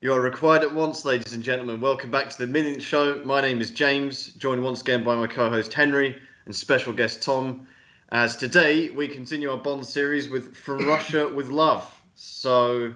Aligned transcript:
You 0.00 0.12
are 0.12 0.20
required 0.20 0.62
at 0.62 0.72
once, 0.72 1.04
ladies 1.04 1.32
and 1.32 1.42
gentlemen. 1.42 1.80
Welcome 1.80 2.12
back 2.12 2.30
to 2.30 2.38
the 2.38 2.46
Millionth 2.46 2.84
Show. 2.84 3.20
My 3.24 3.40
name 3.40 3.60
is 3.60 3.72
James, 3.72 4.28
joined 4.34 4.62
once 4.62 4.80
again 4.80 5.02
by 5.02 5.16
my 5.16 5.26
co-host 5.26 5.72
Henry 5.72 6.16
and 6.44 6.54
special 6.54 6.92
guest 6.92 7.20
Tom. 7.20 7.66
As 8.10 8.36
today 8.36 8.90
we 8.90 9.08
continue 9.08 9.50
our 9.50 9.56
Bond 9.58 9.84
series 9.84 10.28
with 10.28 10.56
From 10.64 10.86
Russia 10.86 11.26
with 11.26 11.48
Love. 11.48 12.00
So, 12.14 12.94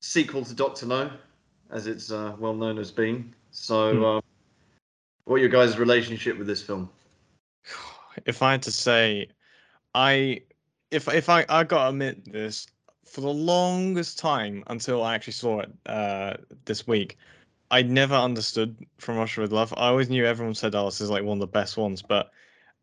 sequel 0.00 0.44
to 0.44 0.52
Doctor 0.52 0.84
No, 0.84 1.12
as 1.70 1.86
it's 1.86 2.10
uh, 2.10 2.34
well 2.40 2.54
known 2.54 2.76
as 2.76 2.90
being. 2.90 3.32
So, 3.52 3.94
Hmm. 3.94 4.04
uh, 4.04 4.20
what 5.26 5.36
are 5.36 5.38
your 5.38 5.48
guys' 5.48 5.78
relationship 5.78 6.38
with 6.38 6.48
this 6.48 6.60
film? 6.62 6.90
If 8.24 8.42
I 8.42 8.50
had 8.52 8.62
to 8.62 8.72
say, 8.72 9.28
I 9.94 10.40
if 10.90 11.06
if 11.06 11.28
I 11.28 11.44
I 11.48 11.62
gotta 11.62 11.90
admit 11.90 12.32
this 12.32 12.66
for 13.06 13.20
the 13.20 13.28
longest 13.32 14.18
time 14.18 14.64
until 14.68 15.02
I 15.02 15.14
actually 15.14 15.32
saw 15.34 15.60
it 15.60 15.72
uh 15.86 16.36
this 16.64 16.86
week, 16.86 17.18
I 17.70 17.82
never 17.82 18.14
understood 18.16 18.86
From 18.98 19.16
Russia 19.18 19.42
with 19.42 19.52
Love. 19.52 19.72
I 19.74 19.88
always 19.88 20.08
knew 20.10 20.24
everyone 20.26 20.54
said, 20.54 20.74
"Oh, 20.74 20.86
this 20.86 21.00
is 21.00 21.10
like 21.10 21.24
one 21.24 21.38
of 21.38 21.40
the 21.40 21.46
best 21.48 21.76
ones," 21.76 22.02
but 22.02 22.32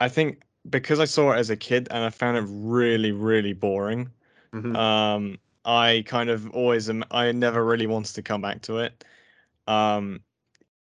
I 0.01 0.09
think 0.09 0.43
because 0.69 0.99
I 0.99 1.05
saw 1.05 1.31
it 1.33 1.37
as 1.39 1.49
a 1.49 1.57
kid 1.57 1.87
and 1.91 2.03
I 2.05 2.09
found 2.11 2.37
it 2.37 2.45
really 2.47 3.11
really 3.11 3.53
boring. 3.53 4.11
Mhm. 4.53 4.75
Um, 4.75 5.39
I 5.65 6.03
kind 6.07 6.29
of 6.29 6.49
always. 6.51 6.89
I 7.11 7.31
never 7.33 7.65
really 7.65 7.87
wanted 7.87 8.15
to 8.15 8.21
come 8.23 8.41
back 8.41 8.61
to 8.63 8.79
it. 8.79 9.03
Um, 9.67 10.23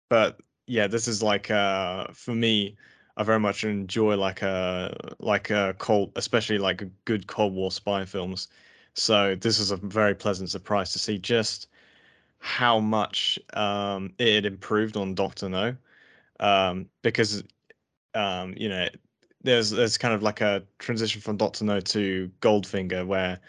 but 0.08 0.40
yeah, 0.66 0.86
this 0.86 1.08
is 1.08 1.22
like 1.22 1.50
uh 1.50 2.08
for 2.12 2.34
me. 2.34 2.76
I 3.16 3.22
very 3.24 3.40
much 3.40 3.64
enjoy 3.64 4.16
like 4.16 4.42
a 4.42 5.14
like 5.18 5.50
a 5.50 5.74
cold, 5.78 6.12
especially 6.16 6.58
like 6.58 6.82
good 7.04 7.26
Cold 7.26 7.52
War 7.54 7.70
spy 7.70 8.04
films. 8.06 8.48
So 8.94 9.34
this 9.34 9.58
is 9.58 9.70
a 9.70 9.76
very 9.76 10.14
pleasant 10.14 10.50
surprise 10.50 10.92
to 10.92 10.98
see 10.98 11.18
just 11.18 11.68
how 12.38 12.80
much 12.80 13.38
um, 13.54 14.14
it 14.18 14.34
had 14.36 14.46
improved 14.46 14.96
on 14.96 15.14
Doctor 15.14 15.48
No, 15.48 15.76
um, 16.40 16.88
because 17.02 17.44
um, 18.14 18.54
you 18.56 18.68
know 18.68 18.88
there's 19.42 19.70
there's 19.70 19.98
kind 19.98 20.14
of 20.14 20.22
like 20.22 20.40
a 20.40 20.64
transition 20.78 21.20
from 21.20 21.36
Doctor 21.36 21.64
No 21.64 21.80
to 21.80 22.30
Goldfinger 22.40 23.06
where 23.06 23.40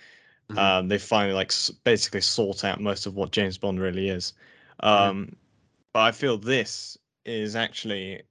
Mhm. 0.52 0.58
um, 0.58 0.88
they 0.90 0.98
finally 1.00 1.34
like 1.34 1.52
basically 1.84 2.22
sort 2.22 2.64
out 2.66 2.82
most 2.82 3.06
of 3.06 3.16
what 3.16 3.32
James 3.32 3.58
Bond 3.58 3.80
really 3.80 4.10
is. 4.10 4.34
Um, 4.82 5.36
But 5.94 6.02
I 6.02 6.12
feel 6.12 6.38
this 6.38 6.98
is 7.26 7.56
actually 7.56 8.24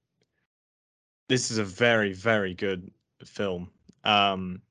this 1.28 1.50
is 1.50 1.58
a 1.58 1.64
very 1.64 2.12
very 2.12 2.54
good 2.54 2.90
film. 3.24 3.70
Um, 4.04 4.62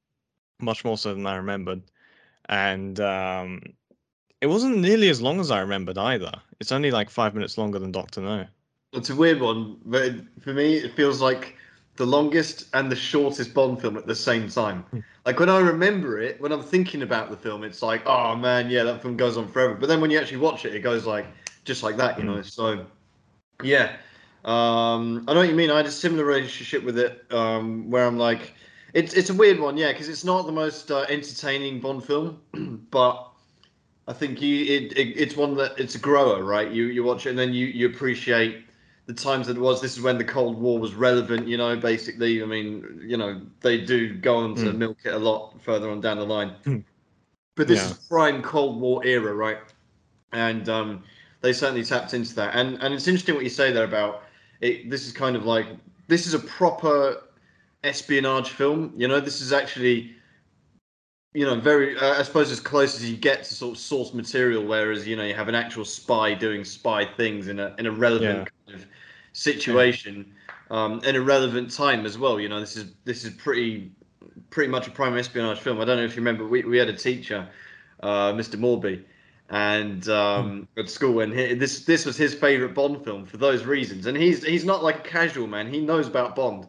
much 0.62 0.84
more 0.86 0.98
so 0.98 1.14
than 1.14 1.26
I 1.28 1.36
remembered, 1.38 1.84
and 2.50 3.00
um, 3.00 3.62
it 4.42 4.48
wasn't 4.48 4.80
nearly 4.80 5.10
as 5.10 5.22
long 5.22 5.40
as 5.40 5.52
I 5.52 5.62
remembered 5.62 5.98
either. 5.98 6.34
It's 6.60 6.72
only 6.72 6.92
like 6.92 7.10
five 7.10 7.34
minutes 7.34 7.58
longer 7.58 7.80
than 7.80 7.92
Doctor 7.92 8.22
No. 8.22 8.46
It's 8.94 9.10
a 9.10 9.16
weird 9.16 9.40
one, 9.40 9.78
but 9.86 10.02
it- 10.04 10.26
for 10.42 10.54
me, 10.54 10.76
it 10.78 10.94
feels 10.94 11.22
like 11.22 11.56
the 11.98 12.06
longest 12.06 12.68
and 12.74 12.92
the 12.92 12.96
shortest 12.96 13.54
Bond 13.54 13.82
film 13.82 13.98
at 13.98 14.08
the 14.08 14.16
same 14.16 14.50
time. 14.50 14.84
Hmm. 14.92 15.00
Like 15.26 15.40
when 15.40 15.50
I 15.50 15.60
remember 15.60 16.20
it, 16.20 16.42
when 16.42 16.52
I'm 16.52 16.64
thinking 16.64 17.04
about 17.04 17.30
the 17.30 17.38
film, 17.38 17.64
it's 17.64 17.82
like, 17.82 18.02
oh 18.06 18.36
man, 18.36 18.70
yeah, 18.70 18.84
that 18.84 19.02
film 19.02 19.18
goes 19.18 19.38
on 19.38 19.48
forever. 19.48 19.76
But 19.76 19.88
then 19.88 20.02
when 20.02 20.10
you 20.10 20.18
actually 20.18 20.38
watch 20.38 20.66
it, 20.66 20.74
it 20.74 20.80
goes 20.80 21.06
like 21.06 21.28
just 21.66 21.84
like 21.84 21.98
that, 21.98 22.18
you 22.18 22.24
know. 22.24 22.42
So, 22.42 22.86
yeah, 23.64 23.98
um, 24.46 25.26
I 25.28 25.34
know 25.34 25.40
what 25.42 25.50
you 25.50 25.56
mean. 25.56 25.70
I 25.70 25.78
had 25.78 25.86
a 25.86 25.92
similar 25.92 26.24
relationship 26.26 26.84
with 26.84 26.98
it, 26.98 27.26
um, 27.32 27.90
where 27.90 28.06
I'm 28.06 28.18
like, 28.18 28.54
it's 28.94 29.14
it's 29.14 29.30
a 29.30 29.34
weird 29.34 29.60
one, 29.60 29.78
yeah, 29.78 29.92
because 29.92 30.10
it's 30.10 30.24
not 30.24 30.46
the 30.46 30.52
most 30.52 30.92
uh, 30.92 31.06
entertaining 31.10 31.80
Bond 31.80 32.04
film, 32.04 32.42
but 32.92 33.28
I 34.08 34.14
think 34.14 34.42
you 34.42 34.64
it, 34.66 34.98
it 34.98 35.18
it's 35.20 35.36
one 35.36 35.56
that 35.56 35.80
it's 35.80 35.96
a 35.96 36.00
grower, 36.00 36.44
right? 36.44 36.72
You 36.72 36.86
you 36.86 37.04
watch 37.04 37.26
it 37.26 37.30
and 37.32 37.40
then 37.40 37.54
you 37.54 37.68
you 37.68 37.88
appreciate 37.88 38.66
the 39.06 39.14
times 39.14 39.48
that 39.48 39.58
it 39.58 39.60
was. 39.60 39.82
This 39.82 39.98
is 39.98 40.02
when 40.04 40.18
the 40.18 40.24
Cold 40.24 40.60
War 40.60 40.80
was 40.80 40.94
relevant, 40.96 41.48
you 41.48 41.58
know. 41.58 41.76
Basically, 41.76 42.42
I 42.42 42.46
mean, 42.46 43.02
you 43.04 43.18
know, 43.18 43.42
they 43.62 43.80
do 43.80 44.16
go 44.16 44.38
on 44.38 44.56
to 44.56 44.74
Mm. 44.74 44.78
milk 44.78 44.98
it 45.06 45.14
a 45.14 45.20
lot 45.20 45.62
further 45.62 45.90
on 45.90 46.02
down 46.02 46.18
the 46.18 46.26
line. 46.26 46.56
Mm. 46.66 46.84
But 47.56 47.68
this 47.68 47.86
Yeah. 47.86 47.92
is 47.92 47.98
prime 48.08 48.42
Cold 48.42 48.80
War 48.80 49.06
era, 49.06 49.34
right? 49.34 49.60
And 50.32 50.68
um, 50.70 51.04
they 51.42 51.54
certainly 51.54 51.84
tapped 51.84 52.14
into 52.14 52.36
that. 52.36 52.56
And 52.56 52.82
and 52.82 52.94
it's 52.94 53.08
interesting 53.08 53.36
what 53.36 53.44
you 53.44 53.50
say 53.50 53.72
there 53.72 53.86
about 53.86 54.24
it. 54.62 54.90
This 54.90 55.06
is 55.08 55.14
kind 55.14 55.36
of 55.36 55.46
like 55.46 55.68
this 56.08 56.28
is 56.28 56.34
a 56.34 56.40
proper 56.40 57.24
espionage 57.84 58.50
film. 58.50 58.94
You 58.96 59.08
know, 59.08 59.20
this 59.20 59.42
is 59.42 59.54
actually 59.54 60.16
you 61.34 61.46
know, 61.46 61.60
very, 61.60 61.98
uh, 61.98 62.20
I 62.20 62.24
suppose, 62.24 62.52
as 62.52 62.60
close 62.60 62.96
as 62.96 63.10
you 63.10 63.16
get 63.16 63.44
to 63.44 63.54
sort 63.54 63.76
of 63.76 63.80
source 63.80 64.14
material, 64.14 64.66
whereas 64.66 65.08
you 65.08 65.16
know 65.16 65.24
you 65.24 65.36
have 65.36 65.48
an 65.48 65.56
actual 65.56 65.86
spy 65.86 66.34
doing 66.34 66.66
spy 66.66 67.06
things 67.06 67.48
in 67.48 67.60
a 67.60 67.76
in 67.78 67.86
a 67.86 67.92
relevant 67.92 68.50
kind 68.66 68.80
of 68.80 68.88
situation, 69.34 70.34
um, 70.72 71.04
in 71.04 71.16
a 71.16 71.22
relevant 71.22 71.72
time 71.72 72.06
as 72.06 72.18
well. 72.18 72.40
You 72.40 72.50
know, 72.50 72.60
this 72.60 72.76
is 72.76 72.94
this 73.06 73.24
is 73.26 73.34
pretty 73.34 73.92
pretty 74.50 74.72
much 74.72 74.88
a 74.88 74.92
prime 74.92 75.16
espionage 75.18 75.60
film. 75.60 75.80
I 75.80 75.86
don't 75.86 75.98
know 75.98 76.04
if 76.04 76.16
you 76.16 76.22
remember, 76.22 76.48
we 76.48 76.64
we 76.64 76.80
had 76.80 76.90
a 76.90 76.98
teacher, 76.98 77.48
uh, 78.02 78.34
Mr. 78.34 78.56
Morby, 78.56 79.04
and 79.50 80.10
um, 80.10 80.68
at 80.78 80.90
school, 80.90 81.20
and 81.20 81.32
he, 81.32 81.54
this 81.54 81.86
this 81.86 82.08
was 82.08 82.18
his 82.18 82.34
favorite 82.34 82.74
Bond 82.74 83.04
film 83.04 83.28
for 83.28 83.38
those 83.38 83.66
reasons. 83.66 84.08
And 84.08 84.18
he's 84.18 84.44
he's 84.44 84.66
not 84.66 84.84
like 84.84 84.98
a 84.98 85.10
casual 85.10 85.46
man; 85.46 85.72
he 85.72 85.80
knows 85.80 86.08
about 86.08 86.36
Bond 86.36 86.66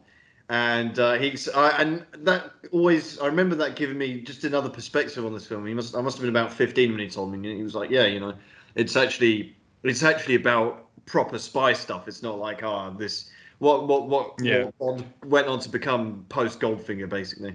and 0.50 0.98
uh, 0.98 1.12
he's 1.12 1.48
I, 1.48 1.70
and 1.80 2.04
that 2.24 2.50
always 2.72 3.20
I 3.20 3.26
remember 3.26 3.54
that 3.54 3.76
giving 3.76 3.96
me 3.96 4.20
just 4.20 4.42
another 4.42 4.68
perspective 4.68 5.24
on 5.24 5.32
this 5.32 5.46
film. 5.46 5.64
He 5.64 5.74
must 5.74 5.94
I 5.94 6.00
must 6.00 6.16
have 6.16 6.22
been 6.22 6.30
about 6.30 6.52
fifteen 6.52 6.90
when 6.90 6.98
he 6.98 7.08
told 7.08 7.30
me. 7.30 7.36
And 7.36 7.56
he 7.56 7.62
was 7.62 7.76
like, 7.76 7.88
yeah, 7.88 8.06
you 8.06 8.18
know, 8.18 8.34
it's 8.74 8.96
actually 8.96 9.56
it's 9.84 10.02
actually 10.02 10.34
about 10.34 10.88
proper 11.06 11.38
spy 11.38 11.72
stuff. 11.72 12.08
It's 12.08 12.22
not 12.22 12.40
like 12.40 12.64
ah 12.64 12.90
this 12.90 13.30
what 13.58 13.86
what 13.86 14.08
what, 14.08 14.34
Yeah. 14.42 14.64
what 14.64 14.78
Bond 14.78 15.04
went 15.24 15.46
on 15.46 15.60
to 15.60 15.68
become 15.68 16.26
post 16.28 16.58
Goldfinger 16.58 17.08
basically. 17.08 17.54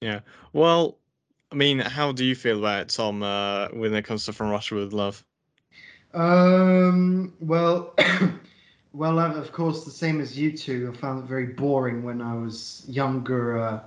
Yeah. 0.00 0.20
Well, 0.52 0.98
I 1.50 1.56
mean, 1.56 1.80
how 1.80 2.12
do 2.12 2.24
you 2.24 2.36
feel 2.36 2.60
about 2.60 2.82
it, 2.82 2.88
Tom? 2.90 3.24
Uh, 3.24 3.68
when 3.72 3.92
it 3.92 4.04
comes 4.04 4.24
to 4.26 4.32
From 4.32 4.50
Russia 4.50 4.76
with 4.76 4.92
Love? 4.92 5.24
Um. 6.12 7.34
Well, 7.40 7.92
well, 8.94 9.18
uh, 9.18 9.34
of 9.34 9.52
course, 9.52 9.84
the 9.84 9.90
same 9.90 10.20
as 10.20 10.38
you 10.38 10.56
two. 10.56 10.92
I 10.92 10.96
found 10.98 11.24
it 11.24 11.28
very 11.28 11.48
boring 11.48 12.02
when 12.04 12.22
I 12.22 12.34
was 12.36 12.84
younger. 12.88 13.58
Uh, 13.58 13.80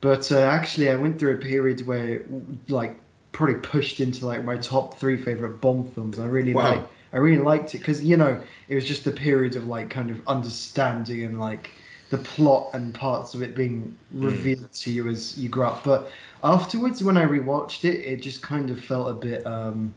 but 0.00 0.30
uh, 0.32 0.40
actually, 0.40 0.90
I 0.90 0.96
went 0.96 1.18
through 1.20 1.36
a 1.36 1.38
period 1.40 1.86
where, 1.86 2.24
like, 2.68 3.00
probably 3.32 3.56
pushed 3.56 4.00
into 4.00 4.26
like 4.26 4.44
my 4.44 4.56
top 4.58 4.98
three 5.00 5.16
favorite 5.22 5.60
Bond 5.60 5.94
films. 5.94 6.18
I 6.20 6.26
really 6.26 6.54
Wow. 6.54 6.54
like. 6.54 6.90
I 7.12 7.18
really 7.18 7.42
liked 7.42 7.74
it 7.74 7.78
because 7.80 8.04
you 8.04 8.16
know 8.18 8.42
it 8.68 8.74
was 8.76 8.86
just 8.86 9.04
the 9.04 9.12
period 9.12 9.56
of 9.56 9.66
like 9.66 9.90
kind 9.90 10.10
of 10.10 10.26
understanding 10.28 11.24
and 11.24 11.40
like 11.40 11.72
the 12.10 12.18
plot 12.18 12.70
and 12.74 12.94
parts 12.94 13.34
of 13.34 13.42
it 13.42 13.56
being 13.56 13.98
revealed 14.12 14.72
to 14.72 14.92
you 14.92 15.08
as 15.08 15.38
you 15.38 15.48
grow 15.50 15.68
up. 15.70 15.84
But 15.84 16.10
afterwards, 16.44 17.02
when 17.04 17.16
I 17.18 17.26
rewatched 17.26 17.84
it, 17.84 17.96
it 18.06 18.22
just 18.22 18.42
kind 18.42 18.70
of 18.70 18.84
felt 18.84 19.10
a 19.10 19.14
bit. 19.14 19.46
um 19.46 19.94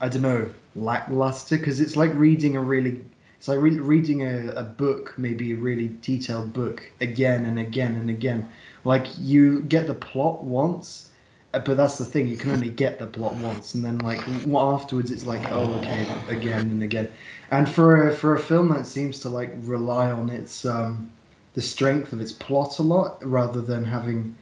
I 0.00 0.08
don't 0.08 0.22
know, 0.22 0.54
lackluster 0.74 1.56
because 1.58 1.80
it's 1.80 1.96
like 1.96 2.12
reading 2.14 2.56
a 2.56 2.60
really, 2.60 3.04
like 3.48 3.60
re- 3.60 3.78
reading 3.78 4.22
a, 4.22 4.52
a 4.52 4.62
book, 4.62 5.14
maybe 5.16 5.52
a 5.52 5.56
really 5.56 5.88
detailed 6.00 6.52
book 6.52 6.90
again 7.00 7.44
and 7.44 7.58
again 7.58 7.94
and 7.96 8.10
again. 8.10 8.48
Like 8.84 9.06
you 9.18 9.62
get 9.62 9.86
the 9.86 9.94
plot 9.94 10.44
once, 10.44 11.10
uh, 11.52 11.60
but 11.60 11.76
that's 11.76 11.98
the 11.98 12.04
thing, 12.04 12.26
you 12.26 12.36
can 12.36 12.50
only 12.50 12.70
get 12.70 12.98
the 12.98 13.06
plot 13.06 13.34
once, 13.36 13.74
and 13.74 13.84
then 13.84 13.98
like 13.98 14.20
afterwards, 14.54 15.10
it's 15.10 15.24
like 15.24 15.50
oh 15.52 15.72
okay, 15.74 16.06
again 16.28 16.62
and 16.70 16.82
again. 16.82 17.08
And 17.50 17.68
for 17.68 18.08
a, 18.08 18.14
for 18.14 18.34
a 18.34 18.40
film 18.40 18.68
that 18.70 18.86
seems 18.86 19.20
to 19.20 19.28
like 19.28 19.52
rely 19.58 20.10
on 20.10 20.28
its 20.30 20.64
um, 20.64 21.10
the 21.54 21.62
strength 21.62 22.12
of 22.12 22.20
its 22.20 22.32
plot 22.32 22.78
a 22.78 22.82
lot 22.82 23.24
rather 23.24 23.60
than 23.60 23.84
having 23.84 24.36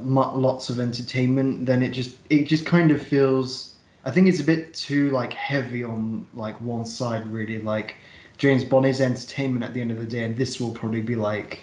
lots 0.00 0.70
of 0.70 0.78
entertainment, 0.78 1.66
then 1.66 1.82
it 1.82 1.90
just 1.90 2.16
it 2.28 2.44
just 2.44 2.66
kind 2.66 2.90
of 2.90 3.00
feels. 3.02 3.74
I 4.04 4.10
think 4.10 4.28
it's 4.28 4.40
a 4.40 4.44
bit 4.44 4.72
too 4.72 5.10
like 5.10 5.32
heavy 5.32 5.84
on 5.84 6.26
like 6.34 6.60
one 6.60 6.84
side 6.84 7.26
really. 7.26 7.60
Like 7.60 7.96
James 8.40 8.64
Bond 8.64 8.86
is 8.86 9.02
entertainment 9.02 9.62
at 9.62 9.74
the 9.74 9.82
end 9.82 9.90
of 9.90 9.98
the 9.98 10.06
day, 10.06 10.24
and 10.24 10.34
this 10.34 10.58
will 10.58 10.70
probably 10.72 11.02
be 11.02 11.14
like 11.14 11.60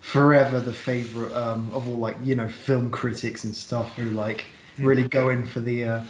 forever 0.00 0.60
the 0.60 0.72
favorite 0.72 1.34
um, 1.34 1.68
of 1.74 1.88
all 1.88 1.96
like 1.96 2.16
you 2.22 2.36
know 2.36 2.48
film 2.48 2.88
critics 2.88 3.42
and 3.42 3.54
stuff 3.54 3.92
who 3.96 4.10
like 4.10 4.44
really 4.78 5.08
go 5.08 5.30
in 5.30 5.44
for 5.44 5.58
the 5.58 5.84
uh, 5.84 6.04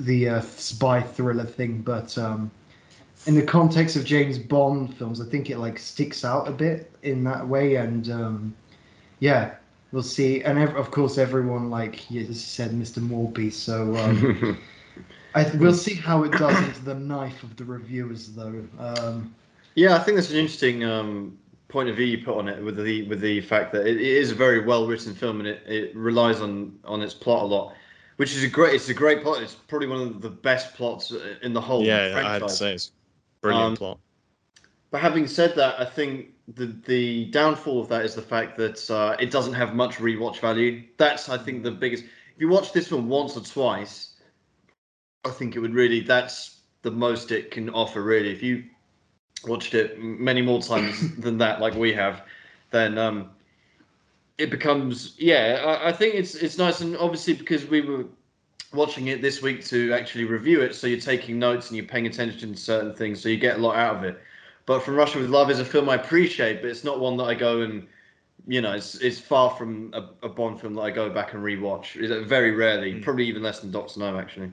the 0.00 0.30
uh, 0.30 0.40
spy 0.40 1.02
thriller 1.02 1.44
thing. 1.44 1.82
But 1.82 2.16
um, 2.16 2.50
in 3.26 3.34
the 3.34 3.42
context 3.42 3.94
of 3.94 4.06
James 4.06 4.38
Bond 4.38 4.96
films, 4.96 5.20
I 5.20 5.26
think 5.26 5.50
it 5.50 5.58
like 5.58 5.78
sticks 5.78 6.24
out 6.24 6.48
a 6.48 6.52
bit 6.52 6.90
in 7.02 7.22
that 7.24 7.46
way, 7.46 7.74
and 7.74 8.10
um, 8.10 8.56
yeah, 9.20 9.56
we'll 9.92 10.02
see. 10.02 10.42
And 10.44 10.58
ev- 10.58 10.76
of 10.76 10.90
course, 10.90 11.18
everyone 11.18 11.68
like 11.68 12.10
you 12.10 12.24
said, 12.32 12.70
Mr. 12.70 13.00
Morby. 13.00 13.52
So 13.52 13.94
um, 13.96 14.58
I 15.34 15.50
we'll 15.58 15.74
see 15.74 15.94
how 15.94 16.22
it 16.22 16.32
does 16.32 16.56
into 16.66 16.84
the 16.86 16.94
knife 16.94 17.42
of 17.42 17.54
the 17.56 17.66
reviewers, 17.66 18.28
though. 18.32 18.64
Um, 18.78 19.34
Yeah, 19.74 19.96
I 19.96 19.98
think 20.00 20.16
that's 20.16 20.30
an 20.30 20.36
interesting 20.36 20.84
um, 20.84 21.38
point 21.68 21.88
of 21.88 21.96
view 21.96 22.06
you 22.06 22.24
put 22.24 22.36
on 22.38 22.48
it 22.48 22.62
with 22.62 22.76
the 22.76 23.02
with 23.08 23.20
the 23.20 23.40
fact 23.40 23.72
that 23.72 23.86
it, 23.86 23.96
it 23.96 24.06
is 24.22 24.30
a 24.30 24.34
very 24.34 24.60
well 24.64 24.86
written 24.86 25.14
film 25.14 25.40
and 25.40 25.48
it, 25.48 25.62
it 25.66 25.96
relies 25.96 26.40
on 26.40 26.78
on 26.84 27.02
its 27.02 27.14
plot 27.14 27.42
a 27.42 27.46
lot. 27.46 27.74
which 28.16 28.34
is 28.36 28.42
a 28.44 28.48
great. 28.48 28.74
It's 28.74 28.88
a 28.88 28.94
great 28.94 29.22
plot. 29.22 29.42
It's 29.42 29.54
probably 29.54 29.88
one 29.88 30.00
of 30.00 30.20
the 30.20 30.30
best 30.30 30.74
plots 30.74 31.12
uh, 31.12 31.36
in 31.42 31.52
the 31.52 31.60
whole 31.60 31.84
yeah, 31.84 32.12
franchise. 32.12 32.42
I'd 32.42 32.50
say 32.50 32.74
it's 32.74 32.92
brilliant 33.40 33.72
Um, 33.72 33.76
plot. 33.76 33.98
But 34.90 35.00
having 35.00 35.26
said 35.26 35.54
that, 35.56 35.80
I 35.80 35.84
think 35.86 36.34
the 36.54 36.66
the 36.86 37.26
downfall 37.26 37.80
of 37.80 37.88
that 37.88 38.04
is 38.04 38.14
the 38.14 38.22
fact 38.22 38.56
that 38.58 38.90
uh, 38.90 39.16
it 39.18 39.30
doesn't 39.30 39.54
have 39.54 39.74
much 39.74 39.96
rewatch 39.96 40.38
value. 40.40 40.82
That's 40.98 41.28
I 41.28 41.38
think 41.38 41.62
the 41.62 41.70
biggest. 41.70 42.04
If 42.04 42.40
you 42.40 42.48
watch 42.48 42.72
this 42.72 42.88
film 42.88 43.08
once 43.08 43.36
or 43.36 43.42
twice, 43.42 44.14
I 45.24 45.30
think 45.30 45.56
it 45.56 45.60
would 45.60 45.74
really. 45.74 46.00
That's 46.00 46.60
the 46.82 46.90
most 46.90 47.32
it 47.32 47.50
can 47.50 47.70
offer. 47.70 48.02
Really, 48.02 48.30
if 48.30 48.42
you 48.42 48.64
watched 49.46 49.74
it 49.74 49.98
many 50.00 50.42
more 50.42 50.60
times 50.62 51.16
than 51.18 51.38
that, 51.38 51.60
like 51.60 51.74
we 51.74 51.92
have, 51.92 52.22
then 52.70 52.98
um, 52.98 53.30
it 54.38 54.50
becomes. 54.50 55.14
Yeah, 55.18 55.62
I, 55.64 55.88
I 55.88 55.92
think 55.92 56.14
it's 56.14 56.34
it's 56.34 56.58
nice, 56.58 56.80
and 56.80 56.96
obviously 56.96 57.34
because 57.34 57.66
we 57.66 57.80
were 57.80 58.04
watching 58.72 59.08
it 59.08 59.20
this 59.20 59.42
week 59.42 59.64
to 59.66 59.92
actually 59.92 60.24
review 60.24 60.60
it, 60.62 60.74
so 60.74 60.86
you're 60.86 60.98
taking 60.98 61.38
notes 61.38 61.68
and 61.68 61.76
you're 61.76 61.86
paying 61.86 62.06
attention 62.06 62.52
to 62.54 62.58
certain 62.58 62.94
things, 62.94 63.22
so 63.22 63.28
you 63.28 63.36
get 63.36 63.56
a 63.58 63.60
lot 63.60 63.76
out 63.76 63.96
of 63.96 64.04
it. 64.04 64.18
But 64.64 64.82
From 64.82 64.94
Russia 64.94 65.18
with 65.18 65.28
Love 65.28 65.50
is 65.50 65.58
a 65.58 65.64
film 65.64 65.88
I 65.88 65.96
appreciate, 65.96 66.62
but 66.62 66.70
it's 66.70 66.84
not 66.84 67.00
one 67.00 67.16
that 67.18 67.24
I 67.24 67.34
go 67.34 67.62
and, 67.62 67.86
you 68.46 68.60
know, 68.62 68.72
it's 68.72 68.94
it's 68.96 69.18
far 69.18 69.50
from 69.50 69.92
a, 69.92 70.08
a 70.24 70.28
Bond 70.28 70.60
film 70.60 70.74
that 70.74 70.82
I 70.82 70.90
go 70.90 71.10
back 71.10 71.34
and 71.34 71.42
rewatch. 71.42 71.96
It's 71.96 72.26
very 72.28 72.52
rarely, 72.52 72.94
Mm. 72.94 73.02
probably 73.02 73.26
even 73.26 73.42
less 73.42 73.60
than 73.60 73.72
Doctor 73.72 74.00
No, 74.00 74.16
actually. 74.18 74.52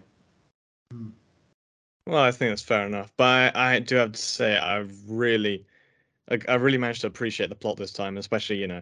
Well, 2.09 2.23
I 2.23 2.31
think 2.31 2.51
that's 2.51 2.63
fair 2.63 2.87
enough, 2.87 3.13
but 3.17 3.55
I, 3.55 3.75
I 3.75 3.79
do 3.79 3.95
have 3.97 4.13
to 4.13 4.19
say 4.19 4.57
I 4.57 4.77
really, 5.07 5.67
like, 6.29 6.49
I 6.49 6.55
really 6.55 6.77
managed 6.77 7.01
to 7.01 7.07
appreciate 7.07 7.49
the 7.49 7.55
plot 7.55 7.77
this 7.77 7.93
time, 7.93 8.17
especially 8.17 8.57
you 8.57 8.67
know, 8.67 8.81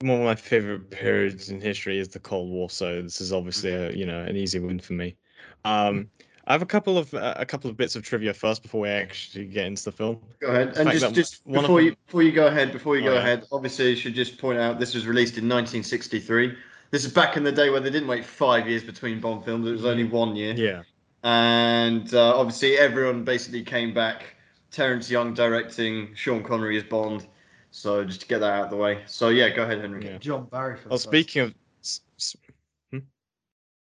one 0.00 0.20
of 0.20 0.24
my 0.26 0.36
favorite 0.36 0.90
periods 0.90 1.50
in 1.50 1.60
history 1.60 1.98
is 1.98 2.08
the 2.08 2.20
Cold 2.20 2.50
War, 2.50 2.70
so 2.70 3.02
this 3.02 3.20
is 3.20 3.32
obviously 3.32 3.72
a 3.72 3.92
you 3.92 4.06
know 4.06 4.22
an 4.22 4.36
easy 4.36 4.60
win 4.60 4.80
for 4.80 4.94
me. 4.94 5.16
Um, 5.64 6.10
I 6.46 6.52
have 6.52 6.62
a 6.62 6.66
couple 6.66 6.98
of 6.98 7.12
uh, 7.14 7.34
a 7.36 7.46
couple 7.46 7.70
of 7.70 7.76
bits 7.76 7.96
of 7.96 8.04
trivia 8.04 8.34
first 8.34 8.62
before 8.62 8.82
we 8.82 8.90
actually 8.90 9.46
get 9.46 9.66
into 9.66 9.84
the 9.84 9.92
film. 9.92 10.20
Go 10.40 10.48
ahead. 10.48 10.76
And 10.76 10.90
just, 10.90 11.14
just 11.14 11.44
before 11.52 11.80
you 11.80 11.96
before 12.06 12.22
you 12.22 12.32
go 12.32 12.48
ahead, 12.48 12.72
before 12.72 12.96
you 12.96 13.02
Oh, 13.02 13.06
go 13.06 13.14
yeah. 13.14 13.20
ahead, 13.20 13.46
obviously 13.52 13.90
you 13.90 13.96
should 13.96 14.14
just 14.14 14.38
point 14.38 14.58
out 14.58 14.78
this 14.78 14.94
was 14.94 15.06
released 15.06 15.38
in 15.38 15.48
1963. 15.48 16.56
This 16.90 17.04
is 17.04 17.12
back 17.12 17.36
in 17.36 17.44
the 17.44 17.52
day 17.52 17.70
where 17.70 17.80
they 17.80 17.90
didn't 17.90 18.08
wait 18.08 18.24
five 18.24 18.68
years 18.68 18.84
between 18.84 19.20
Bond 19.20 19.44
films. 19.44 19.66
It 19.66 19.72
was 19.72 19.84
only 19.86 20.04
one 20.04 20.36
year. 20.36 20.60
Yeah, 20.60 20.82
and 21.22 22.12
uh, 22.14 22.36
obviously 22.36 22.76
everyone 22.78 23.24
basically 23.24 23.62
came 23.62 23.92
back. 23.94 24.36
Terrence 24.70 25.10
Young 25.10 25.34
directing, 25.34 26.14
Sean 26.14 26.42
Connery 26.42 26.76
as 26.78 26.84
Bond. 26.84 27.26
So 27.70 28.04
just 28.04 28.22
to 28.22 28.26
get 28.26 28.40
that 28.40 28.52
out 28.52 28.64
of 28.64 28.70
the 28.70 28.76
way. 28.76 29.02
So 29.06 29.28
yeah, 29.28 29.48
go 29.50 29.62
ahead, 29.64 29.80
Henry. 29.80 30.04
Yeah. 30.04 30.18
John 30.18 30.46
Barry 30.46 30.76
for 30.76 30.84
the 30.84 30.88
Well, 30.90 30.98
first- 30.98 31.04
speaking 31.08 31.42
of 31.42 31.54
s- 31.82 32.00
s- 32.18 32.36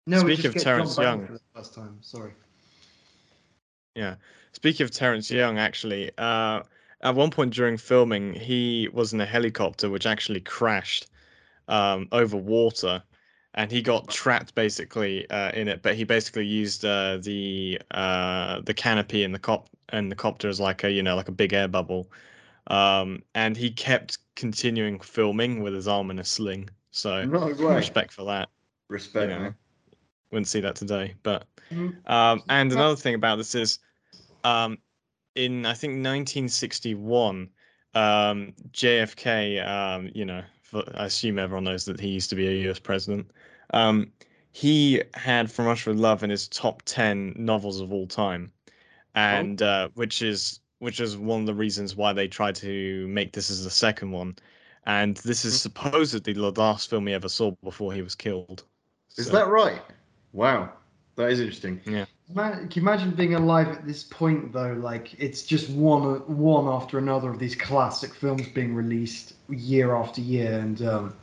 no, 0.09 0.23
we 0.23 0.35
speaking 0.35 0.49
of 0.49 0.53
get 0.55 0.63
Terrence 0.63 0.95
John 0.95 1.03
Barry 1.03 1.17
Young- 1.17 1.27
for 1.27 1.33
the 1.33 1.39
first 1.55 1.73
time. 1.75 1.97
Sorry. 2.01 2.31
Yeah, 3.95 4.15
speaking 4.53 4.83
of 4.83 4.91
Terrence 4.91 5.29
Young, 5.31 5.57
actually, 5.57 6.11
uh, 6.17 6.61
at 7.01 7.15
one 7.15 7.29
point 7.31 7.53
during 7.53 7.77
filming, 7.77 8.33
he 8.33 8.89
was 8.93 9.13
in 9.13 9.19
a 9.21 9.25
helicopter 9.25 9.89
which 9.89 10.05
actually 10.05 10.41
crashed 10.41 11.07
um, 11.67 12.07
over 12.11 12.37
water, 12.37 13.03
and 13.53 13.71
he 13.71 13.81
got 13.81 14.07
trapped 14.07 14.53
basically 14.55 15.29
uh, 15.29 15.51
in 15.51 15.67
it. 15.67 15.81
But 15.81 15.95
he 15.95 16.03
basically 16.03 16.45
used 16.45 16.85
uh, 16.85 17.17
the 17.17 17.81
uh, 17.91 18.61
the 18.61 18.73
canopy 18.73 19.23
and 19.23 19.33
the 19.33 19.39
cop 19.39 19.69
and 19.89 20.11
the 20.11 20.15
copter 20.15 20.47
as 20.49 20.59
like 20.59 20.83
a 20.83 20.91
you 20.91 21.03
know 21.03 21.15
like 21.15 21.29
a 21.29 21.33
big 21.33 21.53
air 21.53 21.67
bubble, 21.67 22.11
um, 22.67 23.23
and 23.35 23.57
he 23.57 23.71
kept 23.71 24.19
continuing 24.35 24.99
filming 24.99 25.61
with 25.61 25.73
his 25.73 25.87
arm 25.87 26.11
in 26.11 26.19
a 26.19 26.23
sling. 26.23 26.69
So 26.91 27.25
respect 27.25 28.13
for 28.13 28.25
that. 28.25 28.49
Respect, 28.89 29.29
you 29.31 29.37
know. 29.37 29.53
Wouldn't 30.31 30.47
see 30.47 30.59
that 30.61 30.75
today, 30.75 31.15
but 31.23 31.47
Mhm. 31.71 32.09
um, 32.09 32.43
and 32.49 32.71
another 32.71 32.97
thing 32.97 33.15
about 33.15 33.37
this 33.37 33.55
is, 33.55 33.79
um, 34.43 34.77
in 35.35 35.65
I 35.65 35.73
think 35.73 35.93
1961, 35.93 37.49
um, 37.93 38.53
JFK, 38.71 39.59
um, 39.59 40.09
you 40.13 40.25
know, 40.25 40.43
for, 40.67 40.83
I 40.95 41.05
assume 41.05 41.39
everyone 41.39 41.63
knows 41.63 41.85
that 41.85 41.99
he 41.99 42.09
used 42.09 42.29
to 42.29 42.35
be 42.35 42.47
a 42.47 42.63
U.S. 42.65 42.79
president. 42.79 43.31
Um, 43.73 44.11
he 44.51 45.01
had 45.13 45.51
From 45.51 45.65
Russia 45.65 45.91
with 45.91 45.99
Love 45.99 46.23
in 46.23 46.29
his 46.29 46.47
top 46.47 46.81
10 46.83 47.33
novels 47.37 47.79
of 47.79 47.93
all 47.93 48.07
time, 48.07 48.51
and 49.15 49.61
uh, 49.61 49.89
which 49.95 50.21
is 50.21 50.59
which 50.79 50.99
is 50.99 51.17
one 51.17 51.39
of 51.39 51.45
the 51.47 51.53
reasons 51.55 51.95
why 51.95 52.13
they 52.13 52.27
tried 52.27 52.53
to 52.55 53.07
make 53.07 53.33
this 53.33 53.49
as 53.49 53.63
the 53.63 53.69
second 53.69 54.11
one. 54.11 54.35
And 54.85 55.17
this 55.17 55.43
is 55.43 55.59
supposedly 55.59 56.33
the 56.33 56.51
last 56.51 56.89
film 56.89 57.07
he 57.07 57.13
ever 57.13 57.27
saw 57.29 57.51
before 57.63 57.93
he 57.93 58.01
was 58.03 58.13
killed. 58.13 58.63
Is 59.17 59.25
So- 59.27 59.33
that 59.33 59.47
right? 59.47 59.81
Wow, 60.33 60.71
that 61.15 61.31
is 61.31 61.39
interesting. 61.39 61.81
Ma- 62.33 62.51
Can 62.51 62.69
you 62.73 62.81
imagine 62.81 63.11
being 63.11 63.35
alive 63.35 63.67
at 63.69 63.85
this 63.85 64.03
point 64.03 64.51
though? 64.51 64.73
Like 64.73 65.13
it's 65.19 65.43
just 65.43 65.69
one 65.69 66.19
one 66.27 66.67
after 66.67 66.97
another 66.97 67.29
of 67.29 67.39
these 67.39 67.55
classic 67.55 68.13
films 68.13 68.47
being 68.49 68.75
released 68.75 69.33
year 69.49 69.95
after 69.95 70.19
year, 70.21 70.59
and 70.59 70.81
um, 70.81 71.15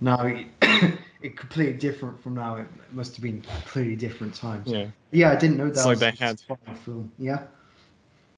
now 0.00 0.24
it, 0.26 0.46
it 1.20 1.36
completely 1.36 1.74
different 1.74 2.22
from 2.22 2.34
now. 2.34 2.56
It 2.56 2.66
must 2.92 3.16
have 3.16 3.22
been 3.22 3.42
completely 3.42 3.96
different 3.96 4.34
times. 4.34 4.68
Yeah. 4.70 4.86
Yeah, 5.12 5.30
I 5.30 5.36
didn't 5.36 5.58
know 5.58 5.64
that. 5.66 5.72
It's 5.72 5.84
like 5.84 5.90
was 5.92 6.00
they 6.00 6.10
had- 6.12 6.40
final 6.40 6.74
film. 6.84 7.12
Yeah. 7.18 7.42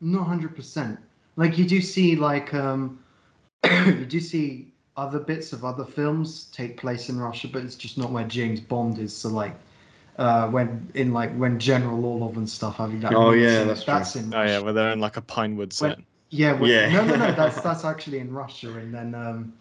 not 0.01 0.27
hundred 0.27 0.55
percent. 0.55 0.99
Like 1.39 1.57
you 1.57 1.63
do 1.65 1.79
see 1.79 2.17
like 2.17 2.53
um, 2.53 2.99
you 3.63 4.05
do 4.05 4.19
see 4.19 4.73
other 4.97 5.19
bits 5.19 5.53
of 5.53 5.63
other 5.63 5.85
films 5.85 6.49
take 6.51 6.75
place 6.75 7.07
in 7.07 7.17
Russia, 7.17 7.47
but 7.47 7.63
it's 7.63 7.75
just 7.75 7.97
not 7.97 8.11
where 8.11 8.25
James 8.25 8.59
Bond 8.59 8.99
is. 8.99 9.15
So 9.15 9.29
like 9.29 9.55
Uh, 10.17 10.49
when 10.49 10.67
in 10.95 11.13
like 11.13 11.31
when 11.37 11.57
General 11.57 12.03
Orlov 12.03 12.35
and 12.35 12.47
stuff 12.49 12.75
having 12.75 12.99
that. 12.99 13.13
Oh, 13.15 13.31
meeting, 13.31 13.45
yeah, 13.45 13.63
that's 13.63 13.85
true. 13.85 13.93
that's 13.93 14.15
in. 14.17 14.33
Oh 14.33 14.43
yeah, 14.43 14.59
where 14.59 14.73
they're 14.73 14.91
in 14.91 14.99
like 14.99 15.15
a 15.15 15.21
Pinewood 15.21 15.73
When- 15.79 15.95
set. 15.95 15.99
yeah, 16.29 16.51
when- 16.59 16.69
Yeah. 16.69 16.89
No, 16.91 17.05
no, 17.05 17.15
no. 17.15 17.31
That's 17.41 17.61
that's 17.61 17.85
actually 17.85 18.19
in 18.19 18.33
Russia, 18.33 18.69
and 18.77 18.93
then 18.93 19.15
um, 19.15 19.53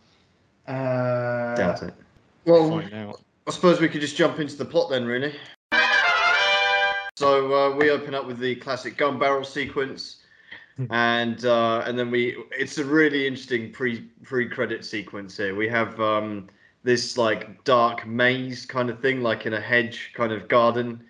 uh, 0.67 1.55
Doubt 1.55 1.83
it. 1.85 1.95
Well, 2.45 2.83
I 3.47 3.51
suppose 3.53 3.81
we 3.81 3.89
could 3.89 4.01
just 4.01 4.17
jump 4.17 4.41
into 4.41 4.57
the 4.57 4.65
plot 4.65 4.91
then, 4.91 5.05
really. 5.07 5.33
So 7.17 7.31
uh, 7.55 7.77
we 7.77 7.91
open 7.91 8.15
up 8.17 8.27
with 8.27 8.39
the 8.41 8.57
classic 8.57 8.97
gun 8.97 9.17
barrel 9.19 9.45
sequence, 9.45 10.23
and 10.91 11.45
uh, 11.45 11.83
and 11.87 11.99
then 11.99 12.11
we 12.11 12.37
it's 12.53 12.79
a 12.79 12.85
really 12.85 13.27
interesting 13.27 13.73
pre 13.73 14.01
pre 14.23 14.49
credit 14.49 14.85
sequence 14.85 15.37
here. 15.37 15.55
We 15.55 15.69
have 15.69 16.01
um, 16.01 16.49
this 16.85 17.19
like 17.19 17.65
dark 17.65 18.07
maze 18.07 18.65
kind 18.65 18.91
of 18.91 19.01
thing, 19.01 19.23
like 19.23 19.47
in 19.47 19.55
a 19.55 19.61
hedge 19.61 20.13
kind 20.15 20.33
of 20.33 20.49
garden, 20.49 21.03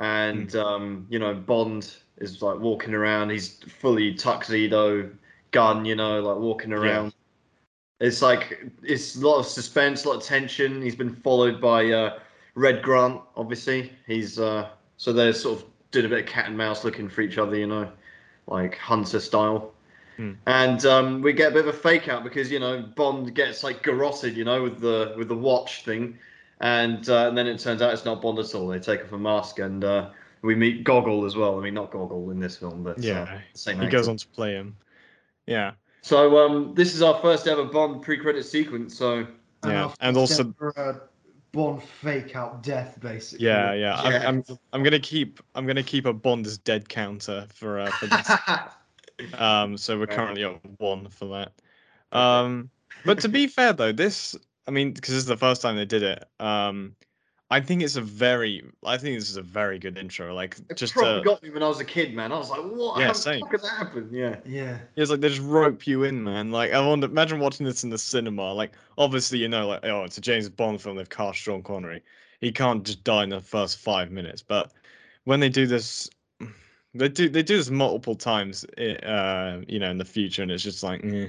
and 0.00 0.54
um, 0.56 1.06
you 1.08 1.18
know 1.18 1.34
Bond 1.34 1.96
is 2.18 2.42
like 2.42 2.58
walking 2.58 2.94
around. 2.94 3.30
He's 3.30 3.60
fully 3.68 4.14
tuxedo, 4.14 5.10
gun, 5.50 5.84
you 5.84 5.96
know, 5.96 6.20
like 6.20 6.38
walking 6.38 6.72
around. 6.72 7.14
It's 8.00 8.20
like 8.20 8.70
it's 8.82 9.16
a 9.16 9.26
lot 9.26 9.38
of 9.38 9.46
suspense, 9.46 10.04
a 10.04 10.08
lot 10.08 10.16
of 10.16 10.22
tension. 10.22 10.82
He's 10.82 10.96
been 10.96 11.14
followed 11.14 11.60
by 11.60 11.90
uh, 11.90 12.18
Red 12.54 12.82
Grant, 12.82 13.22
obviously. 13.36 13.92
He's 14.06 14.38
uh, 14.38 14.68
so 14.98 15.12
they're 15.12 15.32
sort 15.32 15.60
of 15.60 15.66
doing 15.90 16.06
a 16.06 16.08
bit 16.08 16.20
of 16.20 16.26
cat 16.26 16.46
and 16.46 16.56
mouse, 16.56 16.84
looking 16.84 17.08
for 17.08 17.22
each 17.22 17.38
other, 17.38 17.56
you 17.56 17.66
know, 17.66 17.90
like 18.46 18.76
hunter 18.78 19.20
style. 19.20 19.72
Hmm. 20.16 20.32
And 20.46 20.84
um, 20.86 21.20
we 21.20 21.32
get 21.32 21.52
a 21.52 21.54
bit 21.54 21.66
of 21.68 21.74
a 21.74 21.78
fake 21.78 22.08
out 22.08 22.24
because 22.24 22.50
you 22.50 22.58
know 22.58 22.82
Bond 22.96 23.34
gets 23.34 23.62
like 23.62 23.82
garroted, 23.82 24.36
you 24.36 24.44
know, 24.44 24.62
with 24.62 24.80
the 24.80 25.14
with 25.18 25.28
the 25.28 25.36
watch 25.36 25.84
thing, 25.84 26.18
and 26.60 27.06
uh, 27.08 27.28
and 27.28 27.36
then 27.36 27.46
it 27.46 27.58
turns 27.58 27.82
out 27.82 27.92
it's 27.92 28.04
not 28.06 28.22
Bond 28.22 28.38
at 28.38 28.54
all. 28.54 28.68
They 28.68 28.78
take 28.78 29.02
off 29.04 29.12
a 29.12 29.18
mask 29.18 29.58
and 29.58 29.84
uh, 29.84 30.10
we 30.42 30.54
meet 30.54 30.84
Gogol 30.84 31.26
as 31.26 31.36
well. 31.36 31.58
I 31.58 31.62
mean, 31.62 31.74
not 31.74 31.90
Gogol 31.90 32.30
in 32.30 32.40
this 32.40 32.56
film, 32.56 32.82
but 32.82 32.98
uh, 32.98 33.02
Yeah, 33.02 33.40
same. 33.54 33.78
He 33.78 33.84
actor. 33.86 33.96
goes 33.98 34.08
on 34.08 34.16
to 34.16 34.26
play 34.28 34.52
him. 34.52 34.76
Yeah. 35.46 35.72
So 36.00 36.38
um, 36.38 36.72
this 36.74 36.94
is 36.94 37.02
our 37.02 37.20
first 37.20 37.46
ever 37.46 37.64
Bond 37.64 38.00
pre-credit 38.02 38.44
sequence. 38.44 38.96
So 38.96 39.26
Yeah, 39.66 39.86
after 39.86 39.96
and 40.04 40.16
also- 40.16 40.54
for 40.56 40.68
a 40.76 41.00
Bond 41.56 41.82
fake 41.82 42.36
out 42.36 42.62
death, 42.62 42.98
basically. 43.00 43.46
Yeah, 43.46 43.72
yeah. 43.72 43.96
I'm, 43.96 44.22
I'm 44.22 44.58
I'm 44.74 44.82
gonna 44.82 45.00
keep 45.00 45.40
I'm 45.54 45.66
gonna 45.66 45.82
keep 45.82 46.04
a 46.04 46.12
Bond 46.12 46.46
as 46.46 46.58
dead 46.58 46.86
counter 46.88 47.46
for 47.52 47.80
uh, 47.80 47.90
for 47.90 48.06
this. 48.06 48.30
Um, 49.38 49.78
so 49.78 49.98
we're 49.98 50.06
currently 50.06 50.44
at 50.44 50.60
one 50.78 51.08
for 51.08 51.24
that. 51.28 51.52
Um, 52.14 52.68
but 53.06 53.18
to 53.20 53.30
be 53.30 53.46
fair 53.46 53.72
though, 53.72 53.90
this 53.90 54.36
I 54.68 54.70
mean, 54.70 54.92
because 54.92 55.14
this 55.14 55.22
is 55.22 55.24
the 55.24 55.38
first 55.38 55.62
time 55.62 55.76
they 55.76 55.86
did 55.86 56.02
it. 56.02 56.28
Um, 56.38 56.94
I 57.48 57.60
think 57.60 57.82
it's 57.82 57.94
a 57.94 58.00
very 58.00 58.64
I 58.84 58.98
think 58.98 59.18
this 59.18 59.30
is 59.30 59.36
a 59.36 59.42
very 59.42 59.78
good 59.78 59.98
intro. 59.98 60.34
Like 60.34 60.56
it 60.68 60.76
just 60.76 60.94
probably 60.94 61.20
uh, 61.20 61.22
got 61.22 61.42
me 61.42 61.50
when 61.50 61.62
I 61.62 61.68
was 61.68 61.78
a 61.78 61.84
kid, 61.84 62.14
man. 62.14 62.32
I 62.32 62.38
was 62.38 62.50
like, 62.50 62.62
what? 62.62 62.98
Yeah, 62.98 63.08
How 63.08 63.12
same. 63.12 63.34
the 63.34 63.40
fuck 63.40 63.50
could 63.50 63.62
that 63.62 63.78
happen? 63.78 64.08
Yeah. 64.10 64.36
Yeah. 64.44 64.78
it's 64.96 65.10
like 65.10 65.20
they 65.20 65.28
just 65.28 65.42
rope 65.42 65.86
you 65.86 66.02
in, 66.02 66.24
man. 66.24 66.50
Like 66.50 66.72
I 66.72 66.80
wonder, 66.84 67.06
imagine 67.06 67.38
watching 67.38 67.64
this 67.64 67.84
in 67.84 67.90
the 67.90 67.98
cinema. 67.98 68.52
Like 68.52 68.72
obviously 68.98 69.38
you 69.38 69.48
know, 69.48 69.68
like 69.68 69.84
oh, 69.84 70.02
it's 70.02 70.18
a 70.18 70.20
James 70.20 70.48
Bond 70.48 70.82
film. 70.82 70.96
They've 70.96 71.08
cast 71.08 71.38
Sean 71.38 71.62
Connery. 71.62 72.02
He 72.40 72.50
can't 72.50 72.84
just 72.84 73.04
die 73.04 73.22
in 73.22 73.30
the 73.30 73.40
first 73.40 73.78
five 73.78 74.10
minutes. 74.10 74.42
But 74.42 74.72
when 75.24 75.38
they 75.38 75.48
do 75.48 75.68
this, 75.68 76.10
they 76.94 77.08
do 77.08 77.28
they 77.28 77.44
do 77.44 77.56
this 77.56 77.70
multiple 77.70 78.16
times. 78.16 78.64
Uh, 78.64 79.60
you 79.68 79.78
know, 79.78 79.90
in 79.90 79.98
the 79.98 80.04
future, 80.04 80.42
and 80.42 80.50
it's 80.50 80.64
just 80.64 80.82
like, 80.82 81.04
eh. 81.04 81.28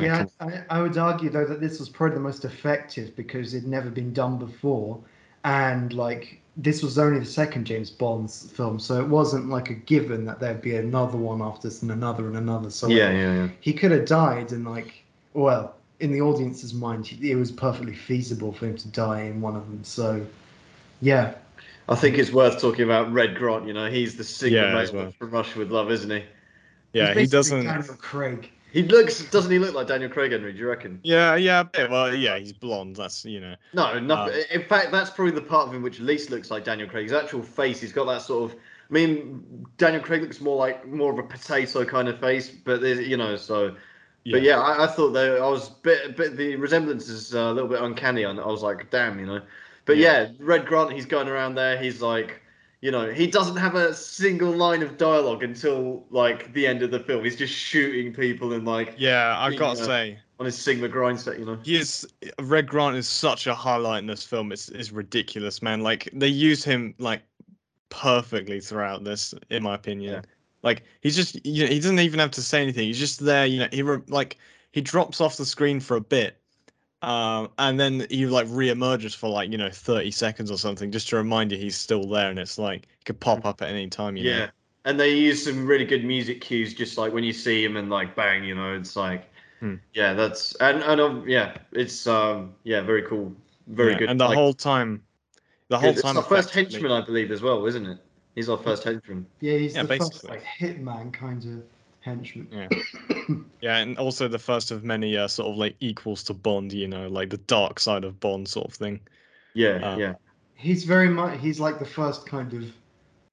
Yeah, 0.00 0.26
I, 0.40 0.62
I 0.70 0.80
would 0.80 0.96
argue 0.96 1.28
though 1.30 1.46
that 1.46 1.60
this 1.60 1.78
was 1.78 1.88
probably 1.88 2.14
the 2.14 2.22
most 2.22 2.44
effective 2.44 3.16
because 3.16 3.54
it'd 3.54 3.68
never 3.68 3.90
been 3.90 4.12
done 4.12 4.38
before, 4.38 5.02
and 5.44 5.92
like 5.92 6.40
this 6.56 6.82
was 6.82 6.98
only 6.98 7.20
the 7.20 7.24
second 7.26 7.64
James 7.66 7.90
Bond 7.90 8.30
film, 8.30 8.78
so 8.80 9.00
it 9.00 9.06
wasn't 9.08 9.48
like 9.48 9.70
a 9.70 9.74
given 9.74 10.24
that 10.26 10.40
there'd 10.40 10.60
be 10.60 10.74
another 10.76 11.16
one 11.16 11.40
after 11.40 11.68
this 11.68 11.82
and 11.82 11.90
another 11.92 12.26
and 12.26 12.36
another. 12.36 12.70
So 12.70 12.88
Yeah, 12.88 13.10
yeah, 13.12 13.34
yeah. 13.34 13.48
he 13.60 13.72
could 13.72 13.92
have 13.92 14.06
died, 14.06 14.50
and 14.52 14.66
like, 14.66 15.04
well, 15.34 15.76
in 16.00 16.12
the 16.12 16.20
audience's 16.20 16.74
mind, 16.74 17.12
it 17.22 17.36
was 17.36 17.52
perfectly 17.52 17.94
feasible 17.94 18.52
for 18.52 18.66
him 18.66 18.76
to 18.76 18.88
die 18.88 19.22
in 19.22 19.40
one 19.40 19.54
of 19.56 19.66
them. 19.68 19.84
So, 19.84 20.26
yeah, 21.00 21.34
I 21.88 21.94
think 21.94 22.18
it's 22.18 22.32
worth 22.32 22.60
talking 22.60 22.84
about 22.84 23.12
Red 23.12 23.36
Grant. 23.36 23.66
You 23.66 23.72
know, 23.72 23.88
he's 23.90 24.16
the 24.16 24.24
Sigma 24.24 24.58
Yeah, 24.58 24.74
mate 24.74 24.92
well. 24.92 25.12
from 25.18 25.30
Rush 25.30 25.54
with 25.56 25.70
Love, 25.70 25.90
isn't 25.92 26.10
he? 26.10 26.24
yeah, 26.92 27.14
He's 27.14 27.20
he 27.22 27.26
doesn't. 27.26 27.64
Daniel 27.64 27.94
Craig. 27.96 28.50
He 28.72 28.82
looks, 28.82 29.24
doesn't 29.30 29.50
he 29.50 29.58
look 29.58 29.74
like 29.74 29.86
Daniel 29.86 30.10
Craig, 30.10 30.32
Henry? 30.32 30.52
Do 30.52 30.58
you 30.58 30.68
reckon? 30.68 31.00
Yeah, 31.02 31.36
yeah, 31.36 31.60
a 31.60 31.64
bit. 31.64 31.90
Well, 31.90 32.14
yeah, 32.14 32.38
he's 32.38 32.52
blonde. 32.52 32.96
That's 32.96 33.24
you 33.24 33.40
know. 33.40 33.54
No, 33.72 33.98
nothing. 33.98 34.34
Um, 34.34 34.40
in 34.50 34.62
fact, 34.64 34.92
that's 34.92 35.10
probably 35.10 35.32
the 35.32 35.40
part 35.40 35.68
of 35.68 35.74
him 35.74 35.82
which 35.82 36.00
least 36.00 36.30
looks 36.30 36.50
like 36.50 36.64
Daniel 36.64 36.88
Craig. 36.88 37.04
His 37.04 37.12
actual 37.12 37.42
face, 37.42 37.80
he's 37.80 37.92
got 37.92 38.04
that 38.06 38.22
sort 38.22 38.50
of. 38.50 38.58
I 38.58 38.92
mean, 38.92 39.66
Daniel 39.76 40.02
Craig 40.02 40.22
looks 40.22 40.40
more 40.40 40.56
like 40.56 40.86
more 40.86 41.12
of 41.12 41.18
a 41.18 41.22
potato 41.22 41.84
kind 41.84 42.08
of 42.08 42.20
face, 42.20 42.50
but 42.50 42.80
there's, 42.80 43.06
you 43.06 43.16
know, 43.16 43.36
so. 43.36 43.74
But 44.30 44.42
yeah, 44.42 44.60
I, 44.60 44.84
I 44.84 44.86
thought 44.86 45.12
that 45.12 45.40
I 45.40 45.48
was 45.48 45.70
bit, 45.70 46.16
bit. 46.16 46.36
The 46.36 46.56
resemblance 46.56 47.08
is 47.08 47.34
uh, 47.34 47.40
a 47.40 47.52
little 47.52 47.68
bit 47.68 47.80
uncanny, 47.80 48.24
and 48.24 48.38
I 48.38 48.46
was 48.46 48.62
like, 48.62 48.90
damn, 48.90 49.18
you 49.18 49.24
know. 49.24 49.40
But 49.86 49.96
yeah. 49.96 50.28
Red 50.38 50.66
Grant, 50.66 50.92
he's 50.92 51.06
going 51.06 51.28
around 51.28 51.54
there. 51.54 51.78
He's 51.78 52.02
like, 52.02 52.42
you 52.80 52.90
know, 52.90 53.10
he 53.10 53.26
doesn't 53.26 53.56
have 53.56 53.74
a 53.74 53.92
single 53.94 54.52
line 54.52 54.82
of 54.82 54.96
dialogue 54.96 55.42
until 55.42 56.06
like 56.10 56.52
the 56.52 56.66
end 56.66 56.82
of 56.82 56.90
the 56.90 57.00
film. 57.00 57.24
He's 57.24 57.36
just 57.36 57.52
shooting 57.52 58.12
people 58.12 58.52
and 58.52 58.64
like 58.64 58.94
Yeah, 58.96 59.36
I've 59.38 59.58
got 59.58 59.76
to 59.76 59.78
Yeah. 59.78 59.84
Uh, 59.84 59.86
say, 59.86 60.18
on 60.40 60.46
his 60.46 60.56
Sigma 60.56 60.88
grind 60.88 61.18
set, 61.20 61.38
you 61.38 61.44
know. 61.44 61.58
he 61.64 61.76
is 61.76 62.06
Red 62.40 62.68
Grant 62.68 62.96
is 62.96 63.08
such 63.08 63.48
a 63.48 63.54
highlight 63.54 64.00
in 64.00 64.06
this 64.06 64.22
film. 64.24 64.52
It's 64.52 64.68
it's 64.68 64.92
ridiculous, 64.92 65.60
man. 65.62 65.82
Like 65.82 66.08
they 66.12 66.28
use 66.28 66.62
him 66.62 66.94
like 66.98 67.22
perfectly 67.88 68.60
throughout 68.60 69.02
this, 69.04 69.34
in 69.50 69.62
my 69.62 69.74
opinion. 69.74 70.12
Yeah. 70.14 70.20
Like 70.62 70.84
he's 71.00 71.16
just 71.16 71.44
you 71.44 71.64
know 71.64 71.70
he 71.70 71.80
doesn't 71.80 71.98
even 71.98 72.20
have 72.20 72.30
to 72.32 72.42
say 72.42 72.62
anything. 72.62 72.84
He's 72.86 72.98
just 72.98 73.20
there. 73.24 73.46
You 73.46 73.60
know 73.60 73.68
he 73.72 73.82
re- 73.82 74.02
like 74.08 74.36
he 74.70 74.80
drops 74.80 75.20
off 75.20 75.36
the 75.36 75.44
screen 75.44 75.80
for 75.80 75.96
a 75.96 76.00
bit. 76.00 76.36
Um, 77.02 77.52
and 77.58 77.78
then 77.78 78.06
he 78.10 78.26
like 78.26 78.46
re-emerges 78.50 79.14
for 79.14 79.28
like 79.28 79.50
you 79.52 79.58
know 79.58 79.70
30 79.70 80.10
seconds 80.10 80.50
or 80.50 80.58
something 80.58 80.90
just 80.90 81.08
to 81.10 81.16
remind 81.16 81.52
you 81.52 81.58
he's 81.58 81.76
still 81.76 82.08
there 82.08 82.30
and 82.30 82.38
it's 82.38 82.58
like 82.58 82.86
he 82.98 83.04
could 83.04 83.20
pop 83.20 83.44
up 83.44 83.62
at 83.62 83.68
any 83.70 83.88
time 83.88 84.16
you 84.16 84.24
Yeah. 84.24 84.24
know 84.24 84.50
And 84.84 84.98
they 84.98 85.14
use 85.16 85.44
some 85.44 85.66
really 85.66 85.84
good 85.84 86.04
music 86.04 86.40
cues, 86.40 86.74
just 86.74 86.96
like 86.98 87.12
when 87.12 87.24
you 87.24 87.32
see 87.32 87.62
him 87.64 87.76
and 87.76 87.90
like 87.90 88.14
bang, 88.16 88.44
you 88.44 88.54
know, 88.54 88.74
it's 88.74 88.96
like, 88.96 89.28
Hmm. 89.60 89.80
yeah, 89.94 90.14
that's 90.14 90.54
and 90.56 90.82
and 90.84 91.00
um, 91.00 91.28
yeah, 91.28 91.58
it's 91.72 92.06
um, 92.06 92.54
yeah, 92.64 92.82
very 92.82 93.02
cool, 93.02 93.34
very 93.68 93.94
Yeah, 93.94 93.96
good. 93.96 94.10
and 94.10 94.20
the 94.20 94.28
like, 94.28 94.40
whole 94.40 94.54
time 94.54 95.04
the 95.68 95.78
whole 95.78 95.94
it's 95.94 96.02
time 96.02 96.16
our 96.16 96.22
first 96.22 96.50
henchman, 96.50 96.92
I 96.92 97.00
believe, 97.00 97.30
as 97.30 97.42
well, 97.42 97.64
isn't 97.66 97.86
it? 97.86 97.98
He's 98.34 98.48
our 98.48 98.58
first 98.58 98.84
henchman. 98.84 99.26
Yeah, 99.40 99.58
he's 99.58 99.74
Yeah, 99.74 99.82
the 99.82 99.88
first 99.88 100.24
like 100.24 100.42
hitman 100.44 101.12
kind 101.12 101.44
of 101.44 101.62
henchman. 102.00 102.48
Yeah. 102.50 102.68
Yeah, 103.60 103.78
and 103.78 103.98
also 103.98 104.28
the 104.28 104.38
first 104.38 104.70
of 104.70 104.84
many 104.84 105.16
uh, 105.16 105.26
sort 105.28 105.50
of 105.50 105.56
like 105.56 105.76
equals 105.80 106.22
to 106.24 106.34
Bond, 106.34 106.72
you 106.72 106.86
know, 106.86 107.08
like 107.08 107.30
the 107.30 107.38
dark 107.38 107.80
side 107.80 108.04
of 108.04 108.20
Bond 108.20 108.48
sort 108.48 108.68
of 108.68 108.74
thing. 108.74 109.00
Yeah, 109.54 109.80
Uh, 109.82 109.96
yeah, 109.96 110.14
He's 110.54 110.84
very 110.84 111.08
much 111.08 111.38
he's 111.40 111.60
like 111.60 111.78
the 111.78 111.84
first 111.86 112.26
kind 112.26 112.52
of 112.54 112.72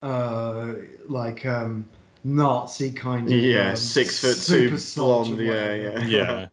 uh 0.01 0.73
like 1.07 1.45
um 1.45 1.85
Nazi 2.23 2.91
kind 2.91 3.31
of 3.33 3.33
yeah. 3.33 3.71
um, 3.71 3.75
Six 3.75 4.19
foot 4.19 4.41
two, 4.41 4.77
soldier, 4.77 5.35
blonde. 5.35 5.39
Yeah, 5.39 5.75
whatever. 5.75 5.75
yeah, 5.75 6.07
Yeah. 6.07 6.47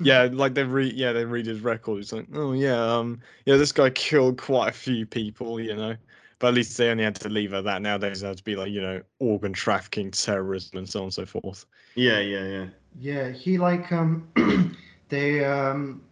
yeah, 0.00 0.28
like 0.32 0.54
they 0.54 0.64
read 0.64 0.94
yeah, 0.94 1.12
they 1.12 1.24
read 1.24 1.46
his 1.46 1.60
record. 1.60 2.00
It's 2.02 2.12
like, 2.12 2.28
oh 2.34 2.52
yeah, 2.52 2.76
um 2.98 3.22
yeah, 3.46 3.56
this 3.56 3.72
guy 3.72 3.90
killed 3.90 4.38
quite 4.38 4.68
a 4.68 4.72
few 4.72 5.06
people, 5.06 5.60
you 5.60 5.74
know. 5.76 5.96
But 6.38 6.48
at 6.48 6.54
least 6.54 6.76
they 6.76 6.90
only 6.90 7.04
had 7.04 7.16
to 7.16 7.28
leave 7.28 7.54
at 7.54 7.64
that. 7.64 7.82
Nowadays 7.82 8.22
it 8.22 8.26
had 8.26 8.36
to 8.38 8.44
be 8.44 8.56
like, 8.56 8.70
you 8.70 8.80
know, 8.82 9.02
organ 9.18 9.52
trafficking, 9.52 10.10
terrorism 10.10 10.78
and 10.78 10.88
so 10.88 11.00
on 11.00 11.04
and 11.04 11.14
so 11.14 11.26
forth. 11.26 11.66
yeah, 11.94 12.20
yeah, 12.20 12.44
yeah. 12.46 12.66
Yeah, 12.98 13.30
he 13.30 13.58
like 13.58 13.92
um 13.92 14.28
they 15.08 15.44
um 15.44 16.02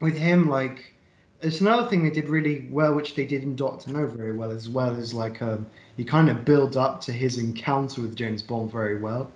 with 0.00 0.16
him 0.16 0.48
like 0.48 0.94
it's 1.42 1.60
another 1.60 1.88
thing 1.88 2.02
they 2.02 2.10
did 2.10 2.28
really 2.28 2.68
well, 2.70 2.94
which 2.94 3.14
they 3.14 3.24
did 3.26 3.42
in 3.42 3.56
Doctor 3.56 3.90
No 3.90 4.06
very 4.06 4.32
well, 4.36 4.50
as 4.50 4.68
well 4.68 4.94
as 4.96 5.14
like 5.14 5.40
um 5.42 5.66
you 5.96 6.04
kind 6.04 6.30
of 6.30 6.44
build 6.44 6.76
up 6.76 7.00
to 7.02 7.12
his 7.12 7.38
encounter 7.38 8.02
with 8.02 8.16
James 8.16 8.42
Bond 8.42 8.70
very 8.72 8.98
well. 9.00 9.30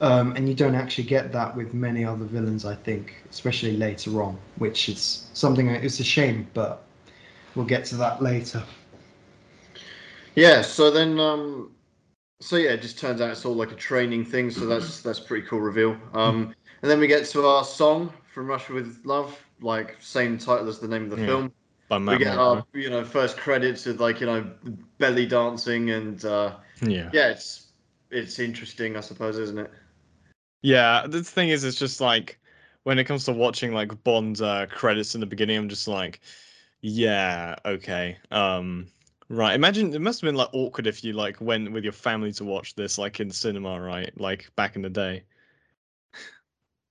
Um, 0.00 0.36
and 0.36 0.48
you 0.48 0.54
don't 0.54 0.74
actually 0.74 1.04
get 1.04 1.32
that 1.32 1.56
with 1.56 1.72
many 1.72 2.04
other 2.04 2.24
villains, 2.24 2.64
I 2.64 2.74
think, 2.74 3.14
especially 3.30 3.76
later 3.76 4.22
on, 4.22 4.38
which 4.56 4.88
is 4.88 5.28
something 5.34 5.68
it's 5.68 6.00
a 6.00 6.04
shame, 6.04 6.48
but 6.52 6.84
we'll 7.54 7.64
get 7.64 7.84
to 7.86 7.96
that 7.96 8.20
later. 8.22 8.62
Yeah, 10.34 10.62
so 10.62 10.90
then 10.90 11.18
um 11.20 11.72
so 12.40 12.56
yeah, 12.56 12.70
it 12.72 12.82
just 12.82 12.98
turns 12.98 13.20
out 13.20 13.30
it's 13.30 13.44
all 13.44 13.54
like 13.54 13.72
a 13.72 13.76
training 13.76 14.24
thing, 14.24 14.50
so 14.50 14.66
that's 14.66 15.02
that's 15.02 15.20
pretty 15.20 15.46
cool 15.46 15.60
reveal. 15.60 15.96
Um 16.12 16.54
and 16.82 16.90
then 16.90 17.00
we 17.00 17.06
get 17.06 17.24
to 17.26 17.46
our 17.46 17.64
song 17.64 18.12
from 18.32 18.46
Russia 18.46 18.74
with 18.74 19.00
Love, 19.04 19.38
like 19.60 19.96
same 20.00 20.38
title 20.38 20.68
as 20.68 20.78
the 20.78 20.88
name 20.88 21.04
of 21.04 21.10
the 21.10 21.16
Yeah. 21.18 21.26
film. 21.26 21.52
By 21.88 21.98
we 21.98 22.18
get 22.18 22.36
our 22.36 22.64
you 22.74 22.90
know 22.90 23.04
first 23.04 23.36
credits 23.36 23.86
with 23.86 24.00
like, 24.00 24.20
you 24.20 24.26
know, 24.26 24.50
belly 24.98 25.26
dancing 25.26 25.90
and 25.90 26.24
uh 26.24 26.56
yeah. 26.82 27.10
yeah, 27.12 27.28
it's 27.28 27.72
it's 28.10 28.38
interesting, 28.38 28.96
I 28.96 29.00
suppose, 29.00 29.38
isn't 29.38 29.58
it? 29.58 29.70
Yeah, 30.62 31.06
the 31.06 31.22
thing 31.22 31.50
is, 31.50 31.64
it's 31.64 31.78
just 31.78 32.00
like 32.00 32.38
when 32.84 32.98
it 32.98 33.04
comes 33.04 33.24
to 33.26 33.32
watching 33.32 33.72
like 33.72 34.02
Bond 34.04 34.40
uh, 34.40 34.66
credits 34.66 35.14
in 35.14 35.20
the 35.20 35.26
beginning, 35.26 35.56
I'm 35.58 35.68
just 35.68 35.88
like, 35.88 36.20
yeah, 36.80 37.56
okay. 37.64 38.18
Um, 38.30 38.88
Right. 39.28 39.54
Imagine 39.54 39.94
it 39.94 40.00
must 40.00 40.20
have 40.20 40.28
been 40.28 40.36
like 40.36 40.50
awkward 40.52 40.86
if 40.86 41.02
you 41.02 41.12
like 41.14 41.40
went 41.40 41.72
with 41.72 41.84
your 41.84 41.92
family 41.92 42.32
to 42.32 42.44
watch 42.44 42.74
this 42.74 42.98
like 42.98 43.20
in 43.20 43.30
cinema, 43.30 43.80
right? 43.80 44.12
Like 44.20 44.50
back 44.56 44.76
in 44.76 44.82
the 44.82 44.90
day. 44.90 45.24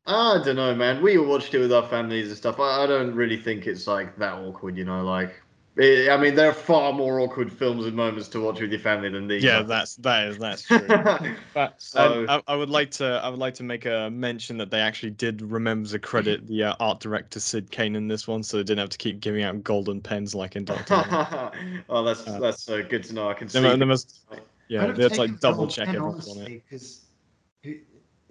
I 0.05 0.41
don't 0.43 0.55
know, 0.57 0.75
man. 0.75 1.01
We 1.01 1.17
watched 1.17 1.53
it 1.53 1.59
with 1.59 1.71
our 1.71 1.87
families 1.87 2.27
and 2.27 2.37
stuff. 2.37 2.59
I, 2.59 2.83
I 2.83 2.87
don't 2.87 3.15
really 3.15 3.37
think 3.37 3.67
it's 3.67 3.87
like 3.87 4.17
that 4.17 4.33
awkward, 4.33 4.77
you 4.77 4.83
know. 4.83 5.03
Like, 5.03 5.42
I 5.75 6.17
mean, 6.17 6.35
there 6.35 6.49
are 6.49 6.53
far 6.53 6.93
more 6.93 7.19
awkward 7.19 7.51
films 7.51 7.87
and 7.87 7.95
moments 7.95 8.27
to 8.29 8.39
watch 8.39 8.61
with 8.61 8.69
your 8.69 8.79
family 8.79 9.09
than 9.09 9.27
these. 9.27 9.43
Yeah, 9.43 9.61
are. 9.61 9.63
that's 9.63 9.95
that 9.97 10.27
is 10.27 10.37
that's 10.37 10.61
true. 10.61 10.85
But 11.55 11.81
So- 11.81 12.25
um, 12.27 12.43
I, 12.47 12.53
I 12.53 12.55
would 12.55 12.69
like 12.69 12.91
to 12.91 13.05
I 13.23 13.29
would 13.29 13.39
like 13.39 13.55
to 13.55 13.63
make 13.63 13.85
a 13.87 14.09
mention 14.11 14.57
that 14.57 14.69
they 14.69 14.79
actually 14.79 15.09
did 15.11 15.41
remember 15.41 15.89
to 15.89 15.97
credit 15.97 16.45
the 16.45 16.63
uh, 16.65 16.75
art 16.79 16.99
director 16.99 17.39
Syd 17.39 17.71
Cain 17.71 17.95
in 17.95 18.07
this 18.07 18.27
one, 18.27 18.43
so 18.43 18.57
they 18.57 18.63
didn't 18.63 18.79
have 18.81 18.89
to 18.89 18.99
keep 18.99 19.19
giving 19.19 19.41
out 19.43 19.63
golden 19.63 19.99
pens 19.99 20.35
like 20.35 20.55
in 20.55 20.63
Doctor. 20.63 20.95
Who. 20.95 21.83
oh, 21.89 22.03
that's 22.03 22.27
Uh, 22.27 22.39
that's 22.39 22.69
uh, 22.69 22.83
good 22.87 23.03
to 23.05 23.13
know. 23.15 23.27
I 23.27 23.33
can 23.33 23.49
see. 23.49 23.59
They, 23.59 23.71
mu- 23.71 23.77
they 23.77 23.85
must 23.85 24.19
I'd 24.31 24.41
yeah, 24.67 24.91
they 24.91 25.03
have 25.03 25.13
to 25.13 25.19
like 25.21 25.39
double 25.39 25.65
Double 25.65 25.67
check 25.67 25.87
Pen, 25.87 25.95
everything 25.95 26.37
on 26.37 26.51
it. 26.51 26.63
because 26.69 27.01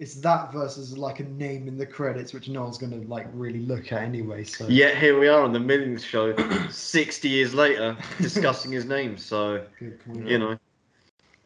it's 0.03 0.15
that 0.15 0.51
versus 0.51 0.97
like 0.97 1.21
a 1.21 1.23
name 1.23 1.65
in 1.69 1.77
the 1.77 1.85
credits, 1.85 2.33
which 2.33 2.49
no 2.49 2.63
one's 2.63 2.77
gonna 2.77 2.97
like 3.07 3.25
really 3.31 3.61
look 3.61 3.93
at 3.93 4.01
anyway. 4.01 4.43
So 4.43 4.67
yeah, 4.67 4.93
here 4.93 5.17
we 5.17 5.29
are 5.29 5.41
on 5.41 5.53
the 5.53 5.61
Millionth 5.61 6.03
Show, 6.03 6.35
sixty 6.69 7.29
years 7.29 7.53
later, 7.53 7.95
discussing 8.17 8.73
his 8.73 8.83
name. 8.83 9.17
So 9.17 9.65
Good 9.79 9.97
you 10.25 10.39
know, 10.39 10.57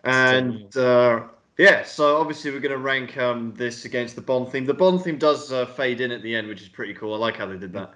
and 0.04 0.76
uh, 0.76 1.26
yeah. 1.60 1.84
So 1.84 2.18
obviously 2.18 2.50
we're 2.50 2.60
going 2.60 2.72
to 2.72 2.80
rank 2.80 3.16
um, 3.20 3.54
this 3.54 3.86
against 3.86 4.16
the 4.16 4.22
Bond 4.22 4.52
theme. 4.52 4.66
The 4.66 4.74
Bond 4.74 5.04
theme 5.04 5.20
does 5.20 5.52
uh, 5.52 5.68
fade 5.68 6.02
in 6.02 6.10
at 6.10 6.24
the 6.24 6.36
end, 6.36 6.48
which 6.48 6.64
is 6.64 6.68
pretty 6.68 6.96
cool. 6.96 7.14
I 7.14 7.18
like 7.18 7.38
how 7.38 7.46
they 7.46 7.58
did 7.58 7.74
that. 7.74 7.94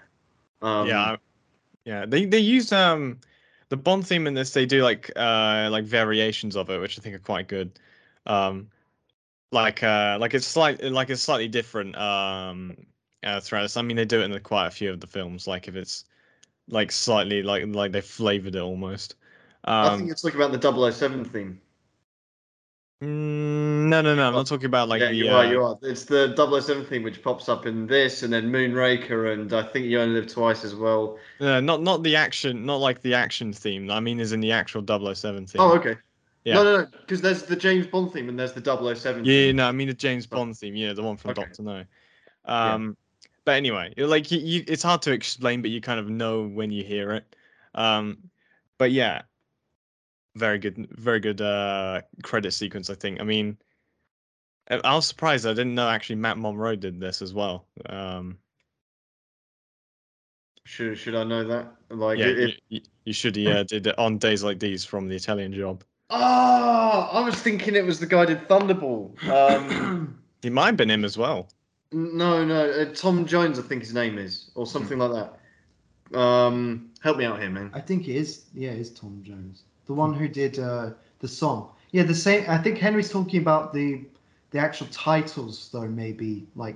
Um, 0.61 0.85
yeah, 0.85 1.15
yeah. 1.85 2.05
They 2.05 2.25
they 2.25 2.37
use 2.37 2.71
um 2.71 3.19
the 3.69 3.77
Bond 3.77 4.05
theme 4.05 4.27
in 4.27 4.35
this. 4.35 4.53
They 4.53 4.67
do 4.67 4.83
like 4.83 5.11
uh 5.15 5.69
like 5.71 5.85
variations 5.85 6.55
of 6.55 6.69
it, 6.69 6.79
which 6.79 6.99
I 6.99 7.01
think 7.01 7.15
are 7.15 7.19
quite 7.19 7.47
good. 7.47 7.79
Um, 8.27 8.69
like 9.51 9.83
uh 9.83 10.17
like 10.19 10.33
it's 10.33 10.47
slight 10.47 10.81
like 10.83 11.09
it's 11.09 11.21
slightly 11.21 11.47
different 11.47 11.95
um 11.97 12.77
uh, 13.23 13.39
throughout 13.39 13.61
this. 13.63 13.77
I 13.77 13.83
mean, 13.83 13.97
they 13.97 14.05
do 14.05 14.21
it 14.21 14.31
in 14.31 14.39
quite 14.41 14.65
a 14.67 14.71
few 14.71 14.89
of 14.91 14.99
the 14.99 15.05
films. 15.07 15.45
Like 15.47 15.67
if 15.67 15.75
it's 15.75 16.05
like 16.67 16.91
slightly 16.91 17.43
like 17.43 17.65
like 17.67 17.91
they 17.93 18.01
flavored 18.01 18.55
it 18.55 18.61
almost. 18.61 19.15
I 19.83 19.89
Um, 19.89 19.91
think 19.91 20.09
it's 20.11 20.23
talking 20.23 20.39
about 20.41 20.53
the 20.53 20.57
007 20.57 21.23
theme. 21.23 21.61
mm, 23.01 23.87
no, 23.89 24.01
no, 24.01 24.15
no. 24.15 24.27
I'm 24.27 24.33
not 24.33 24.47
talking 24.47 24.65
about 24.67 24.89
like 24.89 25.01
yeah, 25.01 25.09
the. 25.09 25.29
you 25.29 25.29
uh. 25.29 25.41
You 25.43 25.63
are. 25.63 25.77
It's 25.81 26.05
the 26.05 26.33
007 26.35 26.85
theme 26.85 27.03
which 27.03 27.21
pops 27.23 27.47
up 27.49 27.65
in 27.65 27.87
this, 27.87 28.23
and 28.23 28.31
then 28.33 28.51
Moonraker, 28.51 29.31
and 29.33 29.51
I 29.53 29.63
think 29.63 29.85
You 29.85 29.99
Only 30.01 30.19
Live 30.19 30.27
Twice 30.31 30.63
as 30.63 30.75
well. 30.75 31.17
uh, 31.39 31.59
not 31.59 31.81
not 31.81 32.03
the 32.03 32.15
action, 32.15 32.65
not 32.65 32.77
like 32.77 33.01
the 33.01 33.13
action 33.15 33.51
theme. 33.53 33.89
I 33.89 33.99
mean, 33.99 34.19
is 34.19 34.31
in 34.31 34.39
the 34.41 34.51
actual 34.51 34.81
007 34.81 35.45
theme. 35.47 35.73
Oh, 35.73 35.77
okay. 35.77 35.95
Yeah. 36.43 36.55
No, 36.55 36.63
no, 36.63 36.77
no. 36.81 36.87
Because 37.01 37.21
there's 37.21 37.43
the 37.43 37.55
James 37.55 37.87
Bond 37.87 38.11
theme 38.11 38.29
and 38.29 38.39
there's 38.39 38.53
the 38.53 38.61
007 38.95 39.25
Yeah, 39.25 39.47
theme. 39.47 39.55
no, 39.57 39.67
I 39.67 39.71
mean 39.71 39.87
the 39.87 39.93
James. 39.93 40.25
Bond 40.25 40.57
theme, 40.57 40.75
yeah, 40.75 40.93
the 40.93 41.03
one 41.03 41.17
from 41.17 41.31
Okay. 41.31 41.41
Doctor 41.41 41.63
No. 41.63 41.85
Um, 42.45 42.97
but 43.45 43.55
anyway, 43.55 43.93
like 43.97 44.31
you, 44.31 44.39
you, 44.39 44.63
it's 44.67 44.83
hard 44.83 45.01
to 45.03 45.11
explain, 45.11 45.61
but 45.61 45.71
you 45.71 45.81
kind 45.81 45.99
of 45.99 46.09
know 46.09 46.43
when 46.47 46.71
you 46.71 46.83
hear 46.83 47.11
it. 47.11 47.35
Um, 47.75 48.29
but 48.77 48.91
yeah, 48.91 49.21
very 50.35 50.57
good, 50.57 50.87
very 50.91 51.19
good 51.19 51.41
uh 51.41 52.01
credit 52.23 52.51
sequence. 52.51 52.89
I 52.89 52.95
think. 52.95 53.19
I 53.19 53.23
mean, 53.23 53.57
I 54.69 54.95
was 54.95 55.07
surprised. 55.07 55.45
I 55.45 55.51
didn't 55.51 55.75
know 55.75 55.89
actually 55.89 56.15
Matt 56.17 56.37
Monro 56.37 56.75
did 56.75 56.99
this 56.99 57.21
as 57.21 57.33
well. 57.33 57.67
Um, 57.87 58.37
Should 60.65 60.97
should 60.97 61.15
I 61.15 61.23
know 61.23 61.43
that? 61.43 61.73
Like, 61.89 62.19
yeah, 62.19 62.27
it, 62.27 62.61
you, 62.69 62.81
you, 63.03 63.13
should. 63.13 63.35
He 63.35 63.47
uh, 63.47 63.63
did 63.67 63.87
it 63.87 63.99
on 63.99 64.17
days 64.17 64.43
like 64.43 64.59
these 64.59 64.85
from 64.85 65.07
the 65.07 65.15
Italian 65.15 65.53
Job. 65.53 65.83
Oh, 66.13 67.09
I 67.13 67.21
was 67.21 67.35
thinking 67.35 67.75
it 67.75 67.85
was 67.85 67.99
the 67.99 68.05
guy 68.05 68.25
did 68.25 68.47
Thunderball. 68.47 69.11
Um, 69.29 70.17
He 70.41 70.49
might 70.49 70.65
have 70.67 70.77
been 70.77 70.89
him 70.89 71.05
as 71.05 71.17
well. 71.17 71.47
no, 71.91 72.43
no, 72.43 72.69
uh, 72.69 72.85
Tom 72.95 73.25
Jones, 73.27 73.59
I 73.59 73.61
think 73.61 73.81
his 73.83 73.93
name 73.93 74.17
is, 74.17 74.49
or 74.55 74.65
something 74.65 74.97
like 74.97 75.11
that. 75.11 76.17
Um, 76.19 76.89
help 77.01 77.17
me 77.17 77.25
out 77.25 77.39
here, 77.39 77.49
man. 77.51 77.69
I 77.75 77.79
think 77.79 78.07
it 78.07 78.15
is. 78.15 78.45
Yeah, 78.55 78.71
it 78.71 78.79
is 78.79 78.89
Tom 78.91 79.21
Jones, 79.23 79.63
the 79.85 79.93
one 79.93 80.13
who 80.15 80.27
did 80.27 80.57
uh, 80.59 80.91
the 81.19 81.27
song. 81.27 81.69
Yeah, 81.91 82.03
the 82.03 82.15
same. 82.15 82.43
I 82.49 82.57
think 82.57 82.79
Henry's 82.79 83.09
talking 83.11 83.39
about 83.41 83.71
the 83.73 84.01
the 84.49 84.57
actual 84.59 84.87
titles, 84.87 85.69
though. 85.71 85.87
Maybe 85.87 86.47
like 86.55 86.75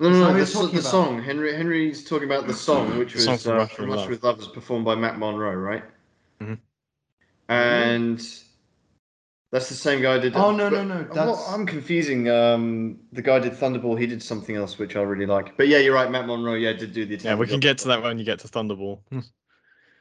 No, 0.00 0.10
no, 0.10 0.32
no, 0.32 0.38
the, 0.38 0.44
so- 0.46 0.66
the 0.66 0.82
song. 0.82 1.22
Henry 1.22 1.54
Henry's 1.54 2.04
talking 2.04 2.26
about 2.28 2.46
the 2.48 2.52
song, 2.54 2.98
which 2.98 3.14
The 3.14 3.20
song 3.20 3.32
was 3.34 3.42
from 3.44 3.52
uh, 3.54 3.58
Russia 3.58 3.74
from 3.76 3.88
with 3.88 3.98
Love. 3.98 4.08
with 4.10 4.22
Love, 4.24 4.38
was 4.38 4.48
performed 4.48 4.84
by 4.84 4.94
Matt 4.96 5.18
Monro, 5.18 5.54
right? 5.54 5.84
Mhm. 6.40 6.58
And 7.48 8.18
that's 9.52 9.68
the 9.68 9.74
same 9.74 10.02
guy 10.02 10.16
who 10.16 10.20
did. 10.22 10.34
Oh, 10.36 10.50
no, 10.50 10.68
no, 10.68 10.82
no, 10.84 11.04
that's- 11.04 11.48
I'm 11.48 11.64
confusing. 11.66 12.28
Um, 12.28 12.98
the 13.12 13.22
guy 13.22 13.38
did 13.38 13.52
Thunderball. 13.52 13.98
He 13.98 14.06
did 14.06 14.22
something 14.22 14.56
else, 14.56 14.78
which 14.78 14.96
I 14.96 15.02
really 15.02 15.26
like. 15.26 15.56
But 15.56 15.68
yeah, 15.68 15.78
you're 15.78 15.94
right. 15.94 16.10
Matt 16.10 16.26
Monro, 16.26 16.54
yeah, 16.54 16.72
did 16.72 16.92
do 16.92 17.06
the. 17.06 17.16
Yeah, 17.16 17.36
we 17.36 17.46
can 17.46 17.60
get 17.60 17.78
to 17.78 17.88
that 17.88 18.02
when 18.02 18.18
you 18.18 18.24
get 18.24 18.40
to 18.40 18.48
Thunderball. 18.48 19.00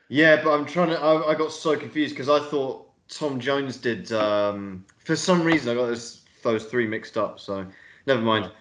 Yeah, 0.09 0.43
but 0.43 0.51
I'm 0.53 0.65
trying 0.65 0.89
to. 0.89 0.99
I, 0.99 1.31
I 1.31 1.35
got 1.35 1.51
so 1.51 1.77
confused 1.77 2.15
because 2.15 2.29
I 2.29 2.39
thought 2.49 2.89
Tom 3.07 3.39
Jones 3.39 3.77
did. 3.77 4.11
Um, 4.11 4.85
for 5.03 5.15
some 5.15 5.43
reason, 5.43 5.71
I 5.71 5.75
got 5.79 5.87
those 5.87 6.21
those 6.43 6.65
three 6.65 6.87
mixed 6.87 7.17
up. 7.17 7.39
So 7.39 7.65
never 8.05 8.21
mind. 8.21 8.51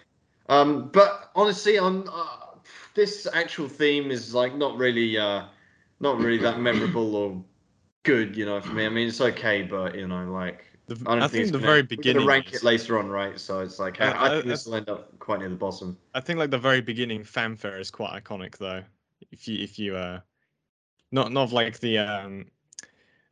Um, 0.49 0.89
but 0.89 1.31
honestly, 1.35 1.77
on 1.77 2.07
uh, 2.07 2.57
this 2.93 3.27
actual 3.33 3.67
theme 3.67 4.11
is 4.11 4.33
like 4.33 4.55
not 4.55 4.77
really, 4.77 5.17
uh, 5.17 5.45
not 5.99 6.19
really 6.19 6.37
that 6.39 6.59
memorable 6.59 7.15
or 7.15 7.43
good. 8.05 8.37
You 8.37 8.45
know, 8.45 8.61
for 8.61 8.73
me. 8.73 8.85
I 8.85 8.89
mean, 8.89 9.07
it's 9.09 9.21
okay, 9.21 9.63
but 9.75 9.95
you 9.95 10.07
know, 10.07 10.31
like 10.31 10.65
The, 10.87 10.95
I 11.07 11.15
don't 11.15 11.23
I 11.23 11.27
think, 11.27 11.31
think 11.31 11.53
the 11.53 11.59
gonna- 11.59 11.65
very 11.65 11.81
we're 11.81 11.87
beginning. 11.87 12.25
rank 12.27 12.53
it 12.53 12.63
later 12.63 12.97
on, 12.99 13.09
right? 13.09 13.39
So 13.39 13.59
it's 13.61 13.79
like 13.79 13.99
I, 14.01 14.07
Uh, 14.09 14.13
I 14.13 14.27
uh, 14.27 14.29
think 14.29 14.45
uh, 14.45 14.47
this 14.49 14.65
will 14.65 14.75
end 14.75 14.89
up 14.89 15.17
quite 15.19 15.39
near 15.39 15.49
the 15.49 15.55
bottom. 15.55 15.97
I 16.13 16.21
think 16.21 16.39
like 16.39 16.51
the 16.51 16.57
very 16.59 16.81
beginning 16.81 17.23
fanfare 17.23 17.79
is 17.79 17.91
quite 17.91 18.23
iconic 18.23 18.57
though. 18.57 18.83
If 19.31 19.47
you 19.47 19.63
if 19.63 19.79
you 19.79 19.95
uh 19.95 20.21
not 21.11 21.31
not 21.31 21.51
like 21.51 21.79
the 21.79 21.97
um 21.99 22.51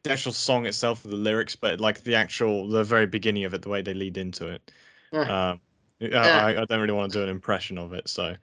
the 0.03 0.11
actual 0.11 0.33
song 0.33 0.65
itself 0.65 1.03
the 1.03 1.15
lyrics, 1.15 1.55
but 1.55 1.79
like 1.79 2.03
the 2.03 2.15
actual 2.15 2.67
the 2.67 2.83
very 2.83 3.05
beginning 3.07 3.45
of 3.45 3.53
it, 3.53 3.61
the 3.61 3.69
way 3.69 3.81
they 3.81 3.93
lead 3.93 4.17
into 4.17 4.47
it. 4.47 4.71
Yeah. 5.11 5.51
Um 5.51 5.61
I, 6.01 6.57
I 6.61 6.65
don't 6.65 6.81
really 6.81 6.91
want 6.93 7.13
to 7.13 7.19
do 7.19 7.23
an 7.23 7.29
impression 7.29 7.77
of 7.77 7.93
it, 7.93 8.09
so 8.09 8.35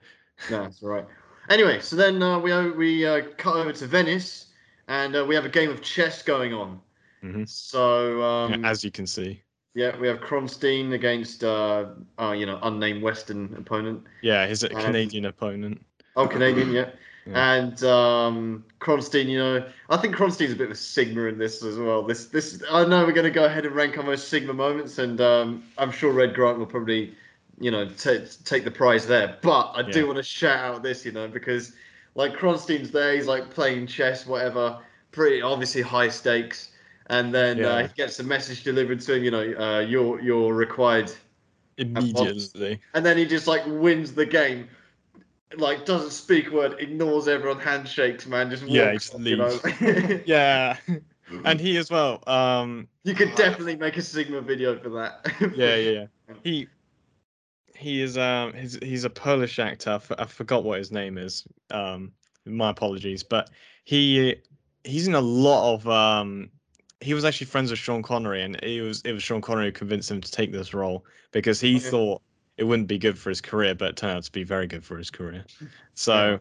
No, 0.49 0.63
that's 0.63 0.81
right. 0.81 1.05
Anyway, 1.49 1.79
so 1.81 1.95
then 1.95 2.23
uh, 2.23 2.39
we 2.39 2.71
we 2.71 3.05
uh, 3.05 3.21
cut 3.37 3.55
over 3.57 3.73
to 3.73 3.85
Venice, 3.87 4.47
and 4.87 5.15
uh, 5.15 5.25
we 5.25 5.35
have 5.35 5.45
a 5.45 5.49
game 5.49 5.69
of 5.69 5.81
chess 5.81 6.23
going 6.23 6.53
on. 6.53 6.79
Mhm. 7.23 7.47
So 7.47 8.21
yeah, 8.21 8.55
um, 8.55 8.65
as 8.65 8.83
you 8.83 8.91
can 8.91 9.05
see. 9.07 9.41
yeah, 9.73 9.97
we 9.97 10.07
have 10.07 10.19
Kronstein 10.19 10.93
against 10.93 11.43
uh, 11.43 11.85
uh, 12.19 12.31
you 12.31 12.45
know 12.45 12.59
unnamed 12.63 13.01
Western 13.01 13.53
opponent. 13.55 14.03
Yeah, 14.21 14.45
his 14.47 14.63
Um, 14.63 14.69
Canadian 14.69 15.25
opponent. 15.25 15.81
Oh, 16.15 16.27
Canadian, 16.27 16.71
yeah. 16.71 16.89
Yeah. 17.27 17.53
And 17.53 17.83
um, 17.83 18.65
Kronstein, 18.79 19.27
you 19.27 19.37
know, 19.37 19.69
I 19.91 19.97
think 19.97 20.15
Kronstein's 20.15 20.53
a 20.53 20.55
bit 20.55 20.65
of 20.65 20.71
a 20.71 20.75
Sigma 20.75 21.25
in 21.25 21.37
this 21.37 21.63
as 21.63 21.77
well. 21.77 22.01
This, 22.01 22.25
this, 22.25 22.63
I 22.69 22.83
know 22.83 23.05
we're 23.05 23.11
going 23.11 23.25
to 23.25 23.29
go 23.29 23.45
ahead 23.45 23.63
and 23.63 23.75
rank 23.75 23.95
our 23.99 24.03
most 24.03 24.29
Sigma 24.29 24.53
moments, 24.53 24.97
and 24.97 25.21
um, 25.21 25.63
I'm 25.77 25.91
sure 25.91 26.11
Red 26.11 26.33
Grant 26.33 26.57
will 26.57 26.65
probably, 26.65 27.13
you 27.59 27.69
know, 27.69 27.87
ta 27.87 28.13
take 28.43 28.63
the 28.63 28.71
prize 28.71 29.05
there. 29.05 29.37
But 29.43 29.71
I 29.75 29.81
Yeah. 29.81 29.91
do 29.91 30.07
want 30.07 30.17
to 30.17 30.23
shout 30.23 30.57
out 30.65 30.81
this, 30.81 31.05
you 31.05 31.11
know, 31.11 31.27
because 31.27 31.73
like 32.15 32.33
Kronstein's 32.33 32.91
there, 32.91 33.13
he's 33.15 33.27
like 33.27 33.49
playing 33.49 33.87
chess, 33.87 34.25
whatever, 34.25 34.79
pretty 35.11 35.41
obviously 35.41 35.81
high 35.81 36.09
stakes, 36.09 36.71
and 37.07 37.33
then 37.33 37.63
uh, 37.63 37.87
he 37.87 37.93
gets 37.95 38.19
a 38.19 38.23
message 38.23 38.63
delivered 38.63 39.01
to 39.01 39.15
him, 39.15 39.23
you 39.23 39.31
know, 39.31 39.53
uh, 39.57 39.79
you're 39.79 40.19
you're 40.21 40.53
required 40.53 41.11
Immediately. 41.77 42.79
and 42.93 43.05
then 43.05 43.17
he 43.17 43.25
just 43.25 43.47
like 43.47 43.63
wins 43.65 44.13
the 44.13 44.25
game. 44.25 44.69
Like 45.57 45.85
doesn't 45.85 46.11
speak 46.11 46.47
a 46.47 46.51
word, 46.51 46.75
ignores 46.79 47.27
everyone, 47.27 47.59
handshakes, 47.59 48.25
man, 48.25 48.49
just 48.49 48.63
walks 48.63 48.73
Yeah, 48.73 48.91
he 48.91 48.97
just 48.97 49.13
off, 49.15 49.21
you 49.25 49.35
know. 49.35 50.19
Yeah. 50.25 50.77
and 51.45 51.59
he 51.59 51.75
as 51.77 51.89
well. 51.89 52.23
Um 52.27 52.87
you 53.03 53.13
could 53.15 53.35
definitely 53.35 53.75
make 53.75 53.97
a 53.97 54.01
Sigma 54.01 54.41
video 54.41 54.77
for 54.79 54.89
that. 54.89 55.25
yeah, 55.55 55.75
yeah, 55.75 56.05
yeah. 56.29 56.35
He 56.43 56.67
he 57.81 58.01
is 58.01 58.17
um 58.17 58.53
he's 58.53 58.77
he's 58.81 59.03
a 59.03 59.09
Polish 59.09 59.59
actor. 59.59 59.91
I 59.91 59.95
f- 59.95 60.11
I 60.19 60.25
forgot 60.25 60.63
what 60.63 60.77
his 60.77 60.91
name 60.91 61.17
is. 61.17 61.43
Um, 61.71 62.11
my 62.45 62.69
apologies, 62.69 63.23
but 63.23 63.49
he 63.83 64.35
he's 64.83 65.07
in 65.07 65.15
a 65.15 65.21
lot 65.21 65.73
of 65.73 65.87
um. 65.87 66.49
He 67.03 67.15
was 67.15 67.25
actually 67.25 67.47
friends 67.47 67.71
with 67.71 67.79
Sean 67.79 68.03
Connery, 68.03 68.43
and 68.43 68.55
it 68.63 68.81
was 68.81 69.01
it 69.01 69.11
was 69.13 69.23
Sean 69.23 69.41
Connery 69.41 69.65
who 69.65 69.71
convinced 69.71 70.11
him 70.11 70.21
to 70.21 70.31
take 70.31 70.51
this 70.51 70.73
role 70.73 71.03
because 71.31 71.59
he 71.59 71.77
Okay. 71.77 71.89
thought 71.89 72.21
it 72.57 72.63
wouldn't 72.63 72.87
be 72.87 72.99
good 72.99 73.17
for 73.17 73.29
his 73.29 73.41
career, 73.41 73.73
but 73.73 73.89
it 73.89 73.97
turned 73.97 74.17
out 74.17 74.23
to 74.23 74.31
be 74.31 74.43
very 74.43 74.67
good 74.67 74.83
for 74.85 74.97
his 74.97 75.09
career. 75.09 75.43
So 75.95 76.39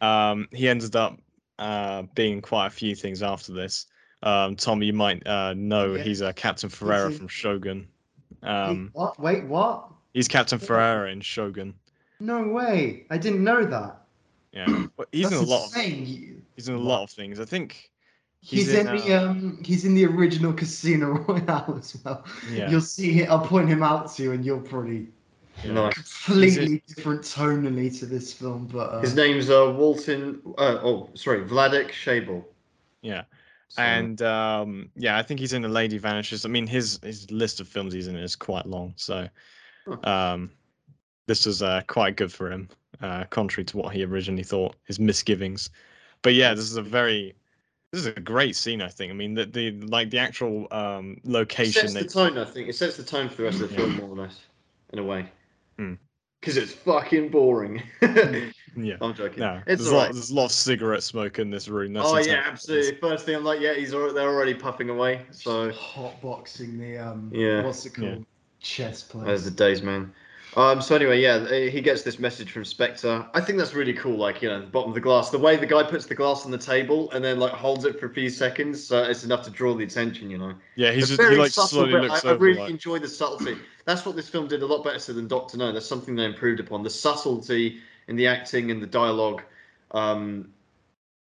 um, 0.00 0.48
he 0.52 0.68
ended 0.68 0.96
up 0.96 1.18
uh, 1.58 2.02
being 2.14 2.42
quite 2.42 2.66
a 2.66 2.70
few 2.70 2.94
things 2.94 3.22
after 3.22 3.52
this. 3.52 3.86
Um, 4.22 4.54
Tom, 4.56 4.82
you 4.82 4.92
might 4.92 5.26
uh, 5.26 5.54
know 5.54 5.94
Yeah. 5.94 6.02
he's 6.02 6.20
uh, 6.20 6.32
Captain 6.32 6.68
Ferriera 6.68 7.10
he- 7.10 7.16
from 7.18 7.28
Shogun. 7.28 7.88
Um, 8.42 8.90
what? 8.92 9.18
Wait, 9.20 9.44
what? 9.44 9.88
He's 10.14 10.28
Captain 10.28 10.58
Ferriera 10.58 11.10
in 11.12 11.20
Shogun. 11.20 11.74
No 12.20 12.46
way! 12.48 13.06
I 13.10 13.18
didn't 13.18 13.42
know 13.42 13.64
that. 13.64 13.98
Yeah, 14.52 14.86
but 14.96 15.08
he's 15.12 15.30
That's 15.30 15.42
in 15.42 15.48
a 15.48 15.50
lot. 15.50 15.66
Of, 15.70 15.76
insane. 15.76 16.06
You- 16.06 16.42
he's 16.56 16.68
in 16.68 16.74
a 16.74 16.78
What? 16.78 16.86
lot 16.86 17.02
of 17.04 17.10
things. 17.10 17.40
I 17.40 17.44
think 17.44 17.90
He's, 18.44 18.66
He's 18.66 18.74
in, 18.74 18.88
in, 18.88 18.96
the 18.96 19.14
um. 19.14 19.62
He's 19.64 19.84
in 19.84 19.94
the 19.94 20.04
original 20.04 20.52
Casino 20.52 21.12
Royale 21.28 21.76
as 21.78 21.96
well. 22.04 22.24
Yeah. 22.50 22.68
You'll 22.70 22.80
see 22.80 23.20
it. 23.20 23.28
I'll 23.30 23.38
point 23.46 23.68
him 23.68 23.82
out 23.84 24.12
to 24.14 24.22
you, 24.24 24.32
and 24.32 24.44
you'll 24.44 24.60
probably 24.60 25.06
Yeah. 25.64 25.72
Nice. 25.72 25.94
completely 25.94 26.82
different 26.88 27.22
tonally 27.22 27.96
to 28.00 28.06
this 28.06 28.32
film. 28.32 28.66
But 28.66 28.90
uh, 28.94 29.00
His 29.00 29.14
name's 29.14 29.48
uh, 29.48 29.72
Walton. 29.76 30.40
Uh, 30.58 30.78
oh, 30.82 31.08
sorry, 31.14 31.44
Vladek 31.44 31.90
Sheybal. 31.92 32.44
Yeah. 33.00 33.22
So- 33.68 33.80
And 33.82 34.20
um, 34.22 34.90
yeah, 34.96 35.16
I 35.18 35.22
think 35.22 35.38
he's 35.40 35.52
in 35.52 35.62
The 35.62 35.68
Lady 35.68 35.96
Vanishes. 35.98 36.44
I 36.44 36.48
mean, 36.48 36.66
his 36.66 36.98
his 37.04 37.30
list 37.30 37.60
of 37.60 37.68
films 37.68 37.94
he's 37.94 38.08
in 38.08 38.16
is 38.16 38.34
quite 38.36 38.66
long, 38.66 38.92
so 38.96 39.22
Huh. 39.22 39.28
Um, 40.04 40.50
this 41.26 41.46
was 41.46 41.62
uh, 41.62 41.82
quite 41.86 42.16
good 42.16 42.32
for 42.32 42.50
him, 42.50 42.68
uh, 43.00 43.24
contrary 43.24 43.64
to 43.66 43.76
what 43.76 43.94
he 43.94 44.04
originally 44.04 44.42
thought, 44.42 44.76
his 44.84 44.98
misgivings. 44.98 45.70
But 46.22 46.34
yeah, 46.34 46.54
this 46.54 46.64
is 46.64 46.76
a 46.76 46.82
very 46.82 47.34
this 47.92 48.02
is 48.02 48.06
a 48.06 48.20
great 48.20 48.56
scene. 48.56 48.80
I 48.80 48.88
think. 48.88 49.10
I 49.10 49.14
mean, 49.14 49.34
the 49.34 49.44
the 49.44 49.72
like 49.82 50.10
the 50.10 50.18
actual 50.18 50.66
um, 50.70 51.18
location. 51.24 51.24
it 51.24 51.32
location. 51.32 51.88
sets 51.88 51.94
They, 51.94 52.02
the 52.02 52.08
tone. 52.08 52.38
I 52.38 52.44
think 52.44 52.68
it 52.68 52.74
sets 52.76 52.96
the 52.96 53.02
tone 53.02 53.28
for 53.28 53.36
the 53.36 53.42
rest 53.44 53.60
of 53.60 53.70
the 53.70 53.76
film 53.76 53.96
more 53.96 54.08
or 54.08 54.16
less, 54.16 54.40
in 54.92 54.98
a 54.98 55.04
way. 55.04 55.26
Hmm. 55.78 55.94
Because 56.40 56.56
it's 56.56 56.72
fucking 56.72 57.28
boring. 57.28 57.82
yeah. 58.02 58.96
I'm 59.00 59.14
joking. 59.14 59.40
No, 59.40 59.62
it's 59.66 59.82
there's 59.82 59.86
a 59.88 59.92
lot. 59.92 59.98
alright. 59.98 60.12
There's 60.12 60.30
a 60.30 60.34
lot 60.34 60.46
of 60.46 60.52
cigarette 60.52 61.04
smoke 61.04 61.38
in 61.38 61.50
this 61.50 61.68
room. 61.68 61.92
That's 61.92 62.08
Oh 62.08 62.14
yeah, 62.16 62.18
exactly 62.18 62.34
it 62.34 62.40
is. 62.40 62.48
absolutely. 62.88 63.00
First 63.10 63.26
thing 63.26 63.36
I'm 63.36 63.44
like, 63.44 63.60
yeah, 63.60 63.74
he's 63.74 63.94
already, 63.94 64.14
they're 64.14 64.28
already 64.28 64.54
puffing 64.54 64.90
away. 64.90 65.22
So 65.30 65.70
hot 65.70 66.20
boxing 66.20 66.78
the 66.78 66.98
um. 66.98 67.30
Yeah. 67.32 67.62
What's 67.62 67.86
it 67.86 67.96
Yeah. 67.96 68.16
Called? 68.62 68.86
Chess 68.88 69.02
Those 69.02 69.24
place. 69.24 69.40
are 69.40 69.50
the 69.50 69.56
days, 69.56 69.82
man. 69.82 70.12
Um, 70.54 70.82
so 70.82 70.94
anyway, 70.94 71.18
yeah, 71.18 71.48
he 71.70 71.80
gets 71.80 72.02
this 72.02 72.18
message 72.18 72.52
from 72.52 72.66
Spectre. 72.66 73.26
I 73.32 73.40
think 73.40 73.58
that's 73.58 73.72
really 73.72 73.94
cool. 73.94 74.18
Like, 74.18 74.42
you 74.42 74.50
know, 74.50 74.60
the 74.60 74.66
bottom 74.66 74.90
of 74.90 74.94
the 74.94 75.00
glass, 75.00 75.30
the 75.30 75.38
way 75.38 75.56
the 75.56 75.64
guy 75.66 75.82
puts 75.82 76.04
the 76.04 76.14
glass 76.14 76.44
on 76.44 76.50
the 76.50 76.58
table 76.58 77.10
and 77.12 77.24
then 77.24 77.38
like 77.38 77.52
holds 77.52 77.86
it 77.86 77.98
for 77.98 78.04
a 78.04 78.10
few 78.10 78.28
seconds, 78.28 78.84
so 78.84 79.02
it's 79.02 79.24
enough 79.24 79.44
to 79.44 79.50
draw 79.50 79.74
the 79.74 79.84
attention. 79.84 80.30
You 80.30 80.36
know, 80.36 80.54
Yeah, 80.76 80.92
he's 80.92 81.10
It's 81.10 81.16
just, 81.16 81.30
he 81.30 81.38
like 81.38 81.52
subtle, 81.52 81.68
slowly 81.68 81.92
but 81.92 82.02
looks 82.02 82.24
I, 82.26 82.30
I 82.30 82.32
really 82.32 82.60
like, 82.60 82.70
enjoy 82.70 82.98
the 82.98 83.08
subtlety. 83.08 83.56
That's 83.86 84.04
what 84.04 84.14
this 84.14 84.28
film 84.28 84.46
did 84.46 84.62
a 84.62 84.66
lot 84.66 84.84
better 84.84 85.14
than 85.14 85.26
Doctor 85.26 85.56
No. 85.56 85.72
That's 85.72 85.86
something 85.86 86.14
they 86.14 86.26
improved 86.26 86.60
upon. 86.60 86.82
The 86.82 86.90
subtlety 86.90 87.78
in 88.08 88.16
the 88.16 88.26
acting 88.26 88.70
and 88.70 88.82
the 88.82 88.86
dialogue, 88.86 89.42
um, 89.92 90.50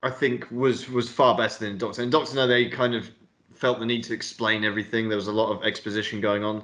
I 0.02 0.10
think 0.10 0.46
was 0.50 0.90
was 0.90 1.08
far 1.08 1.34
better 1.34 1.64
than 1.64 1.78
Doctor. 1.78 2.02
In 2.02 2.10
Doctor 2.10 2.34
No, 2.34 2.46
they 2.46 2.68
kind 2.68 2.94
of 2.94 3.10
felt 3.54 3.78
the 3.78 3.86
need 3.86 4.04
to 4.04 4.12
explain 4.12 4.66
everything. 4.66 5.08
There 5.08 5.16
was 5.16 5.28
a 5.28 5.32
lot 5.32 5.50
of 5.50 5.64
exposition 5.64 6.20
going 6.20 6.44
on. 6.44 6.62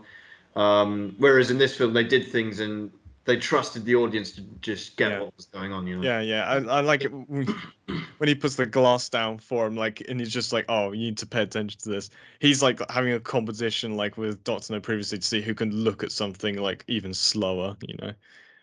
Um, 0.57 1.15
whereas 1.19 1.51
in 1.51 1.59
this 1.59 1.77
film, 1.77 1.93
they 1.93 2.05
did 2.05 2.31
things 2.31 2.61
and 2.61 2.91
they 3.25 3.37
trusted 3.37 3.85
the 3.85 3.95
audience 3.95 4.33
to 4.33 4.43
just 4.61 4.97
get 4.97 5.11
Yeah. 5.11 5.21
what 5.21 5.37
was 5.37 5.47
going 5.47 5.73
on. 5.73 5.87
You 5.87 5.97
know. 5.97 6.03
Yeah, 6.03 6.21
yeah, 6.21 6.45
I, 6.49 6.57
I 6.57 6.81
like 6.81 7.03
it 7.05 7.13
when 7.13 7.47
when 8.19 8.29
he 8.29 8.35
puts 8.35 8.57
the 8.57 8.67
glass 8.67 9.09
down 9.09 9.39
for 9.39 9.67
him, 9.67 9.77
like, 9.77 10.03
and 10.09 10.21
he's 10.21 10.33
just 10.33 10.53
like, 10.53 10.67
"Oh, 10.69 10.93
you 10.93 11.07
need 11.07 11.19
to 11.19 11.27
pay 11.27 11.43
attention 11.43 11.81
to 11.81 11.89
this." 11.89 12.11
He's 12.41 12.63
like 12.63 12.81
having 12.91 13.13
a 13.13 13.21
competition, 13.21 13.97
like 13.97 14.17
with 14.17 14.43
Doctor 14.45 14.73
No 14.75 14.81
previously, 14.81 15.19
to 15.19 15.27
see 15.27 15.41
who 15.43 15.55
can 15.55 15.71
look 15.73 16.03
at 16.03 16.13
something 16.13 16.57
like 16.57 16.85
even 16.89 17.15
slower. 17.15 17.77
You 17.83 17.97
know. 18.01 18.13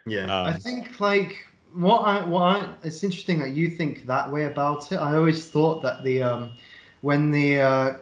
Yeah. 0.06 0.32
I 0.44 0.54
Um, 0.54 0.60
think 0.60 1.00
like 1.00 1.46
what 1.74 2.00
I 2.02 2.24
what 2.26 2.42
I 2.42 2.74
it's 2.84 3.04
interesting 3.04 3.40
that 3.40 3.52
you 3.52 3.70
think 3.70 4.06
that 4.06 4.32
way 4.32 4.46
about 4.46 4.92
it. 4.92 4.98
I 4.98 5.16
always 5.16 5.50
thought 5.50 5.82
that 5.84 6.04
the 6.04 6.24
um 6.24 6.52
when 7.02 7.32
the 7.32 7.60
uh, 7.62 7.94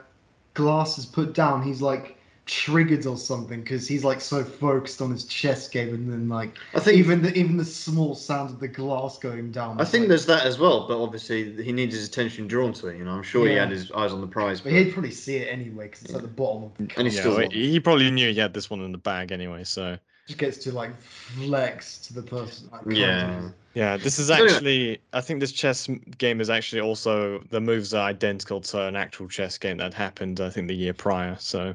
glass 0.54 0.98
is 0.98 1.06
put 1.06 1.34
down, 1.34 1.62
he's 1.64 1.82
like 1.82 2.18
triggered 2.46 3.06
or 3.08 3.18
something 3.18 3.62
because 3.62 3.88
he's 3.88 4.04
like 4.04 4.22
so 4.22 4.44
focused 4.44 5.02
on 5.02 5.12
his 5.12 5.26
chess 5.26 5.68
game, 5.68 5.94
and 5.94 6.12
then 6.12 6.30
like 6.30 6.58
I 6.74 6.80
think 6.80 6.98
even 6.98 7.22
the 7.22 7.34
even 7.34 7.58
the 7.58 7.66
small 7.66 8.14
sound 8.16 8.52
of 8.52 8.60
the 8.60 8.68
glass 8.68 9.18
going 9.18 9.52
down. 9.52 9.82
I 9.82 9.86
think 9.86 10.04
like- 10.04 10.10
there's 10.10 10.26
that 10.28 10.46
as 10.46 10.60
well, 10.60 10.88
but 10.88 11.02
obviously 11.02 11.62
he 11.64 11.72
needs 11.72 11.96
his 11.96 12.08
attention 12.08 12.48
drawn 12.48 12.74
to 12.74 12.88
it. 12.88 12.98
You 12.98 13.06
know, 13.06 13.12
I'm 13.12 13.24
sure 13.24 13.48
he 13.48 13.56
had 13.56 13.72
his 13.72 13.92
eyes 13.92 14.12
on 14.12 14.22
the 14.22 14.28
prize. 14.28 14.62
But 14.62 14.74
he'd 14.74 14.94
probably 14.94 15.12
see 15.12 15.38
it 15.38 15.48
anyway 15.52 15.86
because 15.86 16.04
it's 16.04 16.14
at 16.14 16.22
the 16.22 16.28
bottom. 16.28 16.64
Of 16.66 16.78
the 16.78 16.84
And 16.98 17.08
he's 17.08 17.16
yeah, 17.16 17.22
still 17.22 17.38
well, 17.38 17.50
he 17.50 17.72
he 17.72 17.80
probably 17.80 18.12
knew 18.12 18.32
he 18.32 18.40
had 18.40 18.54
this 18.54 18.70
one 18.70 18.82
in 18.82 18.92
the 18.92 18.98
bag 19.00 19.32
anyway. 19.32 19.64
So 19.64 19.98
just 20.28 20.40
gets 20.40 20.58
to 20.60 20.72
like 20.72 20.96
flex 21.02 22.00
to 22.08 22.14
the 22.14 22.22
person. 22.24 22.70
Like, 22.72 22.82
Yeah. 22.96 23.50
yeah, 23.74 23.98
this 23.98 24.20
is 24.20 24.30
actually. 24.32 25.00
I 25.14 25.22
think 25.22 25.40
this 25.40 25.52
chess 25.52 25.88
game 26.18 26.42
is 26.42 26.50
actually 26.50 26.82
also 26.82 27.40
the 27.50 27.62
moves 27.62 27.94
are 27.94 28.08
identical 28.08 28.62
to 28.62 28.84
an 28.84 28.96
actual 28.96 29.28
chess 29.28 29.58
game 29.58 29.78
that 29.78 29.94
happened. 29.94 30.40
I 30.42 30.50
think 30.50 30.68
the 30.68 30.76
year 30.76 30.94
prior. 30.94 31.38
So 31.40 31.74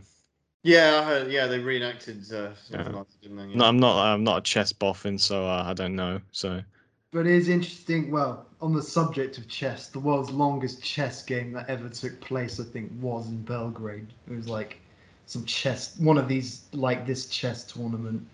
Yeah, 0.63 1.01
I 1.01 1.05
heard, 1.05 1.33
yeah, 1.33 1.47
they 1.47 1.59
reenacted 1.59 2.19
uh, 2.33 2.55
something 2.55 2.93
Yeah. 2.93 2.99
like 2.99 3.09
that, 3.09 3.21
didn't 3.23 3.37
they? 3.39 3.47
Yeah. 3.47 3.57
no, 3.57 3.65
I'm 3.65 3.79
not. 3.79 3.97
I'm 3.99 4.25
not 4.25 4.39
a 4.39 4.43
chess 4.43 4.73
boffin, 4.73 5.19
so 5.19 5.47
uh, 5.47 5.65
I 5.67 5.73
don't 5.73 5.97
know. 5.97 6.21
So 6.33 6.63
But 7.13 7.21
it 7.27 7.33
is 7.35 7.49
interesting. 7.49 8.11
Well, 8.11 8.47
on 8.61 8.75
the 8.75 8.83
subject 8.83 9.39
of 9.39 9.49
chess, 9.49 9.89
the 9.89 10.01
world's 10.01 10.31
longest 10.31 10.83
chess 10.83 11.23
game 11.23 11.53
that 11.53 11.69
ever 11.69 11.89
took 11.89 12.21
place, 12.21 12.61
I 12.61 12.65
think, 12.65 12.93
was 13.01 13.29
in 13.29 13.43
Belgrade. 13.43 14.09
It 14.31 14.35
was 14.35 14.49
like 14.49 14.79
some 15.27 15.45
chess, 15.47 15.97
one 15.99 16.19
of 16.19 16.29
these 16.29 16.67
like 16.73 17.07
this 17.07 17.27
chess 17.27 17.65
tournament. 17.65 18.27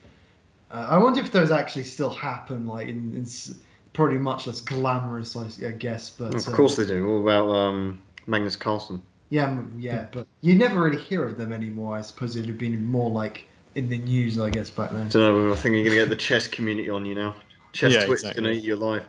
Uh, 0.72 0.86
I 0.90 0.98
wonder 0.98 1.20
if 1.20 1.30
those 1.30 1.52
actually 1.52 1.84
still 1.84 2.10
happen, 2.10 2.66
like 2.66 2.88
in, 2.88 3.14
in 3.14 3.22
s- 3.22 3.54
probably 3.92 4.18
much 4.18 4.48
less 4.48 4.60
glamorous, 4.60 5.36
I, 5.36 5.46
I 5.64 5.70
guess. 5.70 6.10
But 6.10 6.34
of 6.34 6.48
uh, 6.48 6.50
course 6.50 6.74
they 6.74 6.86
do. 6.86 7.06
All 7.08 7.22
about 7.22 7.48
um, 7.54 8.02
Magnus 8.26 8.56
Carlsen. 8.56 9.00
Yeah, 9.30 9.60
yeah. 9.76 10.06
But 10.12 10.26
you 10.40 10.54
never 10.54 10.82
really 10.82 11.02
hear 11.02 11.24
of 11.24 11.36
them 11.36 11.52
anymore. 11.52 11.96
I 11.96 12.02
suppose 12.02 12.36
it'd 12.36 12.48
have 12.48 12.58
been 12.58 12.84
more 12.84 13.10
like 13.10 13.46
in 13.74 13.88
the 13.88 13.98
news, 13.98 14.38
I 14.38 14.50
guess, 14.50 14.70
back 14.70 14.90
then. 14.90 15.06
I 15.06 15.08
don't 15.08 15.48
know. 15.48 15.52
I 15.52 15.56
think 15.56 15.74
you're 15.74 15.84
gonna 15.84 15.96
get 15.96 16.08
the 16.08 16.16
chess 16.16 16.46
community 16.48 16.88
on 16.88 17.04
you 17.04 17.14
now. 17.14 17.34
Chess 17.72 17.92
Yeah, 17.92 18.06
Twitch 18.06 18.18
is 18.18 18.24
exactly. 18.24 18.42
gonna 18.42 18.54
eat 18.54 18.64
you 18.64 18.74
alive. 18.76 19.08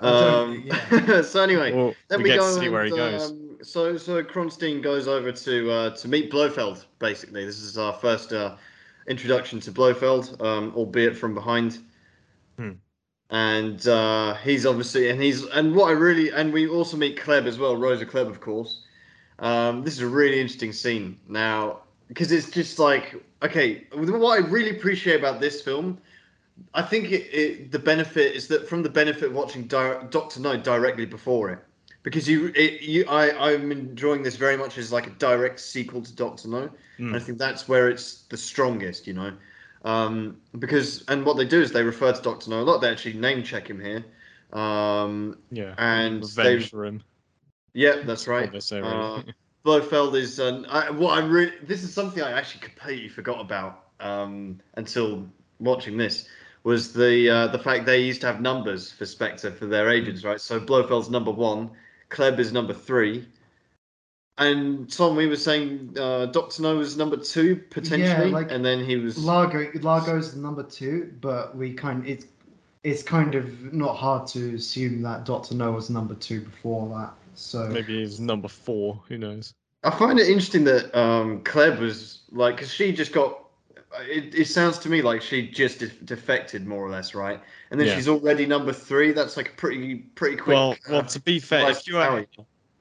Uh, 0.00 0.06
Um, 0.06 0.62
yeah. 0.64 1.22
so 1.22 1.42
anyway, 1.42 1.72
well, 1.72 1.94
then 2.08 2.18
we, 2.18 2.24
we, 2.24 2.30
get 2.30 2.38
go 2.38 2.54
to 2.54 2.60
see 2.60 2.68
where 2.68 2.84
he 2.84 2.90
goes. 2.90 3.30
Um, 3.30 3.58
so 3.62 3.96
so 3.96 4.22
Kronstein 4.22 4.82
goes 4.82 5.08
over 5.08 5.32
to 5.32 5.70
uh, 5.70 5.90
to 5.96 6.08
meet 6.08 6.30
Blofeld. 6.30 6.84
Basically, 6.98 7.44
this 7.44 7.60
is 7.60 7.76
our 7.76 7.92
first 7.92 8.32
uh, 8.32 8.56
introduction 9.08 9.58
to 9.60 9.72
Blofeld, 9.72 10.40
um, 10.40 10.72
albeit 10.76 11.16
from 11.16 11.34
behind. 11.34 11.78
Hmm. 12.56 12.72
And 13.30 13.86
uh, 13.86 14.34
he's 14.36 14.64
obviously, 14.64 15.10
and 15.10 15.20
he's, 15.20 15.44
and 15.44 15.74
what 15.74 15.88
I 15.88 15.92
really, 15.92 16.30
and 16.30 16.50
we 16.50 16.66
also 16.66 16.96
meet 16.96 17.18
Klebb 17.18 17.46
as 17.46 17.58
well, 17.58 17.76
Rosa 17.76 18.06
Klebb, 18.06 18.26
of 18.26 18.40
course. 18.40 18.84
Um, 19.38 19.84
this 19.84 19.94
is 19.94 20.00
a 20.00 20.08
really 20.08 20.40
interesting 20.40 20.72
scene 20.72 21.18
now 21.28 21.80
because 22.08 22.32
it's 22.32 22.50
just 22.50 22.78
like, 22.78 23.14
okay, 23.42 23.86
what 23.92 24.42
I 24.42 24.46
really 24.46 24.70
appreciate 24.76 25.18
about 25.18 25.40
this 25.40 25.62
film 25.62 25.98
I 26.74 26.82
think 26.82 27.10
it, 27.12 27.28
it, 27.32 27.72
the 27.72 27.78
benefit 27.78 28.34
is 28.34 28.48
that 28.48 28.68
from 28.68 28.82
the 28.82 28.88
benefit 28.88 29.24
of 29.24 29.32
watching 29.32 29.64
Di- 29.64 30.02
Doctor 30.10 30.40
No 30.40 30.56
directly 30.56 31.06
before 31.06 31.50
it, 31.50 31.58
because 32.02 32.28
you, 32.28 32.52
it, 32.54 32.82
you, 32.82 33.04
I, 33.08 33.52
I'm 33.52 33.72
enjoying 33.72 34.22
this 34.22 34.36
very 34.36 34.56
much 34.56 34.78
as 34.78 34.92
like 34.92 35.06
a 35.06 35.10
direct 35.10 35.60
sequel 35.60 36.02
to 36.02 36.14
Doctor 36.14 36.48
No. 36.48 36.68
Mm. 36.98 37.08
And 37.08 37.16
I 37.16 37.18
think 37.18 37.38
that's 37.38 37.68
where 37.68 37.88
it's 37.88 38.22
the 38.22 38.36
strongest, 38.36 39.06
you 39.06 39.14
know, 39.14 39.32
um, 39.84 40.36
because 40.58 41.04
and 41.08 41.24
what 41.24 41.36
they 41.36 41.44
do 41.44 41.60
is 41.60 41.72
they 41.72 41.82
refer 41.82 42.12
to 42.12 42.22
Doctor 42.22 42.50
No 42.50 42.60
a 42.60 42.62
lot. 42.62 42.80
They 42.80 42.90
actually 42.90 43.14
name 43.14 43.42
check 43.42 43.68
him 43.68 43.80
here. 43.80 44.04
Um, 44.52 45.38
Yeah, 45.50 45.74
and 45.78 46.22
revenge 46.22 46.64
they, 46.64 46.68
for 46.68 46.84
him. 46.84 47.02
Yeah, 47.78 48.02
that's 48.04 48.26
right. 48.26 48.50
they 48.50 48.80
Uh. 48.80 49.22
Blofeld 49.64 50.16
is 50.16 50.40
um, 50.40 50.66
I, 50.68 50.90
what 50.90 51.16
I 51.16 51.24
really. 51.24 51.52
This 51.62 51.84
is 51.84 51.94
something 51.94 52.22
I 52.22 52.32
actually 52.32 52.60
completely 52.60 53.08
forgot 53.08 53.40
about 53.40 53.84
um, 54.00 54.60
until 54.74 55.28
watching 55.60 55.96
this. 55.96 56.28
Was 56.64 56.92
the 56.92 57.30
uh, 57.30 57.46
the 57.48 57.58
fact 57.58 57.86
they 57.86 58.00
used 58.00 58.20
to 58.22 58.26
have 58.26 58.40
numbers 58.40 58.90
for 58.90 59.06
Spectre 59.06 59.52
for 59.52 59.66
their 59.66 59.90
agents, 59.90 60.24
right? 60.24 60.40
So 60.40 60.58
Blofeld's 60.58 61.08
number 61.08 61.30
one, 61.30 61.70
Klebb 62.10 62.40
is 62.40 62.52
number 62.52 62.74
three, 62.74 63.26
and 64.38 64.90
Tom, 64.90 65.14
we 65.14 65.28
were 65.28 65.36
saying 65.36 65.94
uh, 65.98 66.26
Doctor 66.26 66.62
No 66.62 66.78
was 66.78 66.96
number 66.96 67.16
two 67.16 67.56
potentially, 67.70 68.30
like, 68.30 68.50
and 68.50 68.64
then 68.64 68.84
he 68.84 68.96
was. 68.96 69.18
Largo 69.18 69.70
Largo's 69.80 70.34
number 70.34 70.64
two, 70.64 71.12
but 71.20 71.56
we 71.56 71.74
kind 71.74 72.04
it's 72.06 72.26
it's 72.82 73.04
kind 73.04 73.36
of 73.36 73.72
not 73.72 73.94
hard 73.96 74.26
to 74.28 74.54
assume 74.56 75.02
that 75.02 75.24
Doctor 75.24 75.54
No 75.54 75.70
was 75.72 75.90
number 75.90 76.14
two 76.16 76.40
before 76.40 76.88
that. 76.98 77.12
So 77.38 77.68
Maybe 77.68 78.00
he's 78.00 78.18
number 78.20 78.48
four. 78.48 79.00
Who 79.08 79.16
knows? 79.16 79.54
I 79.84 79.90
find 79.96 80.18
it 80.18 80.26
interesting 80.26 80.64
that 80.64 80.92
um, 80.98 81.42
Klebb 81.44 81.78
was 81.78 82.22
like, 82.30 82.56
because 82.56 82.72
she 82.72 82.92
just 82.92 83.12
got. 83.12 83.44
It, 84.00 84.34
it 84.34 84.44
sounds 84.46 84.78
to 84.80 84.90
me 84.90 85.00
like 85.00 85.22
she 85.22 85.48
just 85.48 85.78
de- 85.78 85.88
defected 85.88 86.66
more 86.66 86.84
or 86.84 86.90
less, 86.90 87.14
right? 87.14 87.40
And 87.70 87.80
then 87.80 87.86
Yeah. 87.86 87.94
she's 87.96 88.08
already 88.08 88.44
number 88.44 88.72
three. 88.72 89.12
That's 89.12 89.36
like 89.36 89.50
a 89.50 89.52
pretty 89.52 89.94
pretty 89.96 90.36
quick. 90.36 90.54
well, 90.56 90.76
well, 90.90 90.98
uh, 91.00 91.02
to 91.04 91.20
be 91.20 91.38
fair, 91.38 91.64
rise 91.64 91.78
if 91.80 91.86
you 91.88 91.98
are 91.98 92.26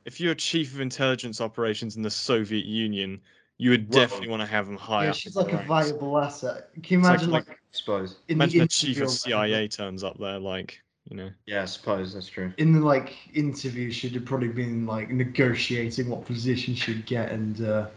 if 0.06 0.20
you're 0.20 0.36
chief 0.36 0.74
of 0.74 0.82
intelligence 0.82 1.40
operations 1.40 1.96
in 1.96 2.02
the 2.02 2.10
Soviet 2.10 2.66
Union, 2.66 3.22
you 3.58 3.70
would 3.70 3.90
Well, 3.94 4.02
definitely 4.02 4.28
want 4.30 4.42
to 4.42 4.48
have 4.48 4.68
him 4.68 4.76
high 4.78 5.06
yeah, 5.06 5.12
she's 5.14 5.36
like 5.36 5.54
a 5.54 5.58
valuable 5.64 6.18
asset. 6.18 6.70
Can 6.84 6.84
you 6.84 7.00
It's 7.00 7.06
like- 7.08 7.14
imagine 7.16 7.32
like, 7.32 7.48
like- 7.48 7.58
I 7.58 7.60
suppose. 7.72 8.18
in 8.28 8.38
Imagine 8.38 8.60
the 8.60 8.66
the 8.66 8.70
chief 8.70 9.02
of 9.02 9.10
CIA 9.12 9.68
turns 9.68 10.04
up 10.04 10.18
there, 10.20 10.40
like 10.40 10.82
you 11.10 11.18
know. 11.18 11.30
Yeah, 11.46 11.62
I 11.64 11.66
suppose 11.66 12.14
that's 12.14 12.28
true. 12.28 12.52
In 12.58 12.74
the 12.74 12.80
like 12.80 13.16
interview, 13.34 13.92
she'd 13.92 14.14
have 14.14 14.26
probably 14.26 14.50
been 14.50 14.86
like 14.86 15.10
negotiating 15.10 16.10
what 16.10 16.26
position 16.26 16.76
she'd 16.76 17.06
get 17.06 17.32
and 17.32 17.62
uh, 17.66 17.88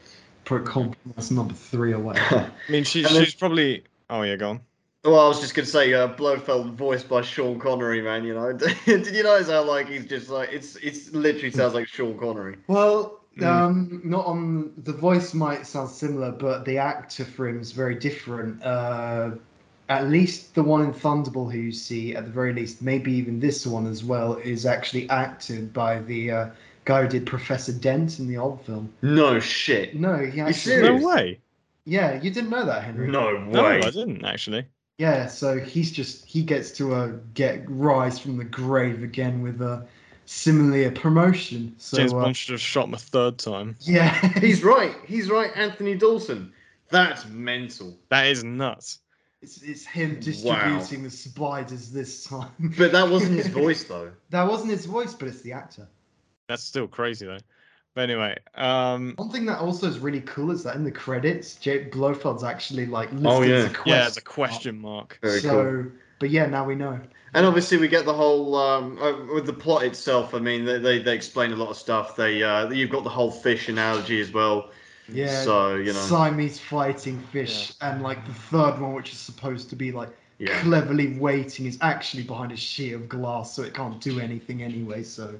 put 0.44 0.64
compromise 0.64 1.30
number 1.30 1.54
three 1.54 1.92
away. 1.92 2.16
I 2.18 2.50
mean, 2.68 2.84
she, 2.84 3.04
And 3.04 3.14
then- 3.14 3.24
she's 3.24 3.34
probably. 3.34 3.84
Oh 4.08 4.22
yeah, 4.22 4.36
go 4.36 4.50
on. 4.50 4.60
Well, 5.02 5.18
I 5.18 5.28
was 5.28 5.40
just 5.40 5.54
gonna 5.54 5.64
say, 5.66 5.94
uh, 5.94 6.08
Blofeld 6.08 6.74
voiced 6.74 7.08
by 7.08 7.22
Sean 7.22 7.58
Connery, 7.58 8.02
man. 8.02 8.22
You 8.24 8.34
know, 8.34 8.52
did 8.84 9.06
you 9.06 9.22
notice 9.22 9.48
how 9.48 9.62
like 9.64 9.88
he's 9.88 10.04
just 10.06 10.28
like 10.28 10.50
it's 10.52 10.76
it's 10.76 11.10
literally 11.12 11.50
sounds 11.50 11.72
like 11.74 11.88
Sean 11.88 12.18
Connery. 12.18 12.56
Well, 12.66 13.16
Mm. 13.38 13.46
um, 13.46 14.00
not 14.04 14.26
on 14.26 14.72
the 14.76 14.92
voice 14.92 15.32
might 15.34 15.64
sound 15.64 15.88
similar, 15.88 16.32
but 16.32 16.64
the 16.64 16.78
actor 16.78 17.24
for 17.24 17.48
him 17.48 17.60
is 17.60 17.70
very 17.70 17.94
different. 17.94 18.60
Uh, 18.62 19.30
at 19.90 20.08
least 20.08 20.54
the 20.54 20.62
one 20.62 20.82
in 20.84 20.92
Thunderball 20.92 21.52
who 21.52 21.58
you 21.58 21.72
see, 21.72 22.14
at 22.14 22.24
the 22.24 22.30
very 22.30 22.52
least, 22.54 22.80
maybe 22.80 23.12
even 23.12 23.40
this 23.40 23.66
one 23.66 23.86
as 23.86 24.04
well, 24.04 24.36
is 24.36 24.64
actually 24.64 25.10
acted 25.10 25.72
by 25.72 25.98
the 25.98 26.30
uh, 26.30 26.50
guy 26.84 27.02
who 27.02 27.08
did 27.08 27.26
Professor 27.26 27.72
Dent 27.72 28.20
in 28.20 28.28
the 28.28 28.36
old 28.38 28.64
film. 28.64 28.92
No 29.02 29.40
shit. 29.40 29.96
No, 29.96 30.16
he 30.18 30.40
actually. 30.40 30.54
serious? 30.54 31.02
No 31.02 31.08
way. 31.08 31.40
Yeah, 31.84 32.22
you 32.22 32.30
didn't 32.30 32.50
know 32.50 32.64
that, 32.64 32.84
Henry. 32.84 33.08
No 33.08 33.36
No, 33.36 33.64
way. 33.64 33.82
I 33.82 33.90
didn't 33.90 34.24
actually. 34.24 34.64
Yeah, 34.98 35.26
so 35.26 35.58
he's 35.58 35.90
just 35.90 36.24
he 36.24 36.42
gets 36.42 36.70
to 36.72 36.94
uh, 36.94 37.12
get 37.34 37.64
rise 37.68 38.18
from 38.18 38.36
the 38.36 38.44
grave 38.44 39.02
again 39.02 39.42
with 39.42 39.60
a 39.60 39.86
similarly 40.26 40.84
a 40.84 40.92
promotion. 40.92 41.74
So 41.78 41.96
James 41.96 42.12
uh, 42.12 42.20
Bond 42.20 42.36
should 42.36 42.52
have 42.52 42.60
shot 42.60 42.86
him 42.86 42.94
a 42.94 42.98
third 42.98 43.38
time. 43.38 43.76
yeah, 43.80 44.14
He's 44.38 44.62
right. 44.62 44.94
He's 45.06 45.28
right. 45.30 45.50
Anthony 45.56 45.96
Dawson. 45.96 46.52
That's 46.90 47.26
mental. 47.26 47.96
That 48.10 48.26
is 48.26 48.44
nuts. 48.44 48.98
It's, 49.42 49.62
it's 49.62 49.86
him 49.86 50.20
distributing 50.20 51.02
the 51.02 51.10
spiders 51.10 51.90
this 51.90 52.24
time. 52.24 52.50
But 52.78 52.92
that 52.92 53.08
wasn't 53.08 53.36
his 53.36 53.46
voice 53.62 53.84
though. 53.84 54.12
that 54.30 54.48
wasn't 54.48 54.70
his 54.70 54.86
voice, 54.86 55.14
but 55.14 55.28
it's 55.28 55.40
the 55.42 55.52
actor. 55.52 55.88
That's 56.48 56.62
still 56.62 56.88
crazy 56.88 57.26
though. 57.26 57.38
But 57.94 58.02
anyway, 58.02 58.36
um, 58.54 59.14
One 59.16 59.30
thing 59.30 59.46
that 59.46 59.58
also 59.58 59.88
is 59.88 59.98
really 59.98 60.20
cool 60.20 60.52
is 60.52 60.62
that 60.62 60.76
in 60.76 60.84
the 60.84 60.92
credits, 60.92 61.56
Jake 61.56 61.90
Blofeld's 61.90 62.44
actually 62.44 62.86
like 62.86 63.10
listed 63.10 63.26
Oh, 63.26 63.42
yeah. 63.42 63.54
as 63.56 63.64
a 63.64 63.68
question. 63.70 63.92
yeah, 63.92 64.06
it's 64.06 64.16
a 64.16 64.22
question 64.22 64.80
mark. 64.80 65.18
Very 65.22 65.40
so, 65.40 65.48
cool. 65.82 65.92
but 66.20 66.30
yeah, 66.30 66.46
now 66.46 66.64
we 66.64 66.76
know. 66.76 67.00
And 67.34 67.46
obviously, 67.46 67.78
we 67.78 67.88
get 67.88 68.04
the 68.04 68.14
whole 68.14 68.54
um, 68.56 68.98
uh, 69.00 69.34
with 69.34 69.46
the 69.46 69.52
plot 69.52 69.82
itself. 69.84 70.34
I 70.34 70.38
mean, 70.38 70.64
they, 70.64 70.78
they, 70.78 70.98
they 71.00 71.14
explain 71.14 71.52
a 71.52 71.56
lot 71.56 71.70
of 71.70 71.76
stuff. 71.76 72.14
They 72.16 72.42
uh, 72.42 72.70
you've 72.70 72.90
got 72.90 73.02
the 73.04 73.10
whole 73.10 73.30
fish 73.30 73.68
analogy 73.68 74.20
as 74.20 74.32
well. 74.32 74.70
Yeah. 75.12 75.42
So 75.42 75.74
you 75.76 75.92
know, 75.92 75.98
Siamese 75.98 76.58
fighting 76.58 77.18
fish, 77.32 77.72
and 77.80 78.02
like 78.02 78.24
the 78.26 78.34
third 78.34 78.80
one, 78.80 78.94
which 78.94 79.12
is 79.12 79.18
supposed 79.18 79.70
to 79.70 79.76
be 79.76 79.92
like 79.92 80.10
yeah, 80.38 80.60
cleverly 80.62 81.18
waiting, 81.18 81.66
is 81.66 81.78
actually 81.80 82.22
behind 82.22 82.52
a 82.52 82.56
sheet 82.56 82.92
of 82.92 83.08
glass, 83.08 83.54
so 83.54 83.62
it 83.62 83.74
can't 83.74 84.00
do 84.00 84.20
anything 84.20 84.62
anyway. 84.62 85.02
So, 85.02 85.38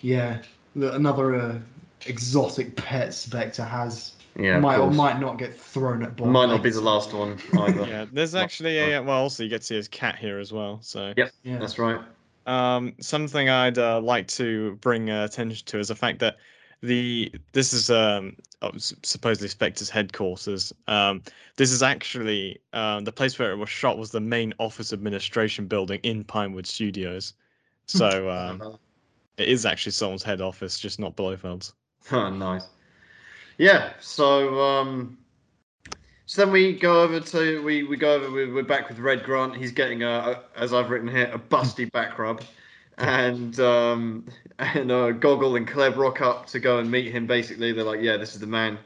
yeah, 0.00 0.42
another 0.74 1.36
uh, 1.36 1.58
exotic 2.06 2.76
pet 2.76 3.12
Spectre 3.14 3.64
has 3.64 4.14
yeah. 4.38 4.56
of 4.56 4.62
might 4.62 4.78
or 4.78 4.90
might 4.90 5.20
not 5.20 5.38
get 5.38 5.58
thrown 5.58 6.02
at. 6.02 6.16
Bond 6.16 6.32
Might 6.32 6.46
not 6.46 6.62
be 6.62 6.70
the 6.70 6.80
last 6.80 7.12
one 7.12 7.38
either. 7.58 7.86
Yeah, 7.86 8.06
there's 8.12 8.34
actually 8.34 8.78
a 8.78 9.02
well. 9.02 9.22
Also, 9.22 9.42
you 9.42 9.48
get 9.48 9.60
to 9.60 9.66
see 9.66 9.76
his 9.76 9.88
cat 9.88 10.16
here 10.16 10.38
as 10.38 10.52
well. 10.52 10.78
So, 10.82 11.12
Yep. 11.16 11.32
Yeah. 11.42 11.58
That's 11.58 11.78
right. 11.78 12.00
um, 12.46 12.94
something 13.00 13.48
I'd 13.48 13.78
uh, 13.78 14.00
like 14.00 14.28
to 14.28 14.76
bring 14.80 15.10
uh, 15.10 15.24
attention 15.24 15.64
to 15.66 15.78
is 15.78 15.88
the 15.88 15.94
fact 15.94 16.18
that 16.20 16.36
the 16.82 17.32
this 17.52 17.72
is 17.72 17.90
um 17.90 18.36
uh, 18.60 18.70
supposedly 18.76 19.48
Spectre's 19.48 19.90
headquarters. 19.90 20.72
Um, 20.86 21.22
this 21.56 21.70
is 21.70 21.82
actually 21.82 22.60
um, 22.72 23.04
the 23.04 23.12
place 23.12 23.38
where 23.38 23.50
it 23.50 23.56
was 23.56 23.68
shot 23.68 23.98
was 23.98 24.10
the 24.10 24.20
main 24.20 24.54
office 24.58 24.92
administration 24.92 25.66
building 25.66 26.00
in 26.02 26.24
Pinewood 26.24 26.66
Studios. 26.66 27.34
So 27.86 28.30
um, 28.30 28.78
it 29.36 29.48
is 29.48 29.66
actually 29.66 29.92
someone's 29.92 30.22
head 30.22 30.40
office, 30.40 30.78
just 30.78 31.00
not 31.00 31.16
Blofeld's. 31.16 31.72
Oh, 32.10 32.30
nice. 32.30 32.66
Yeah. 33.58 33.92
So, 34.00 34.60
um, 34.60 35.18
so 36.26 36.44
then 36.44 36.52
we 36.52 36.72
go 36.72 37.02
over 37.02 37.20
to 37.20 37.62
we 37.62 37.82
we 37.82 37.96
go 37.96 38.14
over. 38.14 38.30
We're, 38.30 38.52
we're 38.52 38.62
back 38.62 38.88
with 38.88 38.98
Red 38.98 39.24
Grant. 39.24 39.56
He's 39.56 39.72
getting 39.72 40.02
a, 40.02 40.08
a 40.08 40.42
as 40.56 40.72
I've 40.72 40.90
written 40.90 41.08
here 41.08 41.30
a 41.32 41.38
busty 41.38 41.90
back 41.92 42.18
rub, 42.18 42.42
and 42.98 43.58
um, 43.60 44.26
and 44.58 44.90
uh, 44.90 45.12
Gogol 45.12 45.56
and 45.56 45.66
Klebb 45.68 45.96
rock 45.96 46.20
up 46.20 46.46
to 46.46 46.60
go 46.60 46.78
and 46.78 46.90
meet 46.90 47.12
him. 47.12 47.26
Basically, 47.26 47.72
they're 47.72 47.84
like, 47.84 48.00
yeah, 48.00 48.16
this 48.16 48.34
is 48.34 48.40
the 48.40 48.46
man 48.46 48.78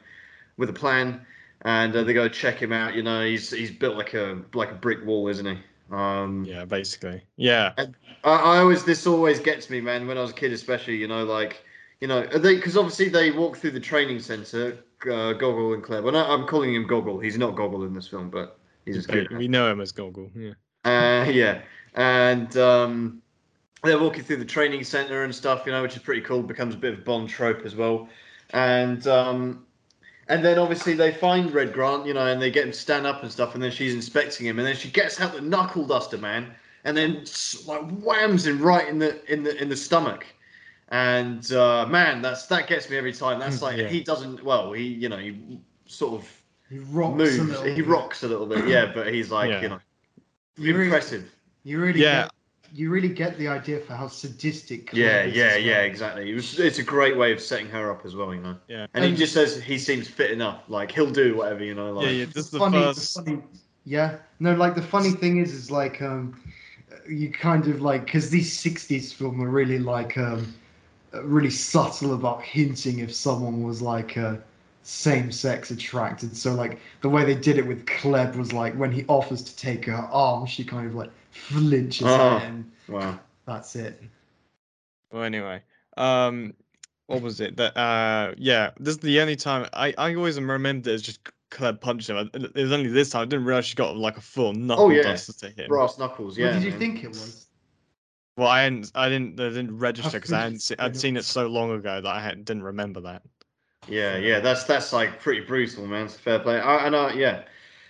with 0.57 0.71
a 0.71 0.75
plan, 0.75 1.21
and 1.63 1.95
uh, 1.95 2.03
they 2.03 2.13
go 2.13 2.29
check 2.29 2.61
him 2.61 2.73
out. 2.73 2.95
You 2.95 3.03
know, 3.03 3.25
he's 3.25 3.51
he's 3.51 3.71
built 3.71 3.97
like 3.97 4.15
a 4.15 4.43
like 4.55 4.71
a 4.71 4.75
brick 4.75 5.05
wall, 5.05 5.29
isn't 5.29 5.47
he? 5.47 5.59
Um, 5.91 6.45
Yeah, 6.45 6.65
basically. 6.65 7.23
Yeah. 7.37 7.73
I, 7.79 7.85
I 8.25 8.59
always 8.59 8.85
this 8.85 9.07
always 9.07 9.39
gets 9.39 9.71
me, 9.71 9.81
man. 9.81 10.07
When 10.07 10.19
I 10.19 10.23
was 10.23 10.31
a 10.31 10.35
kid, 10.35 10.53
especially, 10.53 10.97
you 10.97 11.09
know, 11.09 11.25
like 11.25 11.63
you 12.01 12.09
know, 12.09 12.27
they 12.27 12.57
because 12.57 12.77
obviously 12.77 13.09
they 13.09 13.31
walk 13.31 13.57
through 13.57 13.73
the 13.73 13.81
training 13.81 14.21
center, 14.21 14.79
uh, 15.11 15.33
Gogol 15.33 15.75
and 15.75 15.83
Claire. 15.83 16.03
Well, 16.03 16.17
I'm 16.17 16.47
calling 16.47 16.75
him 16.75 16.87
Gogol. 16.87 17.19
He's 17.21 17.39
not 17.39 17.57
Gogol 17.57 17.85
in 17.85 17.95
this 17.95 18.09
film, 18.09 18.31
but 18.31 18.59
he's 18.85 19.09
a 19.09 19.27
We, 19.31 19.37
we 19.37 19.49
know 19.49 19.71
him 19.71 19.81
as 19.81 19.93
Gogol. 19.93 20.31
Yeah. 20.35 20.53
Uh, 20.85 21.25
yeah, 21.29 21.63
and 21.95 22.57
um, 22.57 23.23
they're 23.85 23.99
walking 23.99 24.23
through 24.25 24.39
the 24.39 24.45
training 24.45 24.85
center 24.85 25.25
and 25.25 25.35
stuff, 25.35 25.65
you 25.67 25.73
know, 25.73 25.83
which 25.83 25.97
is 25.97 26.03
pretty 26.03 26.23
cool. 26.23 26.43
Becomes 26.43 26.75
a 26.75 26.79
bit 26.79 26.95
of 26.95 26.99
a 27.01 27.03
Bond 27.03 27.29
trope 27.29 27.65
as 27.65 27.77
well, 27.77 28.09
and 28.51 29.07
um, 29.07 29.65
and 30.29 30.45
then 30.45 30.59
obviously 30.59 30.95
they 30.95 31.13
find 31.13 31.53
Red 31.53 31.73
Grant, 31.73 32.07
you 32.07 32.15
know, 32.15 32.27
and 32.27 32.41
they 32.41 32.51
get 32.51 32.65
him 32.65 32.73
to 32.73 32.79
stand 32.79 33.07
up 33.07 33.23
and 33.23 33.31
stuff, 33.31 33.55
and 33.55 33.63
then 33.63 33.71
she's 33.71 33.95
inspecting 33.95 34.47
him, 34.47 34.59
and 34.59 34.67
then 34.67 34.75
she 34.77 34.91
gets 34.91 35.21
out 35.21 35.33
the 35.35 35.41
knuckle 35.41 35.87
duster, 35.87 36.19
man, 36.19 36.53
and 36.85 36.97
then 36.97 37.25
like 37.67 37.89
whams 38.01 38.47
him 38.47 38.61
right 38.61 38.89
in 38.89 38.99
the 38.99 39.21
in 39.33 39.43
the 39.43 39.61
in 39.63 39.69
the 39.69 39.77
stomach. 39.77 40.27
And 40.89 41.51
uh, 41.53 41.85
man, 41.87 42.23
that's 42.23 42.47
that 42.47 42.69
gets 42.69 42.89
me 42.89 42.97
every 42.97 43.13
time. 43.13 43.39
That's 43.41 43.61
like 43.63 43.77
Yeah. 43.77 43.89
he 43.89 44.03
doesn't 44.03 44.43
well, 44.45 44.73
he 44.73 44.85
you 44.85 45.09
know 45.09 45.19
he 45.19 45.61
sort 45.87 46.15
of 46.15 46.43
He 46.71 46.79
rocks 46.79 47.15
a 47.15 47.17
moves, 47.17 47.39
little 47.39 47.65
he 47.65 47.75
bit. 47.83 47.87
rocks 47.87 48.23
a 48.23 48.29
little 48.29 48.47
bit, 48.47 48.67
yeah, 48.69 48.93
but 48.95 49.13
he's 49.13 49.31
like 49.31 49.51
Yeah. 49.51 49.63
you 49.63 49.69
know 49.69 49.79
You 50.57 50.73
really, 50.75 50.85
impressive. 50.87 51.31
you 51.65 51.81
really 51.81 52.01
Yeah. 52.03 52.29
Get, 52.69 52.79
you 52.79 52.91
really 52.91 53.09
get 53.09 53.39
the 53.39 53.49
idea 53.49 53.81
for 53.81 53.95
how 53.95 54.09
sadistic. 54.09 54.93
Yeah, 54.93 55.09
Claire 55.09 55.29
is 55.29 55.37
yeah, 55.37 55.45
as 55.47 55.65
yeah, 55.65 55.81
exactly. 55.83 56.31
It 56.31 56.35
was, 56.35 56.59
it's 56.59 56.79
a 56.79 56.83
great 56.83 57.17
way 57.17 57.33
of 57.33 57.41
setting 57.41 57.69
her 57.69 57.91
up 57.91 58.05
as 58.05 58.15
well, 58.15 58.35
you 58.35 58.41
know. 58.41 58.57
Yeah. 58.69 58.87
And 58.95 59.05
he 59.05 59.15
just 59.15 59.33
says 59.33 59.63
he 59.63 59.79
seems 59.79 60.09
fit 60.09 60.31
enough, 60.31 60.63
like 60.69 60.91
he'll 60.91 61.11
do 61.11 61.37
whatever, 61.37 61.65
you 61.65 61.75
know. 61.75 61.93
Like, 61.93 62.07
Yeah, 62.07 62.13
yeah. 62.13 62.25
This 62.27 62.47
is 62.47 62.51
the 62.51 62.59
funny, 62.59 62.79
first. 62.79 63.15
the 63.15 63.23
funny, 63.23 63.43
yeah. 63.85 64.17
No, 64.41 64.55
like 64.55 64.75
the 64.75 64.83
funny 64.83 65.11
thing 65.11 65.39
is, 65.39 65.53
is 65.53 65.71
like 65.71 66.03
um, 66.03 66.41
you 67.09 67.31
kind 67.31 67.67
of 67.69 67.81
like 67.81 68.05
because 68.05 68.31
these 68.31 68.57
'60s 68.57 69.13
film 69.13 69.43
are 69.43 69.49
really 69.49 69.79
like 69.79 70.17
um, 70.19 70.55
uh, 71.15 71.23
really 71.25 71.51
subtle 71.51 72.15
about 72.15 72.43
hinting 72.43 72.99
if 72.99 73.15
someone 73.15 73.63
was 73.63 73.81
like 73.81 74.17
uh, 74.17 74.37
same-sex 74.83 75.71
attracted. 75.71 76.37
So 76.37 76.55
like 76.55 76.79
the 77.01 77.09
way 77.09 77.25
they 77.25 77.35
did 77.35 77.59
it 77.59 77.67
with 77.67 77.87
Klebb 77.87 78.37
was 78.37 78.53
like 78.53 78.75
when 78.75 78.93
he 78.93 79.05
offers 79.09 79.43
to 79.43 79.57
take 79.57 79.87
her 79.87 79.95
arm, 79.95 80.47
she 80.47 80.65
kind 80.65 80.87
of 80.87 80.95
like 80.95 81.11
flinches 81.37 82.07
Oh. 82.07 82.37
at 82.37 82.43
him. 82.43 82.73
wow. 82.89 83.19
That's 83.47 83.77
it. 83.77 84.03
Well, 85.13 85.23
anyway, 85.23 85.63
um, 85.97 86.53
what 87.07 87.23
was 87.23 87.41
it? 87.41 87.57
That 87.57 87.77
uh, 87.77 88.35
yeah, 88.37 88.71
this 88.81 88.95
is 88.97 89.01
the 89.01 89.21
only 89.21 89.37
time 89.37 89.69
I 89.73 89.95
I 89.97 90.15
always 90.15 90.39
remember 90.41 90.91
it 90.91 90.93
as 90.95 91.03
just 91.03 91.21
Klebb 91.53 91.81
punched 91.81 92.11
him. 92.11 92.29
It 92.35 92.55
was 92.55 92.73
only 92.73 92.89
this 92.89 93.11
time 93.11 93.23
I 93.23 93.25
didn't 93.27 93.45
realize 93.47 93.67
she 93.67 93.77
got 93.77 93.97
like 93.97 94.17
a 94.17 94.21
full 94.21 94.53
knuckle 94.53 94.87
Oh, 94.87 94.91
yeah. 94.91 95.03
duster 95.03 95.33
to 95.35 95.51
him. 95.51 95.69
Brass 95.69 95.97
knuckles, 95.99 96.37
yeah. 96.37 96.47
what 96.47 96.55
did 96.55 96.65
you 96.65 96.71
man. 96.71 96.79
think 96.81 97.05
it 97.05 97.09
was? 97.09 97.47
Well, 98.37 98.49
I 98.49 98.63
hadn't, 98.65 98.91
I 98.95 99.09
didn't, 99.09 99.41
I 99.41 99.49
didn't 99.49 99.79
register 99.79 100.19
because 100.19 100.33
I 100.33 100.43
hadn't, 100.43 100.59
se- 100.61 100.75
I'd 100.79 100.95
seen 100.97 101.17
it 101.17 101.25
so 101.25 101.47
long 101.47 101.71
ago 101.71 102.03
that 102.03 102.09
I 102.09 102.21
had, 102.21 102.45
didn't 102.45 102.65
remember 102.65 103.01
that. 103.03 103.23
Yeah, 103.89 104.17
yeah, 104.19 104.41
that's 104.41 104.65
that's 104.65 104.93
like 104.93 105.21
pretty 105.21 105.41
brutal, 105.47 105.87
man. 105.87 106.07
It's 106.07 106.17
fair 106.17 106.41
play. 106.41 106.59
I, 106.61 106.87
I 106.87 106.89
know, 106.91 107.09
yeah. 107.11 107.45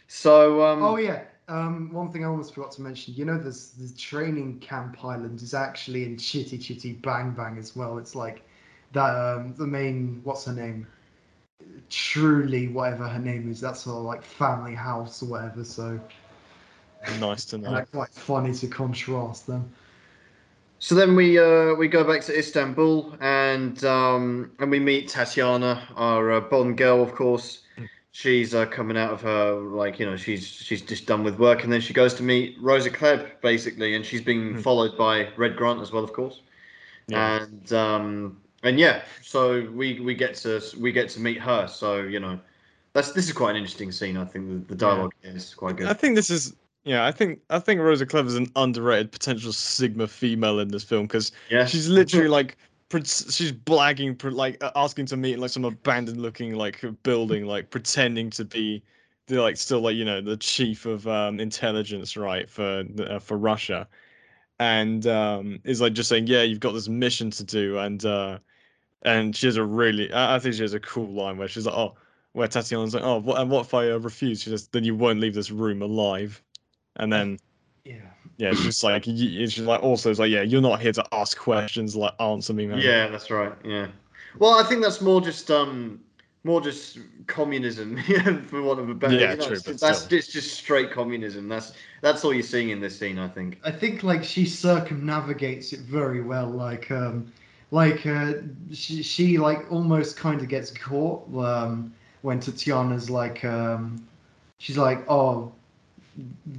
So, 0.06 0.62
um, 0.64 0.82
Oh 0.84 0.98
yeah. 0.98 1.22
Um, 1.48 1.92
one 1.92 2.10
thing 2.10 2.24
I 2.24 2.28
almost 2.28 2.54
forgot 2.54 2.72
to 2.72 2.82
mention. 2.82 3.14
You 3.14 3.24
know, 3.24 3.38
this 3.38 3.70
the 3.70 3.96
training 3.96 4.58
camp 4.58 5.04
island 5.04 5.40
is 5.42 5.54
actually 5.54 6.04
in 6.04 6.18
Chitty 6.18 6.58
Chitty 6.58 6.94
Bang 6.94 7.32
Bang 7.32 7.56
as 7.58 7.76
well. 7.76 7.98
It's 7.98 8.14
like 8.14 8.42
that. 8.92 9.14
Um, 9.14 9.54
the 9.54 9.66
main 9.66 10.20
what's 10.24 10.44
her 10.46 10.52
name? 10.52 10.86
Truly, 11.88 12.68
whatever 12.68 13.06
her 13.06 13.20
name 13.20 13.50
is. 13.50 13.60
That's 13.60 13.84
her 13.84 13.92
like 13.92 14.22
family 14.22 14.74
house 14.74 15.22
or 15.22 15.26
whatever. 15.26 15.62
So 15.62 16.00
Nice 17.20 17.44
to 17.46 17.58
know. 17.58 17.70
like 17.72 17.90
quite 17.90 18.12
funny 18.12 18.52
to 18.54 18.66
contrast 18.66 19.46
them. 19.46 19.70
So 20.78 20.94
then 20.94 21.16
we 21.16 21.38
uh, 21.38 21.74
we 21.74 21.88
go 21.88 22.04
back 22.04 22.20
to 22.22 22.38
Istanbul 22.38 23.16
and 23.20 23.82
um, 23.84 24.52
and 24.58 24.70
we 24.70 24.78
meet 24.78 25.08
Tatiana, 25.08 25.88
our 25.96 26.32
uh, 26.32 26.40
Bond 26.40 26.76
girl, 26.76 27.02
of 27.02 27.14
course. 27.14 27.62
She's 28.18 28.54
uh, 28.54 28.64
coming 28.64 28.96
out 28.96 29.12
of 29.12 29.20
her 29.20 29.52
like 29.60 29.98
you 30.00 30.06
know 30.06 30.16
she's 30.16 30.46
she's 30.46 30.80
just 30.80 31.04
done 31.04 31.22
with 31.22 31.38
work 31.38 31.64
and 31.64 31.70
then 31.70 31.82
she 31.82 31.92
goes 31.92 32.14
to 32.14 32.22
meet 32.22 32.56
Rosa 32.58 32.90
Klebb 32.90 33.42
basically 33.42 33.94
and 33.94 34.06
she's 34.06 34.22
being 34.22 34.54
Hmm. 34.54 34.60
followed 34.62 34.96
by 34.96 35.28
Red 35.36 35.54
Grant 35.54 35.82
as 35.82 35.92
well, 35.92 36.02
of 36.02 36.14
course. 36.14 36.40
Yeah. 37.08 37.42
And 37.42 37.72
um, 37.74 38.40
and 38.62 38.78
yeah, 38.78 39.02
so 39.22 39.68
we 39.70 40.00
we 40.00 40.14
get 40.14 40.34
to 40.36 40.62
we 40.80 40.92
get 40.92 41.10
to 41.10 41.20
meet 41.20 41.38
her. 41.42 41.66
So 41.68 42.00
you 42.00 42.18
know 42.18 42.40
that's 42.94 43.12
this 43.12 43.26
is 43.26 43.34
quite 43.34 43.50
an 43.50 43.56
interesting 43.56 43.92
scene. 43.92 44.16
I 44.16 44.24
think 44.24 44.48
the, 44.48 44.74
the 44.74 44.74
dialogue 44.76 45.12
is 45.22 45.54
quite 45.54 45.76
good. 45.76 45.86
I 45.86 45.92
think 45.92 46.16
this 46.16 46.30
is, 46.30 46.54
yeah, 46.84 47.04
I 47.04 47.12
think, 47.12 47.40
I 47.50 47.58
think 47.58 47.80
Rosa 47.82 48.06
Clever 48.06 48.28
is 48.28 48.36
an 48.36 48.50
underrated 48.56 49.12
potential 49.12 49.52
Sigma 49.52 50.06
female 50.08 50.60
in 50.60 50.68
this 50.68 50.84
film 50.84 51.02
because 51.02 51.32
Yeah, 51.50 51.66
she's 51.66 51.88
literally 51.88 52.28
like, 52.28 52.56
she's 52.92 53.52
blagging, 53.52 54.22
like 54.32 54.62
asking 54.74 55.06
to 55.06 55.16
meet 55.16 55.38
like 55.38 55.50
some 55.50 55.64
abandoned 55.64 56.20
looking 56.20 56.54
like 56.54 56.84
building, 57.02 57.44
like 57.44 57.70
pretending 57.70 58.30
to 58.30 58.44
be 58.44 58.82
the 59.26 59.42
like 59.42 59.56
still 59.56 59.80
like 59.80 59.96
you 59.96 60.04
know 60.04 60.20
the 60.20 60.36
chief 60.36 60.86
of 60.86 61.06
um, 61.08 61.40
intelligence 61.40 62.16
right 62.16 62.48
for 62.48 62.84
uh, 63.00 63.18
for 63.18 63.36
Russia, 63.36 63.88
and 64.60 65.06
um, 65.06 65.58
is 65.64 65.80
like 65.80 65.92
just 65.94 66.08
saying 66.08 66.26
yeah 66.26 66.42
you've 66.42 66.60
got 66.60 66.72
this 66.72 66.88
mission 66.88 67.30
to 67.30 67.44
do 67.44 67.78
and 67.78 68.04
uh, 68.04 68.38
and 69.02 69.34
she 69.34 69.46
has 69.46 69.56
a 69.56 69.64
really 69.64 70.12
I 70.12 70.36
I 70.36 70.38
think 70.38 70.54
she 70.54 70.62
has 70.62 70.74
a 70.74 70.80
cool 70.80 71.08
line 71.08 71.38
where 71.38 71.48
she's 71.48 71.66
like 71.66 71.74
oh 71.74 71.96
where 72.32 72.48
Tatiana's 72.48 72.94
like 72.94 73.04
oh 73.04 73.18
what 73.18 73.40
and 73.40 73.50
what 73.50 73.66
if 73.66 73.74
I 73.74 73.90
uh, 73.90 73.98
refuse? 73.98 74.42
She 74.42 74.50
says 74.50 74.68
then 74.68 74.84
you 74.84 74.94
won't 74.94 75.20
leave 75.20 75.34
this 75.34 75.50
room 75.50 75.82
alive, 75.82 76.42
and 76.96 77.12
then 77.12 77.38
Yeah. 77.86 77.94
yeah 78.38 78.50
it's 78.50 78.62
just 78.62 78.82
like 78.84 79.06
it's 79.06 79.54
just 79.54 79.66
like 79.66 79.82
also 79.82 80.10
it's 80.10 80.18
like 80.18 80.30
yeah 80.30 80.42
you're 80.42 80.60
not 80.60 80.80
here 80.80 80.92
to 80.92 81.04
ask 81.12 81.38
questions 81.38 81.94
like 81.94 82.12
answer 82.20 82.52
me 82.52 82.66
man 82.66 82.78
Yeah, 82.78 83.08
that's 83.08 83.30
right. 83.30 83.52
Yeah. 83.64 83.86
Well, 84.38 84.58
I 84.58 84.64
think 84.64 84.82
that's 84.82 85.00
more 85.00 85.20
just 85.20 85.50
um 85.50 86.00
more 86.44 86.60
just 86.60 86.98
communism, 87.26 87.96
for 88.48 88.62
want 88.62 88.78
of 88.78 88.88
a 88.88 88.94
better. 88.94 89.14
Yeah, 89.16 89.30
you 89.32 89.36
know, 89.38 89.46
true, 89.46 89.56
it's- 89.56 89.80
That's 89.80 90.02
still. 90.02 90.18
it's 90.18 90.28
just 90.28 90.54
straight 90.54 90.90
communism. 90.92 91.48
That's 91.48 91.72
that's 92.02 92.24
all 92.24 92.32
you're 92.34 92.42
seeing 92.42 92.70
in 92.70 92.80
this 92.80 92.98
scene, 92.98 93.18
I 93.18 93.28
think. 93.28 93.58
I 93.64 93.70
think 93.72 94.02
like 94.02 94.22
she 94.22 94.44
circumnavigates 94.46 95.72
it 95.72 95.80
very 95.80 96.22
well. 96.22 96.48
Like, 96.48 96.90
um, 96.90 97.32
like 97.72 98.06
uh, 98.06 98.34
she 98.72 99.02
she 99.02 99.38
like 99.38 99.70
almost 99.72 100.16
kind 100.16 100.40
of 100.40 100.48
gets 100.48 100.70
caught 100.70 101.26
um, 101.36 101.92
when 102.22 102.38
Tatiana's 102.40 103.10
like, 103.10 103.44
um, 103.44 104.06
she's 104.58 104.78
like, 104.78 105.04
oh, 105.10 105.52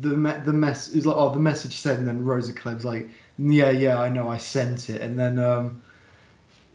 the 0.02 0.10
me- 0.10 0.40
the 0.46 0.54
mess 0.54 0.90
is 0.90 1.06
like, 1.06 1.16
oh, 1.18 1.34
the 1.34 1.40
message 1.40 1.76
said, 1.78 2.00
and 2.00 2.08
then 2.08 2.24
Rosa 2.24 2.54
Klebb's 2.54 2.86
like, 2.86 3.10
yeah, 3.40 3.70
yeah, 3.70 4.00
I 4.00 4.10
know, 4.10 4.30
I 4.30 4.38
sent 4.38 4.90
it, 4.90 5.02
and 5.02 5.18
then 5.18 5.40
um, 5.40 5.82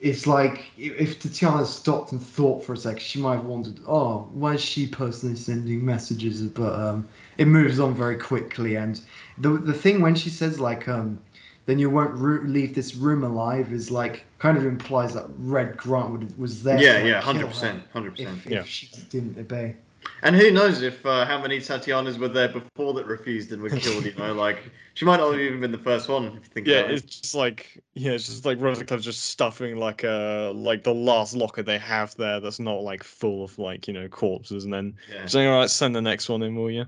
it's 0.01 0.27
like 0.27 0.64
if 0.77 1.21
Tatiana 1.21 1.64
stopped 1.64 2.12
and 2.12 2.21
thought 2.21 2.64
for 2.64 2.73
a 2.73 2.77
second, 2.77 3.01
she 3.01 3.21
might 3.21 3.37
have 3.37 3.45
wondered, 3.45 3.79
oh, 3.87 4.29
why 4.33 4.55
is 4.55 4.61
she 4.61 4.87
personally 4.87 5.37
sending 5.37 5.85
messages? 5.85 6.42
But 6.42 6.75
um, 6.75 7.09
it 7.38 7.47
moves 7.47 7.79
on 7.79 7.95
very 7.95 8.16
quickly, 8.16 8.77
and 8.77 9.01
the 9.38 9.51
the 9.51 9.75
thing 9.75 10.01
when 10.01 10.14
she 10.14 10.31
says 10.31 10.59
like 10.59 10.88
um, 10.88 11.21
then 11.66 11.79
you 11.79 11.88
won't 11.88 12.14
ru- 12.14 12.47
leave 12.47 12.75
this 12.75 12.97
room 12.97 13.23
alive 13.23 13.73
is 13.73 13.90
like 13.90 14.25
kind 14.40 14.59
of 14.59 14.66
implies 14.66 15.14
that 15.14 15.27
Red 15.38 15.77
Grant 15.77 16.11
would, 16.11 16.38
was 16.38 16.62
there. 16.62 16.83
Yeah, 16.83 17.05
yeah, 17.05 17.21
hundred 17.21 17.49
percent 17.49 17.85
hundred 17.92 18.16
percent. 18.16 18.40
Yeah. 18.47 18.64
she 18.64 18.88
didn't 19.11 19.38
obey. 19.38 19.77
And 20.23 20.37
who 20.37 20.51
knows 20.51 20.83
if 20.83 21.05
uh, 21.05 21.25
how 21.25 21.41
many 21.41 21.59
Tatianas 21.59 22.19
were 22.19 22.29
there 22.29 22.49
before 22.49 22.95
that 22.95 23.07
refused 23.07 23.53
and 23.53 23.61
were 23.62 23.71
killed? 23.71 24.05
You 24.05 24.15
know, 24.15 24.33
like 24.47 24.71
she 24.95 25.05
might 25.05 25.17
not 25.19 25.33
have 25.33 25.41
even 25.41 25.61
been 25.61 25.73
the 25.73 25.79
first 25.79 26.09
one. 26.09 26.27
If 26.27 26.35
you 26.35 26.41
think 26.55 26.67
Yeah, 26.69 26.79
about 26.79 26.91
it. 26.91 26.95
it's 27.05 27.21
just 27.21 27.35
like 27.35 27.83
yeah, 27.95 28.12
it's 28.12 28.27
just 28.27 28.45
like 28.45 28.61
Rosa 28.61 28.85
Klebb's 28.85 29.05
just 29.05 29.25
stuffing 29.25 29.77
like 29.77 30.05
uh 30.05 30.53
like 30.55 30.85
the 30.85 30.95
last 30.95 31.35
locker 31.35 31.62
they 31.62 31.79
have 31.79 32.15
there 32.17 32.38
that's 32.41 32.61
not 32.61 32.83
like 32.83 33.03
full 33.03 33.43
of 33.45 33.59
like 33.59 33.88
you 33.88 33.95
know 33.95 34.09
corpses, 34.09 34.65
and 34.65 34.73
then 34.73 34.95
Yeah. 35.12 35.27
saying 35.27 35.49
all 35.49 35.59
right, 35.59 35.71
send 35.71 35.95
the 35.95 36.03
next 36.03 36.29
one 36.29 36.43
in, 36.43 36.55
will 36.55 36.71
you? 36.71 36.87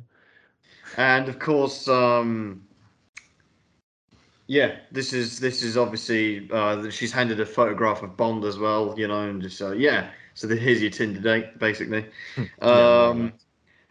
And 0.96 1.28
of 1.28 1.40
course, 1.40 1.88
um, 1.88 2.62
yeah, 4.46 4.76
this 4.92 5.12
is 5.12 5.40
this 5.40 5.62
is 5.62 5.76
obviously 5.76 6.48
uh, 6.52 6.88
she's 6.90 7.10
handed 7.10 7.40
a 7.40 7.46
photograph 7.46 8.02
of 8.02 8.16
Bond 8.16 8.44
as 8.44 8.58
well, 8.58 8.94
you 8.96 9.08
know, 9.08 9.28
and 9.28 9.42
just 9.42 9.60
uh, 9.60 9.72
yeah. 9.72 10.10
So 10.34 10.46
the, 10.46 10.56
here's 10.56 10.82
your 10.82 10.90
Tinder 10.90 11.20
date, 11.20 11.58
basically. 11.58 12.06
Um, 12.60 13.32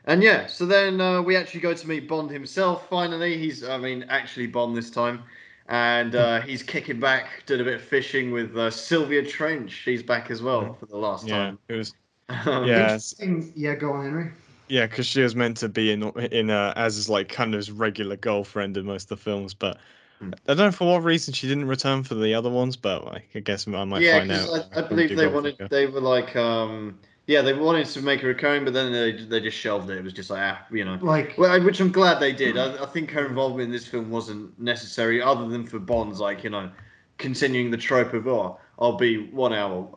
and 0.05 0.21
yeah, 0.21 0.47
so 0.47 0.65
then 0.65 0.99
uh, 0.99 1.21
we 1.21 1.35
actually 1.37 1.61
go 1.61 1.73
to 1.73 1.87
meet 1.87 2.09
Bond 2.09 2.29
himself. 2.29 2.89
Finally, 2.89 3.37
he's 3.37 3.63
I 3.63 3.77
mean 3.77 4.03
actually 4.09 4.47
Bond 4.47 4.75
this 4.75 4.89
time, 4.89 5.23
and 5.69 6.13
uh, 6.13 6.41
he's 6.41 6.61
kicking 6.61 6.99
back, 6.99 7.43
doing 7.45 7.61
a 7.61 7.63
bit 7.63 7.75
of 7.75 7.81
fishing 7.81 8.31
with 8.31 8.57
uh, 8.57 8.69
Sylvia 8.69 9.23
Trench. 9.23 9.71
She's 9.71 10.03
back 10.03 10.29
as 10.29 10.41
well 10.41 10.73
for 10.73 10.87
the 10.87 10.97
last 10.97 11.25
yeah, 11.27 11.37
time. 11.37 11.59
it 11.69 11.75
was 11.75 11.93
Um, 12.29 12.65
Yeah. 12.65 12.83
Interesting- 12.83 13.53
Yeah, 13.55 13.75
go 13.75 13.93
on, 13.93 14.03
Henry. 14.03 14.31
yeah, 14.67 14.87
because 14.87 15.05
she 15.07 15.21
was 15.21 15.35
meant 15.35 15.57
to 15.57 15.69
be 15.69 15.91
in 15.91 16.03
in 16.31 16.49
uh, 16.49 16.73
as 16.75 16.95
his 16.97 17.07
like 17.09 17.29
kind 17.29 17.53
of 17.53 17.59
his 17.59 17.71
regular 17.71 18.17
girlfriend 18.17 18.75
in 18.75 18.85
most 18.85 19.03
of 19.11 19.17
the 19.17 19.23
films, 19.23 19.53
but 19.53 19.77
Hmm. 19.77 19.81
I 20.47 20.53
don't 20.53 20.57
know 20.57 20.71
for 20.71 20.91
what 20.91 21.03
reason 21.03 21.33
she 21.33 21.47
didn't 21.47 21.67
return 21.67 22.03
for 22.03 22.15
the 22.15 22.33
other 22.33 22.49
ones, 22.49 22.75
but 22.75 23.05
like, 23.05 23.29
I 23.35 23.39
guess 23.39 23.67
I 23.67 23.83
might 23.83 24.01
yeah, 24.01 24.19
find 24.19 24.31
out. 24.31 24.39
because 24.41 24.67
I, 24.73 24.79
I 24.79 24.87
believe 24.87 25.15
they 25.15 25.27
wanted, 25.27 25.59
it. 25.59 25.69
they 25.69 25.85
were 25.87 26.01
like, 26.01 26.35
um, 26.35 26.97
yeah, 27.25 27.41
they 27.41 27.53
wanted 27.53 27.87
to 27.87 28.01
make 28.01 28.21
a 28.23 28.27
recurring, 28.27 28.65
but 28.65 28.73
then 28.73 28.91
they 28.91 29.13
they 29.13 29.39
just 29.39 29.57
shelved 29.57 29.89
it. 29.89 29.97
It 29.97 30.03
was 30.03 30.13
just 30.13 30.29
like, 30.29 30.41
ah, 30.41 30.65
you 30.71 30.83
know. 30.83 30.99
Like, 31.01 31.35
Well, 31.37 31.61
which 31.63 31.79
I'm 31.79 31.91
glad 31.91 32.19
they 32.19 32.33
did. 32.33 32.57
I, 32.57 32.83
I 32.83 32.85
think 32.85 33.11
her 33.11 33.25
involvement 33.25 33.67
in 33.67 33.71
this 33.71 33.87
film 33.87 34.09
wasn't 34.09 34.57
necessary, 34.59 35.21
other 35.21 35.47
than 35.47 35.65
for 35.65 35.79
Bond's, 35.79 36.19
like 36.19 36.43
you 36.43 36.49
know, 36.49 36.69
continuing 37.17 37.71
the 37.71 37.77
trope 37.77 38.13
of 38.13 38.27
oh, 38.27 38.59
I'll 38.77 38.97
be 38.97 39.29
one 39.29 39.53
hour, 39.53 39.87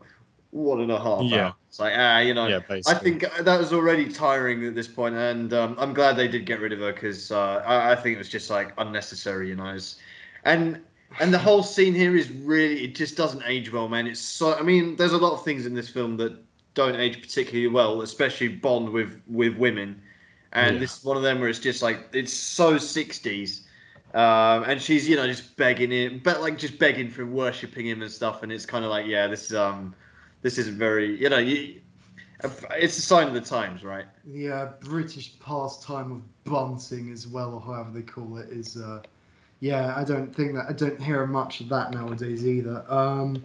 one 0.50 0.80
and 0.80 0.92
a 0.92 1.00
half. 1.00 1.22
Yeah. 1.24 1.46
hour. 1.46 1.54
It's 1.68 1.80
like 1.80 1.94
ah, 1.96 2.20
you 2.20 2.32
know. 2.32 2.46
Yeah, 2.46 2.60
I 2.86 2.94
think 2.94 3.24
that 3.40 3.58
was 3.58 3.72
already 3.72 4.08
tiring 4.08 4.64
at 4.64 4.76
this 4.76 4.88
point, 4.88 5.16
and 5.16 5.52
um, 5.52 5.74
I'm 5.78 5.94
glad 5.94 6.16
they 6.16 6.28
did 6.28 6.46
get 6.46 6.60
rid 6.60 6.72
of 6.72 6.78
her 6.78 6.92
because 6.92 7.32
uh, 7.32 7.62
I, 7.66 7.92
I 7.92 7.96
think 7.96 8.14
it 8.14 8.18
was 8.18 8.28
just 8.28 8.50
like 8.50 8.72
unnecessary, 8.78 9.48
you 9.48 9.56
know. 9.56 9.74
It's, 9.74 9.96
and 10.46 10.82
and 11.20 11.32
the 11.34 11.38
whole 11.38 11.62
scene 11.62 11.94
here 11.94 12.16
is 12.16 12.30
really 12.30 12.84
it 12.84 12.94
just 12.94 13.16
doesn't 13.16 13.42
age 13.44 13.72
well, 13.72 13.88
man. 13.88 14.06
It's 14.06 14.20
so 14.20 14.54
I 14.54 14.62
mean, 14.62 14.96
there's 14.96 15.12
a 15.12 15.18
lot 15.18 15.34
of 15.34 15.44
things 15.44 15.66
in 15.66 15.74
this 15.74 15.88
film 15.90 16.16
that 16.18 16.38
don't 16.74 16.96
age 16.96 17.20
particularly 17.20 17.68
well, 17.68 18.02
especially 18.02 18.48
Bond 18.48 18.90
with 18.90 19.20
with 19.26 19.56
women, 19.56 20.02
and 20.52 20.80
Yeah. 20.80 20.80
this 20.80 20.98
is 20.98 21.04
one 21.04 21.16
of 21.16 21.22
them 21.22 21.40
where 21.40 21.48
it's 21.48 21.58
just 21.58 21.82
like 21.82 22.08
it's 22.12 22.32
so 22.32 22.74
60s. 22.76 23.62
Um, 24.14 24.64
and 24.64 24.80
she's, 24.80 25.08
you 25.08 25.16
know, 25.16 25.26
just 25.26 25.56
begging 25.56 25.90
him, 25.90 26.20
but 26.24 26.40
like 26.40 26.58
just 26.58 26.78
begging 26.78 27.10
for 27.10 27.22
him, 27.22 27.32
worshiping 27.32 27.86
him 27.86 28.02
and 28.02 28.10
stuff. 28.10 28.42
And 28.42 28.52
it's 28.52 28.64
kind 28.64 28.84
of 28.84 28.90
like, 28.90 29.06
yeah, 29.06 29.26
this 29.26 29.46
is 29.50 29.54
um, 29.54 29.94
this 30.42 30.58
isn't 30.58 30.78
very, 30.78 31.20
you 31.20 31.28
know, 31.28 31.38
you, 31.38 31.80
it's 32.72 32.96
a 32.98 33.02
sign 33.02 33.28
of 33.28 33.34
the 33.34 33.40
times, 33.40 33.84
right? 33.84 34.06
the 34.24 34.50
uh, 34.50 34.72
British 34.80 35.38
pastime 35.38 36.12
of 36.12 36.44
bunting 36.44 37.10
as 37.12 37.26
well, 37.26 37.54
or 37.54 37.60
however 37.60 37.90
they 37.92 38.02
call 38.02 38.38
it, 38.38 38.48
is 38.50 38.76
uh, 38.76 39.02
yeah. 39.60 39.94
I 39.96 40.04
don't 40.04 40.34
think 40.34 40.54
that 40.54 40.66
I 40.68 40.72
don't 40.72 41.00
hear 41.00 41.26
much 41.26 41.60
of 41.60 41.68
that 41.70 41.92
nowadays 41.92 42.46
either. 42.46 42.84
Um, 42.88 43.42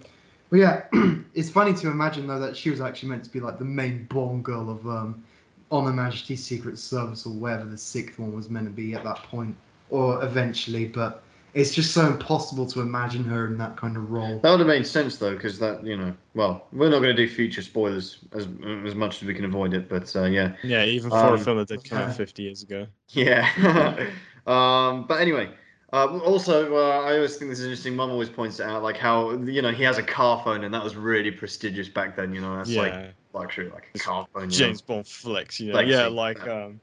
but 0.50 0.58
yeah, 0.60 0.84
it's 1.34 1.50
funny 1.50 1.74
to 1.76 1.88
imagine 1.89 2.28
though 2.28 2.39
that 2.39 2.56
she 2.58 2.69
was 2.69 2.82
actually 2.82 3.10
meant 3.10 3.24
to 3.24 3.30
be 3.30 3.39
like 3.39 3.58
the 3.58 3.65
main 3.65 4.06
Bond 4.06 4.43
girl 4.43 4.69
of 4.69 4.86
um, 4.88 5.24
On 5.71 5.86
Her 5.86 5.93
Majesty's 5.93 6.43
Secret 6.43 6.78
Service 6.78 7.26
or 7.26 7.34
wherever 7.34 7.65
the 7.65 7.78
sixth 7.78 8.19
one 8.19 8.34
was 8.36 8.50
meant 8.50 8.65
to 8.67 8.71
be 8.71 8.93
at 8.93 9.04
that 9.04 9.24
point, 9.24 9.56
or 9.89 10.24
eventually. 10.24 10.86
But 10.88 11.24
it's 11.54 11.74
just 11.74 11.93
so 11.93 12.08
impossible 12.08 12.65
to 12.67 12.82
imagine 12.82 13.24
her 13.26 13.45
in 13.47 13.58
that 13.58 13.76
kind 13.76 13.97
of 13.97 14.10
role. 14.12 14.39
That 14.39 14.52
would 14.52 14.60
have 14.60 14.67
made 14.67 14.88
sense 14.88 15.17
though, 15.17 15.34
because 15.36 15.60
that, 15.60 15.86
you 15.86 15.97
know, 15.97 16.13
well, 16.34 16.67
we're 16.71 16.89
not 16.89 17.00
going 17.00 17.13
to 17.15 17.28
do 17.28 17.28
future 17.28 17.62
spoilers 17.62 18.19
as 18.34 18.47
as 18.86 18.95
much 18.95 19.21
as 19.21 19.28
we 19.28 19.34
can 19.34 19.45
avoid 19.45 19.74
it, 19.74 19.89
but 19.89 20.13
uh, 20.15 20.24
yeah, 20.24 20.56
Yeah, 20.63 20.86
even 20.86 21.10
for 21.10 21.15
a 21.17 21.34
Um, 21.34 21.38
film 21.39 21.58
that 21.58 21.67
did 21.67 21.84
come 21.84 21.97
out 22.00 22.15
50 22.15 22.43
years 22.43 22.63
ago. 22.63 22.88
Yeah. 23.10 23.47
um, 24.47 25.06
but 25.08 25.19
anyway, 25.21 25.50
uh, 25.93 26.19
also, 26.19 26.75
uh, 26.75 27.01
I 27.01 27.15
always 27.15 27.36
think 27.38 27.51
this 27.51 27.60
is 27.60 27.65
interesting. 27.65 27.95
Mum 27.95 28.12
always 28.12 28.30
points 28.30 28.60
it 28.60 28.65
out, 28.65 28.84
like 28.84 28.97
how 28.97 29.32
you 29.32 29.62
know 29.62 29.71
he 29.71 29.84
has 29.84 29.97
a 29.97 30.04
car 30.04 30.41
phone, 30.43 30.63
and 30.63 30.73
that 30.73 30.84
was 30.84 30.95
really 30.95 31.32
prestigious 31.32 31.89
back 31.89 32.15
then. 32.15 32.34
You 32.34 32.41
know, 32.41 32.56
that's 32.56 32.69
yeah, 32.69 32.82
like 32.82 33.15
luxury, 33.34 33.69
like 33.69 33.89
a 33.95 33.99
car 33.99 34.27
phone. 34.34 34.43
you 34.43 34.47
know. 34.47 34.56
James 34.56 34.82
Bond 34.82 35.08
flicks, 35.08 35.60
you 35.60 35.69
know. 35.69 35.75
Legacy, 35.75 35.91
Yeah, 35.91 36.08
like 36.08 36.45
yeah. 36.45 36.65
um 36.65 36.80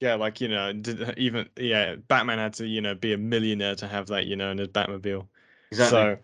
yeah, 0.00 0.14
like 0.14 0.40
you 0.40 0.48
know, 0.48 0.72
did, 0.72 1.18
even 1.18 1.48
yeah, 1.56 1.96
Batman 2.08 2.38
had 2.38 2.54
to, 2.54 2.66
you 2.66 2.80
know, 2.80 2.94
be 2.94 3.12
a 3.12 3.18
millionaire 3.18 3.74
to 3.76 3.88
have 3.88 4.06
that, 4.08 4.26
you 4.26 4.36
know, 4.36 4.50
in 4.50 4.58
his 4.58 4.68
Batmobile. 4.68 5.26
Exactly. 5.70 6.18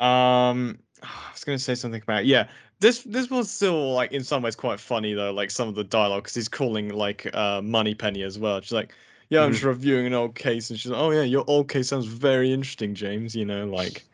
So, 0.00 0.04
um, 0.04 0.78
I 1.02 1.32
was 1.32 1.44
gonna 1.44 1.58
say 1.58 1.74
something 1.74 2.02
about 2.02 2.26
yeah. 2.26 2.48
This 2.80 3.02
this 3.04 3.30
was 3.30 3.50
still 3.50 3.92
like 3.92 4.12
in 4.12 4.24
some 4.24 4.42
ways 4.42 4.56
quite 4.56 4.80
funny 4.80 5.14
though, 5.14 5.32
like 5.32 5.50
some 5.50 5.68
of 5.68 5.74
the 5.74 5.84
dialogue 5.84 6.24
because 6.24 6.34
he's 6.34 6.48
calling 6.48 6.88
like 6.88 7.32
uh 7.34 7.62
Moneypenny 7.62 8.22
as 8.22 8.38
well. 8.38 8.60
She's 8.60 8.72
like, 8.72 8.92
yeah, 9.34 9.42
I'm 9.42 9.50
Mhm. 9.50 9.54
just 9.54 9.64
reviewing 9.64 10.06
an 10.06 10.14
old 10.14 10.34
case, 10.34 10.70
and 10.70 10.78
she's 10.78 10.90
like, 10.92 11.00
oh 11.00 11.10
yeah, 11.10 11.22
your 11.22 11.44
old 11.48 11.68
case 11.68 11.88
sounds 11.88 12.06
very 12.06 12.52
interesting, 12.52 12.94
James. 12.94 13.34
You 13.34 13.44
know, 13.44 13.66
like 13.66 14.04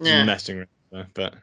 yeah. 0.00 0.24
messing 0.24 0.58
around. 0.58 0.68
there, 0.92 1.06
But 1.14 1.34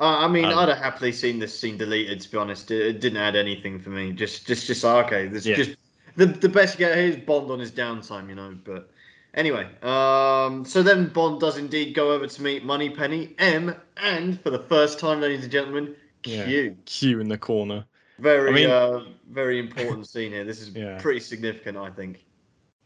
Uh, 0.00 0.18
I 0.18 0.28
mean, 0.28 0.44
Um, 0.44 0.58
I'd 0.58 0.68
have 0.68 0.78
happily 0.78 1.10
seen 1.12 1.38
this 1.40 1.58
scene 1.58 1.76
deleted. 1.76 2.20
To 2.20 2.30
be 2.30 2.36
honest, 2.38 2.70
it, 2.70 2.86
it 2.86 3.00
didn't 3.00 3.18
add 3.18 3.34
anything 3.36 3.80
for 3.80 3.90
me. 3.90 4.12
Just, 4.12 4.46
just, 4.46 4.66
just 4.66 4.84
okay. 4.84 5.26
This 5.26 5.44
Yeah. 5.46 5.56
just 5.56 5.76
the 6.16 6.26
the 6.26 6.48
best 6.48 6.74
you 6.78 6.86
get 6.86 6.96
here 6.96 7.06
is 7.08 7.16
Bond 7.16 7.50
on 7.50 7.58
his 7.60 7.72
downtime, 7.72 8.28
you 8.28 8.34
know. 8.36 8.56
But 8.64 8.90
anyway, 9.34 9.66
um, 9.82 10.64
so 10.64 10.82
then 10.82 11.08
Bond 11.08 11.40
does 11.40 11.58
indeed 11.58 11.94
go 11.94 12.12
over 12.12 12.26
to 12.26 12.42
meet 12.42 12.64
Moneypenny 12.64 13.34
M, 13.38 13.74
and 13.96 14.40
for 14.40 14.50
the 14.50 14.60
first 14.60 14.98
time, 15.00 15.20
ladies 15.20 15.42
and 15.44 15.52
gentlemen, 15.52 15.94
Yeah. 16.24 16.44
Q. 16.44 16.76
Q 16.86 17.20
in 17.20 17.28
the 17.28 17.38
corner. 17.38 17.84
Very, 18.20 18.50
I 18.50 18.52
mean- 18.52 18.70
uh, 18.70 19.04
very 19.30 19.58
important 19.58 20.06
scene 20.12 20.32
here. 20.32 20.44
This 20.44 20.60
is 20.60 20.70
Yeah. 20.70 20.98
pretty 21.00 21.20
significant, 21.20 21.76
I 21.76 21.90
think. 21.90 22.24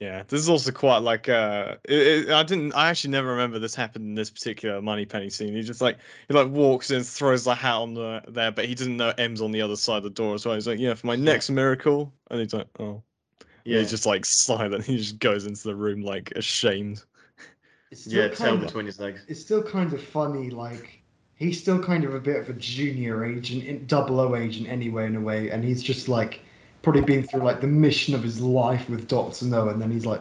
Yeah, 0.02 0.24
this 0.26 0.40
is 0.40 0.48
also 0.48 0.72
quite 0.72 0.98
like 0.98 1.28
uh, 1.28 1.76
it, 1.84 2.26
it, 2.26 2.30
I 2.30 2.42
didn't, 2.42 2.72
I 2.74 2.88
actually 2.88 3.12
never 3.12 3.28
remember 3.28 3.60
this 3.60 3.76
happened 3.76 4.04
in 4.04 4.14
this 4.16 4.30
particular 4.30 4.82
Moneypenny 4.82 5.30
scene. 5.30 5.54
He 5.54 5.62
just 5.62 5.80
like 5.80 5.96
he 6.26 6.34
like 6.34 6.48
walks 6.48 6.90
in, 6.90 7.04
throws 7.04 7.44
the 7.44 7.54
hat 7.54 7.76
on 7.76 7.94
the 7.94 8.20
there, 8.26 8.50
but 8.50 8.64
he 8.64 8.74
doesn't 8.74 8.96
know 8.96 9.12
M's 9.16 9.40
on 9.40 9.52
the 9.52 9.62
other 9.62 9.76
side 9.76 9.98
of 9.98 10.02
the 10.02 10.10
door 10.10 10.34
as 10.34 10.44
well. 10.44 10.56
He's 10.56 10.66
like, 10.66 10.80
yeah, 10.80 10.94
for 10.94 11.06
my 11.06 11.14
next 11.14 11.50
miracle, 11.50 12.12
and 12.32 12.40
he's 12.40 12.52
like, 12.52 12.66
oh, 12.80 13.00
yeah, 13.64 13.74
Yeah, 13.74 13.78
he's 13.78 13.90
just 13.90 14.04
like 14.04 14.24
silent. 14.24 14.84
He 14.86 14.96
just 14.96 15.20
goes 15.20 15.46
into 15.46 15.62
the 15.62 15.76
room 15.76 16.02
like 16.02 16.32
ashamed. 16.34 17.04
It's 17.92 18.00
still 18.00 18.24
yeah, 18.24 18.28
tail 18.34 18.54
of- 18.54 18.60
between 18.60 18.86
his 18.86 18.98
legs. 18.98 19.22
it's 19.28 19.40
still 19.40 19.62
kind 19.62 19.92
of 19.92 20.02
funny. 20.02 20.50
Like 20.50 21.00
he's 21.36 21.60
still 21.60 21.80
kind 21.80 22.02
of 22.04 22.14
a 22.16 22.20
bit 22.20 22.36
of 22.40 22.48
a 22.48 22.54
junior 22.54 23.24
agent, 23.24 23.62
in- 23.64 23.86
double 23.86 24.18
O 24.18 24.34
agent 24.34 24.68
anyway, 24.68 25.06
in 25.06 25.14
a 25.14 25.20
way, 25.20 25.50
and 25.50 25.62
he's 25.62 25.80
just 25.80 26.08
like 26.08 26.40
probably 26.82 27.02
been 27.02 27.22
through 27.26 27.42
like 27.42 27.60
the 27.60 27.66
mission 27.66 28.14
of 28.14 28.22
his 28.22 28.40
life 28.40 28.88
with 28.90 29.08
Doctor 29.08 29.44
No, 29.46 29.68
and 29.68 29.80
then 29.80 29.90
he's 29.90 30.04
like, 30.06 30.20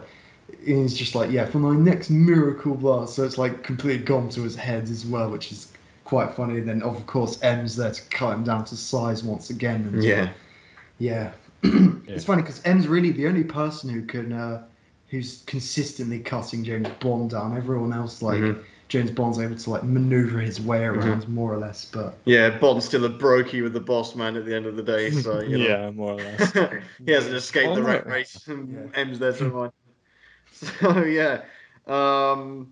he's 0.64 0.94
just 0.94 1.14
like, 1.14 1.30
yeah, 1.30 1.44
for 1.46 1.58
my 1.58 1.74
next 1.74 2.10
miracle 2.10 2.74
blast. 2.74 3.14
So 3.16 3.24
it's 3.24 3.38
like 3.38 3.62
completely 3.62 4.04
gone 4.04 4.28
to 4.30 4.42
his 4.42 4.54
head 4.56 4.84
as 4.84 5.04
well, 5.04 5.30
which 5.30 5.50
is 5.52 5.72
quite 6.04 6.34
funny. 6.34 6.58
And 6.58 6.68
then 6.68 6.82
of 6.82 7.04
course 7.06 7.42
M's 7.42 7.76
there 7.76 7.90
to 7.90 8.02
cut 8.10 8.34
him 8.34 8.44
down 8.44 8.64
to 8.66 8.76
size 8.76 9.24
once 9.24 9.50
again. 9.50 9.90
And, 9.92 10.02
Yeah. 10.04 10.30
yeah. 10.98 11.32
it's 11.62 12.24
funny 12.24 12.42
because 12.42 12.60
M's 12.64 12.86
really 12.88 13.12
the 13.12 13.26
only 13.26 13.44
person 13.44 13.90
who 13.90 14.02
can, 14.02 14.32
uh, 14.32 14.64
who's 15.08 15.42
consistently 15.46 16.20
cutting 16.20 16.64
James 16.64 16.88
Bond 17.00 17.30
down. 17.30 17.56
Everyone 17.56 17.92
else, 17.92 18.22
like 18.22 18.40
Mhm. 18.40 18.58
James 18.92 19.10
Bond's 19.10 19.38
able 19.38 19.56
to 19.56 19.70
like 19.70 19.82
maneuver 19.84 20.38
his 20.38 20.60
way 20.60 20.80
Mm-hmm. 20.80 21.00
around 21.00 21.26
more 21.28 21.50
or 21.50 21.56
less. 21.56 21.86
But 21.86 22.18
Yeah, 22.26 22.50
Bond's 22.58 22.84
still 22.84 23.06
a 23.06 23.08
brokey 23.10 23.62
with 23.62 23.72
the 23.72 23.80
boss 23.80 24.14
man 24.14 24.36
at 24.36 24.44
the 24.44 24.54
end 24.54 24.66
of 24.66 24.76
the 24.76 24.82
day, 24.82 25.10
so 25.10 25.40
you 25.40 25.56
know. 25.56 25.64
yeah, 25.66 25.90
more 25.90 26.12
or 26.12 26.16
less. 26.16 26.52
he 27.06 27.10
hasn't 27.12 27.34
escaped 27.34 27.68
Oh, 27.70 27.74
the 27.76 27.80
no. 27.80 27.86
rat 27.86 28.06
race. 28.06 28.46
and 28.48 28.70
Yeah. 28.94 29.00
M's 29.00 29.18
there 29.18 29.32
to 29.32 29.44
remind. 29.44 29.72
So 30.52 31.04
yeah. 31.04 31.40
Um, 31.86 32.70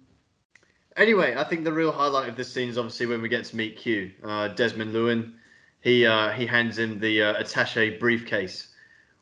anyway, 0.96 1.34
I 1.36 1.44
think 1.44 1.64
the 1.64 1.72
real 1.72 1.90
highlight 1.90 2.28
of 2.28 2.36
this 2.36 2.52
scene 2.52 2.68
is 2.68 2.76
obviously 2.76 3.06
when 3.06 3.22
we 3.22 3.28
get 3.30 3.46
to 3.46 3.56
meet 3.56 3.78
Q, 3.78 4.10
uh, 4.22 4.48
Desmond 4.48 4.92
Llewellyn. 4.92 5.34
He 5.80 6.04
uh, 6.06 6.30
he 6.32 6.44
hands 6.46 6.78
him 6.78 7.00
the 7.00 7.22
uh, 7.22 7.42
attaché 7.42 7.98
briefcase, 7.98 8.68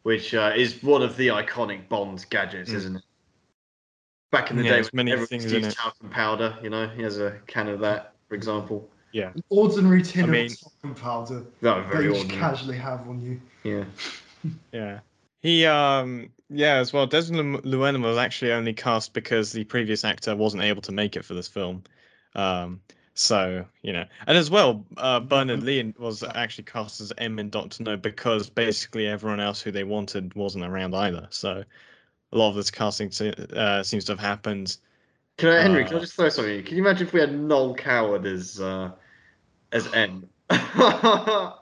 which 0.02 0.34
uh, 0.34 0.52
is 0.56 0.82
one 0.82 1.02
of 1.02 1.16
the 1.16 1.28
iconic 1.28 1.88
Bond 1.88 2.26
gadgets, 2.28 2.70
Mm. 2.70 2.74
isn't 2.74 2.96
it? 2.96 3.02
Back 4.30 4.50
in 4.50 4.56
the 4.58 4.62
Yeah, 4.64 4.70
day, 4.70 4.74
there's 4.76 4.92
many 4.92 5.10
everyone 5.12 5.28
things 5.28 5.44
used 5.44 5.56
in 5.56 5.64
it. 5.64 5.74
talcum 5.74 6.10
powder, 6.10 6.56
you 6.62 6.68
know, 6.70 6.86
he 6.88 7.02
has 7.02 7.18
a 7.18 7.38
can 7.46 7.68
of 7.68 7.80
that, 7.80 8.12
for 8.28 8.34
example. 8.34 8.88
an 9.14 9.42
ordinary 9.48 10.02
tin 10.02 10.24
I 10.24 10.26
mean- 10.28 10.46
of 10.52 10.60
talcum 10.60 10.94
powder 10.94 11.46
No, 11.62 11.80
that 11.82 11.90
very 11.90 12.04
you 12.04 12.10
just 12.10 12.24
ordinary. 12.24 12.40
casually 12.40 12.76
have 12.76 13.08
on 13.08 13.20
you. 13.20 13.40
Yeah. 13.64 13.84
Yeah. 14.72 15.00
He 15.40 15.66
um 15.66 16.30
yeah 16.48 16.74
as 16.76 16.92
well. 16.92 17.06
Desmond 17.06 17.54
Llew- 17.56 17.62
Llewellyn 17.64 18.02
was 18.02 18.16
actually 18.18 18.52
only 18.52 18.72
cast 18.72 19.12
because 19.14 19.50
the 19.52 19.64
previous 19.64 20.04
actor 20.04 20.36
wasn't 20.36 20.62
able 20.62 20.82
to 20.82 20.92
make 20.92 21.16
it 21.16 21.24
for 21.24 21.34
this 21.34 21.48
film. 21.48 21.82
Um 22.36 22.80
so 23.14 23.64
you 23.82 23.92
know, 23.92 24.04
and 24.28 24.38
as 24.38 24.48
well, 24.48 24.84
uh, 24.96 25.18
Bernard 25.18 25.64
Lee 25.64 25.92
was 25.98 26.22
actually 26.22 26.64
cast 26.64 27.00
as 27.00 27.12
M 27.18 27.38
in 27.40 27.50
Doctor 27.50 27.82
No 27.82 27.96
because 27.96 28.48
basically 28.48 29.08
everyone 29.08 29.40
else 29.40 29.60
who 29.60 29.72
they 29.72 29.82
wanted 29.84 30.34
wasn't 30.34 30.64
around 30.64 30.94
either. 30.94 31.26
So 31.30 31.64
a 32.32 32.38
lot 32.38 32.50
of 32.50 32.54
this 32.56 32.70
casting 32.70 33.10
uh, 33.54 33.82
seems 33.82 34.04
to 34.06 34.12
have 34.12 34.20
happened. 34.20 34.76
Can 35.36 35.50
I, 35.50 35.60
Henry? 35.62 35.84
can 35.84 35.94
I 35.94 35.96
Uh, 35.96 36.00
just 36.00 36.14
throw 36.14 36.28
something? 36.28 36.64
Can 36.64 36.76
you 36.76 36.82
imagine 36.82 37.06
if 37.06 37.12
we 37.12 37.20
had 37.20 37.32
Noel 37.38 37.74
Coward 37.74 38.26
as 38.26 38.60
uh, 38.60 38.90
as 39.72 39.86
M? 39.94 40.28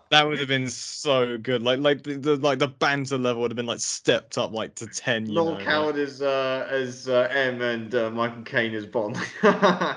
That 0.08 0.22
would 0.24 0.38
have 0.38 0.46
been 0.48 0.68
so 0.68 1.36
good. 1.36 1.62
Like 1.62 1.80
like 1.80 2.04
the, 2.04 2.36
like 2.36 2.60
the 2.60 2.68
banter 2.68 3.18
level 3.18 3.42
would 3.42 3.50
have 3.50 3.56
been 3.56 3.66
like 3.66 3.80
stepped 3.80 4.38
up 4.38 4.52
like 4.52 4.76
to 4.76 4.86
ten. 4.86 5.26
You 5.26 5.34
Noel 5.34 5.44
know, 5.46 5.52
like- 5.54 5.64
Coward 5.64 5.96
as 5.96 6.22
uh, 6.22 6.66
as 6.70 7.08
uh, 7.08 7.28
M 7.30 7.60
and 7.60 7.92
uh, 7.94 8.10
Michael 8.10 8.42
Caine 8.42 8.74
as 8.74 8.86
Bond. 8.86 9.16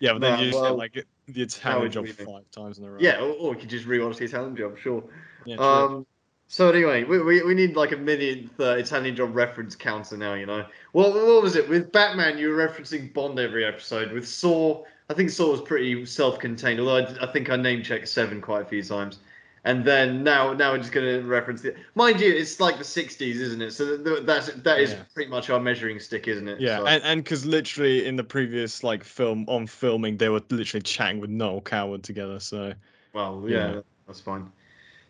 Yeah, 0.00 0.12
but 0.12 0.20
then 0.20 0.38
you 0.38 0.46
just 0.46 0.60
well, 0.60 0.72
get 0.72 0.78
like 0.78 1.06
the 1.28 1.42
Italian 1.42 1.90
job 1.90 2.06
five 2.08 2.50
times 2.50 2.78
in 2.78 2.84
a 2.84 2.90
row. 2.90 2.98
yeah, 3.00 3.20
or, 3.20 3.30
or 3.34 3.50
we 3.52 3.56
could 3.56 3.70
just 3.70 3.86
rewatch 3.86 4.16
the 4.18 4.24
Italian 4.26 4.54
Job, 4.54 4.76
sure. 4.76 5.02
yeah. 5.46 5.56
Um, 5.56 6.06
so 6.46 6.68
anyway, 6.70 7.04
we, 7.04 7.18
we, 7.22 7.42
we 7.42 7.54
need 7.54 7.76
like 7.76 7.92
a 7.92 7.96
millionth 7.96 8.58
uh, 8.60 8.72
Italian 8.76 9.16
Job 9.16 9.34
reference 9.34 9.74
counter 9.74 10.16
now. 10.16 10.34
You 10.34 10.46
know, 10.46 10.66
well, 10.92 11.12
what 11.12 11.42
was 11.42 11.56
it 11.56 11.68
with 11.68 11.90
Batman? 11.92 12.38
You 12.38 12.50
were 12.50 12.68
referencing 12.68 13.12
Bond 13.12 13.38
every 13.38 13.64
episode. 13.64 14.12
With 14.12 14.26
Saw, 14.28 14.84
I 15.10 15.14
think 15.14 15.30
Saw 15.30 15.50
was 15.50 15.60
pretty 15.62 16.04
self-contained. 16.06 16.78
Although 16.80 16.98
I, 16.98 17.28
I 17.28 17.32
think 17.32 17.50
I 17.50 17.56
name 17.56 17.82
checked 17.82 18.08
Seven 18.08 18.40
quite 18.40 18.62
a 18.62 18.66
few 18.66 18.82
times. 18.82 19.18
And 19.66 19.82
then 19.82 20.22
now, 20.22 20.52
now 20.52 20.72
we're 20.72 20.78
just 20.78 20.92
going 20.92 21.06
to 21.06 21.26
reference 21.26 21.64
it. 21.64 21.78
Mind 21.94 22.20
you, 22.20 22.30
it's 22.30 22.60
like 22.60 22.76
the 22.76 22.84
'60s, 22.84 23.36
isn't 23.36 23.62
it? 23.62 23.70
So 23.72 23.96
th- 23.96 24.26
that's 24.26 24.48
that 24.52 24.78
is 24.78 24.90
Yeah. 24.92 24.98
pretty 25.14 25.30
much 25.30 25.48
our 25.48 25.58
measuring 25.58 25.98
stick, 26.00 26.28
isn't 26.28 26.46
it? 26.46 26.60
Yeah, 26.60 26.80
So- 26.80 26.86
and 26.86 27.02
and 27.02 27.24
because 27.24 27.46
literally 27.46 28.06
in 28.06 28.16
the 28.16 28.24
previous 28.24 28.84
like 28.84 29.02
film 29.02 29.46
on 29.48 29.66
filming, 29.66 30.18
they 30.18 30.28
were 30.28 30.42
literally 30.50 30.82
chatting 30.82 31.18
with 31.18 31.30
Noel 31.30 31.62
Coward 31.62 32.02
together. 32.02 32.38
So 32.40 32.74
Well, 33.14 33.42
yeah, 33.46 33.76
Yeah. 33.76 33.80
that's 34.06 34.20
fine. 34.20 34.52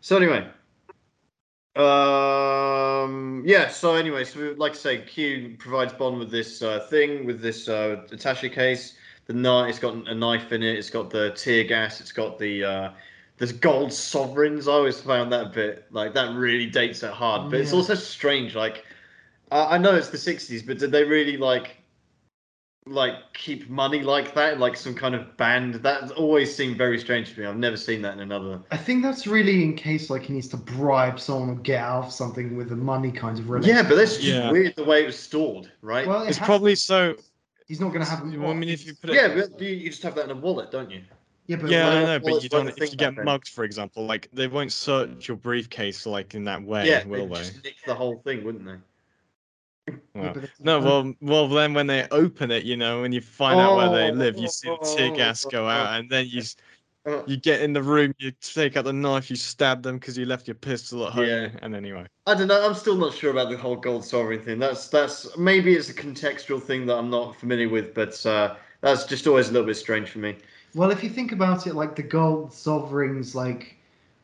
So 0.01 0.17
anyway, 0.17 0.47
um, 1.77 3.43
yeah. 3.45 3.69
So 3.69 3.95
anyway, 3.95 4.25
so 4.25 4.41
we, 4.41 4.55
like 4.55 4.73
I 4.73 4.77
say, 4.77 4.99
Q 4.99 5.57
provides 5.59 5.93
Bond 5.93 6.19
with 6.19 6.31
this 6.31 6.63
uh, 6.63 6.87
thing 6.89 7.27
with 7.27 7.41
this 7.41 7.69
uh, 7.69 8.05
attaché 8.11 8.53
case. 8.53 8.97
The 9.27 9.33
knife, 9.33 9.71
it's 9.71 9.79
got 9.79 10.09
a 10.09 10.15
knife 10.15 10.53
in 10.53 10.63
it. 10.63 10.79
It's 10.79 10.91
got 10.91 11.11
the 11.11 11.33
tear 11.33 11.65
gas. 11.65 12.01
It's 12.01 12.13
got 12.13 12.39
the 12.39 12.65
uh, 12.65 12.91
there's 13.39 13.53
gold 13.53 13.93
sovereigns. 13.93 14.69
I 14.69 14.73
always 14.73 15.01
found 15.01 15.33
that 15.33 15.53
bit 15.53 15.87
like 15.91 16.15
that 16.15 16.35
really 16.35 16.67
dates 16.67 17.03
it 17.03 17.11
hard. 17.11 17.51
But 17.51 17.61
it's 17.61 17.73
also 17.73 17.95
strange. 17.95 18.55
Like 18.55 18.85
I, 19.51 19.75
I 19.75 19.79
know 19.79 19.95
it's 19.95 20.11
the 20.11 20.19
'60s, 20.19 20.65
but 20.65 20.79
did 20.79 20.93
they 20.93 21.05
really 21.05 21.37
like? 21.37 21.77
Like 22.87 23.33
keep 23.33 23.69
money 23.71 24.03
like 24.03 24.35
that, 24.35 24.59
like 24.61 24.77
some 24.77 24.95
kind 24.95 25.15
of 25.15 25.37
band. 25.37 25.75
That 25.77 26.11
always 26.13 26.55
seemed 26.55 26.77
very 26.77 26.99
strange 26.99 27.33
to 27.35 27.41
me. 27.41 27.47
I've 27.47 27.57
never 27.57 27.77
seen 27.77 28.03
that 28.03 28.13
in 28.15 28.21
another. 28.21 28.61
I 28.71 28.77
think 28.77 29.03
that's 29.03 29.27
really 29.27 29.63
in 29.63 29.75
case 29.75 30.11
like 30.11 30.23
he 30.23 30.35
needs 30.35 30.49
to 30.49 30.59
bribe 30.59 31.19
someone 31.19 31.51
or 31.51 31.61
get 31.61 31.81
out 31.81 32.07
of 32.07 32.13
something 32.13 32.57
with 32.57 32.69
the 32.69 32.77
money 32.77 33.11
kind 33.11 33.39
of 33.39 33.49
related. 33.49 33.75
Yeah, 33.75 33.83
but 33.83 33.95
that's 33.97 34.17
just 34.17 34.27
Yeah. 34.29 34.51
weird 34.51 34.77
the 34.77 34.85
way 34.85 35.03
it 35.03 35.07
was 35.07 35.19
stored, 35.19 35.71
right? 35.81 36.07
well, 36.07 36.23
it 36.25 36.29
it's 36.29 36.39
has- 36.39 36.47
probably 36.47 36.75
so. 36.75 37.17
he's 37.67 37.81
not 37.81 37.93
gonna 37.93 38.05
have. 38.05 38.21
I 38.21 38.25
mean, 38.25 38.69
if 38.69 38.87
you 38.87 38.95
put 38.95 39.11
it, 39.11 39.17
yeah, 39.17 39.29
but 39.35 39.59
you, 39.61 39.69
you 39.71 39.91
just 39.91 40.03
have 40.03 40.15
that 40.17 40.27
in 40.27 40.31
a 40.31 40.37
wallet, 40.37 40.71
don't 40.71 40.91
you? 40.91 41.01
yeah, 41.47 41.57
but 41.57 41.71
yeah, 41.71 41.89
I 41.89 42.05
know, 42.05 42.19
but 42.19 42.43
you 42.43 42.51
don't. 42.51 42.69
If 42.69 42.91
you 42.93 42.99
get 42.99 43.17
then. 43.17 43.25
mugged, 43.25 43.49
for 43.49 43.65
example, 43.65 44.05
like 44.05 44.29
they 44.35 44.47
won't 44.47 44.73
search 44.73 45.27
your 45.29 45.39
briefcase 45.39 46.05
like 46.05 46.35
in 46.35 46.45
that 46.45 46.63
way, 46.63 46.87
yeah, 46.87 47.07
will 47.07 47.29
they'd 47.29 47.37
they? 47.37 47.41
just 47.41 47.65
nick 47.65 47.77
the 47.87 47.95
whole 47.95 48.19
thing, 48.19 48.45
wouldn't 48.45 48.67
they? 48.67 48.77
Yeah, 49.87 49.95
Well, 50.15 50.37
no, 50.61 50.81
well, 50.81 51.15
well, 51.21 51.49
then 51.49 51.75
when 51.75 51.87
they 51.87 52.07
open 52.11 52.51
it, 52.51 52.65
you 52.65 52.77
know, 52.77 53.03
when 53.03 53.13
you 53.13 53.21
find 53.21 53.61
out 53.61 53.75
where 53.75 53.89
they 53.89 54.11
Oh, 54.11 54.15
live, 54.15 54.39
you 54.39 54.47
see 54.49 54.69
the 54.71 54.79
tear 54.79 55.11
gas 55.11 55.45
go 55.45 55.69
out, 55.69 55.99
and 55.99 56.09
then 56.09 56.27
you 56.29 56.43
you 57.27 57.37
get 57.37 57.63
in 57.63 57.73
the 57.73 57.83
room, 57.83 58.15
you 58.19 58.31
take 58.41 58.77
out 58.77 58.85
the 58.85 58.93
knife, 58.93 59.31
you 59.31 59.37
stab 59.37 59.83
them 59.83 59.99
because 59.99 60.17
you 60.17 60.27
left 60.27 60.47
your 60.47 60.55
pistol 60.55 61.07
at 61.07 61.13
home, 61.13 61.27
Yeah. 61.27 61.51
and 61.63 61.75
anyway. 61.75 62.07
I 62.27 62.35
don't 62.35 62.49
know. 62.49 62.65
I'm 62.67 62.75
still 62.75 62.97
not 62.97 63.13
sure 63.15 63.31
about 63.31 63.51
the 63.51 63.57
whole 63.59 63.77
gold 63.77 64.05
sovereign 64.05 64.41
thing. 64.43 64.59
That's 64.59 64.89
that's 64.89 65.37
maybe 65.37 65.75
it's 65.75 65.91
a 65.91 65.95
contextual 65.95 66.63
thing 66.63 66.87
that 66.87 66.97
I'm 66.97 67.11
not 67.11 67.37
familiar 67.37 67.69
with, 67.69 67.93
but 67.95 68.25
uh, 68.25 68.57
that's 68.81 69.05
just 69.05 69.27
always 69.27 69.49
a 69.51 69.53
little 69.53 69.67
bit 69.67 69.77
strange 69.77 70.09
for 70.11 70.21
me. 70.21 70.37
Well, 70.75 70.91
if 70.91 71.03
you 71.05 71.11
think 71.11 71.33
about 71.33 71.67
it, 71.67 71.75
like 71.75 71.97
the 71.97 72.03
gold 72.03 72.53
sovereigns, 72.53 73.35
like 73.35 73.77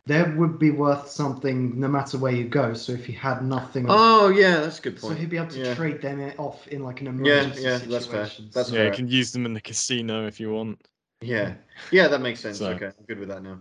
they 0.06 0.22
would 0.22 0.58
be 0.58 0.70
worth 0.70 1.08
something 1.08 1.78
no 1.78 1.88
matter 1.88 2.18
where 2.18 2.32
you 2.32 2.44
go. 2.44 2.74
So 2.74 2.92
if 2.92 3.04
he 3.06 3.12
had 3.12 3.44
nothing, 3.44 3.86
Oh 3.88 4.28
yeah, 4.28 4.60
that's 4.60 4.78
a 4.78 4.82
good 4.82 5.00
point. 5.00 5.14
so 5.14 5.20
he'd 5.20 5.30
be 5.30 5.36
able 5.36 5.48
to 5.48 5.58
yeah. 5.64 5.74
trade 5.74 6.00
them 6.00 6.32
off 6.38 6.66
in 6.68 6.82
like 6.82 7.00
an 7.00 7.06
Yeah, 7.24 7.42
emergency 7.42 7.62
yeah, 7.62 7.78
that's 7.78 8.06
fair. 8.06 8.26
situation. 8.26 8.50
That's 8.52 8.68
So- 8.70 8.76
Yeah, 8.76 8.86
you 8.86 8.92
can 8.92 9.08
use 9.08 9.32
them 9.32 9.46
in 9.46 9.54
the 9.54 9.60
casino 9.60 10.26
if 10.26 10.40
you 10.40 10.52
want. 10.52 10.80
Yeah, 11.20 11.54
yeah, 11.90 12.08
that 12.08 12.20
makes 12.22 12.40
sense. 12.40 12.58
So- 12.58 12.70
Okay, 12.70 12.86
I'm 12.86 13.04
good 13.06 13.18
with 13.18 13.28
that 13.28 13.42
now. 13.42 13.58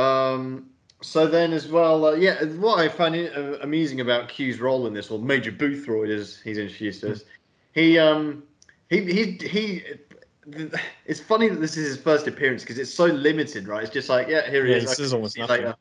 Um, 0.00 0.70
so 1.02 1.26
then, 1.26 1.52
as 1.52 1.66
well, 1.66 2.04
uh, 2.04 2.12
yeah, 2.12 2.44
what 2.44 2.78
I 2.78 2.88
find 2.88 3.14
it, 3.16 3.34
uh, 3.36 3.58
amusing 3.62 4.00
about 4.00 4.28
Q's 4.28 4.60
role 4.60 4.86
in 4.86 4.92
this, 4.92 5.10
or 5.10 5.18
Major 5.18 5.50
Boothroyd, 5.50 6.10
as 6.10 6.38
he's 6.44 6.58
introduced 6.58 7.02
us, 7.04 7.24
he, 7.72 7.98
um, 7.98 8.42
he, 8.90 9.00
he, 9.00 9.32
he. 9.48 9.82
It's 11.06 11.20
funny 11.20 11.48
that 11.48 11.60
this 11.60 11.76
is 11.76 11.86
his 11.88 11.98
first 11.98 12.26
appearance 12.26 12.62
because 12.62 12.78
it's 12.78 12.92
so 12.92 13.06
limited, 13.06 13.66
right? 13.68 13.82
It's 13.82 13.92
just 13.92 14.08
like, 14.08 14.28
yeah, 14.28 14.48
here 14.48 14.64
he 14.64 14.72
Yeah, 14.72 14.78
is. 14.78 14.82
he 14.84 14.86
okay, 14.88 14.94
says 14.94 15.12
almost 15.12 15.34
see 15.34 15.40
you 15.40 15.46
nothing. 15.46 15.64
later. 15.64 15.76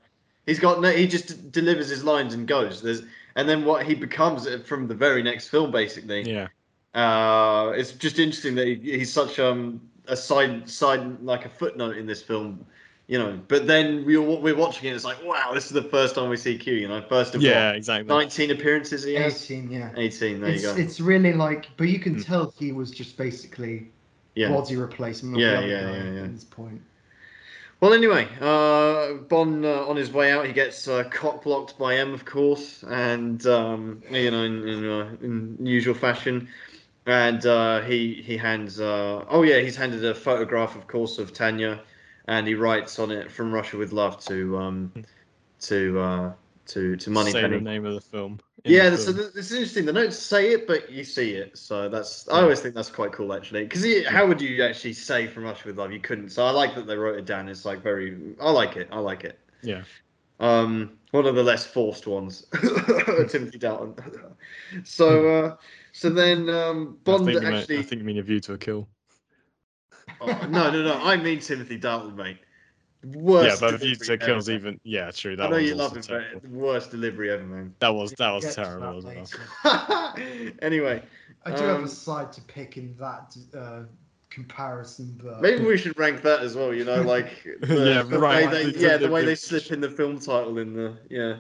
He's 0.45 0.59
got 0.59 0.81
no. 0.81 0.89
He 0.91 1.07
just 1.07 1.27
d- 1.27 1.35
delivers 1.51 1.89
his 1.89 2.03
lines 2.03 2.33
and 2.33 2.47
goes. 2.47 2.81
There's, 2.81 3.03
and 3.35 3.47
then 3.47 3.63
what 3.65 3.85
he 3.85 3.93
becomes 3.93 4.47
uh, 4.47 4.59
from 4.65 4.87
the 4.87 4.95
very 4.95 5.21
next 5.21 5.49
film, 5.49 5.71
basically. 5.71 6.29
Yeah. 6.29 6.47
Uh, 6.93 7.71
it's 7.75 7.91
just 7.91 8.17
interesting 8.17 8.55
that 8.55 8.65
he, 8.67 8.75
he's 8.75 9.13
such 9.13 9.37
um 9.39 9.79
a 10.07 10.15
side 10.17 10.67
side 10.67 11.21
like 11.21 11.45
a 11.45 11.49
footnote 11.49 11.97
in 11.97 12.07
this 12.07 12.23
film, 12.23 12.65
you 13.07 13.19
know. 13.19 13.39
But 13.47 13.67
then 13.67 14.03
we 14.05 14.17
were, 14.17 14.37
we're 14.39 14.55
watching 14.55 14.89
it. 14.89 14.95
It's 14.95 15.05
like 15.05 15.23
wow, 15.23 15.51
this 15.53 15.65
is 15.65 15.71
the 15.71 15.83
first 15.83 16.15
time 16.15 16.29
we 16.29 16.37
see 16.37 16.57
Q. 16.57 16.73
You 16.73 16.87
know, 16.87 17.01
first 17.07 17.35
of 17.35 17.43
Yeah, 17.43 17.67
what, 17.67 17.75
exactly. 17.75 18.09
nineteen 18.09 18.49
appearances 18.49 19.03
he 19.03 19.13
has. 19.15 19.43
18, 19.51 19.69
yeah. 19.71 19.91
Eighteen. 19.95 20.41
There 20.41 20.49
It's, 20.49 20.63
you 20.63 20.73
go. 20.73 20.81
it's 20.81 20.99
really 20.99 21.33
like, 21.33 21.67
but 21.77 21.89
you 21.89 21.99
can 21.99 22.15
Mm. 22.15 22.25
tell 22.25 22.53
he 22.57 22.71
was 22.71 22.89
just 22.89 23.17
basically 23.17 23.91
Yeah. 24.35 24.49
body 24.49 24.75
replacement 24.75 25.35
of 25.35 25.41
Yeah, 25.41 25.61
yeah, 25.61 25.91
yeah, 25.91 26.11
yeah. 26.11 26.21
at 26.21 26.33
this 26.33 26.43
point. 26.43 26.81
Well, 27.81 27.93
anyway, 27.93 28.27
uh, 28.41 29.13
Bond 29.29 29.65
uh, 29.65 29.87
on 29.87 29.95
his 29.95 30.11
way 30.11 30.31
out, 30.31 30.45
he 30.45 30.51
gets 30.51 30.87
uh, 30.87 31.05
cock 31.05 31.43
blocked 31.43 31.77
by 31.77 31.95
M, 31.95 32.13
of 32.13 32.25
course, 32.25 32.83
and 32.83 33.45
um, 33.45 34.03
you 34.11 34.31
know, 34.31 34.43
in, 34.43 34.67
in, 34.67 34.85
uh, 34.85 35.15
in 35.21 35.57
usual 35.65 35.93
fashion, 35.93 36.49
and 37.05 37.45
uh, 37.45 37.79
he 37.81 38.15
he 38.15 38.35
hands. 38.35 38.81
Uh, 38.81 39.23
oh 39.29 39.43
yeah, 39.43 39.59
he's 39.59 39.77
handed 39.77 40.03
a 40.03 40.13
photograph, 40.13 40.75
of 40.75 40.87
course, 40.87 41.19
of 41.19 41.31
Tanya, 41.31 41.79
and 42.27 42.45
he 42.45 42.53
writes 42.53 42.99
on 42.99 43.11
it 43.11 43.31
"From 43.31 43.53
Russia 43.53 43.77
with 43.77 43.93
Love" 43.93 44.19
to 44.25 44.57
um, 44.57 44.91
to 45.61 45.99
uh, 45.99 46.33
to 46.69 46.95
to 46.95 47.09
Money 47.09 47.31
Say 47.31 47.41
the 47.41 47.59
name 47.59 47.85
of 47.85 47.93
the 47.93 48.01
film. 48.01 48.39
Yeah, 48.65 48.89
the 48.89 48.97
so 48.97 49.13
film. 49.13 49.31
this 49.35 49.51
is 49.51 49.53
interesting. 49.53 49.85
They 49.85 49.93
don't 49.93 50.13
say 50.13 50.51
it, 50.51 50.67
but 50.67 50.91
you 50.91 51.03
see 51.03 51.31
it. 51.31 51.57
So 51.57 51.89
that's 51.89 52.27
I 52.29 52.41
always 52.41 52.59
think 52.61 52.75
that's 52.75 52.89
quite 52.89 53.11
cool, 53.11 53.33
actually. 53.33 53.63
Because 53.63 53.85
how 54.07 54.27
would 54.27 54.41
you 54.41 54.63
actually 54.63 54.93
say 54.93 55.27
"From 55.27 55.43
Russia 55.43 55.67
with 55.67 55.77
Love"? 55.77 55.91
You 55.91 55.99
couldn't. 55.99 56.29
So 56.29 56.45
I 56.45 56.51
like 56.51 56.75
that 56.75 56.87
they 56.87 56.95
wrote 56.95 57.17
it 57.17 57.25
down. 57.25 57.49
It's 57.49 57.65
like 57.65 57.81
very. 57.81 58.35
I 58.39 58.51
like 58.51 58.75
it. 58.75 58.87
I 58.91 58.99
like 58.99 59.23
it. 59.23 59.39
Yeah. 59.61 59.83
Um, 60.39 60.97
one 61.11 61.25
of 61.25 61.35
the 61.35 61.43
less 61.43 61.65
forced 61.65 62.07
ones, 62.07 62.45
Timothy 63.29 63.57
Dalton. 63.57 63.93
so, 64.85 65.27
uh, 65.27 65.55
so 65.91 66.09
then 66.09 66.49
um, 66.49 66.97
I 67.01 67.03
Bond 67.03 67.25
meant- 67.25 67.43
actually. 67.43 67.79
I 67.79 67.81
think 67.81 67.99
you 67.99 68.05
mean 68.05 68.19
a 68.19 68.23
view 68.23 68.39
to 68.41 68.53
a 68.53 68.57
kill. 68.57 68.87
Oh, 70.21 70.47
no, 70.49 70.71
no, 70.71 70.81
no. 70.81 70.93
I 70.93 71.17
mean 71.17 71.39
Timothy 71.39 71.77
Dalton, 71.77 72.15
mate. 72.15 72.37
Worst. 73.03 73.61
yeah, 73.61 73.67
but 73.67 73.73
a 73.75 73.77
view 73.77 73.95
delivery 73.95 74.17
kills 74.17 74.49
ever, 74.49 74.57
even. 74.57 74.79
Yeah, 74.83 75.09
true. 75.11 75.33
I 75.33 75.35
That 75.37 75.51
know 75.51 75.57
you 75.57 75.75
love 75.75 75.95
him, 75.95 76.01
terrible. 76.01 76.41
but 76.41 76.49
worst 76.51 76.91
delivery 76.91 77.31
ever, 77.31 77.43
man. 77.43 77.73
That 77.79 77.89
was 77.95 78.11
that 78.13 78.31
was 78.31 78.53
terrible 78.53 79.01
that 79.01 79.17
as 79.17 79.33
well. 79.63 80.13
anyway, 80.61 81.01
I 81.45 81.51
do 81.55 81.63
have 81.63 81.77
Um, 81.77 81.85
a 81.85 81.87
side 81.87 82.33
to 82.33 82.41
pick 82.41 82.75
in 82.75 82.93
that 82.99 83.37
uh, 83.57 83.83
comparison, 84.29 85.17
but 85.23 85.39
maybe 85.41 85.63
we 85.63 85.77
should 85.77 85.97
rank 85.97 86.21
that 86.23 86.41
as 86.41 86.55
well. 86.57 86.73
You 86.73 86.83
know, 86.83 87.01
like 87.15 87.41
the, 87.61 87.75
Yeah, 87.95 88.03
the 88.03 88.19
right, 88.19 88.45
Way 88.47 88.63
they, 88.65 88.71
the 88.71 88.79
yeah, 88.79 88.97
the 88.97 89.09
way 89.09 89.23
they 89.23 89.35
slip 89.35 89.71
in 89.71 89.79
the 89.79 89.89
film 89.89 90.19
title 90.19 90.57
in 90.57 90.73
the 90.73 90.97
yeah. 91.09 91.37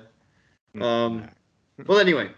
Mm, 0.75 0.81
Um. 0.83 1.29
Well, 1.87 1.99
anyway. 1.99 2.29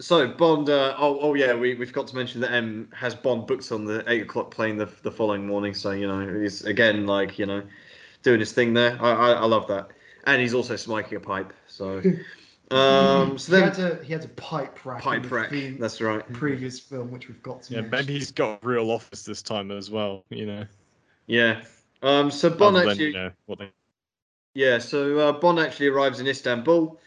So 0.00 0.28
Bond. 0.28 0.70
Uh, 0.70 0.94
oh, 0.96 1.18
oh 1.20 1.34
yeah. 1.34 1.54
we 1.54 1.74
we've 1.74 1.92
got 1.92 2.06
to 2.06 2.16
mention 2.16 2.40
that 2.40 2.52
M 2.52 2.88
has 2.94 3.14
Bond 3.14 3.46
booked 3.46 3.70
on 3.72 3.84
the 3.84 4.04
eight 4.06 4.22
o'clock 4.22 4.50
plane 4.50 4.76
the 4.78 4.86
the 5.02 5.10
following 5.10 5.46
morning. 5.46 5.74
So 5.74 5.90
you 5.90 6.06
know 6.06 6.40
he's 6.40 6.64
again 6.64 7.04
like 7.06 7.38
you 7.38 7.46
know 7.46 7.62
doing 8.22 8.40
his 8.40 8.52
thing 8.52 8.74
there. 8.74 8.98
I 9.02 9.10
I, 9.10 9.32
I 9.32 9.44
love 9.46 9.66
that, 9.68 9.88
and 10.24 10.40
he's 10.40 10.54
also 10.54 10.76
smoking 10.76 11.16
a 11.16 11.20
pipe. 11.20 11.52
So 11.66 12.02
um, 12.70 13.38
so 13.38 13.54
he, 13.54 13.60
then 13.60 13.72
had 13.72 13.78
a, 13.78 14.04
he 14.04 14.12
had 14.12 14.24
a 14.24 14.28
pipe 14.28 14.84
rack. 14.84 15.02
pipe 15.02 15.22
the 15.22 15.28
rack. 15.28 15.50
theme- 15.50 15.78
That's 15.78 16.00
right. 16.00 16.30
previous 16.32 16.78
film, 16.80 17.10
which 17.10 17.28
we've 17.28 17.42
got 17.42 17.62
to 17.64 17.74
Yeah, 17.74 17.80
mention. 17.82 17.90
maybe 18.06 18.12
he's 18.18 18.32
got 18.32 18.62
a 18.62 18.66
real 18.66 18.90
office 18.90 19.22
this 19.24 19.42
time 19.42 19.70
as 19.70 19.90
well. 19.90 20.24
You 20.30 20.46
know, 20.46 20.64
Yeah. 21.26 21.62
Um. 22.02 22.30
So 22.30 22.50
Bond 22.50 22.76
other 22.76 22.80
than 22.84 22.90
actually. 22.92 23.06
you 23.08 23.12
know 23.14 23.30
what 23.46 23.58
they. 23.58 23.70
Yeah, 24.54 24.78
so 24.78 25.18
uh, 25.18 25.32
Bond 25.32 25.58
actually 25.60 25.86
arrives 25.88 26.18
in 26.20 26.26
Istanbul, 26.26 26.98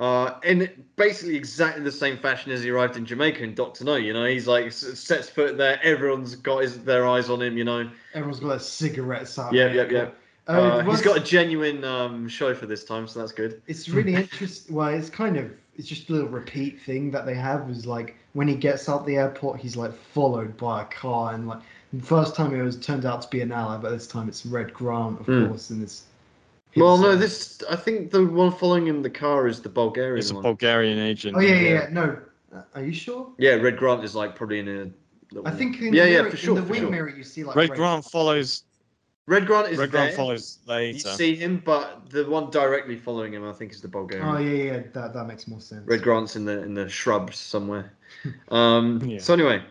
uh, 0.00 0.34
in 0.42 0.84
basically 0.96 1.36
exactly 1.36 1.84
the 1.84 1.92
same 1.92 2.16
fashion 2.16 2.50
as 2.50 2.62
he 2.64 2.70
arrived 2.70 2.96
in 2.96 3.06
Jamaica 3.06 3.42
in 3.44 3.54
Doctor 3.54 3.84
No. 3.84 3.94
You 3.96 4.12
know, 4.12 4.24
he's 4.26 4.46
like 4.48 4.72
sets 4.72 5.28
foot 5.28 5.56
there. 5.56 5.78
Everyone's 5.84 6.34
got 6.36 6.62
his, 6.62 6.82
their 6.84 7.06
eyes 7.06 7.30
on 7.30 7.40
him. 7.42 7.56
You 7.56 7.64
know. 7.64 7.90
Everyone's 8.14 8.40
got 8.40 8.48
their 8.48 8.58
cigarettes 8.58 9.38
out. 9.38 9.52
Yep, 9.52 9.72
there. 9.72 9.76
yep, 9.76 9.90
yep. 9.92 10.18
Uh, 10.48 10.82
it 10.84 10.90
he's 10.90 11.02
got 11.02 11.16
a 11.16 11.20
genuine 11.20 11.82
um, 11.84 12.28
chauffeur 12.28 12.66
this 12.66 12.84
time, 12.84 13.08
so 13.08 13.18
that's 13.20 13.32
good. 13.32 13.62
It's 13.66 13.88
really 13.88 14.14
interesting. 14.22 14.74
Well, 14.74 14.88
it's 14.88 15.10
kind 15.10 15.36
of 15.36 15.50
it's 15.76 15.88
just 15.88 16.08
a 16.08 16.12
little 16.12 16.28
repeat 16.28 16.80
thing 16.80 17.10
that 17.10 17.26
they 17.26 17.34
have 17.34 17.68
is 17.68 17.86
like 17.86 18.16
when 18.34 18.46
he 18.48 18.54
gets 18.54 18.88
out 18.88 19.06
the 19.06 19.16
airport, 19.16 19.60
he's 19.60 19.76
like 19.76 19.92
followed 19.92 20.56
by 20.56 20.82
a 20.82 20.84
car, 20.86 21.34
and 21.34 21.48
like 21.48 21.60
the 21.92 22.02
first 22.02 22.34
time 22.36 22.54
it 22.54 22.62
was 22.62 22.78
turned 22.78 23.04
out 23.04 23.22
to 23.22 23.28
be 23.28 23.40
an 23.40 23.50
ally, 23.52 23.76
but 23.76 23.90
this 23.90 24.06
time 24.06 24.28
it's 24.28 24.46
Red 24.46 24.72
Grant, 24.72 25.20
of 25.20 25.26
Hmm. 25.26 25.46
course, 25.46 25.70
and 25.70 25.82
it's. 25.82 26.04
Well, 26.76 26.98
no, 26.98 27.16
this 27.16 27.62
I 27.70 27.76
think 27.76 28.10
the 28.10 28.24
one 28.24 28.52
following 28.52 28.86
in 28.88 29.00
the 29.02 29.10
car 29.10 29.48
is 29.48 29.62
the 29.62 29.70
Bulgarian 29.70 30.18
It's 30.18 30.30
a 30.30 30.34
one. 30.34 30.42
Bulgarian 30.42 30.98
agent. 30.98 31.36
Oh 31.36 31.40
yeah, 31.40 31.54
yeah, 31.54 31.60
yeah. 31.60 31.68
yeah. 31.70 31.88
No, 31.90 32.18
Uh, 32.54 32.62
are 32.74 32.84
you 32.84 32.92
sure? 32.92 33.32
yeah, 33.38 33.54
Red 33.54 33.78
Grant 33.78 34.04
is 34.04 34.14
like 34.14 34.36
probably 34.36 34.60
in 34.60 34.68
a. 34.68 34.90
I 35.44 35.50
think 35.50 35.80
in 35.80 35.92
Yeah, 35.94 36.04
the 36.04 36.10
yeah, 36.10 36.16
mirror, 36.18 36.30
for 36.30 36.36
sure, 36.36 36.56
in 36.56 36.62
the 36.62 36.66
for 36.66 36.72
wing 36.72 36.82
sure. 36.82 36.90
mirror 36.90 37.08
you 37.08 37.24
see 37.24 37.42
like 37.44 37.56
Red 37.56 37.72
Grant 37.74 38.04
follows. 38.04 38.62
Red 39.28 39.46
Grant 39.46 39.68
is 39.68 39.78
Red 39.78 39.90
there. 39.90 40.02
Grant 40.02 40.16
follows 40.16 40.58
later. 40.66 40.96
You 40.96 41.14
see 41.16 41.34
him, 41.34 41.60
but 41.64 42.08
the 42.10 42.24
one 42.30 42.48
directly 42.50 42.96
following 42.96 43.32
him, 43.32 43.44
I 43.44 43.52
think, 43.52 43.72
is 43.72 43.80
the 43.80 43.88
Bulgarian. 43.88 44.28
Oh 44.28 44.38
yeah, 44.38 44.62
yeah, 44.74 44.82
that 44.92 45.12
that 45.14 45.24
makes 45.26 45.48
more 45.48 45.60
sense. 45.60 45.82
Red 45.86 46.02
Grant's 46.02 46.36
in 46.36 46.44
the 46.44 46.62
in 46.62 46.74
the 46.74 46.88
shrubs 46.88 47.36
somewhere. 47.38 47.92
Um, 48.50 49.02
Yeah. 49.04 49.18
So 49.18 49.34
anyway, 49.34 49.62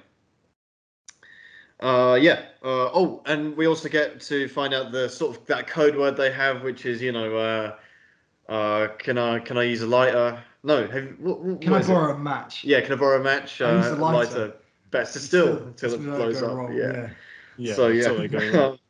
uh, 1.79 2.17
yeah. 2.21 2.41
Uh, 2.63 2.89
oh, 2.93 3.21
and 3.25 3.55
we 3.55 3.65
also 3.67 3.87
get 3.87 4.19
to 4.21 4.47
find 4.49 4.73
out 4.73 4.91
the 4.91 5.07
sort 5.07 5.37
of 5.37 5.45
that 5.45 5.67
code 5.67 5.95
word 5.95 6.17
they 6.17 6.31
have, 6.31 6.61
which 6.61 6.85
is 6.85 7.01
you 7.01 7.11
know, 7.13 7.37
uh, 7.37 8.51
uh, 8.51 8.87
can 8.97 9.17
I 9.17 9.39
can 9.39 9.57
I 9.57 9.63
use 9.63 9.81
a 9.81 9.87
lighter? 9.87 10.37
No. 10.63 10.85
Have, 10.87 11.07
what, 11.19 11.39
what 11.41 11.61
Can 11.61 11.73
I 11.73 11.79
is 11.79 11.87
it? 11.89 11.93
borrow 11.93 12.13
a 12.13 12.17
match? 12.19 12.63
Yeah, 12.65 12.81
can 12.81 12.93
I 12.93 12.95
borrow 12.95 13.21
a 13.21 13.23
match? 13.23 13.61
I 13.61 13.75
use 13.77 13.85
Uh, 13.87 13.95
a 13.95 13.97
lighter. 13.97 14.53
Better 14.91 15.19
still 15.19 15.57
until 15.67 15.93
it 15.93 15.97
blows 16.03 16.41
up. 16.41 16.55
wrong, 16.55 16.73
yeah. 16.75 17.09
Yeah, 17.57 17.73
so 17.73 17.87
yeah, 17.87 18.09
all 18.09 18.17
they 18.17 18.27
go 18.27 18.39
wrong. 18.39 18.79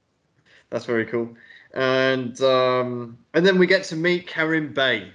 that's 0.70 0.86
very 0.86 1.06
cool. 1.06 1.36
And 1.74 2.40
um, 2.42 3.18
and 3.34 3.46
then 3.46 3.58
we 3.60 3.68
get 3.68 3.84
to 3.86 3.96
meet 3.96 4.28
Kerim 4.28 4.74
Bey. 4.74 5.12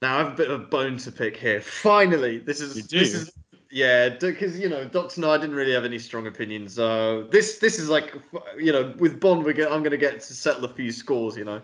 Now 0.00 0.16
I 0.16 0.18
have 0.18 0.32
a 0.32 0.36
bit 0.36 0.50
of 0.50 0.60
a 0.60 0.64
bone 0.64 0.96
to 0.98 1.12
pick 1.12 1.36
here. 1.36 1.60
Finally, 1.82 2.38
this 2.38 2.60
is 2.60 2.76
You 2.76 2.82
do? 2.82 2.98
this 3.00 3.14
is 3.14 3.32
yeah, 3.70 4.08
because 4.08 4.58
you 4.58 4.68
know 4.68 4.84
Doctor 4.86 5.20
No, 5.20 5.30
I 5.30 5.36
didn't 5.38 5.54
really 5.56 5.72
have 5.72 5.84
any 5.84 5.98
strong 5.98 6.26
opinions. 6.26 6.78
Uh, 6.78 7.26
this 7.30 7.58
this 7.58 7.78
is 7.78 7.88
like 7.90 8.14
you 8.58 8.72
know 8.72 8.94
with 8.98 9.20
Bond, 9.20 9.44
we 9.44 9.52
get 9.52 9.70
I'm 9.70 9.80
going 9.82 9.90
to 9.90 9.98
get 9.98 10.20
to 10.20 10.34
settle 10.34 10.64
a 10.64 10.72
few 10.72 10.90
scores. 10.92 11.36
You 11.36 11.44
know, 11.44 11.60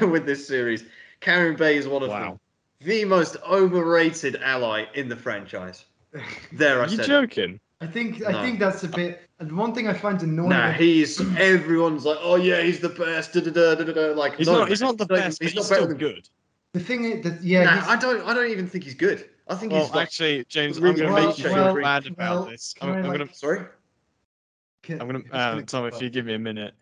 with 0.06 0.26
this 0.26 0.46
series, 0.46 0.84
Kerim 1.20 1.56
Bey 1.56 1.76
is 1.76 1.88
one 1.88 2.02
of 2.02 2.10
Wow. 2.10 2.30
them, 2.32 2.40
the 2.80 3.04
most 3.06 3.36
overrated 3.48 4.36
ally 4.42 4.84
in 4.94 5.08
the 5.08 5.16
franchise. 5.16 5.84
There, 6.52 6.80
I 6.80 6.84
Are 6.84 6.88
you 6.88 6.96
said. 6.96 7.06
it. 7.06 7.08
joking? 7.08 7.60
I 7.80 7.86
think 7.86 8.20
No. 8.20 8.28
I 8.28 8.42
think 8.42 8.58
that's 8.60 8.84
a 8.84 8.88
bit. 8.88 9.22
And 9.44 9.56
one 9.58 9.74
thing 9.74 9.86
I 9.88 9.92
find 9.92 10.22
annoying. 10.22 10.48
Nah, 10.48 10.70
he's 10.72 11.20
everyone's 11.36 12.04
like, 12.06 12.16
oh 12.20 12.36
yeah, 12.36 12.62
he's 12.62 12.80
the 12.80 12.88
best. 12.88 13.34
Da, 13.34 13.40
da, 13.40 13.50
da, 13.50 13.74
da, 13.74 13.84
da, 13.84 13.92
da. 13.92 14.00
Like, 14.14 14.36
He's 14.36 14.46
no, 14.46 14.60
not. 14.60 14.68
He's 14.68 14.80
not 14.80 14.96
the 14.96 15.04
not 15.04 15.18
even- 15.18 15.28
best, 15.28 15.38
but 15.38 15.46
he's, 15.48 15.54
not 15.54 15.64
still 15.64 15.76
better 15.76 15.88
than- 15.88 15.98
good. 15.98 16.28
the 16.72 16.80
thing 16.80 17.04
is 17.04 17.22
that 17.24 17.42
yeah, 17.42 17.64
Nah, 17.64 17.90
I 17.90 17.96
don't. 17.96 18.26
I 18.26 18.32
don't 18.32 18.50
even 18.50 18.66
think 18.66 18.84
he's 18.84 18.94
good. 18.94 19.28
I 19.48 19.54
think 19.54 19.72
Well, 19.72 19.82
he's 19.84 19.94
like. 19.94 20.02
actually, 20.06 20.44
James, 20.48 20.80
really 20.80 20.92
I'm 20.92 20.96
going 20.96 21.08
to 21.08 21.14
well- 21.14 21.28
make 21.28 21.38
you 21.38 21.44
feel 21.44 21.52
well- 21.54 21.74
bad 21.82 22.06
about 22.06 22.18
well, 22.40 22.44
this. 22.50 22.74
I'm, 22.80 22.88
I, 22.88 22.92
I'm 22.92 23.02
like- 23.06 23.16
going 23.18 23.28
to. 23.28 23.34
Sorry. 23.34 23.66
can- 24.82 25.00
I'm 25.00 25.06
gonna, 25.06 25.18
it's 25.20 25.28
uh, 25.32 25.60
Tom, 25.66 25.82
go 25.82 25.94
if 25.96 26.00
you 26.02 26.08
give 26.10 26.24
me 26.24 26.34
a 26.34 26.38
minute, 26.38 26.72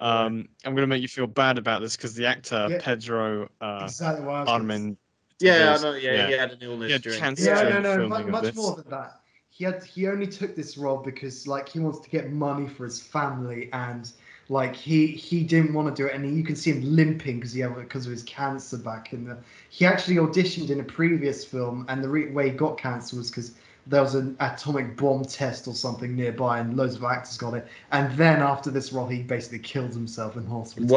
um, 0.00 0.48
I'm 0.64 0.74
gonna 0.74 0.86
make 0.86 1.00
you 1.02 1.08
feel 1.08 1.26
bad 1.26 1.56
about 1.58 1.80
this 1.80 1.96
because 1.96 2.14
the 2.14 2.26
actor 2.26 2.66
Yeah. 2.70 2.78
Pedro 2.80 3.48
uh, 3.60 3.80
exactly 3.84 4.24
what 4.26 4.34
I 4.34 4.40
was 4.40 4.46
gonna 4.46 4.46
say. 4.46 4.52
Armin. 4.52 4.96
Yeah, 5.40 5.76
I 5.78 5.82
know. 5.82 5.92
Yeah, 5.94 6.12
yeah. 6.12 6.26
he 6.26 6.32
had 6.34 6.50
an 6.52 6.58
illness 6.60 6.92
He 6.92 6.98
during. 6.98 7.18
cancer. 7.18 7.44
Yeah, 7.46 7.62
no, 7.62 7.80
no, 7.80 7.92
filming 7.94 8.08
much, 8.10 8.20
of 8.24 8.28
much 8.30 8.42
this. 8.44 8.56
more 8.56 8.76
than 8.76 8.90
that. 8.90 9.20
He 9.60 9.66
had 9.66 9.84
he 9.84 10.06
only 10.08 10.26
took 10.26 10.56
this 10.56 10.78
role 10.78 10.96
because 10.96 11.46
like 11.46 11.68
he 11.68 11.80
wants 11.80 11.98
to 11.98 12.08
get 12.08 12.32
money 12.32 12.66
for 12.66 12.84
his 12.84 12.98
family 12.98 13.68
and 13.74 14.10
like 14.48 14.74
he 14.74 15.08
he 15.08 15.44
didn't 15.44 15.74
want 15.74 15.94
to 15.94 16.02
do 16.02 16.08
it 16.08 16.14
and 16.14 16.34
you 16.34 16.42
can 16.42 16.56
see 16.56 16.70
him 16.70 16.80
limping 16.82 17.36
because 17.36 17.52
he 17.52 17.60
had 17.60 17.74
because 17.76 18.06
of 18.06 18.12
his 18.12 18.22
cancer 18.22 18.78
back 18.78 19.12
in 19.12 19.26
the. 19.26 19.36
He 19.68 19.84
actually 19.84 20.16
auditioned 20.16 20.70
in 20.70 20.80
a 20.80 20.84
previous 20.84 21.44
film 21.44 21.84
and 21.90 22.02
the 22.02 22.08
re- 22.08 22.30
way 22.30 22.48
he 22.48 22.56
got 22.56 22.78
cancer 22.78 23.16
was 23.16 23.30
because 23.30 23.52
there 23.86 24.02
was 24.02 24.14
an 24.14 24.36
atomic 24.40 24.96
bomb 24.96 25.24
test 25.24 25.66
or 25.66 25.74
something 25.74 26.14
nearby 26.14 26.58
and 26.60 26.76
loads 26.76 26.96
of 26.96 27.04
actors 27.04 27.36
got 27.36 27.54
it 27.54 27.66
and 27.92 28.12
then 28.16 28.40
after 28.40 28.70
this 28.70 28.92
role 28.92 29.06
he 29.08 29.22
basically 29.22 29.58
killed 29.58 29.92
himself 29.92 30.36
in 30.36 30.46
hospital. 30.46 30.88
so- 30.88 30.94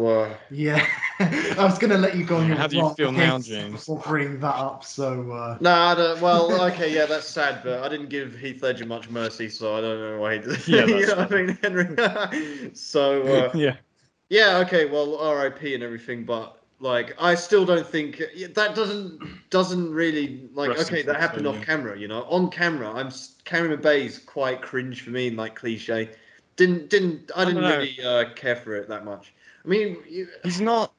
Well, 0.00 0.22
uh, 0.24 0.34
yeah, 0.50 0.86
I 1.20 1.54
was 1.58 1.78
gonna 1.78 1.98
let 1.98 2.16
you 2.16 2.24
go 2.24 2.36
on 2.36 2.46
your 2.48 2.56
How 2.56 2.66
do 2.66 2.76
you 2.76 2.94
feel 2.94 3.12
now, 3.12 3.38
James? 3.38 3.72
Before 3.72 3.98
bringing 4.06 4.40
that 4.40 4.54
up, 4.54 4.84
so 4.84 5.30
uh, 5.32 5.58
no, 5.60 5.72
I 5.72 5.94
don't, 5.94 6.20
well, 6.20 6.64
okay, 6.72 6.94
yeah, 6.94 7.06
that's 7.06 7.26
sad, 7.28 7.62
but 7.64 7.82
I 7.82 7.88
didn't 7.88 8.08
give 8.10 8.38
Heath 8.38 8.62
Ledger 8.62 8.86
much 8.86 9.08
mercy, 9.08 9.48
so 9.48 9.76
I 9.76 9.80
don't 9.80 9.98
know 10.00 10.20
why 10.20 10.34
he 10.34 10.38
did. 10.40 10.68
Yeah, 10.68 10.84
you 10.86 11.06
know 11.06 11.16
what 11.16 11.32
I 11.32 11.42
mean, 11.42 11.58
Henry. 11.62 12.70
so 12.74 13.22
uh, 13.22 13.50
yeah. 13.54 13.76
yeah, 14.28 14.58
okay, 14.58 14.84
well, 14.86 15.16
R.I.P. 15.18 15.74
and 15.74 15.82
everything, 15.82 16.24
but 16.24 16.62
like, 16.78 17.14
I 17.18 17.34
still 17.34 17.64
don't 17.64 17.86
think 17.86 18.22
that 18.54 18.74
doesn't 18.74 19.50
doesn't 19.50 19.92
really 19.92 20.48
like. 20.52 20.70
Rest 20.70 20.90
okay, 20.90 21.02
that 21.02 21.16
happened 21.16 21.46
though, 21.46 21.50
off 21.50 21.58
yeah. 21.58 21.64
camera, 21.64 21.98
you 21.98 22.08
know. 22.08 22.24
On 22.24 22.50
camera, 22.50 22.92
I'm 22.92 23.10
Kerim 23.44 23.80
Bey's 23.80 24.18
quite 24.18 24.60
cringe 24.60 25.02
for 25.02 25.10
me, 25.10 25.28
and 25.28 25.36
like 25.36 25.54
cliche. 25.54 26.10
Didn't 26.56 26.90
didn't 26.90 27.30
I 27.34 27.42
I 27.42 27.44
didn't 27.46 27.62
know. 27.62 27.78
really 27.78 28.02
uh, 28.02 28.34
care 28.34 28.56
for 28.56 28.74
it 28.74 28.88
that 28.88 29.04
much. 29.04 29.32
I 29.64 29.68
mean, 29.68 29.96
you, 30.08 30.28
He's 30.44 30.60
not. 30.60 30.92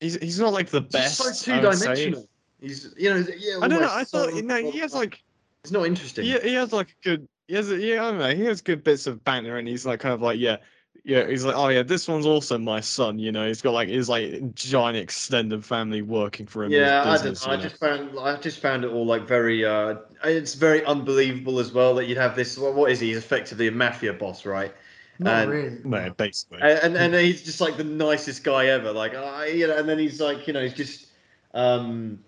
He's 0.00 0.16
he's 0.16 0.38
not 0.40 0.52
like 0.52 0.68
the 0.68 0.80
best. 0.80 1.18
so 1.18 1.32
two 1.32 1.60
dimensional 1.60 2.28
He's, 2.60 2.94
you 2.96 3.10
know, 3.10 3.24
yeah. 3.38 3.58
I 3.60 3.66
don't 3.66 3.80
know. 3.80 3.90
I 3.90 4.04
thought 4.04 4.30
so- 4.30 4.36
you 4.36 4.42
know 4.42 4.70
he 4.70 4.78
has 4.78 4.94
like 4.94 5.20
It's 5.64 5.72
not 5.72 5.84
interesting. 5.84 6.24
he, 6.24 6.38
he 6.38 6.54
has 6.54 6.72
like 6.72 6.90
a 6.90 7.04
good. 7.04 7.28
He 7.48 7.54
has 7.56 7.70
a, 7.72 7.76
yeah. 7.76 8.04
I 8.04 8.10
don't 8.10 8.20
know. 8.20 8.34
He 8.34 8.44
has 8.44 8.60
good 8.60 8.84
bits 8.84 9.08
of 9.08 9.22
banter, 9.24 9.58
and 9.58 9.66
he's 9.66 9.84
like 9.84 9.98
kind 9.98 10.14
of 10.14 10.22
like 10.22 10.38
yeah. 10.38 10.58
Yeah, 11.04 11.26
he's 11.26 11.44
like, 11.44 11.56
oh 11.56 11.68
yeah, 11.68 11.82
this 11.82 12.06
one's 12.06 12.26
also 12.26 12.56
my 12.58 12.80
son. 12.80 13.18
You 13.18 13.32
know, 13.32 13.46
he's 13.48 13.60
got 13.60 13.72
like 13.72 13.88
his 13.88 14.08
like 14.08 14.54
giant 14.54 14.96
extended 14.96 15.64
family 15.64 16.00
working 16.00 16.46
for 16.46 16.62
him. 16.64 16.72
in 16.72 16.78
his 16.78 16.86
Yeah, 16.86 17.02
I 17.02 17.12
business, 17.14 17.40
don't. 17.44 17.54
I 17.54 17.56
just 17.62 17.76
found 17.76 18.18
I 18.20 18.36
just 18.36 18.60
found 18.60 18.84
it 18.84 18.88
all 18.92 19.04
like 19.04 19.26
very. 19.26 19.64
uh 19.64 19.96
It's 20.22 20.54
very 20.54 20.84
unbelievable 20.84 21.58
as 21.58 21.72
well 21.72 21.94
that 21.96 22.06
you'd 22.06 22.18
have 22.18 22.36
this. 22.36 22.56
Well, 22.56 22.72
what 22.72 22.92
is 22.92 23.00
he? 23.00 23.08
He's 23.08 23.16
effectively 23.16 23.66
a 23.66 23.72
mafia 23.72 24.12
boss, 24.12 24.46
right? 24.46 24.72
not 25.18 25.42
And- 25.42 25.50
really. 25.50 25.78
No, 25.84 26.10
basically. 26.16 26.60
and, 26.62 26.96
and 26.96 26.96
and 26.96 27.14
he's 27.14 27.42
just 27.42 27.60
like 27.60 27.76
the 27.76 27.84
nicest 27.84 28.44
guy 28.44 28.66
ever. 28.66 28.92
Like, 28.92 29.14
I, 29.16 29.46
you 29.46 29.66
know, 29.66 29.76
and 29.76 29.88
then 29.88 29.98
he's 29.98 30.20
like, 30.20 30.46
you 30.46 30.52
know, 30.52 30.62
he's 30.62 30.72
just, 30.74 31.06
um, 31.52 32.20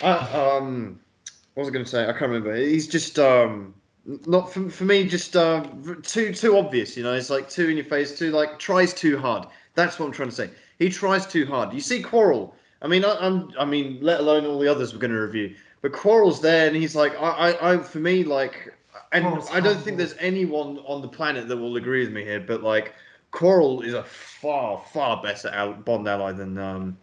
uh, 0.00 0.56
um, 0.60 1.00
what 1.54 1.62
was 1.62 1.68
I 1.68 1.72
going 1.72 1.84
to 1.84 1.90
say? 1.90 2.02
I 2.04 2.12
can't 2.12 2.30
remember. 2.30 2.54
He's 2.54 2.86
just, 2.86 3.18
um, 3.18 3.74
not 4.26 4.52
for, 4.52 4.70
for 4.70 4.84
me, 4.84 5.06
just 5.06 5.36
uh, 5.36 5.64
too 6.02 6.32
too 6.32 6.56
obvious. 6.56 6.96
You 6.96 7.02
know, 7.02 7.14
it's 7.14 7.30
like 7.30 7.48
too 7.48 7.68
in 7.68 7.76
your 7.76 7.84
face, 7.84 8.18
too 8.18 8.30
like 8.30 8.58
tries 8.58 8.94
too 8.94 9.18
hard. 9.18 9.46
That's 9.74 9.98
what 9.98 10.06
I'm 10.06 10.12
trying 10.12 10.30
to 10.30 10.34
say. 10.34 10.50
He 10.78 10.88
tries 10.88 11.26
too 11.26 11.46
hard. 11.46 11.72
You 11.72 11.80
see 11.80 12.02
Quarrel. 12.02 12.54
I 12.80 12.86
mean, 12.86 13.04
I, 13.04 13.16
I'm, 13.16 13.50
I 13.58 13.64
mean, 13.64 13.98
let 14.00 14.20
alone 14.20 14.46
all 14.46 14.58
the 14.58 14.68
others 14.68 14.92
we're 14.92 15.00
going 15.00 15.10
to 15.10 15.20
review. 15.20 15.54
But 15.82 15.92
Quarrel's 15.92 16.40
there, 16.40 16.68
and 16.68 16.76
he's 16.76 16.94
like, 16.94 17.12
I, 17.20 17.50
I, 17.50 17.74
I 17.74 17.78
for 17.78 17.98
me, 17.98 18.24
like, 18.24 18.74
and 19.12 19.24
Quarrel's 19.24 19.50
I 19.50 19.60
don't 19.60 19.80
think 19.80 19.98
there's 19.98 20.14
anyone 20.18 20.78
on 20.86 21.02
the 21.02 21.08
planet 21.08 21.48
that 21.48 21.56
will 21.56 21.76
agree 21.76 22.00
with 22.00 22.12
me 22.12 22.24
here. 22.24 22.40
But 22.40 22.62
like, 22.62 22.94
Quarrel 23.30 23.82
is 23.82 23.94
a 23.94 24.04
far 24.04 24.82
far 24.92 25.22
better 25.22 25.50
out 25.50 25.84
Bond 25.84 26.08
ally 26.08 26.32
than 26.32 26.56
um, 26.56 26.96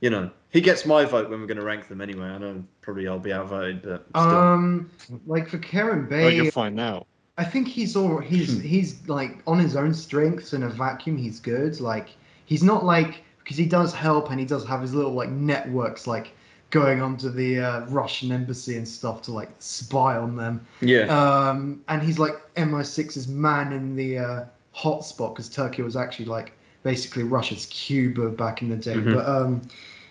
you 0.00 0.10
know. 0.10 0.30
He 0.52 0.60
gets 0.60 0.84
my 0.84 1.04
vote 1.04 1.30
when 1.30 1.40
we're 1.40 1.46
going 1.46 1.58
to 1.58 1.64
rank 1.64 1.86
them 1.86 2.00
anyway. 2.00 2.26
I 2.26 2.38
know 2.38 2.64
probably 2.80 3.06
I'll 3.06 3.20
be 3.20 3.32
outvoted, 3.32 3.82
but 3.82 4.04
still. 4.10 4.36
Um, 4.36 4.90
like 5.24 5.48
for 5.48 5.58
Kerim 5.58 6.08
Oh, 6.10 6.26
you'll 6.26 6.50
find 6.50 6.80
out. 6.80 7.06
I 7.38 7.44
think 7.44 7.68
he's 7.68 7.94
all 7.94 8.18
he's 8.18 8.54
Hmm. 8.54 8.60
he's 8.60 9.08
like 9.08 9.38
on 9.46 9.58
his 9.60 9.76
own 9.76 9.94
strengths 9.94 10.52
in 10.52 10.64
a 10.64 10.68
vacuum. 10.68 11.16
He's 11.16 11.38
good. 11.38 11.80
Like 11.80 12.08
he's 12.46 12.64
not 12.64 12.84
like 12.84 13.22
because 13.38 13.56
he 13.56 13.64
does 13.64 13.94
help 13.94 14.30
and 14.30 14.40
he 14.40 14.44
does 14.44 14.66
have 14.66 14.82
his 14.82 14.92
little 14.92 15.12
like 15.12 15.30
networks 15.30 16.06
like 16.08 16.32
going 16.70 17.00
onto 17.00 17.30
the 17.30 17.60
uh, 17.60 17.86
Russian 17.86 18.30
embassy 18.32 18.76
and 18.76 18.86
stuff 18.86 19.22
to 19.22 19.32
like 19.32 19.50
spy 19.60 20.16
on 20.16 20.36
them. 20.36 20.66
yeah, 20.80 21.04
Um, 21.06 21.80
and 21.88 22.02
he's 22.02 22.18
like 22.18 22.34
MI6's 22.56 23.26
man 23.28 23.72
in 23.72 23.96
the 23.96 24.18
uh, 24.18 24.44
hotspot 24.76 25.34
because 25.34 25.48
Turkey 25.48 25.82
was 25.82 25.96
actually 25.96 26.26
like 26.26 26.52
basically 26.82 27.22
Russia's 27.24 27.66
Cuba 27.66 28.30
back 28.30 28.62
in 28.62 28.68
the 28.68 28.76
day. 28.76 28.94
Mhm. 28.94 29.14
But 29.14 29.28
um, 29.28 29.62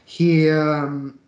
he, 0.09 0.49
um, 0.49 1.19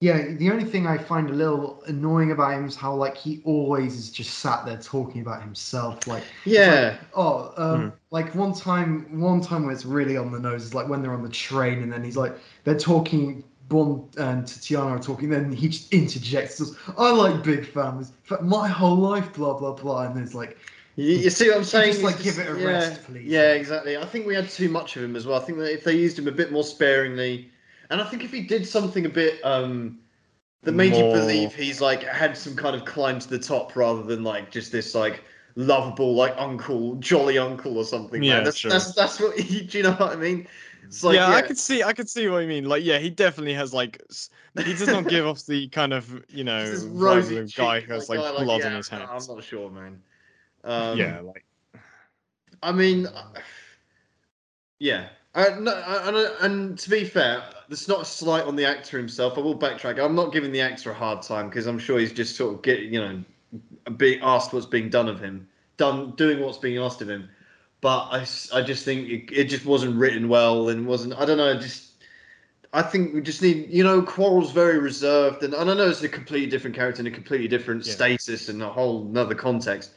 yeah, 0.00 0.32
the 0.38 0.50
only 0.50 0.64
thing 0.64 0.86
I 0.86 0.96
find 0.96 1.28
a 1.28 1.32
little 1.32 1.82
annoying 1.88 2.30
about 2.30 2.52
him 2.52 2.66
is 2.66 2.76
how 2.76 2.94
like 2.94 3.16
he 3.16 3.40
always 3.44 3.96
is 3.96 4.10
just 4.10 4.38
sat 4.38 4.64
there 4.64 4.76
talking 4.76 5.22
about 5.22 5.42
himself. 5.42 6.06
Like, 6.06 6.22
yeah, 6.44 6.98
oh, 7.14 7.52
um, 7.56 7.82
Hmm. 7.82 7.88
like 8.12 8.32
one 8.34 8.54
time, 8.54 9.18
one 9.20 9.40
time 9.40 9.64
where 9.64 9.72
it's 9.72 9.84
really 9.84 10.16
on 10.16 10.30
the 10.30 10.38
nose 10.38 10.62
is 10.62 10.74
like 10.74 10.88
when 10.88 11.02
they're 11.02 11.14
on 11.14 11.22
the 11.24 11.28
train 11.30 11.82
and 11.82 11.92
then 11.92 12.04
he's 12.04 12.16
like 12.16 12.36
they're 12.64 12.78
talking. 12.78 13.42
Bond 13.68 14.14
and 14.16 14.46
Tatiana 14.46 14.90
are 14.90 15.00
talking, 15.00 15.28
then 15.28 15.50
he 15.50 15.66
just 15.68 15.92
interjects. 15.92 16.58
Says, 16.58 16.76
"I 16.96 17.10
like 17.10 17.42
big 17.42 17.66
families. 17.66 18.12
In 18.38 18.48
my 18.48 18.68
whole 18.68 18.94
life, 18.96 19.32
blah 19.34 19.54
blah 19.54 19.72
blah." 19.72 20.02
And 20.06 20.20
it's 20.22 20.34
like, 20.34 20.56
You, 20.94 21.16
you 21.16 21.30
see 21.30 21.48
what 21.48 21.56
I'm 21.56 21.64
saying? 21.64 21.94
just, 21.94 22.04
like, 22.04 22.14
It's 22.14 22.22
give 22.22 22.38
it 22.38 22.48
a 22.48 22.56
yeah, 22.60 22.66
rest, 22.66 23.02
please. 23.02 23.26
Yeah, 23.26 23.54
exactly. 23.54 23.96
I 23.96 24.04
think 24.04 24.24
we 24.24 24.36
had 24.36 24.48
too 24.48 24.68
much 24.68 24.96
of 24.96 25.02
him 25.02 25.16
as 25.16 25.26
well. 25.26 25.40
I 25.40 25.44
think 25.44 25.58
that 25.58 25.72
if 25.74 25.82
they 25.82 25.96
used 25.96 26.16
him 26.16 26.28
a 26.28 26.32
bit 26.32 26.52
more 26.52 26.62
sparingly, 26.62 27.50
and 27.90 28.00
I 28.00 28.04
think 28.04 28.24
if 28.24 28.32
he 28.32 28.42
did 28.42 28.66
something 28.66 29.06
a 29.06 29.10
bit 29.10 29.44
um 29.44 29.98
that 30.62 30.72
made 30.72 30.94
you 30.94 31.04
believe 31.04 31.54
he's 31.54 31.80
like 31.80 32.02
had 32.02 32.36
some 32.36 32.56
kind 32.56 32.74
of 32.74 32.84
climb 32.84 33.18
to 33.20 33.28
the 33.28 33.38
top 33.38 33.76
rather 33.76 34.02
than 34.02 34.24
like 34.24 34.50
just 34.50 34.72
this 34.72 34.94
like 34.94 35.22
lovable 35.54 36.14
like 36.14 36.34
uncle, 36.36 36.96
jolly 36.96 37.38
uncle 37.38 37.78
or 37.78 37.84
something. 37.84 38.22
Yeah, 38.22 38.40
that's 38.40 38.56
sure. 38.56 38.70
that's 38.70 38.94
that's 38.94 39.20
what. 39.20 39.36
do 39.36 39.66
you 39.70 39.82
know 39.82 39.92
what 39.92 40.12
I 40.12 40.16
mean? 40.16 40.46
It's 40.86 41.02
like 41.02 41.16
yeah, 41.16 41.28
I 41.28 41.42
could 41.42 41.58
see, 41.58 41.82
I 41.82 41.92
could 41.92 42.08
see 42.08 42.28
what 42.28 42.38
you 42.38 42.48
mean. 42.48 42.64
Like, 42.66 42.84
yeah, 42.84 42.98
he 42.98 43.10
definitely 43.10 43.54
has 43.54 43.74
like, 43.74 44.00
he 44.56 44.72
does 44.72 44.86
not 44.86 45.08
give 45.08 45.26
off 45.26 45.44
the 45.44 45.68
kind 45.68 45.92
of, 45.92 46.24
you 46.28 46.44
know, 46.44 46.76
rosy 46.92 47.44
guy 47.56 47.80
who 47.80 47.92
has 47.92 48.08
like, 48.08 48.20
like 48.20 48.44
blood 48.44 48.60
yeah, 48.60 48.68
on 48.68 48.76
his 48.76 48.88
hands. 48.88 49.28
I'm 49.28 49.36
not 49.36 49.44
sure, 49.44 49.68
man. 49.70 50.00
Um, 50.62 50.98
yeah, 50.98 51.20
like, 51.20 51.44
I 52.62 52.72
mean, 52.72 53.08
yeah. 54.78 55.08
No, 55.36 55.44
and, 55.44 56.16
uh, 56.16 56.30
and 56.40 56.78
to 56.78 56.90
be 56.90 57.04
fair, 57.04 57.42
that's 57.68 57.88
not 57.88 58.02
a 58.02 58.04
slight 58.04 58.44
on 58.44 58.56
the 58.56 58.64
actor 58.64 58.96
himself. 58.96 59.36
I 59.36 59.40
will 59.40 59.58
backtrack. 59.58 60.02
I'm 60.02 60.14
not 60.14 60.32
giving 60.32 60.50
the 60.50 60.62
actor 60.62 60.90
a 60.90 60.94
hard 60.94 61.22
time 61.22 61.48
because 61.50 61.66
I'm 61.66 61.78
sure 61.78 61.98
he's 61.98 62.12
just 62.12 62.36
sort 62.36 62.54
of 62.54 62.62
getting, 62.62 62.94
you 62.94 63.00
know, 63.00 63.22
being 63.96 64.20
asked 64.22 64.52
what's 64.52 64.66
being 64.66 64.88
done 64.88 65.08
of 65.08 65.20
him, 65.20 65.46
done 65.76 66.12
doing 66.16 66.40
what's 66.40 66.58
being 66.58 66.78
asked 66.78 67.02
of 67.02 67.10
him. 67.10 67.28
But 67.82 68.08
I, 68.10 68.26
I 68.54 68.62
just 68.62 68.84
think 68.84 69.08
it, 69.08 69.30
it 69.30 69.44
just 69.44 69.66
wasn't 69.66 69.96
written 69.96 70.28
well 70.28 70.70
and 70.70 70.86
wasn't. 70.86 71.12
I 71.14 71.26
don't 71.26 71.36
know. 71.36 71.58
Just 71.60 71.90
I 72.72 72.82
think 72.82 73.14
we 73.14 73.20
just 73.20 73.42
need, 73.42 73.68
you 73.70 73.84
know, 73.84 74.02
Quarrel's 74.02 74.52
very 74.52 74.78
reserved, 74.78 75.42
and, 75.42 75.52
and 75.54 75.70
I 75.70 75.74
know 75.74 75.88
it's 75.88 76.02
a 76.02 76.08
completely 76.08 76.48
different 76.48 76.74
character 76.74 77.00
and 77.00 77.08
a 77.08 77.10
completely 77.10 77.48
different 77.48 77.86
Yeah. 77.86 77.92
status 77.92 78.48
and 78.48 78.62
a 78.62 78.68
whole 78.68 79.06
another 79.06 79.34
context. 79.34 79.90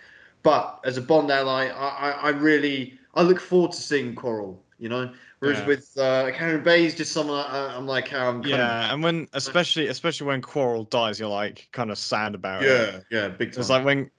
But 0.43 0.79
as 0.83 0.97
a 0.97 1.01
Bond 1.01 1.31
ally, 1.31 1.67
I, 1.67 1.87
I, 1.87 2.11
I 2.11 2.29
really 2.29 2.99
I 3.15 3.21
look 3.23 3.39
forward 3.39 3.71
to 3.71 3.81
seeing 3.81 4.15
Quarrel. 4.15 4.61
You 4.79 4.87
know, 4.87 5.11
whereas 5.39 5.59
Yeah. 5.59 5.65
with 5.67 5.97
uh, 5.97 6.31
Kerim 6.33 6.63
Bey, 6.63 6.83
he's 6.83 6.95
just 6.95 7.11
someone 7.11 7.39
I, 7.45 7.75
I'm 7.75 7.87
like, 7.87 8.13
I'm 8.13 8.41
kind 8.41 8.45
yeah, 8.47 8.93
and 8.93 9.01
when, 9.03 9.27
especially, 9.33 9.87
especially 9.87 10.27
when 10.27 10.41
Quarrel 10.41 10.83
dies, 10.85 11.19
you're 11.19 11.29
like 11.29 11.67
kind 11.71 11.91
of 11.91 11.97
sad 11.97 12.35
about 12.35 12.61
of, 12.63 12.67
it. 12.69 13.05
yeah, 13.11 13.19
yeah, 13.21 13.27
big 13.29 13.51
time. 13.53 13.61
It's 13.61 13.69
like 13.69 13.85
when 13.85 14.09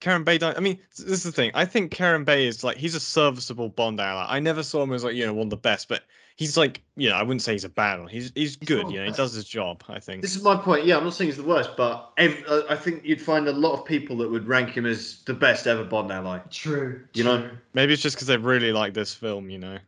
Kerim 0.00 0.24
Bey 0.24 0.38
died. 0.38 0.56
I 0.56 0.60
mean, 0.60 0.78
this 0.96 1.06
is 1.06 1.22
the 1.24 1.32
thing. 1.32 1.50
I 1.54 1.64
think 1.64 1.90
Kerim 1.90 2.24
Bey 2.24 2.46
is 2.46 2.62
like 2.62 2.76
he's 2.76 2.94
a 2.94 3.00
serviceable 3.00 3.68
Bond 3.68 4.00
ally. 4.00 4.26
I 4.28 4.38
never 4.40 4.62
saw 4.62 4.82
him 4.82 4.92
as 4.92 5.02
like 5.04 5.14
you 5.16 5.26
know 5.26 5.34
one 5.34 5.46
of 5.46 5.50
the 5.50 5.56
best, 5.56 5.88
but 5.88 6.04
he's 6.36 6.56
like 6.56 6.82
you 6.96 7.08
know 7.08 7.16
I 7.16 7.22
wouldn't 7.24 7.42
say 7.42 7.50
he's 7.52 7.64
a 7.64 7.68
bad 7.68 7.98
one. 7.98 8.08
He's 8.08 8.30
he's, 8.36 8.56
He's 8.60 8.68
good. 8.68 8.84
not 8.84 8.92
You 8.92 9.00
know, 9.00 9.06
he 9.06 9.10
does 9.12 9.32
his 9.32 9.44
job. 9.44 9.82
I 9.88 9.98
think. 9.98 10.22
This 10.22 10.36
is 10.36 10.42
my 10.44 10.54
point. 10.56 10.84
Yeah, 10.86 10.98
I'm 10.98 11.02
not 11.04 11.14
saying 11.14 11.30
he's 11.30 11.36
the 11.36 11.42
worst, 11.42 11.70
but 11.76 12.12
ev- 12.16 12.44
uh, 12.46 12.62
I 12.70 12.76
think 12.76 13.04
you'd 13.04 13.20
find 13.20 13.48
a 13.48 13.52
lot 13.52 13.72
of 13.72 13.84
people 13.84 14.16
that 14.18 14.30
would 14.30 14.46
rank 14.46 14.70
him 14.70 14.86
as 14.86 15.22
the 15.24 15.34
best 15.34 15.66
ever 15.66 15.82
Bond 15.82 16.12
ally. 16.12 16.38
true. 16.48 17.04
You 17.14 17.24
know? 17.24 17.50
Maybe 17.74 17.92
it's 17.92 18.02
just 18.02 18.14
because 18.14 18.28
they 18.28 18.36
really 18.36 18.70
like 18.70 18.94
this 18.94 19.12
film. 19.12 19.50
You 19.50 19.58
know. 19.58 19.78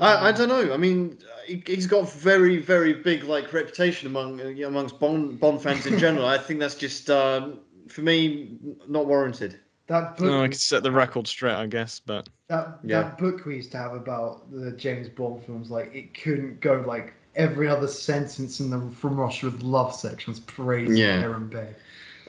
I, 0.00 0.28
I 0.28 0.32
don't 0.32 0.48
know. 0.48 0.72
I 0.72 0.76
mean, 0.76 1.18
he, 1.46 1.62
he's 1.66 1.86
got 1.86 2.10
very, 2.10 2.58
very 2.58 2.92
big 2.94 3.24
like 3.24 3.52
reputation 3.52 4.08
among 4.08 4.40
uh, 4.40 4.66
amongst 4.66 4.98
Bond 4.98 5.38
Bond 5.38 5.62
fans 5.62 5.86
in 5.86 5.98
general. 5.98 6.26
I 6.26 6.38
think 6.38 6.60
that's 6.60 6.74
just 6.74 7.10
um, 7.10 7.60
for 7.88 8.02
me 8.02 8.56
not 8.88 9.06
warranted. 9.06 9.58
That 9.86 10.16
book. 10.16 10.26
No, 10.26 10.38
I 10.38 10.42
we 10.42 10.48
can 10.48 10.58
set 10.58 10.82
the 10.82 10.90
record 10.90 11.26
straight, 11.26 11.54
I 11.54 11.66
guess. 11.66 12.00
But 12.00 12.28
That 12.48 12.78
Yeah. 12.82 13.02
that 13.02 13.18
book 13.18 13.44
we 13.44 13.56
used 13.56 13.70
to 13.72 13.78
have 13.78 13.92
about 13.94 14.50
the 14.50 14.72
James 14.72 15.08
Bond 15.08 15.44
films, 15.44 15.70
like 15.70 15.94
it 15.94 16.14
couldn't 16.14 16.60
go 16.60 16.82
like 16.86 17.14
every 17.36 17.68
other 17.68 17.88
sentence 17.88 18.60
in 18.60 18.70
the 18.70 18.90
From 18.96 19.16
Russia 19.16 19.46
with 19.46 19.62
Love 19.62 19.94
section 19.94 20.32
was 20.32 20.40
praising 20.40 20.96
Yeah. 20.96 21.20
Kerim 21.20 21.48
Bey. 21.48 21.68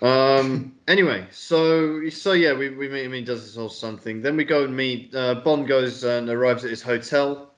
Um. 0.02 0.76
anyway, 0.90 1.26
so 1.32 2.10
so 2.10 2.34
yeah, 2.34 2.54
we 2.54 2.70
we 2.70 2.90
meet 2.90 3.06
him. 3.06 3.14
He 3.14 3.22
does 3.22 3.46
this 3.46 3.56
whole 3.56 3.70
sun 3.70 3.98
thing. 3.98 4.22
Then 4.22 4.36
we 4.36 4.44
go 4.44 4.66
and 4.66 4.76
meet. 4.76 5.16
Uh, 5.16 5.36
Bond 5.36 5.68
goes 5.68 6.04
and 6.04 6.30
arrives 6.30 6.64
at 6.66 6.70
his 6.70 6.82
hotel. 6.82 7.54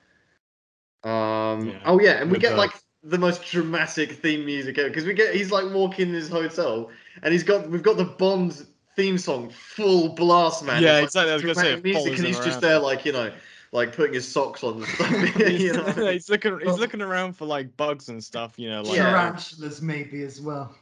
Um. 1.03 1.69
Yeah. 1.69 1.79
Oh 1.85 1.99
yeah, 1.99 2.21
and 2.21 2.31
we 2.31 2.39
get 2.39 2.57
like 2.57 2.71
the 3.03 3.17
most 3.17 3.43
dramatic 3.43 4.11
theme 4.11 4.45
music 4.45 4.75
because 4.75 5.05
we 5.05 5.13
get 5.13 5.33
he's 5.33 5.51
like 5.51 5.71
walking 5.71 6.09
in 6.09 6.13
his 6.13 6.27
hotel 6.27 6.89
and 7.23 7.31
he's 7.31 7.43
got 7.43 7.69
we've 7.69 7.83
got 7.83 7.97
the 7.97 8.05
Bond 8.05 8.65
theme 8.95 9.17
song 9.17 9.49
full 9.49 10.09
blast, 10.09 10.63
man. 10.65 10.81
Yeah, 10.81 11.01
It's, 11.01 11.15
like, 11.15 11.27
exactly, 11.27 11.31
I 11.31 11.33
was 11.35 11.41
gonna 11.43 11.55
say, 11.55 11.81
music, 11.81 12.07
and 12.07 12.19
him 12.19 12.25
he's 12.25 12.39
just 12.39 12.61
there 12.61 12.79
like 12.79 13.05
you 13.05 13.13
know, 13.13 13.31
like 13.71 13.95
putting 13.95 14.15
his 14.15 14.27
socks 14.27 14.63
on 14.63 14.83
and 14.83 14.85
stuff. 14.85 15.39
you 15.39 15.73
know. 15.73 15.83
he's 16.11 16.29
looking 16.29 16.59
he's 16.59 16.77
looking 16.77 17.01
around 17.01 17.33
for 17.33 17.45
like 17.45 17.75
bugs 17.77 18.09
and 18.09 18.23
stuff. 18.23 18.53
You 18.57 18.69
know, 18.69 18.81
like 18.81 18.97
Yeah. 18.97 19.11
Tarantulas 19.11 19.81
maybe 19.81 20.23
as 20.23 20.41
well. 20.41 20.75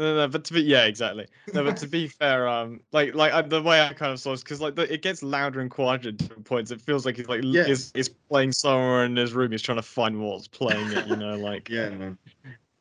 No, 0.00 0.16
no, 0.16 0.28
but 0.28 0.44
to 0.44 0.54
be 0.54 0.62
yeah, 0.62 0.84
exactly. 0.86 1.26
No, 1.52 1.62
but 1.62 1.76
to 1.76 1.86
be 1.86 2.06
fair, 2.08 2.48
um, 2.48 2.80
like 2.90 3.14
like 3.14 3.34
I, 3.34 3.42
the 3.42 3.60
way 3.60 3.82
I 3.82 3.92
kind 3.92 4.12
of 4.12 4.18
saw 4.18 4.32
it, 4.32 4.40
because 4.40 4.58
like 4.58 4.74
the, 4.74 4.90
it 4.90 5.02
gets 5.02 5.22
louder 5.22 5.60
and 5.60 5.70
quieter 5.70 6.08
at 6.08 6.16
different 6.16 6.46
points. 6.46 6.70
It 6.70 6.80
feels 6.80 7.04
like 7.04 7.18
he's 7.18 7.28
like 7.28 7.42
Yeah. 7.44 7.66
is 7.66 7.92
is 7.94 8.08
playing 8.08 8.52
somewhere 8.52 9.04
in 9.04 9.14
his 9.14 9.34
room. 9.34 9.52
He's 9.52 9.60
trying 9.60 9.76
to 9.76 9.82
find 9.82 10.18
what's 10.22 10.48
playing 10.48 10.90
it. 10.92 11.04
You 11.06 11.16
know, 11.16 11.38
like 11.38 11.68
Yeah, 11.68 11.90
man. 11.90 12.16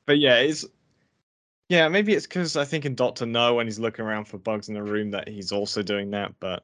but 0.05 0.17
yeah, 0.19 0.37
it's 0.37 0.65
yeah. 1.67 1.89
Maybe 1.89 2.13
it's 2.13 2.25
because 2.25 2.55
I 2.55 2.63
think 2.63 2.85
in 2.85 2.95
Doctor 2.95 3.25
No 3.25 3.55
when 3.55 3.67
he's 3.67 3.79
looking 3.79 4.05
around 4.05 4.29
for 4.29 4.37
bugs 4.37 4.69
in 4.69 4.75
the 4.75 4.83
room 4.83 5.11
that 5.11 5.27
he's 5.27 5.51
also 5.51 5.83
doing 5.83 6.11
that. 6.11 6.31
But 6.39 6.63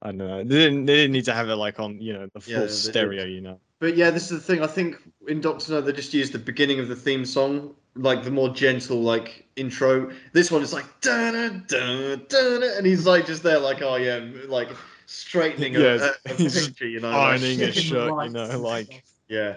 I 0.00 0.08
don't 0.12 0.16
know. 0.16 0.38
They 0.38 0.56
didn't 0.56 0.86
they 0.86 0.96
didn't 0.96 1.12
need 1.12 1.26
to 1.26 1.34
have 1.34 1.50
it 1.50 1.56
like 1.56 1.78
on 1.78 2.00
you 2.00 2.14
know 2.14 2.26
the 2.32 2.40
full 2.40 2.54
Yeah, 2.54 2.60
did. 2.62 2.70
stereo. 2.70 3.26
You 3.26 3.42
know. 3.42 3.60
But 3.80 3.98
yeah, 3.98 4.10
this 4.10 4.30
is 4.30 4.38
the 4.38 4.40
thing. 4.40 4.62
I 4.62 4.66
think 4.66 4.96
in 5.28 5.42
Doctor 5.42 5.72
No 5.72 5.82
they 5.82 5.92
just 5.92 6.14
used 6.14 6.32
the 6.32 6.38
beginning 6.38 6.80
of 6.80 6.88
the 6.88 6.96
theme 6.96 7.26
song, 7.26 7.74
like 7.96 8.22
the 8.24 8.30
more 8.30 8.48
gentle 8.50 9.00
like 9.02 9.46
intro. 9.56 10.10
This 10.32 10.50
one 10.50 10.62
is 10.62 10.72
like 10.72 10.86
da 11.00 11.32
da 11.32 11.48
da 11.66 12.16
da, 12.16 12.76
and 12.76 12.86
he's 12.86 13.06
like 13.06 13.26
just 13.26 13.42
there, 13.42 13.58
like 13.58 13.82
oh 13.82 13.96
yeah, 13.96 14.20
like 14.48 14.68
straightening 15.06 15.76
a, 15.76 15.80
a, 15.80 16.10
a 16.26 16.34
picture, 16.34 16.88
you 16.88 17.00
know. 17.00 17.10
like- 17.10 17.18
ironing 17.18 17.58
his 17.58 17.74
Shaking 17.74 17.82
shirt, 17.90 18.24
you 18.24 18.30
know, 18.30 18.60
like 18.60 19.04
yeah. 19.28 19.56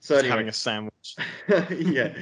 So 0.00 0.14
just 0.14 0.24
anyway, 0.24 0.30
having 0.30 0.48
a 0.48 0.52
sandwich. 0.52 1.16
yeah. 1.70 2.12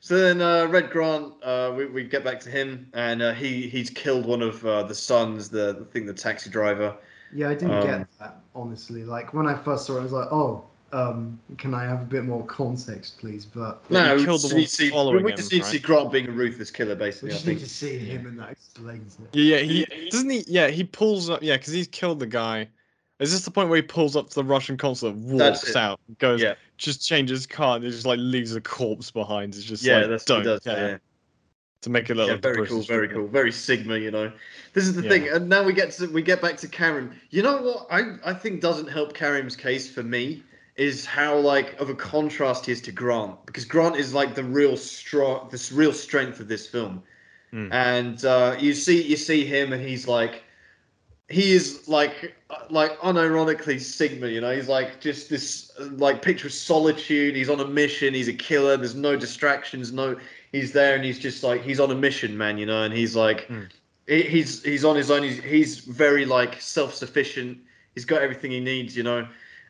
So 0.00 0.18
then 0.18 0.40
uh, 0.40 0.66
Red 0.66 0.90
Grant, 0.90 1.32
uh, 1.42 1.72
we, 1.76 1.86
we 1.86 2.04
get 2.04 2.22
back 2.22 2.38
to 2.40 2.50
him, 2.50 2.88
and 2.94 3.20
uh, 3.22 3.32
he 3.32 3.68
he's 3.68 3.90
killed 3.90 4.24
one 4.24 4.40
of 4.40 4.64
uh, 4.64 4.84
the 4.84 4.94
sons, 4.94 5.48
the, 5.48 5.74
the 5.78 5.84
thing, 5.86 6.06
the 6.06 6.14
taxi 6.14 6.48
driver. 6.48 6.96
Yeah, 7.34 7.48
I 7.50 7.54
didn't 7.54 7.72
Um, 7.74 7.86
get 7.86 8.18
that 8.20 8.40
honestly. 8.54 9.04
Like 9.04 9.34
when 9.34 9.46
I 9.48 9.54
first 9.54 9.84
saw 9.86 9.96
it, 9.96 10.00
I 10.00 10.02
was 10.04 10.12
like, 10.12 10.28
oh, 10.32 10.64
um, 10.92 11.38
can 11.58 11.74
I 11.74 11.84
have 11.84 12.02
a 12.02 12.04
bit 12.04 12.24
more 12.24 12.44
context, 12.46 13.18
please? 13.18 13.44
But 13.44 13.88
No, 13.90 14.16
we 14.16 14.24
killed 14.24 14.40
just 14.40 14.50
the 14.50 14.54
need 14.56 14.62
one 14.62 14.68
to 14.68 14.74
see, 14.74 14.90
following 14.90 15.16
we 15.16 15.20
him, 15.22 15.26
need 15.26 15.36
to 15.36 15.42
right? 15.42 15.64
see 15.64 15.78
Grant 15.78 16.12
being 16.12 16.28
a 16.28 16.30
ruthless 16.30 16.70
killer, 16.70 16.94
we 16.94 17.00
basically. 17.00 17.30
I 17.30 17.32
just 17.32 17.44
think. 17.44 17.58
need 17.58 17.64
to 17.64 17.70
see 17.70 17.98
him, 17.98 18.26
and 18.26 18.38
that 18.38 18.50
explains 18.50 19.18
it. 19.20 19.36
Yeah, 19.36 19.58
yeah, 19.58 19.84
he 19.92 20.08
doesn't 20.10 20.30
he. 20.30 20.44
Yeah, 20.46 20.68
he 20.68 20.84
pulls 20.84 21.28
up. 21.28 21.42
Yeah, 21.42 21.56
because 21.56 21.72
he's 21.72 21.88
killed 21.88 22.20
the 22.20 22.26
guy. 22.26 22.68
Is 23.18 23.32
this 23.32 23.44
the 23.44 23.50
point 23.50 23.70
where 23.70 23.76
he 23.76 23.82
pulls 23.82 24.14
up 24.14 24.28
to 24.28 24.34
the 24.34 24.44
Russian 24.44 24.76
consulate, 24.76 25.16
walks 25.16 25.74
out, 25.74 25.98
goes, 26.18 26.42
Yeah. 26.42 26.54
just 26.76 27.06
changes 27.06 27.46
car, 27.46 27.76
and 27.76 27.84
just 27.84 28.04
like 28.04 28.18
leaves 28.20 28.54
a 28.54 28.60
corpse 28.60 29.10
behind? 29.10 29.54
It's 29.54 29.64
just 29.64 29.82
Yeah, 29.82 30.00
like 30.00 30.08
that's 30.10 30.28
what 30.28 30.36
don't 30.36 30.44
he 30.44 30.44
does. 30.44 30.60
care 30.60 30.90
Yeah. 30.90 30.98
to 31.80 31.90
make 31.90 32.10
it 32.10 32.14
look 32.14 32.26
Yeah, 32.28 32.34
like 32.34 32.42
very 32.42 32.66
cool, 32.66 32.82
very 32.82 33.08
cool, 33.08 33.26
very 33.26 33.50
Sigma. 33.50 33.96
You 33.96 34.10
know, 34.10 34.30
this 34.74 34.84
is 34.84 34.94
the 34.94 35.02
Yeah. 35.02 35.08
thing, 35.08 35.28
and 35.28 35.48
now 35.48 35.64
we 35.64 35.72
get 35.72 35.92
to 35.92 36.06
we 36.08 36.22
get 36.22 36.42
back 36.42 36.58
to 36.58 36.68
Kerim. 36.68 37.12
You 37.30 37.42
know 37.42 37.62
what 37.62 37.86
I 37.90 38.16
I 38.24 38.34
think 38.34 38.60
doesn't 38.60 38.88
help 38.88 39.14
Kerim's 39.14 39.56
case 39.56 39.90
for 39.90 40.02
me 40.02 40.42
is 40.76 41.06
how 41.06 41.36
like 41.38 41.78
of 41.80 41.88
a 41.90 41.94
contrast 41.94 42.66
he 42.66 42.72
is 42.72 42.80
to 42.82 42.92
Grant 42.92 43.44
because 43.46 43.64
Grant 43.64 43.96
is 43.96 44.12
like 44.14 44.34
the 44.34 44.44
real 44.44 44.76
strong, 44.76 45.48
this 45.50 45.72
real 45.72 45.92
strength 45.92 46.40
of 46.40 46.48
this 46.48 46.66
film, 46.66 47.02
Hmm. 47.52 47.72
and 47.72 48.24
uh, 48.24 48.56
you 48.58 48.74
see 48.74 49.02
you 49.02 49.16
see 49.16 49.44
him 49.46 49.72
and 49.72 49.82
he's 49.82 50.06
like 50.08 50.42
he 51.28 51.52
is 51.52 51.88
like 51.88 52.34
uh, 52.50 52.56
like 52.70 52.96
unironically 53.00 53.80
Sigma. 53.80 54.28
You 54.28 54.40
know, 54.40 54.54
he's 54.54 54.68
like 54.68 55.00
just 55.00 55.28
this 55.30 55.70
uh, 55.80 55.88
like 55.92 56.22
picture 56.22 56.46
of 56.48 56.52
solitude. 56.52 57.34
He's 57.36 57.48
on 57.50 57.60
a 57.60 57.66
mission. 57.66 58.14
He's 58.14 58.28
a 58.28 58.32
killer. 58.32 58.76
There's 58.76 58.94
no 58.94 59.16
distractions. 59.16 59.92
No, 59.92 60.16
he's 60.52 60.72
there 60.72 60.94
and 60.94 61.04
he's 61.04 61.18
just 61.18 61.42
like 61.42 61.62
he's 61.62 61.80
on 61.80 61.90
a 61.90 61.94
mission, 61.96 62.36
man. 62.36 62.58
You 62.58 62.66
know, 62.66 62.82
and 62.82 62.92
he's 62.94 63.16
like 63.16 63.48
Mm. 63.48 63.68
he's 64.06 64.62
he's 64.62 64.84
on 64.84 64.94
his 64.96 65.10
own. 65.10 65.22
He's 65.22 65.42
he's 65.42 65.78
very 65.80 66.24
like 66.26 66.60
self 66.60 66.94
sufficient. 66.94 67.58
He's 67.94 68.04
got 68.04 68.22
everything 68.22 68.50
he 68.50 68.60
needs. 68.60 68.96
You 68.96 69.02
know. 69.04 69.26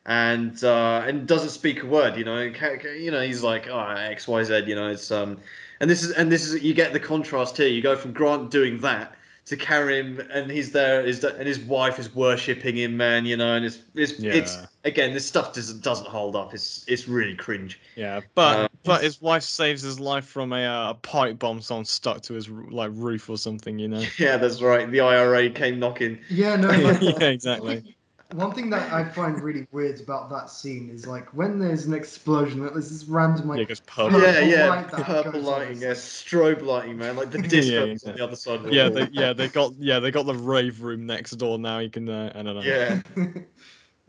And 0.08 0.62
uh, 0.62 1.02
and 1.06 1.26
doesn't 1.26 1.50
speak 1.50 1.82
a 1.82 1.86
word, 1.86 2.16
you 2.16 2.24
know. 2.24 2.50
Ca- 2.52 2.76
ca- 2.78 2.96
You 2.96 3.10
know, 3.10 3.22
he's 3.22 3.42
like, 3.42 3.66
oh, 3.68 3.80
X, 3.90 4.28
Y, 4.28 4.44
Z. 4.44 4.62
You 4.66 4.76
know, 4.76 4.88
it's 4.88 5.10
um, 5.10 5.38
and 5.80 5.90
this 5.90 6.04
is 6.04 6.12
and 6.12 6.30
this 6.30 6.46
is 6.48 6.62
you 6.62 6.74
get 6.74 6.92
the 6.92 7.00
contrast 7.00 7.56
here. 7.56 7.66
You 7.66 7.82
go 7.82 7.96
from 7.96 8.12
Grant 8.12 8.50
doing 8.50 8.78
that 8.80 9.16
to 9.46 9.56
Kerim, 9.56 10.20
and 10.30 10.50
he's 10.50 10.70
there, 10.72 11.04
is 11.04 11.20
that, 11.20 11.36
and 11.36 11.46
his 11.46 11.58
wife 11.58 11.98
is 11.98 12.14
worshipping 12.14 12.76
him, 12.76 12.96
man. 12.96 13.26
You 13.26 13.36
know, 13.36 13.54
and 13.54 13.64
it's 13.64 13.78
it's 13.96 14.12
it's 14.30 14.58
again, 14.84 15.12
this 15.12 15.26
stuff 15.26 15.52
doesn't 15.52 15.82
doesn't 15.82 16.06
hold 16.06 16.36
up. 16.36 16.54
It's 16.54 16.84
it's 16.86 17.08
really 17.08 17.34
cringe. 17.34 17.80
Yeah, 17.96 18.20
but 18.34 18.56
Uh, 18.56 18.68
but 18.84 19.02
his 19.02 19.20
wife 19.20 19.42
saves 19.42 19.82
his 19.82 19.98
life 19.98 20.26
from 20.26 20.52
a, 20.52 20.64
uh, 20.64 20.90
a 20.90 20.94
pipe 20.94 21.38
bomb 21.40 21.60
someone 21.62 21.84
stuck 21.84 22.22
to 22.22 22.34
his 22.34 22.48
like 22.48 22.90
roof 22.94 23.28
or 23.28 23.38
something, 23.38 23.78
you 23.78 23.88
know. 23.88 24.04
Yeah, 24.18 24.36
that's 24.36 24.62
right. 24.62 24.88
The 24.90 25.00
IRA 25.00 25.50
came 25.50 25.78
knocking. 25.80 26.20
Yeah, 26.28 26.56
no. 26.56 26.70
Yeah, 27.00 27.28
exactly. 27.28 27.95
One 28.32 28.52
thing 28.52 28.70
that 28.70 28.92
I 28.92 29.04
find 29.04 29.40
really 29.40 29.66
weird 29.70 30.00
about 30.00 30.30
that 30.30 30.50
scene 30.50 30.90
is 30.90 31.06
like 31.06 31.32
when 31.32 31.58
there's 31.58 31.86
an 31.86 31.94
explosion, 31.94 32.60
like, 32.62 32.72
there's 32.72 32.90
this 32.90 33.04
random 33.04 33.48
like 33.48 33.60
it 33.60 33.68
goes 33.68 33.80
purple. 33.80 34.20
Yeah, 34.20 34.40
yeah, 34.40 34.68
light 34.68 34.88
purple 34.88 35.40
lighting, 35.40 35.80
yeah, 35.80 35.92
strobe 35.92 36.62
lighting, 36.62 36.98
man, 36.98 37.16
like 37.16 37.30
the 37.30 37.38
Yeah, 37.42 37.48
disco 37.48 37.82
on 37.82 38.16
the 38.16 38.24
other 38.24 38.36
side 38.36 38.56
of 38.56 38.64
the 38.64 38.72
Yeah, 38.72 38.88
they 38.88 39.08
yeah 39.12 39.32
they 39.32 39.48
got 39.48 39.74
yeah 39.78 40.00
they 40.00 40.10
got 40.10 40.26
the 40.26 40.34
rave 40.34 40.82
room 40.82 41.06
next 41.06 41.32
door 41.32 41.58
now. 41.58 41.78
You 41.78 41.90
can 41.90 42.08
uh, 42.08 42.32
I 42.34 42.42
don't 42.42 42.56
know. 42.56 42.62
yeah. 42.62 43.00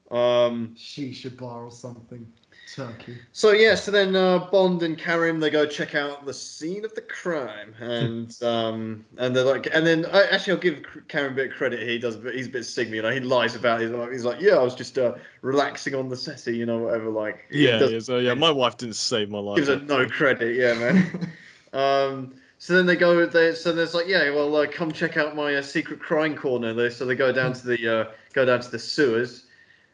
Um. 0.09 0.73
shisha 0.77 1.35
bar 1.37 1.65
or 1.65 1.71
something. 1.71 2.31
Turkey. 2.75 3.17
So 3.31 3.51
yeah, 3.51 3.75
so 3.75 3.91
then 3.91 4.15
uh, 4.15 4.39
Bond 4.51 4.83
and 4.83 4.97
Kerim 4.97 5.39
they 5.39 5.49
go 5.49 5.65
check 5.65 5.95
out 5.95 6.25
the 6.25 6.33
scene 6.33 6.83
of 6.85 6.93
the 6.95 7.01
crime, 7.01 7.73
and 7.79 8.35
um, 8.43 9.05
and 9.17 9.35
they're 9.35 9.43
like, 9.43 9.67
and 9.73 9.85
then 9.85 10.05
I, 10.05 10.23
actually 10.27 10.53
I'll 10.53 10.59
give 10.59 10.85
Kerim 11.07 11.33
a 11.33 11.35
bit 11.35 11.51
of 11.51 11.57
credit. 11.57 11.87
He 11.87 11.97
does, 11.97 12.15
but 12.17 12.35
he's 12.35 12.47
a 12.47 12.49
bit 12.49 12.63
sigmy, 12.63 12.95
you 12.95 13.01
know. 13.01 13.11
He 13.11 13.19
lies 13.19 13.55
about 13.55 13.81
it. 13.81 13.85
He's 13.85 13.95
like, 13.95 14.11
he's 14.11 14.25
like, 14.25 14.41
yeah, 14.41 14.55
I 14.55 14.63
was 14.63 14.75
just 14.75 14.97
uh, 14.97 15.15
relaxing 15.41 15.95
on 15.95 16.09
the 16.09 16.17
settee, 16.17 16.55
you 16.57 16.65
know, 16.65 16.79
whatever. 16.79 17.09
Like, 17.09 17.45
Yeah, 17.49 17.79
does- 17.79 17.91
yeah, 17.91 17.99
so 17.99 18.19
yeah, 18.19 18.33
my 18.33 18.51
wife 18.51 18.77
didn't 18.77 18.95
save 18.95 19.29
my 19.29 19.39
life. 19.39 19.57
gives 19.57 19.67
her 19.69 19.79
no 19.79 20.07
credit, 20.07 20.55
yeah, 20.55 20.73
man. 20.73 21.31
um, 21.73 22.33
so 22.59 22.73
then 22.73 22.85
they 22.85 22.95
go, 22.95 23.25
they 23.25 23.53
so 23.53 23.71
there's 23.71 23.93
like, 23.93 24.07
yeah, 24.07 24.29
well, 24.31 24.55
uh, 24.55 24.65
come 24.67 24.91
check 24.91 25.15
out 25.15 25.35
my 25.35 25.55
uh, 25.55 25.61
secret 25.61 25.99
crime 25.99 26.35
corner. 26.35 26.73
They, 26.73 26.89
so 26.89 27.05
they 27.05 27.15
go 27.15 27.31
down 27.31 27.53
to 27.53 27.67
the 27.67 27.87
uh, 27.87 28.11
go 28.33 28.45
down 28.45 28.59
to 28.61 28.71
the 28.71 28.79
sewers, 28.79 29.45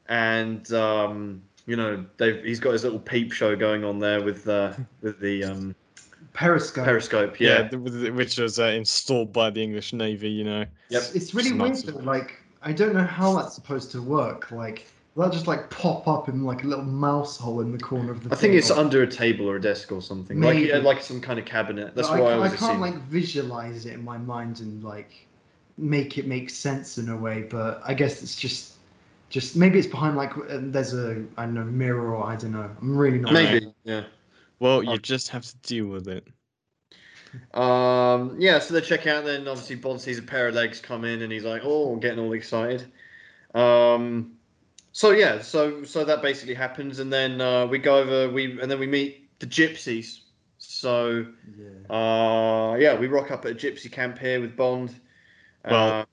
and 0.08 0.72
um, 0.74 1.42
you 1.66 1.76
know, 1.76 2.06
they've 2.18 2.44
he's 2.44 2.60
got 2.60 2.72
his 2.72 2.84
little 2.84 3.00
peep 3.00 3.32
show 3.32 3.56
going 3.56 3.84
on 3.84 4.00
there 4.00 4.22
with 4.22 4.48
uh, 4.48 4.74
with 5.02 5.20
the 5.20 5.44
um, 5.46 5.76
Periscope. 6.34 6.86
periscope. 6.86 7.40
Yeah, 7.40 7.70
Yeah, 7.72 8.10
which 8.10 8.38
was 8.38 8.60
uh, 8.60 8.66
installed 8.66 9.32
by 9.32 9.50
the 9.50 9.62
English 9.62 9.94
Navy. 9.94 10.30
You 10.30 10.44
know. 10.44 10.66
Yep. 10.90 11.02
It's, 11.02 11.12
it's 11.16 11.34
really 11.34 11.50
It's 11.52 11.58
weird 11.60 11.72
nuts. 11.72 11.84
though. 11.84 12.00
Like 12.00 12.40
I 12.62 12.72
don't 12.74 12.94
know 12.94 13.04
how 13.04 13.34
that's 13.38 13.56
supposed 13.56 13.92
to 13.92 14.02
work. 14.02 14.52
Like 14.52 14.88
will 15.16 15.26
that 15.26 15.32
just 15.34 15.46
like 15.48 15.70
pop 15.70 16.08
up 16.08 16.28
in 16.28 16.44
like 16.44 16.64
a 16.64 16.68
little 16.68 16.84
mouse 16.86 17.38
hole 17.38 17.62
in 17.62 17.72
the 17.72 17.78
corner 17.78 18.12
of 18.12 18.24
the. 18.24 18.34
I 18.34 18.38
think 18.38 18.56
it's 18.56 18.72
or- 18.72 18.80
under 18.80 19.04
a 19.04 19.08
table 19.08 19.48
or 19.50 19.58
a 19.58 19.62
desk 19.62 19.92
or 19.92 20.02
something, 20.02 20.40
Maybe. 20.40 20.62
like 20.62 20.68
yeah, 20.70 20.78
like 20.80 21.02
some 21.04 21.22
kind 21.22 21.38
of 21.40 21.46
cabinet. 21.46 21.94
That's 21.96 22.10
but 22.10 22.20
why 22.20 22.32
I, 22.32 22.36
I, 22.38 22.40
I 22.46 22.48
can't 22.48 22.56
assuming. 22.62 22.80
like 22.82 22.96
visualize 23.04 23.86
it 23.86 23.94
in 23.94 24.04
my 24.04 24.18
mind 24.18 24.60
and 24.60 24.84
like 24.84 25.28
make 25.78 26.18
it 26.18 26.26
make 26.28 26.50
sense 26.50 26.98
in 26.98 27.10
a 27.10 27.16
way. 27.16 27.44
But 27.44 27.82
I 27.86 27.94
guess 27.94 28.22
it's 28.24 28.36
just. 28.36 28.73
Just 29.34 29.56
maybe 29.56 29.80
it's 29.80 29.88
behind 29.88 30.16
like 30.16 30.38
uh, 30.38 30.60
there's 30.62 30.94
a 30.94 31.26
I 31.38 31.46
don't 31.46 31.56
know 31.56 31.64
mirror 31.64 32.14
or 32.14 32.24
I 32.24 32.36
don't 32.36 32.52
know. 32.52 32.70
I'm 32.80 32.96
really 32.96 33.18
not. 33.18 33.34
Maybe, 33.34 33.66
yeah. 33.84 34.04
Well, 34.60 34.84
you 34.84 35.00
just 35.00 35.30
have 35.30 35.42
to 35.42 35.58
deal 35.64 35.88
with 35.88 36.08
it. 36.08 36.28
Um, 37.58 38.36
yeah, 38.38 38.60
so 38.60 38.76
they 38.76 38.82
check 38.82 39.08
out. 39.08 39.26
Then 39.26 39.48
obviously 39.48 39.76
Bond 39.76 40.00
sees 40.00 40.20
a 40.20 40.22
pair 40.22 40.50
of 40.50 40.54
legs 40.54 40.80
come 40.80 41.04
in, 41.04 41.24
and 41.24 41.34
he's 41.34 41.46
like, 41.46 41.64
"Oh, 41.66 41.92
I'm 41.94 42.00
getting 42.00 42.20
all 42.20 42.34
excited." 42.34 42.86
Um, 43.56 44.34
so 44.92 45.10
yeah, 45.10 45.42
so 45.42 45.84
so 45.84 46.06
that 46.06 46.22
basically 46.22 46.54
happens, 46.54 47.00
and 47.00 47.12
then 47.12 47.42
uh, 47.42 47.66
we 47.66 47.80
go 47.80 47.98
over, 47.98 48.30
we 48.30 48.62
and 48.62 48.70
then 48.70 48.78
we 48.78 48.86
meet 48.86 49.32
the 49.40 49.48
gypsies. 49.48 50.20
So 50.60 51.26
Yeah. 51.58 51.90
uh, 51.90 52.76
yeah, 52.76 53.00
we 53.00 53.08
rock 53.08 53.32
up 53.32 53.46
at 53.46 53.52
a 53.54 53.56
gypsy 53.56 53.92
camp 53.92 54.20
here 54.20 54.40
with 54.40 54.56
Bond. 54.56 54.94
Well, 55.66 56.02
Uh, 56.02 56.06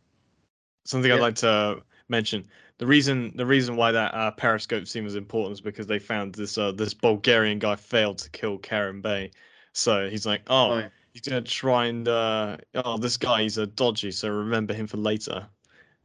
Something 0.86 1.10
Yeah. 1.10 1.16
I'd 1.16 1.20
like 1.20 1.34
to 1.36 1.82
mention: 2.08 2.48
the 2.80 2.86
reason 2.86 3.30
the 3.36 3.44
reason 3.44 3.76
why 3.76 3.92
that 3.92 4.14
uh, 4.14 4.30
periscope 4.32 4.86
scene 4.88 5.04
was 5.04 5.14
important 5.14 5.52
is 5.52 5.60
because 5.60 5.86
they 5.86 5.98
found 5.98 6.34
this 6.34 6.56
uh, 6.56 6.72
this 6.72 6.94
Bulgarian 6.94 7.58
guy 7.58 7.76
failed 7.76 8.18
to 8.18 8.30
kill 8.30 8.56
Kerim 8.58 9.02
Bey, 9.02 9.32
so 9.74 10.08
he's 10.08 10.24
like, 10.26 10.42
oh, 10.48 10.72
oh, 10.72 10.78
yeah. 10.78 10.88
he's 11.12 11.22
gonna 11.22 11.42
try 11.42 11.86
and 11.86 12.08
uh, 12.08 12.56
oh, 12.76 12.96
this 12.96 13.18
guy 13.18 13.42
he's 13.42 13.58
a 13.58 13.66
dodgy, 13.66 14.10
so 14.10 14.30
remember 14.30 14.72
him 14.72 14.86
for 14.86 14.96
later, 14.96 15.46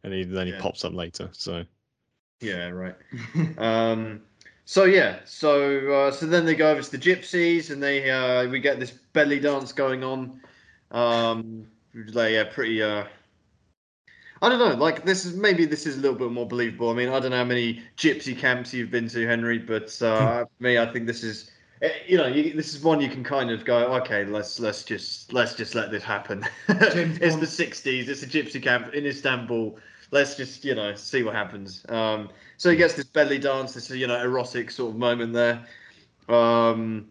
and 0.04 0.14
he, 0.14 0.24
then 0.26 0.48
he 0.48 0.54
Yeah. 0.54 0.60
pops 0.60 0.84
up 0.84 0.94
later. 0.94 1.30
So 1.32 1.66
yeah, 2.42 2.70
right. 2.70 2.96
Um, 3.58 4.22
so 4.66 4.84
yeah, 4.86 5.20
so 5.26 5.92
uh, 5.94 6.12
so 6.12 6.26
then 6.26 6.46
they 6.46 6.56
go 6.56 6.72
over 6.72 6.82
to 6.82 6.92
the 6.92 6.98
gypsies, 6.98 7.72
and 7.72 7.82
they 7.82 8.10
uh, 8.10 8.50
we 8.50 8.60
get 8.60 8.80
this 8.80 8.92
belly 8.92 9.40
dance 9.40 9.72
going 9.72 10.04
on. 10.04 10.42
Um, 10.92 11.68
like, 11.94 12.34
yeah, 12.34 12.46
pretty. 12.46 12.82
Uh, 12.84 13.06
I 14.46 14.50
don't 14.50 14.60
know. 14.60 14.76
Like 14.76 15.06
this 15.06 15.26
is 15.26 15.36
maybe 15.36 15.66
this 15.66 15.86
is 15.88 15.98
a 15.98 16.02
little 16.02 16.18
bit 16.18 16.32
more 16.32 16.48
believable. 16.48 16.90
I 16.90 16.94
mean, 16.94 17.10
I 17.10 17.20
don't 17.20 17.32
know 17.32 17.38
how 17.38 17.44
many 17.46 17.82
gypsy 17.98 18.38
camps 18.38 18.74
you've 18.74 18.92
been 18.92 19.08
to, 19.10 19.26
Henry, 19.28 19.58
but 19.60 20.00
uh, 20.02 20.46
me, 20.60 20.78
I 20.78 20.86
think 20.86 21.08
this 21.08 21.24
is. 21.24 21.52
eh, 21.82 21.90
You 22.08 22.18
know, 22.18 22.28
you, 22.28 22.54
this 22.54 22.74
is 22.76 22.84
one 22.84 23.02
you 23.02 23.10
can 23.10 23.24
kind 23.24 23.50
of 23.52 23.66
go, 23.66 23.94
okay, 24.02 24.26
let's 24.26 24.60
let's 24.60 24.84
just 24.84 25.34
let's 25.34 25.56
just 25.56 25.76
let 25.76 25.92
this 25.92 26.04
happen. 26.04 26.46
It's 26.70 27.38
the 27.38 27.48
'60s. 27.48 28.08
It's 28.08 28.24
a 28.24 28.28
gypsy 28.28 28.62
camp 28.62 28.94
in 28.94 29.06
Istanbul. 29.06 29.80
Let's 30.12 30.36
just 30.36 30.64
you 30.64 30.76
know 30.76 30.94
see 30.96 31.24
what 31.24 31.34
happens. 31.36 31.86
Um, 31.90 32.30
so 32.58 32.70
he 32.70 32.76
gets 32.78 32.94
this 32.96 33.06
belly 33.06 33.40
dance, 33.40 33.74
this 33.74 33.90
you 33.90 34.08
know 34.08 34.22
erotic 34.22 34.70
sort 34.72 34.92
of 34.94 34.98
moment 35.00 35.34
there. 35.34 35.66
Um, 36.30 37.10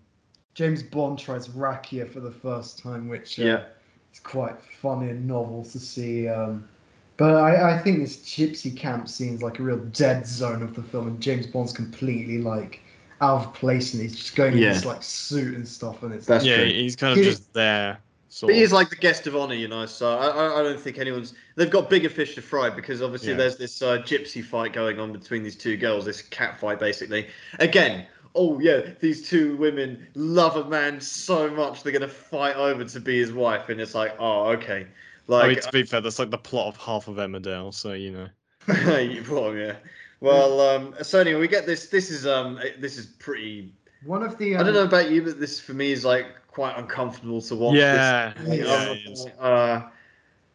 James 0.55 0.82
Bond 0.82 1.18
tries 1.18 1.49
Rakia 1.49 2.09
for 2.09 2.20
the 2.20 2.30
first 2.30 2.78
time, 2.78 3.09
which 3.09 3.41
uh, 3.41 3.45
yeah, 3.45 3.64
it's 4.11 4.20
quite 4.20 4.57
funny 4.80 5.11
and 5.11 5.26
novel 5.26 5.64
to 5.64 5.78
see. 5.80 6.28
Um, 6.28 6.68
but 7.17 7.35
I, 7.35 7.75
I 7.75 7.79
think 7.79 7.99
this 8.01 8.17
gypsy 8.19 8.77
camp 8.77 9.09
scene's 9.09 9.43
like 9.43 9.59
a 9.59 9.62
real 9.62 9.79
dead 9.79 10.27
zone 10.27 10.62
of 10.62 10.75
the 10.75 10.83
film, 10.83 11.07
and 11.09 11.21
James 11.21 11.47
Bond's 11.47 11.73
completely 11.73 12.39
like 12.39 12.81
out 13.21 13.47
of 13.47 13.55
place, 13.55 13.95
and 13.95 14.03
he's 14.03 14.17
just 14.17 14.35
going 14.37 14.57
Yeah. 14.57 14.69
in 14.69 14.73
this 14.75 14.85
like 14.85 15.03
suit 15.03 15.55
and 15.55 15.67
stuff, 15.67 16.03
and 16.03 16.12
it's 16.12 16.27
That's 16.27 16.45
yeah, 16.45 16.57
true. 16.57 16.67
he's 16.67 16.97
kind 16.97 17.12
of 17.12 17.19
He- 17.19 17.31
just 17.31 17.53
there. 17.55 17.99
Sort 18.31 18.49
But 18.51 18.57
he's 18.57 18.73
like 18.73 18.91
the 18.91 18.97
guest 18.97 19.29
of 19.29 19.37
honor, 19.37 19.55
you 19.55 19.69
know. 19.69 19.87
So 19.87 20.19
I, 20.19 20.27
I, 20.27 20.59
I 20.59 20.62
don't 20.65 20.81
think 20.81 20.99
anyone's. 20.99 21.35
They've 21.55 21.71
got 21.71 21.89
bigger 21.89 22.09
fish 22.09 22.35
to 22.35 22.43
fry 22.43 22.69
because 22.69 23.01
obviously 23.01 23.31
Yeah. 23.31 23.37
there's 23.37 23.57
this 23.57 23.81
uh, 23.81 23.99
gypsy 23.99 24.45
fight 24.45 24.73
going 24.73 24.99
on 24.99 25.12
between 25.12 25.45
these 25.45 25.55
two 25.55 25.77
girls. 25.77 26.05
This 26.05 26.21
cat 26.21 26.59
fight, 26.59 26.81
basically. 26.81 27.29
Again, 27.61 28.07
oh 28.35 28.59
yeah, 28.59 28.81
these 28.99 29.29
two 29.29 29.57
women 29.59 30.09
love 30.17 30.57
a 30.57 30.69
man 30.69 31.01
so 31.01 31.49
much 31.49 31.85
they're 31.85 31.93
gonna 31.93 32.09
fight 32.09 32.57
over 32.57 32.83
to 32.85 32.99
be 32.99 33.21
his 33.21 33.33
wife, 33.33 33.69
and 33.69 33.81
it's 33.81 33.95
like, 33.95 34.17
oh 34.19 34.47
okay, 34.55 34.89
I 35.29 35.47
mean, 35.47 35.55
like 35.57 35.61
to 35.64 35.72
be 35.72 35.83
fair, 35.85 36.01
that's 36.01 36.18
like 36.18 36.31
the 36.31 36.39
plot 36.39 36.68
of 36.68 36.77
half 36.77 37.09
of 37.09 37.16
Emmerdale, 37.16 37.72
so 37.72 37.93
you 37.93 38.11
know. 38.12 38.29
well, 39.31 39.55
yeah. 39.55 39.77
Well, 40.20 40.61
um, 40.61 40.95
so 41.03 41.20
anyway, 41.20 41.41
we 41.41 41.49
get 41.49 41.66
this. 41.66 41.89
This 41.89 42.11
is 42.11 42.27
um, 42.27 42.59
this 42.79 42.97
is 42.99 43.07
pretty. 43.07 43.72
one 44.05 44.22
of 44.22 44.39
the. 44.39 44.57
I 44.57 44.61
Um, 44.61 44.66
don't 44.66 44.75
know 44.75 44.85
about 44.85 45.11
you, 45.11 45.22
but 45.22 45.39
this 45.41 45.61
for 45.61 45.75
me 45.75 45.93
is 45.93 46.05
like 46.05 46.27
quite 46.49 46.77
uncomfortable 46.79 47.41
to 47.43 47.55
watch. 47.55 47.75
Yeah, 47.77 48.33
This. 48.39 48.59
Yeah, 48.61 48.72
I'm- 48.72 48.97
it 48.97 49.11
is. 49.11 49.27
uh, 49.39 49.83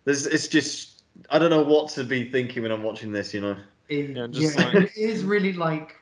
there's, 0.05 0.26
it's 0.26 0.47
just 0.47 1.03
I 1.30 1.38
don't 1.39 1.49
know 1.49 1.63
what 1.63 1.89
to 1.91 2.03
be 2.03 2.30
thinking 2.32 2.63
when 2.63 2.72
I'm 2.72 2.84
watching 2.84 3.11
this. 3.11 3.34
You 3.34 3.41
know. 3.41 3.55
It, 3.89 4.11
Yeah, 4.11 4.28
yeah, 4.32 4.49
like- 4.55 4.76
it 4.76 4.97
is 4.97 5.24
really 5.24 5.53
like 5.53 5.95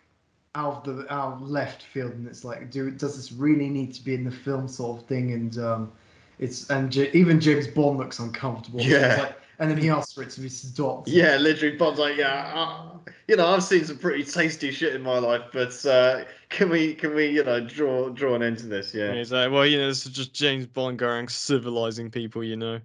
out 0.55 0.88
of 0.88 0.97
the 0.97 1.13
out 1.13 1.34
of 1.34 1.49
left 1.49 1.84
field, 1.84 2.13
and 2.13 2.28
it's 2.28 2.43
like, 2.43 2.70
do 2.72 2.91
does 2.91 3.15
this 3.15 3.32
really 3.32 3.70
need 3.70 3.93
to 3.95 4.03
be 4.03 4.13
in 4.13 4.24
the 4.24 4.32
film 4.32 4.68
sort 4.68 5.01
of 5.01 5.07
thing? 5.07 5.32
And 5.34 5.57
um, 5.57 5.91
it's 6.40 6.70
and 6.70 6.92
J- 6.92 7.12
even 7.14 7.40
James 7.40 7.68
Bond 7.68 7.98
looks 7.98 8.20
uncomfortable. 8.20 8.82
Yeah. 8.82 9.18
like- 9.20 9.38
and 9.60 9.72
then 9.72 9.78
he 9.80 9.90
asks 9.90 10.14
for 10.14 10.22
it 10.22 10.30
to 10.32 10.42
be 10.42 10.50
stopped. 10.50 11.08
Yeah, 11.08 11.38
literally, 11.38 11.78
Bond's 11.78 12.00
like, 12.00 12.16
yeah, 12.16 12.52
uh, 12.54 12.98
you 13.28 13.36
know, 13.38 13.48
I've 13.48 13.64
seen 13.64 13.84
some 13.86 13.98
pretty 13.98 14.24
tasty 14.24 14.72
shit 14.72 14.94
in 14.94 15.02
my 15.02 15.18
life, 15.18 15.46
but 15.52 15.84
uh, 15.84 16.26
can 16.50 16.70
we, 16.70 16.94
can 16.94 17.16
we, 17.16 17.30
you 17.30 17.44
know, 17.44 17.60
draw 17.62 18.10
draw 18.10 18.36
an 18.36 18.44
end 18.44 18.60
to 18.60 18.68
this? 18.68 18.94
And 18.94 19.02
Yeah. 19.02 19.14
He's 19.16 19.32
like, 19.32 19.52
well, 19.52 19.66
you 19.66 19.80
know, 19.80 19.88
this 19.88 20.06
is 20.06 20.12
just 20.12 20.32
James 20.32 20.68
Bond 20.68 21.00
going 21.00 21.28
civilizing 21.28 22.12
people, 22.12 22.44
you 22.44 22.56
know. 22.56 22.80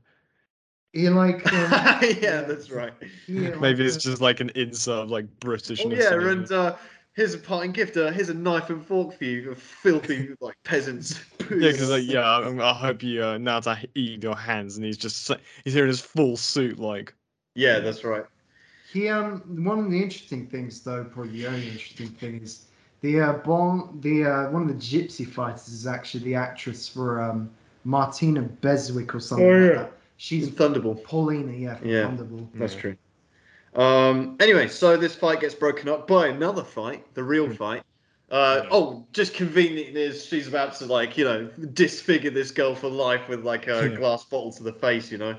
He 0.94 1.08
like. 1.10 1.50
Um, 1.52 1.70
yeah, 2.22 2.42
that's 2.42 2.70
right. 2.70 2.92
he, 3.26 3.40
like, 3.48 3.60
Maybe 3.60 3.84
it's 3.84 3.96
uh, 3.96 4.10
just 4.10 4.22
like 4.22 4.40
an 4.40 4.50
insult 4.54 5.04
of 5.04 5.10
like 5.10 5.26
Britishness. 5.40 5.92
Oh 6.10 6.18
yeah, 6.20 6.30
and 6.30 6.52
uh, 6.52 6.76
here's 7.14 7.34
a 7.34 7.38
parting 7.38 7.72
gift. 7.72 7.96
Uh, 7.96 8.10
here's 8.10 8.28
a 8.28 8.34
knife 8.34 8.70
and 8.70 8.84
fork 8.84 9.16
for 9.16 9.24
you, 9.24 9.54
filthy 9.54 10.30
like 10.40 10.56
peasants. 10.64 11.20
Yeah, 11.58 11.70
because 11.70 11.90
like, 11.90 12.04
yeah, 12.06 12.24
I, 12.24 12.70
I 12.70 12.72
hope 12.74 13.02
you 13.02 13.22
uh, 13.24 13.38
now 13.38 13.60
to 13.60 13.78
eat 13.94 14.22
your 14.22 14.36
hands, 14.36 14.76
and 14.76 14.84
he's 14.84 14.96
just 14.96 15.30
he's 15.64 15.74
here 15.74 15.84
in 15.84 15.88
his 15.88 16.00
full 16.00 16.36
suit, 16.36 16.78
like 16.78 17.14
Yeah, 17.54 17.80
that's 17.80 18.04
right. 18.04 18.24
He 18.92 19.08
um 19.08 19.64
one 19.64 19.78
of 19.78 19.90
the 19.90 20.02
interesting 20.02 20.46
things 20.46 20.82
though, 20.82 21.04
probably 21.04 21.32
the 21.42 21.46
only 21.46 21.68
interesting 21.68 22.08
thing 22.08 22.40
is 22.42 22.66
the 23.00 23.20
uh, 23.20 23.32
bon 23.34 23.98
the 24.00 24.24
uh, 24.24 24.50
one 24.50 24.62
of 24.62 24.68
the 24.68 24.74
gypsy 24.74 25.26
fighters 25.26 25.68
is 25.68 25.86
actually 25.86 26.24
the 26.24 26.34
actress 26.34 26.88
for 26.88 27.22
um 27.22 27.50
Martine 27.84 28.36
Beswick 28.60 29.14
or 29.14 29.20
something 29.20 29.46
Oh, 29.46 29.64
like 29.64 29.72
yeah. 29.72 29.82
that. 29.82 29.92
She's 30.18 30.48
Thunderball. 30.50 31.02
Paulina, 31.02 31.52
yeah, 31.52 31.74
from 31.74 31.88
Yeah. 31.88 32.04
Thunderball. 32.04 32.46
That's 32.58 32.74
Yeah. 32.74 32.80
true. 32.80 32.96
Um, 33.74 34.36
anyway, 34.40 34.68
so 34.68 34.96
this 34.96 35.14
fight 35.14 35.40
gets 35.40 35.54
broken 35.54 35.88
up 35.88 36.06
by 36.06 36.28
another 36.28 36.64
fight, 36.64 37.14
the 37.14 37.24
real 37.24 37.46
Hmm. 37.48 37.54
fight. 37.54 37.82
Uh, 38.30 38.64
Oh, 38.70 39.06
just 39.12 39.34
convenient 39.34 39.96
is 39.96 40.24
she's 40.24 40.48
about 40.48 40.74
to 40.76 40.86
like 40.86 41.18
you 41.18 41.24
know 41.24 41.46
disfigure 41.74 42.30
this 42.30 42.50
girl 42.50 42.74
for 42.74 42.88
life 42.88 43.28
with 43.28 43.44
like 43.44 43.66
a 43.66 43.90
Yeah. 43.90 43.96
glass 43.96 44.24
bottle 44.24 44.52
to 44.52 44.62
the 44.62 44.72
face. 44.72 45.12
You 45.12 45.18
know, 45.18 45.36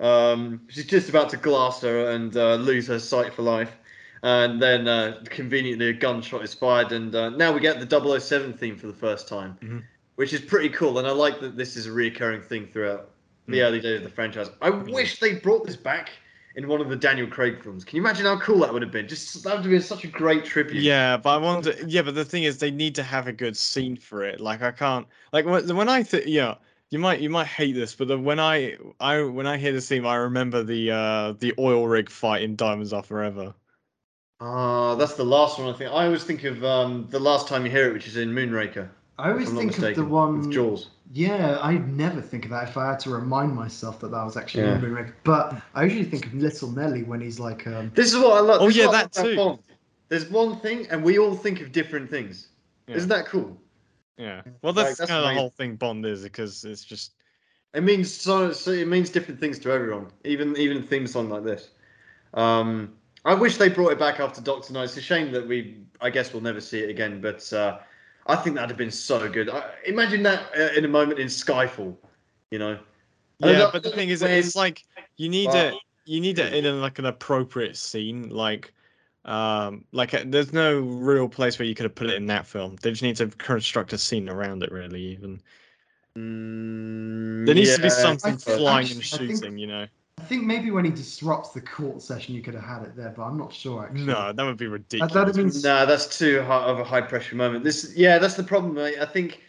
um, 0.00 0.62
she's 0.68 0.86
just 0.86 1.08
about 1.10 1.28
to 1.30 1.36
glass 1.36 1.82
her 1.82 2.10
and 2.10 2.34
uh, 2.36 2.54
lose 2.54 2.86
her 2.86 2.98
sight 2.98 3.34
for 3.34 3.42
life. 3.42 3.76
And 4.22 4.60
then 4.60 4.86
uh, 4.86 5.22
conveniently 5.24 5.88
a 5.88 5.92
gunshot 5.94 6.42
is 6.44 6.52
fired, 6.52 6.92
and 6.92 7.14
uh, 7.14 7.30
now 7.30 7.52
we 7.52 7.60
get 7.60 7.80
the 7.80 7.86
007 7.86 8.52
theme 8.52 8.76
for 8.76 8.86
the 8.86 8.92
first 8.92 9.28
time, 9.28 9.58
Mhm. 9.62 9.82
which 10.16 10.32
is 10.34 10.40
pretty 10.42 10.68
cool. 10.70 10.98
And 10.98 11.08
I 11.08 11.12
like 11.12 11.40
that 11.40 11.56
this 11.56 11.76
is 11.76 11.86
a 11.86 11.90
reoccurring 11.90 12.44
thing 12.44 12.66
throughout 12.66 13.10
the 13.46 13.58
Mm. 13.58 13.64
early 13.66 13.80
days 13.80 13.98
of 13.98 14.04
the 14.04 14.10
franchise. 14.10 14.50
I 14.60 14.70
wish 14.70 15.18
they 15.20 15.34
brought 15.34 15.66
this 15.66 15.76
back 15.76 16.10
in 16.56 16.66
one 16.68 16.80
of 16.80 16.88
the 16.88 16.96
Daniel 16.96 17.26
Craig 17.26 17.62
films. 17.62 17.84
Can 17.84 17.96
you 17.96 18.02
imagine 18.02 18.26
how 18.26 18.38
cool 18.40 18.60
that 18.60 18.72
would 18.72 18.82
have 18.82 18.90
been? 18.90 19.08
Just 19.08 19.42
that 19.44 19.54
would 19.54 19.62
have 19.62 19.70
been 19.70 19.82
such 19.82 20.04
a 20.04 20.08
great 20.08 20.44
tribute. 20.44 20.82
Yeah, 20.82 21.16
but 21.16 21.30
I 21.30 21.36
wonder. 21.36 21.74
Yeah, 21.86 22.02
but 22.02 22.14
the 22.14 22.24
thing 22.24 22.42
is, 22.42 22.58
they 22.58 22.70
need 22.70 22.94
to 22.96 23.02
have 23.02 23.26
a 23.26 23.32
good 23.32 23.56
scene 23.56 23.96
for 23.96 24.24
it. 24.24 24.40
Like 24.40 24.62
I 24.62 24.72
can't. 24.72 25.06
Like 25.32 25.46
when 25.46 25.74
when 25.76 25.88
I 25.88 26.02
think, 26.02 26.24
yeah, 26.26 26.56
you 26.90 26.98
might 26.98 27.20
you 27.20 27.30
might 27.30 27.46
hate 27.46 27.72
this, 27.72 27.94
but 27.94 28.08
the, 28.08 28.18
when 28.18 28.40
I 28.40 28.76
I 28.98 29.22
when 29.22 29.46
I 29.46 29.56
hear 29.56 29.72
the 29.72 29.80
scene, 29.80 30.04
I 30.04 30.16
remember 30.16 30.62
the 30.62 30.90
uh 30.90 31.32
the 31.38 31.54
oil 31.58 31.86
rig 31.86 32.10
fight 32.10 32.42
in 32.42 32.56
Diamonds 32.56 32.92
Are 32.92 33.02
Forever. 33.02 33.54
Ah, 34.40 34.94
that's 34.94 35.14
the 35.14 35.24
last 35.24 35.58
one 35.58 35.72
I 35.72 35.76
think. 35.76 35.92
I 35.92 36.06
always 36.06 36.24
think 36.24 36.44
of 36.44 36.64
um, 36.64 37.06
the 37.10 37.20
last 37.20 37.46
time 37.46 37.64
you 37.66 37.70
hear 37.70 37.88
it, 37.90 37.92
which 37.92 38.06
is 38.06 38.16
in 38.16 38.30
Moonraker. 38.30 38.88
I 39.18 39.30
always 39.30 39.50
I'm 39.50 39.54
not 39.56 39.74
think 39.74 39.76
of 39.78 39.94
the 39.96 40.04
one. 40.04 40.38
with 40.38 40.52
Jaws. 40.52 40.88
Yeah, 41.12 41.58
I'd 41.60 41.88
never 41.88 42.20
think 42.20 42.44
of 42.44 42.52
that 42.52 42.68
if 42.68 42.76
I 42.76 42.90
had 42.90 43.00
to 43.00 43.10
remind 43.10 43.52
myself 43.54 43.98
that 44.00 44.12
that 44.12 44.24
was 44.24 44.36
actually 44.36 44.64
Yeah. 44.64 44.74
yeah. 44.74 44.80
Moonraker. 44.80 45.12
But 45.24 45.60
I 45.74 45.84
usually 45.84 46.04
think 46.04 46.26
of 46.26 46.34
Little 46.34 46.70
Nellie 46.70 47.02
when 47.02 47.20
he's 47.20 47.40
like, 47.40 47.66
um, 47.66 47.90
This 47.94 48.12
is 48.12 48.18
what 48.18 48.36
I 48.36 48.40
love. 48.40 48.60
Oh, 48.62 48.68
yeah, 48.68 48.86
what 48.86 48.94
I 48.94 49.02
that 49.02 49.12
too. 49.12 49.36
Bond. 49.36 49.58
There's 50.08 50.30
one 50.30 50.60
thing, 50.60 50.86
and 50.90 51.02
we 51.02 51.18
all 51.18 51.34
think 51.34 51.60
of 51.60 51.72
different 51.72 52.08
things. 52.10 52.48
Yeah. 52.86 52.96
Isn't 52.96 53.08
that 53.08 53.26
cool? 53.26 53.60
Yeah. 54.18 54.42
Well, 54.62 54.72
Like, 54.72 54.86
that's, 54.86 54.98
that's 54.98 55.10
kind 55.10 55.24
of 55.24 55.30
the 55.34 55.40
whole 55.40 55.50
thing 55.50 55.76
Bond 55.76 56.04
is 56.06 56.22
because 56.22 56.64
it's 56.64 56.84
just 56.84 57.14
It 57.74 57.82
means 57.82 58.12
so, 58.12 58.52
so. 58.52 58.70
It 58.70 58.86
means 58.86 59.10
different 59.10 59.40
things 59.40 59.58
to 59.60 59.72
everyone, 59.72 60.08
even 60.24 60.56
even 60.56 60.78
a 60.78 60.82
theme 60.82 61.06
song 61.06 61.28
like 61.28 61.44
this. 61.44 61.70
Um, 62.34 62.94
I 63.24 63.34
wish 63.34 63.56
they 63.56 63.68
brought 63.68 63.92
it 63.92 63.98
back 63.98 64.20
after 64.20 64.40
Doctor 64.40 64.72
No. 64.72 64.82
It's 64.82 64.96
a 64.96 65.00
shame 65.00 65.32
that 65.32 65.46
we. 65.46 65.78
I 66.00 66.10
guess 66.10 66.32
we'll 66.32 66.42
never 66.42 66.60
see 66.60 66.80
it 66.80 66.90
again. 66.90 67.20
But 67.20 67.52
uh, 67.52 67.78
I 68.26 68.36
think 68.36 68.54
that'd 68.56 68.70
have 68.70 68.78
been 68.78 68.90
so 68.90 69.28
good. 69.28 69.48
I, 69.48 69.64
imagine 69.86 70.22
that 70.24 70.50
uh, 70.56 70.76
in 70.76 70.84
a 70.84 70.88
moment 70.88 71.18
in 71.18 71.26
Skyfall. 71.26 71.96
You 72.50 72.58
know. 72.58 72.78
Yeah. 73.38 73.52
know- 73.52 73.70
But 73.72 73.82
the 73.82 73.90
thing 73.90 74.08
is, 74.10 74.22
it's 74.22 74.54
like 74.56 74.84
you 75.16 75.28
need 75.28 75.50
it. 75.54 75.74
You 76.04 76.20
need 76.20 76.38
it 76.38 76.52
in 76.52 76.66
a, 76.66 76.72
like 76.72 76.98
an 76.98 77.06
appropriate 77.06 77.76
scene, 77.76 78.28
like. 78.30 78.72
Um, 79.26 79.84
like 79.92 80.14
uh, 80.14 80.22
there's 80.24 80.50
no 80.54 80.80
real 80.80 81.28
place 81.28 81.58
where 81.58 81.68
you 81.68 81.74
could 81.74 81.84
have 81.84 81.94
put 81.94 82.08
it 82.08 82.14
in 82.14 82.24
that 82.26 82.46
film. 82.46 82.76
They 82.80 82.88
just 82.90 83.02
need 83.02 83.16
to 83.16 83.26
construct 83.26 83.92
a 83.92 83.98
scene 83.98 84.30
around 84.30 84.62
it, 84.62 84.72
really. 84.72 85.02
Even 85.02 85.42
Mm, 86.16 87.46
there 87.46 87.54
needs 87.54 87.76
to 87.76 87.82
be 87.82 87.90
something 87.90 88.34
I 88.34 88.36
flying 88.36 88.86
and 88.90 88.98
I 88.98 89.02
think- 89.02 89.04
shooting. 89.04 89.58
You 89.58 89.66
know, 89.66 89.86
I 90.20 90.24
think 90.24 90.44
maybe 90.44 90.70
when 90.70 90.84
he 90.84 90.90
disrupts 90.90 91.50
the 91.50 91.60
court 91.62 92.02
session, 92.02 92.34
you 92.34 92.42
could 92.42 92.54
have 92.54 92.62
had 92.64 92.82
it 92.82 92.94
there, 92.96 93.12
but 93.16 93.22
I'm 93.22 93.38
not 93.38 93.52
sure 93.52 93.84
actually. 93.84 94.04
no, 94.04 94.32
that 94.32 94.44
would 94.44 94.56
be 94.58 94.66
ridiculous. 94.66 95.12
that'd 95.12 95.34
been 95.34 95.62
Nah, 95.62 95.86
that's 95.86 96.18
too 96.18 96.42
high 96.42 96.64
of 96.64 96.78
a 96.78 96.84
high 96.84 97.00
pressure 97.00 97.36
moment. 97.36 97.64
This, 97.64 97.94
yeah, 97.96 98.18
that's 98.18 98.34
the 98.34 98.42
problem. 98.44 98.74
Mate. 98.74 98.98
I 99.00 99.06
think, 99.06 99.40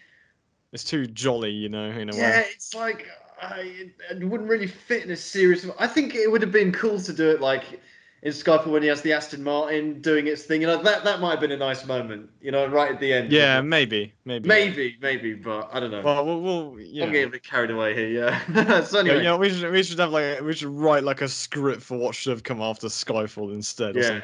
It's 0.71 0.83
too 0.83 1.05
jolly, 1.07 1.51
you 1.51 1.69
know, 1.69 1.89
in 1.91 2.09
a 2.09 2.15
yeah, 2.15 2.39
way. 2.39 2.45
it's 2.55 2.73
like 2.73 3.07
I, 3.41 3.91
it 4.11 4.23
wouldn't 4.23 4.49
really 4.49 4.67
fit 4.67 5.03
in 5.03 5.11
a 5.11 5.15
serious. 5.15 5.65
I 5.79 5.87
think 5.87 6.15
it 6.15 6.31
would 6.31 6.41
have 6.41 6.51
been 6.51 6.71
cool 6.71 6.99
to 7.01 7.13
do 7.13 7.29
it 7.29 7.41
like 7.41 7.81
in 8.23 8.31
Skyfall 8.31 8.67
when 8.67 8.83
he 8.83 8.87
has 8.87 9.01
the 9.01 9.13
Aston 9.13 9.43
Martin 9.43 9.99
doing 10.01 10.27
its 10.27 10.43
thing. 10.43 10.61
You 10.61 10.67
know, 10.67 10.81
that 10.83 11.03
that 11.03 11.19
might 11.19 11.31
have 11.31 11.39
been 11.39 11.51
a 11.51 11.57
nice 11.57 11.85
moment. 11.85 12.29
You 12.41 12.51
know, 12.51 12.67
right 12.67 12.91
at 12.91 12.99
the 12.99 13.11
end. 13.13 13.31
Yeah, 13.31 13.61
maybe, 13.61 14.13
maybe. 14.25 14.47
maybe, 14.47 14.97
maybe, 15.01 15.33
but 15.33 15.69
I 15.73 15.79
don't 15.79 15.91
know. 15.91 16.01
Well, 16.01 16.25
we'll, 16.25 16.41
we'll 16.41 16.79
yeah. 16.79 17.05
I'm 17.05 17.11
getting 17.11 17.29
a 17.29 17.31
bit 17.31 17.43
carried 17.43 17.71
away 17.71 17.95
here. 17.95 18.09
Yeah. 18.09 18.81
so 18.83 18.97
Yeah, 18.99 19.11
anyway, 19.11 19.23
know, 19.23 19.37
we 19.37 19.49
should 19.49 19.71
we 19.71 19.83
should 19.83 19.99
have 19.99 20.11
like 20.11 20.41
we 20.41 20.53
should 20.53 20.69
write 20.69 21.03
like 21.03 21.21
a 21.21 21.27
script 21.27 21.81
for 21.81 21.97
what 21.97 22.15
should 22.15 22.31
have 22.31 22.43
come 22.43 22.61
after 22.61 22.87
Skyfall 22.87 23.53
instead. 23.53 23.95
Yeah. 23.95 24.21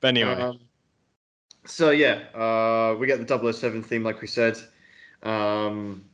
But 0.00 0.08
anyway, 0.08 0.32
Um, 0.32 0.60
so 1.64 1.90
yeah, 1.90 2.22
uh, 2.34 2.96
we 2.98 3.06
get 3.06 3.26
the 3.26 3.52
007 3.52 3.82
theme, 3.82 4.02
like 4.02 4.20
we 4.20 4.26
said. 4.26 4.58
Um, 5.22 6.04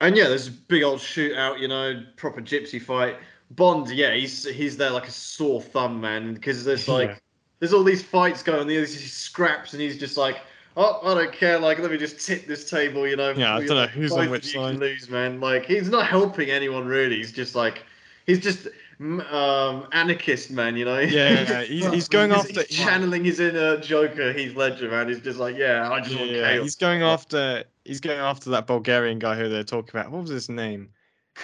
and 0.00 0.16
yeah, 0.16 0.28
there's 0.28 0.48
a 0.48 0.52
big 0.52 0.82
old 0.82 1.00
shootout, 1.00 1.60
you 1.60 1.68
know, 1.68 2.02
proper 2.16 2.40
gypsy 2.40 2.80
fight. 2.80 3.16
Bond, 3.56 3.90
yeah, 3.90 4.14
he's 4.14 4.44
he's 4.44 4.76
there 4.76 4.90
like 4.90 5.08
a 5.08 5.10
sore 5.10 5.60
thumb, 5.60 6.00
man, 6.00 6.34
because 6.34 6.64
there's 6.64 6.88
like 6.88 7.10
Yeah. 7.10 7.16
there's 7.58 7.72
all 7.72 7.84
these 7.84 8.02
fights 8.02 8.42
going, 8.42 8.66
there's 8.66 8.92
these 8.96 9.12
scraps, 9.12 9.72
and 9.72 9.82
he's 9.82 9.98
just 9.98 10.16
like, 10.16 10.38
oh, 10.76 11.00
I 11.04 11.14
don't 11.14 11.32
care, 11.32 11.58
like 11.58 11.78
let 11.78 11.90
me 11.90 11.98
just 11.98 12.24
tip 12.24 12.46
this 12.46 12.68
table, 12.68 13.06
you 13.06 13.16
know. 13.16 13.30
Yeah, 13.30 13.56
I 13.56 13.66
don't 13.66 13.76
know 13.76 13.86
who's 13.86 14.12
on 14.12 14.30
which 14.30 14.52
side. 14.52 14.76
Lose, 14.76 15.08
man. 15.10 15.40
Like 15.40 15.66
he's 15.66 15.88
not 15.88 16.06
helping 16.06 16.50
anyone 16.50 16.86
really. 16.86 17.16
He's 17.16 17.32
just 17.32 17.54
like 17.54 17.84
he's 18.26 18.40
just 18.40 18.68
um 19.00 19.88
anarchist, 19.92 20.50
man. 20.50 20.76
You 20.76 20.84
know. 20.84 20.98
yeah, 21.00 21.62
he's, 21.64 21.86
he's 21.86 22.08
going 22.08 22.30
He's, 22.30 22.38
after. 22.38 22.62
he's 22.62 22.78
channeling 22.78 23.24
his 23.24 23.40
inner 23.40 23.78
Joker, 23.80 24.32
Heath 24.32 24.56
Ledger, 24.56 24.88
man. 24.90 25.08
He's 25.08 25.20
just 25.20 25.38
like, 25.38 25.56
yeah, 25.56 25.90
I 25.90 26.00
just 26.00 26.12
yeah, 26.12 26.18
want 26.20 26.30
yeah, 26.30 26.42
chaos. 26.52 26.62
he's 26.62 26.76
going 26.76 27.02
after. 27.02 27.64
He's 27.84 28.00
going 28.00 28.20
after 28.20 28.50
that 28.50 28.66
Bulgarian 28.68 29.18
guy 29.18 29.36
who 29.36 29.48
they're 29.48 29.64
talking 29.64 29.90
about. 29.98 30.12
What 30.12 30.22
was 30.22 30.30
his 30.30 30.48
name? 30.48 30.90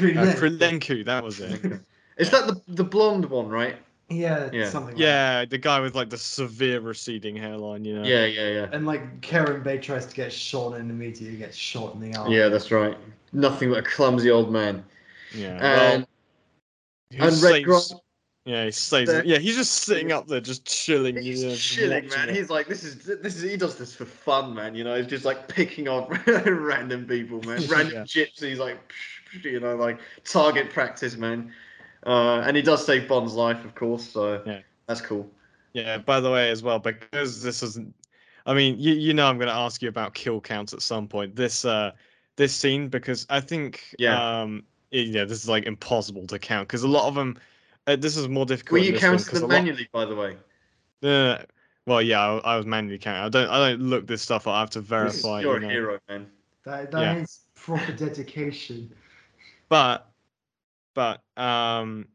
Uh, 0.01 0.07
yeah, 0.07 0.35
that 0.35 1.21
was 1.25 1.41
it. 1.41 1.81
Is 2.19 2.31
that 2.31 2.47
the 2.47 2.61
the 2.69 2.85
blonde 2.85 3.25
one, 3.27 3.49
right? 3.49 3.77
yeah, 4.11 4.49
Yeah. 4.53 4.69
something. 4.71 4.95
Like 4.95 5.03
Yeah, 5.03 5.45
the 5.45 5.59
guy 5.59 5.81
with 5.81 5.95
like 5.95 6.09
the 6.11 6.17
severe 6.19 6.81
receding 6.81 7.37
hairline. 7.37 7.85
You 7.85 7.97
know. 7.97 8.05
Yeah, 8.09 8.25
yeah, 8.27 8.49
yeah. 8.49 8.69
And 8.73 8.87
like 8.87 9.21
Kerim 9.21 9.63
Bey 9.63 9.79
tries 9.79 10.07
to 10.07 10.15
get 10.15 10.33
shot 10.33 10.75
and 10.75 10.91
immediately 10.91 11.37
gets 11.37 11.57
shot 11.57 11.95
in 11.95 12.01
the 12.01 12.17
arm. 12.19 12.31
Yeah, 12.33 12.49
that's 12.49 12.71
right. 12.71 12.97
Nothing 13.33 13.69
but 13.71 13.79
a 13.79 13.83
clumsy 13.83 14.31
old 14.31 14.51
man. 14.51 14.83
Yeah. 15.35 15.93
And 15.93 16.07
he 17.11 17.19
and 17.19 17.27
Red 17.33 17.37
saves- 17.53 17.65
Grant, 17.67 17.93
Yeah, 18.47 18.65
he 18.65 18.71
saves. 18.71 19.13
the- 19.13 19.27
Yeah, 19.27 19.37
he's 19.37 19.57
just 19.57 19.73
sitting 19.83 20.11
up 20.11 20.27
there, 20.27 20.41
just 20.41 20.65
chilling. 20.65 21.17
he's 21.17 21.43
you 21.43 21.51
know, 21.51 21.55
chilling, 21.57 22.09
man. 22.09 22.31
it. 22.31 22.35
He's 22.37 22.49
like, 22.49 22.67
this 22.67 22.83
is 22.85 23.05
this 23.05 23.37
is 23.37 23.43
he 23.43 23.59
does 23.59 23.77
this 23.77 23.95
for 23.95 24.07
fun, 24.07 24.55
man. 24.55 24.75
You 24.75 24.85
know, 24.85 24.97
he's 24.97 25.07
just 25.07 25.27
like 25.27 25.49
picking 25.49 25.87
on 25.87 26.09
random 26.27 27.07
people, 27.07 27.43
man. 27.43 27.61
Random 27.69 27.95
Yeah. 27.95 28.03
gypsies, 28.05 28.57
like 28.57 28.79
you 29.43 29.61
know, 29.61 29.77
like 29.77 29.99
target 30.25 30.71
practice, 30.71 31.17
man. 31.19 31.53
Uh, 32.07 32.41
and 32.47 32.57
he 32.57 32.63
does 32.63 32.85
save 32.85 33.09
Bond's 33.09 33.35
life, 33.35 33.65
of 33.65 33.75
course. 33.75 34.05
So 34.09 34.43
Yeah. 34.47 34.61
that's 34.87 35.01
cool. 35.01 35.29
Yeah, 35.75 35.99
by 35.99 36.21
the 36.21 36.31
way, 36.31 36.51
as 36.51 36.63
well, 36.63 36.79
because 36.79 37.43
this 37.43 37.63
isn't. 37.63 37.95
I 38.47 38.55
mean, 38.55 38.79
you 38.79 38.95
you 38.95 39.13
know, 39.15 39.27
I'm 39.27 39.37
going 39.37 39.49
to 39.49 39.55
ask 39.55 39.83
you 39.83 39.89
about 39.89 40.15
kill 40.15 40.41
counts 40.41 40.73
at 40.73 40.81
some 40.83 41.07
point. 41.07 41.37
This 41.37 41.65
uh, 41.65 41.91
this 42.37 42.55
scene 42.55 42.89
because 42.89 43.27
I 43.29 43.41
think 43.41 43.95
Yeah. 43.99 44.41
um, 44.43 44.63
it- 44.91 45.09
yeah, 45.09 45.25
this 45.25 45.43
is 45.43 45.49
like 45.49 45.65
impossible 45.67 46.27
to 46.29 46.39
count 46.39 46.67
because 46.69 46.83
a 46.83 46.89
lot 46.89 47.07
of 47.09 47.15
them. 47.15 47.37
Uh, 47.87 47.97
this 47.97 48.17
is 48.17 48.29
more 48.29 48.47
difficult. 48.47 48.73
Were 48.73 48.79
you 48.79 48.93
this 48.93 49.03
one 49.03 49.11
counting 49.13 49.27
'cause 49.27 49.41
them 49.41 49.51
a 49.51 49.55
lot- 49.55 49.63
manually, 49.65 49.89
by 49.93 50.05
the 50.05 50.15
way? 50.15 50.37
Uh, 51.03 51.39
well, 51.87 52.03
yeah, 52.03 52.21
I, 52.21 52.55
I 52.55 52.57
was 52.57 52.65
manually 52.67 52.99
counting. 52.99 53.23
I 53.25 53.29
don't 53.29 53.51
I 53.51 53.71
don't 53.71 53.81
look 53.83 54.07
this 54.07 54.23
stuff 54.23 54.47
up. 54.47 54.55
I 54.55 54.61
have 54.61 54.71
to 54.71 54.81
This 54.81 54.85
is- 54.85 54.89
verify. 55.23 55.41
You're 55.43 55.53
you 55.53 55.57
a 55.59 55.61
know. 55.61 55.69
hero, 55.69 55.99
man. 56.09 56.27
That, 56.65 56.91
that 56.93 57.01
Yeah. 57.03 57.17
is 57.23 57.41
proper 57.55 57.93
dedication. 58.05 58.93
But 59.69 60.08
but 60.99 61.23
um. 61.41 62.07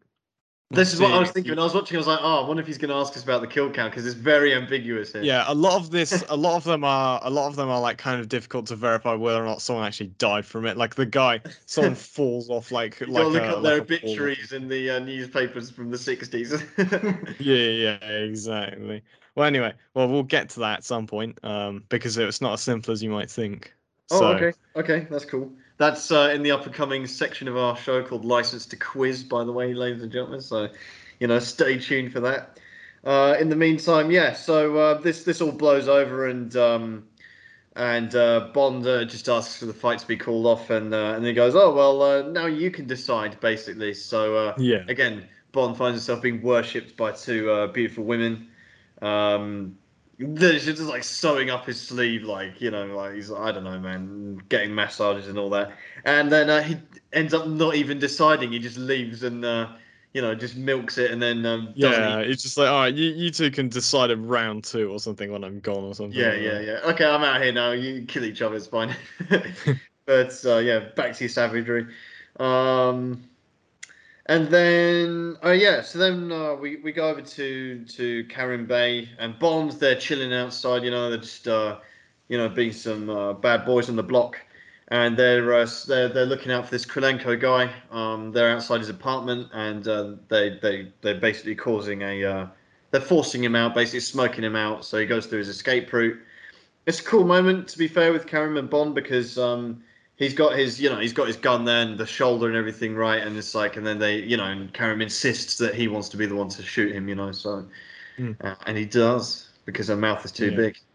This 0.71 0.91
is 0.91 0.99
what 0.99 1.13
I 1.13 1.19
was 1.19 1.29
thinking 1.29 1.51
when 1.51 1.59
I 1.59 1.63
was 1.63 1.75
watching. 1.75 1.97
I 1.97 1.99
was 1.99 2.07
like, 2.07 2.19
oh, 2.21 2.43
I 2.43 2.47
wonder 2.47 2.59
if 2.59 2.65
he's 2.65 2.79
going 2.79 2.89
to 2.89 2.95
ask 2.95 3.15
us 3.15 3.23
about 3.23 3.41
the 3.41 3.47
kill 3.47 3.69
count 3.69 3.91
because 3.91 4.07
it's 4.07 4.15
very 4.15 4.55
ambiguous 4.55 5.13
here. 5.13 5.21
Yeah, 5.21 5.43
a 5.47 5.53
lot 5.53 5.79
of 5.79 5.91
this, 5.91 6.23
a 6.29 6.35
lot 6.35 6.57
of 6.57 6.63
them 6.63 6.83
are, 6.83 7.21
a 7.23 7.29
lot 7.29 7.47
of 7.47 7.55
them 7.55 7.69
are 7.69 7.79
like 7.79 7.99
kind 7.99 8.19
of 8.19 8.27
difficult 8.27 8.65
to 8.67 8.75
verify 8.75 9.13
whether 9.13 9.39
or 9.39 9.45
not 9.45 9.61
someone 9.61 9.85
actually 9.85 10.07
died 10.17 10.47
from 10.47 10.65
it. 10.65 10.75
Like 10.75 10.95
the 10.95 11.05
guy, 11.05 11.41
someone 11.67 11.93
falls 11.95 12.49
off 12.49 12.71
like 12.71 12.99
You 13.05 13.13
like 13.13 13.13
gotta 13.13 13.29
look 13.29 13.43
a, 13.43 13.51
up 13.51 13.61
like 13.61 13.63
their 13.63 13.81
obituaries 13.81 14.51
in 14.51 14.67
the 14.67 14.89
uh, 14.89 14.99
newspapers 14.99 15.69
from 15.69 15.91
the 15.91 15.97
60s. 15.97 17.37
Yeah, 17.37 17.97
yeah, 18.01 18.09
exactly. 18.09 19.03
Well, 19.35 19.45
anyway, 19.45 19.73
well, 19.93 20.07
we'll 20.07 20.23
get 20.23 20.49
to 20.51 20.59
that 20.61 20.79
at 20.79 20.83
some 20.83 21.05
point, 21.07 21.39
um, 21.43 21.83
because 21.89 22.17
it's 22.17 22.41
not 22.41 22.53
as 22.53 22.61
simple 22.61 22.91
as 22.91 23.03
you 23.03 23.09
might 23.09 23.29
think. 23.29 23.73
oh, 24.11 24.19
So, 24.19 24.27
okay. 24.27 24.53
Okay, 24.75 25.07
that's 25.09 25.25
cool. 25.25 25.51
That's 25.83 26.11
uh, 26.11 26.31
in 26.33 26.43
the 26.43 26.51
up 26.51 26.65
and 26.65 26.73
coming 26.73 27.05
section 27.05 27.49
of 27.49 27.57
our 27.57 27.75
show 27.75 28.01
called 28.01 28.23
Licence 28.23 28.65
To 28.67 28.77
Quiz, 28.77 29.21
by 29.21 29.43
the 29.43 29.51
way, 29.51 29.73
ladies 29.73 30.01
and 30.01 30.09
gentlemen. 30.09 30.39
So, 30.39 30.69
you 31.19 31.27
know, 31.27 31.39
stay 31.39 31.77
tuned 31.77 32.13
for 32.13 32.21
that. 32.21 32.57
Uh, 33.03 33.35
in 33.37 33.49
the 33.49 33.57
meantime, 33.57 34.09
yeah, 34.09 34.31
so 34.31 34.77
uh, 34.77 35.01
this 35.01 35.25
this 35.25 35.41
all 35.41 35.51
blows 35.51 35.89
over 35.89 36.27
and 36.27 36.55
um, 36.55 37.03
and 37.75 38.15
uh, 38.15 38.51
Bond 38.53 38.87
uh, 38.87 39.03
just 39.03 39.27
asks 39.27 39.57
for 39.57 39.65
the 39.65 39.73
fight 39.73 39.99
to 39.99 40.07
be 40.07 40.15
called 40.15 40.45
off 40.45 40.69
and 40.69 40.93
uh, 40.93 41.15
and 41.17 41.25
he 41.25 41.33
goes, 41.33 41.53
oh 41.53 41.75
well, 41.75 42.01
uh, 42.01 42.21
now 42.29 42.45
you 42.45 42.71
can 42.71 42.87
decide 42.87 43.37
basically. 43.41 43.93
So 43.93 44.37
uh, 44.37 44.53
Yeah, 44.57 44.85
again, 44.87 45.27
Bond 45.51 45.75
finds 45.75 45.97
himself 45.97 46.21
being 46.21 46.41
worshipped 46.41 46.95
by 46.95 47.11
two 47.11 47.51
uh, 47.51 47.67
beautiful 47.67 48.05
women. 48.05 48.47
Um, 49.01 49.77
they're 50.19 50.59
just 50.59 50.81
like 50.81 51.03
sewing 51.03 51.49
up 51.49 51.65
his 51.65 51.81
sleeve, 51.81 52.23
like 52.23 52.61
you 52.61 52.71
know, 52.71 52.85
like 52.87 53.15
he's 53.15 53.31
I 53.31 53.51
don't 53.51 53.63
know, 53.63 53.79
man, 53.79 54.37
getting 54.49 54.73
massages 54.75 55.27
and 55.27 55.37
all 55.39 55.49
that. 55.51 55.77
And 56.05 56.31
then 56.31 56.49
uh, 56.49 56.61
he 56.63 56.77
ends 57.11 57.33
up 57.33 57.47
not 57.47 57.75
even 57.75 57.99
deciding. 57.99 58.51
He 58.51 58.59
just 58.59 58.77
leaves 58.77 59.23
and 59.23 59.43
uh, 59.45 59.75
you 60.13 60.21
know 60.21 60.35
just 60.35 60.55
milks 60.55 60.97
it, 60.97 61.11
and 61.11 61.21
then 61.21 61.45
um, 61.45 61.75
Yeah, 61.75 62.19
eat. 62.19 62.19
it's 62.19 62.43
just 62.43 62.57
like, 62.57 62.67
all 62.69 62.81
right, 62.81 62.93
you, 62.93 63.11
you 63.11 63.31
two 63.31 63.49
can 63.49 63.67
decide 63.69 64.11
in 64.11 64.25
round 64.27 64.63
two 64.63 64.91
or 64.91 64.99
something 64.99 65.31
when 65.31 65.43
I'm 65.43 65.59
gone 65.59 65.83
or 65.83 65.95
something. 65.95 66.21
Yeah, 66.21 66.33
like 66.33 66.43
yeah, 66.43 66.59
that. 66.59 66.61
yeah. 66.61 66.79
Okay, 66.91 67.05
I'm 67.05 67.23
out 67.23 67.41
here 67.41 67.51
now. 67.51 67.71
You 67.71 68.05
kill 68.05 68.23
each 68.25 68.41
other, 68.41 68.55
it's 68.55 68.67
fine. 68.67 68.95
but 70.05 70.45
uh, 70.45 70.57
yeah, 70.57 70.89
back 70.95 71.13
to 71.15 71.23
your 71.23 71.29
savagery. 71.29 71.87
Um, 72.39 73.29
and 74.27 74.47
then, 74.47 75.37
oh 75.43 75.51
yeah, 75.51 75.81
so 75.81 75.99
then 75.99 76.31
uh, 76.31 76.55
we, 76.55 76.77
we 76.77 76.91
go 76.93 77.09
over 77.09 77.21
to 77.21 77.83
to 77.83 78.23
Kerim 78.25 78.65
Bey 78.65 79.09
and 79.19 79.37
Bond. 79.37 79.73
They're 79.73 79.99
chilling 79.99 80.33
outside. 80.33 80.83
You 80.83 80.91
know, 80.91 81.09
they're 81.09 81.19
just 81.19 81.47
uh, 81.47 81.79
you 82.29 82.37
know 82.37 82.47
being 82.47 82.71
some 82.71 83.09
uh, 83.09 83.33
bad 83.33 83.65
boys 83.65 83.89
on 83.89 83.97
the 83.97 84.03
block, 84.03 84.37
and 84.87 85.17
they're 85.17 85.53
uh, 85.53 85.67
they're 85.87 86.07
they're 86.07 86.25
looking 86.25 86.53
out 86.53 86.65
for 86.65 86.71
this 86.71 86.85
Krelenko 86.85 87.39
guy. 87.39 87.69
Um, 87.91 88.31
they're 88.31 88.49
outside 88.49 88.79
his 88.79 88.89
apartment, 88.89 89.49
and 89.53 89.85
uh, 89.87 90.13
they 90.29 90.57
they 90.61 90.93
they're 91.01 91.19
basically 91.19 91.55
causing 91.55 92.01
a 92.01 92.23
uh, 92.23 92.47
they're 92.91 93.01
forcing 93.01 93.43
him 93.43 93.57
out, 93.57 93.75
basically 93.75 93.99
smoking 93.99 94.45
him 94.45 94.55
out. 94.55 94.85
So 94.85 94.99
he 94.99 95.05
goes 95.05 95.25
through 95.25 95.39
his 95.39 95.49
escape 95.49 95.91
route. 95.91 96.17
It's 96.85 96.99
a 96.99 97.03
cool 97.03 97.25
moment, 97.25 97.67
to 97.69 97.77
be 97.77 97.87
fair, 97.87 98.13
with 98.13 98.27
Kerim 98.27 98.55
and 98.55 98.69
Bond 98.69 98.93
because 98.95 99.37
um, 99.37 99.83
he's 100.23 100.33
got 100.33 100.57
his, 100.57 100.79
you 100.81 100.89
know, 100.89 100.99
he's 100.99 101.13
got 101.13 101.27
his 101.27 101.37
gun 101.37 101.65
there 101.65 101.81
and 101.81 101.97
the 101.97 102.05
shoulder 102.05 102.47
and 102.47 102.55
everything 102.57 102.95
right, 102.95 103.21
and 103.21 103.37
it's 103.37 103.55
like, 103.55 103.77
and 103.77 103.85
then 103.85 103.99
they, 103.99 104.17
you 104.19 104.37
know, 104.37 104.45
and 104.45 104.73
Kerim 104.73 105.01
insists 105.01 105.57
that 105.59 105.75
he 105.75 105.87
wants 105.87 106.09
to 106.09 106.17
be 106.17 106.25
the 106.25 106.35
one 106.35 106.49
to 106.49 106.63
shoot 106.63 106.95
him, 106.95 107.07
you 107.07 107.15
know, 107.15 107.31
so, 107.31 107.65
Mm. 108.19 108.35
uh, 108.43 108.55
and 108.67 108.77
he 108.77 108.85
does 108.85 109.49
because 109.65 109.87
her 109.87 109.95
mouth 109.95 110.23
is 110.25 110.31
too 110.31 110.51
Yeah. 110.51 110.57
big. 110.57 110.77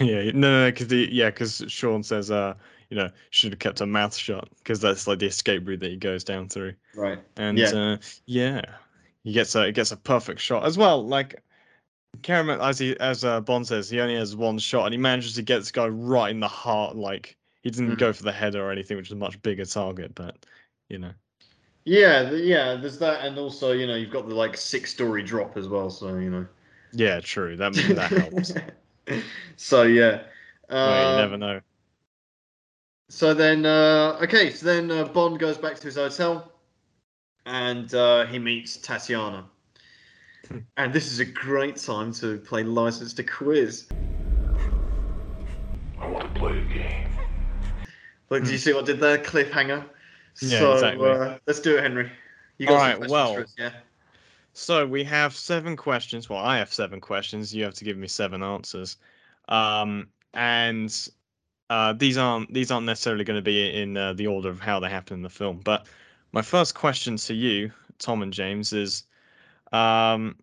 Yeah, 0.00 0.30
no, 0.32 0.64
no, 0.64 0.70
because 0.70 0.88
the 0.88 1.08
yeah, 1.12 1.28
because 1.30 1.64
Sean 1.68 2.02
says, 2.02 2.30
uh, 2.30 2.54
you 2.88 2.96
know, 2.96 3.10
should 3.30 3.52
have 3.52 3.58
kept 3.58 3.80
her 3.80 3.86
mouth 3.86 4.16
shut 4.16 4.48
because 4.58 4.80
that's 4.80 5.06
like 5.06 5.18
the 5.18 5.26
escape 5.26 5.68
route 5.68 5.80
that 5.80 5.90
he 5.90 5.96
goes 5.98 6.24
down 6.24 6.48
through, 6.48 6.74
Right. 6.94 7.18
and 7.36 7.58
Yeah. 7.58 7.74
uh, 7.74 7.98
yeah, 8.24 8.62
he 9.22 9.32
gets 9.32 9.54
a 9.54 9.66
he 9.66 9.72
gets 9.72 9.92
a 9.92 9.96
perfect 9.98 10.40
shot 10.40 10.64
as 10.64 10.78
well. 10.78 11.06
Like 11.06 11.42
Kerim, 12.22 12.50
as 12.50 12.78
he 12.78 12.96
as 13.00 13.24
uh, 13.24 13.40
Bond 13.42 13.66
says, 13.66 13.90
he 13.90 14.00
only 14.00 14.16
has 14.16 14.34
one 14.36 14.58
shot, 14.58 14.86
and 14.86 14.94
he 14.94 14.98
manages 14.98 15.34
to 15.34 15.42
get 15.42 15.58
this 15.58 15.72
guy 15.72 15.88
right 15.88 16.30
in 16.30 16.40
the 16.40 16.48
heart. 16.48 16.96
Like 16.96 17.36
he 17.62 17.70
didn't 17.70 17.96
Mhm. 17.96 17.98
go 17.98 18.12
for 18.12 18.22
the 18.24 18.32
head 18.32 18.54
or 18.56 18.70
anything, 18.72 18.96
which 18.96 19.08
is 19.08 19.12
a 19.12 19.16
much 19.16 19.40
bigger 19.42 19.64
target, 19.64 20.14
but 20.14 20.44
you 20.88 20.98
know, 20.98 21.12
Yeah, 21.84 22.30
th- 22.30 22.44
yeah. 22.44 22.74
There's 22.76 22.98
that, 22.98 23.24
and 23.24 23.38
also, 23.38 23.72
you 23.72 23.86
know, 23.86 23.94
you've 23.96 24.10
got 24.10 24.28
the 24.28 24.34
like 24.34 24.56
six-story 24.56 25.22
drop 25.24 25.56
as 25.56 25.68
well, 25.68 25.90
so 25.90 26.16
you 26.16 26.30
know. 26.30 26.46
yeah, 26.92 27.20
true. 27.20 27.56
That 27.56 27.72
that 27.94 28.12
helps. 28.12 28.56
so 29.56 29.82
yeah. 29.82 30.24
Well, 30.82 31.04
you 31.04 31.14
never 31.14 31.36
Um, 31.36 31.38
know. 31.38 31.60
So 33.08 33.32
then, 33.34 33.64
uh, 33.66 34.18
okay, 34.22 34.50
so 34.50 34.66
then 34.66 34.90
uh, 34.90 35.04
Bond 35.04 35.38
goes 35.38 35.56
back 35.58 35.76
to 35.76 35.84
his 35.84 35.94
hotel, 35.96 36.50
and 37.46 37.92
uh, 37.94 38.26
he 38.26 38.38
meets 38.38 38.76
Tatiana. 38.78 39.50
and 40.76 40.92
this 40.92 41.10
is 41.10 41.18
a 41.18 41.24
great 41.24 41.76
time 41.76 42.12
to 42.12 42.38
play 42.38 42.62
Licence 42.62 43.14
To 43.14 43.22
Quiz. 43.22 43.88
I 45.98 46.06
want 46.06 46.24
to 46.24 46.38
play 46.38 46.58
a 46.58 46.64
game. 46.66 47.11
Look, 48.32 48.44
do 48.44 48.52
you 48.52 48.56
see 48.56 48.72
what 48.72 48.84
I 48.84 48.86
did 48.86 49.00
there? 49.00 49.18
Cliffhanger. 49.18 49.84
Yeah, 50.40 50.58
so 50.58 50.72
exactly. 50.72 51.10
uh, 51.10 51.38
let's 51.46 51.60
do 51.60 51.76
it, 51.76 51.82
Henry. 51.82 52.10
You 52.56 52.66
got 52.66 52.72
All 52.72 52.80
right, 52.80 53.10
well- 53.10 53.38
us, 53.40 53.54
yeah. 53.58 53.72
So 54.54 54.86
we 54.86 55.04
have 55.04 55.34
seven 55.34 55.76
questions. 55.76 56.30
Well, 56.30 56.38
I 56.38 56.56
have 56.56 56.72
seven 56.72 56.98
questions. 56.98 57.54
You 57.54 57.64
have 57.64 57.74
to 57.74 57.84
give 57.84 57.98
me 57.98 58.08
seven 58.08 58.42
answers. 58.42 58.96
Um, 59.50 60.08
and 60.32 61.08
uh, 61.68 61.92
these 61.92 62.16
aren't 62.16 62.52
these 62.52 62.70
aren't 62.70 62.86
necessarily 62.86 63.24
going 63.24 63.38
to 63.38 63.42
be 63.42 63.82
in 63.82 63.98
uh, 63.98 64.14
the 64.14 64.26
order 64.26 64.48
of 64.48 64.60
how 64.60 64.80
they 64.80 64.88
happen 64.88 65.16
in 65.16 65.22
the 65.22 65.30
film. 65.30 65.60
But 65.62 65.86
my 66.32 66.42
first 66.42 66.74
question 66.74 67.16
to 67.16 67.34
you, 67.34 67.70
Tom 67.98 68.22
and 68.22 68.32
James, 68.32 68.72
is 68.72 69.04
um, 69.72 70.36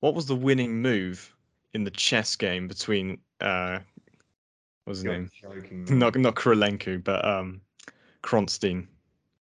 what 0.00 0.14
was 0.14 0.26
the 0.26 0.36
winning 0.36 0.80
move 0.80 1.34
in 1.74 1.84
the 1.84 1.90
chess 1.90 2.36
game 2.36 2.68
between 2.68 3.18
uh, 3.40 3.80
what 4.90 4.94
was 4.94 4.98
his 4.98 5.04
You're 5.04 5.14
name? 5.14 5.30
joking. 5.40 5.86
Not 5.98 6.16
not 6.16 6.34
Kirilenko, 6.34 7.02
but 7.04 7.24
um, 7.24 7.60
Kronstein 8.22 8.88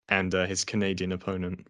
and 0.10 0.36
uh, 0.36 0.46
his 0.46 0.66
Canadian 0.66 1.14
opponent. 1.14 1.68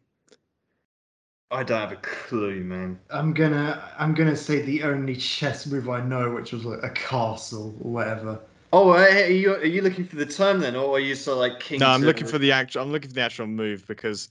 I 1.51 1.63
don't 1.63 1.79
have 1.79 1.91
a 1.91 1.97
clue, 1.97 2.63
man. 2.63 2.99
I'm 3.11 3.33
gonna 3.33 3.83
I'm 3.99 4.13
gonna 4.15 4.35
say 4.35 4.61
the 4.61 4.83
only 4.83 5.15
chess 5.15 5.67
move 5.67 5.89
I 5.89 6.01
know, 6.01 6.31
which 6.31 6.53
was 6.53 6.65
like 6.65 6.81
a 6.83 6.89
castle 6.89 7.75
or 7.81 7.91
whatever. 7.91 8.39
Oh, 8.73 8.89
are 8.91 9.27
you 9.27 9.53
are 9.55 9.65
you 9.65 9.81
looking 9.83 10.05
for 10.05 10.15
the 10.15 10.25
term 10.25 10.59
then, 10.59 10.75
or 10.75 10.95
are 10.95 10.99
you 10.99 11.13
so 11.13 11.37
like 11.37 11.59
king? 11.59 11.79
No, 11.79 11.89
I'm 11.89 12.01
to- 12.01 12.07
looking 12.07 12.27
for 12.27 12.39
the 12.39 12.51
actual. 12.51 12.81
I'm 12.81 12.91
looking 12.91 13.09
for 13.09 13.15
the 13.15 13.21
actual 13.21 13.47
move 13.47 13.85
because 13.87 14.29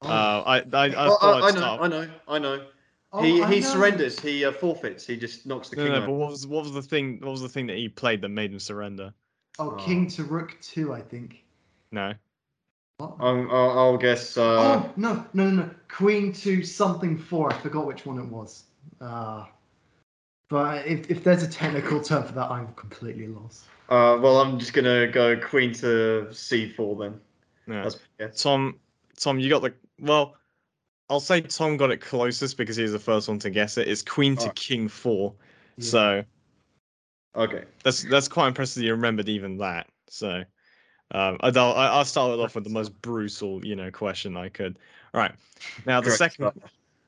Oh, 0.00 0.08
uh, 0.08 0.44
I 0.46 0.56
I, 0.58 0.86
I 0.86 0.92
Oh, 1.08 1.18
I, 1.20 1.28
I 1.36 1.40
know, 1.40 1.48
start. 1.50 1.80
I 1.82 1.88
know, 1.88 2.08
I 2.28 2.38
know. 2.38 2.66
Oh, 3.12 3.22
he 3.22 3.42
I 3.42 3.52
he 3.54 3.60
know. 3.60 3.66
surrenders. 3.66 4.18
He 4.20 4.44
uh, 4.44 4.52
forfeits. 4.52 5.06
He 5.06 5.16
just 5.16 5.46
knocks 5.46 5.68
the 5.68 5.76
No, 5.76 5.82
king 5.84 5.92
no, 5.92 5.98
out. 6.00 6.06
but 6.06 6.12
what 6.14 6.30
was 6.30 6.46
what 6.46 6.62
was 6.64 6.72
the 6.72 6.82
thing? 6.82 7.18
What 7.20 7.30
was 7.32 7.40
the 7.42 7.48
thing 7.48 7.66
that 7.68 7.76
he 7.76 7.88
played 7.88 8.20
that 8.22 8.28
made 8.30 8.52
him 8.52 8.58
surrender? 8.60 9.12
Oh, 9.58 9.70
Oh. 9.72 9.84
king 9.84 10.08
to 10.08 10.24
rook 10.24 10.56
two, 10.62 10.92
I 10.94 11.00
think. 11.00 11.44
No. 11.90 12.14
What? 12.98 13.16
Um, 13.20 13.48
I'll, 13.50 13.78
I'll 13.78 13.96
guess. 13.98 14.36
Uh, 14.36 14.42
oh 14.42 14.92
no 14.96 15.14
no 15.34 15.50
no 15.50 15.50
no! 15.50 15.70
Queen 15.88 16.32
to 16.34 16.62
something 16.62 17.18
four. 17.18 17.52
I 17.52 17.58
forgot 17.58 17.86
which 17.86 18.06
one 18.06 18.18
it 18.18 18.26
was. 18.26 18.64
Uh, 19.00 19.44
but 20.48 20.86
if, 20.86 21.10
if 21.10 21.24
there's 21.24 21.42
a 21.42 21.48
technical 21.48 22.00
term 22.02 22.24
for 22.24 22.32
that, 22.32 22.50
I'm 22.50 22.72
completely 22.74 23.26
lost. 23.26 23.64
uh, 23.88 24.18
well, 24.20 24.40
I'm 24.40 24.58
just 24.58 24.72
gonna 24.74 25.06
go 25.06 25.36
queen 25.38 25.72
to 25.74 26.26
c4 26.30 26.98
then. 26.98 27.20
No. 27.66 27.82
That's 27.82 27.98
yeah. 28.20 28.28
Tom, 28.28 28.78
Tom, 29.18 29.38
you 29.38 29.48
got 29.48 29.62
the 29.62 29.72
well. 30.00 30.36
I'll 31.12 31.20
say 31.20 31.42
Tom 31.42 31.76
got 31.76 31.90
it 31.90 32.00
closest 32.00 32.56
because 32.56 32.74
he 32.74 32.82
was 32.82 32.92
the 32.92 32.98
first 32.98 33.28
one 33.28 33.38
to 33.40 33.50
guess 33.50 33.76
it. 33.76 33.86
It's 33.86 34.00
Queen 34.00 34.34
to 34.36 34.40
Alright. 34.44 34.56
King 34.56 34.88
four. 34.88 35.34
Yeah. 35.76 35.84
So 35.84 36.24
Okay. 37.36 37.64
that's 37.84 38.02
that's 38.04 38.28
quite 38.28 38.48
impressive. 38.48 38.80
that 38.80 38.86
You 38.86 38.92
remembered 38.92 39.28
even 39.28 39.58
that. 39.58 39.88
So 40.08 40.42
um, 41.10 41.36
I, 41.40 41.48
I'll 41.48 41.74
I'll 41.74 42.04
start 42.06 42.32
it 42.32 42.42
off 42.42 42.54
with 42.54 42.64
the 42.64 42.70
most 42.70 42.98
brutal, 43.02 43.62
you 43.62 43.76
know, 43.76 43.90
question 43.90 44.38
I 44.38 44.48
could. 44.48 44.78
All 45.12 45.20
right. 45.20 45.34
Now 45.84 46.00
the 46.00 46.06
Correct 46.06 46.18
second. 46.18 46.52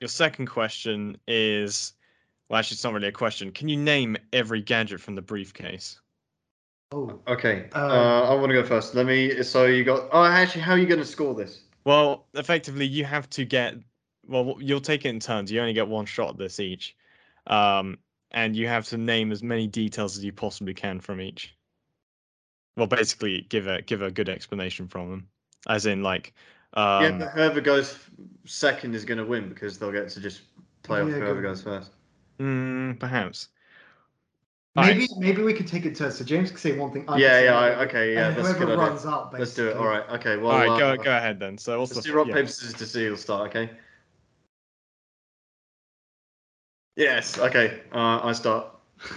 Your 0.00 0.08
second 0.08 0.46
question 0.46 1.16
is 1.26 1.94
well, 2.50 2.58
actually, 2.58 2.74
it's 2.74 2.84
not 2.84 2.92
really 2.92 3.08
a 3.08 3.12
question. 3.12 3.52
Can 3.52 3.70
you 3.70 3.78
name 3.78 4.18
every 4.34 4.60
gadget 4.60 5.00
from 5.00 5.14
the 5.14 5.22
briefcase? 5.22 5.98
Oh, 6.92 7.20
Okay. 7.26 7.70
Uh, 7.74 7.78
Uh, 7.78 8.28
I 8.30 8.34
want 8.34 8.48
to 8.50 8.54
go 8.54 8.64
first. 8.64 8.94
Let 8.94 9.06
me. 9.06 9.42
So 9.42 9.64
you 9.64 9.82
got. 9.82 10.10
Oh, 10.12 10.24
actually, 10.24 10.60
how 10.60 10.72
are 10.72 10.78
you 10.78 10.86
gonna 10.86 11.06
score 11.06 11.34
this? 11.34 11.62
Well, 11.84 12.26
effectively, 12.34 12.86
you 12.86 13.04
have 13.04 13.30
to 13.30 13.44
get. 13.46 13.76
Well, 14.28 14.56
you'll 14.60 14.80
take 14.80 15.04
it 15.04 15.08
in 15.08 15.20
turns. 15.20 15.50
You 15.50 15.60
only 15.60 15.72
get 15.72 15.88
one 15.88 16.06
shot 16.06 16.30
at 16.30 16.38
this 16.38 16.60
each, 16.60 16.96
um, 17.46 17.98
and 18.30 18.56
you 18.56 18.66
have 18.68 18.86
to 18.88 18.96
name 18.98 19.32
as 19.32 19.42
many 19.42 19.66
details 19.66 20.16
as 20.16 20.24
you 20.24 20.32
possibly 20.32 20.74
can 20.74 21.00
from 21.00 21.20
each. 21.20 21.54
Well, 22.76 22.86
basically, 22.86 23.42
give 23.48 23.66
a 23.66 23.82
give 23.82 24.02
a 24.02 24.10
good 24.10 24.28
explanation 24.28 24.88
from 24.88 25.10
them, 25.10 25.28
as 25.68 25.86
in 25.86 26.02
like. 26.02 26.34
Um, 26.72 27.02
yeah, 27.02 27.10
but 27.18 27.28
whoever 27.30 27.60
goes 27.60 27.96
second 28.46 28.94
is 28.96 29.04
gonna 29.04 29.24
win 29.24 29.48
because 29.48 29.78
they'll 29.78 29.92
get 29.92 30.08
to 30.10 30.20
just 30.20 30.42
play 30.82 31.00
off 31.00 31.08
whoever 31.08 31.40
go- 31.40 31.48
goes 31.50 31.62
first. 31.62 31.92
mm, 32.40 32.98
perhaps. 32.98 33.48
Alright. 34.76 34.96
maybe 34.96 35.08
maybe 35.18 35.42
we 35.44 35.54
could 35.54 35.68
take 35.68 35.84
it 35.86 35.94
to 35.94 36.10
so 36.10 36.24
James 36.24 36.50
can 36.50 36.58
say 36.58 36.76
one 36.76 36.90
thing. 36.90 37.02
I 37.02 37.12
can 37.12 37.20
Yeah, 37.20 37.40
yeah, 37.40 37.50
another, 37.58 37.76
I- 37.76 37.84
okay, 37.84 38.12
yeah, 38.14 38.26
and 38.28 38.36
that's 38.36 38.48
a 38.48 38.52
whoever 38.54 38.66
good 38.66 38.72
idea. 38.80 38.90
runs 38.90 39.06
out, 39.06 39.30
basically. 39.30 39.38
Let's 39.38 39.54
do 39.54 39.68
it. 39.68 39.76
All 39.76 39.86
right. 39.86 40.10
Okay. 40.10 40.36
Well. 40.36 40.50
All 40.50 40.58
right, 40.58 40.68
uh, 40.70 40.96
go 40.96 41.02
go 41.04 41.16
ahead 41.16 41.38
then. 41.38 41.56
So 41.58 41.78
what's 41.78 41.94
Let's 41.94 42.04
the 42.06 42.10
do 42.10 42.18
rock 42.18 42.26
yeah. 42.26 42.34
paper 42.34 42.48
scissors 42.48 42.74
to 42.74 42.86
see 42.86 43.06
who'll 43.06 43.16
start. 43.16 43.50
Okay. 43.50 43.70
Yes. 46.96 47.38
Okay. 47.38 47.82
Uh, 47.92 48.20
I 48.22 48.32
start. 48.32 48.66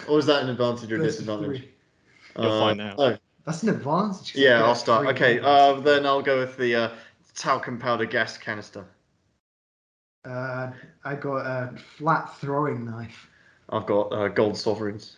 Or 0.09 0.19
is 0.19 0.25
that 0.25 0.43
an 0.43 0.49
advantage 0.49 0.91
or 0.91 0.97
Best 0.97 1.19
disadvantage? 1.19 1.59
three. 1.61 1.71
You'll 2.39 2.51
Uh, 2.51 2.59
find 2.59 2.81
out. 2.81 2.95
Oh, 2.97 3.17
That's 3.45 3.63
an 3.63 3.69
advantage. 3.69 4.33
'cause 4.33 4.35
you 4.35 4.45
yeah, 4.47 4.63
I'll 4.63 4.75
start. 4.75 5.05
Okay. 5.07 5.39
Uh, 5.39 5.79
then 5.79 6.05
I'll 6.05 6.21
go 6.21 6.39
with 6.39 6.57
the 6.57 6.75
uh, 6.75 6.89
talcum 7.35 7.77
powder 7.79 8.05
gas 8.05 8.37
canister. 8.37 8.85
Uh, 10.25 10.71
I 11.05 11.15
got 11.15 11.45
a 11.45 11.77
flat 11.97 12.35
throwing 12.39 12.83
knife. 12.85 13.29
I've 13.69 13.85
got 13.85 14.11
uh, 14.11 14.27
gold 14.27 14.57
sovereigns. 14.57 15.15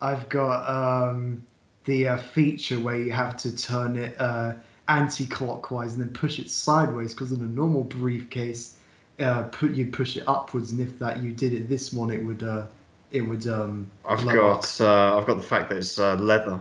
I've 0.00 0.28
got 0.28 0.68
um, 0.68 1.44
the 1.84 2.08
uh, 2.08 2.16
feature 2.18 2.78
where 2.78 2.96
you 2.96 3.10
have 3.12 3.36
to 3.38 3.56
turn 3.56 3.96
it 3.96 4.14
uh, 4.20 4.54
anti-clockwise 4.88 5.94
and 5.94 6.02
then 6.02 6.10
push 6.10 6.38
it 6.38 6.50
sideways. 6.50 7.12
Because 7.14 7.32
in 7.32 7.40
a 7.40 7.44
normal 7.44 7.84
briefcase, 7.84 8.76
uh, 9.22 9.44
put 9.44 9.72
you 9.72 9.86
push 9.86 10.16
it 10.16 10.24
upwards, 10.26 10.72
and 10.72 10.80
if 10.80 10.98
that 10.98 11.22
you 11.22 11.32
did 11.32 11.52
it 11.52 11.68
this 11.68 11.92
one, 11.92 12.10
it 12.10 12.22
would 12.24 12.42
uh, 12.42 12.66
it 13.10 13.20
would 13.22 13.46
um. 13.46 13.90
I've 14.06 14.20
blow 14.20 14.34
got 14.34 14.80
uh, 14.80 15.18
I've 15.18 15.26
got 15.26 15.36
the 15.36 15.42
fact 15.42 15.70
that 15.70 15.78
it's 15.78 15.98
uh, 15.98 16.14
leather. 16.16 16.60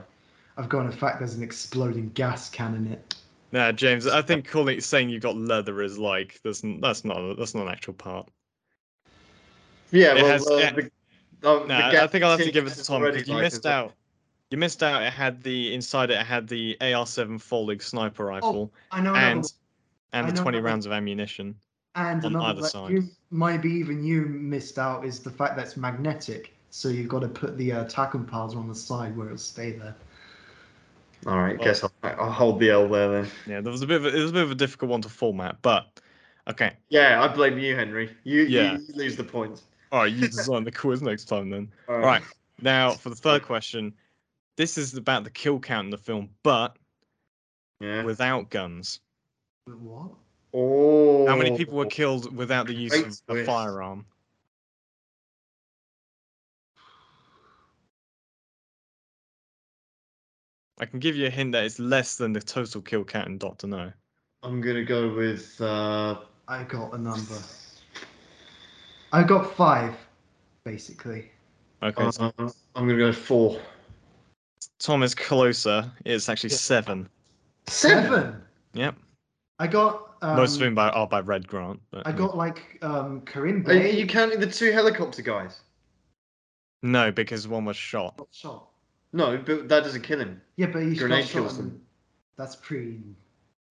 I've 0.58 0.70
got 0.70 0.86
in 0.86 0.92
fact 0.92 1.20
there's 1.20 1.36
an 1.36 1.44
exploding 1.44 2.10
gas 2.14 2.50
can 2.50 2.76
in 2.76 2.88
it. 2.88 3.16
Nah, 3.52 3.72
James. 3.72 4.08
I 4.08 4.22
think 4.22 4.48
calling 4.50 4.80
saying 4.82 5.10
you've 5.10 5.24
got 5.24 5.36
leather 5.36 5.82
is 5.82 5.98
like 5.98 6.40
that's 6.44 6.62
that's 6.80 7.04
not 7.04 7.38
that's 7.38 7.56
not 7.56 7.64
an 7.68 7.72
actual 7.72 7.94
part. 7.94 8.30
Yeah, 9.92 10.16
It 10.16 10.22
well, 10.22 10.32
has- 10.32 10.48
uh, 10.48 10.56
it- 10.56 10.76
the, 11.42 11.50
uh, 11.50 11.60
the 11.60 11.68
Nah, 11.68 11.88
I 12.04 12.08
think 12.08 12.24
I'll 12.24 12.32
have 12.38 12.46
to 12.46 12.52
give 12.52 12.68
it 12.68 12.74
to 12.74 12.84
Tom 12.84 13.02
because 13.04 13.28
you 13.28 13.34
like, 13.34 13.44
missed 13.44 13.66
a- 13.66 13.70
out. 13.72 13.94
You 14.52 14.58
missed 14.58 14.84
out. 14.84 15.02
It 15.02 15.14
had 15.14 15.42
the 15.44 15.74
inside. 15.74 16.12
It 16.12 16.18
had 16.18 16.48
the 16.48 16.78
AR-7 16.82 17.40
folding 17.42 17.80
sniper 17.80 18.26
rifle 18.26 18.72
I 18.92 19.00
know 19.00 19.14
another 19.14 19.26
and 19.26 19.44
one. 19.44 19.50
and 20.12 20.30
the 20.38 20.42
20 20.42 20.60
rounds 20.60 20.86
of 20.86 20.92
ammunition. 20.92 21.56
And 21.96 22.24
on 22.24 22.32
another 22.36 22.46
either 22.50 22.62
that 22.62 22.72
side. 22.72 22.92
you 22.92 23.10
maybe 23.32 23.70
even 23.70 24.04
you 24.04 24.22
missed 24.22 24.80
out 24.80 25.06
is 25.06 25.20
the 25.20 25.30
fact 25.32 25.56
that 25.58 25.66
it's 25.66 25.78
magnetic. 25.78 26.54
So 26.70 26.88
you've 26.90 27.10
got 27.10 27.20
to 27.20 27.28
put 27.28 27.58
the 27.58 27.72
uh, 27.74 27.84
talcum 27.86 28.26
powder 28.26 28.58
on 28.58 28.68
the 28.70 28.76
side 28.76 29.16
where 29.18 29.26
it'll 29.28 29.38
stay 29.38 29.72
there. 29.74 29.96
All 31.28 31.38
right, 31.38 31.58
Well- 31.58 31.66
guess 31.66 31.84
I'll, 31.84 31.92
I'll 32.04 32.32
hold 32.32 32.60
the 32.60 32.70
L 32.70 32.88
there 32.88 33.24
then. 33.24 33.32
Yeah, 33.46 33.62
there 33.62 33.72
was 33.72 33.82
a 33.82 33.88
bit 33.88 33.98
of 33.98 34.06
a, 34.06 34.18
it 34.18 34.22
was 34.22 34.32
a 34.32 34.34
bit 34.34 34.44
of 34.44 34.52
a 34.52 34.56
difficult 34.56 34.90
one 34.90 35.02
to 35.02 35.10
format, 35.10 35.58
but 35.62 36.00
okay. 36.50 36.74
Yeah, 36.90 37.22
I 37.22 37.28
blame 37.28 37.60
you, 37.60 37.76
Henry. 37.76 38.16
You, 38.24 38.44
Yeah. 38.44 38.74
you, 38.74 38.86
you 38.88 38.94
lose 38.96 39.16
the 39.18 39.24
points. 39.24 39.64
All 39.92 40.00
right, 40.04 40.12
you 40.12 40.28
design 40.28 40.64
the 40.64 40.72
quiz 40.72 41.02
next 41.02 41.26
time 41.26 41.50
then. 41.50 41.70
All 41.90 41.96
All 41.96 42.02
right. 42.02 42.24
Now 42.62 42.92
for 42.92 43.10
the 43.10 43.16
third 43.16 43.44
question, 43.44 43.94
this 44.56 44.78
is 44.78 44.96
about 44.96 45.24
the 45.26 45.30
kill 45.30 45.60
count 45.60 45.86
in 45.86 45.92
the 45.92 45.98
film, 45.98 46.30
but 46.44 46.78
Yeah. 47.82 48.04
without 48.04 48.50
guns. 48.50 49.02
But 49.68 49.78
what? 49.80 50.12
Oh. 50.54 51.28
How 51.28 51.36
many 51.36 51.56
people 51.58 51.78
were 51.78 51.86
killed 51.86 52.36
without 52.36 52.68
the 52.68 52.74
use 52.74 52.92
Great 52.92 53.22
of 53.28 53.38
a 53.38 53.46
firearm? 53.46 54.06
I 60.80 60.86
can 60.86 61.00
give 61.00 61.16
you 61.16 61.28
a 61.28 61.30
hint 61.30 61.52
that 61.52 61.64
it's 61.64 61.78
less 61.80 62.16
than 62.18 62.34
the 62.34 62.42
total 62.42 62.82
kill 62.82 63.04
count 63.04 63.28
in 63.28 63.38
Doctor 63.38 63.68
No. 63.68 63.94
I'm 64.44 64.62
gonna 64.62 64.84
go 64.84 65.14
with. 65.14 65.62
Uh, 65.62 66.22
I 66.48 66.64
got 66.64 66.94
a 66.94 66.98
number. 66.98 67.38
I 69.14 69.22
got 69.24 69.56
five, 69.56 69.96
basically. 70.64 71.30
Okay, 71.84 72.04
uh, 72.04 72.12
so 72.12 72.34
I'm 72.38 72.88
gonna 72.88 72.98
go 72.98 73.14
four. 73.14 73.62
Tom 74.80 75.04
is 75.04 75.14
closer. 75.14 75.92
It's 76.06 76.28
actually 76.30 76.50
Yeah. 76.50 76.58
seven. 76.58 77.10
Seven. 77.68 78.42
Yep. 78.74 78.96
I 79.60 79.68
got. 79.68 80.11
Um, 80.22 80.36
Most 80.36 80.54
of 80.56 80.60
them 80.60 80.76
by 80.76 80.90
are 80.90 81.08
by 81.08 81.22
Red 81.22 81.48
Grant. 81.48 81.80
But, 81.90 82.06
I 82.06 82.12
got 82.12 82.38
like 82.38 82.78
um, 82.82 83.22
Kerim 83.22 83.66
Are 83.68 83.74
you, 83.74 84.06
Bey. 84.06 84.08
counting 84.08 84.40
the 84.40 84.48
two 84.48 84.72
helicopter 84.72 85.22
guys? 85.22 85.62
no 86.84 87.12
because 87.12 87.48
one 87.48 87.66
was 87.66 87.78
shot. 87.78 88.18
got 88.18 88.28
shot. 88.32 88.68
No, 89.14 89.38
but 89.38 89.68
that 89.68 89.84
doesn't 89.84 90.04
kill 90.04 90.20
him. 90.20 90.42
Yeah, 90.56 90.68
but 90.68 90.84
he's 90.84 91.00
Grenade 91.00 91.26
shot. 91.26 91.32
kills 91.34 91.58
and 91.58 91.72
them. 91.72 91.82
That's 92.38 92.56
pretty. 92.56 93.00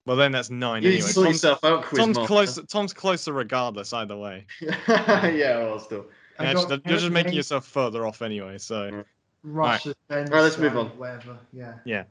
Well, 0.07 0.17
then 0.17 0.33
that's 0.33 0.51
nine 0.51 0.83
You 0.83 0.91
anyway. 0.91 1.03
sort 1.03 1.27
Tom's, 1.27 1.37
yourself 1.37 1.65
out, 1.65 1.85
Tom's 1.95 2.19
closer. 2.19 2.63
Tom's 2.63 2.93
closer 2.93 3.33
regardless. 3.33 3.93
Either 3.93 4.17
way. 4.17 4.47
yeah, 4.61 5.59
well, 5.59 5.79
still. 5.79 6.07
I 6.39 6.47
Actually, 6.47 6.79
got 6.79 6.87
you're 6.87 6.99
just 6.99 7.13
making 7.13 7.35
yourself 7.35 7.67
further 7.67 8.07
off 8.07 8.23
anyway. 8.23 8.59
So. 8.59 9.05
Russia. 9.43 9.95
Right. 10.09 10.29
Right, 10.29 10.41
let's 10.43 10.59
move 10.59 10.77
on. 10.77 10.87
Whatever. 10.99 11.39
Yeah. 11.53 12.05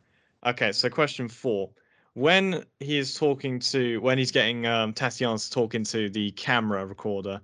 okay. 0.46 0.72
So 0.72 0.90
question 0.90 1.28
four: 1.28 1.70
When 2.14 2.64
he 2.80 2.98
is 2.98 3.16
talking 3.16 3.60
to, 3.60 4.00
when 4.00 4.18
he's 4.18 4.32
getting 4.32 4.66
um, 4.66 4.94
Tatiana's 4.94 5.50
talking 5.50 5.84
to 5.86 6.10
the 6.10 6.32
camera 6.32 6.86
recorder, 6.86 7.40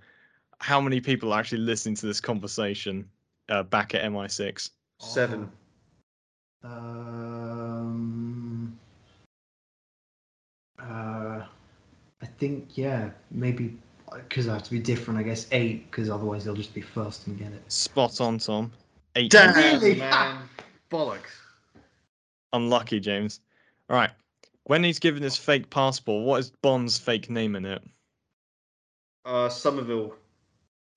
how 0.60 0.82
many 0.82 1.00
people 1.00 1.34
are 1.34 1.40
actually 1.40 1.60
listening 1.60 1.96
to 1.96 2.06
this 2.08 2.20
conversation 2.20 3.08
uh, 3.50 3.64
back 3.64 3.96
at 3.96 4.04
MI6? 4.04 4.70
Seven. 5.00 5.50
Um. 6.64 8.78
Uh, 10.82 11.44
I 12.22 12.26
think 12.38 12.78
yeah, 12.78 13.10
maybe 13.32 13.78
because 14.14 14.48
I 14.48 14.54
have 14.54 14.64
to 14.64 14.72
be 14.72 14.80
different. 14.80 15.20
I 15.20 15.24
guess 15.24 15.48
eight, 15.52 15.90
because 15.90 16.10
otherwise 16.10 16.46
they'll 16.46 16.56
just 16.56 16.74
be 16.74 16.82
first 16.82 17.28
and 17.28 17.38
get 17.38 17.52
it. 17.52 17.72
Spot 17.72 18.20
on, 18.22 18.38
Tom. 18.40 18.72
Eight. 19.16 19.32
Damn, 19.32 19.56
Really? 19.56 19.96
man. 19.96 20.38
Bollocks. 20.92 21.32
Unlucky, 22.54 23.00
James. 23.00 23.42
All 23.90 23.98
right. 23.98 24.12
When 24.66 24.84
he's 24.84 25.00
given 25.00 25.22
his 25.22 25.38
fake 25.38 25.70
passport, 25.70 26.26
what 26.26 26.40
is 26.40 26.52
Bond's 26.62 26.98
fake 26.98 27.30
name 27.30 27.56
in 27.56 27.66
it? 27.66 27.84
Uh, 29.24 29.48
Somerville. 29.48 30.16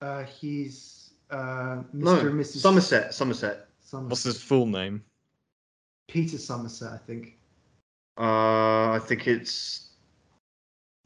Uh, 0.01 0.25
he's 0.25 1.11
uh, 1.31 1.83
Mr. 1.85 1.85
No, 1.95 2.19
and 2.19 2.41
Mrs. 2.41 2.59
Somerset. 2.59 3.13
Somerset. 3.13 3.69
Somerset. 3.81 4.11
What's 4.11 4.25
his 4.25 4.43
full 4.43 4.67
name? 4.67 5.03
Peter 6.09 6.39
Somerset, 6.39 6.93
I 6.93 6.99
think. 6.99 7.37
Uh, 8.19 8.91
I 8.93 9.01
think 9.05 9.27
it's 9.29 9.91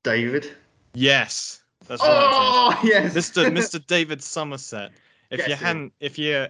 David. 0.04 0.52
Yes, 0.94 1.62
that's 1.86 2.00
right. 2.02 2.30
Oh 2.32 2.80
yes, 2.84 3.12
Mr. 3.14 3.50
Mr. 3.50 3.84
David 3.86 4.22
Somerset. 4.22 4.92
If 5.30 5.40
you 5.40 5.46
Yes, 5.48 5.60
it. 5.60 5.64
hadn't, 5.64 5.92
if 6.00 6.18
you, 6.18 6.46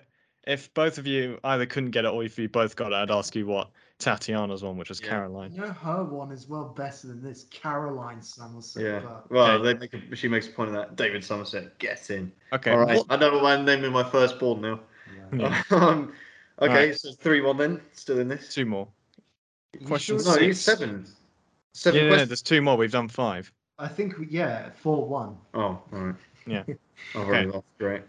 if 0.46 0.72
both 0.74 0.98
of 0.98 1.06
you 1.06 1.38
either 1.44 1.64
couldn't 1.66 1.90
get 1.92 2.04
it 2.04 2.08
or 2.08 2.22
if 2.22 2.38
you 2.38 2.48
both 2.48 2.76
got 2.76 2.92
it, 2.92 2.96
I'd 2.96 3.10
ask 3.10 3.34
you 3.34 3.46
what 3.46 3.70
Tatiana's 4.02 4.62
one, 4.62 4.76
which 4.76 4.88
was 4.88 5.00
Yeah. 5.00 5.08
Caroline. 5.08 5.52
You 5.52 5.60
know 5.62 5.72
her 5.72 6.04
one 6.04 6.32
is 6.32 6.48
well 6.48 6.64
better 6.76 7.06
than 7.08 7.22
this. 7.22 7.46
Caroline 7.50 8.20
Somerset. 8.20 8.82
Yeah. 8.82 9.00
But 9.00 9.30
Well, 9.30 9.50
Okay. 9.52 9.64
they 9.72 9.78
make 9.78 9.94
a, 10.12 10.16
she 10.16 10.28
makes 10.28 10.48
a 10.48 10.50
point 10.50 10.68
of 10.70 10.74
that. 10.74 10.96
David 10.96 11.24
Somerset, 11.24 11.78
get 11.78 12.10
in. 12.10 12.32
Okay. 12.52 12.72
All 12.72 12.78
right. 12.78 12.96
what- 12.98 13.06
I 13.10 13.16
know 13.16 13.32
what 13.34 13.44
I'm 13.46 13.64
naming 13.64 13.92
my 13.92 14.02
firstborn 14.08 14.60
now. 14.60 14.80
Yeah. 15.32 15.62
um, 15.70 16.12
okay, 16.60 16.88
Right. 16.88 16.98
so 16.98 17.12
three 17.12 17.40
one 17.40 17.56
then. 17.56 17.80
Still 17.92 18.18
in 18.18 18.28
this. 18.28 18.52
Two 18.52 18.66
more. 18.66 18.88
You 19.78 19.86
Question 19.86 20.18
sure? 20.20 20.36
No, 20.36 20.42
you 20.42 20.52
seven. 20.52 21.04
Yeah, 21.06 21.10
Seven 21.74 22.00
yeah, 22.02 22.08
questions. 22.08 22.28
there's 22.28 22.42
two 22.42 22.60
more. 22.60 22.76
We've 22.76 22.92
done 22.92 23.08
five. 23.08 23.50
I 23.78 23.88
think 23.88 24.18
we- 24.18 24.26
yeah, 24.28 24.70
four 24.70 25.06
one. 25.08 25.38
Oh, 25.54 25.60
all 25.60 25.82
right. 25.92 26.14
Yeah. 26.46 26.64
I've 27.14 27.28
Okay. 27.28 27.46
lost. 27.46 27.64
Great. 27.78 28.02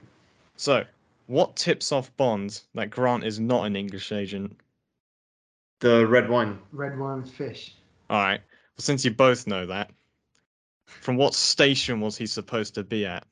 So, 0.57 0.83
what 1.27 1.55
tips 1.55 1.91
off 1.91 2.15
Bond 2.17 2.61
that 2.75 2.89
Grant 2.89 3.23
is 3.23 3.39
not 3.39 3.65
an 3.65 3.75
English 3.75 4.11
agent? 4.11 4.55
The 5.83 6.07
red 6.07 6.29
wine. 6.29 6.59
Red 6.71 6.97
wine 6.97 7.25
fish. 7.25 7.75
All 8.09 8.17
right. 8.21 8.39
Well, 8.39 8.79
since 8.79 9.03
you 9.03 9.11
both 9.11 9.47
know 9.47 9.65
that, 9.65 9.91
from 10.85 11.17
what 11.17 11.33
station 11.33 11.99
was 11.99 12.15
he 12.15 12.25
supposed 12.25 12.73
to 12.75 12.85
be 12.85 13.05
at? 13.05 13.25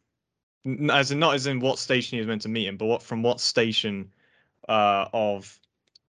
As 0.91 1.11
in, 1.11 1.19
not 1.19 1.33
as 1.33 1.47
in 1.47 1.61
what 1.61 1.79
station 1.79 2.17
he 2.17 2.19
was 2.19 2.27
meant 2.27 2.41
to 2.41 2.49
meet 2.49 2.67
him, 2.67 2.75
but 2.75 2.87
what 2.87 3.01
from 3.01 3.23
what 3.23 3.39
station 3.39 4.11
uh, 4.67 5.05
of 5.13 5.57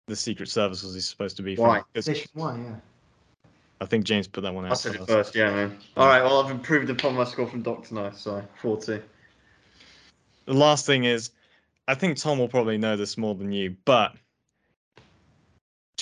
the 0.09 0.17
Secret 0.17 0.49
Service 0.49 0.83
was 0.83 0.95
he 0.95 1.01
supposed 1.01 1.37
to 1.37 1.45
be 1.45 1.55
from? 1.55 1.65
Why? 1.69 1.79
from? 1.79 1.87
'Cause 1.95 2.05
Station 2.07 2.31
one, 2.35 2.65
yeah. 2.65 3.51
I 3.81 3.87
think 3.87 4.05
James 4.05 4.27
put 4.27 4.41
that 4.41 4.53
one 4.53 4.65
out. 4.65 4.73
I 4.73 4.75
said 4.75 4.97
it 4.97 4.99
first. 4.99 5.11
first, 5.11 5.35
yeah, 5.37 5.49
man. 5.55 5.79
All 5.97 6.09
right, 6.09 6.23
well, 6.23 6.43
I've 6.45 6.51
improved 6.51 6.91
upon 6.91 7.15
my 7.15 7.23
score 7.23 7.47
from 7.47 7.63
Doctor 7.63 7.95
No, 7.95 8.11
so 8.11 8.43
40. 8.61 9.01
The 10.47 10.53
last 10.53 10.87
thing 10.87 11.05
is, 11.05 11.31
I 11.87 11.95
think 11.95 12.19
Tom 12.19 12.41
will 12.41 12.49
probably 12.49 12.79
know 12.79 12.97
this 12.97 13.17
more 13.17 13.37
than 13.37 13.53
you, 13.53 13.77
but 13.85 14.17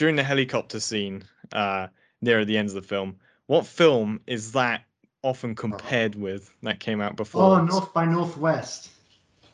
during 0.01 0.17
the 0.17 0.25
helicopter 0.25 0.81
scene 0.81 1.23
uh, 1.53 1.87
near 2.23 2.43
the 2.47 2.57
end 2.57 2.69
of 2.69 2.75
the 2.75 2.81
film, 2.81 3.15
what 3.49 3.67
film 3.67 4.19
is 4.27 4.53
that 4.53 4.83
often 5.23 5.55
compared 5.55 6.15
with 6.15 6.51
that 6.63 6.81
came 6.81 7.03
out 7.03 7.17
before? 7.17 7.43
Oh, 7.43 7.63
North 7.63 7.93
by 7.93 8.07
Northwest. 8.07 8.89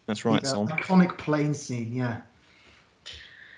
That's 0.06 0.24
right, 0.24 0.40
The. 0.40 0.50
Iconic 0.50 1.18
plane 1.18 1.52
scene, 1.52 1.92
yeah. 1.92 2.20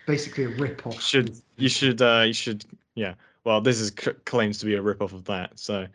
Basically 0.06 0.44
a 0.44 0.48
rip-off. 0.48 0.98
Should 1.02 1.36
you 1.58 1.68
should 1.68 2.00
uh 2.00 2.22
you 2.26 2.32
should 2.32 2.64
yeah. 2.94 3.12
Well, 3.44 3.60
this 3.60 3.80
is 3.80 3.92
c- 4.00 4.12
claims 4.24 4.56
to 4.60 4.64
be 4.64 4.74
a 4.74 4.80
rip 4.80 5.02
off 5.02 5.12
of 5.12 5.26
that. 5.26 5.58
So 5.58 5.86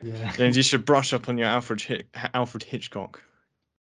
Yeah. 0.00 0.30
James, 0.36 0.56
you 0.56 0.62
should 0.62 0.84
brush 0.84 1.12
up 1.12 1.28
on 1.28 1.36
your 1.36 1.48
Alfred 1.48 1.80
Hitch- 1.80 2.06
Alfred 2.32 2.62
Hitchcock. 2.62 3.20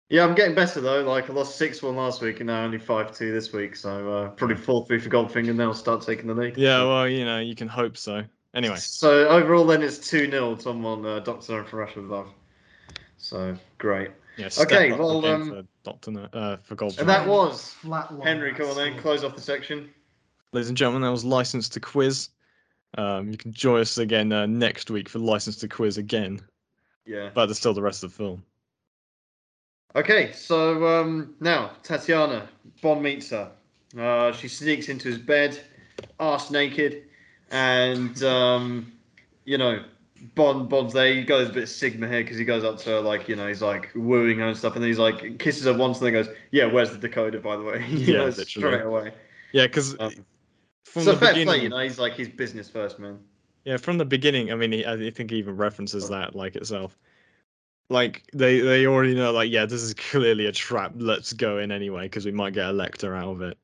Yeah, 0.10 0.24
I'm 0.24 0.36
getting 0.36 0.56
better 0.56 0.80
though. 0.80 1.04
Like 1.04 1.30
I 1.30 1.34
lost 1.34 1.58
six 1.58 1.84
one 1.84 1.96
last 1.98 2.22
week 2.22 2.40
and 2.40 2.48
now 2.48 2.64
only 2.64 2.78
five 2.78 3.16
two 3.16 3.34
this 3.34 3.52
week. 3.52 3.76
So 3.76 4.12
uh, 4.12 4.30
probably 4.30 4.56
four 4.56 4.86
three 4.86 5.00
for 5.00 5.10
Goldfinger 5.10 5.50
and 5.50 5.60
then 5.60 5.68
I'll 5.68 5.74
start 5.74 6.02
taking 6.02 6.28
the 6.28 6.34
lead. 6.34 6.58
Yeah, 6.58 6.84
well, 6.84 7.08
you 7.10 7.26
know, 7.26 7.40
you 7.40 7.56
can 7.56 7.68
hope 7.68 7.98
so. 7.98 8.24
Anyway, 8.54 8.78
So 8.78 9.28
overall, 9.28 9.66
then 9.66 9.84
it's 9.84 9.98
two 10.00 10.32
0 10.32 10.56
Tom 10.56 10.86
on 10.86 11.06
uh, 11.06 11.20
Doctor 11.20 11.58
No 11.58 11.64
for 11.66 11.78
Russia 11.78 12.02
with 12.02 12.10
Love. 12.10 12.30
So 13.18 13.56
great. 13.78 14.12
yeah. 14.38 14.50
Okay, 14.58 14.92
well, 14.94 15.24
um, 15.26 15.50
for 15.50 15.64
Doctor 15.84 16.30
uh, 16.34 16.58
for 16.64 16.76
Gold. 16.76 16.98
And 17.00 17.10
that 17.10 17.28
was 17.28 17.72
Flat 17.74 18.12
line, 18.14 18.26
Henry. 18.26 18.54
Come 18.54 18.70
on 18.70 18.76
then, 18.78 18.98
close 19.00 19.24
off 19.24 19.36
the 19.36 19.42
section. 19.42 19.90
Ladies 20.54 20.70
and 20.70 20.78
gentlemen, 20.78 21.02
that 21.02 21.12
was 21.12 21.26
Licence 21.26 21.68
To 21.70 21.80
Quiz. 21.82 22.30
Um, 22.98 23.30
you 23.30 23.38
can 23.38 23.52
join 23.52 23.82
us 23.82 23.98
again 23.98 24.32
uh, 24.32 24.46
next 24.46 24.90
week 24.90 25.10
for 25.10 25.20
Licence 25.20 25.58
To 25.58 25.68
Quiz 25.68 25.98
again, 25.98 26.40
Yeah. 27.06 27.30
but 27.34 27.48
there's 27.48 27.58
still 27.60 27.74
the 27.74 27.82
rest 27.82 28.04
of 28.04 28.12
the 28.12 28.16
film. 28.18 28.44
Okay, 29.98 30.32
so 30.32 30.88
um, 30.88 31.34
now 31.40 31.72
Tatiana 31.82 32.48
Bond 32.84 33.02
meets 33.02 33.32
her. 33.32 33.52
Uh, 33.98 34.32
she 34.32 34.48
sneaks 34.48 34.90
into 34.90 35.08
his 35.08 35.18
bed, 35.18 35.60
arse 36.20 36.52
naked, 36.52 37.06
and 37.50 38.22
um, 38.22 38.92
you 39.46 39.58
know 39.58 39.84
Bond 40.36 40.70
Bond's 40.70 40.94
there. 40.94 41.12
He 41.12 41.24
goes 41.24 41.50
a 41.50 41.52
bit 41.52 41.68
Sigma 41.68 42.08
here 42.08 42.22
because 42.22 42.38
he 42.38 42.46
goes 42.46 42.64
up 42.64 42.78
to 42.82 42.90
her 42.92 43.02
like 43.02 43.28
you 43.28 43.36
know 43.36 43.48
he's 43.48 43.64
like 43.64 43.90
wooing 43.96 44.38
her 44.38 44.48
and 44.48 44.56
stuff, 44.56 44.76
and 44.76 44.84
then 44.84 44.90
he's 44.90 45.00
like 45.00 45.40
kisses 45.40 45.66
her 45.66 45.74
once, 45.74 45.98
and 45.98 46.06
then 46.06 46.14
goes, 46.14 46.30
"Yeah, 46.52 46.66
where's 46.66 46.96
the 46.96 47.10
decoder 47.10 47.42
by 47.42 47.56
the 47.58 47.64
way?" 47.64 47.84
Yeah, 47.90 48.18
know, 48.18 48.30
straight 48.30 48.84
away. 48.84 49.14
Yeah, 49.52 49.66
because 49.66 49.96
Um, 50.00 50.12
from 50.86 51.04
so 51.06 51.14
the 51.14 51.18
fair 51.18 51.30
beginning, 51.30 51.48
play, 51.48 51.64
you 51.64 51.70
know, 51.70 51.80
he's 51.80 51.98
like 51.98 52.14
he's 52.14 52.30
business 52.30 52.70
first, 52.70 53.00
man. 53.00 53.18
Yeah, 53.66 53.78
from 53.78 53.98
the 53.98 54.06
beginning. 54.06 54.52
I 54.52 54.56
mean, 54.56 54.72
he, 54.74 54.86
I 54.86 55.10
think 55.10 55.32
he 55.32 55.38
even 55.38 55.58
references 55.58 56.08
that 56.10 56.36
like 56.36 56.56
itself. 56.56 56.96
Like 57.90 58.24
they 58.34 58.60
they 58.60 58.86
already 58.86 59.16
know. 59.16 59.32
Like, 59.32 59.52
yeah, 59.52 59.66
this 59.66 59.82
is 59.82 59.94
clearly 59.94 60.46
a 60.46 60.52
trap. 60.52 60.94
Let's 60.96 61.34
go 61.34 61.58
in 61.60 61.72
anyway 61.72 62.04
because 62.04 62.26
we 62.26 62.32
might 62.32 62.54
get 62.54 62.70
a 62.70 62.74
Lektor 62.74 63.16
out 63.16 63.30
of 63.30 63.42
it. 63.42 63.58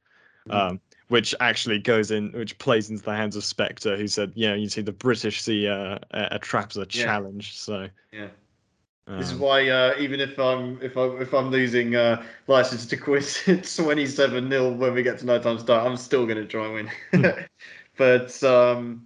Mm. 0.47 0.53
Um, 0.53 0.81
which 1.09 1.35
actually 1.39 1.79
goes 1.79 2.11
in, 2.11 2.31
which 2.31 2.57
plays 2.57 2.89
into 2.89 3.03
the 3.03 3.13
hands 3.13 3.35
of 3.35 3.43
Spectre, 3.43 3.97
who 3.97 4.07
said, 4.07 4.31
"Yeah, 4.35 4.55
you 4.55 4.69
see, 4.69 4.81
the 4.81 4.93
British 4.93 5.41
see 5.41 5.67
uh, 5.67 5.99
a, 6.11 6.27
a 6.31 6.39
trap 6.39 6.71
as 6.71 6.77
a 6.77 6.81
Yeah. 6.81 6.85
challenge." 6.85 7.57
So 7.59 7.87
Yeah. 8.11 8.29
This 9.17 9.27
is 9.27 9.33
um, 9.33 9.39
why 9.39 9.69
uh, 9.69 9.95
even 9.99 10.19
if 10.19 10.39
I'm 10.39 10.81
if 10.81 10.97
I 10.97 11.05
if 11.21 11.33
I'm 11.33 11.51
losing 11.51 11.95
uh, 11.95 12.23
license 12.47 12.85
to 12.87 12.97
quit 12.97 13.43
twenty 13.75 14.07
seven 14.07 14.49
0 14.49 14.71
when 14.71 14.93
we 14.93 15.03
get 15.03 15.19
to 15.19 15.25
nighttime 15.25 15.59
start, 15.59 15.85
I'm 15.85 15.97
still 15.97 16.25
gonna 16.25 16.45
try 16.45 16.65
and 16.65 16.89
win. 17.11 17.35
but 17.97 18.43
um, 18.43 19.05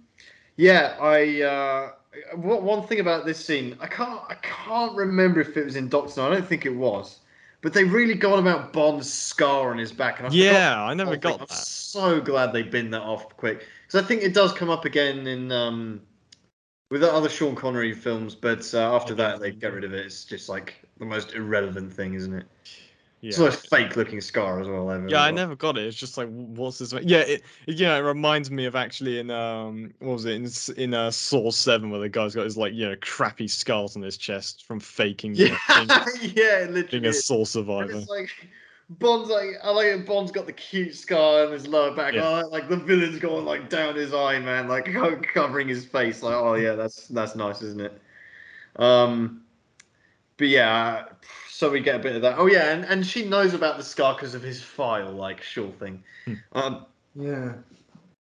yeah, 0.56 0.96
I 1.00 1.42
uh, 1.42 1.92
one 2.34 2.86
thing 2.86 3.00
about 3.00 3.26
this 3.26 3.44
scene, 3.44 3.76
I 3.80 3.86
can't 3.86 4.20
I 4.28 4.34
can't 4.42 4.94
remember 4.96 5.40
if 5.40 5.56
it 5.56 5.64
was 5.64 5.76
in 5.76 5.88
Doctor. 5.88 6.20
No, 6.20 6.28
I 6.28 6.34
don't 6.34 6.46
think 6.46 6.66
it 6.66 6.74
was. 6.74 7.20
But 7.60 7.72
they 7.72 7.82
really 7.82 8.14
got 8.14 8.38
about 8.38 8.72
Bond's 8.72 9.12
scar 9.12 9.72
on 9.72 9.78
his 9.78 9.90
back, 9.90 10.18
and 10.18 10.26
I 10.28 10.30
forgot 10.30 10.42
yeah, 10.44 10.82
I 10.84 10.94
never 10.94 11.16
got 11.16 11.40
I'm 11.40 11.46
that. 11.48 11.50
so 11.50 12.20
glad 12.20 12.52
they 12.52 12.62
binned 12.62 12.94
that 12.94 13.02
off 13.02 13.28
quick 13.36 13.66
because 13.86 14.02
I 14.02 14.06
think 14.06 14.22
it 14.22 14.32
does 14.32 14.52
come 14.52 14.70
up 14.70 14.84
again 14.84 15.26
in 15.26 15.50
um, 15.50 16.00
with 16.90 17.00
the 17.00 17.12
other 17.12 17.28
Sean 17.28 17.54
Connery 17.54 17.94
films, 17.94 18.34
but 18.34 18.72
uh, 18.74 18.94
after 18.94 19.14
that 19.14 19.40
they 19.40 19.50
get 19.50 19.72
rid 19.72 19.84
of 19.84 19.92
it. 19.92 20.06
It's 20.06 20.24
just 20.24 20.48
like 20.48 20.76
the 20.98 21.04
most 21.04 21.34
irrelevant 21.34 21.92
thing, 21.92 22.14
isn't 22.14 22.32
it? 22.32 22.46
Yeah. 23.20 23.28
It's 23.28 23.38
the 23.38 23.44
most 23.44 23.68
fake-looking 23.68 24.20
scar 24.20 24.60
as 24.60 24.68
well 24.68 24.88
ever. 24.92 25.08
Yeah, 25.08 25.22
I 25.22 25.32
never 25.32 25.56
got 25.56 25.76
it. 25.76 25.84
It's 25.86 25.96
just 25.96 26.16
like, 26.16 26.28
what's 26.28 26.78
this? 26.78 26.92
Yeah, 27.02 27.18
it, 27.18 27.42
know, 27.66 27.96
it 27.96 28.06
reminds 28.06 28.48
me 28.48 28.64
of 28.64 28.76
actually 28.76 29.18
in 29.18 29.28
um, 29.30 29.92
what 29.98 30.12
was 30.12 30.24
it 30.24 30.34
in 30.34 30.48
in 30.80 30.94
uh, 30.94 31.10
Saw 31.10 31.50
Seven 31.50 31.90
where 31.90 31.98
the 31.98 32.08
guy's 32.08 32.36
got 32.36 32.44
his 32.44 32.56
like 32.56 32.74
you 32.74 32.88
know 32.88 32.96
crappy 33.00 33.48
scars 33.48 33.96
on 33.96 34.02
his 34.02 34.16
chest 34.16 34.64
from 34.66 34.78
faking 34.78 35.34
Yeah, 35.34 35.58
know, 35.68 36.04
being, 36.20 36.32
yeah, 36.36 36.82
being 36.88 37.06
a 37.06 37.12
Saw 37.12 37.44
survivor. 37.44 37.90
It's 37.90 38.08
like 38.08 38.30
Bond's 38.90 39.28
like 39.28 39.48
I 39.64 39.70
like 39.70 39.86
it, 39.86 40.06
Bond's 40.06 40.30
got 40.30 40.46
the 40.46 40.52
cute 40.52 40.94
scar 40.94 41.44
on 41.44 41.52
his 41.52 41.66
lower 41.66 41.94
back. 41.94 42.14
Yeah. 42.14 42.42
Oh, 42.44 42.48
like 42.48 42.68
the 42.68 42.76
villain's 42.76 43.18
going 43.18 43.44
like 43.44 43.68
down 43.68 43.96
his 43.96 44.14
eye, 44.14 44.38
man, 44.38 44.68
like 44.68 44.88
covering 45.34 45.66
his 45.66 45.84
face. 45.84 46.22
Like, 46.22 46.34
oh 46.34 46.54
yeah, 46.54 46.74
that's 46.74 47.08
that's 47.08 47.34
nice, 47.34 47.62
isn't 47.62 47.80
it? 47.80 48.00
Um, 48.76 49.42
but 50.38 50.48
yeah, 50.48 51.06
so 51.58 51.68
we 51.68 51.80
get 51.80 51.96
a 51.96 51.98
bit 51.98 52.14
of 52.14 52.22
that. 52.22 52.38
Oh 52.38 52.46
yeah, 52.46 52.70
and, 52.70 52.84
and 52.84 53.04
she 53.04 53.24
knows 53.24 53.52
about 53.52 53.78
the 53.78 53.82
scar 53.82 54.14
because 54.14 54.32
of 54.36 54.42
his 54.42 54.62
file, 54.62 55.10
like 55.10 55.42
sure 55.42 55.72
thing. 55.72 56.04
Hmm. 56.24 56.34
Um, 56.52 56.86
Yeah. 57.16 57.54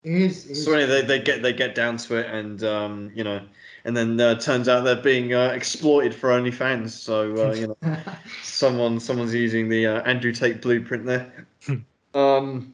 It 0.05 0.13
is, 0.13 0.47
it 0.47 0.53
is 0.53 0.65
so 0.65 0.73
anyway, 0.73 0.87
they, 0.87 1.03
they 1.03 1.19
get 1.19 1.43
they 1.43 1.53
get 1.53 1.75
down 1.75 1.97
to 1.97 2.15
it, 2.19 2.27
and 2.33 2.63
um, 2.63 3.11
you 3.13 3.25
know, 3.25 3.41
and 3.85 3.97
then 3.97 4.21
uh, 4.21 4.37
turns 4.37 4.69
out 4.69 4.85
they're 4.85 4.95
being 4.95 5.35
uh, 5.35 5.49
exploited 5.49 6.15
for 6.15 6.31
OnlyFans. 6.31 6.91
So 6.91 7.49
uh, 7.49 7.55
you 7.55 7.77
know. 7.83 7.97
someone 8.45 9.01
someone's 9.01 9.35
using 9.35 9.69
the 9.69 9.85
uh, 9.85 10.03
Andrew 10.03 10.31
Tate 10.31 10.63
blueprint 10.63 11.05
there. 11.05 11.47
um, 12.15 12.73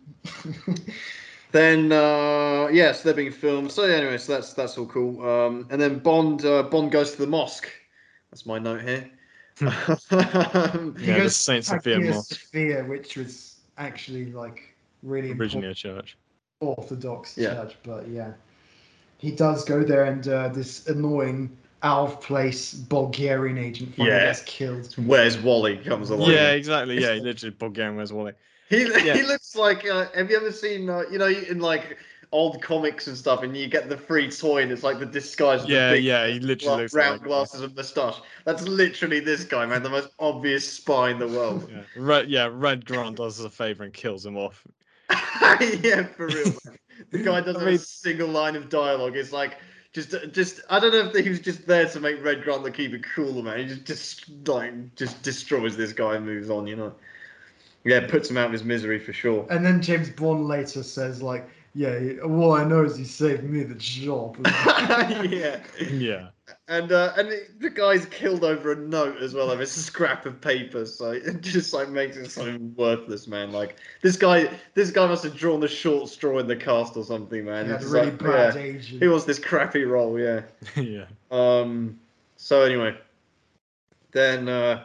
then 1.53 1.91
uh, 1.91 2.69
yeah, 2.71 2.93
so 2.93 3.05
they're 3.05 3.15
being 3.15 3.33
filmed. 3.33 3.73
So 3.73 3.85
anyway, 3.85 4.19
so 4.19 4.35
that's 4.35 4.53
that's 4.53 4.77
all 4.77 4.85
cool. 4.85 5.27
Um, 5.27 5.69
and 5.71 5.81
then 5.81 6.01
Bond 6.01 6.45
uh, 6.45 6.65
Bond 6.65 6.93
goes 6.93 7.13
to 7.13 7.19
the 7.19 7.27
mosque. 7.27 7.71
That's 8.31 8.45
my 8.45 8.59
note 8.59 8.83
here. 8.83 9.11
Um, 9.61 10.97
He 10.99 11.07
Yeah, 11.07 11.15
the 11.15 11.21
goes 11.23 11.37
Saint 11.37 11.65
Sophia 11.65 12.01
Mosque. 12.01 12.33
Sophia, 12.35 12.85
which 12.85 13.17
was 13.17 13.57
actually 13.79 14.27
like 14.33 14.75
really 15.03 15.31
originally 15.33 15.69
important 15.69 15.73
a 15.73 15.75
church. 15.75 16.17
Orthodox 16.61 17.37
Yeah. 17.39 17.55
church, 17.55 17.77
but 17.83 18.09
yeah, 18.09 18.33
he 19.19 19.31
does 19.31 19.65
go 19.65 19.83
there, 19.83 20.05
and 20.05 20.27
uh, 20.29 20.49
this 20.49 20.87
annoying 20.89 21.57
out 21.83 22.09
of 22.09 22.21
place 22.21 22.75
Bulgarian 22.75 23.57
agent 23.59 23.95
finally 23.95 24.11
Yeah. 24.15 24.27
gets 24.27 24.43
killed. 24.43 24.95
Where's 24.97 25.39
Wally 25.39 25.79
comes 25.79 26.11
along. 26.11 26.31
Yeah, 26.33 26.51
exactly. 26.51 27.01
Yeah, 27.01 27.15
he 27.15 27.21
literally 27.21 27.55
Bulgarian 27.59 27.97
Where's 27.97 28.13
Wally. 28.13 28.33
He 28.69 28.83
Yeah. 28.83 29.17
he 29.17 29.23
looks 29.23 29.57
like. 29.57 29.87
Uh, 29.87 30.07
have 30.15 30.31
you 30.31 30.37
ever 30.37 30.53
seen? 30.53 30.89
Uh, 30.91 31.03
you 31.11 31.19
know, 31.19 31.29
in 31.29 31.61
like 31.61 31.97
old 32.33 32.63
comics 32.63 33.07
and 33.07 33.17
stuff, 33.17 33.43
and 33.43 33.57
you 33.57 33.67
get 33.67 33.89
the 33.89 33.97
free 33.97 34.31
toy, 34.31 34.63
and 34.63 34.71
it's 34.71 34.83
like 34.83 34.99
the 34.99 35.07
disguise. 35.07 35.67
Yeah, 35.67 35.91
the 35.91 35.97
big 35.97 36.05
yeah, 36.05 36.27
he 36.27 36.41
literally 36.41 36.57
gla- 36.59 36.77
looks 36.83 36.95
like 36.95 37.03
round 37.05 37.15
that 37.21 37.25
guy. 37.25 37.29
glasses 37.29 37.61
and 37.63 37.75
moustache. 37.75 38.21
That's 38.45 38.63
literally 38.63 39.21
this 39.21 39.45
guy, 39.45 39.67
man. 39.67 39.83
The 39.83 39.91
most 39.91 40.11
obvious 40.19 40.71
spy 40.71 41.11
in 41.11 41.19
the 41.19 41.29
world. 41.29 41.69
Yeah, 41.71 41.83
Red, 41.97 42.29
yeah, 42.29 42.49
Red 42.53 42.85
Grant 42.85 43.17
does 43.17 43.41
us 43.41 43.47
a 43.47 43.51
favor 43.51 43.85
and 43.85 43.93
kills 43.93 44.25
him 44.25 44.37
off. 44.37 44.65
yeah, 45.11 46.05
for 46.05 46.27
real. 46.27 46.45
Man. 46.65 46.79
The 47.11 47.19
guy 47.19 47.41
doesn't 47.41 47.57
I 47.63 47.65
mean- 47.65 47.73
have 47.73 47.81
a 47.81 47.85
single 47.85 48.29
line 48.29 48.57
of 48.57 48.69
dialogue. 48.69 49.17
It's 49.17 49.33
like 49.33 49.57
just, 49.93 50.15
just 50.33 50.61
I 50.71 50.79
don't 50.79 50.93
know 50.93 51.11
if 51.13 51.25
he 51.25 51.31
was 51.31 51.41
just 51.41 51.67
there 51.67 51.89
to 51.89 52.01
make 52.01 52.23
Red 52.23 52.45
Grant 52.45 52.63
look 52.63 52.79
even 52.79 53.03
cooler, 53.03 53.43
man. 53.43 53.59
He 53.59 53.65
just, 53.67 53.85
just 53.87 54.47
like, 54.47 54.95
just 54.95 55.21
destroys 55.23 55.77
this 55.77 55.93
guy 55.93 56.15
and 56.17 56.25
moves 56.25 56.51
on. 56.51 56.67
You 56.67 56.77
know. 56.77 56.95
Yeah, 57.83 58.07
puts 58.07 58.29
him 58.29 58.37
out 58.37 58.47
of 58.47 58.53
his 58.53 58.63
misery 58.63 58.99
for 58.99 59.13
sure. 59.15 59.47
And 59.49 59.65
then 59.65 59.81
James 59.81 60.11
Bond 60.11 60.47
later 60.47 60.83
says 60.83 61.23
like, 61.23 61.49
"Yeah, 61.75 62.17
all 62.25 62.53
I 62.53 62.65
know 62.65 62.85
is 62.85 62.97
he 62.97 63.05
saved 63.05 63.45
me 63.45 63.63
the 63.63 63.75
job." 63.77 64.37
yeah, 64.47 65.61
Yeah, 65.91 66.29
and 66.69 66.91
uh, 66.93 67.13
and 67.17 67.29
it- 67.29 67.61
the 67.61 67.71
guy's 67.71 68.07
killed 68.07 68.43
over 68.45 68.73
a 68.73 68.77
note 68.77 69.19
as 69.23 69.35
well. 69.35 69.47
Like 69.47 69.61
it's 69.61 69.77
a 69.77 69.81
scrap 69.81 70.27
of 70.27 70.41
paper, 70.41 70.85
so 70.85 71.11
it 71.13 71.41
just 71.43 71.73
like 71.73 71.89
makes 71.91 72.17
it 72.17 72.31
so 72.31 72.57
worthless, 72.77 73.27
man. 73.29 73.53
Like 73.53 73.77
this 74.03 74.17
guy, 74.17 74.51
this 74.75 74.91
guy 74.91 75.07
must 75.07 75.23
have 75.25 75.37
drawn 75.37 75.61
the 75.61 75.69
short 75.69 76.09
straw 76.09 76.39
in 76.39 76.47
the 76.47 76.57
cast 76.57 76.97
or 76.97 77.05
something, 77.05 77.45
man. 77.45 77.67
He 77.67 77.71
had 77.73 77.81
a 77.81 77.85
It's 77.85 77.93
really 77.93 78.07
like, 78.11 78.19
bad 78.19 78.55
yeah, 78.55 78.61
agent. 78.61 79.03
he 79.03 79.09
wants 79.09 79.25
this 79.25 79.39
crappy 79.39 79.85
role, 79.85 80.19
yeah. 80.19 80.43
yeah. 80.77 81.05
Um. 81.31 81.99
So 82.37 82.63
anyway, 82.63 82.97
then 84.13 84.49
uh, 84.49 84.85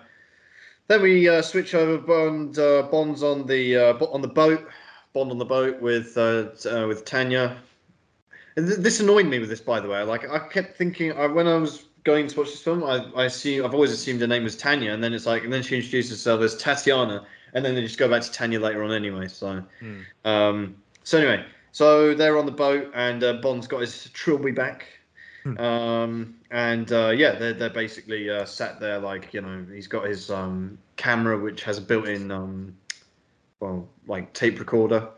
then 0.87 1.01
we 1.01 1.27
uh, 1.27 1.41
switch 1.41 1.73
over. 1.73 1.97
Bond 1.97 2.59
uh, 2.59 2.83
Bond's 2.91 3.23
on 3.23 3.47
the 3.47 3.75
uh, 3.77 3.93
on 4.05 4.21
the 4.21 4.27
boat. 4.27 4.67
Bond 5.15 5.31
on 5.31 5.39
the 5.39 5.45
boat 5.45 5.81
with 5.81 6.15
uh, 6.17 6.49
uh, 6.69 6.85
with 6.87 7.05
Tanya. 7.05 7.57
And 8.57 8.67
th- 8.67 8.79
this 8.79 8.99
annoyed 8.99 9.25
me 9.25 9.39
with 9.39 9.49
this, 9.49 9.61
by 9.61 9.79
the 9.79 9.87
way. 9.87 10.03
Like 10.03 10.29
I 10.29 10.39
kept 10.49 10.77
thinking 10.77 11.13
I, 11.13 11.25
when 11.25 11.47
I 11.47 11.55
was 11.55 11.85
going 12.03 12.27
to 12.27 12.37
watch 12.39 12.51
this 12.51 12.61
film, 12.61 12.83
I 12.83 12.97
I 13.15 13.25
assume 13.25 13.65
I've 13.65 13.73
always 13.73 13.91
assumed 13.91 14.21
her 14.21 14.27
name 14.27 14.43
was 14.43 14.55
Tanya, 14.55 14.91
and 14.91 15.03
then 15.03 15.13
it's 15.13 15.25
like, 15.25 15.43
and 15.43 15.51
then 15.51 15.63
she 15.63 15.77
introduced 15.77 16.09
herself 16.11 16.41
as 16.41 16.55
Tatiana, 16.57 17.25
and 17.53 17.65
then 17.65 17.73
they 17.73 17.81
just 17.81 17.97
go 17.97 18.07
back 18.07 18.21
to 18.21 18.31
Tanya 18.31 18.59
later 18.59 18.83
on 18.83 18.91
anyway. 18.91 19.27
So. 19.27 19.63
Hmm. 19.79 20.01
Um, 20.25 20.75
so 21.03 21.19
anyway, 21.19 21.45
so 21.71 22.13
they're 22.13 22.37
on 22.37 22.45
the 22.45 22.51
boat, 22.51 22.91
and 22.93 23.23
uh, 23.23 23.33
Bond's 23.33 23.67
got 23.67 23.81
his 23.81 24.09
trilby 24.13 24.51
back, 24.51 24.85
Hmm. 25.43 25.57
um, 25.59 26.35
and 26.49 26.91
uh, 26.91 27.13
yeah, 27.15 27.35
they're 27.35 27.53
they're 27.53 27.69
basically 27.69 28.29
uh, 28.29 28.43
sat 28.45 28.79
there 28.79 28.97
like 28.99 29.33
you 29.33 29.41
know 29.41 29.65
he's 29.71 29.87
got 29.87 30.07
his 30.07 30.29
um, 30.31 30.77
camera 30.97 31.39
which 31.39 31.63
has 31.63 31.77
a 31.77 31.81
built-in 31.81 32.31
um, 32.31 32.75
well 33.59 33.87
like 34.07 34.33
tape 34.33 34.59
recorder, 34.59 35.09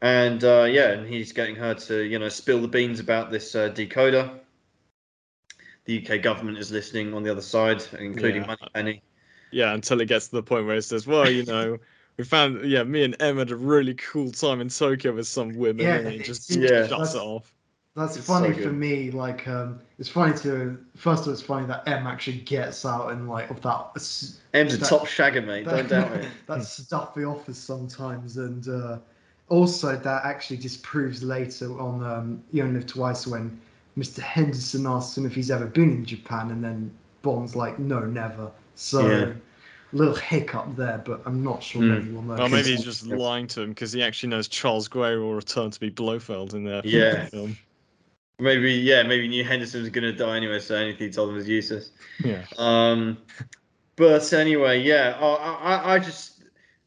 and 0.00 0.42
uh, 0.44 0.64
yeah, 0.64 0.90
and 0.90 1.06
he's 1.08 1.32
getting 1.32 1.56
her 1.56 1.74
to 1.74 2.02
you 2.02 2.18
know 2.18 2.28
spill 2.28 2.60
the 2.60 2.68
beans 2.68 3.00
about 3.00 3.30
this 3.30 3.54
uh, 3.54 3.68
decoder. 3.70 4.38
The 5.84 5.98
UK 6.06 6.22
government 6.22 6.58
is 6.58 6.70
listening 6.70 7.12
on 7.14 7.22
the 7.22 7.30
other 7.30 7.42
side, 7.42 7.82
including 7.98 8.42
Yeah. 8.42 8.46
Moneypenny. 8.46 9.02
Yeah, 9.50 9.74
until 9.74 10.00
it 10.00 10.06
gets 10.06 10.28
to 10.28 10.36
the 10.36 10.42
point 10.42 10.66
where 10.66 10.76
it 10.76 10.82
says, 10.82 11.06
"Well, 11.06 11.30
you 11.30 11.44
know, 11.44 11.78
we 12.16 12.24
found, 12.24 12.64
yeah, 12.68 12.84
me 12.84 13.04
and 13.04 13.16
M 13.20 13.38
had 13.38 13.50
a 13.50 13.56
really 13.56 13.94
cool 13.94 14.30
time 14.30 14.60
in 14.60 14.68
Tokyo 14.68 15.14
with 15.14 15.26
some 15.26 15.54
women," 15.54 15.86
Yeah, 15.86 15.96
and 15.96 16.08
he 16.08 16.18
just 16.20 16.50
yeah. 16.50 16.86
shuts 16.86 17.14
it 17.14 17.18
off. 17.18 17.54
That's 17.94 18.16
It's 18.16 18.26
funny 18.26 18.54
so 18.54 18.62
for 18.62 18.72
me. 18.72 19.10
Like, 19.10 19.46
um, 19.46 19.78
it's 19.98 20.08
funny 20.08 20.36
to 20.38 20.78
first 20.96 21.22
of 21.22 21.28
all, 21.28 21.32
it's 21.34 21.42
funny 21.42 21.66
that 21.66 21.86
M 21.86 22.06
actually 22.06 22.38
gets 22.38 22.86
out 22.86 23.12
and 23.12 23.28
like 23.28 23.50
of 23.50 23.60
that. 23.62 23.90
s- 23.96 24.40
M's 24.54 24.74
a 24.74 24.76
that- 24.78 24.88
top 24.88 25.06
shagger, 25.06 25.44
mate. 25.44 25.66
Don't 25.66 25.88
doubt 25.88 26.12
it. 26.12 26.26
that 26.46 26.64
stuffy 26.64 27.24
office 27.24 27.58
sometimes, 27.58 28.38
and 28.38 28.66
uh, 28.68 28.98
also 29.50 29.94
that 29.96 30.24
actually 30.24 30.56
disproves 30.56 31.22
later 31.22 31.78
on 31.78 32.02
um, 32.02 32.42
You 32.50 32.62
Only 32.62 32.76
Live 32.80 32.86
Twice 32.86 33.26
when 33.26 33.60
Mr. 33.98 34.20
Henderson 34.20 34.86
asks 34.86 35.18
him 35.18 35.26
if 35.26 35.34
he's 35.34 35.50
ever 35.50 35.66
been 35.66 35.90
in 35.90 36.04
Japan, 36.06 36.50
and 36.50 36.64
then 36.64 36.90
Bond's 37.20 37.54
like, 37.54 37.78
"No, 37.78 38.00
never." 38.00 38.50
So. 38.74 39.06
Yeah. 39.06 39.32
Little 39.94 40.14
hiccup 40.14 40.74
there, 40.74 41.02
but 41.04 41.20
I'm 41.26 41.44
not 41.44 41.62
sure 41.62 41.82
Hmm. 41.82 41.90
maybe 41.92 42.10
we'll 42.12 42.22
know. 42.22 42.36
Well, 42.36 42.48
maybe 42.48 42.70
he's 42.70 42.82
just 42.92 43.06
lying 43.06 43.46
to 43.48 43.60
him 43.60 43.68
because 43.72 43.92
he 43.92 44.02
actually 44.02 44.30
knows 44.30 44.48
Charles 44.48 44.88
Gray 44.88 45.16
will 45.16 45.34
return 45.34 45.70
to 45.70 45.78
be 45.78 45.90
Blofeld 45.90 46.54
in 46.54 46.64
their 46.64 46.80
Yeah. 46.82 47.26
film. 47.26 47.58
Maybe 48.42 48.72
yeah, 48.72 49.02
maybe 49.04 49.28
knew 49.28 49.44
Henderson 49.44 49.80
was 49.80 49.90
gonna 49.90 50.12
die 50.12 50.36
anyway, 50.36 50.58
so 50.58 50.74
anything 50.74 51.06
he 51.08 51.12
told 51.12 51.30
him 51.30 51.36
was 51.36 51.48
useless. 51.48 51.90
Yeah, 52.24 52.44
Um, 52.58 53.18
but 53.96 54.32
anyway, 54.32 54.80
yeah, 54.82 55.16
I, 55.20 55.26
I, 55.26 55.94
I 55.94 55.98
just 55.98 56.42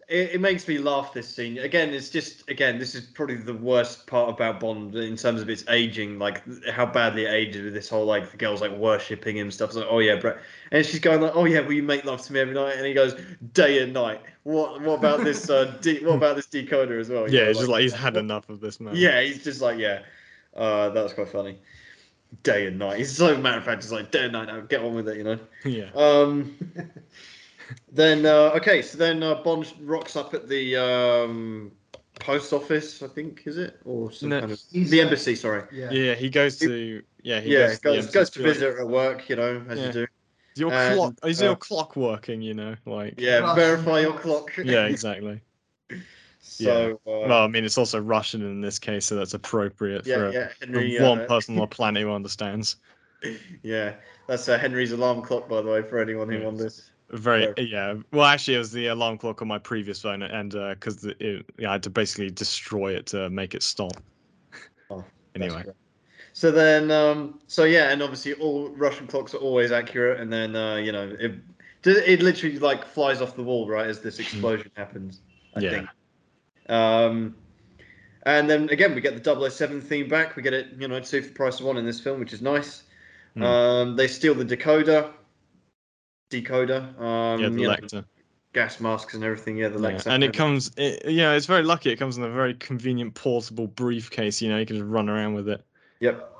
it, 0.07 0.31
it 0.33 0.41
makes 0.41 0.67
me 0.67 0.77
laugh. 0.77 1.13
This 1.13 1.27
scene 1.33 1.57
again. 1.57 1.91
It's 1.93 2.09
just 2.09 2.47
again, 2.49 2.77
this 2.77 2.93
is 2.93 3.01
probably 3.05 3.35
the 3.37 3.53
worst 3.53 4.05
part 4.05 4.29
about 4.29 4.59
Bond 4.59 4.95
in 4.95 5.15
terms 5.15 5.41
of 5.41 5.49
its 5.49 5.63
aging, 5.69 6.19
like 6.19 6.43
how 6.69 6.85
badly 6.85 7.25
it 7.25 7.31
ages 7.31 7.63
with 7.63 7.73
this 7.73 7.89
whole 7.89 8.05
like 8.05 8.29
the 8.31 8.37
girls 8.37 8.61
like 8.61 8.71
worshipping 8.71 9.37
him 9.37 9.49
stuff. 9.49 9.69
It's 9.69 9.77
like, 9.77 9.87
oh 9.89 9.99
yeah, 9.99 10.15
bro, 10.17 10.37
and 10.71 10.85
she's 10.85 10.99
going 10.99 11.21
like, 11.21 11.35
oh 11.35 11.45
yeah, 11.45 11.61
will 11.61 11.73
you 11.73 11.83
make 11.83 12.05
love 12.05 12.21
to 12.23 12.33
me 12.33 12.39
every 12.39 12.53
night? 12.53 12.75
And 12.77 12.85
he 12.85 12.93
goes, 12.93 13.15
day 13.53 13.81
and 13.81 13.93
night. 13.93 14.21
What 14.43 14.81
what 14.81 14.99
about 14.99 15.23
this? 15.23 15.49
Uh, 15.49 15.75
de- 15.81 16.03
what 16.05 16.15
about 16.15 16.35
this 16.35 16.47
decoder 16.47 16.99
as 16.99 17.09
well? 17.09 17.27
You 17.29 17.37
yeah, 17.39 17.43
know, 17.45 17.49
it's 17.51 17.59
just 17.59 17.71
like 17.71 17.81
he's 17.81 17.93
had 17.93 18.13
what- 18.13 18.19
enough 18.19 18.49
of 18.49 18.59
this 18.59 18.79
man. 18.79 18.95
yeah, 18.95 19.21
he's 19.21 19.43
just 19.43 19.61
like, 19.61 19.79
yeah. 19.79 20.01
Uh, 20.55 20.89
that 20.89 21.03
was 21.03 21.13
quite 21.13 21.29
funny. 21.29 21.59
day 22.43 22.67
and 22.67 22.79
night. 22.79 22.97
He's 22.97 23.15
so 23.15 23.37
matter 23.37 23.57
of 23.57 23.65
fact. 23.65 23.83
He's 23.83 23.91
like 23.91 24.11
day 24.11 24.23
and 24.25 24.33
night. 24.33 24.47
Now 24.47 24.61
get 24.61 24.81
on 24.81 24.95
with 24.95 25.07
it, 25.09 25.17
you 25.17 25.23
know. 25.23 25.39
yeah. 25.65 25.89
Um, 25.93 26.55
then 27.91 28.25
uh, 28.25 28.51
okay, 28.57 28.81
so 28.81 28.97
then 28.97 29.23
uh, 29.23 29.35
Bond 29.35 29.71
rocks 29.81 30.15
up 30.15 30.33
at 30.33 30.47
the 30.47 30.75
um, 30.77 31.71
post 32.19 32.53
office, 32.53 33.01
I 33.03 33.07
think, 33.07 33.43
is 33.45 33.57
it, 33.57 33.79
or 33.85 34.11
some 34.11 34.29
No, 34.29 34.39
kind 34.39 34.51
of 34.51 34.59
he's, 34.71 34.89
the 34.89 35.01
uh, 35.01 35.05
embassy? 35.05 35.35
Sorry. 35.35 35.63
Yeah. 35.73 35.91
Yeah, 35.91 36.15
he 36.15 36.29
goes 36.29 36.57
to 36.59 37.03
yeah 37.23 37.41
he 37.41 37.51
Yeah, 37.51 37.67
goes, 37.67 37.79
goes, 37.79 38.07
to 38.07 38.11
goes 38.13 38.29
to 38.31 38.43
visit 38.43 38.79
at 38.79 38.87
work, 38.87 39.29
you 39.29 39.35
know, 39.35 39.63
as 39.69 39.79
Yeah. 39.79 39.87
you 39.87 39.91
do. 39.93 40.07
Is 40.55 40.61
your 40.61 40.71
and, 40.71 40.95
clock 40.95 41.13
is 41.25 41.41
uh, 41.41 41.45
your 41.45 41.55
clock 41.55 41.95
working? 41.95 42.41
You 42.41 42.53
know, 42.53 42.75
like 42.85 43.15
Yeah, 43.17 43.53
verify 43.55 43.99
your 43.99 44.13
clock. 44.13 44.51
yeah, 44.63 44.85
exactly. 44.87 45.41
So, 46.45 47.01
uh, 47.07 47.27
Well, 47.27 47.43
I 47.43 47.47
mean, 47.47 47.65
it's 47.65 47.77
also 47.77 47.99
Russian 47.99 48.41
in 48.41 48.61
this 48.61 48.79
case, 48.79 49.05
so 49.05 49.15
that's 49.15 49.33
appropriate 49.33 50.05
yeah, 50.05 50.15
for 50.15 50.31
yeah, 50.31 50.49
Henry. 50.59 50.99
one 50.99 51.19
uh, 51.19 51.27
person 51.27 51.55
on 51.55 51.61
the 51.61 51.67
planet 51.75 52.03
who 52.03 52.11
understands. 52.11 52.77
yeah, 53.63 53.95
that's 54.27 54.47
uh, 54.47 54.57
Henry's 54.57 54.91
alarm 54.91 55.21
clock, 55.21 55.49
by 55.49 55.61
the 55.61 55.69
way, 55.69 55.81
for 55.81 55.99
anyone 55.99 56.29
who 56.29 56.39
Yeah. 56.39 56.45
wonders. 56.45 56.89
Very 57.11 57.53
yeah. 57.57 57.95
Well, 58.11 58.25
actually, 58.25 58.55
it 58.55 58.59
was 58.59 58.71
the 58.71 58.87
alarm 58.87 59.19
clock 59.19 59.41
on 59.41 59.47
my 59.47 59.59
previous 59.59 60.01
phone, 60.01 60.23
and 60.23 60.51
because 60.51 61.03
it 61.05 61.45
yeah, 61.57 61.69
I 61.69 61.73
had 61.73 61.83
to 61.83 61.89
basically 61.91 62.31
destroy 62.31 62.95
it 62.95 63.05
to 63.07 63.29
make 63.29 63.53
it 63.53 63.61
stop. 63.61 63.93
Oh, 64.89 65.05
anyway. 65.35 65.65
So 66.33 66.51
then, 66.51 66.89
um, 66.89 67.39
so 67.47 67.63
yeah, 67.63 67.91
and 67.91 68.01
obviously 68.01 68.33
all 68.33 68.69
Russian 68.69 69.05
clocks 69.07 69.35
are 69.35 69.37
always 69.37 69.71
accurate, 69.71 70.19
and 70.19 70.33
then 70.33 70.55
uh, 70.55 70.75
you 70.77 70.91
know 70.91 71.15
it, 71.19 71.35
it 71.85 72.21
literally 72.23 72.57
like 72.57 72.85
flies 72.85 73.21
off 73.21 73.35
the 73.35 73.43
wall 73.43 73.67
right 73.67 73.87
as 73.87 74.01
this 74.01 74.19
explosion 74.19 74.71
happens. 74.75 75.21
I 75.55 75.59
Yeah. 75.59 75.69
think. 75.71 75.89
Um, 76.69 77.35
and 78.25 78.49
then 78.49 78.69
again, 78.69 78.95
we 78.95 79.01
get 79.01 79.23
the 79.23 79.49
007 79.49 79.81
theme 79.81 80.09
back. 80.09 80.35
We 80.35 80.41
get 80.41 80.53
it, 80.53 80.67
you 80.79 80.87
know, 80.87 80.99
two 80.99 81.21
for 81.21 81.27
the 81.27 81.33
price 81.33 81.59
of 81.59 81.65
one 81.65 81.77
in 81.77 81.85
this 81.85 81.99
film, 81.99 82.19
which 82.19 82.33
is 82.33 82.41
nice. 82.41 82.83
Hmm. 83.35 83.43
Um, 83.43 83.95
they 83.95 84.07
steal 84.07 84.33
the 84.33 84.45
decoder, 84.45 85.11
decoder, 86.31 86.99
um, 86.99 87.41
yeah, 87.41 87.49
the 87.49 87.59
you 87.59 87.67
know, 87.67 88.03
gas 88.53 88.79
masks 88.79 89.13
and 89.13 89.23
everything. 89.23 89.57
Yeah, 89.57 89.67
the 89.67 89.79
Yeah, 89.79 90.01
and 90.07 90.23
it 90.23 90.33
comes, 90.33 90.71
it, 90.77 91.05
yeah, 91.05 91.33
it's 91.33 91.45
very 91.45 91.63
lucky. 91.63 91.91
It 91.91 91.97
comes 91.97 92.17
in 92.17 92.23
a 92.23 92.29
very 92.29 92.55
convenient 92.55 93.13
portable 93.13 93.67
briefcase. 93.67 94.41
You 94.41 94.49
know, 94.49 94.57
you 94.57 94.65
can 94.65 94.77
just 94.77 94.87
run 94.87 95.09
around 95.09 95.35
with 95.35 95.49
it. 95.49 95.63
Yep. 95.99 96.31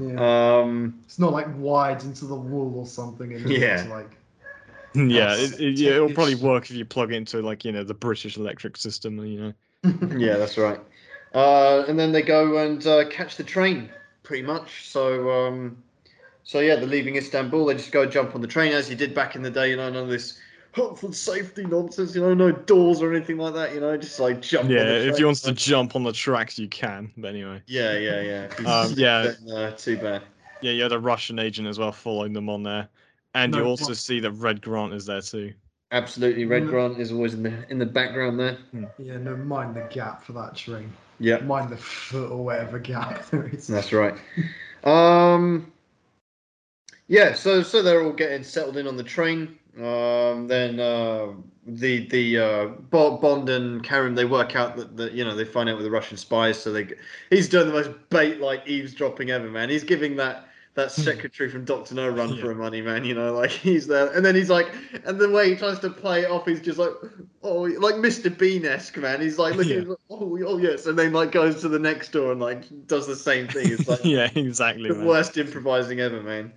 Yeah. 0.00 0.60
Um, 0.60 1.00
it's 1.04 1.18
not 1.18 1.32
like 1.32 1.46
wide 1.56 2.02
into 2.04 2.26
the 2.26 2.36
wall 2.36 2.72
or 2.76 2.86
something. 2.86 3.32
And 3.32 3.50
Yeah. 3.50 3.86
Like 3.90 4.16
yeah, 4.94 5.34
it, 5.34 5.58
it, 5.58 5.78
yeah, 5.78 5.92
it'll 5.92 6.12
probably 6.12 6.34
work 6.34 6.64
if 6.64 6.76
you 6.76 6.84
plug 6.84 7.12
it 7.12 7.16
into 7.16 7.40
like 7.40 7.64
you 7.64 7.72
know 7.72 7.82
the 7.82 7.94
British 7.94 8.36
electric 8.36 8.76
system. 8.76 9.18
You 9.24 9.40
know. 9.40 9.52
yeah, 10.16 10.36
that's 10.36 10.56
right. 10.58 10.80
Uh, 11.34 11.84
and 11.88 11.98
then 11.98 12.12
they 12.12 12.22
go 12.22 12.58
and 12.58 12.86
uh, 12.86 13.08
catch 13.08 13.36
the 13.36 13.44
train, 13.44 13.88
pretty 14.22 14.42
much. 14.42 14.88
So, 14.88 15.30
um, 15.30 15.82
so 16.44 16.60
yeah, 16.60 16.76
they're 16.76 16.86
leaving 16.86 17.16
Istanbul. 17.16 17.66
They 17.66 17.74
just 17.74 17.90
go 17.92 18.06
jump 18.06 18.34
on 18.34 18.40
the 18.40 18.46
train 18.46 18.72
as 18.72 18.90
you 18.90 18.96
did 18.96 19.14
back 19.14 19.34
in 19.34 19.42
the 19.42 19.50
day. 19.50 19.70
You 19.70 19.76
know, 19.76 19.90
none 19.90 20.04
of 20.04 20.08
this 20.08 20.38
health 20.72 21.02
and 21.02 21.14
safety 21.14 21.64
nonsense. 21.64 22.14
You 22.14 22.20
know, 22.20 22.34
no 22.34 22.52
doors 22.52 23.00
or 23.02 23.12
anything 23.14 23.38
like 23.38 23.54
that. 23.54 23.74
You 23.74 23.80
know, 23.80 23.96
just 23.96 24.20
like 24.20 24.42
jump. 24.42 24.64
on 24.64 24.68
the 24.70 24.74
track. 24.76 24.86
Yeah, 24.86 25.10
if 25.10 25.18
you 25.18 25.26
want 25.26 25.38
to 25.38 25.52
jump 25.52 25.96
on 25.96 26.02
the 26.04 26.12
tracks, 26.12 26.58
you 26.58 26.68
can. 26.68 27.10
But 27.16 27.28
anyway, 27.28 27.62
Yeah, 27.66 27.96
yeah, 27.96 28.20
yeah. 28.20 28.48
Um, 28.70 28.92
yeah. 28.96 29.32
then, 29.44 29.56
uh, 29.56 29.70
too 29.76 29.96
bad. 29.96 30.22
yeah, 30.60 30.72
you 30.72 30.82
had 30.82 30.92
a 30.92 30.98
Russian 31.00 31.38
agent 31.38 31.66
as 31.66 31.78
well 31.78 31.92
following 31.92 32.34
them 32.34 32.48
on 32.48 32.62
there, 32.62 32.88
and 33.34 33.54
you 33.54 33.64
also 33.64 33.86
what- 33.86 33.96
see 33.96 34.20
that 34.20 34.32
Red 34.32 34.60
Grant 34.60 34.92
is 34.92 35.06
there 35.06 35.22
too. 35.22 35.54
Absolutely, 35.92 36.46
Red. 36.46 36.66
Grant 36.68 36.98
is 36.98 37.12
always 37.12 37.34
in 37.34 37.42
the 37.42 37.70
in 37.70 37.78
the 37.78 37.86
background 37.86 38.40
there. 38.40 38.56
yeah, 38.98 39.18
no, 39.18 39.36
mind 39.36 39.76
the 39.76 39.86
gap 39.90 40.24
for 40.24 40.32
that 40.32 40.56
train. 40.56 40.90
Yeah, 41.20 41.38
Mind 41.38 41.68
the 41.68 41.76
foot 41.76 42.30
or 42.30 42.42
whatever 42.44 42.78
gap 42.78 43.26
there 43.30 43.46
is. 43.48 43.66
That's 43.66 43.92
right. 43.92 44.14
Um, 44.84 45.70
yeah, 47.08 47.34
so 47.34 47.62
so 47.62 47.82
they're 47.82 48.02
all 48.02 48.12
getting 48.12 48.42
settled 48.42 48.78
in 48.78 48.86
on 48.86 48.96
the 48.96 49.04
train. 49.04 49.58
Um, 49.76 50.48
then 50.48 50.80
uh, 50.80 51.28
the 51.66 52.06
the 52.08 52.38
uh, 52.38 52.66
Bond 52.90 53.50
and 53.50 53.84
Kerim 53.84 54.14
they 54.14 54.24
work 54.24 54.56
out 54.56 54.76
that, 54.76 54.96
that 54.96 55.12
you 55.12 55.24
know 55.24 55.36
they 55.36 55.44
find 55.44 55.68
out 55.68 55.76
with 55.76 55.84
the 55.84 55.90
Russian 55.90 56.16
spies. 56.16 56.58
So 56.58 56.72
they 56.72 56.88
he's 57.28 57.50
doing 57.50 57.66
the 57.66 57.74
most 57.74 57.90
bait 58.08 58.40
like 58.40 58.66
eavesdropping 58.66 59.30
ever, 59.30 59.50
man. 59.50 59.68
He's 59.68 59.84
giving 59.84 60.16
that 60.16 60.48
that 60.74 60.90
secretary 60.90 61.50
from 61.50 61.64
Doctor 61.64 61.94
No 61.94 62.08
run 62.08 62.38
for 62.38 62.50
a 62.50 62.54
money, 62.54 62.80
man. 62.80 63.04
You 63.04 63.14
know, 63.14 63.34
like 63.34 63.50
he's 63.50 63.86
there, 63.86 64.10
and 64.12 64.24
then 64.24 64.34
he's 64.34 64.48
like, 64.50 64.68
and 65.04 65.18
the 65.20 65.28
way 65.28 65.50
he 65.50 65.56
tries 65.56 65.78
to 65.80 65.90
play 65.90 66.22
it 66.22 66.30
off, 66.30 66.46
he's 66.46 66.60
just 66.60 66.78
like, 66.78 66.92
oh, 67.42 67.62
like 67.62 67.96
Mr. 67.96 68.36
Bean 68.36 68.64
esque, 68.64 68.96
man. 68.96 69.20
He's 69.20 69.38
like 69.38 69.54
looking, 69.54 69.72
Yeah. 69.72 69.78
he's 69.80 69.88
like, 69.88 69.98
oh, 70.10 70.38
oh 70.46 70.58
yes, 70.58 70.86
and 70.86 70.98
then 70.98 71.12
like 71.12 71.32
goes 71.32 71.60
to 71.60 71.68
the 71.68 71.78
next 71.78 72.12
door 72.12 72.32
and 72.32 72.40
like 72.40 72.64
does 72.86 73.06
the 73.06 73.16
same 73.16 73.48
thing. 73.48 73.70
It's 73.72 73.86
like 73.88 74.04
yeah, 74.04 74.30
exactly. 74.34 74.88
the 74.88 74.96
man. 74.96 75.06
worst 75.06 75.36
improvising 75.36 76.00
ever, 76.00 76.22
man. 76.22 76.52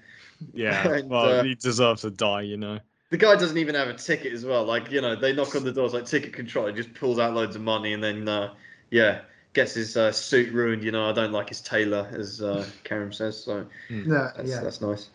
Yeah, 0.53 0.87
And, 0.93 1.09
well, 1.09 1.39
uh, 1.39 1.43
he 1.43 1.55
deserves 1.55 2.01
to 2.01 2.11
die, 2.11 2.41
you 2.41 2.57
know. 2.57 2.79
The 3.09 3.17
guy 3.17 3.35
doesn't 3.35 3.57
even 3.57 3.75
have 3.75 3.87
a 3.87 3.93
ticket 3.93 4.33
as 4.33 4.45
well. 4.45 4.63
Like 4.65 4.91
you 4.91 5.01
know, 5.01 5.15
they 5.15 5.33
knock 5.33 5.55
on 5.55 5.63
the 5.63 5.71
doors 5.71 5.93
like 5.93 6.05
ticket 6.05 6.33
control. 6.33 6.67
He 6.67 6.73
just 6.73 6.93
pulls 6.93 7.19
out 7.19 7.33
loads 7.33 7.55
of 7.55 7.61
money 7.61 7.93
and 7.93 8.03
then 8.03 8.27
uh, 8.27 8.53
yeah, 8.91 9.21
gets 9.55 9.73
his 9.73 9.97
uh, 9.97 10.11
suit 10.11 10.53
ruined. 10.53 10.83
You 10.83 10.91
know, 10.91 11.09
I 11.09 11.13
don't 11.13 11.31
like 11.31 11.49
his 11.49 11.61
tailor, 11.61 12.09
as 12.13 12.41
uh, 12.41 12.65
Kerim 12.83 13.11
says. 13.13 13.43
So 13.43 13.65
Yeah, 13.89 14.31
that's 14.35 14.49
yeah. 14.49 14.61
that's 14.61 14.81
nice. 14.81 15.09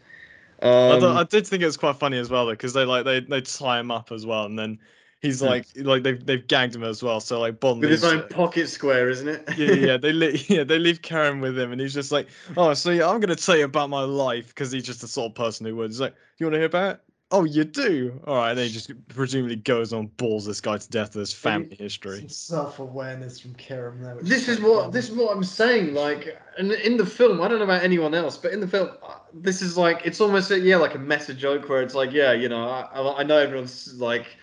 I, 0.88 0.96
Um, 0.96 1.00
thought- 1.00 1.16
I 1.16 1.24
did 1.24 1.46
think 1.46 1.62
it 1.62 1.66
was 1.66 1.76
quite 1.76 1.96
funny 1.96 2.18
as 2.18 2.30
well, 2.30 2.48
because 2.50 2.72
they 2.72 2.84
like 2.84 3.04
they 3.04 3.20
they 3.20 3.40
tie 3.40 3.78
him 3.80 3.90
up 3.90 4.12
as 4.12 4.26
well, 4.26 4.46
and 4.46 4.58
then 4.58 4.78
he's 5.20 5.40
Hmm. 5.40 5.46
like 5.46 5.66
like 5.76 6.02
they've 6.02 6.24
they've 6.24 6.46
gagged 6.46 6.74
him 6.74 6.84
as 6.84 7.02
well. 7.02 7.20
So 7.20 7.40
like 7.40 7.60
Bond 7.60 7.80
with 7.80 7.90
his 7.90 8.04
own 8.04 8.22
pocket 8.28 8.68
square, 8.68 9.08
isn't 9.10 9.28
it? 9.28 9.48
yeah, 9.54 9.66
yeah, 9.66 9.86
yeah, 9.92 9.96
they 9.96 10.12
li- 10.12 10.44
yeah 10.48 10.64
they 10.64 10.78
leave 10.78 11.02
Kerim 11.02 11.40
with 11.40 11.58
him, 11.58 11.72
and 11.72 11.80
he's 11.80 11.94
just 11.94 12.12
like, 12.12 12.28
oh, 12.56 12.74
so 12.74 12.90
yeah, 12.90 13.08
I'm 13.08 13.20
gonna 13.20 13.36
tell 13.36 13.56
you 13.56 13.64
about 13.64 13.90
my 13.90 14.02
life 14.02 14.48
because 14.48 14.72
he's 14.72 14.84
just 14.84 15.00
the 15.00 15.08
sort 15.08 15.30
of 15.30 15.34
person 15.36 15.66
who 15.66 15.76
would. 15.76 15.90
He's 15.90 16.00
like, 16.00 16.14
you 16.38 16.46
want 16.46 16.54
to 16.54 16.58
hear 16.58 16.66
about 16.66 16.96
it? 16.96 17.00
Oh, 17.32 17.44
you 17.44 17.62
do. 17.62 18.20
All 18.26 18.36
right, 18.36 18.50
and 18.50 18.58
then 18.58 18.66
he 18.66 18.72
just 18.72 18.90
presumably 19.08 19.54
goes 19.54 19.92
on 19.92 20.06
balls 20.16 20.46
this 20.46 20.60
guy 20.60 20.78
to 20.78 20.90
death 20.90 21.14
with 21.14 21.20
his 21.20 21.32
family 21.32 21.76
history. 21.76 22.26
Self-awareness 22.28 23.38
from 23.38 23.54
Kerim 23.54 24.02
there. 24.02 24.18
This 24.20 24.48
is 24.48 24.60
what 24.60 24.80
funny. 24.80 24.92
this 24.92 25.10
is 25.10 25.16
what 25.16 25.36
I'm 25.36 25.44
saying. 25.44 25.94
Like, 25.94 26.36
and 26.58 26.72
in 26.72 26.96
the 26.96 27.06
film, 27.06 27.40
I 27.40 27.46
don't 27.46 27.58
know 27.58 27.64
about 27.64 27.84
anyone 27.84 28.14
else, 28.14 28.36
but 28.36 28.52
in 28.52 28.58
the 28.58 28.66
film, 28.66 28.90
uh, 29.04 29.14
this 29.32 29.62
is 29.62 29.76
like 29.76 30.02
it's 30.04 30.20
almost 30.20 30.50
yeah, 30.50 30.76
like 30.76 30.96
a 30.96 30.98
meta 30.98 31.32
joke 31.32 31.68
where 31.68 31.82
it's 31.82 31.94
like, 31.94 32.10
yeah, 32.10 32.32
you 32.32 32.48
know, 32.48 32.68
I, 32.68 32.80
I 32.92 33.20
I 33.20 33.22
know 33.22 33.38
everyone's 33.38 34.00
like 34.00 34.36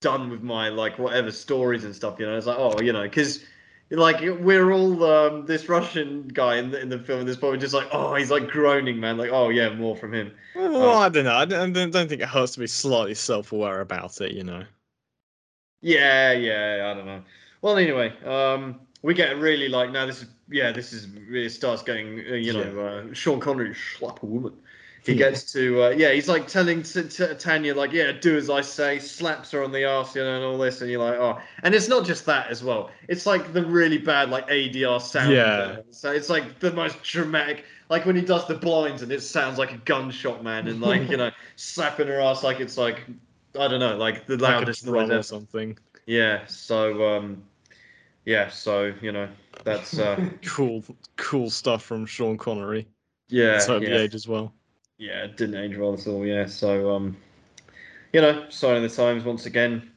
done 0.00 0.28
with 0.28 0.42
my 0.42 0.68
like 0.68 0.98
whatever 0.98 1.30
stories 1.30 1.84
and 1.84 1.96
stuff. 1.96 2.20
You 2.20 2.26
know, 2.26 2.36
it's 2.36 2.46
like 2.46 2.58
oh, 2.58 2.78
you 2.82 2.92
know, 2.92 3.04
because 3.04 3.42
like 3.90 4.20
we're 4.20 4.72
all 4.72 5.04
um, 5.04 5.46
this 5.46 5.68
Russian 5.68 6.28
guy 6.28 6.56
in 6.56 6.70
the 6.70 6.80
in 6.80 6.88
the 6.88 6.98
film. 6.98 7.20
At 7.20 7.26
this 7.26 7.36
point, 7.36 7.60
just 7.60 7.74
like 7.74 7.88
oh, 7.92 8.14
he's 8.14 8.30
like 8.30 8.48
groaning, 8.48 8.98
man. 8.98 9.16
Like 9.16 9.30
oh 9.30 9.48
yeah, 9.48 9.72
more 9.74 9.96
from 9.96 10.12
him. 10.12 10.32
Well, 10.54 10.98
I 10.98 11.08
don't 11.08 11.24
know. 11.24 11.34
I 11.34 11.44
don't, 11.44 11.76
I 11.76 11.86
don't 11.86 12.08
think 12.08 12.20
it 12.20 12.28
hurts 12.28 12.52
to 12.54 12.60
be 12.60 12.66
slightly 12.66 13.14
self-aware 13.14 13.80
about 13.80 14.20
it, 14.20 14.32
you 14.32 14.42
know. 14.42 14.64
Yeah, 15.82 16.32
yeah, 16.32 16.90
I 16.90 16.94
don't 16.94 17.06
know. 17.06 17.22
Well, 17.62 17.76
anyway, 17.76 18.12
um, 18.24 18.80
we 19.02 19.14
get 19.14 19.38
really 19.38 19.68
like 19.68 19.92
now. 19.92 20.06
This 20.06 20.22
is 20.22 20.28
yeah, 20.48 20.72
this 20.72 20.92
is 20.92 21.08
really 21.08 21.48
starts 21.48 21.82
getting 21.82 22.24
uh, 22.28 22.34
you 22.34 22.52
know 22.52 22.80
uh, 22.80 23.14
Sean 23.14 23.40
Connery 23.40 23.74
slap 23.98 24.22
a 24.22 24.26
woman. 24.26 24.54
He 25.06 25.14
Yeah. 25.14 25.18
gets 25.28 25.52
to 25.52 25.84
uh, 25.84 25.88
yeah, 25.90 26.12
he's 26.12 26.28
like 26.28 26.48
telling 26.48 26.82
t- 26.82 27.04
t- 27.08 27.34
Tanya 27.38 27.74
like 27.74 27.92
yeah, 27.92 28.12
do 28.12 28.36
as 28.36 28.50
I 28.50 28.60
say, 28.60 28.98
slaps 28.98 29.52
her 29.52 29.62
on 29.62 29.72
the 29.72 29.84
arse, 29.84 30.16
you 30.16 30.22
know, 30.22 30.36
and 30.36 30.44
all 30.44 30.58
this, 30.58 30.80
and 30.80 30.90
you're 30.90 31.02
like 31.02 31.18
oh, 31.18 31.40
and 31.62 31.74
it's 31.74 31.88
not 31.88 32.04
just 32.04 32.26
that 32.26 32.48
as 32.50 32.64
well. 32.64 32.90
It's 33.08 33.24
like 33.26 33.52
the 33.52 33.64
really 33.64 33.98
bad 33.98 34.30
like 34.30 34.46
ADR 34.50 35.00
sound. 35.00 35.32
Yeah. 35.32 35.76
So 35.90 36.10
it's 36.12 36.28
like 36.28 36.58
the 36.58 36.72
most 36.72 37.02
dramatic. 37.02 37.64
Like 37.88 38.04
when 38.04 38.16
he 38.16 38.22
does 38.22 38.46
the 38.48 38.56
blinds 38.56 39.02
and 39.02 39.12
it 39.12 39.22
sounds 39.22 39.58
like 39.58 39.72
a 39.72 39.78
gunshot, 39.78 40.42
man, 40.42 40.66
and 40.66 40.80
like 40.80 41.08
you 41.10 41.16
know 41.16 41.30
slapping 41.56 42.08
her 42.08 42.20
ass 42.20 42.42
like 42.42 42.60
it's 42.60 42.76
like 42.76 43.04
I 43.58 43.68
don't 43.68 43.80
know, 43.80 43.96
like 43.96 44.26
the 44.26 44.36
loudest 44.36 44.84
drum 44.84 45.10
noise 45.10 45.10
or 45.10 45.22
something. 45.22 45.78
Yeah, 46.06 46.46
so 46.46 47.16
um 47.16 47.44
yeah, 48.24 48.48
so 48.50 48.92
you 49.00 49.12
know, 49.12 49.28
that's 49.64 49.98
uh 49.98 50.20
Cool, 50.44 50.84
cool 51.16 51.50
stuff 51.50 51.82
from 51.82 52.06
Sean 52.06 52.36
Connery. 52.38 52.86
yeah, 53.28 53.60
so 53.60 53.80
the 53.80 53.96
age 53.96 54.14
as 54.14 54.28
well. 54.28 54.54
Yeah, 54.98 55.24
it 55.24 55.36
didn't 55.36 55.56
age 55.56 55.76
well 55.76 55.94
at 55.94 56.06
all, 56.06 56.24
yeah. 56.26 56.46
So 56.46 56.94
um 56.94 57.16
you 58.12 58.20
know, 58.20 58.46
sign 58.48 58.76
of 58.76 58.82
the 58.82 58.88
times 58.88 59.24
once 59.24 59.46
again. 59.46 59.90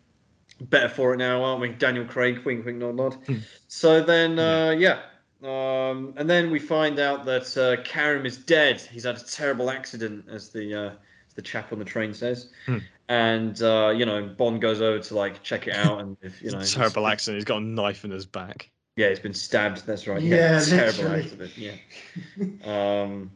Better 0.62 0.90
for 0.90 1.14
it 1.14 1.18
now, 1.18 1.42
aren't 1.44 1.62
we? 1.62 1.70
Daniel 1.70 2.04
Craig, 2.06 2.40
wink 2.44 2.66
wink 2.66 2.78
nod 2.80 2.96
nod. 2.96 3.14
Hmm. 3.26 3.38
so 3.68 4.02
then 4.04 4.38
uh 4.40 4.72
yeah. 4.72 5.00
Um 5.42 6.14
and 6.18 6.30
then 6.30 6.52
we 6.52 6.60
find 6.60 7.00
out 7.00 7.26
that 7.26 7.56
uh 7.58 7.82
Kerim 7.84 8.26
is 8.26 8.38
dead. 8.38 8.82
He's 8.82 9.06
had 9.06 9.18
a 9.18 9.24
terrible 9.24 9.70
accident 9.70 10.26
as 10.30 10.50
the 10.50 10.74
uh 10.76 10.90
as 11.28 11.34
the 11.36 11.42
chap 11.42 11.72
on 11.72 11.80
the 11.80 11.86
train 11.86 12.14
says. 12.14 12.50
Hmm. 12.66 12.80
And 13.08 13.60
uh, 13.64 13.92
you 13.96 14.06
know, 14.06 14.28
Bond 14.38 14.62
goes 14.62 14.82
over 14.82 15.00
to 15.00 15.16
like 15.16 15.42
check 15.42 15.68
it 15.68 15.76
out 15.76 16.00
and 16.02 16.16
if 16.22 16.42
you 16.44 16.52
know 16.52 16.60
It's 16.60 16.74
he's- 16.74 16.76
terrible 16.76 17.08
accident. 17.08 17.38
He's 17.38 17.46
got 17.46 17.58
a 17.58 17.66
knife 17.66 18.04
in 18.06 18.12
his 18.12 18.26
back. 18.26 18.70
Yeah, 18.98 19.10
he's 19.10 19.20
been 19.20 19.34
stabbed. 19.34 19.86
That's 19.88 20.08
right. 20.08 20.22
Yeah, 20.22 20.60
terrible 20.66 21.04
literally. 21.06 21.24
accident. 21.24 21.58
Yeah. 21.58 21.76
Um. 23.04 23.32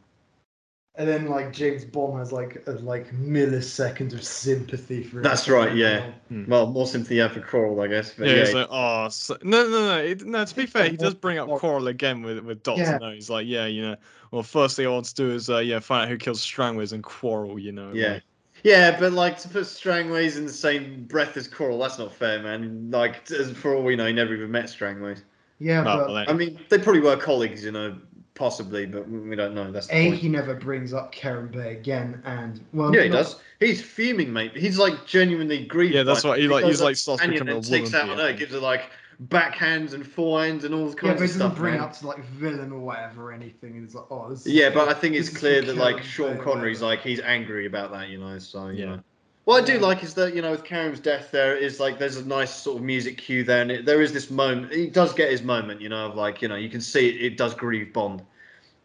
And 0.96 1.08
then 1.08 1.26
like 1.26 1.52
James 1.52 1.84
Bond 1.84 2.18
has 2.20 2.30
like 2.30 2.62
a 2.68 2.72
like 2.72 3.12
millisecond 3.12 4.12
of 4.12 4.22
sympathy 4.22 5.02
for. 5.02 5.22
That's 5.22 5.48
him. 5.48 5.54
right, 5.54 5.74
yeah. 5.74 6.12
Hmm. 6.28 6.44
Well, 6.48 6.68
more 6.68 6.86
sympathy 6.86 7.16
you 7.16 7.28
for 7.28 7.40
Quarrel, 7.40 7.80
I 7.80 7.88
guess. 7.88 8.12
But 8.16 8.28
yeah, 8.28 8.34
yeah, 8.34 8.44
he's 8.44 8.54
like, 8.54 8.68
oh, 8.70 9.08
so, 9.08 9.36
no, 9.42 9.68
no, 9.68 9.86
no, 9.86 9.98
it, 9.98 10.24
no. 10.24 10.44
To 10.44 10.54
be 10.54 10.66
fair, 10.66 10.88
he 10.88 10.96
does 10.96 11.14
bring 11.14 11.38
up 11.38 11.48
Or- 11.50 11.58
Quarrel 11.58 11.88
again 11.88 12.22
with 12.22 12.38
with 12.44 12.62
Doctor 12.62 12.82
Yeah. 12.82 12.98
No. 12.98 13.10
He's 13.10 13.28
like, 13.28 13.46
yeah, 13.48 13.66
you 13.66 13.82
know, 13.82 13.96
well, 14.30 14.44
first 14.44 14.76
thing 14.76 14.86
I 14.86 14.90
want 14.90 15.06
to 15.06 15.14
do 15.14 15.30
is, 15.32 15.50
uh, 15.50 15.58
yeah, 15.58 15.80
find 15.80 16.04
out 16.04 16.08
who 16.10 16.16
kills 16.16 16.40
Strangways 16.40 16.92
and 16.92 17.02
Quarrel. 17.02 17.58
You 17.58 17.72
know, 17.72 17.90
yeah. 17.92 18.12
like- 18.14 18.22
Yeah, 18.62 18.96
but 18.98 19.12
like 19.12 19.36
to 19.40 19.48
put 19.48 19.66
Strangways 19.66 20.36
in 20.36 20.46
the 20.46 20.52
same 20.52 21.06
breath 21.06 21.36
as 21.36 21.48
Quarrel, 21.48 21.80
that's 21.80 21.98
not 21.98 22.14
fair, 22.14 22.40
man. 22.40 22.88
Like, 22.92 23.26
for 23.26 23.74
all 23.74 23.82
we 23.82 23.96
know, 23.96 24.06
he 24.06 24.12
never 24.12 24.32
even 24.32 24.50
met 24.52 24.66
Strangways. 24.70 25.22
Yeah, 25.58 25.82
Well, 25.84 25.98
but 25.98 26.08
well, 26.08 26.24
I 26.28 26.32
mean, 26.34 26.60
they 26.68 26.78
probably 26.78 27.00
were 27.00 27.16
colleagues, 27.16 27.64
you 27.64 27.72
know, 27.72 27.98
possibly, 28.34 28.86
but 28.86 29.08
we 29.08 29.36
don't 29.36 29.54
know. 29.54 29.70
That's 29.70 29.86
the 29.86 29.96
A, 29.96 30.08
point. 30.10 30.20
he 30.20 30.28
never 30.28 30.54
brings 30.54 30.92
up 30.92 31.12
Kerim 31.12 31.48
Bey 31.48 31.72
again, 31.72 32.20
and 32.24 32.60
well, 32.72 32.94
Yeah, 32.94 33.02
he 33.04 33.08
not- 33.08 33.16
does. 33.16 33.36
He's 33.60 33.80
fuming, 33.80 34.32
mate. 34.32 34.56
He's 34.56 34.78
like 34.78 35.06
genuinely 35.06 35.64
grieved. 35.64 35.94
Yeah, 35.94 36.02
that's 36.02 36.22
by 36.22 36.30
what 36.30 36.38
it. 36.38 36.42
he, 36.42 36.48
like- 36.48 36.64
he's, 36.64 36.80
like, 36.82 36.94
to 36.96 37.00
starts 37.00 37.22
becoming 37.22 37.48
and 37.54 37.64
a 37.64 37.68
takes 37.68 37.92
woman 37.92 38.10
out 38.10 38.14
beater. 38.16 38.22
on 38.26 38.32
her, 38.32 38.36
gives 38.36 38.52
her 38.52 38.58
like 38.58 38.82
backhands 39.28 39.94
and 39.94 40.04
forehands 40.04 40.64
and 40.64 40.74
all 40.74 40.88
Yeah, 40.88 40.94
kinds 40.94 41.00
but 41.00 41.06
he 41.06 41.12
of 41.12 41.18
doesn't 41.20 41.40
stuff. 41.40 41.56
bring 41.56 41.74
man. 41.74 41.82
up 41.82 41.92
to 41.98 42.06
like 42.08 42.24
villain 42.30 42.72
or 42.72 42.80
whatever 42.80 43.28
or 43.30 43.32
anything. 43.32 43.76
And 43.76 43.84
it's 43.84 43.94
like, 43.94 44.06
oh, 44.10 44.28
this 44.28 44.44
Yeah, 44.46 44.70
for- 44.70 44.74
but 44.80 44.88
I 44.88 44.94
think 44.94 45.14
it's 45.14 45.28
clear 45.28 45.62
that 45.62 45.76
like 45.76 46.02
Sean 46.02 46.36
Bay 46.36 46.42
Connery's 46.42 46.82
like 46.82 47.00
he's 47.00 47.20
angry 47.20 47.66
about 47.66 47.92
that, 47.92 48.08
you 48.08 48.18
know. 48.18 48.38
So 48.38 48.68
you 48.68 48.80
Yeah. 48.80 48.84
know. 48.96 49.00
What 49.44 49.62
I 49.62 49.66
do 49.66 49.78
like 49.78 50.02
is 50.02 50.14
that 50.14 50.34
you 50.34 50.40
know 50.40 50.52
with 50.52 50.64
Kerim's 50.64 51.00
death, 51.00 51.30
there 51.30 51.54
is 51.54 51.78
like 51.78 51.98
there's 51.98 52.16
a 52.16 52.26
nice 52.26 52.54
sort 52.54 52.78
of 52.78 52.82
music 52.82 53.18
cue 53.18 53.44
there, 53.44 53.60
and 53.60 53.70
it, 53.70 53.84
there 53.84 54.00
is 54.00 54.12
this 54.12 54.30
moment. 54.30 54.72
He 54.72 54.88
does 54.88 55.12
get 55.12 55.30
his 55.30 55.42
moment, 55.42 55.82
you 55.82 55.90
know, 55.90 56.06
of 56.06 56.14
like 56.14 56.40
you 56.40 56.48
know 56.48 56.56
you 56.56 56.70
can 56.70 56.80
see 56.80 57.08
it, 57.08 57.32
it 57.32 57.36
does 57.36 57.54
grieve 57.54 57.92
Bond, 57.92 58.22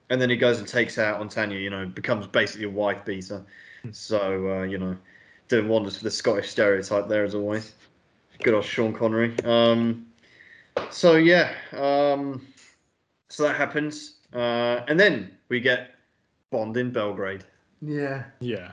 and 0.10 0.22
then 0.22 0.30
he 0.30 0.36
goes 0.36 0.60
and 0.60 0.68
takes 0.68 0.98
out 0.98 1.22
on 1.22 1.30
Tanya, 1.30 1.58
you 1.58 1.70
know, 1.70 1.86
becomes 1.86 2.28
basically 2.28 2.66
a 2.66 2.70
wife 2.70 3.06
beater. 3.06 3.46
So 3.94 4.60
uh, 4.60 4.64
you 4.64 4.78
know, 4.78 4.98
doing 5.48 5.70
wonders 5.70 5.98
for 5.98 6.04
the 6.04 6.12
Scottish 6.12 6.50
stereotype 6.50 7.08
there 7.08 7.24
as 7.24 7.36
always. 7.36 7.74
Good 8.44 8.54
old 8.54 8.66
Sean 8.66 8.94
Connery. 8.94 9.38
Um, 9.46 10.08
so 10.92 11.16
yeah, 11.16 11.54
um, 11.72 12.46
so 13.30 13.44
that 13.44 13.56
happens, 13.56 14.16
uh, 14.34 14.82
and 14.90 15.00
then 15.00 15.32
we 15.48 15.62
get 15.62 15.96
Bond 16.52 16.76
in 16.76 16.92
Belgrade. 16.92 17.46
yeah. 17.82 18.26
yeah. 18.42 18.72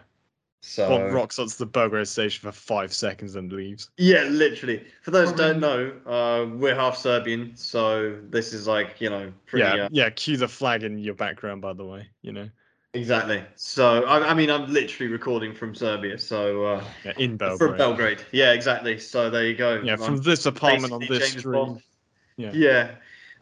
So 0.69 0.89
Bond 0.89 1.15
rocks 1.15 1.39
onto 1.39 1.55
the 1.55 1.65
Belgrade 1.65 2.09
station 2.09 2.43
for 2.43 2.51
five 2.51 2.93
seconds 2.93 3.37
and 3.37 3.53
leaves. 3.53 3.89
Yeah, 3.99 4.25
literally. 4.25 4.85
For 5.01 5.13
those 5.13 5.31
who 5.31 5.37
don't 5.37 5.61
know, 5.61 5.93
uh, 6.05 6.45
we're 6.57 6.75
half 6.75 6.97
Serbian, 6.97 7.55
so 7.55 8.19
this 8.31 8.53
is 8.53 8.67
like 8.67 9.01
you 9.01 9.09
know 9.09 9.33
pretty 9.47 9.65
yeah, 9.65 9.85
uh, 9.85 9.89
yeah. 9.93 10.11
Cue 10.11 10.37
the 10.37 10.49
flag 10.49 10.83
in 10.83 10.99
your 10.99 11.15
background, 11.15 11.63
by 11.63 11.73
the 11.73 11.85
way. 11.85 12.09
You 12.23 12.33
know, 12.33 12.51
exactly. 12.95 13.45
So 13.55 14.05
I, 14.07 14.31
I 14.31 14.35
mean, 14.35 14.51
I'm 14.51 14.71
literally 14.73 15.13
recording 15.13 15.55
from 15.55 15.73
Serbia, 15.73 16.19
so 16.19 16.65
uh, 16.65 16.85
yeah, 17.05 17.13
in 17.17 17.37
Belgrade. 17.37 17.59
from 17.59 17.79
Belgrade. 17.79 18.23
Yeah, 18.33 18.51
exactly. 18.51 18.99
So 18.99 19.31
there 19.31 19.47
you 19.47 19.55
go. 19.55 19.81
Yeah, 19.85 19.93
I'm 19.93 19.99
from 20.01 20.17
this 20.17 20.47
apartment 20.47 20.93
on 20.93 20.99
basically 20.99 21.19
this 21.19 21.31
James 21.31 21.41
street. 21.43 21.55
Bond. 21.55 21.83
Yeah. 22.37 22.51
Yeah, 22.53 22.91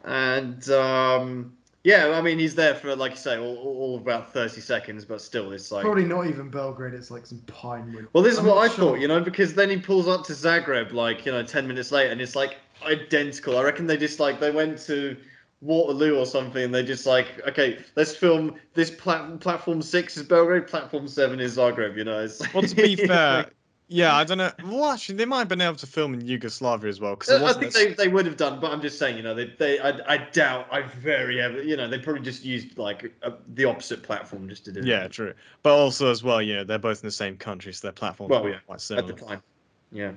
and 0.03 0.69
um, 0.69 1.57
yeah, 1.85 2.09
I 2.17 2.21
mean, 2.23 2.39
he's 2.39 2.55
there 2.55 2.73
for 2.73 2.95
like 2.95 3.11
you 3.11 3.17
say, 3.17 3.37
all, 3.37 3.57
all 3.57 3.77
all 3.77 3.97
about 3.97 4.33
thirty 4.33 4.59
seconds, 4.59 5.05
but 5.05 5.21
still, 5.21 5.51
it's 5.51 5.71
like. 5.71 5.83
Probably 5.83 6.03
not 6.03 6.25
even 6.25 6.49
Belgrade. 6.49 6.95
It's 6.95 7.11
like 7.11 7.27
some 7.27 7.37
Pinewood. 7.45 8.07
Well, 8.11 8.23
this 8.23 8.33
is 8.33 8.39
I'm 8.39 8.47
what 8.47 8.57
I 8.57 8.67
sure. 8.67 8.75
thought, 8.75 8.99
you 8.99 9.07
know, 9.07 9.21
because 9.21 9.53
then 9.53 9.69
he 9.69 9.77
pulls 9.77 10.07
up 10.07 10.23
to 10.25 10.33
Zagreb, 10.33 10.93
like, 10.93 11.27
you 11.27 11.31
know, 11.31 11.43
10 11.43 11.67
minutes 11.67 11.91
later, 11.91 12.11
and 12.11 12.19
it's 12.19 12.35
like 12.35 12.57
identical. 12.83 13.59
I 13.59 13.61
reckon 13.61 13.85
they 13.85 13.97
just, 13.97 14.19
like, 14.19 14.39
they 14.39 14.49
went 14.49 14.79
to 14.87 15.15
Waterloo 15.61 16.17
or 16.17 16.25
something, 16.25 16.63
and 16.63 16.73
they 16.73 16.83
just, 16.83 17.05
like, 17.05 17.27
okay, 17.47 17.77
let's 17.95 18.15
film 18.15 18.55
this 18.73 18.89
plat- 18.89 19.39
platform 19.39 19.83
six 19.83 20.17
is 20.17 20.23
Belgrade, 20.23 20.65
platform 20.65 21.07
seven 21.07 21.39
is 21.39 21.57
Zagreb, 21.57 21.95
you 21.95 22.03
know. 22.03 22.23
It's, 22.23 22.41
Well, 22.51 22.63
to 22.63 22.75
be 22.75 22.95
fair, 23.07 23.45
yeah, 23.87 24.15
I 24.15 24.23
don't 24.23 24.39
know. 24.39 24.51
Well, 24.63 24.85
actually, 24.85 25.15
they 25.15 25.25
might 25.25 25.39
have 25.39 25.47
been 25.47 25.61
able 25.61 25.75
to 25.75 25.85
film 25.85 26.15
in 26.15 26.25
Yugoslavia 26.25 26.89
as 26.89 26.99
well 26.99 27.15
because 27.15 27.41
I 27.41 27.53
think 27.53 27.73
they, 27.73 27.93
they 27.93 28.07
would 28.07 28.25
have 28.25 28.37
done, 28.37 28.59
but 28.59 28.71
I'm 28.71 28.81
just 28.81 28.97
saying, 28.97 29.15
you 29.15 29.23
know, 29.23 29.35
they, 29.35 29.53
they 29.59 29.79
I, 29.79 29.99
I 30.07 30.17
doubt, 30.17 30.67
I 30.71 30.81
very 30.81 31.37
heavily, 31.39 31.69
you 31.69 31.77
know, 31.77 31.87
they 31.87 31.99
probably 31.99 32.23
just 32.23 32.43
used, 32.43 32.77
like, 32.79 33.13
a, 33.21 33.33
the 33.53 33.65
opposite 33.65 34.01
platform 34.01 34.49
just 34.49 34.65
to 34.65 34.71
do 34.71 34.79
it. 34.79 34.85
Yeah, 34.87 35.07
true. 35.07 35.33
But 35.61 35.73
also 35.73 36.09
as 36.09 36.23
well, 36.23 36.41
you 36.41 36.55
know, 36.55 36.63
they're 36.63 36.79
both 36.79 37.03
in 37.03 37.07
the 37.07 37.11
same 37.11 37.37
country, 37.37 37.73
so 37.73 37.87
their 37.87 37.91
platforms 37.91 38.31
Well, 38.31 38.49
yeah, 38.49 38.59
quite 38.65 38.91
at 38.91 39.05
the 39.05 39.13
time. 39.13 39.43
Yeah. 39.91 40.13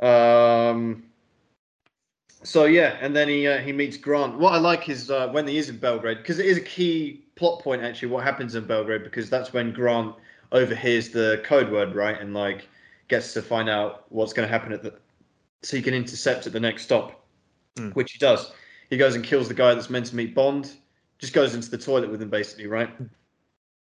Um. 0.00 1.04
So 2.42 2.66
yeah, 2.66 2.98
and 3.00 3.16
then 3.16 3.28
he 3.28 3.46
uh, 3.46 3.58
he 3.58 3.72
meets 3.72 3.96
Grant. 3.96 4.38
What 4.38 4.52
I 4.52 4.58
like 4.58 4.90
is 4.90 5.10
uh, 5.10 5.28
when 5.28 5.48
he 5.48 5.56
is 5.56 5.70
in 5.70 5.78
Belgrade 5.78 6.18
because 6.18 6.38
it 6.38 6.44
is 6.44 6.58
a 6.58 6.60
key 6.60 7.24
plot 7.36 7.62
point 7.62 7.82
actually. 7.82 8.08
What 8.08 8.22
happens 8.22 8.54
in 8.54 8.66
Belgrade 8.66 9.02
because 9.02 9.30
that's 9.30 9.54
when 9.54 9.72
Grant 9.72 10.14
overhears 10.52 11.08
the 11.08 11.40
code 11.44 11.72
word 11.72 11.94
right 11.94 12.20
and 12.20 12.34
like 12.34 12.68
gets 13.08 13.32
to 13.34 13.42
find 13.42 13.68
out 13.68 14.04
what's 14.10 14.32
going 14.32 14.46
to 14.48 14.52
happen 14.52 14.72
at 14.72 14.82
the 14.82 14.94
so 15.62 15.76
he 15.76 15.82
can 15.82 15.94
intercept 15.94 16.46
at 16.46 16.52
the 16.52 16.60
next 16.60 16.82
stop, 16.84 17.24
Hmm. 17.76 17.90
which 17.90 18.12
he 18.12 18.18
does. 18.18 18.52
He 18.90 18.96
goes 18.96 19.14
and 19.14 19.24
kills 19.24 19.48
the 19.48 19.54
guy 19.54 19.74
that's 19.74 19.90
meant 19.90 20.06
to 20.06 20.16
meet 20.16 20.34
Bond. 20.34 20.72
Just 21.18 21.32
goes 21.32 21.54
into 21.54 21.70
the 21.70 21.78
toilet 21.78 22.10
with 22.10 22.20
him 22.20 22.28
basically, 22.30 22.66
right? 22.66 22.90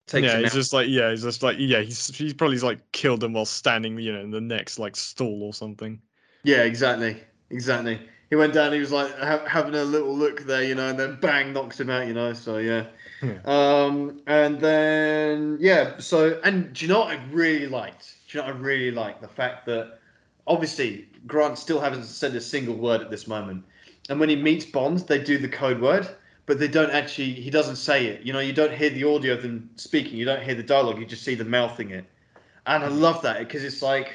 Takes 0.07 0.25
yeah, 0.27 0.37
he's 0.39 0.47
out. 0.47 0.51
just 0.53 0.73
like 0.73 0.87
yeah, 0.89 1.09
he's 1.11 1.23
just 1.23 1.41
like 1.43 1.55
yeah, 1.59 1.81
he's 1.81 2.07
he's 2.15 2.33
probably 2.33 2.57
like 2.59 2.79
killed 2.91 3.23
him 3.23 3.33
while 3.33 3.45
standing, 3.45 3.97
you 3.99 4.11
know, 4.11 4.19
in 4.19 4.31
the 4.31 4.41
next 4.41 4.79
like 4.79 4.95
stall 4.95 5.43
or 5.43 5.53
something. 5.53 6.01
Yeah, 6.43 6.63
exactly, 6.63 7.23
exactly. 7.49 8.01
He 8.31 8.37
went 8.37 8.53
down. 8.53 8.71
He 8.71 8.79
was 8.79 8.93
like 8.93 9.13
ha- 9.19 9.45
having 9.45 9.75
a 9.75 9.83
little 9.83 10.15
look 10.15 10.43
there, 10.43 10.63
you 10.63 10.73
know, 10.73 10.87
and 10.87 10.97
then 10.97 11.17
bang, 11.19 11.51
knocks 11.51 11.77
him 11.77 11.89
out, 11.89 12.07
you 12.07 12.13
know. 12.13 12.31
So 12.31 12.59
yeah. 12.59 12.85
Yeah. 13.21 13.37
Um, 13.43 14.21
and 14.25 14.57
then 14.59 15.57
yeah. 15.59 15.99
So 15.99 16.39
and 16.45 16.73
do 16.73 16.85
you 16.85 16.91
know 16.91 17.01
what 17.01 17.09
I 17.09 17.21
really 17.31 17.67
liked? 17.67 18.15
Do 18.27 18.37
you 18.37 18.41
know 18.41 18.47
what 18.47 18.55
I 18.55 18.59
really 18.59 18.91
liked 18.91 19.21
the 19.21 19.27
fact 19.27 19.65
that 19.65 19.99
obviously 20.47 21.09
Grant 21.27 21.57
still 21.57 21.81
hasn't 21.81 22.05
said 22.05 22.33
a 22.33 22.39
single 22.39 22.75
word 22.75 23.01
at 23.01 23.11
this 23.11 23.27
moment, 23.27 23.65
and 24.07 24.17
when 24.17 24.29
he 24.29 24.37
meets 24.37 24.65
Bond, 24.65 24.99
they 24.99 25.21
do 25.21 25.37
the 25.37 25.49
code 25.49 25.81
word, 25.81 26.07
but 26.45 26.57
they 26.57 26.69
don't 26.69 26.89
actually. 26.91 27.33
He 27.33 27.49
doesn't 27.49 27.75
say 27.75 28.05
it. 28.05 28.21
You 28.21 28.31
know, 28.31 28.39
you 28.39 28.53
don't 28.53 28.73
hear 28.73 28.89
the 28.89 29.03
audio 29.03 29.33
of 29.33 29.41
them 29.41 29.69
speaking. 29.75 30.17
You 30.17 30.23
don't 30.23 30.41
hear 30.41 30.55
the 30.55 30.63
dialogue. 30.63 30.99
You 30.99 31.05
just 31.05 31.23
see 31.23 31.35
them 31.35 31.49
mouthing 31.49 31.91
it, 31.91 32.05
and 32.65 32.81
I 32.81 32.87
love 32.87 33.21
that 33.23 33.39
because 33.39 33.65
it's 33.65 33.81
like. 33.81 34.13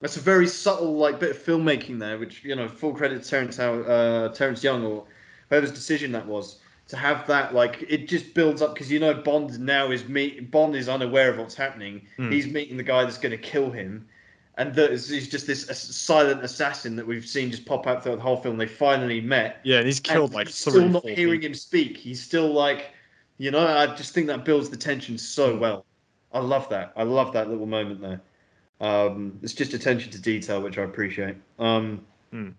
That's 0.00 0.16
a 0.16 0.20
very 0.20 0.46
subtle 0.46 0.96
like 0.96 1.18
bit 1.18 1.30
of 1.30 1.38
filmmaking 1.38 1.98
there, 1.98 2.18
which 2.18 2.44
you 2.44 2.54
know, 2.54 2.68
full 2.68 2.92
credit 2.92 3.22
to 3.22 3.28
Terence, 3.28 3.56
How- 3.56 3.80
uh, 3.80 4.28
Terence 4.34 4.62
Young 4.62 4.84
or 4.84 5.04
whoever's 5.50 5.72
decision 5.72 6.12
that 6.12 6.26
was 6.26 6.58
to 6.88 6.96
have 6.96 7.26
that. 7.26 7.54
Like 7.54 7.84
it 7.88 8.08
just 8.08 8.34
builds 8.34 8.60
up 8.60 8.74
because 8.74 8.90
you 8.90 8.98
know 9.00 9.14
Bond 9.14 9.58
now 9.60 9.90
is 9.90 10.06
meet 10.08 10.50
Bond 10.50 10.76
is 10.76 10.88
unaware 10.88 11.30
of 11.30 11.38
what's 11.38 11.54
happening. 11.54 12.06
Hmm. 12.16 12.30
He's 12.30 12.46
meeting 12.46 12.76
the 12.76 12.82
guy 12.82 13.04
that's 13.04 13.18
going 13.18 13.30
to 13.32 13.38
kill 13.38 13.70
him, 13.70 14.06
and 14.58 14.74
that 14.74 14.90
is 14.90 15.08
he's 15.08 15.28
just 15.28 15.46
this 15.46 15.64
silent 15.66 16.44
assassin 16.44 16.96
that 16.96 17.06
we've 17.06 17.26
seen 17.26 17.50
just 17.50 17.64
pop 17.64 17.86
out 17.86 18.02
throughout 18.02 18.16
the 18.16 18.22
whole 18.22 18.36
film. 18.36 18.58
They 18.58 18.66
finally 18.66 19.20
met. 19.22 19.60
Yeah, 19.64 19.78
and 19.78 19.86
he's 19.86 20.00
killed 20.00 20.30
and 20.30 20.34
like 20.34 20.48
he's 20.48 20.62
three, 20.62 20.72
still 20.72 20.88
not 20.88 21.08
hearing 21.08 21.40
him 21.40 21.54
speak. 21.54 21.96
He's 21.96 22.22
still 22.22 22.52
like, 22.52 22.90
you 23.38 23.50
know, 23.50 23.66
I 23.66 23.86
just 23.94 24.12
think 24.12 24.26
that 24.26 24.44
builds 24.44 24.68
the 24.68 24.76
tension 24.76 25.16
so 25.16 25.54
Hmm. 25.54 25.60
well. 25.60 25.86
I 26.32 26.40
love 26.40 26.68
that. 26.70 26.92
I 26.96 27.04
love 27.04 27.32
that 27.32 27.48
little 27.48 27.64
moment 27.64 28.00
there. 28.02 28.20
Um, 28.80 29.38
it's 29.42 29.52
just 29.54 29.72
attention 29.74 30.10
to 30.12 30.20
detail, 30.20 30.60
which 30.60 30.78
I 30.78 30.82
appreciate. 30.82 31.36
Um, 31.58 32.04
Hmm. 32.32 32.50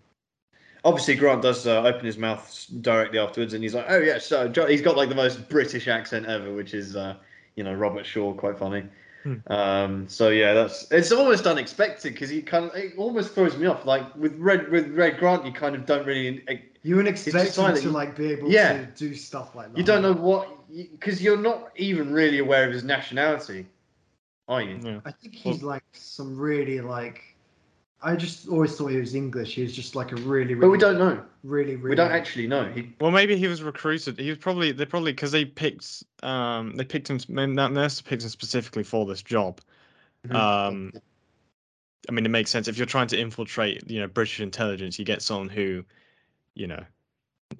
Obviously, 0.84 1.16
Grant 1.16 1.42
does 1.42 1.66
uh, 1.66 1.82
open 1.82 2.06
his 2.06 2.16
mouth 2.16 2.66
directly 2.80 3.18
afterwards, 3.18 3.54
and 3.54 3.62
he's 3.62 3.74
like, 3.74 3.86
"Oh 3.88 3.98
yeah." 3.98 4.18
So 4.18 4.48
Jo- 4.48 4.66
he's 4.66 4.80
got 4.82 4.96
like 4.96 5.08
the 5.08 5.14
most 5.16 5.48
British 5.48 5.88
accent 5.88 6.26
ever, 6.26 6.54
which 6.54 6.74
is, 6.74 6.94
uh, 6.94 7.16
you 7.56 7.64
know, 7.64 7.74
Robert 7.74 8.06
Shaw, 8.06 8.32
quite 8.32 8.56
funny. 8.56 8.84
Hmm. 9.24 9.34
Um, 9.52 10.08
so 10.08 10.28
yeah, 10.28 10.54
that's 10.54 10.90
it's 10.92 11.10
almost 11.10 11.46
unexpected 11.46 12.12
because 12.12 12.30
he 12.30 12.40
kind 12.40 12.66
of 12.66 12.74
it 12.76 12.92
almost 12.96 13.34
throws 13.34 13.56
me 13.56 13.66
off. 13.66 13.84
Like 13.84 14.14
with 14.14 14.36
Red 14.38 14.70
with 14.70 14.88
Red 14.92 15.18
Grant, 15.18 15.44
you 15.44 15.50
kind 15.52 15.74
of 15.74 15.84
don't 15.86 16.06
really 16.06 16.44
You 16.82 16.94
wouldn't 16.96 17.12
expect 17.12 17.56
him 17.56 17.74
to 17.74 17.90
like 17.90 18.14
be 18.16 18.30
able 18.30 18.48
Yeah. 18.48 18.78
to 18.78 18.86
do 18.86 19.14
stuff 19.14 19.56
like 19.56 19.72
that. 19.72 19.78
You 19.78 19.82
don't 19.82 20.02
know 20.02 20.12
what 20.14 20.48
because 20.70 21.20
you're 21.20 21.36
not 21.36 21.72
even 21.74 22.12
really 22.12 22.38
aware 22.38 22.64
of 22.64 22.72
his 22.72 22.84
nationality, 22.84 23.66
are 24.48 24.62
you? 24.62 24.80
Yeah. 24.82 25.00
I 25.04 25.10
think 25.10 25.34
he's 25.34 25.62
like 25.62 25.84
some 25.92 26.36
really 26.36 26.80
like. 26.80 27.22
I 28.02 28.14
just 28.14 28.48
always 28.48 28.76
thought 28.76 28.88
he 28.88 28.98
was 28.98 29.14
English. 29.14 29.54
He 29.54 29.62
was 29.62 29.74
just 29.74 29.96
like 29.96 30.12
a 30.12 30.16
really, 30.16 30.54
really, 30.54 30.60
But 30.60 30.68
we 30.68 30.78
don't 30.78 30.98
know. 30.98 31.22
really, 31.42 31.76
really. 31.76 31.90
We 31.90 31.96
don't 31.96 32.12
actually 32.12 32.46
know. 32.46 32.64
He 32.66 32.92
Well, 33.00 33.10
maybe 33.10 33.36
he 33.36 33.48
was 33.48 33.62
recruited. 33.62 34.18
He 34.18 34.28
was 34.28 34.38
probably 34.38 34.72
they 34.72 34.84
probably 34.84 35.12
because 35.12 35.32
they 35.32 35.44
picked 35.44 36.04
um 36.22 36.74
they 36.76 36.84
picked 36.84 37.08
him. 37.08 37.18
Maybe 37.28 37.54
that 37.54 37.72
nurse 37.72 38.00
picked 38.00 38.22
him 38.22 38.28
specifically 38.28 38.84
for 38.84 39.06
this 39.06 39.22
job. 39.22 39.60
Um, 40.30 40.92
I 42.08 42.12
mean, 42.12 42.26
it 42.26 42.30
makes 42.30 42.50
sense 42.50 42.68
if 42.68 42.76
you're 42.76 42.86
trying 42.86 43.08
to 43.08 43.18
infiltrate, 43.18 43.88
you 43.90 44.00
know, 44.00 44.08
British 44.08 44.40
intelligence. 44.40 44.98
You 44.98 45.04
get 45.04 45.22
someone 45.22 45.48
who, 45.48 45.84
you 46.54 46.66
know, 46.66 46.84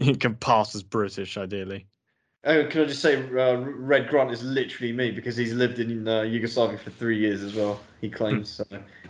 can 0.21 0.35
pass 0.37 0.75
as 0.75 0.83
British, 0.83 1.37
ideally. 1.37 1.87
Oh, 2.47 2.65
can 2.67 2.83
I 2.83 2.85
just 2.85 3.03
say, 3.03 3.17
uh, 3.17 3.57
Red 3.57 4.09
Grant 4.09 4.31
is 4.31 4.43
literally 4.43 4.93
me 4.93 5.11
because 5.11 5.37
he's 5.37 5.53
lived 5.53 5.81
in 5.81 6.07
uh, 6.07 6.23
Yugoslavia 6.23 6.79
for 6.79 6.91
three 6.91 7.19
years 7.19 7.43
as 7.43 7.55
well. 7.55 7.81
He 8.01 8.09
claims, 8.09 8.49
so, 8.49 8.65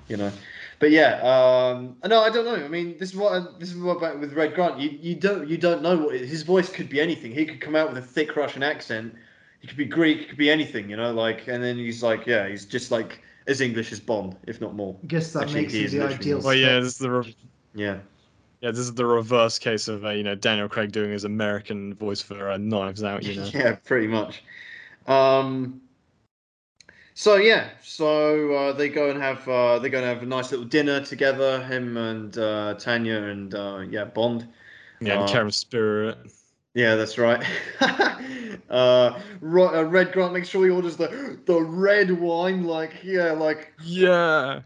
you 0.09 0.17
know. 0.17 0.33
But 0.79 0.91
yeah, 0.91 1.21
um, 1.23 1.97
no, 2.07 2.23
I 2.23 2.31
don't 2.31 2.45
know. 2.45 2.55
I 2.55 2.69
mean, 2.69 2.97
this 2.99 3.11
is 3.11 3.17
what 3.17 3.33
I, 3.33 3.47
this 3.59 3.71
is 3.73 3.77
what 3.77 3.99
about 3.99 4.21
with 4.21 4.33
Red 4.33 4.55
Grant. 4.55 4.79
You 4.79 4.91
you 5.01 5.15
don't 5.15 5.49
you 5.49 5.57
don't 5.57 5.83
know 5.83 5.97
what 5.97 6.15
his 6.15 6.43
voice 6.43 6.71
could 6.71 6.89
be 6.89 7.01
anything. 7.01 7.33
He 7.33 7.47
could 7.47 7.61
come 7.61 7.77
out 7.77 7.89
with 7.89 7.99
a 8.03 8.07
thick 8.07 8.37
Russian 8.37 8.63
accent. 8.63 9.15
he 9.61 9.67
could 9.67 9.77
be 9.77 9.85
Greek, 9.87 10.19
he 10.21 10.25
could 10.27 10.39
be 10.39 10.51
anything, 10.51 10.91
you 10.91 10.97
know, 10.97 11.13
like, 11.13 11.49
and 11.49 11.63
then 11.63 11.77
he's 11.77 12.03
like, 12.03 12.27
yeah, 12.27 12.49
he's 12.49 12.65
just 12.65 12.91
like 12.91 13.23
as 13.47 13.61
English 13.61 13.93
as 13.93 14.01
Bond, 14.01 14.37
if 14.47 14.61
not 14.61 14.75
more. 14.75 14.97
I 15.03 15.07
guess 15.07 15.33
that 15.33 15.45
Actually, 15.45 15.63
makes 15.63 15.75
him 15.75 15.91
the 15.91 16.07
ideal. 16.07 16.37
one. 16.39 16.47
Well, 16.47 16.55
yeah, 16.55 16.81
this 16.81 16.93
is 16.93 16.99
the 16.99 17.11
re- 17.11 17.37
Yeah, 17.75 17.99
yeah, 18.61 18.71
this 18.71 18.81
is 18.81 18.95
the 18.95 19.07
reverse 19.07 19.59
case 19.59 19.89
of 19.89 20.05
uh, 20.05 20.11
you 20.11 20.23
know 20.23 20.35
Daniel 20.35 20.69
Craig 20.69 20.93
doing 20.93 21.11
his 21.11 21.25
American 21.25 21.95
voice 21.95 22.23
for 22.23 22.51
uh, 22.51 22.57
Knives 22.57 23.05
Out. 23.05 23.23
You 23.23 23.37
know. 23.37 23.51
yeah, 23.55 23.77
pretty 23.85 24.07
much. 24.07 24.43
Um, 25.07 25.81
so 27.15 27.37
yeah, 27.37 27.71
so 27.83 28.53
uh, 28.53 28.73
they 28.73 28.89
go 28.89 29.11
and 29.11 29.21
have 29.21 29.49
uh, 29.49 29.79
they're 29.79 29.91
going 29.91 30.03
to 30.05 30.09
have 30.09 30.23
a 30.23 30.27
nice 30.27 30.51
little 30.51 30.67
dinner 30.67 31.01
together. 31.01 31.63
Him 31.65 31.97
and 31.97 32.37
uh, 32.37 32.75
Tanya 32.75 33.23
and 33.23 33.55
uh, 33.55 33.85
yeah, 33.89 34.05
Bond. 34.05 34.49
Yeah, 35.01 35.15
Uh, 35.15 35.21
and 35.21 35.31
Kerim 35.31 35.51
Spirit. 35.51 36.19
Yeah, 36.75 36.95
that's 36.97 37.17
right. 37.17 37.43
uh, 37.81 38.19
uh, 38.71 39.21
Red 39.41 40.13
Grant 40.13 40.35
makes 40.35 40.49
sure 40.49 40.65
he 40.65 40.71
orders 40.71 40.97
the 40.97 41.39
the 41.47 41.61
red 41.61 42.11
wine, 42.11 42.65
like 42.65 42.93
yeah, 43.03 43.33
like 43.33 43.73
Yeah. 43.83 44.61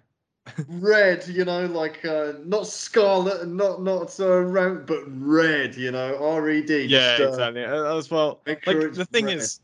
Red, 0.68 1.26
you 1.28 1.44
know, 1.44 1.66
like 1.66 2.04
uh, 2.04 2.34
not 2.44 2.66
scarlet 2.66 3.42
and 3.42 3.56
not 3.56 3.82
not 3.82 4.18
uh, 4.20 4.40
round, 4.40 4.86
but 4.86 5.02
red, 5.06 5.74
you 5.76 5.90
know, 5.90 6.16
R 6.20 6.50
E 6.50 6.62
D. 6.62 6.84
Yeah, 6.84 7.16
just, 7.16 7.20
uh, 7.20 7.28
exactly. 7.28 7.64
Uh, 7.64 7.96
As 7.96 8.10
well, 8.10 8.40
like 8.46 8.62
sure 8.64 8.90
the 8.90 9.04
thing 9.06 9.26
red. 9.26 9.38
is, 9.38 9.60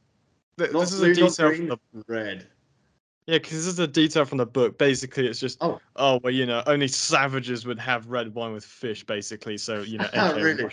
th- 0.59 0.71
this 0.71 0.93
is 0.93 0.99
blue, 1.01 1.11
a 1.11 1.15
detail 1.15 1.49
green, 1.51 1.69
from 1.69 1.79
the 1.93 2.05
red. 2.09 2.47
yeah, 3.27 3.39
because 3.39 3.53
this 3.53 3.67
is 3.67 3.79
a 3.79 3.87
detail 3.87 4.25
from 4.25 4.39
the 4.39 4.47
book. 4.47 4.79
Basically, 4.79 5.27
it's 5.27 5.41
just 5.41 5.59
Oh. 5.63 5.81
oh 5.97 6.21
well, 6.23 6.33
you 6.33 6.47
know, 6.47 6.63
only 6.67 6.89
savages 6.89 7.67
would 7.67 7.79
have 7.79 8.07
red 8.09 8.35
wine 8.35 8.53
with 8.53 8.65
fish, 8.65 9.05
basically. 9.05 9.59
So 9.59 9.83
you 9.83 9.99
know, 9.99 10.09
Oh, 10.15 10.35
really? 10.41 10.71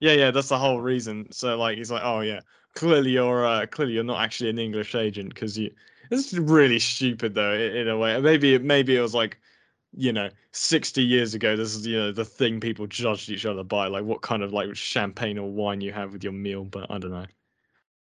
Yeah, 0.00 0.12
yeah, 0.12 0.30
that's 0.30 0.48
the 0.48 0.58
whole 0.58 0.80
reason. 0.80 1.30
So 1.30 1.58
like, 1.58 1.76
he's 1.76 1.90
like, 1.90 2.02
oh 2.04 2.20
yeah, 2.20 2.40
clearly 2.74 3.10
you're 3.10 3.46
uh, 3.46 3.66
clearly 3.66 3.94
you're 3.94 4.04
not 4.04 4.22
actually 4.22 4.50
an 4.50 4.58
English 4.58 4.94
agent 4.94 5.34
because 5.34 5.58
you. 5.58 5.70
It's 6.10 6.32
really 6.32 6.78
stupid 6.78 7.34
though, 7.34 7.54
in, 7.54 7.76
in 7.76 7.88
a 7.88 7.96
way. 7.96 8.20
Maybe 8.20 8.54
it 8.54 8.62
maybe 8.62 8.96
it 8.96 9.00
was 9.00 9.14
like, 9.14 9.38
you 9.92 10.12
know, 10.12 10.30
sixty 10.52 11.02
years 11.02 11.34
ago. 11.34 11.56
This 11.56 11.74
is 11.74 11.86
you 11.86 11.96
know 11.96 12.12
the 12.12 12.24
thing 12.24 12.60
people 12.60 12.86
judged 12.86 13.30
each 13.30 13.46
other 13.46 13.62
by, 13.64 13.86
like 13.86 14.04
what 14.04 14.22
kind 14.22 14.42
of 14.42 14.52
like 14.52 14.74
champagne 14.76 15.38
or 15.38 15.48
wine 15.50 15.80
you 15.80 15.92
have 15.92 16.12
with 16.12 16.24
your 16.24 16.32
meal. 16.32 16.64
But 16.64 16.90
I 16.90 16.98
don't 16.98 17.12
know. 17.12 17.26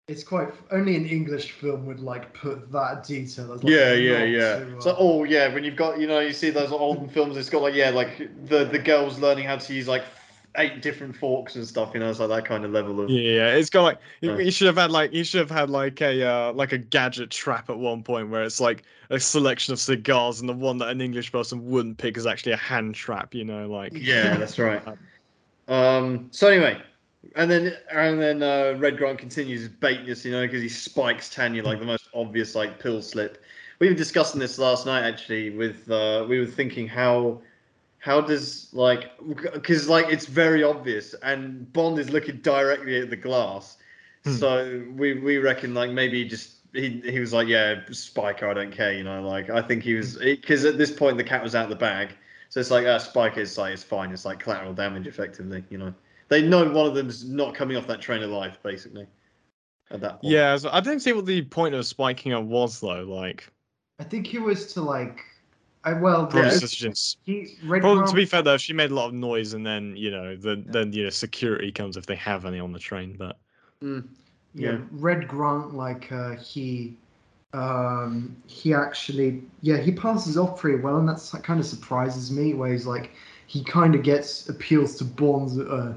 It's 0.09 0.23
quite 0.23 0.51
only 0.71 0.95
an 0.95 1.05
English 1.07 1.51
film 1.51 1.85
would 1.87 1.99
like 1.99 2.33
put 2.33 2.71
that 2.71 3.03
detail. 3.05 3.53
As, 3.53 3.65
like, 3.65 3.73
Yeah, 3.73 3.93
yeah, 3.95 4.23
yeah. 4.23 4.59
to, 4.61 4.81
So, 4.81 4.91
uh, 4.91 4.97
oh, 4.99 5.25
yeah, 5.25 5.53
when 5.53 5.65
you've 5.65 5.75
got, 5.75 5.99
you 5.99 6.07
know, 6.07 6.21
you 6.21 6.33
see 6.33 6.51
those 6.51 6.71
olden 6.71 7.09
films, 7.09 7.37
it's 7.37 7.51
got 7.51 7.63
like, 7.63 7.75
yeah, 7.75 7.91
like 7.91 8.19
the 8.47 8.65
the 8.65 8.79
girls 8.79 9.19
learning 9.19 9.47
how 9.47 9.57
to 9.57 9.75
use 9.75 9.89
like 9.89 10.05
eight 10.59 10.83
different 10.83 11.17
forks 11.17 11.57
and 11.57 11.67
stuff, 11.67 11.91
you 11.95 12.01
know, 12.01 12.11
it's 12.11 12.19
like 12.19 12.29
that 12.29 12.45
kind 12.45 12.65
of 12.65 12.71
level 12.71 13.01
of. 13.01 13.11
Yeah, 13.11 13.55
it's 13.55 13.71
got 13.71 13.83
like 13.83 13.99
you- 14.21 14.39
you 14.39 14.51
should 14.51 14.67
have 14.67 14.77
had 14.77 14.91
like 14.91 15.13
you 15.13 15.25
should 15.25 15.41
have 15.41 15.51
had 15.51 15.71
like 15.71 16.01
a 16.01 16.23
uh, 16.23 16.53
like 16.53 16.73
a 16.73 16.79
gadget 16.79 17.31
trap 17.31 17.71
at 17.71 17.79
one 17.79 18.03
point 18.03 18.31
where 18.31 18.43
it's 18.43 18.61
like 18.61 18.85
a 19.11 19.21
selection 19.21 19.73
of 19.73 19.81
cigars 19.81 20.41
and 20.41 20.49
the 20.49 20.53
one 20.53 20.79
that 20.79 20.89
an 20.89 21.01
English 21.01 21.31
person 21.33 21.65
wouldn't 21.67 21.99
pick 21.99 22.17
is 22.17 22.27
actually 22.27 22.53
a 22.53 22.57
hand 22.57 22.95
trap. 22.95 23.35
You 23.35 23.45
know, 23.45 23.69
like 23.69 23.93
Yeah, 23.95 24.37
that's 24.39 24.59
right. 24.59 24.83
Um. 25.69 26.29
So 26.31 26.49
anyway, 26.49 26.81
and 27.35 27.51
then 27.51 27.77
and 27.93 28.21
then 28.21 28.43
uh, 28.43 28.75
Red 28.79 28.97
Grant 28.97 29.19
continues 29.19 29.61
his 29.61 29.69
baitness, 29.69 30.25
you 30.25 30.33
know, 30.33 30.43
because 30.47 30.63
he 30.63 30.69
spikes 30.69 31.29
Tanya 31.29 31.63
like 31.65 31.81
the 31.81 31.87
most 31.87 32.09
obvious 32.15 32.55
like 32.55 32.79
pill 32.79 33.03
slip. 33.03 33.43
We 33.79 33.89
were 33.89 33.95
discussing 33.95 34.41
this 34.41 34.59
last 34.59 34.87
night 34.87 35.05
actually. 35.07 35.51
With 35.51 35.91
uh, 35.91 36.25
we 36.29 36.39
were 36.39 36.47
thinking 36.47 36.87
how 36.89 37.43
how 38.07 38.21
does 38.21 38.69
like 38.73 39.11
because 39.53 39.89
like 39.89 40.07
it's 40.09 40.27
very 40.27 40.63
obvious, 40.63 41.13
and 41.25 41.71
Bond 41.73 41.99
is 41.99 42.09
looking 42.09 42.37
directly 42.37 43.01
at 43.01 43.11
the 43.11 43.17
glass. 43.17 43.79
Hmm. 44.23 44.33
So 44.35 44.85
we 44.95 45.19
we 45.19 45.39
reckon 45.39 45.75
like 45.75 45.91
maybe 45.91 46.23
he 46.23 46.29
just. 46.29 46.53
He, 46.73 47.01
he 47.07 47.21
was 47.21 47.33
like, 47.33 47.49
yeah, 47.49 47.77
Spiker, 47.91 48.51
I 48.51 48.53
don't 48.53 48.71
care, 48.71 48.93
you 48.93 49.03
know. 49.03 49.27
Like, 49.27 49.49
I 49.49 49.63
think 49.63 49.83
he 49.83 49.95
was 49.95 50.19
because 50.19 50.67
at 50.67 50.77
this 50.77 50.91
point 50.91 51.17
the 51.17 51.25
cat 51.25 51.43
was 51.43 51.55
out 51.55 51.65
of 51.65 51.71
the 51.71 51.77
bag, 51.77 52.11
so 52.51 52.61
it's 52.61 52.71
like, 52.71 52.85
uh, 52.85 52.99
Spike 52.99 53.39
is 53.39 53.57
like, 53.57 53.73
it's 53.73 53.83
fine. 53.83 54.11
It's 54.11 54.27
like 54.27 54.41
collateral 54.41 54.75
damage, 54.75 55.07
effectively. 55.07 55.65
You 55.71 55.79
know, 55.79 55.95
they 56.29 56.43
know 56.43 56.69
one 56.71 56.87
of 56.87 56.95
them's 56.95 57.25
not 57.25 57.55
coming 57.55 57.79
off 57.79 57.87
that 57.87 58.03
train 58.03 58.23
alive, 58.23 58.59
basically. 58.63 59.07
At 59.91 60.01
that 60.03 60.21
point. 60.21 60.33
yeah. 60.35 60.55
So 60.59 60.69
I 60.71 60.81
didn't 60.81 61.01
see 61.01 61.15
what 61.15 61.25
the 61.25 61.43
point 61.43 61.75
of 61.75 61.87
spiking 61.87 62.35
up 62.35 62.45
was 62.45 62.79
though. 62.81 63.05
Like 63.05 63.51
I 63.99 64.05
think 64.05 64.35
it 64.35 64.41
was 64.41 64.75
to 64.75 64.83
like, 64.83 65.25
I 65.87 65.93
well, 65.95 66.27
probably 66.27 66.51
Yeah. 66.51 66.59
just, 66.59 66.77
just 66.77 67.19
he 67.25 67.57
Red 67.63 67.81
probably, 67.81 67.99
Grant- 67.99 68.11
to 68.11 68.17
be 68.17 68.25
fair 68.27 68.43
though, 68.43 68.59
she 68.59 68.73
made 68.73 68.91
a 68.91 68.95
lot 68.95 69.07
of 69.07 69.15
noise 69.15 69.55
and 69.55 69.65
then 69.65 69.97
you 69.97 70.11
know 70.11 70.37
then 70.37 70.67
then 70.69 70.93
you 70.93 71.05
know 71.05 71.11
security 71.11 71.71
comes 71.73 71.97
if 71.97 72.07
they 72.07 72.17
have 72.17 72.45
any 72.45 72.59
on 72.59 72.73
the 72.73 72.79
train. 72.79 73.17
But 73.17 73.37
Mm, 73.83 74.09
yeah, 74.55 74.73
Yeah. 74.73 74.79
Red 74.91 75.29
Grant, 75.29 75.75
like 75.75 76.11
uh, 76.11 76.37
he, 76.37 76.97
um, 77.53 78.37
he 78.47 78.75
actually, 78.75 79.43
yeah, 79.61 79.77
he 79.77 79.93
passes 79.93 80.37
off 80.37 80.59
pretty 80.61 80.81
well, 80.83 80.97
and 80.99 81.09
that's 81.09 81.31
kind 81.31 81.61
of 81.61 81.67
surprises 81.67 82.31
me. 82.31 82.55
Where 82.55 82.73
he's 82.73 82.87
like, 82.87 83.13
he 83.47 83.63
kind 83.63 83.95
of 83.95 84.03
gets 84.03 84.49
appeals 84.49 84.97
to 84.97 85.05
Bond's 85.05 85.59
uh, 85.59 85.95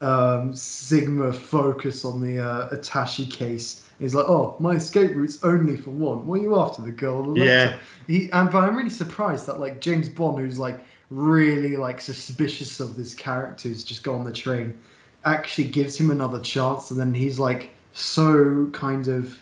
um, 0.00 0.54
Sigma 0.54 1.32
focus 1.32 2.04
on 2.04 2.20
the 2.20 2.38
uh, 2.38 2.68
attache 2.70 3.26
case. 3.26 3.87
He's 3.98 4.14
like, 4.14 4.26
oh, 4.28 4.54
my 4.60 4.74
escape 4.76 5.10
route's 5.14 5.42
only 5.42 5.76
for 5.76 5.90
one. 5.90 6.26
What 6.26 6.38
are 6.38 6.42
you 6.42 6.58
after, 6.58 6.82
the 6.82 6.92
girl? 6.92 7.34
the 7.34 7.44
Yeah. 7.44 7.78
He, 8.06 8.30
and 8.32 8.50
but 8.50 8.62
I'm 8.64 8.76
really 8.76 8.90
surprised 8.90 9.46
that 9.46 9.58
like 9.58 9.80
James 9.80 10.08
Bond, 10.08 10.38
who's 10.38 10.58
like 10.58 10.78
really 11.10 11.76
like 11.76 12.00
suspicious 12.00 12.80
of 12.80 12.96
this 12.96 13.14
character 13.14 13.68
who's 13.68 13.82
just 13.82 14.02
got 14.04 14.14
on 14.14 14.24
the 14.24 14.32
train, 14.32 14.78
actually 15.24 15.64
gives 15.68 15.96
him 15.98 16.10
another 16.10 16.38
chance, 16.40 16.90
and 16.90 17.00
then 17.00 17.12
he's 17.12 17.38
like 17.38 17.70
so 17.92 18.68
kind 18.72 19.08
of 19.08 19.36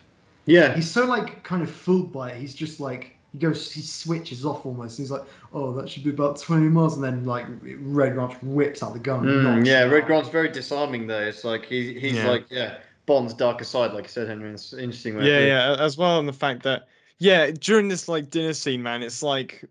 Yeah. 0.47 0.75
he's 0.75 0.91
so 0.91 1.05
like 1.05 1.43
kind 1.43 1.63
of 1.63 1.71
fooled 1.71 2.13
by 2.13 2.31
it. 2.31 2.41
He's 2.41 2.55
just 2.55 2.81
like 2.81 3.13
he 3.33 3.39
goes 3.39 3.71
he 3.71 3.83
switches 3.83 4.47
off 4.47 4.65
almost. 4.65 4.97
He's 4.97 5.11
like, 5.11 5.25
oh, 5.53 5.73
that 5.75 5.91
should 5.91 6.05
be 6.05 6.11
about 6.11 6.39
twenty 6.41 6.69
miles, 6.69 6.95
and 6.95 7.05
then 7.05 7.27
like 7.27 7.45
Red 7.81 8.15
Grant 8.15 8.43
whips 8.43 8.83
out 8.83 8.95
the 8.95 8.99
gun. 9.01 9.25
Mm, 9.25 9.67
yeah, 9.67 9.83
Red 9.83 10.03
out. 10.03 10.07
Grant's 10.07 10.29
very 10.31 10.49
disarming 10.49 11.07
though. 11.07 11.21
It's 11.21 11.45
like 11.45 11.67
he, 11.67 11.99
he's 12.01 12.15
Yeah. 12.15 12.29
like, 12.31 12.47
yeah, 12.49 12.79
Bond's 13.07 13.35
darker 13.35 13.65
side, 13.65 13.93
like 13.93 14.05
you 14.05 14.11
said, 14.11 14.29
Henry. 14.29 14.53
It's 14.53 14.73
an 14.73 14.81
interesting 14.81 15.17
way. 15.17 15.27
yeah, 15.27 15.39
it. 15.39 15.49
yeah, 15.49 15.77
as 15.79 15.97
well, 15.97 16.19
and 16.19 16.29
the 16.29 16.33
fact 16.33 16.63
that 16.65 16.89
yeah, 17.19 17.51
during 17.51 17.89
this 17.89 18.09
like 18.09 18.31
dinner 18.31 18.53
scene, 18.53 18.83
man, 18.83 19.03
it's 19.03 19.23
like 19.23 19.65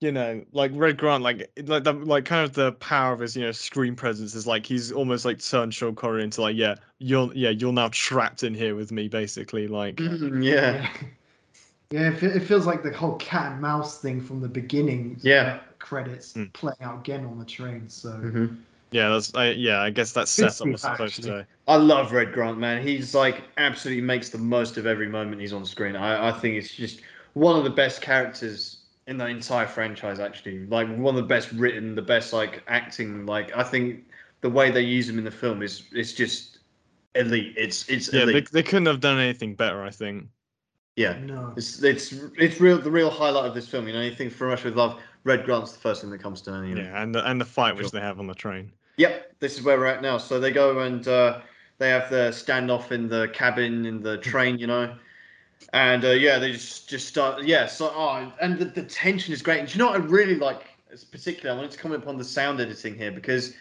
you 0.00 0.12
know, 0.12 0.44
like 0.52 0.70
Red 0.74 0.96
Grant, 0.96 1.24
like 1.24 1.50
like 1.64 1.84
the 1.84 1.92
like 1.92 2.24
kind 2.24 2.44
of 2.44 2.54
the 2.54 2.72
power 2.72 3.12
of 3.12 3.20
his 3.20 3.36
you 3.36 3.44
know 3.44 3.52
screen 3.52 3.96
presence 3.96 4.34
is 4.34 4.46
like 4.46 4.64
he's 4.64 4.92
almost 4.92 5.24
like 5.24 5.42
turned 5.42 5.74
Sean 5.74 5.94
Connery 5.94 6.22
into 6.22 6.40
like 6.40 6.56
yeah, 6.56 6.76
you're 6.98 7.32
yeah, 7.34 7.50
you're 7.50 7.72
now 7.72 7.88
trapped 7.90 8.44
in 8.44 8.54
here 8.54 8.76
with 8.76 8.92
me, 8.92 9.08
basically. 9.08 9.66
Like 9.66 9.96
Mm, 9.96 10.44
yeah. 10.44 10.52
Yeah. 10.52 10.88
Yeah, 11.90 12.10
it, 12.12 12.22
it 12.22 12.40
feels 12.40 12.66
like 12.66 12.82
the 12.82 12.92
whole 12.92 13.16
cat 13.16 13.52
and 13.52 13.62
mouse 13.62 13.98
thing 14.02 14.20
from 14.20 14.40
the 14.40 14.48
beginning. 14.48 15.18
Yeah. 15.22 15.60
credits 15.78 16.34
Mm. 16.34 16.52
playing 16.52 16.76
out 16.82 16.98
again 16.98 17.24
on 17.24 17.38
the 17.38 17.46
train. 17.46 17.88
So 17.88 18.10
Mhm. 18.10 18.58
Yeah, 18.90 19.08
that's 19.10 19.34
I, 19.34 19.50
yeah, 19.50 19.80
I 19.82 19.90
guess 19.90 20.12
that's 20.12 20.32
Good 20.36 20.52
set 20.52 20.60
up 20.60 20.70
was 20.70 20.82
stuff, 20.82 20.96
supposed 20.96 21.18
actually. 21.18 21.32
to. 21.42 21.46
I 21.66 21.76
love 21.76 22.12
Red 22.12 22.32
Grant, 22.32 22.58
man. 22.58 22.82
He's 22.82 23.14
like 23.14 23.44
absolutely 23.58 24.02
makes 24.02 24.30
the 24.30 24.38
most 24.38 24.76
of 24.76 24.86
every 24.86 25.08
moment 25.08 25.40
he's 25.40 25.52
on 25.52 25.64
screen. 25.64 25.96
I, 25.96 26.28
I 26.28 26.32
think 26.32 26.56
it's 26.56 26.74
just 26.74 27.00
one 27.34 27.56
of 27.56 27.64
the 27.64 27.70
best 27.70 28.00
characters 28.00 28.78
in 29.06 29.18
the 29.18 29.26
entire 29.26 29.66
franchise. 29.66 30.20
Actually, 30.20 30.66
like 30.66 30.88
one 30.88 31.14
of 31.16 31.22
the 31.22 31.28
best 31.28 31.52
written, 31.52 31.94
the 31.94 32.02
best 32.02 32.32
like 32.32 32.62
acting. 32.68 33.26
Like 33.26 33.54
I 33.56 33.62
think 33.64 34.04
the 34.40 34.50
way 34.50 34.70
they 34.70 34.82
use 34.82 35.08
him 35.08 35.18
in 35.18 35.24
the 35.24 35.30
film 35.30 35.62
is 35.62 35.84
it's 35.92 36.12
just 36.12 36.58
elite. 37.14 37.54
It's 37.56 37.88
it's 37.88 38.12
Yeah, 38.12 38.24
they, 38.24 38.32
elite. 38.32 38.50
they 38.52 38.62
couldn't 38.62 38.86
have 38.86 39.00
done 39.00 39.18
anything 39.18 39.54
better, 39.54 39.82
I 39.82 39.90
think. 39.90 40.28
yeah. 40.96 41.18
no. 41.20 41.52
It's 41.56 41.82
it's 41.82 42.12
it's 42.36 42.60
real 42.60 42.78
the 42.80 42.90
real 42.90 43.10
highlight 43.10 43.46
of 43.46 43.54
this 43.54 43.68
film. 43.68 43.86
You 43.86 43.92
know, 43.94 44.00
anything 44.00 44.30
from 44.30 44.48
Russia 44.48 44.66
with 44.66 44.76
Love, 44.76 45.00
Red 45.24 45.44
Grant's 45.44 45.72
the 45.72 45.78
first 45.80 46.00
thing 46.02 46.10
that 46.10 46.18
comes 46.22 46.40
to 46.42 46.50
mind. 46.50 46.68
You 46.68 46.74
know? 46.76 46.82
Yeah, 46.82 47.02
and 47.02 47.14
the, 47.14 47.28
and 47.30 47.40
the 47.40 47.44
fight 47.44 47.76
which 47.76 47.90
they 47.90 48.00
have 48.00 48.18
on 48.18 48.26
the 48.26 48.34
train. 48.34 48.72
Yep, 48.98 49.38
this 49.40 49.56
is 49.56 49.64
where 49.64 49.78
we're 49.78 49.86
at 49.86 50.02
now. 50.02 50.18
So 50.18 50.38
they 50.38 50.50
go 50.50 50.80
and 50.80 51.06
uh, 51.08 51.40
they 51.78 51.88
have 51.88 52.10
the 52.10 52.30
standoff 52.30 52.92
in 52.92 53.08
the 53.08 53.28
cabin 53.28 53.86
in 53.86 54.02
the 54.02 54.18
train, 54.18 54.58
you 54.58 54.66
know, 54.66 54.94
and 55.72 56.04
uh, 56.04 56.10
yeah, 56.10 56.38
they 56.38 56.52
just 56.52 56.88
just 56.88 57.06
start. 57.08 57.44
Yeah, 57.44 57.66
so 57.66 57.92
oh, 57.94 58.32
and 58.40 58.58
the, 58.58 58.66
the 58.66 58.82
tension 58.82 59.32
is 59.32 59.40
great. 59.40 59.60
And 59.60 59.68
do 59.68 59.74
you 59.74 59.78
know 59.78 59.90
what 59.90 60.00
I 60.00 60.04
really 60.04 60.34
like? 60.34 60.62
Particularly, 61.12 61.56
I 61.56 61.60
wanted 61.60 61.70
to 61.72 61.78
comment 61.78 62.02
upon 62.02 62.18
the 62.18 62.24
sound 62.24 62.60
editing 62.60 62.96
here 62.96 63.12
because 63.12 63.54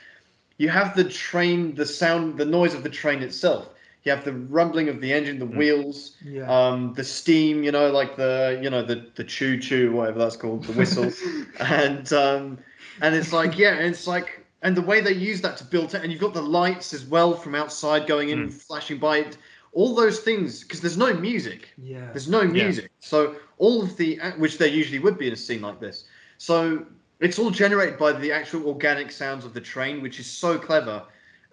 you 0.57 0.69
have 0.69 0.95
the 0.95 1.03
train, 1.03 1.75
the 1.75 1.85
sound, 1.85 2.37
the 2.37 2.45
noise 2.45 2.73
of 2.73 2.81
the 2.83 2.89
train 2.89 3.21
itself. 3.21 3.69
You 4.03 4.11
have 4.13 4.23
the 4.23 4.33
rumbling 4.33 4.89
of 4.89 5.01
the 5.01 5.11
engine, 5.11 5.37
the 5.37 5.45
Mm. 5.45 5.57
wheels, 5.57 6.15
Yeah. 6.23 6.49
um, 6.49 6.93
the 6.93 7.03
steam, 7.03 7.63
you 7.63 7.71
know, 7.71 7.91
like 7.91 8.15
the 8.15 8.59
you 8.63 8.69
know 8.71 8.81
the 8.81 9.05
the 9.15 9.23
choo 9.23 9.59
choo, 9.59 9.91
whatever 9.91 10.17
that's 10.17 10.37
called, 10.37 10.63
the 10.63 10.71
whistle, 10.71 11.11
and 11.59 12.11
um, 12.13 12.57
and 13.01 13.13
it's 13.13 13.33
like 13.33 13.57
yeah, 13.57 13.75
it's 13.75 14.07
like 14.07 14.46
and 14.63 14.75
the 14.75 14.81
way 14.81 15.01
they 15.01 15.13
use 15.13 15.41
that 15.41 15.57
to 15.57 15.63
build 15.63 15.93
it, 15.95 16.01
and 16.03 16.11
you've 16.11 16.21
got 16.21 16.33
the 16.33 16.41
lights 16.41 16.93
as 16.93 17.05
well 17.05 17.33
from 17.33 17.55
outside 17.55 18.07
going 18.07 18.29
in, 18.29 18.47
Mm. 18.49 18.53
flashing 18.53 18.97
by 18.97 19.17
it, 19.17 19.37
all 19.73 19.93
those 19.93 20.19
things 20.19 20.63
because 20.63 20.81
there's 20.81 20.97
no 20.97 21.13
music, 21.13 21.69
yeah. 21.77 22.09
there's 22.11 22.27
no 22.27 22.41
Yeah. 22.41 22.63
music, 22.63 22.89
so 22.99 23.35
all 23.59 23.83
of 23.83 23.95
the 23.97 24.19
which 24.37 24.57
there 24.57 24.67
usually 24.67 24.99
would 24.99 25.17
be 25.17 25.27
in 25.27 25.33
a 25.33 25.37
scene 25.37 25.61
like 25.61 25.79
this, 25.79 26.05
so 26.37 26.85
it's 27.19 27.37
all 27.39 27.49
generated 27.51 27.97
by 27.97 28.11
the 28.13 28.31
actual 28.31 28.67
organic 28.67 29.11
sounds 29.11 29.43
of 29.45 29.53
the 29.53 29.61
train, 29.61 30.01
which 30.01 30.19
is 30.19 30.25
so 30.27 30.57
clever. 30.57 31.03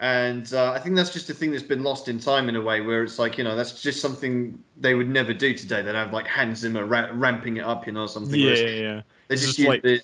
And 0.01 0.53
uh, 0.53 0.73
I 0.73 0.79
think 0.81 0.97
that's 0.97 1.13
just 1.13 1.31
a 1.31 1.35
thing 1.35 1.53
that's 1.53 1.63
been 1.63 1.83
lost 1.85 2.09
in 2.09 2.19
time 2.19 2.49
in 2.49 2.57
a 2.57 2.61
way, 2.61 2.81
where 2.81 3.03
it's 3.05 3.19
like 3.19 3.39
you 3.39 3.45
know 3.45 3.55
that's 3.57 3.81
just 3.81 4.01
something 4.01 4.59
they 4.77 4.95
would 4.95 5.09
never 5.09 5.33
do 5.33 5.55
today. 5.55 5.83
They'd 5.83 5.95
have 5.95 6.13
like 6.13 6.27
Hans 6.27 6.59
Zimmer 6.59 6.85
ra- 6.85 7.11
ramping 7.13 7.59
it 7.59 7.65
up, 7.65 7.87
you 7.87 7.93
know, 7.93 8.07
something. 8.07 8.39
Yeah, 8.39 8.55
yeah, 8.55 8.67
yeah. 8.69 9.03
They 9.29 9.35
It's 9.35 9.43
just 9.43 9.57
just 9.57 9.59
use 9.61 9.69
like- 9.69 9.83
the 9.83 10.01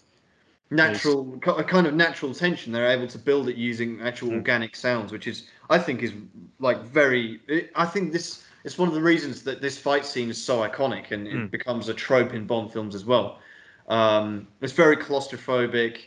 natural, 0.71 1.39
a 1.47 1.65
kind 1.65 1.87
of 1.87 1.95
natural 1.95 2.35
tension. 2.35 2.73
They're 2.73 2.91
able 2.91 3.09
to 3.09 3.19
build 3.19 3.49
it 3.49 3.57
using 3.57 4.01
actual 4.01 4.31
Mm. 4.31 4.37
organic 4.37 4.77
sounds, 4.77 5.13
which 5.13 5.27
is, 5.27 5.49
I 5.69 5.79
think, 5.79 6.03
is 6.03 6.13
like 6.59 6.83
very. 6.83 7.41
I 7.75 7.85
think 7.87 8.13
this 8.13 8.45
it's 8.65 8.79
one 8.79 8.89
of 8.89 8.95
the 8.95 9.03
reasons 9.03 9.43
that 9.43 9.61
this 9.63 9.79
fight 9.79 10.05
scene 10.05 10.31
is 10.31 10.43
so 10.43 10.59
iconic 10.59 11.13
and 11.13 11.27
it 11.27 11.35
Mm. 11.35 11.51
becomes 11.51 11.89
a 11.89 11.95
trope 11.95 12.35
in 12.35 12.47
Bond 12.47 12.73
films 12.73 12.95
as 12.95 13.05
well. 13.05 13.41
Um, 13.89 14.47
it's 14.61 14.73
very 14.73 14.97
claustrophobic. 14.97 15.99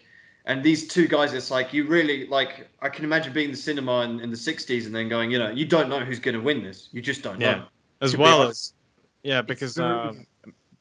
And 0.46 0.62
these 0.62 0.88
two 0.90 1.08
guys, 1.08 1.34
it's 1.34 1.50
like 1.50 1.74
you 1.74 1.86
really 1.88 2.28
like. 2.28 2.68
I 2.82 2.90
can 2.90 3.06
imagine 3.06 3.32
being 3.32 3.46
in 3.46 3.52
the 3.52 3.58
cinema 3.58 4.02
in, 4.02 4.20
in 4.20 4.30
the 4.30 4.36
'60s 4.38 4.86
and 4.86 4.94
then 4.94 5.08
going, 5.08 5.32
you 5.32 5.40
know, 5.40 5.50
you 5.50 5.66
don't 5.66 5.90
know 5.90 6.00
who's 6.00 6.20
going 6.20 6.36
to 6.36 6.42
win 6.42 6.64
this. 6.64 6.90
You 6.92 7.02
just 7.02 7.22
don't 7.24 7.40
Yeah. 7.40 7.56
know. 7.56 7.66
As 8.02 8.18
well 8.18 8.44
as 8.44 8.74
yeah, 9.24 9.42
because 9.42 9.80
um, 9.80 10.26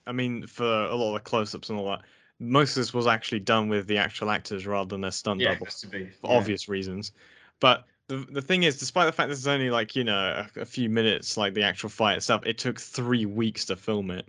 I 0.07 0.13
mean, 0.13 0.47
for 0.49 0.65
a 0.65 0.95
lot 0.97 1.09
of 1.09 1.15
the 1.15 1.21
close-ups 1.21 1.71
and 1.71 1.79
all 1.79 1.87
that, 1.91 2.01
most 2.43 2.71
of 2.77 2.81
this 2.81 2.93
was 2.93 3.07
actually 3.07 3.41
done 3.41 3.69
with 3.69 3.87
the 3.87 3.99
actual 3.99 4.31
actors 4.31 4.67
rather 4.67 4.89
than 4.89 5.01
their 5.01 5.11
stunt 5.11 5.41
Yeah, 5.41 5.51
it 5.53 5.59
double. 5.59 5.67
to 5.67 5.87
be. 5.87 6.07
for 6.11 6.31
yeah. 6.31 6.37
obvious 6.39 6.69
reasons. 6.69 7.13
But 7.61 7.87
the 8.09 8.17
the 8.31 8.43
thing 8.43 8.65
is, 8.65 8.79
despite 8.79 9.07
the 9.07 9.13
fact 9.13 9.29
this 9.31 9.39
is 9.39 9.47
only 9.47 9.71
like 9.71 9.95
you 9.97 10.05
know 10.05 10.47
a, 10.57 10.61
a 10.61 10.65
few 10.65 10.91
minutes, 10.91 11.37
like 11.37 11.55
the 11.55 11.63
actual 11.63 11.89
fight 11.89 12.17
itself, 12.17 12.45
it 12.45 12.59
took 12.59 12.81
three 12.81 13.27
weeks 13.27 13.65
to 13.67 13.77
film 13.77 14.11
it. 14.11 14.29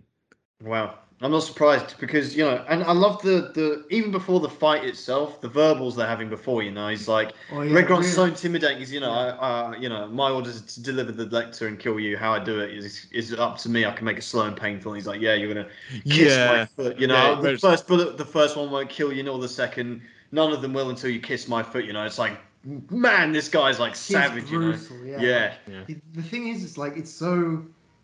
Wow. 0.61 0.99
I'm 1.23 1.31
not 1.31 1.43
surprised 1.43 1.95
because 1.99 2.35
you 2.35 2.43
know, 2.43 2.63
and 2.67 2.83
I 2.83 2.91
love 2.91 3.21
the 3.21 3.51
the 3.53 3.85
even 3.89 4.11
before 4.11 4.39
the 4.41 4.49
fight 4.49 4.83
itself, 4.83 5.39
the 5.41 5.47
verbals 5.47 5.95
they're 5.95 6.05
having 6.07 6.29
before. 6.29 6.61
You 6.63 6.71
know, 6.71 6.89
he's 6.89 7.07
like 7.07 7.31
Oh, 7.51 7.61
yeah, 7.61 7.73
Red 7.73 7.87
Grant's 7.87 8.07
really. 8.07 8.15
so 8.15 8.23
intimidating. 8.25 8.79
He's 8.79 8.91
you 8.91 8.99
know, 8.99 9.11
I, 9.11 9.29
uh, 9.29 9.71
you 9.79 9.87
know, 9.87 10.07
my 10.07 10.29
order 10.29 10.49
is 10.49 10.61
to 10.61 10.83
deliver 10.83 11.11
the 11.13 11.25
lecture 11.27 11.67
and 11.67 11.79
kill 11.79 11.99
you. 11.99 12.17
How 12.17 12.33
I 12.33 12.43
do 12.43 12.59
it 12.59 12.71
is 12.77 13.07
is 13.11 13.33
up 13.33 13.57
to 13.59 13.69
me. 13.69 13.85
I 13.85 13.91
can 13.93 14.05
make 14.05 14.17
it 14.17 14.23
slow 14.23 14.45
and 14.45 14.55
painful. 14.57 14.91
And 14.91 14.99
he's 14.99 15.07
like, 15.07 15.21
yeah, 15.21 15.33
you're 15.33 15.53
gonna 15.53 15.69
kiss 16.05 16.35
my 16.37 16.57
Yeah, 16.59 16.65
foot. 16.65 16.99
You 16.99 17.07
know, 17.07 17.15
Yeah, 17.15 17.35
the 17.35 17.41
whereas- 17.41 17.61
first 17.61 17.87
bullet, 17.87 18.17
the 18.17 18.25
first 18.25 18.57
one 18.57 18.69
won't 18.69 18.89
kill 18.89 19.13
you, 19.13 19.23
nor 19.23 19.39
the 19.39 19.47
second. 19.49 20.01
None 20.33 20.51
of 20.51 20.61
them 20.61 20.73
will 20.73 20.89
until 20.89 21.09
you 21.09 21.21
kiss 21.21 21.47
my 21.47 21.63
foot. 21.63 21.85
You 21.85 21.93
know, 21.93 22.05
it's 22.05 22.19
like, 22.19 22.37
man, 22.91 23.31
this 23.31 23.47
guy's 23.49 23.79
like 23.79 23.91
He's 23.91 23.99
savage. 23.99 24.49
You 24.51 24.59
know, 24.59 24.71
brutal, 24.71 25.05
yeah. 25.05 25.53
yeah, 25.69 25.83
The, 25.87 25.97
the 26.13 26.23
thing 26.23 26.47
is, 26.47 26.63
it's 26.65 26.77
like 26.77 26.97
it's 26.97 27.11
so. 27.11 27.63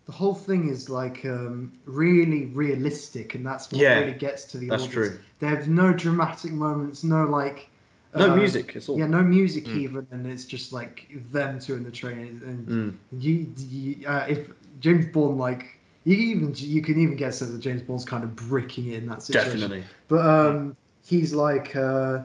The 0.09 0.15
whole 0.15 0.33
thing 0.33 0.69
is 0.69 0.89
like 0.89 1.23
um, 1.25 1.71
really 1.85 2.45
realistic, 2.45 3.35
and 3.35 3.45
that's 3.45 3.71
what 3.71 3.81
Yeah, 3.81 3.99
really 3.99 4.13
gets 4.17 4.45
to 4.45 4.57
the 4.57 4.71
that's 4.71 4.83
audience. 4.83 4.93
true. 5.07 5.19
They 5.39 5.47
have 5.47 5.67
no 5.67 5.93
dramatic 5.93 6.51
moments, 6.51 7.03
no 7.03 7.25
like. 7.25 7.69
No 8.15 8.31
uh, 8.31 8.35
music. 8.35 8.75
It's 8.75 8.89
all. 8.89 8.97
Yeah, 8.97 9.05
no 9.07 9.21
music 9.21 9.67
Mm. 9.67 9.75
even, 9.83 10.07
and 10.11 10.25
it's 10.25 10.45
just 10.45 10.73
like 10.73 11.07
them 11.31 11.59
two 11.59 11.75
in 11.75 11.83
the 11.83 11.91
train. 11.91 12.41
And 12.43 12.67
Mm. 12.67 12.95
you, 13.21 13.53
you 13.69 14.07
uh, 14.07 14.25
if 14.27 14.49
James 14.79 15.05
Bond 15.13 15.37
like 15.37 15.77
you 16.05 16.15
even 16.15 16.53
you 16.55 16.81
can 16.81 16.99
even 16.99 17.17
sense 17.31 17.51
that 17.51 17.59
James 17.59 17.83
Bond's 17.83 18.05
kind 18.05 18.23
of 18.23 18.35
bricking 18.35 18.87
it 18.87 19.03
in 19.03 19.07
that 19.09 19.21
situation. 19.21 19.69
Definitely. 19.69 19.83
But 20.07 20.25
um, 20.25 20.75
he's 21.05 21.33
like, 21.33 21.75
uh, 21.75 22.23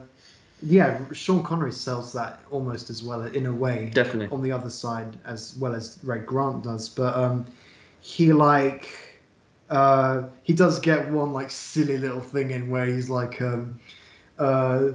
yeah, 0.63 0.99
Sean 1.11 1.43
Connery 1.43 1.71
sells 1.71 2.13
that 2.13 2.39
almost 2.49 2.89
as 2.89 3.03
well 3.03 3.21
in 3.23 3.45
a 3.45 3.53
way. 3.53 3.91
Definitely. 3.93 4.35
On 4.35 4.41
the 4.41 4.51
other 4.51 4.71
side, 4.71 5.17
as 5.25 5.55
well 5.59 5.75
as 5.75 5.99
Red 6.03 6.25
Grant 6.25 6.63
does, 6.63 6.89
but 6.89 7.15
um, 7.15 7.45
he 8.05 8.31
like, 8.31 8.87
uh, 9.71 10.21
he 10.43 10.53
does 10.53 10.79
get 10.79 11.09
one 11.09 11.33
like 11.33 11.49
silly 11.49 11.97
little 11.97 12.21
thing 12.21 12.51
in 12.51 12.69
where 12.69 12.85
he's 12.85 13.09
like, 13.09 13.41
um, 13.41 13.79
uh, 14.37 14.89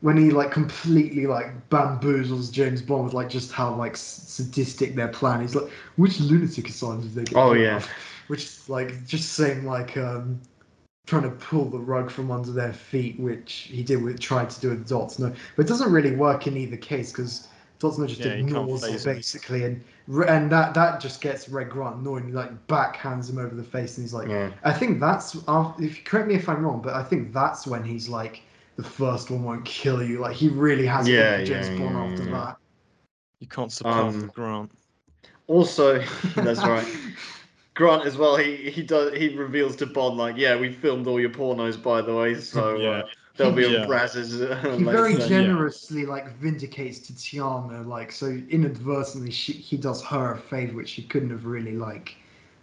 when 0.00 0.16
he 0.16 0.30
like 0.30 0.50
completely 0.50 1.28
like 1.28 1.46
bamboozles 1.70 2.50
James 2.50 2.82
Bond 2.82 3.04
with 3.04 3.14
like 3.14 3.28
just 3.30 3.52
how 3.52 3.72
like 3.72 3.96
sadistic 3.96 4.96
their 4.96 5.06
plan. 5.06 5.42
is. 5.42 5.54
like, 5.54 5.70
which 5.94 6.18
lunatic 6.18 6.68
asylum 6.68 7.02
did 7.02 7.14
they 7.14 7.24
get? 7.24 7.36
Oh 7.36 7.52
from?" 7.52 7.62
yeah. 7.62 7.82
which 8.26 8.42
is 8.42 8.68
like 8.68 9.06
just 9.06 9.34
saying 9.34 9.64
like 9.64 9.96
um 9.96 10.40
trying 11.06 11.22
to 11.22 11.30
pull 11.30 11.66
the 11.66 11.78
rug 11.78 12.10
from 12.10 12.32
under 12.32 12.50
their 12.50 12.72
feet 12.72 13.18
which 13.20 13.68
he 13.70 13.84
did 13.84 14.02
with 14.02 14.18
tried 14.18 14.50
to 14.50 14.60
do 14.60 14.70
with 14.70 14.88
Doctor 14.88 15.22
No 15.22 15.34
but 15.54 15.66
it 15.66 15.68
doesn't 15.68 15.92
really 15.92 16.16
work 16.16 16.48
in 16.48 16.56
either 16.56 16.76
case 16.76 17.12
because 17.12 17.46
Dots 17.78 17.98
just 17.98 18.20
Yeah, 18.20 18.32
ignores 18.32 18.84
it 18.86 19.02
him. 19.02 19.04
basically 19.04 19.64
and 19.64 19.84
and 20.28 20.50
that 20.50 20.74
that 20.74 21.00
just 21.00 21.20
gets 21.20 21.48
Red 21.48 21.70
Grant 21.70 21.96
annoyed 21.96 22.22
and 22.22 22.30
he 22.30 22.34
like 22.34 22.66
backhands 22.68 23.28
him 23.30 23.38
over 23.38 23.54
the 23.54 23.62
face 23.64 23.96
and 23.98 24.04
he's 24.04 24.14
like 24.14 24.28
Yeah. 24.28 24.50
I 24.64 24.72
think 24.72 25.00
that's 25.00 25.36
uh, 25.48 25.72
if 25.78 25.98
you 25.98 26.04
correct 26.04 26.28
me 26.28 26.34
if 26.34 26.48
I'm 26.48 26.64
wrong 26.64 26.80
but 26.82 26.94
I 26.94 27.02
think 27.02 27.32
that's 27.32 27.66
when 27.66 27.84
he's 27.84 28.08
like 28.08 28.42
the 28.76 28.84
first 28.84 29.30
one 29.30 29.42
won't 29.44 29.64
kill 29.64 30.02
you 30.02 30.18
like 30.20 30.36
he 30.36 30.48
really 30.48 30.86
has 30.86 31.08
Yeah, 31.08 31.36
been 31.36 31.44
James 31.44 31.68
yeah, 31.68 31.74
Bond 31.78 31.96
yeah, 31.96 31.96
after 31.96 32.24
yeah. 32.24 32.30
that 32.30 32.56
you 33.40 33.46
can't 33.48 33.72
supplant 33.72 34.12
Um, 34.12 34.30
Grant. 34.32 34.70
Also, 35.46 36.02
that's 36.36 36.64
right. 36.64 36.86
Grant 37.74 38.06
as 38.06 38.16
well. 38.16 38.36
He 38.36 38.70
he 38.70 38.82
does. 38.82 39.12
He 39.16 39.28
reveals 39.36 39.76
to 39.76 39.86
Bond 39.86 40.16
like, 40.16 40.36
yeah, 40.36 40.56
we 40.58 40.72
filmed 40.72 41.06
all 41.06 41.20
your 41.20 41.30
pornos 41.30 41.80
by 41.80 42.00
the 42.02 42.14
way, 42.14 42.34
so 42.40 42.76
Yeah. 42.80 43.02
uh, 43.02 43.06
they'll 43.36 43.52
be 43.52 43.62
Yeah. 43.62 43.82
on 43.82 43.88
Brazzers. 43.88 44.40
uh, 44.50 44.76
he 44.76 44.84
very 44.84 45.14
later. 45.14 45.28
generously 45.28 46.06
like 46.06 46.32
vindicates 46.38 46.98
Tatiana 47.00 47.82
like 47.82 48.12
so 48.12 48.26
inadvertently 48.50 49.30
she 49.30 49.52
he 49.52 49.76
does 49.76 50.02
her 50.04 50.32
a 50.32 50.38
favor 50.38 50.74
which 50.76 50.88
she 50.88 51.02
couldn't 51.02 51.30
have 51.30 51.44
really 51.46 51.76
like 51.76 52.16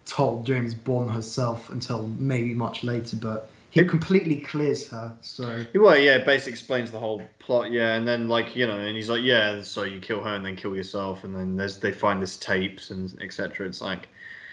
told 0.05 0.45
James 0.45 0.73
Bond 0.73 1.09
herself 1.11 1.69
until 1.69 2.07
maybe 2.19 2.53
much 2.53 2.83
later 2.83 3.15
but 3.17 3.49
he 3.69 3.79
It- 3.79 3.89
completely 3.89 4.37
clears 4.41 4.87
her 4.89 5.11
so 5.21 5.65
Well, 5.73 5.97
yeah, 5.97 6.19
basically 6.19 6.51
explains 6.53 6.91
the 6.91 6.99
whole 6.99 7.23
plot. 7.39 7.71
Yeah, 7.71 7.95
and 7.95 8.07
then 8.07 8.27
like 8.27 8.55
you 8.55 8.67
know, 8.67 8.77
and 8.77 8.95
he's 8.95 9.09
like, 9.09 9.23
yeah, 9.23 9.61
so 9.63 9.81
you 9.83 9.99
kill 9.99 10.21
her 10.21 10.35
and 10.35 10.45
then 10.45 10.55
kill 10.55 10.75
yourself, 10.75 11.23
and 11.23 11.35
then 11.35 11.55
there's 11.55 11.79
they 11.79 11.91
find 11.91 12.21
this 12.21 12.37
tapes 12.37 12.91
and 12.91 13.11
etc. 13.21 13.65
It's 13.65 13.81
like 13.81 14.09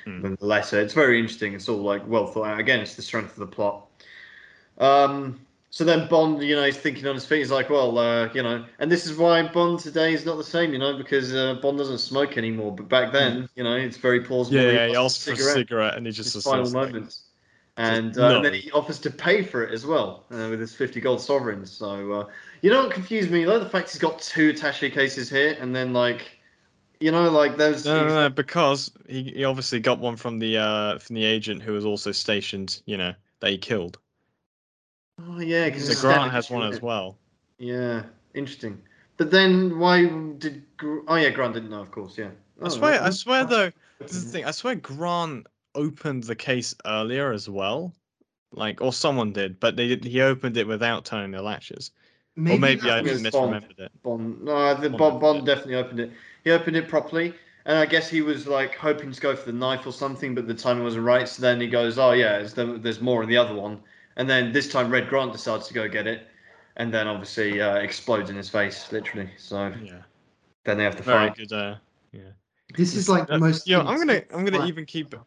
Hmm. 0.06 0.22
the 0.22 0.36
letter. 0.40 0.80
It's 0.80 0.94
very 0.94 1.18
interesting. 1.20 1.52
It's 1.52 1.68
all 1.68 1.82
like 1.82 2.02
well 2.08 2.26
thought 2.28 2.46
out. 2.46 2.60
Again, 2.60 2.80
it's 2.80 2.94
the 2.94 3.02
strength 3.02 3.32
of 3.32 3.40
the 3.40 3.46
plot. 3.46 3.86
Um. 4.78 5.40
So 5.72 5.84
then 5.84 6.08
Bond, 6.08 6.42
you 6.42 6.56
know, 6.56 6.64
he's 6.64 6.76
thinking 6.76 7.06
on 7.06 7.14
his 7.14 7.24
feet. 7.24 7.38
He's 7.38 7.52
like, 7.52 7.70
well, 7.70 7.96
uh, 7.96 8.28
you 8.34 8.42
know, 8.42 8.64
and 8.80 8.90
this 8.90 9.06
is 9.06 9.16
why 9.16 9.40
Bond 9.46 9.78
today 9.78 10.12
is 10.12 10.26
not 10.26 10.36
the 10.36 10.44
same, 10.44 10.72
you 10.72 10.80
know, 10.80 10.96
because 10.96 11.32
uh, 11.32 11.54
Bond 11.62 11.78
doesn't 11.78 11.98
smoke 11.98 12.36
anymore. 12.36 12.74
But 12.74 12.88
back 12.88 13.12
then, 13.12 13.48
you 13.54 13.62
know, 13.62 13.76
it's 13.76 13.96
very 13.96 14.20
plausible. 14.20 14.60
Yeah, 14.60 14.72
yeah, 14.72 14.88
he 14.88 14.96
asked 14.96 15.24
for 15.24 15.32
a 15.32 15.36
cigarette 15.36 15.96
and 15.96 16.06
he 16.06 16.12
just 16.12 16.34
his 16.34 16.42
final 16.42 16.68
moments. 16.72 17.22
And, 17.76 18.18
uh, 18.18 18.28
no. 18.28 18.36
and 18.36 18.44
then 18.44 18.54
he 18.54 18.70
offers 18.72 18.98
to 18.98 19.10
pay 19.10 19.44
for 19.44 19.62
it 19.62 19.72
as 19.72 19.86
well 19.86 20.24
uh, 20.32 20.48
with 20.50 20.60
his 20.60 20.74
50 20.74 21.00
gold 21.00 21.20
sovereigns. 21.20 21.70
So, 21.70 22.12
uh, 22.12 22.26
you 22.62 22.70
know 22.70 22.82
what 22.82 22.92
confused 22.92 23.30
me? 23.30 23.44
Though? 23.44 23.60
The 23.60 23.70
fact 23.70 23.90
he's 23.90 24.00
got 24.00 24.20
two 24.20 24.50
attache 24.50 24.90
cases 24.90 25.30
here, 25.30 25.56
and 25.60 25.74
then, 25.74 25.92
like, 25.92 26.40
you 26.98 27.12
know, 27.12 27.30
like, 27.30 27.56
those. 27.56 27.86
No, 27.86 28.08
no, 28.08 28.14
no, 28.22 28.28
because 28.28 28.90
he, 29.08 29.22
he 29.22 29.44
obviously 29.44 29.78
got 29.78 30.00
one 30.00 30.16
from 30.16 30.40
the 30.40 30.58
uh 30.58 30.98
from 30.98 31.14
the 31.14 31.24
agent 31.24 31.62
who 31.62 31.72
was 31.72 31.86
also 31.86 32.12
stationed, 32.12 32.82
you 32.86 32.98
know, 32.98 33.14
that 33.38 33.50
he 33.50 33.56
killed. 33.56 33.98
Oh, 35.28 35.40
yeah, 35.40 35.66
because 35.66 35.86
So 35.86 35.94
Grant 36.00 36.32
has 36.32 36.50
one 36.50 36.68
as 36.68 36.80
well. 36.80 37.18
Yeah, 37.58 38.04
interesting. 38.34 38.80
But 39.16 39.30
then 39.30 39.78
why 39.78 40.06
did. 40.38 40.64
Oh, 40.82 41.16
yeah, 41.16 41.30
Grant 41.30 41.54
didn't 41.54 41.70
know, 41.70 41.80
of 41.80 41.90
course, 41.90 42.16
yeah. 42.16 42.30
I 42.62 42.66
Oh, 42.66 42.68
swear, 42.68 43.02
I 43.02 43.10
swear 43.10 43.44
though, 43.44 43.70
this 43.98 44.12
is 44.12 44.24
the 44.24 44.30
thing. 44.30 44.44
I 44.44 44.50
swear 44.52 44.74
Grant 44.76 45.46
opened 45.74 46.24
the 46.24 46.34
case 46.36 46.74
earlier 46.86 47.32
as 47.32 47.48
well, 47.48 47.94
like 48.52 48.80
or 48.80 48.92
someone 48.92 49.32
did, 49.32 49.60
but 49.60 49.76
they 49.76 49.88
did, 49.88 50.04
he 50.04 50.20
opened 50.22 50.56
it 50.56 50.66
without 50.66 51.04
turning 51.04 51.30
the 51.32 51.42
latches. 51.42 51.90
or 52.36 52.58
maybe 52.58 52.90
I 52.90 53.02
just 53.02 53.32
Bond. 53.32 53.54
misremembered 53.54 53.78
it. 53.78 53.92
Bond. 54.02 54.42
No, 54.44 54.74
the 54.74 54.88
Bond 54.90 54.98
Bond, 54.98 55.20
Bond 55.20 55.38
it. 55.40 55.44
definitely 55.46 55.76
opened 55.76 56.00
it. 56.00 56.12
He 56.44 56.50
opened 56.50 56.76
it 56.76 56.88
properly, 56.88 57.34
and 57.66 57.78
I 57.78 57.86
guess 57.86 58.08
he 58.08 58.22
was 58.22 58.46
like 58.46 58.74
hoping 58.76 59.12
to 59.12 59.20
go 59.20 59.36
for 59.36 59.46
the 59.46 59.58
knife 59.58 59.86
or 59.86 59.92
something, 59.92 60.34
but 60.34 60.46
the 60.46 60.54
timing 60.54 60.84
wasn't 60.84 61.04
right. 61.04 61.28
So 61.28 61.42
then 61.42 61.60
he 61.60 61.66
goes, 61.68 61.98
"Oh 61.98 62.12
yeah, 62.12 62.42
the, 62.42 62.78
there's 62.78 63.00
more 63.00 63.22
in 63.22 63.28
the 63.28 63.36
other 63.36 63.54
one." 63.54 63.80
And 64.16 64.28
then 64.28 64.52
this 64.52 64.70
time, 64.70 64.90
Red 64.90 65.08
Grant 65.08 65.32
decides 65.32 65.68
to 65.68 65.74
go 65.74 65.88
get 65.88 66.06
it, 66.06 66.26
and 66.76 66.92
then 66.92 67.06
obviously 67.06 67.60
uh, 67.60 67.76
explodes 67.76 68.30
in 68.30 68.36
his 68.36 68.48
face, 68.48 68.90
literally. 68.92 69.30
So 69.36 69.72
Yeah, 69.82 70.02
then 70.64 70.78
they 70.78 70.84
have 70.84 70.96
to 70.96 71.02
very 71.02 71.28
fight. 71.28 71.36
good. 71.36 71.52
Uh, 71.52 71.76
yeah. 72.12 72.30
this 72.76 72.94
is 72.94 73.08
like 73.08 73.26
the 73.26 73.34
Uh, 73.34 73.38
most 73.38 73.66
Yeah, 73.66 73.80
I'm 73.80 73.98
gonna 73.98 74.22
I'm 74.34 74.44
gonna 74.44 74.66
even 74.66 74.84
keep 74.84 75.14
I'm 75.14 75.24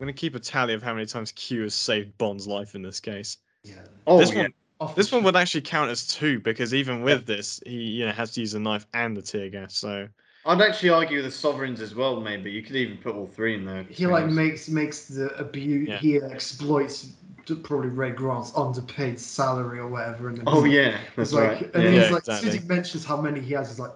gonna 0.00 0.12
keep 0.12 0.34
a 0.34 0.40
tally 0.40 0.74
of 0.74 0.82
how 0.82 0.94
many 0.94 1.06
times 1.06 1.32
Q 1.32 1.62
has 1.62 1.74
saved 1.74 2.16
Bond's 2.18 2.46
life 2.46 2.74
in 2.74 2.82
this 2.82 3.00
case. 3.00 3.38
yeah. 3.64 3.74
Oh 4.06 4.18
this 4.18 4.32
yeah, 4.32 4.42
one 4.42 4.54
Off 4.80 4.94
this 4.94 5.12
one 5.12 5.22
would 5.24 5.36
actually 5.36 5.60
count 5.60 5.90
as 5.90 6.06
two 6.06 6.40
because 6.40 6.72
even 6.72 7.02
with 7.02 7.26
this, 7.26 7.60
he 7.66 7.76
you 7.76 8.06
know 8.06 8.12
has 8.12 8.32
to 8.32 8.40
use 8.40 8.54
a 8.54 8.58
knife 8.58 8.86
and 8.94 9.16
the 9.16 9.22
tear 9.22 9.50
gas. 9.50 9.76
So 9.76 10.08
I'd 10.46 10.62
actually 10.62 10.88
argue 10.88 11.20
the 11.20 11.30
sovereigns 11.30 11.82
as 11.82 11.94
well. 11.94 12.18
Maybe 12.18 12.50
you 12.50 12.62
could 12.62 12.76
even 12.76 12.96
put 12.96 13.14
all 13.14 13.26
three 13.26 13.54
in 13.54 13.66
there. 13.66 13.82
he 13.82 14.06
like 14.06 14.26
makes 14.26 14.68
makes 14.68 15.04
the 15.04 15.28
abuse 15.36 15.88
Yeah. 15.88 15.98
he 15.98 16.16
exploits 16.16 17.02
t- 17.02 17.08
probably 17.56 17.88
Ray 17.88 18.10
Grant's 18.12 18.52
underpaid 18.56 19.18
salary 19.20 19.78
or 19.78 19.88
whatever 19.88 20.28
and 20.28 20.38
then 20.38 20.46
Oh 20.46 20.64
he's- 20.64 20.66
yeah, 20.66 20.98
that's 21.16 21.32
like, 21.32 21.60
right. 21.60 21.70
and 21.74 21.84
Yeah, 21.84 21.84
then 21.84 21.94
Yeah, 21.94 22.00
he's 22.00 22.10
like, 22.10 22.22
as 22.28 22.38
soon 22.38 22.48
as 22.48 22.54
he 22.54 22.60
mentions 22.60 23.04
how 23.04 23.20
many 23.20 23.40
he 23.40 23.54
has, 23.54 23.68
he's 23.68 23.78
like, 23.80 23.92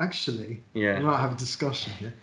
actually, 0.00 0.62
yeah, 0.74 0.98
we 0.98 1.04
might 1.04 1.18
have 1.20 1.32
a 1.32 1.36
discussion 1.36 1.92
here. 1.94 2.14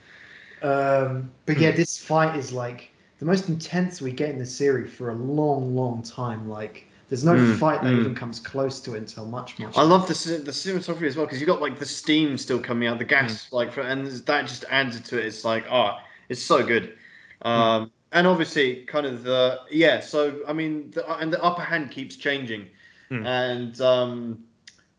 Um, 0.62 1.32
but 1.46 1.60
yeah, 1.60 1.72
this 1.72 1.98
fight 1.98 2.38
is 2.38 2.52
like 2.54 2.92
the 3.20 3.26
most 3.26 3.50
intense 3.50 4.02
we 4.02 4.12
get 4.12 4.30
in 4.30 4.40
the 4.40 4.46
series 4.46 4.94
for 4.94 5.10
a 5.12 5.16
long, 5.16 5.76
long 5.76 6.02
time. 6.04 6.50
Like 6.50 6.88
There's 7.10 7.24
no 7.24 7.38
Mm, 7.38 7.58
fight 7.58 7.82
that 7.82 7.90
mm. 7.90 8.00
even 8.00 8.16
comes 8.16 8.40
close 8.40 8.80
to 8.82 8.96
it 8.96 9.00
until 9.00 9.26
much, 9.26 9.60
much. 9.60 9.78
I 9.78 9.84
love 9.84 10.08
the 10.08 10.16
cin- 10.16 10.44
the 10.44 10.52
cinematography 10.52 11.08
as 11.08 11.16
well 11.18 11.26
because 11.26 11.40
you've 11.40 11.48
got 11.48 11.62
like 11.62 11.80
the 11.80 11.86
steam 11.86 12.38
still 12.38 12.60
coming 12.60 12.88
out, 12.88 12.98
the 12.98 13.06
gas 13.06 13.52
like, 13.52 13.72
for, 13.74 13.82
and 13.82 14.08
that 14.08 14.48
just 14.48 14.66
adds 14.70 15.00
to 15.02 15.20
it. 15.20 15.26
It's 15.26 15.44
like, 15.44 15.66
ah, 15.70 16.04
it's 16.30 16.42
so 16.42 16.64
good. 16.66 16.98
Um, 17.42 17.92
and 18.14 18.26
obviously, 18.28 18.84
kind 18.86 19.06
of 19.06 19.24
the 19.24 19.60
yeah. 19.70 20.00
So 20.00 20.40
I 20.48 20.54
mean, 20.54 20.92
the, 20.92 21.10
and 21.18 21.34
the 21.34 21.42
upper 21.44 21.62
hand 21.62 21.92
keeps 21.92 22.16
changing, 22.16 22.68
Hmm. 23.10 23.26
and 23.26 23.82
um, 23.82 24.44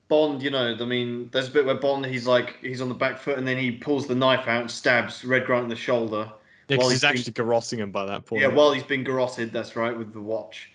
Bond, 0.08 0.42
you 0.42 0.50
know, 0.50 0.76
I 0.78 0.84
mean, 0.84 1.30
there's 1.32 1.48
a 1.48 1.50
bit 1.50 1.64
where 1.64 1.74
Bond 1.74 2.04
he's 2.06 2.26
like 2.26 2.58
he's 2.60 2.80
on 2.80 2.88
the 2.88 2.94
back 2.94 3.18
foot 3.18 3.38
and 3.38 3.46
then 3.48 3.56
he 3.56 3.70
pulls 3.70 4.06
the 4.06 4.14
knife 4.14 4.46
out 4.46 4.60
and 4.60 4.70
stabs 4.70 5.24
Red 5.24 5.46
Grant 5.46 5.64
in 5.64 5.70
the 5.70 5.76
shoulder. 5.76 6.30
Yeah, 6.68 6.76
While 6.76 6.88
he's 6.90 7.02
he's 7.02 7.04
actually 7.04 7.32
garroting 7.32 7.78
him 7.78 7.90
by 7.90 8.04
that 8.06 8.26
point. 8.26 8.42
Yeah, 8.42 8.48
while 8.48 8.72
he's 8.72 8.82
been 8.82 9.04
garroted, 9.04 9.52
that's 9.52 9.76
right, 9.76 9.96
with 9.96 10.12
the 10.12 10.20
watch, 10.20 10.70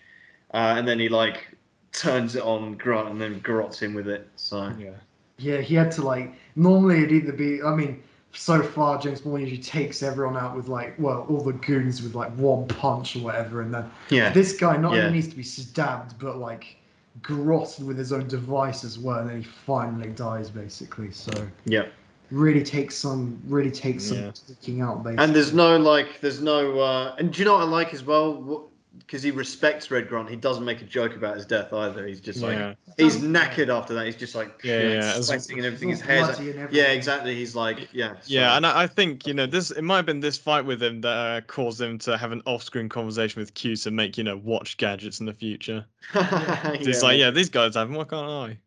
uh, 0.53 0.76
and 0.78 0.88
then 0.88 0.99
he 0.99 1.10
like 1.10 1.48
turns 1.91 2.36
it 2.36 2.44
on 2.44 2.76
Grant 2.76 3.10
and 3.10 3.20
then 3.20 3.40
garrots 3.40 3.80
him 3.82 3.94
with 3.94 4.07
it. 4.07 4.28
So 4.36 4.74
yeah. 4.80 4.91
Yeah, 5.38 5.61
he 5.61 5.74
had 5.74 5.91
to 5.94 6.02
like. 6.02 6.34
Normally, 6.56 6.98
it'd 6.98 7.11
either 7.11 7.32
be. 7.32 7.64
I 7.64 7.74
mean, 7.74 8.03
so 8.34 8.61
far 8.61 8.99
James 8.99 9.22
Bond 9.22 9.41
usually 9.41 9.61
takes 9.61 10.03
everyone 10.03 10.38
out 10.38 10.56
with 10.56 10.68
like, 10.68 10.95
well, 10.99 11.26
all 11.30 11.41
the 11.41 11.53
goons 11.53 12.01
with 12.01 12.15
like 12.15 12.31
one 12.38 12.68
punch 12.68 13.15
or 13.15 13.19
whatever, 13.19 13.61
and 13.61 13.73
then 13.73 13.89
yeah, 14.10 14.31
this 14.31 14.56
guy 14.56 14.77
not 14.77 14.93
Yeah. 14.93 15.06
only 15.06 15.14
needs 15.14 15.27
to 15.30 15.35
be 15.35 15.43
stabbed, 15.43 16.18
but 16.19 16.38
like 16.38 16.77
garroted 17.23 17.85
with 17.85 17.97
his 17.97 18.14
own 18.14 18.27
device 18.27 18.84
as 18.84 18.99
well, 18.99 19.19
and 19.19 19.30
then 19.30 19.38
he 19.41 19.43
finally 19.43 20.10
dies 20.10 20.49
basically. 20.49 21.11
So 21.11 21.47
yeah. 21.65 21.85
really 22.31 22.64
takes 22.64 22.95
some, 22.95 23.41
really 23.47 23.72
takes 23.72 24.06
some 24.06 24.18
Yeah. 24.18 24.31
taking 24.47 24.81
out 24.81 25.03
basically. 25.03 25.23
And 25.26 25.35
there's 25.35 25.53
no 25.53 25.77
like, 25.77 26.22
there's 26.22 26.41
no, 26.41 26.80
uh, 26.80 27.15
and 27.18 27.34
do 27.34 27.39
you 27.39 27.45
know 27.45 27.53
what 27.53 27.64
I 27.64 27.65
like 27.65 27.93
as 27.93 28.03
well? 28.03 28.69
Because 28.98 29.22
he 29.22 29.32
respects 29.32 29.91
Red 29.91 30.10
Grant, 30.10 30.30
he 30.30 30.36
doesn't 30.36 30.66
make 30.66 30.82
a 30.82 30.86
joke 30.86 31.16
about 31.16 31.36
his 31.36 31.45
death 31.45 31.72
either. 31.72 32.06
He's 32.07 32.20
just 32.20 32.41
like, 32.41 32.57
yeah. 32.57 32.74
he's 32.98 33.18
knackered 33.18 33.70
after 33.70 33.94
that. 33.94 34.06
He's 34.06 34.16
just 34.16 34.36
like, 34.36 34.60
Yeah, 34.64 34.80
shit, 34.80 34.91
yeah, 34.91 35.22
sweating 35.22 35.57
and 35.57 35.66
everything. 35.68 35.90
His 35.90 36.02
hair's, 36.02 36.28
bloody 36.28 36.57
and 36.57 36.74
yeah, 36.74 36.91
exactly. 36.91 37.36
He's 37.36 37.56
like, 37.56 37.88
yeah, 37.94 38.16
Yeah, 38.26 38.57
and 38.57 38.66
I 38.66 38.84
I 38.84 38.88
think 38.88 39.28
you 39.28 39.34
know 39.34 39.45
this. 39.45 39.72
It 39.72 39.84
might 39.84 39.98
have 39.98 40.06
been 40.06 40.20
this 40.20 40.38
fight 40.38 40.66
with 40.66 40.82
him 40.82 41.02
that 41.02 41.07
uh, 41.07 41.41
caused 41.41 41.80
him 41.80 41.98
to 41.99 42.18
have 42.18 42.32
an 42.32 42.41
off-screen 42.45 42.90
conversation 42.90 43.40
with 43.40 43.53
Q 43.53 43.76
to 43.78 43.91
make 43.91 44.18
you 44.18 44.24
know 44.24 44.38
watch 44.38 44.78
gadgets 44.78 45.20
in 45.20 45.26
the 45.26 45.34
future. 45.34 45.86
yeah, 46.16 46.76
He's 46.76 47.03
like, 47.03 47.20
yeah, 47.20 47.32
these 47.32 47.49
guys 47.49 47.76
have 47.76 47.88
them. 47.88 47.98
Why 47.98 48.06
can't 48.06 48.52
I? 48.52 48.57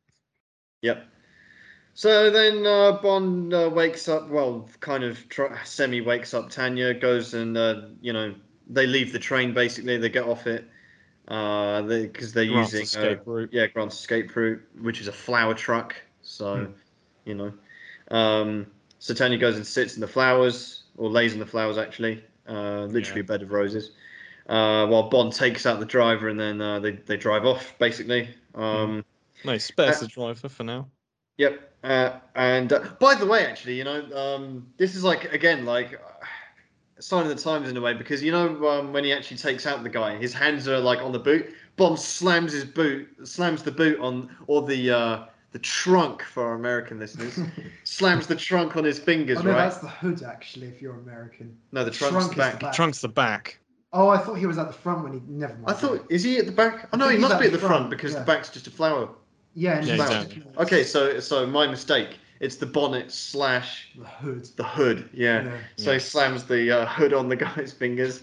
Yep. 0.83 1.07
So 1.95 2.31
then 2.31 2.67
uh, 2.67 2.93
Bond 3.03 3.53
uh, 3.53 3.71
wakes 3.73 4.09
up, 4.09 4.29
well, 4.29 4.69
kind 4.81 5.05
of 5.05 5.29
tr- 5.29 5.55
semi 5.65 6.01
wakes 6.01 6.33
up 6.33 6.49
Tanya, 6.49 6.95
goes 6.95 7.35
and, 7.35 7.57
uh, 7.57 7.83
you 8.01 8.13
know, 8.13 8.35
they 8.69 8.87
leave 8.87 9.13
the 9.13 9.19
train 9.19 9.53
basically, 9.55 9.97
they 9.99 10.09
get 10.09 10.25
off 10.25 10.47
it 10.47 10.65
because 11.25 11.87
they, 11.89 12.07
because 12.07 12.33
they're 12.33 12.45
Grant's 12.45 12.73
using, 12.73 12.83
escape 12.85 13.21
uh, 13.27 13.31
route. 13.31 13.51
yeah, 13.53 13.67
Grant's 13.67 13.99
escape 13.99 14.35
route, 14.35 14.63
which 14.81 15.01
is 15.01 15.09
a 15.09 15.13
flower 15.13 15.55
truck. 15.55 15.95
So, 16.23 16.67
Hmm. 16.67 16.73
you 17.25 17.35
know. 17.35 17.53
Um, 18.11 18.67
so 18.99 19.15
Tanya 19.15 19.39
goes 19.39 19.57
and 19.57 19.67
sits 19.67 19.95
in 19.95 20.01
the 20.01 20.09
flowers, 20.09 20.85
or 20.97 21.09
lays 21.11 21.33
in 21.33 21.39
the 21.39 21.47
flowers 21.47 21.79
actually, 21.79 22.23
uh, 22.49 22.85
literally 22.85 23.21
Yeah. 23.21 23.25
a 23.25 23.25
bed 23.25 23.43
of 23.43 23.51
roses. 23.51 23.91
Uh, 24.49 24.87
while 24.87 25.09
Bond 25.09 25.33
takes 25.33 25.67
out 25.67 25.79
the 25.81 25.87
driver 25.87 26.29
and 26.29 26.39
then 26.39 26.61
uh, 26.61 26.81
they, 26.81 26.93
they 26.93 27.17
drive 27.17 27.47
off 27.47 27.75
basically. 27.79 28.29
Um, 28.55 29.05
No, 29.45 29.57
spares 29.59 29.97
Uh, 29.97 30.01
the 30.01 30.07
driver 30.09 30.49
for 30.49 30.65
now. 30.65 30.89
Yep. 31.39 31.73
Uh, 31.85 32.19
and 32.35 32.73
uh, 32.73 32.81
by 33.01 33.15
the 33.15 33.27
way, 33.27 33.47
actually, 33.47 33.77
you 33.77 33.85
know, 33.85 34.05
um, 34.15 34.67
this 34.77 34.95
is 34.95 35.03
like 35.03 35.33
again 35.33 35.65
like 35.65 36.01
sign 37.03 37.23
of 37.25 37.29
the 37.29 37.43
times 37.43 37.69
in 37.69 37.77
a 37.77 37.81
way 37.81 37.95
because 37.95 38.23
you 38.23 38.33
know 38.33 38.69
um, 38.69 38.93
when 38.93 39.05
he 39.05 39.13
actually 39.13 39.37
takes 39.37 39.67
out 39.67 39.83
the 39.83 39.89
guy, 39.89 40.17
his 40.17 40.33
hands 40.33 40.69
are 40.69 40.79
like 40.79 41.01
on 41.01 41.13
the 41.13 41.19
boot. 41.19 41.53
Bomb 41.77 41.97
slams 41.97 42.53
his 42.53 42.65
boot, 42.65 43.09
slams 43.27 43.63
the 43.63 43.73
boot 43.73 43.99
on 44.01 44.35
or 44.47 44.63
the 44.67 44.91
uh, 44.91 45.25
the 45.53 45.59
trunk 45.59 46.23
for 46.23 46.45
our 46.45 46.55
American 46.55 46.99
listeners, 46.99 47.39
slams 47.85 48.27
the 48.27 48.37
trunk 48.37 48.77
on 48.77 48.85
his 48.85 48.99
fingers, 48.99 49.39
Oh 49.39 49.43
no, 49.43 49.51
right? 49.51 49.59
that's 49.59 49.79
the 49.79 49.89
hood 49.89 50.23
actually. 50.23 50.69
If 50.69 50.81
you're 50.81 50.95
American. 50.95 51.57
No, 51.73 51.85
the 51.85 51.91
trunk's 51.91 52.13
trunk 52.13 52.27
the 52.27 52.33
is 52.33 52.37
back. 52.39 52.53
the 52.55 52.67
back. 52.67 52.75
Trunk's 52.75 53.01
the 53.01 53.09
back. 53.09 53.59
Oh, 53.95 54.09
I 54.09 54.17
thought 54.19 54.35
he 54.35 54.47
was 54.47 54.57
at 54.59 54.69
the 54.69 54.73
front 54.73 55.03
when 55.03 55.13
he. 55.13 55.21
Never 55.27 55.55
mind. 55.55 55.67
I 55.67 55.73
thought 55.73 56.07
is 56.09 56.23
he 56.23 56.39
at 56.39 56.47
the 56.47 56.53
back? 56.53 56.89
Oh 56.93 56.97
no, 56.97 57.09
he 57.09 57.19
must 57.19 57.35
at 57.35 57.41
be 57.41 57.47
at 57.47 57.53
the 57.53 57.59
the 57.59 57.67
front, 57.67 57.89
front, 57.89 57.91
because 57.91 58.13
yeah. 58.13 58.21
the 58.21 58.25
back's 58.25 58.49
just 58.49 58.67
a 58.67 58.71
flower. 58.71 59.09
Yeah, 59.55 59.79
and 59.79 59.87
Yeah, 59.87 59.95
he's 59.95 60.03
exactly. 60.03 60.43
Okay, 60.59 60.85
so 60.85 61.21
so 61.21 61.47
my 61.47 61.67
mistake. 61.67 62.19
It's 62.43 62.57
the 62.57 62.67
bonnet 62.67 63.11
slash 63.13 63.89
The 63.97 64.05
hood. 64.05 64.45
the 64.57 64.65
hood. 64.65 65.09
Yeah. 65.15 65.45
Yeah. 65.45 65.59
So 65.77 65.91
Yeah. 65.91 65.95
he 65.95 66.01
slams 66.01 66.45
the 66.45 66.71
uh, 66.81 66.87
hood 66.87 67.13
on 67.15 67.29
the 67.29 67.37
guy's 67.47 67.73
fingers, 67.73 68.23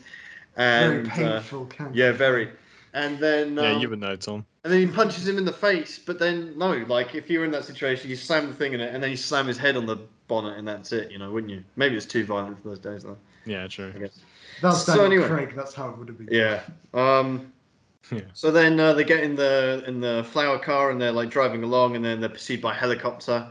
Very 0.58 0.98
and 1.00 1.08
uh, 1.08 1.16
painful. 1.16 1.66
can't 1.68 1.96
yeah, 1.96 2.12
very. 2.12 2.50
And 2.94 3.18
then 3.20 3.56
yeah, 3.56 3.72
um, 3.72 3.82
you 3.82 3.90
would 3.90 4.00
know, 4.02 4.16
Tom. 4.18 4.46
and 4.64 4.74
then 4.74 4.80
he 4.82 4.88
punches 4.88 5.28
him 5.28 5.38
in 5.38 5.46
the 5.46 5.54
face. 5.54 5.98
But 6.00 6.20
then 6.20 6.58
no, 6.58 6.74
like 6.90 7.16
if 7.16 7.30
you 7.30 7.40
were 7.40 7.46
in 7.46 7.52
that 7.52 7.64
situation, 7.66 8.10
you 8.10 8.16
slam 8.18 8.48
the 8.48 8.54
thing 8.54 8.74
in 8.74 8.82
it, 8.82 8.94
and 8.94 9.02
then 9.02 9.10
you 9.12 9.18
slam 9.18 9.48
his 9.48 9.58
head 9.58 9.78
on 9.78 9.86
the 9.86 9.98
bonnet, 10.28 10.58
and 10.58 10.68
that's 10.68 10.92
it. 10.92 11.12
You 11.12 11.18
know, 11.18 11.32
wouldn't 11.32 11.52
you? 11.54 11.64
Maybe 11.78 11.96
it's 11.96 12.06
too 12.06 12.26
violent 12.26 12.62
for 12.62 12.70
those 12.70 12.80
days, 12.80 13.04
though. 13.04 13.18
Yeah, 13.46 13.68
true. 13.68 13.94
I 13.96 14.00
guess. 14.00 14.20
That's 14.62 14.84
So 14.84 14.98
Daniel 14.98 15.24
anyway. 15.24 15.28
Craig. 15.46 15.56
That's 15.56 15.74
how 15.74 15.90
it 15.90 15.98
would 15.98 16.10
have 16.10 16.18
been. 16.18 16.28
Yeah. 16.32 16.62
Um. 16.94 17.54
Yeah. 18.12 18.22
So 18.34 18.50
then 18.50 18.80
uh, 18.80 18.94
they 18.94 19.04
get 19.04 19.20
in 19.24 19.36
the 19.36 19.84
in 19.86 20.02
the 20.02 20.26
flower 20.32 20.58
car 20.58 20.90
and 20.90 21.00
they're 21.00 21.12
like 21.12 21.30
driving 21.30 21.64
along, 21.64 21.96
and 21.96 22.04
then 22.04 22.20
they're 22.20 22.30
pursued 22.30 22.60
by 22.60 22.72
a 22.72 22.76
helicopter. 22.76 23.48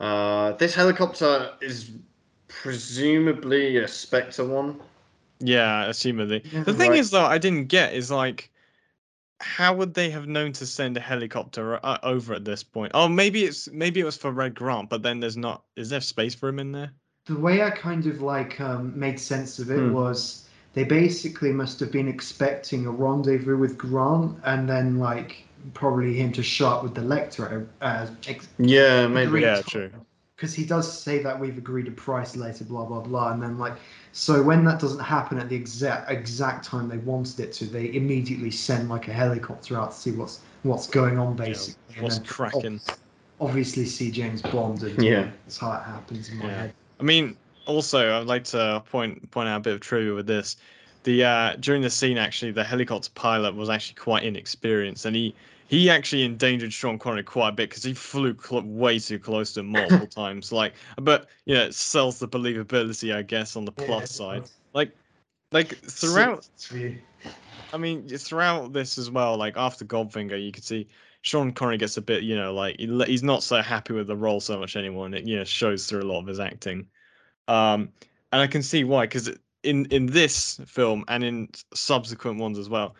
Uh, 0.00 0.52
this 0.52 0.74
helicopter 0.74 1.52
is 1.60 1.92
presumably 2.48 3.76
a 3.76 3.86
Spectre 3.86 4.44
one. 4.46 4.80
Yeah, 5.40 5.86
assumedly. 5.86 6.44
Yeah, 6.52 6.64
the 6.64 6.72
thing 6.74 6.90
right. 6.90 6.98
is, 7.00 7.10
though, 7.10 7.24
I 7.24 7.38
didn't 7.38 7.66
get 7.66 7.94
is 7.94 8.10
like, 8.10 8.50
how 9.40 9.74
would 9.76 9.94
they 9.94 10.10
have 10.10 10.26
known 10.28 10.52
to 10.54 10.66
send 10.66 10.96
a 10.96 11.00
helicopter 11.00 11.80
uh, 11.84 11.98
over 12.02 12.34
at 12.34 12.44
this 12.44 12.62
point? 12.64 12.92
Oh, 12.94 13.08
maybe 13.08 13.44
it's 13.44 13.68
maybe 13.70 14.00
it 14.00 14.04
was 14.04 14.16
for 14.16 14.32
Red 14.32 14.54
Grant, 14.54 14.90
but 14.90 15.02
then 15.02 15.20
there's 15.20 15.36
not. 15.36 15.64
Is 15.76 15.90
there 15.90 16.00
space 16.00 16.34
for 16.34 16.48
him 16.48 16.58
in 16.60 16.72
there? 16.72 16.92
The 17.24 17.36
way 17.36 17.62
I 17.62 17.70
kind 17.70 18.06
of 18.06 18.20
like 18.20 18.60
um, 18.60 18.98
made 18.98 19.18
sense 19.18 19.58
of 19.58 19.70
it 19.70 19.80
Hmm. 19.80 19.94
was 19.94 20.48
they 20.74 20.84
basically 20.84 21.52
must 21.52 21.80
have 21.80 21.90
been 21.90 22.08
expecting 22.08 22.84
a 22.86 22.90
rendezvous 22.90 23.56
with 23.56 23.78
Grant, 23.78 24.38
and 24.44 24.68
then 24.68 24.98
like 24.98 25.46
probably 25.74 26.14
him 26.14 26.32
to 26.32 26.42
show 26.42 26.68
up 26.68 26.82
with 26.82 26.94
the 26.94 27.00
Lektor 27.02 27.66
as 27.80 28.10
uh, 28.10 28.14
Yeah, 28.58 29.06
maybe. 29.08 29.26
Agreed. 29.28 29.42
Yeah, 29.42 29.62
true. 29.62 29.90
because 30.36 30.54
he 30.54 30.64
does 30.64 31.02
say 31.02 31.22
that 31.22 31.38
we've 31.38 31.58
agreed 31.58 31.86
a 31.88 31.90
price 31.90 32.34
later, 32.36 32.64
blah 32.64 32.84
blah 32.84 33.00
blah, 33.00 33.32
and 33.32 33.42
then 33.42 33.58
like 33.58 33.74
so 34.12 34.42
when 34.42 34.64
that 34.64 34.80
doesn't 34.80 35.04
happen 35.04 35.38
at 35.38 35.48
the 35.48 35.56
exact 35.56 36.10
exact 36.10 36.64
time 36.64 36.88
they 36.88 36.98
wanted 36.98 37.40
it 37.40 37.52
to, 37.54 37.66
they 37.66 37.92
immediately 37.94 38.50
send 38.50 38.88
like 38.88 39.08
a 39.08 39.12
helicopter 39.12 39.76
out 39.78 39.90
to 39.92 39.96
see 39.96 40.12
what's 40.12 40.42
what's 40.62 40.86
going 40.86 41.18
on 41.18 41.36
basically. 41.36 41.74
and 41.96 42.04
What's 42.04 42.18
then 42.18 42.24
cracking? 42.24 42.80
Obviously, 43.38 43.86
see 43.86 44.10
James 44.10 44.42
Bond, 44.42 44.82
and 44.82 45.02
Yeah. 45.02 45.30
that's 45.44 45.58
how 45.58 45.72
it 45.72 45.82
happens 45.84 46.28
in 46.28 46.36
my 46.38 46.46
Yeah. 46.46 46.62
head. 46.62 46.74
I 46.98 47.02
mean, 47.02 47.38
also, 47.66 48.20
I'd 48.20 48.26
like 48.26 48.44
to 48.44 48.82
point 48.90 49.30
point 49.30 49.48
out 49.48 49.58
a 49.58 49.60
bit 49.60 49.74
of 49.74 49.80
trivia 49.80 50.14
with 50.14 50.26
this. 50.26 50.56
The 51.04 51.24
uh, 51.24 51.56
during 51.56 51.82
the 51.82 51.90
scene, 51.90 52.18
actually, 52.18 52.52
the 52.52 52.64
helicopter 52.64 53.10
pilot 53.14 53.54
was 53.54 53.70
actually 53.70 53.94
quite 53.96 54.24
inexperienced, 54.24 55.06
and 55.06 55.16
he 55.16 55.34
he 55.68 55.88
actually 55.88 56.24
endangered 56.24 56.72
Sean 56.72 56.98
Connery 56.98 57.22
quite 57.22 57.48
a 57.50 57.52
bit 57.52 57.70
because 57.70 57.82
he 57.84 57.94
flew 57.94 58.36
cl- 58.38 58.62
way 58.62 58.98
too 58.98 59.18
close 59.18 59.52
to 59.54 59.60
him 59.60 59.66
multiple 59.66 60.06
times. 60.08 60.52
Like, 60.52 60.74
but 60.96 61.28
you 61.46 61.54
know, 61.54 61.62
it 61.64 61.74
sells 61.74 62.18
the 62.18 62.28
believability, 62.28 63.14
I 63.14 63.22
guess, 63.22 63.56
on 63.56 63.64
the 63.64 63.72
plus 63.72 64.12
side. 64.12 64.50
Like, 64.74 64.94
like 65.52 65.78
throughout 65.86 66.46
I 67.72 67.78
mean, 67.78 68.08
throughout 68.08 68.72
this 68.72 68.98
as 68.98 69.10
well, 69.10 69.36
like 69.36 69.56
after 69.56 69.84
Goldfinger, 69.84 70.42
you 70.44 70.52
could 70.52 70.64
see 70.64 70.88
Sean 71.22 71.52
Connery 71.52 71.78
gets 71.78 71.96
a 71.96 72.02
bit, 72.02 72.22
you 72.24 72.34
know, 72.36 72.52
like 72.52 72.76
he, 72.78 72.86
he's 73.06 73.22
not 73.22 73.42
so 73.42 73.62
happy 73.62 73.92
with 73.94 74.06
the 74.08 74.16
role 74.16 74.40
so 74.40 74.58
much 74.58 74.76
anymore, 74.76 75.06
and 75.06 75.14
it 75.14 75.24
you 75.24 75.36
know 75.36 75.44
shows 75.44 75.86
through 75.86 76.02
a 76.02 76.10
lot 76.10 76.20
of 76.20 76.26
his 76.26 76.40
acting. 76.40 76.88
Um, 77.48 77.92
and 78.32 78.40
I 78.42 78.46
can 78.46 78.62
see 78.62 78.84
why, 78.84 79.04
because 79.06 79.30
in 79.62 79.86
in 79.86 80.06
this 80.06 80.60
film 80.66 81.04
and 81.08 81.24
in 81.24 81.48
subsequent 81.74 82.38
ones 82.38 82.58
as 82.58 82.68
well, 82.68 82.94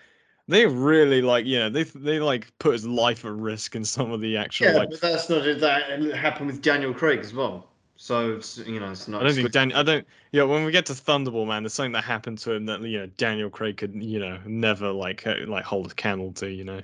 they 0.48 0.66
really 0.66 1.22
like, 1.22 1.46
you 1.46 1.58
know, 1.58 1.70
they 1.70 1.84
they 1.84 2.20
like 2.20 2.52
put 2.58 2.72
his 2.72 2.86
life 2.86 3.24
at 3.24 3.32
risk 3.32 3.74
in 3.76 3.84
some 3.84 4.10
of 4.10 4.20
the 4.20 4.36
actual 4.36 4.68
Yeah, 4.68 4.72
like. 4.74 4.90
but 4.90 5.00
that's 5.00 5.28
not 5.28 5.44
that. 5.60 6.14
Happened 6.14 6.48
with 6.48 6.62
Daniel 6.62 6.92
Craig 6.92 7.20
as 7.20 7.32
well. 7.32 7.66
So 7.96 8.32
it's, 8.32 8.56
you 8.58 8.80
know, 8.80 8.90
it's 8.90 9.08
not. 9.08 9.20
I 9.20 9.26
don't 9.26 9.34
think. 9.34 9.52
Dan. 9.52 9.72
I 9.72 9.82
don't. 9.82 10.06
Yeah, 10.32 10.44
when 10.44 10.64
we 10.64 10.72
get 10.72 10.86
to 10.86 10.94
Thunderball, 10.94 11.46
man, 11.46 11.62
there's 11.62 11.74
something 11.74 11.92
that 11.92 12.04
happened 12.04 12.38
to 12.38 12.52
him 12.52 12.64
that 12.66 12.80
you 12.80 12.98
know 12.98 13.06
Daniel 13.18 13.50
Craig 13.50 13.76
could, 13.76 13.94
you 13.94 14.18
know, 14.18 14.38
never 14.46 14.90
like 14.90 15.26
like 15.46 15.64
hold 15.64 15.90
a 15.90 15.94
candle 15.94 16.32
to, 16.32 16.50
you 16.50 16.64
know. 16.64 16.80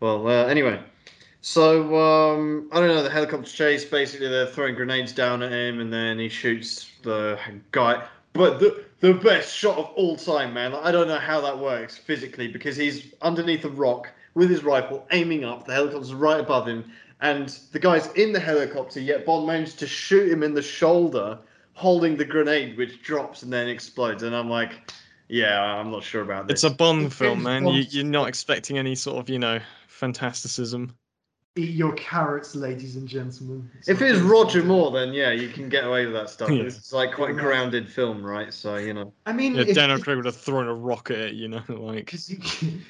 Well, 0.00 0.26
uh, 0.26 0.46
anyway, 0.46 0.82
so 1.44 1.94
um, 1.94 2.70
I 2.72 2.80
don't 2.80 2.88
know. 2.88 3.02
The 3.02 3.10
helicopter 3.10 3.50
chase. 3.50 3.84
Basically, 3.84 4.28
they're 4.28 4.46
throwing 4.46 4.74
grenades 4.74 5.12
down 5.12 5.42
at 5.42 5.52
him, 5.52 5.78
and 5.78 5.92
then 5.92 6.18
he 6.18 6.30
shoots 6.30 6.90
the 7.02 7.38
guy. 7.70 8.02
But 8.32 8.60
the 8.60 8.82
the 9.00 9.12
best 9.12 9.54
shot 9.54 9.76
of 9.76 9.90
all 9.94 10.16
time, 10.16 10.54
man. 10.54 10.72
Like, 10.72 10.86
I 10.86 10.90
don't 10.90 11.06
know 11.06 11.18
how 11.18 11.42
that 11.42 11.58
works 11.58 11.98
physically 11.98 12.48
because 12.48 12.78
he's 12.78 13.12
underneath 13.20 13.62
a 13.66 13.68
rock 13.68 14.10
with 14.32 14.48
his 14.48 14.64
rifle, 14.64 15.06
aiming 15.12 15.44
up. 15.44 15.66
The 15.66 15.74
helicopter's 15.74 16.14
right 16.14 16.40
above 16.40 16.66
him, 16.66 16.90
and 17.20 17.50
the 17.72 17.78
guy's 17.78 18.10
in 18.14 18.32
the 18.32 18.40
helicopter. 18.40 18.98
Yet 18.98 19.26
Bond 19.26 19.46
managed 19.46 19.78
to 19.80 19.86
shoot 19.86 20.32
him 20.32 20.42
in 20.42 20.54
the 20.54 20.62
shoulder, 20.62 21.38
holding 21.74 22.16
the 22.16 22.24
grenade, 22.24 22.78
which 22.78 23.02
drops 23.02 23.42
and 23.42 23.52
then 23.52 23.68
explodes. 23.68 24.22
And 24.22 24.34
I'm 24.34 24.48
like. 24.48 24.72
Yeah, 25.26 25.58
I'm 25.58 25.90
not 25.90 26.04
sure 26.04 26.20
about 26.20 26.48
this. 26.48 26.62
It's 26.62 26.64
a 26.64 26.76
Bond 26.76 27.12
film, 27.12 27.38
James 27.38 27.44
man. 27.44 27.66
You, 27.66 27.82
you're 27.88 28.04
not 28.04 28.28
expecting 28.28 28.76
any 28.76 28.94
sort 28.94 29.16
of, 29.18 29.30
you 29.30 29.38
know, 29.38 29.58
fantasticism. 29.88 30.94
Eat 31.56 31.70
your 31.76 31.92
carrots, 31.92 32.56
ladies 32.56 32.96
and 32.96 33.06
gentlemen. 33.06 33.70
It's 33.78 33.88
If 33.88 34.00
not 34.00 34.08
it 34.08 34.12
was 34.14 34.22
Roger 34.22 34.58
Bond. 34.58 34.68
Moore, 34.70 34.90
then 34.90 35.12
yeah, 35.12 35.30
you 35.30 35.48
can 35.48 35.68
get 35.68 35.84
away 35.84 36.04
with 36.04 36.12
that 36.14 36.28
stuff. 36.28 36.50
Yeah. 36.50 36.64
It's 36.64 36.92
like 36.92 37.12
quite 37.14 37.30
a 37.30 37.34
grounded 37.34 37.88
film, 37.88 38.26
right? 38.26 38.52
So 38.52 38.74
you 38.74 38.92
know. 38.92 39.12
I 39.24 39.32
mean, 39.32 39.54
Yeah, 39.54 39.62
if- 39.62 39.76
Daniel 39.76 39.98
if- 39.98 40.02
Craig 40.02 40.16
would 40.16 40.26
have 40.26 40.34
thrown 40.34 40.66
a 40.66 40.74
rocket 40.74 41.16
at 41.20 41.34
you 41.34 41.46
know, 41.46 41.62
like 41.68 42.06
Because 42.06 42.28
you, 42.28 42.38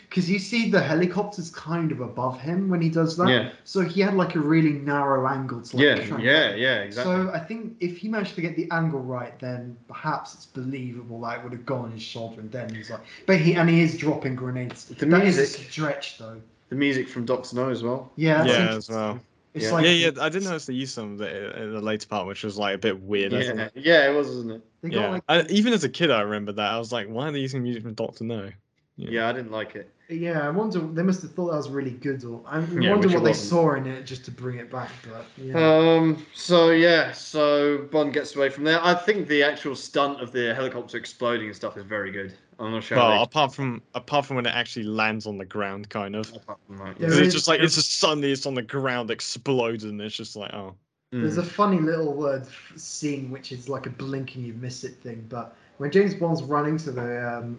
'cause 0.09 0.31
you 0.31 0.39
see 0.39 0.71
the 0.71 0.81
helicopter's 0.81 1.51
kind 1.51 1.93
of 1.93 2.01
above 2.01 2.41
him 2.41 2.71
when 2.71 2.81
he 2.81 2.89
does 2.89 3.19
that. 3.19 3.29
Yeah. 3.29 3.51
So 3.65 3.83
he 3.83 4.01
had 4.01 4.15
like 4.15 4.35
a 4.35 4.41
really 4.41 4.73
narrow 4.73 5.29
angle 5.29 5.61
to 5.61 5.77
like 5.77 5.85
Yeah, 5.85 6.07
try 6.07 6.23
yeah, 6.23 6.55
yeah, 6.55 6.77
exactly. 6.79 7.13
So 7.17 7.31
I 7.35 7.41
think 7.41 7.77
if 7.81 7.99
he 7.99 8.09
managed 8.09 8.35
to 8.37 8.41
get 8.41 8.57
the 8.57 8.67
angle 8.71 9.01
right, 9.01 9.39
then 9.41 9.77
perhaps 9.89 10.33
it's 10.33 10.47
believable 10.47 11.21
that 11.21 11.41
it 11.41 11.45
would 11.45 11.53
have 11.53 11.67
gone 11.67 11.85
on 11.85 11.93
his 11.93 12.03
shoulder, 12.03 12.41
and 12.41 12.51
then 12.51 12.75
he's 12.75 12.89
like, 12.89 13.01
but 13.27 13.37
he 13.39 13.57
and 13.57 13.69
he 13.69 13.83
is 13.83 13.99
dropping 13.99 14.37
grenades. 14.37 14.87
The 14.87 15.05
That 15.05 15.27
is 15.27 15.37
a 15.37 15.41
music. 15.43 15.71
stretch 15.71 16.17
though. 16.17 16.41
The 16.75 16.81
music 16.81 17.09
from 17.09 17.25
Doctor 17.25 17.57
No 17.57 17.69
as 17.71 17.83
well. 17.83 18.13
Yeah. 18.17 18.43
that's 18.45 18.49
yeah, 18.59 18.77
as 18.77 18.89
well. 18.89 19.21
It's 19.55 19.67
Yeah. 19.67 19.73
like 19.73 19.85
yeah, 19.85 19.91
yeah. 19.91 20.11
I 20.21 20.29
did 20.29 20.43
notice 20.43 20.67
they 20.67 20.75
used 20.75 20.93
some 20.95 21.15
of 21.15 21.21
it 21.21 21.57
in 21.57 21.73
the 21.73 21.81
later 21.81 22.09
part, 22.09 22.27
which 22.27 22.43
was 22.43 22.59
like 22.59 22.75
a 22.75 22.79
bit 22.79 23.01
weird. 23.01 23.33
Yeah, 23.33 23.69
yeah, 23.75 24.11
it 24.11 24.15
was, 24.15 24.27
wasn't 24.27 24.53
it? 24.53 24.63
They 24.83 24.91
got 24.91 25.01
Yeah, 25.01 25.09
like 25.11 25.23
I, 25.29 25.43
even 25.49 25.73
as 25.73 25.85
a 25.85 25.89
kid, 25.89 26.11
I 26.11 26.23
remember 26.23 26.53
that. 26.53 26.73
I 26.73 26.79
was 26.79 26.93
like, 26.93 27.07
"Why 27.07 27.29
are 27.29 27.33
they 27.33 27.39
using 27.39 27.63
music 27.63 27.85
from 27.85 27.95
Doctor 27.95 28.25
No?" 28.25 28.51
Yeah. 28.97 29.11
Yeah, 29.11 29.29
I 29.29 29.33
didn't 29.33 29.51
like 29.51 29.75
it. 29.75 29.91
yeah. 30.09 30.47
I 30.47 30.51
wonder 30.51 30.79
they 30.79 31.03
must 31.03 31.23
have 31.23 31.33
thought 31.33 31.51
that 31.51 31.57
was 31.57 31.69
really 31.71 31.91
good, 31.91 32.25
or 32.25 32.43
I 32.47 32.61
Yeah, 32.61 32.93
wonder 32.93 33.09
what 33.09 33.25
they 33.25 33.33
saw 33.33 33.75
in 33.75 33.87
it 33.87 34.05
just 34.07 34.25
to 34.27 34.31
bring 34.31 34.59
it 34.59 34.71
back. 34.71 34.91
But 35.09 35.25
yeah. 35.37 35.55
Um. 35.59 36.25
So 36.35 36.71
yeah. 36.71 37.13
So 37.13 37.79
Bond 37.91 38.13
gets 38.13 38.37
away 38.37 38.51
from 38.51 38.65
there. 38.65 38.83
I 38.85 38.95
think 38.95 39.27
the 39.29 39.43
actual 39.43 39.75
stunt 39.75 40.21
of 40.21 40.31
the 40.33 40.55
helicopter 40.55 40.97
exploding 40.97 41.47
and 41.49 41.57
stuff 41.57 41.77
is 41.77 41.85
very 41.85 42.13
good. 42.13 42.35
I'm 42.61 42.71
not 42.71 42.85
sure. 42.85 42.99
Well, 42.99 43.17
they- 43.19 43.23
apart 43.23 43.53
from 43.55 43.83
apart 43.95 44.27
from 44.27 44.37
when 44.37 44.47
it 44.47 44.55
actually 44.55 44.85
lands 44.85 45.27
on 45.27 45.39
the 45.39 45.45
ground, 45.45 45.89
kind 45.91 46.15
of. 46.15 46.33
apart 46.33 46.59
that, 46.71 46.99
There 47.01 47.13
yeah. 47.13 47.25
it's 47.25 47.35
just 47.35 47.49
like 47.49 47.61
it's 47.61 47.75
just 47.75 47.99
suddenly 47.99 48.31
it's 48.31 48.47
on 48.47 48.55
the 48.55 48.63
ground, 48.63 49.11
explodes, 49.11 49.83
and 49.83 50.01
it's 50.01 50.15
just 50.17 50.37
like, 50.37 50.53
oh, 50.55 50.75
There's 51.11 51.37
Mm. 51.37 51.39
a 51.39 51.43
funny 51.45 51.79
little 51.81 52.13
word 52.15 52.47
scene 52.77 53.31
which 53.31 53.51
is 53.53 53.69
like 53.69 53.87
a 53.87 53.91
blink 53.91 54.37
and 54.37 54.47
you 54.47 54.53
miss 54.55 54.85
it 54.85 54.95
thing. 55.03 55.25
But 55.29 55.57
when 55.79 55.91
James 55.91 56.15
Bond's 56.15 56.43
running 56.45 56.77
to 56.79 56.93
the 56.93 57.39
um, 57.39 57.59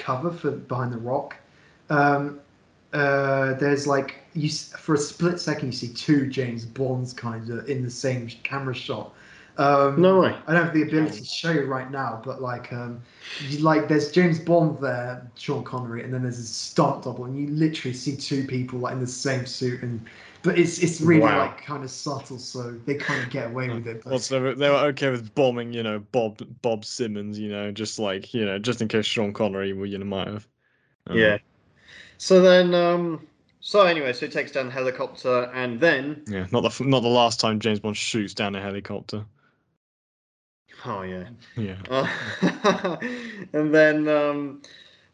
cover 0.00 0.30
for 0.30 0.50
behind 0.50 0.92
the 0.92 0.98
rock, 0.98 1.36
um, 1.90 2.40
uh, 2.92 3.54
there's 3.54 3.86
like 3.86 4.16
you 4.34 4.48
for 4.50 4.94
a 4.94 4.98
split 4.98 5.38
second 5.38 5.66
you 5.66 5.72
see 5.72 5.88
two 5.88 6.26
James 6.26 6.64
Bonds 6.64 7.12
kind 7.12 7.48
of 7.50 7.68
in 7.68 7.84
the 7.84 7.90
same 7.90 8.26
camera 8.42 8.74
shot. 8.74 9.12
Um, 9.58 10.00
No 10.00 10.20
way. 10.20 10.34
I 10.46 10.54
don't 10.54 10.64
have 10.64 10.74
the 10.74 10.82
ability 10.82 11.18
to 11.20 11.24
show 11.24 11.50
you 11.50 11.66
right 11.66 11.90
now, 11.90 12.22
but 12.24 12.40
like, 12.40 12.72
um, 12.72 13.02
you, 13.48 13.58
like 13.58 13.88
there's 13.88 14.10
James 14.10 14.38
Bond 14.38 14.78
there, 14.80 15.30
Sean 15.36 15.62
Connery, 15.64 16.02
and 16.02 16.14
then 16.14 16.22
there's 16.22 16.38
a 16.38 16.46
stunt 16.46 17.04
double, 17.04 17.26
and 17.26 17.38
you 17.38 17.48
literally 17.48 17.94
see 17.94 18.16
two 18.16 18.46
people 18.46 18.78
like 18.78 18.94
in 18.94 19.00
the 19.00 19.06
same 19.06 19.44
suit, 19.44 19.82
and 19.82 20.00
but 20.42 20.58
it's 20.58 20.78
it's 20.78 21.00
really 21.00 21.20
Wow. 21.20 21.38
like 21.38 21.62
kind 21.64 21.84
of 21.84 21.90
subtle, 21.90 22.38
so 22.38 22.72
they 22.86 22.94
kind 22.94 23.22
of 23.22 23.28
get 23.30 23.48
away 23.50 23.70
with 23.70 23.86
it. 23.86 24.02
But 24.04 24.10
well, 24.10 24.18
so 24.18 24.54
they 24.54 24.68
were, 24.70 24.76
okay 24.88 25.10
with 25.10 25.34
bombing, 25.34 25.72
you 25.72 25.82
know, 25.82 25.98
Bob 26.00 26.42
Bob 26.62 26.84
Simmons, 26.84 27.38
you 27.38 27.48
know, 27.50 27.70
just 27.72 27.98
like 27.98 28.32
you 28.34 28.44
know, 28.44 28.58
just 28.58 28.80
in 28.82 28.88
case 28.88 29.06
Sean 29.06 29.32
Connery, 29.32 29.72
well, 29.72 29.86
you 29.86 29.98
know, 29.98 30.04
might 30.06 30.28
have. 30.28 30.48
Um, 31.06 31.18
Yeah. 31.18 31.38
So 32.18 32.40
then, 32.42 32.74
um, 32.74 33.26
so 33.60 33.82
anyway, 33.82 34.12
so 34.12 34.26
he 34.26 34.32
takes 34.32 34.52
down 34.52 34.66
the 34.66 34.72
helicopter, 34.72 35.50
and 35.54 35.80
then, 35.80 36.24
Yeah, 36.26 36.46
not 36.52 36.62
the 36.62 36.84
not 36.84 37.00
the 37.00 37.08
last 37.08 37.40
time 37.40 37.60
James 37.60 37.80
Bond 37.80 37.96
shoots 37.96 38.34
down 38.34 38.54
a 38.54 38.62
helicopter. 38.62 39.26
oh 40.86 41.02
yeah, 41.02 41.28
Yeah. 41.56 41.76
uh, 41.88 42.06
and 43.52 43.74
then, 43.74 44.08
um, 44.08 44.62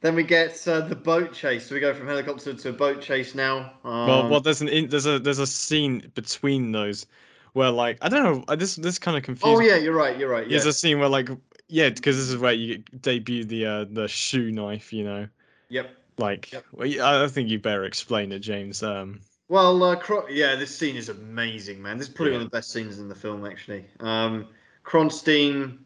then 0.01 0.15
we 0.15 0.23
get 0.23 0.67
uh, 0.69 0.81
the 0.81 0.97
boat 0.97 1.33
chase. 1.33 1.67
So 1.67 1.75
we 1.75 1.81
go 1.81 1.95
from 1.95 2.07
helicopter 2.07 2.53
to 2.55 2.69
a 2.69 2.73
boat 2.73 3.01
chase 3.01 3.35
now. 3.35 3.73
Um, 3.85 4.07
Well, 4.07 4.29
well, 4.31 4.41
there's 4.41 4.61
an 4.61 4.69
in, 4.69 4.89
there's 4.89 5.07
a 5.07 5.19
there's 5.19 5.39
a 5.39 5.47
scene 5.47 6.11
between 6.15 6.73
those 6.73 7.07
where 7.55 7.71
like 7.71 7.99
I 8.03 8.09
don't 8.09 8.23
know 8.23 8.45
uh, 8.49 8.57
this 8.57 8.77
this 8.77 8.99
kind 8.99 9.17
of 9.17 9.23
confused. 9.23 9.57
oh 9.57 9.61
yeah, 9.61 9.77
you're 9.77 9.95
right, 9.95 10.19
you're 10.19 10.29
right. 10.31 10.45
Yeah. 10.47 10.51
There's 10.51 10.67
a 10.67 10.73
scene 10.73 10.99
where 10.99 11.09
like 11.09 11.29
yeah, 11.69 11.89
because 11.89 12.17
this 12.17 12.29
is 12.29 12.37
where 12.37 12.53
you 12.53 12.79
debut 13.01 13.45
the 13.45 13.67
uh 13.67 13.85
the 13.91 14.07
shoe 14.09 14.53
knife, 14.53 14.93
you 14.93 15.05
know. 15.05 15.29
Yep. 15.69 15.91
Like, 16.19 16.53
Yep. 16.53 16.65
well, 16.73 17.03
I 17.25 17.29
think 17.29 17.51
you 17.51 17.59
better 17.59 17.85
explain 17.85 18.33
it, 18.33 18.39
James. 18.39 18.83
Um, 18.83 19.21
Well, 19.49 19.83
uh, 19.83 19.97
Cro- 19.97 20.27
yeah, 20.29 20.55
this 20.57 20.75
scene 20.75 20.97
is 20.97 21.09
amazing, 21.11 21.83
man. 21.83 21.99
This 21.99 22.09
is 22.09 22.15
probably 22.15 22.33
Yeah. 22.33 22.39
one 22.39 22.47
of 22.47 22.51
the 22.51 22.57
best 22.57 22.73
scenes 22.73 22.99
in 22.99 23.09
the 23.09 23.15
film, 23.15 23.45
actually. 23.45 23.85
Um, 24.01 24.47
Kronstein 24.85 25.79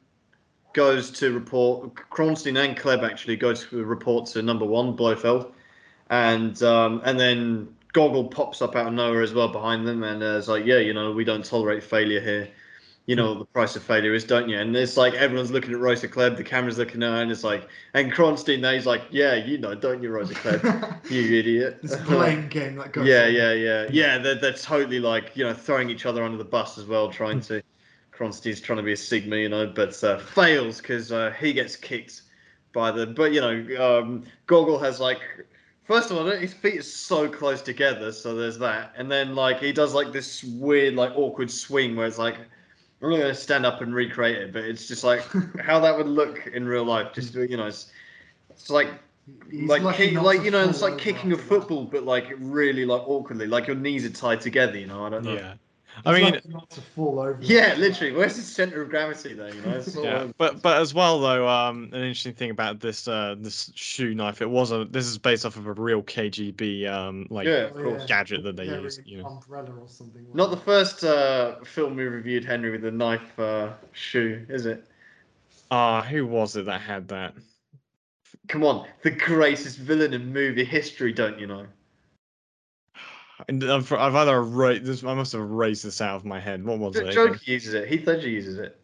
goes 0.72 1.10
to 1.12 1.32
report. 1.32 1.94
Kronstein 1.94 2.62
and 2.62 2.76
Klebb 2.76 3.09
actually 3.09 3.36
go 3.36 3.55
to 3.55 3.84
report 3.84 4.26
to 4.30 4.42
number 4.42 4.64
one, 4.64 4.97
Blofeld, 4.97 5.52
and 6.10 6.62
um, 6.62 7.02
and 7.05 7.18
then 7.18 7.74
Gogol 7.92 8.28
pops 8.28 8.62
up 8.62 8.76
out 8.76 8.86
of 8.86 8.92
nowhere 8.92 9.22
as 9.22 9.32
well 9.32 9.48
behind 9.48 9.86
them, 9.86 10.02
and 10.02 10.22
uh, 10.22 10.38
it's 10.38 10.48
like, 10.48 10.64
yeah, 10.64 10.78
you 10.78 10.94
know, 10.94 11.12
we 11.12 11.24
don't 11.24 11.44
tolerate 11.44 11.82
failure 11.82 12.20
here. 12.20 12.48
You 13.06 13.16
know 13.16 13.30
what 13.30 13.38
the 13.40 13.44
price 13.47 13.74
of 13.74 13.82
failure 13.82 14.14
is, 14.14 14.22
don't 14.22 14.48
you? 14.48 14.56
And 14.56 14.76
it's 14.76 14.97
like 14.97 15.14
everyone's 15.14 15.51
looking 15.51 15.72
at 15.72 15.80
Rosa 15.80 16.06
Klebb, 16.06 16.36
the 16.36 16.44
camera's 16.44 16.78
looking 16.78 17.02
at 17.02 17.10
her, 17.10 17.22
and 17.22 17.32
it's 17.32 17.42
like, 17.42 17.66
and 17.94 18.12
Kronstein, 18.12 18.62
there, 18.62 18.74
he's 18.74 18.86
like, 18.86 19.02
yeah, 19.10 19.34
you 19.34 19.59
know, 19.59 19.74
don't 19.74 20.01
you, 20.01 20.10
Rosa 20.10 20.34
Klebb, 20.34 21.10
you 21.10 21.36
idiot. 21.36 21.80
this 21.82 21.97
blame 22.06 22.48
game 22.48 22.76
that 22.76 22.92
goes. 22.92 23.09
Yeah, 23.09 23.24
on. 23.24 23.34
yeah, 23.34 23.52
yeah, 23.52 23.86
yeah. 23.90 24.18
They're, 24.18 24.36
they're 24.36 24.52
totally 24.52 25.01
like 25.01 25.36
you 25.36 25.42
know 25.42 25.55
throwing 25.55 25.90
each 25.90 26.06
other 26.06 26.22
under 26.22 26.38
the 26.38 26.44
bus 26.44 26.78
as 26.78 26.84
well, 26.84 27.10
trying 27.10 27.40
to. 27.51 27.62
Kronstein's 28.20 28.60
trying 28.60 28.76
to 28.76 28.82
be 28.82 28.92
a 28.92 28.97
Sigma, 28.98 29.36
you 29.36 29.48
know, 29.48 29.66
but 29.66 30.05
uh, 30.05 30.18
fails 30.18 30.76
because 30.76 31.10
uh, 31.10 31.30
he 31.40 31.55
gets 31.55 31.74
kicked 31.74 32.20
by 32.74 32.90
the. 32.90 33.06
But 33.06 33.32
you 33.32 33.40
know, 33.40 33.98
um, 33.98 34.24
Gogol 34.47 34.78
has 34.78 35.01
like. 35.01 35.20
First 35.84 36.10
of 36.10 36.18
all, 36.18 36.26
his 36.26 36.52
feet 36.52 36.78
are 36.80 36.82
so 36.82 37.30
close 37.30 37.62
together, 37.62 38.12
so 38.12 38.34
there's 38.34 38.59
that, 38.59 38.92
and 38.97 39.10
then 39.10 39.34
like 39.34 39.59
he 39.59 39.72
does 39.72 39.94
like 39.94 40.12
this 40.12 40.44
weird, 40.44 40.94
like 40.97 41.12
awkward 41.16 41.51
swing 41.51 41.97
where 41.97 42.06
it's 42.06 42.18
like, 42.18 42.36
I'm 43.02 43.10
not 43.10 43.16
gonna 43.16 43.34
stand 43.34 43.64
up 43.64 43.80
and 43.80 43.94
recreate 43.94 44.36
it, 44.36 44.52
but 44.52 44.64
it's 44.64 44.86
just 44.86 45.02
like 45.02 45.24
how 45.64 45.80
that 45.80 45.97
would 45.97 46.06
look 46.06 46.47
in 46.47 46.68
real 46.68 46.84
life. 46.84 47.14
Just 47.14 47.34
you 47.34 47.56
know, 47.56 47.68
it's, 47.68 47.90
it's 48.51 48.68
like 48.68 48.88
He's 49.51 49.68
like 49.68 49.97
kick, 49.97 50.12
like 50.20 50.40
to 50.40 50.44
you 50.44 50.51
know, 50.51 50.68
it's 50.68 50.80
fall 50.80 50.90
like 50.90 50.98
kicking 50.98 51.32
a 51.32 51.38
football, 51.38 51.86
but 51.86 52.05
like 52.05 52.30
really 52.38 52.84
like 52.84 53.09
awkwardly, 53.09 53.47
like 53.47 53.66
your 53.66 53.76
knees 53.76 54.05
are 54.05 54.10
tied 54.10 54.42
together. 54.42 54.78
You 54.78 54.88
know, 54.88 55.06
I 55.06 55.09
don't 55.09 55.24
know. 55.24 55.34
yeah. 55.34 55.55
I 56.05 56.12
mean, 56.12 56.32
lucky 56.32 56.48
not 56.48 56.70
to 56.70 56.81
fall 56.81 57.20
over. 57.20 57.39
Yeah, 57.43 57.74
literally. 57.78 58.12
Where's 58.12 58.36
the 58.36 58.43
center 58.43 58.82
of 58.82 58.90
gravity 58.90 59.35
there? 59.35 59.55
You 59.55 59.62
know, 59.62 59.82
yeah, 60.02 60.27
but 60.39 60.62
but 60.62 60.81
as 60.81 60.94
well 60.94 61.20
though, 61.20 61.48
um, 61.48 61.85
an 61.93 62.01
interesting 62.01 62.35
thing 62.35 62.51
about 62.51 62.81
this 62.81 63.06
uh 63.09 63.35
this 63.39 63.70
shoe 63.74 64.14
knife, 64.14 64.40
it 64.43 64.51
was 64.51 64.72
a 64.72 64.85
this 64.85 65.06
is 65.06 65.18
based 65.18 65.44
off 65.44 65.56
of 65.56 65.66
a 65.66 65.72
real 65.72 66.02
KGB 66.02 66.86
um 66.86 67.27
like 67.31 67.47
yeah, 67.48 67.70
Oh, 67.77 67.93
yeah. 67.93 68.06
gadget 68.06 68.44
that 68.44 68.56
they 68.56 68.66
Yeah, 68.66 68.77
use. 68.77 68.98
really 68.98 69.10
You 69.10 69.18
know. 69.18 69.24
Umbrella 69.31 69.70
or 69.81 69.89
something. 69.89 70.24
like 70.27 70.35
Not 70.35 70.51
the 70.51 70.56
first 70.56 71.05
uh, 71.05 71.56
film 71.64 71.97
we 71.97 72.05
reviewed, 72.05 72.44
Henry, 72.44 72.70
with 72.70 72.82
the 72.82 72.90
knife 72.90 73.39
uh, 73.39 73.70
shoe, 73.93 74.44
is 74.48 74.66
it? 74.66 74.86
Ah, 75.70 76.02
who 76.02 76.27
was 76.27 76.56
it 76.56 76.66
that 76.66 76.81
had 76.81 77.09
that? 77.09 77.35
Come 78.48 78.64
on, 78.64 78.86
the 79.02 79.10
greatest 79.10 79.78
villain 79.78 80.12
in 80.14 80.32
movie 80.32 80.64
history, 80.64 81.12
don't 81.12 81.39
you 81.39 81.47
know? 81.47 81.66
And 83.51 83.64
I've, 83.64 83.93
I've 83.93 84.14
either 84.14 84.39
erased 84.39 84.85
this. 84.85 85.02
I 85.05 85.12
must 85.12 85.32
have 85.32 85.40
erased 85.43 85.82
this 85.82 86.01
out 86.01 86.14
of 86.14 86.24
my 86.24 86.39
head. 86.39 86.64
What 86.64 86.78
was 86.78 86.94
Jo- 86.94 87.01
it? 87.06 87.12
Joker 87.12 87.39
uses 87.44 87.74
it. 87.74 87.89
Heath 87.89 88.06
Ledger 88.06 88.28
uses 88.28 88.59
it. 88.59 88.78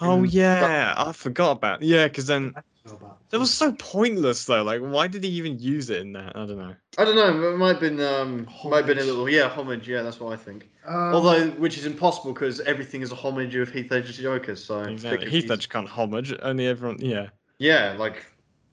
Oh 0.00 0.18
in- 0.22 0.26
yeah, 0.26 0.94
I 0.96 1.10
forgot 1.12 1.52
about. 1.52 1.82
Yeah, 1.82 2.06
because 2.06 2.26
then 2.26 2.52
I 2.54 2.60
about 2.90 3.18
that 3.30 3.38
was 3.40 3.52
so 3.52 3.72
pointless 3.72 4.44
though. 4.44 4.62
Like, 4.62 4.80
why 4.80 5.08
did 5.08 5.24
he 5.24 5.30
even 5.30 5.58
use 5.58 5.88
it 5.90 6.02
in 6.02 6.12
that? 6.12 6.36
I 6.36 6.46
don't 6.46 6.58
know. 6.58 6.74
I 6.98 7.04
don't 7.04 7.16
know. 7.16 7.50
It 7.52 7.56
might 7.56 7.68
have 7.72 7.80
been, 7.80 8.00
um, 8.00 8.46
might 8.64 8.78
have 8.78 8.86
been 8.86 8.98
a 8.98 9.04
little, 9.04 9.28
yeah, 9.28 9.48
homage. 9.48 9.88
Yeah, 9.88 10.02
that's 10.02 10.20
what 10.20 10.32
I 10.32 10.36
think. 10.36 10.68
Um, 10.86 11.14
Although, 11.14 11.48
which 11.52 11.76
is 11.78 11.84
impossible 11.86 12.32
because 12.34 12.60
everything 12.60 13.00
is 13.02 13.10
a 13.10 13.14
homage 13.16 13.54
of 13.56 13.70
Heath 13.72 13.90
Ledger's 13.90 14.18
Joker. 14.18 14.54
So 14.54 14.80
it's 14.80 14.84
a 14.86 14.86
bit 14.86 14.92
Exactly. 14.92 15.30
Heath. 15.30 15.48
Ledger 15.50 15.68
can't 15.68 15.88
homage. 15.88 16.34
Only 16.42 16.66
everyone. 16.66 16.98
Yeah. 17.00 17.28
Yeah, 17.58 17.96
like, 17.98 18.24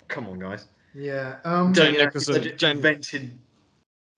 come 0.10 0.28
on, 0.28 0.40
guys. 0.40 0.68
yeah. 0.94 1.38
Um, 1.44 1.74
Jack 1.74 1.86
Don't 1.86 1.94
you 1.94 2.00
know 2.00 2.06
Heath 2.06 2.14
Nicholson- 2.14 2.34
Ledger 2.36 2.56
Jack- 2.56 2.76
invented 2.76 3.40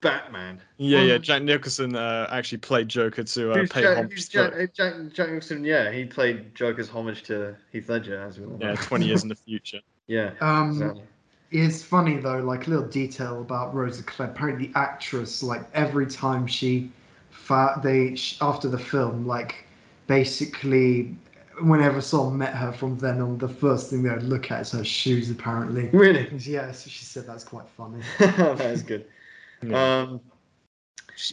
Batman. 0.00 0.60
Yeah, 0.76 1.02
yeah. 1.02 1.14
Um, 1.14 1.22
Jack 1.22 1.42
Nicholson 1.42 1.96
uh, 1.96 2.28
actually 2.30 2.58
played 2.58 2.88
Joker 2.88 3.24
to 3.24 3.52
uh, 3.52 3.66
pay 3.68 3.82
Jack, 3.82 3.96
homage. 3.96 4.12
who's 4.12 4.28
to- 4.28 4.32
Jack, 4.38 4.52
uh, 4.54 4.66
Jack, 4.74 4.94
Jack 5.12 5.28
Nicholson? 5.30 5.64
Yeah, 5.64 5.90
he 5.90 6.04
played 6.04 6.54
Joker's 6.54 6.88
homage 6.88 7.22
to 7.24 7.56
Heath 7.72 7.88
Ledger, 7.88 8.20
as 8.22 8.38
we 8.38 8.44
all 8.46 8.52
know. 8.58 8.68
Yeah, 8.70 8.74
twenty 8.76 9.06
years 9.06 9.22
in 9.22 9.28
the 9.28 9.34
future. 9.46 9.80
Yeah, 10.06 10.30
um, 10.40 10.70
exactly. 10.70 11.02
It's 11.50 11.82
funny 11.82 12.18
though, 12.18 12.38
like 12.40 12.66
a 12.66 12.70
little 12.70 12.86
detail 12.86 13.40
about 13.40 13.74
Rosa 13.74 14.02
Klebb. 14.02 14.30
Apparently, 14.32 14.66
the 14.68 14.78
actress, 14.78 15.42
like 15.42 15.62
every 15.74 16.06
time 16.06 16.46
she, 16.46 16.90
fa- 17.30 17.80
they 17.82 18.14
sh- 18.14 18.36
after 18.40 18.68
the 18.68 18.78
film, 18.78 19.26
like 19.26 19.64
basically, 20.06 21.16
whenever 21.62 22.00
someone 22.00 22.36
met 22.38 22.54
her 22.54 22.70
from 22.72 22.98
then 22.98 23.20
on, 23.20 23.38
the 23.38 23.48
first 23.48 23.90
thing 23.90 24.02
they 24.02 24.10
would 24.10 24.22
look 24.24 24.50
at 24.50 24.60
is 24.62 24.72
her 24.72 24.84
shoes. 24.84 25.30
Apparently, 25.30 25.88
Really? 25.92 26.28
yeah. 26.38 26.70
So 26.72 26.90
she 26.90 27.04
said 27.04 27.26
that's 27.26 27.44
quite 27.44 27.66
funny. 27.68 28.02
that 28.18 28.60
is 28.60 28.82
good. 28.82 29.06
Yeah. 29.62 30.00
Um, 30.00 30.20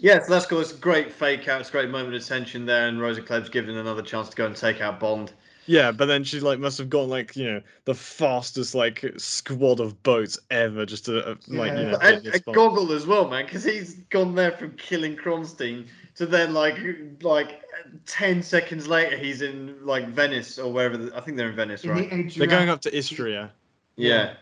yeah, 0.01 0.21
so 0.23 0.31
that's 0.33 0.45
cool. 0.47 0.61
It's 0.61 0.71
a 0.71 0.77
great 0.77 1.11
fake 1.11 1.47
out. 1.47 1.59
It's 1.61 1.69
a 1.69 1.71
great 1.71 1.89
moment 1.89 2.15
of 2.15 2.25
tension 2.25 2.65
there, 2.65 2.87
and 2.87 2.99
Rosa 2.99 3.21
Klebb's 3.21 3.49
given 3.49 3.77
another 3.77 4.01
chance 4.01 4.29
to 4.29 4.35
go 4.35 4.47
and 4.47 4.55
take 4.55 4.81
out 4.81 4.99
Bond. 4.99 5.31
Yeah, 5.67 5.91
but 5.91 6.05
then 6.05 6.23
she 6.23 6.39
like 6.39 6.59
must 6.59 6.77
have 6.77 6.89
got 6.89 7.07
like 7.07 7.35
you 7.35 7.45
know 7.51 7.61
the 7.85 7.95
fastest 7.95 8.75
like 8.75 9.05
squad 9.17 9.79
of 9.79 10.01
boats 10.03 10.37
ever 10.51 10.85
just 10.85 11.05
to 11.05 11.31
uh, 11.31 11.35
like 11.47 11.71
you 11.71 11.85
know. 11.85 11.97
and, 12.01 12.23
hit 12.23 12.43
and. 12.45 12.55
Gogol 12.55 12.91
as 12.91 13.07
well, 13.07 13.27
man, 13.27 13.45
because 13.45 13.63
he's 13.63 13.95
gone 14.09 14.35
there 14.35 14.51
from 14.51 14.71
killing 14.71 15.15
Kronstein 15.15 15.85
to 16.15 16.25
then 16.25 16.53
like 16.53 16.77
like 17.21 17.63
ten 18.05 18.41
seconds 18.43 18.87
later 18.87 19.17
he's 19.17 19.41
in 19.41 19.75
like 19.85 20.07
Venice 20.09 20.59
or 20.59 20.71
wherever. 20.71 20.97
The, 20.97 21.15
I 21.15 21.21
think 21.21 21.37
they're 21.37 21.49
in 21.49 21.55
Venice, 21.55 21.83
In 21.83 21.91
right? 21.91 22.09
the 22.09 22.15
Adriatic- 22.15 22.37
They're 22.37 22.47
going 22.47 22.69
up 22.69 22.81
to 22.81 22.95
Istria. 22.95 23.51
yeah. 23.95 24.35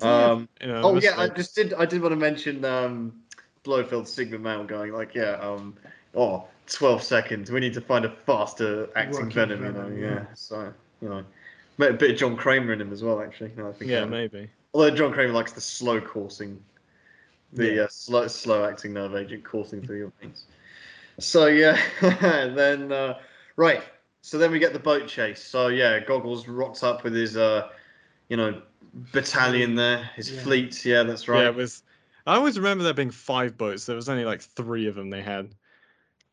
Yeah. 0.00 0.08
Um, 0.08 0.48
You 0.60 0.68
know, 0.68 0.82
oh 0.82 0.94
must 0.94 1.04
yeah, 1.04 1.20
I 1.20 1.28
just 1.28 1.54
did. 1.54 1.74
I 1.74 1.84
did 1.84 2.00
want 2.00 2.12
to 2.12 2.16
mention 2.16 2.64
um, 2.64 3.21
Blofeld 3.64 4.08
Sigma 4.08 4.38
Male 4.38 4.64
going 4.64 4.92
like, 4.92 5.14
yeah, 5.14 5.32
um, 5.40 5.74
oh, 6.14 6.44
12 6.66 7.02
seconds. 7.02 7.50
We 7.50 7.60
need 7.60 7.74
to 7.74 7.80
find 7.80 8.04
a 8.04 8.10
faster 8.10 8.88
acting 8.96 9.26
Working 9.26 9.30
Venom, 9.30 9.64
you 9.64 9.72
know. 9.72 9.88
Yeah. 10.08 10.14
yeah. 10.14 10.24
So 10.34 10.72
you 11.00 11.08
know, 11.08 11.24
Met 11.78 11.90
a 11.90 11.94
bit 11.94 12.10
of 12.12 12.16
John 12.18 12.36
Kramer 12.36 12.72
in 12.72 12.80
him 12.80 12.92
as 12.92 13.02
well. 13.02 13.20
Actually, 13.22 13.52
no, 13.56 13.68
I 13.68 13.72
think. 13.72 13.90
yeah, 13.90 13.98
about 14.02 14.08
it. 14.20 14.32
maybe. 14.32 14.50
Although 14.74 14.90
John 14.94 15.12
Kramer 15.12 15.32
likes 15.32 15.52
the 15.52 15.60
slow 15.60 16.00
coursing, 16.00 16.62
the 17.52 17.74
Yeah. 17.74 17.82
uh, 17.82 17.88
slow 17.88 18.26
slow 18.28 18.64
acting 18.64 18.92
nerve 18.92 19.14
agent 19.14 19.44
coursing 19.44 19.82
through 19.82 19.98
your 19.98 20.12
veins. 20.20 20.44
So 21.18 21.46
yeah, 21.46 21.78
then 22.00 22.92
uh, 22.92 23.18
right. 23.56 23.82
So 24.22 24.38
then 24.38 24.50
we 24.52 24.58
get 24.58 24.72
the 24.72 24.78
boat 24.78 25.08
chase. 25.08 25.42
So 25.42 25.68
yeah, 25.68 25.98
Goggles 26.00 26.46
rocks 26.46 26.82
up 26.82 27.04
with 27.04 27.14
his 27.14 27.36
uh, 27.36 27.68
you 28.28 28.36
know, 28.36 28.62
battalion 29.12 29.74
there, 29.74 30.08
his 30.16 30.30
Yeah. 30.30 30.42
fleet. 30.42 30.84
Yeah, 30.84 31.02
that's 31.02 31.26
right. 31.28 31.42
Yeah, 31.44 31.50
with 31.50 31.82
I 32.26 32.36
always 32.36 32.58
remember 32.58 32.84
there 32.84 32.94
being 32.94 33.10
five 33.10 33.56
boats. 33.56 33.86
There 33.86 33.96
was 33.96 34.08
only 34.08 34.24
like 34.24 34.40
three 34.40 34.86
of 34.86 34.94
them 34.94 35.10
they 35.10 35.22
had. 35.22 35.54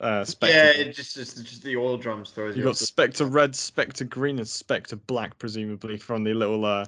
Uh, 0.00 0.24
Spectre. 0.24 0.56
Yeah, 0.56 0.70
it 0.70 0.94
just, 0.94 1.14
just 1.14 1.44
just 1.44 1.62
the 1.62 1.76
oil 1.76 1.98
drums 1.98 2.30
throws 2.30 2.56
you 2.56 2.62
you 2.62 2.68
got 2.68 2.76
Spectre 2.76 3.26
red, 3.26 3.54
Spectre 3.54 4.04
green, 4.04 4.38
and 4.38 4.48
Spectre 4.48 4.96
black, 4.96 5.38
presumably 5.38 5.98
from 5.98 6.24
the 6.24 6.32
little 6.32 6.64
uh, 6.64 6.86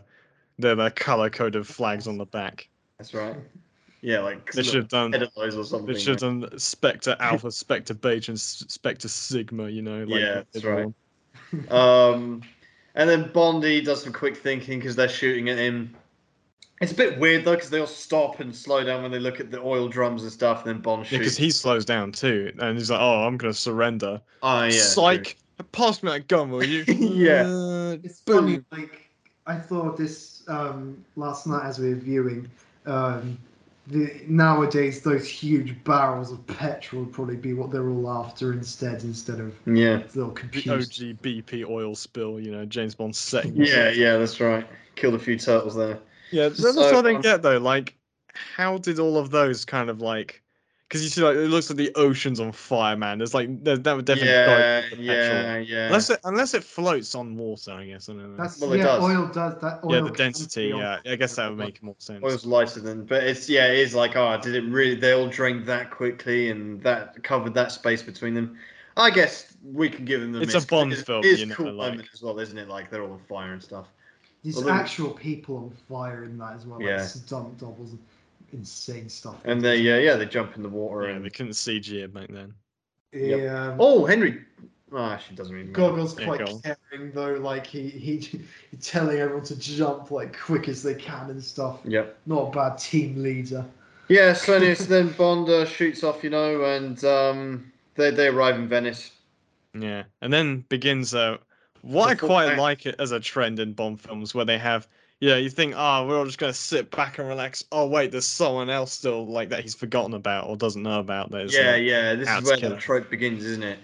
the, 0.58 0.74
the 0.74 0.90
color 0.90 1.28
coded 1.28 1.66
flags 1.66 2.06
on 2.06 2.16
the 2.16 2.24
back. 2.24 2.68
That's 2.98 3.12
right. 3.12 3.36
Yeah, 4.00 4.20
like 4.20 4.50
They 4.52 4.62
should 4.62 4.74
have 4.74 4.88
done. 4.88 5.14
or 5.14 5.28
something. 5.64 5.86
They 5.86 5.98
should 5.98 6.22
right? 6.22 6.32
have 6.32 6.50
done 6.50 6.58
Spectre 6.58 7.16
Alpha, 7.20 7.52
Spectre 7.52 7.94
Beta, 7.94 8.32
and 8.32 8.40
Spectre 8.40 9.08
Sigma. 9.08 9.68
You 9.68 9.82
know, 9.82 10.04
like 10.04 10.20
Yeah, 10.20 10.42
that's 10.52 10.64
right. 10.64 10.92
Um, 11.70 12.42
and 12.94 13.08
then 13.08 13.30
Bondi 13.32 13.82
does 13.82 14.02
some 14.02 14.12
quick 14.12 14.38
thinking 14.38 14.78
because 14.78 14.96
they're 14.96 15.08
shooting 15.08 15.50
at 15.50 15.58
him. 15.58 15.94
It's 16.82 16.92
a 16.92 16.96
bit 16.96 17.18
weird 17.18 17.44
though 17.44 17.54
because 17.54 17.70
they 17.70 17.78
all 17.80 17.86
stop 17.86 18.40
and 18.40 18.54
slow 18.54 18.82
down 18.84 19.02
when 19.02 19.12
they 19.12 19.20
look 19.20 19.38
at 19.40 19.50
the 19.50 19.60
oil 19.60 19.88
drums 19.88 20.22
and 20.24 20.32
stuff. 20.32 20.66
And 20.66 20.74
then 20.74 20.82
Bond 20.82 21.06
shoots. 21.06 21.18
because 21.18 21.36
he 21.36 21.50
slows 21.50 21.84
down 21.84 22.12
too, 22.12 22.52
and 22.58 22.76
he's 22.76 22.90
like, 22.90 23.00
"Oh, 23.00 23.24
I'm 23.24 23.36
gonna 23.36 23.54
surrender." 23.54 24.20
oh 24.42 24.64
yeah, 24.64 24.70
Psych! 24.70 25.36
Pass 25.70 26.02
me 26.02 26.10
that 26.10 26.26
gun, 26.28 26.50
will 26.50 26.64
you? 26.64 26.84
Yeah. 26.88 27.46
Uh, 27.46 27.96
It's 28.02 28.20
boom. 28.20 28.64
funny, 28.70 28.82
like 28.82 29.08
I 29.46 29.56
thought 29.56 29.96
this 29.96 30.42
um, 30.48 31.04
last 31.16 31.46
night 31.46 31.64
as 31.64 31.78
we 31.78 31.90
were 31.90 31.94
viewing. 31.94 32.50
Um, 32.86 33.38
the, 33.88 34.22
nowadays, 34.28 35.02
those 35.02 35.28
huge 35.28 35.82
barrels 35.84 36.30
of 36.32 36.44
petrol 36.46 37.02
would 37.04 37.12
probably 37.12 37.36
be 37.36 37.52
what 37.52 37.70
they're 37.72 37.88
all 37.88 38.08
after 38.10 38.52
instead, 38.52 39.02
instead 39.02 39.40
of. 39.40 39.54
Yeah, 39.66 39.98
little 40.14 40.28
The 40.28 40.34
computers. 40.34 40.86
OG 41.00 41.18
BP 41.22 41.64
oil 41.68 41.94
spill, 41.94 42.38
you 42.40 42.50
know, 42.52 42.64
James 42.64 42.94
Bond 42.94 43.14
setting. 43.14 43.54
yeah, 43.56 43.90
yeah. 43.90 44.16
That's 44.18 44.40
right. 44.40 44.66
Killed 44.96 45.14
a 45.14 45.18
few 45.18 45.36
turtles 45.38 45.74
there. 45.74 45.98
Yeah, 46.32 46.48
that's 46.48 46.62
what 46.62 46.74
So, 46.74 46.98
I 46.98 47.02
don't 47.02 47.16
um, 47.16 47.22
get 47.22 47.42
though. 47.42 47.58
Like, 47.58 47.96
how 48.34 48.78
did 48.78 48.98
all 48.98 49.18
of 49.18 49.30
those 49.30 49.64
kind 49.64 49.90
of 49.90 50.00
like? 50.00 50.42
Because 50.88 51.04
you 51.04 51.08
see, 51.08 51.22
like, 51.22 51.36
it 51.36 51.48
looks 51.48 51.70
like 51.70 51.78
the 51.78 51.90
ocean's 51.94 52.38
on 52.38 52.52
fire, 52.52 52.96
man. 52.98 53.16
There's 53.16 53.32
like 53.32 53.64
there, 53.64 53.78
that 53.78 53.96
would 53.96 54.04
definitely 54.04 54.30
yeah, 54.30 54.46
go 54.82 54.88
petrol. 54.90 55.04
yeah, 55.06 55.58
yeah. 55.58 55.86
Unless 55.86 56.10
it 56.10 56.20
unless 56.24 56.52
it 56.52 56.62
floats 56.62 57.14
on 57.14 57.34
water, 57.34 57.72
I 57.72 57.86
guess. 57.86 58.10
I 58.10 58.12
don't 58.12 58.36
know. 58.36 58.42
That's 58.42 58.60
Well, 58.60 58.74
it 58.74 58.78
yeah, 58.78 58.84
does. 58.84 59.02
oil 59.02 59.26
does 59.28 59.60
that. 59.62 59.80
yeah, 59.88 60.00
the 60.00 60.10
density. 60.10 60.66
Yeah, 60.66 60.98
I 61.06 61.16
guess 61.16 61.36
that 61.36 61.48
would 61.48 61.58
make 61.58 61.82
more 61.82 61.94
sense. 61.98 62.22
Oil's 62.22 62.44
lighter 62.44 62.80
than, 62.80 63.06
but 63.06 63.24
it's 63.24 63.48
yeah, 63.48 63.68
it 63.68 63.78
is 63.78 63.94
like, 63.94 64.16
oh, 64.16 64.38
did 64.42 64.54
it 64.54 64.64
really? 64.64 64.94
They 64.94 65.12
all 65.12 65.28
drained 65.28 65.64
that 65.66 65.90
quickly, 65.90 66.50
and 66.50 66.82
that 66.82 67.22
covered 67.22 67.54
that 67.54 67.72
space 67.72 68.02
between 68.02 68.34
them. 68.34 68.58
I 68.98 69.08
guess 69.08 69.56
we 69.64 69.88
can 69.88 70.04
give 70.04 70.20
them 70.20 70.32
the. 70.32 70.42
It's 70.42 70.52
a 70.54 70.66
Bond 70.66 70.94
film, 70.94 71.24
It 71.24 71.28
is 71.28 71.40
you 71.40 71.46
a 71.46 71.48
know, 71.48 71.54
cool 71.54 71.72
like- 71.72 71.92
moment 71.92 72.10
as 72.12 72.22
well, 72.22 72.38
isn't 72.38 72.58
it? 72.58 72.68
Like 72.68 72.90
they're 72.90 73.02
all 73.02 73.12
on 73.12 73.20
fire 73.28 73.54
and 73.54 73.62
stuff. 73.62 73.88
There's 74.42 74.56
Although- 74.56 74.70
actual 74.70 75.10
people 75.10 75.56
on 75.56 75.70
fire 75.88 76.24
in 76.24 76.36
that 76.38 76.54
as 76.54 76.66
well. 76.66 76.82
Yeah. 76.82 76.96
Like 76.96 77.08
stunt 77.08 77.58
doubles, 77.58 77.90
and 77.92 77.98
insane 78.52 79.08
stuff. 79.08 79.36
And 79.44 79.62
they 79.62 79.76
yeah, 79.76 79.98
yeah, 79.98 80.16
they 80.16 80.26
jump 80.26 80.56
in 80.56 80.62
the 80.62 80.68
water 80.68 81.08
yeah, 81.08 81.16
and 81.16 81.24
they 81.24 81.30
couldn't 81.30 81.52
CG 81.52 81.92
it 81.92 82.12
back 82.12 82.28
then. 82.28 82.52
yeah. 83.12 83.68
um, 83.68 83.76
oh, 83.78 84.04
Henry. 84.04 84.44
Oh, 84.94 85.04
actually, 85.06 85.36
doesn't 85.36 85.54
really 85.54 85.68
matter. 85.68 85.80
Gogol's 85.80 86.18
Yeah, 86.18 86.26
quite 86.26 86.46
go 86.46 86.60
caring 86.90 87.12
though, 87.12 87.34
like 87.34 87.66
he 87.66 87.88
he 87.88 88.18
he's 88.18 88.40
telling 88.82 89.18
everyone 89.18 89.44
to 89.44 89.58
jump 89.58 90.10
like 90.10 90.38
quick 90.38 90.68
as 90.68 90.82
they 90.82 90.94
can 90.94 91.30
and 91.30 91.42
stuff. 91.42 91.80
Yep. 91.84 92.18
Not 92.26 92.48
a 92.48 92.50
bad 92.50 92.76
team 92.78 93.22
leader. 93.22 93.64
Yeah, 94.08 94.34
so 94.34 94.54
anyway, 94.54 94.74
so 94.74 94.84
then 94.84 95.10
Bond 95.12 95.48
uh, 95.48 95.64
shoots 95.64 96.04
off, 96.04 96.22
you 96.22 96.28
know, 96.28 96.64
and 96.64 97.02
um, 97.04 97.72
they 97.94 98.10
they 98.10 98.26
arrive 98.28 98.56
in 98.56 98.68
Venice. 98.68 99.12
Yeah, 99.78 100.02
and 100.20 100.30
then 100.30 100.66
begins 100.68 101.14
uh, 101.14 101.38
what 101.82 102.08
I 102.10 102.14
quite 102.14 102.56
like 102.56 102.86
it 102.86 102.96
as 102.98 103.12
a 103.12 103.20
trend 103.20 103.58
in 103.58 103.72
Bond 103.72 104.00
films, 104.00 104.34
where 104.34 104.44
they 104.44 104.58
have, 104.58 104.88
yeah, 105.20 105.28
you 105.28 105.34
know, 105.34 105.40
you 105.40 105.50
think, 105.50 105.74
oh, 105.76 106.06
we're 106.06 106.18
all 106.18 106.24
just 106.24 106.38
gonna 106.38 106.52
sit 106.52 106.90
back 106.90 107.18
and 107.18 107.28
relax. 107.28 107.64
Oh 107.70 107.86
wait, 107.86 108.10
there's 108.10 108.26
someone 108.26 108.70
else 108.70 108.92
still 108.92 109.26
like 109.26 109.50
that 109.50 109.60
he's 109.60 109.74
forgotten 109.74 110.14
about 110.14 110.48
or 110.48 110.56
doesn't 110.56 110.82
know 110.82 111.00
about. 111.00 111.30
There's 111.30 111.54
yeah, 111.54 111.72
uh, 111.72 111.76
yeah, 111.76 112.14
this 112.14 112.28
is 112.28 112.44
where 112.44 112.56
the 112.56 112.76
trope 112.76 113.10
begins, 113.10 113.44
isn't 113.44 113.62
it? 113.62 113.78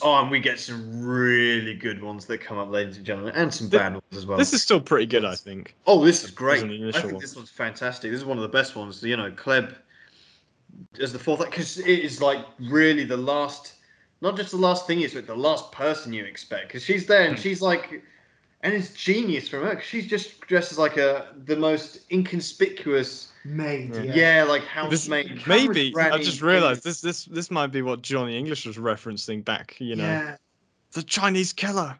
Oh, 0.00 0.20
and 0.20 0.30
we 0.30 0.38
get 0.38 0.60
some 0.60 1.04
really 1.04 1.74
good 1.74 2.00
ones 2.00 2.26
that 2.26 2.38
come 2.38 2.56
up, 2.56 2.70
ladies 2.70 2.98
and 2.98 3.04
gentlemen, 3.04 3.34
and 3.34 3.52
some 3.52 3.68
bad 3.68 3.94
ones 3.94 4.04
as 4.12 4.24
well. 4.24 4.38
This 4.38 4.52
is 4.52 4.62
still 4.62 4.80
pretty 4.80 5.06
good, 5.06 5.24
I 5.24 5.34
think. 5.34 5.74
Oh, 5.88 6.04
this 6.04 6.22
is 6.22 6.30
great. 6.30 6.62
an 6.62 6.70
I 6.70 6.92
think 6.92 7.14
one. 7.14 7.20
this 7.20 7.34
one's 7.34 7.50
fantastic. 7.50 8.12
This 8.12 8.20
is 8.20 8.24
one 8.24 8.38
of 8.38 8.42
the 8.42 8.48
best 8.48 8.76
ones. 8.76 9.02
You 9.02 9.16
know, 9.16 9.28
Klebb 9.32 9.74
as 11.00 11.12
the 11.12 11.18
fourth, 11.18 11.40
because 11.40 11.78
it 11.78 11.88
is 11.88 12.22
like 12.22 12.46
really 12.60 13.02
the 13.04 13.16
last, 13.16 13.74
not 14.20 14.36
just 14.36 14.50
the 14.50 14.56
last 14.56 14.86
thing 14.86 14.98
you 14.98 15.04
expect, 15.04 15.26
the 15.26 15.34
last 15.36 15.70
person 15.72 16.12
you 16.12 16.24
expect. 16.24 16.68
Because 16.68 16.82
she's 16.82 17.06
there 17.06 17.22
and 17.26 17.36
Hmm. 17.36 17.42
she's 17.42 17.60
like, 17.60 18.02
and 18.62 18.74
it's 18.74 18.92
genius 18.94 19.48
from 19.48 19.62
her. 19.64 19.74
'cause 19.74 19.84
she's 19.84 20.06
just 20.06 20.40
dressed 20.42 20.72
as 20.72 20.78
like 20.78 20.96
a 20.96 21.28
the 21.44 21.56
most 21.56 22.00
inconspicuous, 22.10 23.28
Maid, 23.44 23.94
Yeah. 23.94 24.02
yeah. 24.02 24.14
yeah, 24.14 24.42
like 24.44 24.62
This- 24.90 25.06
housemaid. 25.06 25.46
Maybe 25.46 25.94
I 25.96 26.18
just 26.18 26.42
realized 26.42 26.82
this 26.82 27.00
this 27.00 27.26
this 27.26 27.50
might 27.50 27.68
be 27.68 27.82
what 27.82 28.02
Johnny 28.02 28.36
English 28.36 28.66
was 28.66 28.76
referencing 28.76 29.44
back. 29.44 29.76
You 29.78 29.94
know, 29.96 30.02
Yeah. 30.04 30.36
the 30.92 31.02
Chinese 31.04 31.52
killer 31.52 31.96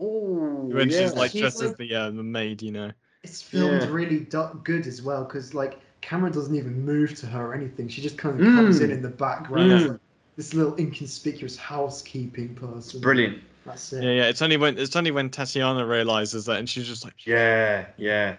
Ooh, 0.00 0.70
when 0.72 0.88
yeah. 0.90 1.00
she's 1.00 1.14
like 1.14 1.32
She's 1.32 1.40
dressed 1.40 1.62
as 1.62 1.74
the 1.76 1.94
uh, 1.94 2.10
the 2.10 2.22
maid. 2.22 2.62
You 2.62 2.70
know. 2.72 2.92
It's 3.24 3.42
filmed 3.42 3.82
Yeah. 3.82 3.88
really 3.90 4.20
du- 4.20 4.60
good 4.62 4.86
as 4.86 5.02
well 5.02 5.24
because 5.24 5.52
like 5.54 5.80
camera 6.00 6.30
doesn't 6.30 6.54
even 6.54 6.84
move 6.84 7.16
to 7.16 7.26
her 7.26 7.46
or 7.48 7.54
anything. 7.54 7.88
She 7.88 8.00
just 8.00 8.16
kind 8.16 8.38
of 8.38 8.46
comes 8.46 8.78
Mm. 8.78 8.84
in 8.84 8.90
in 8.92 9.02
the 9.02 9.08
background. 9.08 9.70
Mm. 9.72 10.00
As, 10.38 10.54
like, 10.54 10.54
this 10.54 10.54
little 10.54 10.76
inconspicuous 10.76 11.56
housekeeping 11.56 12.54
person. 12.54 13.00
brilliant. 13.00 13.42
That's 13.64 13.92
it. 13.92 14.02
Yeah, 14.02 14.10
yeah. 14.10 14.24
It's 14.24 14.40
only 14.40 14.56
when 14.56 14.78
it's 14.78 14.96
only 14.96 15.10
when 15.10 15.30
Tatiana 15.30 15.86
realizes 15.86 16.46
that, 16.46 16.58
and 16.58 16.68
she's 16.68 16.86
just 16.86 17.04
like, 17.04 17.26
Yeah, 17.26 17.86
yeah. 17.96 18.36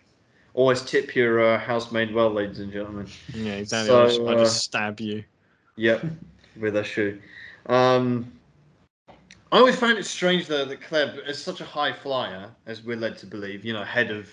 Always 0.55 0.81
tip 0.81 1.15
your 1.15 1.39
uh, 1.39 1.59
housemaid 1.59 2.13
well, 2.13 2.31
ladies 2.31 2.59
and 2.59 2.71
gentlemen. 2.71 3.07
yeah, 3.33 3.53
exactly. 3.53 3.87
So, 3.87 4.03
I 4.03 4.07
just, 4.07 4.21
I 4.21 4.23
uh, 4.23 4.37
just 4.37 4.63
stab 4.63 4.99
you. 4.99 5.23
Yep, 5.75 6.05
with 6.59 6.75
a 6.75 6.83
shoe. 6.83 7.19
Um, 7.67 8.31
I 9.51 9.57
always 9.57 9.75
found 9.75 9.97
it 9.97 10.05
strange 10.05 10.47
though 10.47 10.65
that 10.65 10.81
Klebb, 10.81 11.23
as 11.25 11.41
such 11.41 11.61
a 11.61 11.65
high 11.65 11.93
flyer, 11.93 12.49
as 12.65 12.83
we're 12.83 12.97
led 12.97 13.17
to 13.19 13.25
believe, 13.25 13.63
you 13.63 13.73
know, 13.73 13.83
head 13.83 14.11
of 14.11 14.27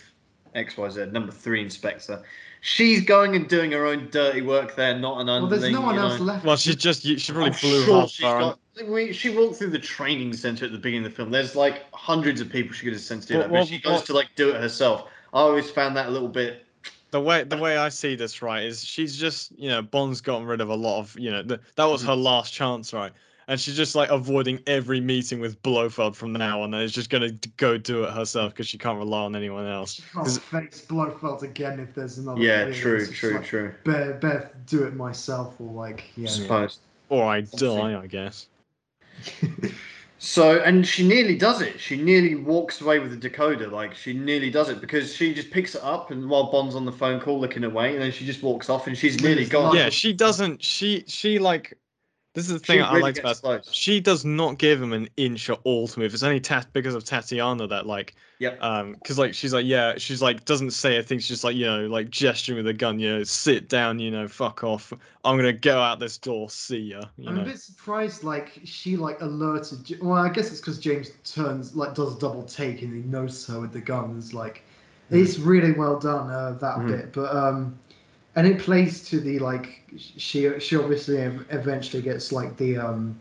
XYZ, 0.54 1.12
number 1.12 1.32
three 1.32 1.62
inspector, 1.62 2.22
she's 2.66 3.02
going 3.04 3.36
and 3.36 3.48
doing 3.48 3.70
her 3.72 3.86
own 3.86 4.08
dirty 4.10 4.42
work 4.42 4.74
there, 4.74 4.98
not 4.98 5.20
an 5.20 5.26
Well, 5.28 5.36
underling. 5.44 5.60
there's 5.60 5.72
no 5.72 5.80
one 5.80 5.94
you 5.94 6.00
else 6.00 6.18
know. 6.18 6.24
left. 6.24 6.44
Well, 6.44 6.56
she 6.56 6.74
just 6.74 7.02
she 7.02 7.32
probably 7.32 7.50
I'm 7.52 7.56
blew 7.60 7.84
sure 7.84 8.00
half 8.00 8.10
she's 8.10 8.26
her. 8.26 8.38
got. 8.40 8.58
We, 8.88 9.12
she 9.12 9.30
walked 9.30 9.56
through 9.56 9.70
the 9.70 9.78
training 9.78 10.34
center 10.34 10.66
at 10.66 10.72
the 10.72 10.78
beginning 10.78 11.06
of 11.06 11.12
the 11.12 11.16
film. 11.16 11.30
There's 11.30 11.54
like 11.56 11.84
hundreds 11.94 12.40
of 12.40 12.50
people 12.50 12.74
she 12.74 12.84
could 12.84 12.92
have 12.92 13.00
sent 13.02 13.22
to 13.22 13.28
do 13.28 13.34
Well, 13.34 13.42
that, 13.44 13.50
well, 13.52 13.62
but 13.62 13.68
she 13.68 13.78
goes 13.78 13.92
well- 13.92 14.02
to 14.02 14.12
like 14.14 14.28
do 14.36 14.50
it 14.50 14.56
herself. 14.60 15.08
I 15.32 15.38
always 15.40 15.70
found 15.70 15.96
that 15.96 16.08
a 16.08 16.10
little 16.10 16.28
bit. 16.28 16.64
the 17.12 17.20
way 17.20 17.44
the 17.44 17.56
way 17.56 17.78
I 17.78 17.88
see 17.88 18.16
this 18.16 18.42
right 18.42 18.64
is 18.64 18.84
she's 18.84 19.16
just 19.16 19.52
you 19.58 19.68
know 19.68 19.80
Bond's 19.82 20.20
gotten 20.20 20.46
rid 20.46 20.60
of 20.60 20.68
a 20.68 20.74
lot 20.74 20.98
of 20.98 21.16
you 21.18 21.30
know 21.30 21.42
th- 21.42 21.60
that 21.76 21.84
was 21.84 22.00
Mm-hmm. 22.02 22.10
her 22.10 22.16
last 22.16 22.52
chance 22.52 22.92
right 22.92 23.12
and 23.48 23.60
she's 23.60 23.76
just 23.76 23.94
like 23.94 24.10
avoiding 24.10 24.60
every 24.66 25.00
meeting 25.00 25.38
with 25.40 25.60
Blofeld 25.62 26.16
from 26.16 26.32
now 26.32 26.62
on 26.62 26.74
and 26.74 26.82
is 26.82 26.92
just 26.92 27.10
gonna 27.10 27.30
go 27.56 27.78
do 27.78 28.04
it 28.04 28.12
herself 28.12 28.52
because 28.52 28.66
she 28.66 28.78
can't 28.78 28.98
rely 28.98 29.20
on 29.22 29.36
anyone 29.36 29.66
else. 29.66 29.94
She 29.94 30.02
can't 30.02 30.24
'Cause- 30.26 30.38
face 30.38 30.84
Blofeld 30.88 31.42
again 31.42 31.78
if 31.80 31.94
there's 31.94 32.18
another. 32.18 32.40
Yeah, 32.40 32.64
thing. 32.64 32.74
true, 32.74 32.96
It's 32.96 33.08
just 33.08 33.20
true, 33.20 33.34
like, 33.34 33.44
true. 33.44 33.74
Better, 33.84 34.14
better 34.14 34.50
do 34.66 34.84
it 34.84 34.94
myself 34.94 35.54
or 35.60 35.72
like 35.72 36.04
yeah. 36.16 36.28
Suppose. 36.28 36.78
Or 37.08 37.24
I 37.24 37.44
Something. 37.44 37.76
die, 37.76 38.00
I 38.02 38.06
guess. 38.06 38.46
So, 40.18 40.60
and 40.62 40.86
she 40.86 41.06
nearly 41.06 41.36
does 41.36 41.60
it. 41.60 41.78
She 41.78 41.94
nearly 42.00 42.34
walks 42.36 42.80
away 42.80 42.98
with 43.00 43.20
the 43.20 43.28
decoder. 43.30 43.70
Like, 43.70 43.94
she 43.94 44.14
nearly 44.14 44.50
does 44.50 44.70
it 44.70 44.80
because 44.80 45.14
she 45.14 45.34
just 45.34 45.50
picks 45.50 45.74
it 45.74 45.82
up 45.82 46.10
and 46.10 46.28
while 46.28 46.50
Bond's 46.50 46.74
on 46.74 46.86
the 46.86 46.90
phone 46.90 47.20
call 47.20 47.38
looking 47.38 47.64
away, 47.64 47.92
and 47.92 48.00
then 48.02 48.10
she 48.10 48.24
just 48.24 48.42
walks 48.42 48.70
off 48.70 48.86
and 48.86 48.96
she's 48.96 49.20
nearly 49.22 49.44
gone. 49.44 49.76
Yeah, 49.76 49.90
she 49.90 50.14
doesn't. 50.14 50.64
She 50.64 51.04
she 51.06 51.38
like 51.38 51.76
This 52.36 52.46
is 52.48 52.52
the 52.52 52.58
She 52.62 52.78
thing 52.78 52.82
I 52.82 52.92
really 52.92 53.02
liked 53.02 53.16
gets 53.16 53.40
about 53.40 53.40
close. 53.40 53.70
she 53.72 54.00
does 54.00 54.24
not 54.24 54.58
give 54.58 54.80
him 54.80 54.92
an 54.92 55.08
inch 55.16 55.50
at 55.50 55.58
all 55.64 55.88
to 55.88 55.98
move. 55.98 56.14
It's 56.14 56.22
only 56.22 56.38
tat 56.40 56.68
because 56.72 56.94
of 56.94 57.02
Tatiana 57.04 57.66
that 57.66 57.86
like 57.86 58.14
yeah 58.38 58.54
um 58.60 58.94
because 58.94 59.18
like 59.18 59.34
she's 59.34 59.52
like 59.52 59.66
yeah 59.66 59.98
she's 59.98 60.22
like 60.22 60.44
doesn't 60.44 60.70
say 60.70 60.96
a 60.98 61.02
thing 61.02 61.18
she's 61.18 61.28
just 61.28 61.44
like 61.44 61.56
you 61.56 61.66
know 61.66 61.86
like 61.88 62.10
gesturing 62.10 62.56
with 62.58 62.66
a 62.68 62.72
gun 62.74 62.98
you 62.98 63.08
know 63.10 63.22
sit 63.24 63.68
down 63.68 63.98
you 63.98 64.10
know 64.10 64.28
fuck 64.28 64.64
off 64.64 64.92
I'm 65.24 65.36
gonna 65.36 65.52
go 65.52 65.78
out 65.80 65.98
this 66.00 66.18
door 66.18 66.48
see 66.50 66.78
ya 66.78 67.06
you 67.18 67.28
I'm 67.30 67.38
a 67.38 67.42
bit 67.42 67.58
surprised, 67.58 68.24
like 68.24 68.60
she 68.64 68.96
like 68.96 69.20
alerted. 69.20 70.00
Well, 70.00 70.22
I 70.22 70.28
guess 70.28 70.50
it's 70.50 70.60
because 70.60 70.78
James 70.78 71.10
turns 71.24 71.74
like 71.74 71.94
does 71.94 72.16
a 72.16 72.18
double 72.20 72.44
take 72.44 72.82
and 72.82 72.94
he 72.94 73.02
knows 73.08 73.46
her 73.46 73.60
with 73.60 73.72
the 73.72 73.80
gun. 73.80 74.16
It's 74.18 74.32
like 74.32 74.62
Mm. 75.10 75.18
it's 75.18 75.38
really 75.38 75.72
well 75.72 75.98
done 75.98 76.30
uh, 76.30 76.52
that 76.60 76.78
Mhm. 76.78 76.88
bit, 76.88 77.12
but 77.12 77.34
um, 77.34 77.78
and 78.36 78.46
it 78.46 78.58
plays 78.58 79.02
to 79.08 79.20
the 79.20 79.38
like 79.38 79.82
she 79.96 80.58
she 80.60 80.76
obviously 80.76 81.16
eventually 81.50 82.02
gets 82.02 82.32
like 82.32 82.56
the 82.58 82.76
um, 82.76 83.18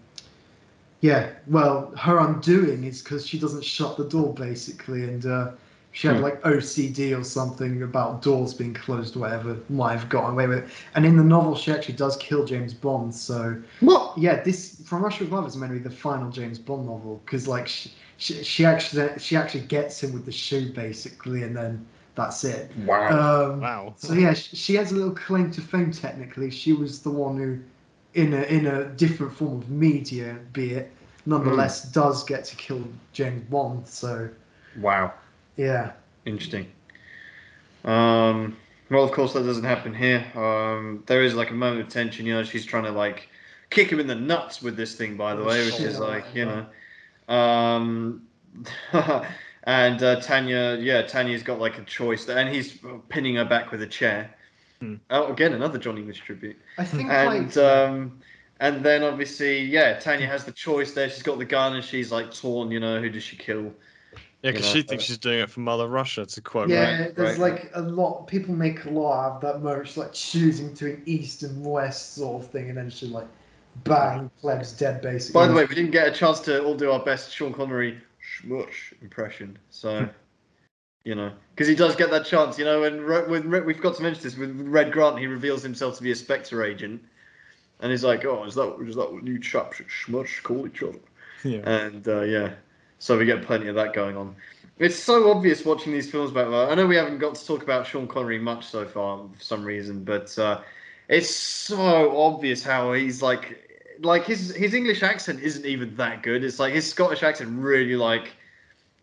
yeah. 1.01 1.29
Well, 1.47 1.93
her 1.97 2.19
undoing 2.19 2.83
is 2.83 3.01
because 3.01 3.27
she 3.27 3.39
doesn't 3.39 3.63
shut 3.63 3.97
the 3.97 4.07
door 4.07 4.33
basically, 4.33 5.03
and 5.03 5.25
uh, 5.25 5.51
she 5.91 6.07
had 6.07 6.17
Hmm. 6.17 6.23
like 6.23 6.41
OCD 6.43 7.17
or 7.17 7.23
something 7.23 7.81
about 7.83 8.21
doors 8.21 8.53
being 8.53 8.73
closed, 8.73 9.15
or 9.15 9.19
whatever. 9.21 9.57
Might 9.69 9.97
have 9.99 10.09
gotten 10.09 10.31
away 10.31 10.47
with 10.47 10.59
it. 10.59 10.69
And 10.95 11.05
in 11.05 11.15
the 11.17 11.23
novel, 11.23 11.55
she 11.55 11.71
actually 11.71 11.95
does 11.95 12.17
kill 12.17 12.45
James 12.45 12.73
Bond, 12.73 13.13
so. 13.13 13.61
What? 13.81 14.17
Yeah, 14.17 14.41
this 14.43 14.81
from 14.85 15.03
Russia 15.03 15.23
with 15.23 15.33
Love 15.33 15.47
is 15.47 15.55
meant 15.55 15.71
to 15.73 15.77
be 15.79 15.83
the 15.83 15.95
final 15.95 16.29
James 16.31 16.59
Bond 16.59 16.87
novel 16.87 17.21
because 17.25 17.47
like 17.47 17.67
she, 17.67 17.91
she 18.17 18.43
she 18.43 18.65
actually 18.65 19.09
she 19.19 19.35
actually 19.37 19.65
gets 19.65 20.03
him 20.03 20.13
with 20.13 20.25
the 20.25 20.31
shoe 20.31 20.71
basically, 20.73 21.43
and 21.43 21.55
then 21.55 21.85
that's 22.15 22.43
it. 22.43 22.71
Wow. 22.85 23.51
Um, 23.51 23.61
wow 23.61 23.93
So 23.97 24.13
yeah, 24.13 24.33
she, 24.33 24.55
she 24.55 24.75
has 24.75 24.91
a 24.91 24.95
little 24.95 25.13
claim 25.13 25.51
to 25.51 25.61
fame. 25.61 25.91
Technically, 25.91 26.49
she 26.49 26.73
was 26.73 27.01
the 27.01 27.11
one 27.11 27.37
who, 27.37 27.59
in 28.19 28.33
a 28.33 28.43
in 28.43 28.67
a 28.67 28.85
different 28.85 29.33
form 29.33 29.61
of 29.61 29.69
media, 29.69 30.37
be 30.53 30.71
it, 30.71 30.91
nonetheless 31.25 31.91
does 31.91 32.23
get 32.23 32.45
to 32.45 32.55
kill 32.55 32.83
James 33.11 33.43
Bond. 33.49 33.87
So 33.87 34.29
wow. 34.77 35.13
yeah, 35.57 35.91
Interesting. 36.25 36.71
Um, 37.83 38.57
well, 38.89 39.03
of 39.03 39.11
course, 39.11 39.33
that 39.33 39.43
doesn't 39.43 39.63
happen 39.63 39.93
here. 39.93 40.25
Um, 40.35 41.03
there 41.05 41.23
is 41.23 41.35
like 41.35 41.51
a 41.51 41.53
moment 41.53 41.81
of 41.81 41.89
tension. 41.89 42.25
You 42.25 42.35
know, 42.35 42.43
she's 42.43 42.65
trying 42.65 42.83
to 42.83 42.91
like 42.91 43.29
kick 43.69 43.89
him 43.89 43.99
in 43.99 44.07
the 44.07 44.15
nuts 44.15 44.61
with 44.61 44.75
this 44.75 44.95
thing, 44.95 45.17
by 45.17 45.35
the 45.35 45.43
way, 45.43 45.65
which 45.65 45.79
is 45.79 45.99
like 45.99 46.25
like 46.25 46.35
you 46.35 46.45
know. 46.45 46.65
Um, 47.33 48.27
and 49.65 50.01
uh, 50.03 50.19
Tanya, 50.21 50.77
yeah, 50.79 51.01
Tanya's 51.01 51.43
got 51.43 51.59
like 51.59 51.77
a 51.77 51.83
choice, 51.83 52.25
there, 52.25 52.37
and 52.37 52.53
he's 52.53 52.79
pinning 53.09 53.35
her 53.35 53.45
back 53.45 53.71
with 53.71 53.81
a 53.81 53.87
chair. 53.87 54.33
Hmm. 54.79 54.95
Oh, 55.09 55.31
again, 55.31 55.53
another 55.53 55.79
John 55.79 55.97
English 55.97 56.21
tribute. 56.21 56.57
I 56.77 56.85
think 56.85 57.09
And 57.09 57.55
like 57.55 57.57
um, 57.57 58.19
and 58.59 58.83
then 58.83 59.03
obviously, 59.03 59.61
yeah, 59.63 59.99
Tanya 59.99 60.27
has 60.27 60.45
the 60.45 60.51
choice 60.51 60.93
there. 60.93 61.09
She's 61.09 61.23
got 61.23 61.39
the 61.39 61.45
gun, 61.45 61.75
and 61.75 61.83
she's 61.83 62.11
like 62.11 62.33
torn. 62.33 62.71
You 62.71 62.79
know, 62.79 63.01
who 63.01 63.09
does 63.09 63.23
she 63.23 63.37
kill? 63.37 63.73
yeah 64.45 64.51
because 64.51 64.67
she 64.67 64.83
thinks 64.83 65.03
she's 65.03 65.17
doing 65.17 65.39
it 65.39 65.49
for 65.49 65.61
Mother 65.61 65.87
Russia 65.87 66.23
to 66.23 66.41
quote 66.41 66.69
yeah, 66.69 67.01
right 67.01 67.15
there's 67.15 67.39
right. 67.39 67.53
like 67.53 67.71
a 67.73 67.81
lot. 67.81 68.27
People 68.27 68.53
make 68.53 68.85
a 68.85 68.91
lot 68.91 69.31
of 69.31 69.41
that 69.41 69.61
merch, 69.63 69.97
like 69.97 70.13
choosing 70.13 70.69
between 70.69 71.01
east 71.07 71.41
and 71.41 71.65
west 71.65 72.13
sort 72.13 72.43
of 72.43 72.51
thing, 72.51 72.69
and 72.69 72.77
then 72.77 72.91
she 72.91 73.07
like, 73.07 73.27
bang, 73.83 74.29
pleb's 74.39 74.71
dead 74.73 75.01
basically. 75.01 75.33
By 75.33 75.47
the 75.47 75.53
way, 75.53 75.65
we 75.65 75.73
didn't 75.73 75.91
get 75.91 76.07
a 76.07 76.11
chance 76.11 76.39
to 76.41 76.63
all 76.63 76.75
do 76.75 76.91
our 76.91 77.03
best 77.03 77.33
Sean 77.33 77.53
Connery 77.53 77.99
SMERSH 78.41 78.93
impression. 79.01 79.57
So, 79.69 80.07
you 81.03 81.15
know, 81.15 81.31
because 81.53 81.67
he 81.67 81.75
does 81.75 81.95
get 81.95 82.11
that 82.11 82.25
chance. 82.25 82.57
You 82.57 82.65
know, 82.65 82.83
and 82.83 83.01
Re- 83.01 83.61
we've 83.61 83.81
got 83.81 83.95
to 83.97 84.03
mention 84.03 84.23
this 84.23 84.37
with 84.37 84.59
Red 84.61 84.91
Grant, 84.91 85.19
he 85.19 85.27
reveals 85.27 85.63
himself 85.63 85.97
to 85.97 86.03
be 86.03 86.11
a 86.11 86.15
Spectre 86.15 86.63
agent, 86.63 87.01
and 87.79 87.91
he's 87.91 88.03
like, 88.03 88.25
"Oh, 88.25 88.43
is 88.43 88.55
that 88.55 88.75
is 88.87 88.95
that 88.95 89.11
what 89.11 89.25
you 89.25 89.39
chaps 89.39 89.79
at 89.79 89.87
SMERSH 90.05 90.43
call 90.43 90.67
each 90.67 90.83
other?" 90.83 90.99
yeah 91.43 91.59
And 91.69 92.07
uh, 92.07 92.21
yeah, 92.21 92.53
so 92.99 93.17
we 93.17 93.25
get 93.25 93.43
plenty 93.43 93.67
of 93.67 93.75
that 93.75 93.93
going 93.93 94.17
on. 94.17 94.35
It's 94.77 94.97
so 94.97 95.31
obvious 95.31 95.63
watching 95.63 95.93
these 95.93 96.09
films 96.11 96.31
about. 96.31 96.51
Uh, 96.51 96.67
I 96.69 96.75
know 96.75 96.85
we 96.85 96.97
haven't 96.97 97.19
got 97.19 97.35
to 97.35 97.45
talk 97.45 97.63
about 97.63 97.87
Sean 97.87 98.07
Connery 98.07 98.39
much 98.39 98.65
so 98.65 98.85
far 98.85 99.19
for 99.19 99.43
some 99.43 99.63
reason, 99.63 100.03
but 100.03 100.37
uh, 100.37 100.61
it's 101.07 101.29
so 101.29 102.17
obvious 102.19 102.63
how 102.63 102.91
he's 102.93 103.21
like, 103.21 103.74
like 104.01 104.25
his 104.25 104.53
his 104.55 104.73
English 104.73 105.03
accent 105.03 105.39
isn't 105.41 105.65
even 105.65 105.95
that 105.97 106.23
good. 106.23 106.43
It's 106.43 106.59
like 106.59 106.73
his 106.73 106.89
Scottish 106.89 107.23
accent 107.23 107.49
really 107.59 107.95
like. 107.95 108.33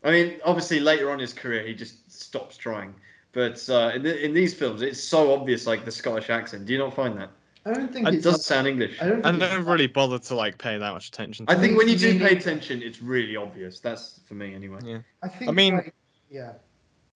I 0.05 0.10
mean, 0.10 0.40
obviously 0.44 0.81
later 0.81 1.09
on 1.10 1.14
in 1.14 1.20
his 1.20 1.32
career 1.32 1.62
he 1.66 1.74
just 1.74 2.10
stops 2.10 2.56
trying, 2.56 2.93
but 3.32 3.64
uh, 3.70 3.93
in, 3.94 4.02
the, 4.02 4.24
in 4.24 4.35
these 4.35 4.52
films 4.52 4.82
it's 4.82 5.01
so 5.02 5.32
obvious 5.32 5.66
like 5.66 5.85
the 5.85 5.93
Scottish 5.93 6.28
accent. 6.31 6.66
Do 6.66 6.73
you 6.73 6.78
not 6.78 6.94
find 6.94 7.16
that? 7.19 7.31
I 7.64 7.73
don't 7.73 7.93
think 7.93 8.09
It 8.09 8.14
it's. 8.14 8.24
does 8.24 8.44
sound 8.44 8.66
English. 8.66 9.01
I 9.01 9.09
don't. 9.09 9.24
I 9.24 9.31
don't 9.31 9.43
it's- 9.43 9.64
really 9.64 9.86
bother 9.86 10.19
to 10.19 10.35
like 10.35 10.59
pay 10.59 10.77
that 10.78 10.93
much 10.93 11.09
attention 11.09 11.47
to 11.47 11.52
I 11.52 11.55
think 11.56 11.78
when 11.78 11.89
you 11.89 11.97
do 11.97 12.19
pay 12.19 12.36
attention, 12.36 12.82
it's 12.82 13.01
really 13.01 13.36
obvious. 13.36 13.78
That's 13.78 14.19
for 14.27 14.35
me 14.35 14.55
anyway. 14.55 14.81
Yeah. 14.85 14.98
I 15.23 15.28
think. 15.28 15.52
mean- 15.55 15.74
like, 15.77 15.94
yeah. 16.31 16.52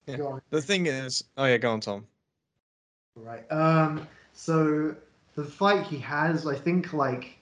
Yeah. 0.05 0.15
Go 0.15 0.27
on. 0.27 0.41
the 0.51 0.61
thing 0.61 0.85
is 0.85 1.25
oh 1.35 1.43
yeah 1.43 1.57
go 1.57 1.71
on 1.71 1.81
Tom 1.81 2.05
Right. 3.17 3.43
Um. 3.51 4.07
So 4.33 4.95
the 5.35 5.43
fight 5.43 5.85
he 5.85 5.97
has, 5.99 6.45
I 6.47 6.55
think, 6.55 6.93
like, 6.93 7.36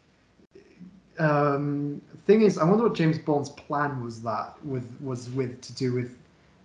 um, 1.19 2.01
thing 2.25 2.41
is, 2.41 2.57
I 2.57 2.63
wonder 2.65 2.83
what 2.83 2.95
James 2.95 3.17
Bond's 3.17 3.49
plan 3.49 4.03
was. 4.03 4.21
That 4.23 4.55
with 4.65 4.85
was 5.01 5.29
with 5.29 5.61
to 5.61 5.73
do 5.73 5.93
with 5.93 6.15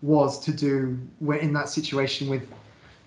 was 0.03 0.41
to 0.41 0.53
do 0.53 0.99
when 1.19 1.39
in 1.41 1.53
that 1.55 1.69
situation 1.69 2.29
with 2.29 2.49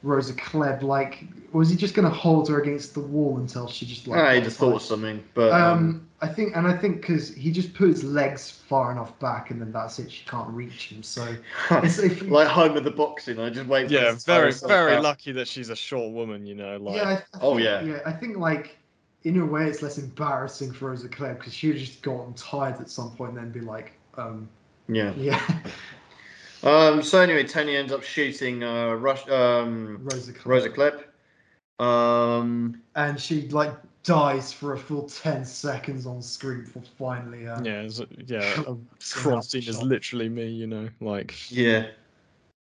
Rosa 0.04 0.34
Klebb. 0.34 0.84
Like, 0.84 1.26
was 1.54 1.70
he 1.70 1.76
just 1.76 1.94
going 1.96 2.08
to 2.08 2.14
hold 2.14 2.50
her 2.50 2.62
against 2.62 2.94
the 2.94 3.00
wall 3.00 3.38
until 3.38 3.68
she 3.68 3.86
just 3.86 4.08
like? 4.08 4.20
I 4.20 4.40
just 4.42 4.58
thought 4.58 4.76
of 4.76 4.82
something, 4.82 5.24
but 5.34 5.52
um, 5.52 5.80
Um, 5.80 6.10
I 6.22 6.28
think, 6.28 6.56
and 6.56 6.68
I 6.68 6.78
think 6.78 7.02
because 7.02 7.34
he 7.34 7.52
just 7.52 7.74
put 7.74 7.90
his 7.90 8.04
legs 8.04 8.50
far 8.50 8.92
enough 8.92 9.18
back, 9.20 9.50
and 9.52 9.60
then 9.60 9.72
that's 9.72 10.00
it. 10.00 10.12
She 10.12 10.24
can't 10.26 10.50
reach 10.50 10.90
him. 10.90 11.04
So 11.04 11.36
it's 11.72 12.00
if 12.00 12.22
like 12.24 12.48
home 12.48 12.78
of 12.78 12.84
the 12.84 12.92
boxing, 12.92 13.40
I 13.40 13.50
just 13.50 13.68
wait. 13.68 13.90
Yeah 13.90 14.12
it 14.12 14.20
to 14.20 14.26
tire 14.26 14.52
very 14.52 14.54
very 14.68 14.96
out. 14.96 15.04
lucky 15.04 15.32
that 15.34 15.48
she's 15.48 15.70
a 15.70 15.76
short 15.76 16.14
woman 16.14 16.46
you 16.46 16.56
know 16.56 16.78
like 16.78 16.96
yeah, 16.98 17.10
I, 17.34 17.38
I 17.38 17.40
Oh, 17.42 17.58
yeah. 17.58 17.82
yeah. 17.82 18.00
I 18.06 18.12
think 18.12 18.38
like 18.38 18.78
in 19.24 19.40
a 19.40 19.46
way 19.46 19.68
it's 19.68 19.82
less 19.82 19.98
embarrassing 19.98 20.72
for 20.74 20.90
Rosa 20.90 21.08
Klebb 21.10 21.38
because 21.40 21.54
she 21.54 21.68
would 21.70 21.78
just 21.78 22.02
gotten 22.02 22.34
tired 22.34 22.80
at 22.82 22.90
some 22.90 23.12
point 23.12 23.32
and 23.32 23.40
then 23.40 23.52
be 23.52 23.62
like, 23.62 23.94
um, 24.18 24.50
Yeah. 24.88 25.14
yeah, 25.18 25.42
Um. 26.64 27.02
So 27.04 27.20
anyway, 27.20 27.44
Tony 27.44 27.76
ends 27.76 27.92
up 27.92 28.04
shooting 28.04 28.64
uh 28.64 28.94
Rush 28.94 29.28
um 29.30 30.00
Rosa 30.04 30.32
Klebb. 30.34 30.46
Rosa 30.46 30.70
Klebb. 30.70 31.84
Um. 31.84 32.82
and 32.96 33.20
she 33.20 33.50
like 33.50 33.74
dies 34.04 34.54
for 34.54 34.74
a 34.74 34.78
full 34.78 35.04
ten 35.10 35.44
seconds 35.46 36.06
on 36.06 36.22
screen 36.22 36.62
before 36.64 36.84
finally. 36.98 37.48
Uh, 37.48 37.62
yeah 37.64 37.82
it's, 37.82 38.02
yeah 38.28 38.42
Somehow 38.56 38.78
Kronstein 39.00 39.68
is 39.68 39.82
literally 39.82 40.30
me 40.30 40.48
you 40.48 40.68
know 40.68 40.88
like 41.02 41.34
Yeah. 41.52 41.88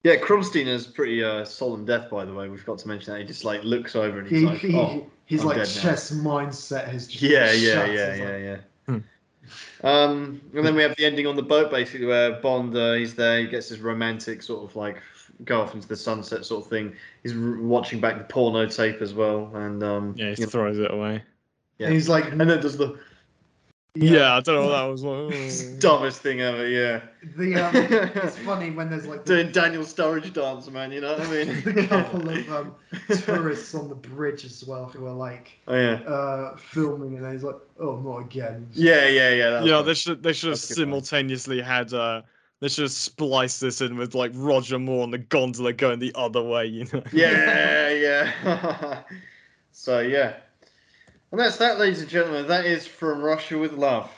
Yeah, 0.04 0.18
Kronstein 0.18 0.68
is 0.68 0.86
pretty 0.86 1.24
uh, 1.24 1.44
solemn 1.46 1.84
death, 1.84 2.12
by 2.12 2.26
the 2.26 2.34
way. 2.34 2.48
We 2.48 2.58
forgot 2.58 2.78
to 2.78 2.88
mention 2.88 3.14
that. 3.14 3.22
He 3.22 3.26
just 3.26 3.44
like 3.44 3.64
looks 3.64 3.96
over 3.96 4.20
and 4.20 4.28
he's 4.28 4.42
He, 4.42 4.46
like, 4.46 4.60
he, 4.60 4.76
"Oh, 4.76 5.08
his 5.26 5.42
I'm 5.42 5.48
like 5.48 5.58
dead 5.58 5.70
now. 5.76 5.82
chess 5.82 6.12
mindset 6.12 6.88
has 6.88 7.08
just 7.08 7.22
yeah, 7.22 7.52
yeah, 7.52 7.86
yeah, 7.86 8.16
yeah, 8.16 8.26
like, 8.26 8.44
yeah." 8.44 8.58
Hmm. 8.88 9.88
Um, 9.88 10.42
and 10.56 10.66
then 10.66 10.76
we 10.76 10.82
have 10.82 10.96
the 10.96 11.06
ending 11.06 11.28
on 11.28 11.36
the 11.36 11.44
boat, 11.44 11.70
basically, 11.70 12.08
where 12.08 12.40
Bond 12.42 12.76
uh, 12.76 12.94
he's 12.94 13.16
there, 13.16 13.40
he 13.40 13.48
gets 13.48 13.70
his 13.70 13.80
romantic 13.80 14.42
sort 14.42 14.70
of 14.70 14.76
like 14.76 15.02
go 15.44 15.62
off 15.62 15.76
into 15.76 15.88
the 15.88 15.96
sunset 15.96 16.46
sort 16.46 16.64
of 16.64 16.70
thing. 16.70 16.96
He's 17.22 17.36
r- 17.36 17.58
watching 17.62 18.00
back 18.00 18.18
the 18.18 18.24
porno 18.24 18.66
tape 18.68 19.02
as 19.02 19.14
well, 19.14 19.52
and 19.56 19.84
um, 19.84 20.14
yeah 20.18 20.32
he 20.32 20.42
you 20.42 20.46
know, 20.46 20.50
throws 20.50 20.80
it 20.80 20.92
away 20.92 21.22
yeah. 21.78 21.88
And 21.88 21.96
he's 21.96 22.10
like, 22.10 22.32
and 22.32 22.40
then 22.40 22.48
does 22.62 22.78
the 22.78 22.98
yeah, 23.96 24.36
I 24.36 24.42
don't 24.42 24.56
know 24.56 24.66
what 24.68 24.72
that 24.78 24.84
was 24.84 25.04
like, 25.04 25.80
dumbest 25.80 26.22
thing 26.22 26.42
ever. 26.42 26.68
Yeah, 26.68 27.02
The 27.36 27.56
um, 27.56 27.76
it's 27.76 28.38
funny 28.46 28.72
when 28.72 28.90
there's 28.90 29.08
like 29.08 29.26
the, 29.26 29.36
doing 29.36 29.52
Daniel 29.52 29.84
Sturridge 29.84 30.32
dance, 30.34 30.70
man. 30.70 30.92
You 30.92 31.02
know 31.02 31.14
what 31.18 31.28
I 31.28 31.32
mean? 31.32 31.62
the 31.64 31.88
couple 31.88 32.30
of 32.30 32.52
um, 32.52 32.76
tourists 33.24 33.74
on 33.76 33.90
the 33.90 33.96
bridge 33.96 34.46
as 34.46 34.64
well 34.66 34.86
who 34.86 35.06
are 35.08 35.14
like 35.14 35.58
oh 35.68 35.76
yeah, 35.76 35.94
uh, 36.08 36.56
filming, 36.58 37.16
and 37.16 37.24
then 37.26 37.32
he's 37.34 37.44
like, 37.44 37.56
"Oh, 37.80 37.98
not 37.98 38.18
again." 38.20 38.68
yeah, 38.74 39.08
yeah, 39.08 39.30
yeah. 39.32 39.50
that 39.52 39.66
yeah 39.66 39.78
fun. 39.78 39.86
they 39.86 39.94
should 39.94 40.24
they 40.24 40.34
should 40.34 40.50
have 40.50 40.60
That's 40.60 40.68
point. 40.68 40.78
simultaneously 40.78 41.62
had 41.62 41.94
uh 41.94 42.22
they 42.62 42.68
should 42.70 42.84
have 42.84 42.92
spliced 42.92 43.62
this 43.62 43.82
in 43.82 43.98
with 43.98 44.16
like 44.16 44.32
Roger 44.34 44.80
Moore 44.80 45.04
on 45.04 45.12
the 45.12 45.18
gondola 45.18 45.74
going 45.74 46.00
the 46.00 46.12
other 46.16 46.42
way 46.42 46.66
you 46.66 46.86
know 46.94 47.04
Yeah, 47.12 47.90
yeah. 47.90 49.04
so 49.72 50.00
yeah. 50.00 50.38
And 51.36 51.42
that's 51.42 51.58
that, 51.58 51.80
ladies 51.80 52.00
and 52.00 52.10
gentlemen. 52.10 52.48
That 52.48 52.66
is 52.66 52.88
from 52.88 53.22
Russia 53.22 53.58
with 53.58 53.74
Love. 53.74 54.10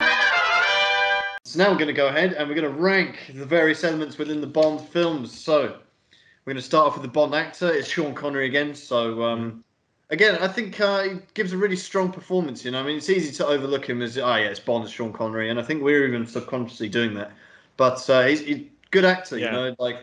So 0.00 1.58
now 1.58 1.70
we're 1.70 1.76
going 1.76 1.88
to 1.88 1.92
go 1.92 2.06
ahead 2.06 2.32
and 2.32 2.48
we're 2.48 2.54
going 2.54 2.66
to 2.66 2.80
rank 2.80 3.30
the 3.34 3.44
various 3.44 3.84
elements 3.84 4.16
within 4.16 4.40
the 4.40 4.46
Bond 4.46 4.80
films. 4.80 5.38
So 5.38 5.64
we're 5.64 6.54
going 6.54 6.56
to 6.56 6.62
start 6.62 6.86
off 6.86 6.94
with 6.94 7.02
the 7.02 7.10
Bond 7.10 7.34
actor. 7.34 7.70
It's 7.70 7.86
Sean 7.86 8.14
Connery 8.14 8.46
again. 8.46 8.74
So 8.74 9.22
um, 9.22 9.62
again, 10.08 10.38
I 10.40 10.48
think 10.48 10.80
uh, 10.80 11.02
he 11.02 11.10
gives 11.34 11.52
a 11.52 11.58
really 11.58 11.76
strong 11.76 12.10
performance. 12.10 12.64
You 12.64 12.70
know, 12.70 12.80
I 12.80 12.84
mean, 12.84 12.96
it's 12.96 13.10
easy 13.10 13.30
to 13.34 13.46
overlook 13.46 13.84
him 13.84 14.00
as, 14.00 14.16
oh 14.16 14.36
yeah, 14.36 14.46
it's 14.46 14.60
Bond, 14.60 14.84
it's 14.84 14.94
Sean 14.94 15.12
Connery, 15.12 15.50
and 15.50 15.60
I 15.60 15.62
think 15.62 15.82
we're 15.82 16.08
even 16.08 16.26
subconsciously 16.26 16.88
doing 16.88 17.12
that. 17.16 17.32
But 17.76 18.08
uh, 18.08 18.22
he's, 18.22 18.40
he's 18.40 18.56
a 18.60 18.70
good 18.92 19.04
actor. 19.04 19.36
Yeah. 19.36 19.44
You 19.44 19.52
know, 19.52 19.76
like 19.78 19.98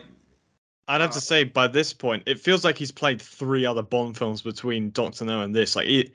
I'd 0.92 1.00
have 1.00 1.10
to 1.12 1.20
say 1.20 1.44
by 1.44 1.68
this 1.68 1.92
point, 1.94 2.22
it 2.26 2.38
feels 2.38 2.64
like 2.64 2.76
he's 2.76 2.92
played 2.92 3.20
three 3.20 3.64
other 3.64 3.82
Bond 3.82 4.16
films 4.16 4.42
between 4.42 4.90
Doctor 4.90 5.24
No 5.24 5.40
and 5.40 5.54
this. 5.54 5.74
Like 5.74 5.88
it, 5.88 6.12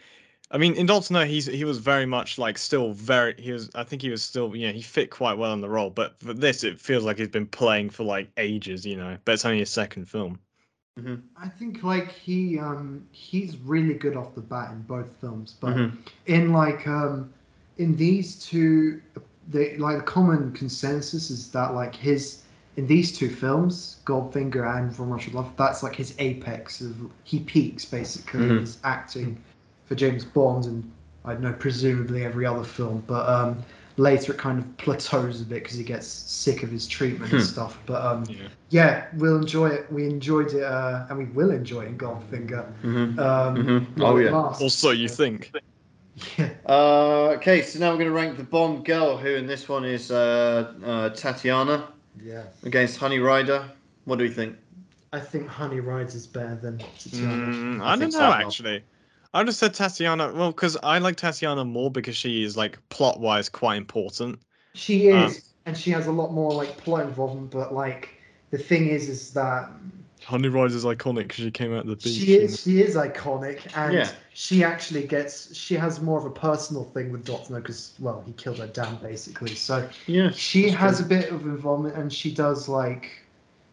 I 0.52 0.60
mean, 0.60 0.76
in 0.76 0.86
Doctor 0.86 1.14
No, 1.14 1.26
he's 1.26 1.48
he 1.48 1.64
was 1.64 1.80
very 1.80 2.06
much 2.06 2.38
like 2.38 2.60
still 2.60 2.94
very. 2.94 3.34
He 3.40 3.52
was. 3.52 3.72
I 3.74 3.84
think 3.84 4.04
he 4.04 4.10
was 4.10 4.22
still. 4.22 4.56
You 4.56 4.68
know, 4.68 4.74
he 4.74 4.84
fit 4.84 5.10
quite 5.10 5.38
well 5.38 5.54
in 5.54 5.62
the 5.62 5.70
role. 5.70 5.90
But 5.90 6.20
for 6.20 6.34
this, 6.34 6.64
it 6.64 6.80
feels 6.80 7.04
like 7.04 7.18
he's 7.18 7.28
been 7.28 7.48
playing 7.48 7.90
for 7.90 8.04
like 8.04 8.30
ages. 8.38 8.86
You 8.86 8.98
know, 8.98 9.18
but 9.26 9.34
it's 9.34 9.46
only 9.46 9.60
his 9.60 9.72
second 9.72 10.06
film. 10.06 10.40
I 11.36 11.48
think 11.48 11.84
like 11.84 12.12
he 12.12 12.60
um 12.60 13.08
he's 13.12 13.58
really 13.58 13.94
good 13.94 14.16
off 14.16 14.36
the 14.36 14.42
bat 14.42 14.72
in 14.72 14.82
both 14.84 15.08
films, 15.22 15.56
but 15.60 15.76
Mhm. 15.76 15.98
in 16.26 16.52
like 16.52 16.88
um 16.88 17.32
in 17.78 17.96
these 17.96 18.36
two, 18.44 19.02
the 19.50 19.76
like 19.78 19.98
the 19.98 20.04
common 20.04 20.52
consensus 20.54 21.30
is 21.32 21.52
that 21.52 21.74
like 21.74 21.96
his 21.96 22.44
in 22.78 22.86
these 22.88 23.12
two 23.18 23.30
films, 23.30 23.98
Goldfinger 24.06 24.78
and 24.78 24.96
From 24.96 25.10
Russia 25.10 25.30
with 25.30 25.36
Love, 25.36 25.52
that's 25.58 25.82
like 25.84 25.96
his 25.96 26.14
apex 26.20 26.80
of 26.80 26.96
he 27.24 27.40
peaks 27.40 27.84
basically 27.84 28.44
in 28.44 28.50
Mhm. 28.52 28.60
his 28.62 28.78
acting 28.84 29.38
for 29.86 29.96
James 29.96 30.24
Bond 30.24 30.66
and 30.66 30.92
I 31.26 31.34
don't 31.34 31.42
know 31.42 31.54
presumably 31.54 32.24
every 32.24 32.46
other 32.46 32.64
film, 32.64 33.04
but 33.08 33.28
um 33.28 33.58
later 33.98 34.32
it 34.32 34.38
kind 34.38 34.60
of 34.60 34.78
plateaus 34.78 35.42
a 35.42 35.44
bit 35.44 35.64
because 35.64 35.76
he 35.78 35.84
gets 35.84 36.06
sick 36.08 36.62
of 36.62 36.70
his 36.70 36.88
treatment 36.88 37.32
and 37.34 37.42
Hmm. 37.42 37.48
stuff. 37.48 37.80
But 37.88 38.06
um 38.06 38.24
Yeah. 38.30 38.48
yeah, 38.70 39.06
we'll 39.18 39.38
enjoy 39.38 39.70
it. 39.70 39.92
We 39.92 40.06
enjoyed 40.06 40.54
it, 40.54 40.64
uh, 40.64 41.08
and 41.10 41.18
we 41.18 41.26
will 41.26 41.50
enjoy 41.52 41.82
it 41.82 41.88
in 41.88 41.98
Goldfinger. 41.98 42.66
Mhm. 42.84 43.18
Um, 43.18 43.56
Mhm. 43.58 43.86
Oh 44.02 44.18
yeah. 44.18 44.32
lasts. 44.32 44.62
Also, 44.62 44.92
you 44.92 45.10
think? 45.10 45.52
Yeah. 46.38 46.50
Uh, 46.68 47.30
okay, 47.38 47.62
so 47.62 47.80
now 47.80 47.92
we're 47.92 47.98
going 47.98 48.10
to 48.10 48.12
rank 48.16 48.38
the 48.38 48.44
Bond 48.44 48.86
girl, 48.86 49.18
who 49.18 49.30
in 49.30 49.46
this 49.48 49.68
one 49.70 49.86
is 49.86 50.10
uh, 50.12 50.74
uh, 50.84 51.10
Tatiana 51.10 51.88
Yeah. 52.24 52.44
against 52.64 52.98
Honey 52.98 53.20
Rider. 53.20 53.72
What 54.06 54.18
do 54.20 54.24
we 54.26 54.30
think? 54.32 54.58
I 55.14 55.20
think 55.20 55.48
Honey 55.48 55.80
Rides 55.80 56.16
is 56.16 56.28
better 56.28 56.56
than 56.56 56.78
Tatiana. 56.98 57.48
Mm, 57.48 57.82
I 57.82 57.94
I, 57.94 57.96
don't 57.96 58.12
know 58.12 58.32
so. 58.32 58.32
actually. 58.32 58.84
I 59.34 59.44
just 59.44 59.60
said 59.60 59.74
Tatiana. 59.74 60.34
Well, 60.34 60.52
because 60.52 60.78
I 60.84 61.00
like 61.00 61.16
Tatiana 61.18 61.66
more 61.66 61.92
because 61.92 62.16
she 62.18 62.44
is 62.44 62.58
like 62.58 62.80
plot 62.90 63.20
wise 63.20 63.50
quite 63.50 63.78
important. 63.78 64.40
She 64.76 65.10
Um, 65.10 65.38
is, 65.38 65.54
and 65.66 65.78
she 65.78 65.92
has 65.92 66.08
a 66.08 66.12
lot 66.12 66.32
more 66.34 66.54
like 66.54 66.78
plot 66.78 67.06
involvement. 67.06 67.52
But 67.52 67.74
like 67.74 68.10
the 68.52 68.58
thing 68.58 68.88
is, 68.88 69.10
is 69.10 69.34
that 69.34 69.70
Honey 70.28 70.50
Rider's 70.50 70.84
iconic 70.84 71.20
because 71.30 71.38
she 71.38 71.52
came 71.52 71.74
out 71.74 71.84
of 71.84 71.88
the 71.88 71.96
beach. 71.96 72.18
she 72.20 72.36
and- 72.36 72.44
is 72.50 72.62
she 72.62 72.82
is 72.82 72.96
iconic, 72.98 73.62
and 73.78 73.94
Yeah. 73.94 74.10
she 74.34 74.62
actually 74.62 75.08
gets 75.08 75.56
she 75.56 75.76
has 75.76 76.02
more 76.02 76.20
of 76.20 76.26
a 76.26 76.30
personal 76.30 76.84
thing 76.84 77.14
with 77.14 77.24
Doctor 77.24 77.56
because 77.56 77.94
well 78.00 78.22
he 78.26 78.34
killed 78.34 78.58
her 78.60 78.68
dad 78.68 79.02
basically. 79.02 79.56
So 79.56 79.88
Yeah. 80.06 80.32
she 80.32 80.68
has 80.70 80.98
true. 80.98 81.06
a 81.06 81.10
bit 81.10 81.32
of 81.32 81.44
involvement 81.44 81.96
and 81.96 82.12
she 82.12 82.30
does 82.34 82.68
like 82.68 83.10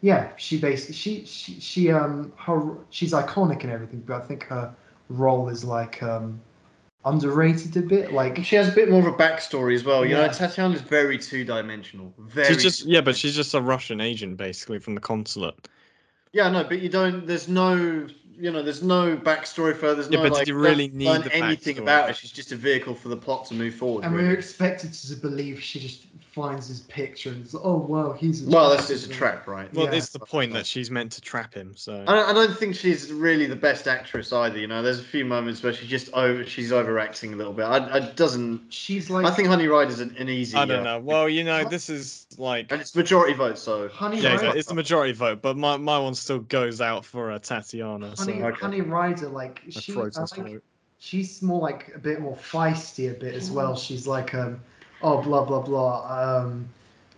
yeah 0.01 0.28
she 0.36 0.56
basically 0.56 0.94
she 0.94 1.24
she, 1.26 1.59
she 1.59 1.90
um 1.90 2.32
her 2.39 2.62
she's 2.90 3.12
iconic 3.12 3.62
and 3.64 3.72
everything 3.72 4.05
but 4.06 4.22
i 4.22 4.24
think 4.24 4.44
her 4.44 4.72
role 5.09 5.48
is 5.48 5.64
like 5.64 6.02
um 6.05 6.39
underrated 7.05 7.76
a 7.76 7.81
bit 7.81 8.12
like 8.12 8.36
And 8.36 8.47
she 8.47 8.55
has 8.56 8.68
a 8.68 8.72
bit 8.72 8.89
more 8.90 9.01
of 9.01 9.06
a 9.12 9.16
backstory 9.16 9.74
as 9.74 9.82
well. 9.85 10.05
You 10.05 10.12
Yeah. 10.16 10.26
know, 10.28 10.32
Tatiana's 10.32 10.81
very 10.82 11.18
two-dimensional. 11.18 12.14
Very. 12.18 12.47
She's 12.55 12.62
just 12.62 12.85
yeah, 12.86 13.01
but 13.01 13.16
she's 13.16 13.35
just 13.35 13.55
a 13.55 13.60
Russian 13.60 14.01
agent 14.01 14.36
basically 14.36 14.78
from 14.78 14.94
the 14.94 15.01
consulate. 15.01 15.68
Yeah, 16.35 16.51
no, 16.51 16.65
but 16.65 16.81
you 16.81 16.89
don't. 16.89 17.27
There's 17.27 17.48
no. 17.48 18.06
You 18.36 18.51
know, 18.51 18.65
there's 18.65 18.82
no 18.82 19.16
backstory 19.16 19.77
for 19.77 19.86
her. 19.86 19.94
There's 19.94 20.11
Yeah, 20.11 20.19
no 20.19 20.24
but 20.24 20.32
like. 20.32 20.48
you 20.48 20.56
really 20.56 20.89
don't 20.89 20.97
need 20.98 21.06
learn 21.09 21.28
anything 21.28 21.77
backstory. 21.77 21.82
about 21.82 22.09
her. 22.09 22.15
She's 22.15 22.32
just 22.32 22.51
a 22.51 22.56
vehicle 22.56 22.93
for 22.94 23.09
the 23.09 23.16
plot 23.16 23.47
to 23.47 23.55
move 23.55 23.77
forward. 23.77 24.05
and 24.05 24.12
really. 24.15 24.27
we're 24.28 24.35
expected 24.35 24.93
to 24.93 25.15
believe 25.15 25.62
she 25.62 25.78
just 25.78 26.02
finds 26.35 26.66
his 26.66 26.81
picture 26.81 27.31
and 27.31 27.44
it's, 27.44 27.55
oh 27.55 27.77
wow 27.77 28.12
he's 28.12 28.44
a 28.47 28.51
Well, 28.51 28.70
that's 28.70 28.86
trap," 28.86 28.98
just 28.98 29.11
a 29.11 29.15
trap, 29.15 29.47
right? 29.47 29.73
Well, 29.73 29.86
Yeah. 29.86 29.94
it's 29.94 30.11
the 30.11 30.19
point 30.19 30.52
that 30.55 30.66
she's 30.66 30.90
meant 30.90 31.12
to 31.12 31.20
trap 31.20 31.55
him. 31.55 31.74
So 31.77 32.05
I 32.06 32.12
don't, 32.12 32.28
I 32.28 32.32
don't 32.32 32.59
think 32.59 32.74
she's 32.74 33.12
really 33.12 33.47
the 33.47 33.56
best 33.56 33.86
actress 33.86 34.32
either. 34.32 34.59
You 34.59 34.66
know, 34.66 34.82
there's 34.82 34.98
a 34.98 35.05
few 35.05 35.24
moments 35.24 35.62
where 35.62 35.73
she's 35.73 35.89
just 35.89 36.12
over. 36.12 36.44
She's 36.44 36.73
overacting 36.73 37.35
a 37.35 37.36
little 37.36 37.52
bit. 37.52 37.65
I, 37.65 37.97
I 37.97 38.01
doesn't. 38.01 38.73
she's 38.73 39.11
like 39.11 39.27
I 39.27 39.31
think 39.31 39.48
Honey 39.48 39.69
Rider's 39.69 40.01
an, 40.01 40.16
an 40.19 40.28
easy. 40.28 40.56
I 40.59 40.65
don't 40.65 40.81
uh, 40.81 40.98
know. 40.98 40.98
Well, 40.98 41.28
you 41.28 41.44
know, 41.44 41.65
this 41.65 41.89
is 41.89 42.27
like 42.36 42.73
And 42.73 42.81
it's 42.81 42.97
majority 42.97 43.35
vote, 43.35 43.59
so. 43.59 43.89
honey 43.89 44.20
yeah, 44.20 44.35
rider, 44.35 44.59
it's 44.59 44.69
the 44.69 44.74
majority 44.74 45.12
vote, 45.12 45.40
but 45.40 45.56
my, 45.56 45.77
my 45.77 45.98
one 45.98 46.15
still 46.15 46.40
goes 46.40 46.81
out 46.81 47.05
for 47.05 47.31
uh, 47.31 47.39
Tatiana. 47.39 48.16
So 48.16 48.24
honey, 48.24 48.43
Okay. 48.43 48.61
honey 48.61 48.81
rider 48.81 49.28
like 49.28 49.62
a 49.69 49.81
she 49.81 49.93
I 49.93 49.94
protest 49.94 50.35
she's 50.98 51.43
more 51.43 51.61
like 51.61 51.93
a 51.94 51.98
bit 51.98 52.20
more 52.20 52.36
feisty 52.36 53.11
a 53.11 53.15
bit 53.15 53.35
as 53.35 53.51
well. 53.51 53.77
She's 53.77 54.06
like, 54.06 54.35
um, 54.35 54.61
oh 55.05 55.20
blah 55.22 55.44
blah 55.44 55.60
blah. 55.60 55.93
Um, 56.09 56.68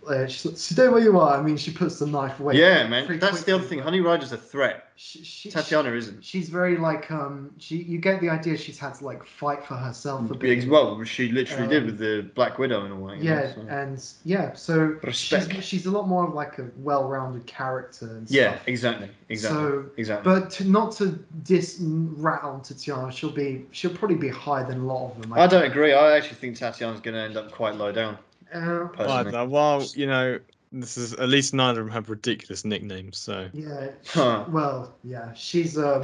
uh, 0.07 0.27
she's 0.27 0.45
like, 0.45 0.57
stay 0.57 0.87
where 0.87 1.01
you 1.01 1.19
are. 1.19 1.37
I 1.37 1.41
mean, 1.41 1.57
she 1.57 1.71
puts 1.71 1.99
the 1.99 2.07
knife 2.07 2.39
away. 2.39 2.55
Yeah, 2.55 2.87
man. 2.87 3.19
That's 3.19 3.43
the 3.43 3.55
other 3.55 3.63
thing. 3.63 3.79
Honey 3.79 3.99
Rider's 4.01 4.31
a 4.31 4.37
threat. 4.37 4.83
She, 4.99 5.23
she, 5.23 5.51
Tatiana 5.51 5.91
isn't. 5.91 6.23
she's 6.25 6.49
very 6.49 6.75
like 6.75 7.11
um. 7.11 7.51
She 7.59 7.77
you 7.83 7.99
get 7.99 8.19
the 8.19 8.29
idea 8.29 8.57
she's 8.57 8.79
had 8.79 8.95
to 8.95 9.05
like 9.05 9.23
fight 9.27 9.63
for 9.63 9.75
herself 9.75 10.31
a 10.31 10.33
bit. 10.33 10.67
Well, 10.67 11.03
she 11.03 11.31
literally 11.31 11.67
did 11.67 11.83
Um, 11.83 11.85
with 11.85 11.99
the 11.99 12.27
Black 12.33 12.57
Widow 12.57 12.83
in 12.85 12.91
a 12.91 12.95
way. 12.95 13.17
you 13.17 13.25
know, 13.25 13.35
Yeah, 13.35 13.53
so. 13.53 13.61
and 13.69 14.03
yeah, 14.25 14.53
so 14.53 14.97
Respect. 15.03 15.53
she's, 15.53 15.63
she's 15.63 15.85
a 15.85 15.91
lot 15.91 16.07
more 16.07 16.25
of 16.27 16.33
like 16.33 16.57
a 16.57 16.67
well-rounded 16.77 17.45
character 17.45 18.07
and 18.07 18.27
Yeah, 18.31 18.53
stuff. 18.55 18.67
exactly, 18.67 19.09
exactly, 19.29 19.59
So, 19.69 19.85
exactly. 19.97 20.33
but 20.33 20.49
to, 20.51 20.63
not 20.67 20.93
to 20.93 21.19
dis 21.43 21.77
rat 21.79 22.41
on 22.41 22.61
Tatiana, 22.63 23.11
she'll 23.11 23.29
be 23.29 23.67
she'll 23.71 23.93
probably 23.93 24.17
be 24.17 24.29
higher 24.29 24.65
than 24.65 24.79
a 24.79 24.85
lot 24.85 25.11
of 25.11 25.21
them. 25.21 25.33
I 25.33 25.45
don't 25.45 25.63
agree. 25.63 25.93
I 25.93 26.17
actually 26.17 26.37
think 26.37 26.57
Tatiana's 26.57 27.01
going 27.01 27.13
to 27.13 27.21
end 27.21 27.37
up 27.37 27.51
quite 27.51 27.75
low 27.75 27.91
down. 27.91 28.17
Uh, 28.53 28.59
Well, 28.59 28.83
I 28.83 28.87
Personally. 28.95 29.23
don't 29.23 29.33
know. 29.33 29.45
well, 29.45 29.83
you 29.95 30.07
know, 30.07 30.39
this 30.71 30.97
is 30.97 31.13
at 31.13 31.29
least 31.29 31.53
neither 31.53 31.79
of 31.81 31.85
them 31.87 31.93
have 31.93 32.09
ridiculous 32.09 32.65
nicknames. 32.65 33.17
So 33.17 33.49
yeah. 33.53 33.87
Huh. 34.07 34.45
Well, 34.49 34.93
yeah, 35.03 35.33
she's 35.33 35.77
um. 35.77 36.03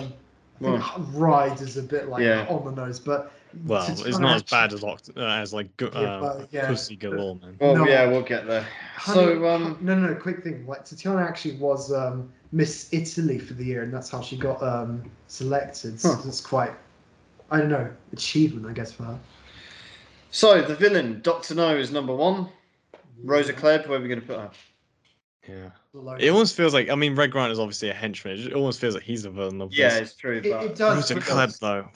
I 0.62 0.66
think 0.66 0.98
Well. 0.98 1.06
Ride 1.14 1.60
is 1.62 1.78
a 1.78 1.84
bit 1.84 2.08
like 2.10 2.22
Yeah. 2.24 2.46
on 2.48 2.64
the 2.64 2.72
nose, 2.72 3.00
but 3.00 3.32
well, 3.66 3.86
it's 3.90 4.20
not 4.20 4.36
as 4.36 4.44
bad 4.44 4.72
as 4.72 4.82
Loct- 4.82 5.18
uh, 5.18 5.22
as 5.42 5.52
like 5.54 5.76
gu- 5.78 5.90
Yeah, 5.94 6.00
uh, 6.00 6.20
but, 6.38 6.48
yeah, 6.52 6.68
Pussy 6.68 6.96
but- 6.96 7.10
Galore, 7.12 7.36
man. 7.42 7.58
Well, 7.60 7.76
No. 7.76 7.88
yeah, 7.88 8.08
we'll 8.08 8.22
get 8.22 8.46
there. 8.48 8.66
Honey- 8.96 9.20
So, 9.36 9.48
um, 9.50 9.78
no, 9.82 9.96
no, 9.96 10.08
no, 10.10 10.16
quick 10.16 10.44
thing. 10.44 10.66
Like 10.68 10.86
Tatiana 10.86 11.22
actually 11.22 11.56
was 11.58 11.92
um, 11.92 12.30
Miss 12.52 12.88
Italy 12.94 13.40
for 13.40 13.56
the 13.56 13.66
year, 13.66 13.82
and 13.84 13.94
that's 13.94 14.10
how 14.10 14.22
she 14.22 14.38
got 14.38 14.62
um, 14.64 15.04
selected. 15.28 16.00
So 16.00 16.14
Huh. 16.14 16.22
it's 16.28 16.40
quite, 16.40 16.72
I 17.52 17.58
don't 17.58 17.70
know, 17.70 17.90
achievement, 18.14 18.68
I 18.68 18.74
guess, 18.74 18.92
for 18.92 19.04
her. 19.04 19.20
So 20.34 20.64
the 20.64 20.76
villain, 20.76 21.22
Doctor 21.22 21.54
No, 21.54 21.76
is 21.78 21.92
number 21.92 22.14
one. 22.16 22.50
Rosa 23.24 23.54
Klebb, 23.54 23.88
where 23.88 24.00
are 24.00 24.02
we 24.02 24.08
going 24.08 24.20
to 24.20 24.26
put 24.26 24.40
her? 24.40 24.52
Yeah. 25.48 26.16
It 26.20 26.30
almost 26.32 26.56
feels 26.56 26.74
like 26.74 26.90
I 26.90 26.96
mean 26.96 27.16
Red 27.16 27.32
Grant 27.32 27.52
is 27.52 27.60
obviously 27.60 27.90
a 27.90 27.94
henchman. 27.94 28.40
It 28.40 28.54
almost 28.54 28.80
feels 28.82 28.96
like 28.96 29.04
he's 29.04 29.26
a 29.26 29.30
villain 29.30 29.62
of 29.62 29.72
Yeah, 29.72 29.90
this. 30.00 30.10
it's 30.10 30.16
true. 30.18 30.38
It, 30.38 30.50
But 30.52 30.64
it 30.64 30.76
does. 30.76 31.12
Rosa 31.12 31.16
Klebb 31.24 31.60
though. 31.60 31.88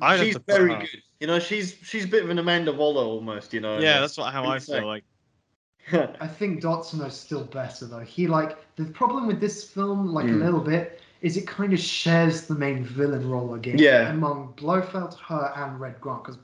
I'd 0.00 0.18
have 0.18 0.26
she's 0.26 0.36
very 0.46 0.72
her- 0.74 0.80
good. 0.80 1.02
You 1.20 1.26
know, 1.28 1.38
she's 1.38 1.76
she's 1.82 2.04
a 2.04 2.08
bit 2.08 2.24
of 2.24 2.30
an 2.30 2.38
Amanda 2.40 2.72
Waller 2.72 3.04
almost. 3.04 3.52
You 3.54 3.60
know. 3.60 3.78
Yeah, 3.78 4.00
that's 4.00 4.18
what 4.18 4.32
how 4.32 4.42
I 4.42 4.46
Wouldn't 4.46 4.62
say. 4.64 4.78
feel 4.80 4.86
like. 4.88 5.04
I 6.20 6.26
think 6.26 6.60
Doctor 6.62 6.96
No's 6.96 7.18
still 7.18 7.44
better 7.44 7.86
though. 7.86 8.00
He 8.00 8.26
like 8.26 8.56
the 8.76 8.86
problem 8.86 9.26
with 9.28 9.40
this 9.40 9.62
film, 9.64 10.08
like 10.12 10.26
Mm. 10.26 10.40
a 10.40 10.44
little 10.44 10.60
bit, 10.60 11.00
is 11.22 11.36
it 11.36 11.46
kind 11.46 11.72
of 11.72 11.78
shares 11.78 12.42
the 12.48 12.54
main 12.56 12.84
villain 12.84 13.28
role 13.30 13.54
again. 13.54 13.78
Yeah. 13.78 14.10
Among 14.10 14.52
Blofeld, 14.56 15.14
her, 15.28 15.52
and 15.56 15.78
Red 15.80 16.00
Grant, 16.00 16.24
because 16.24 16.38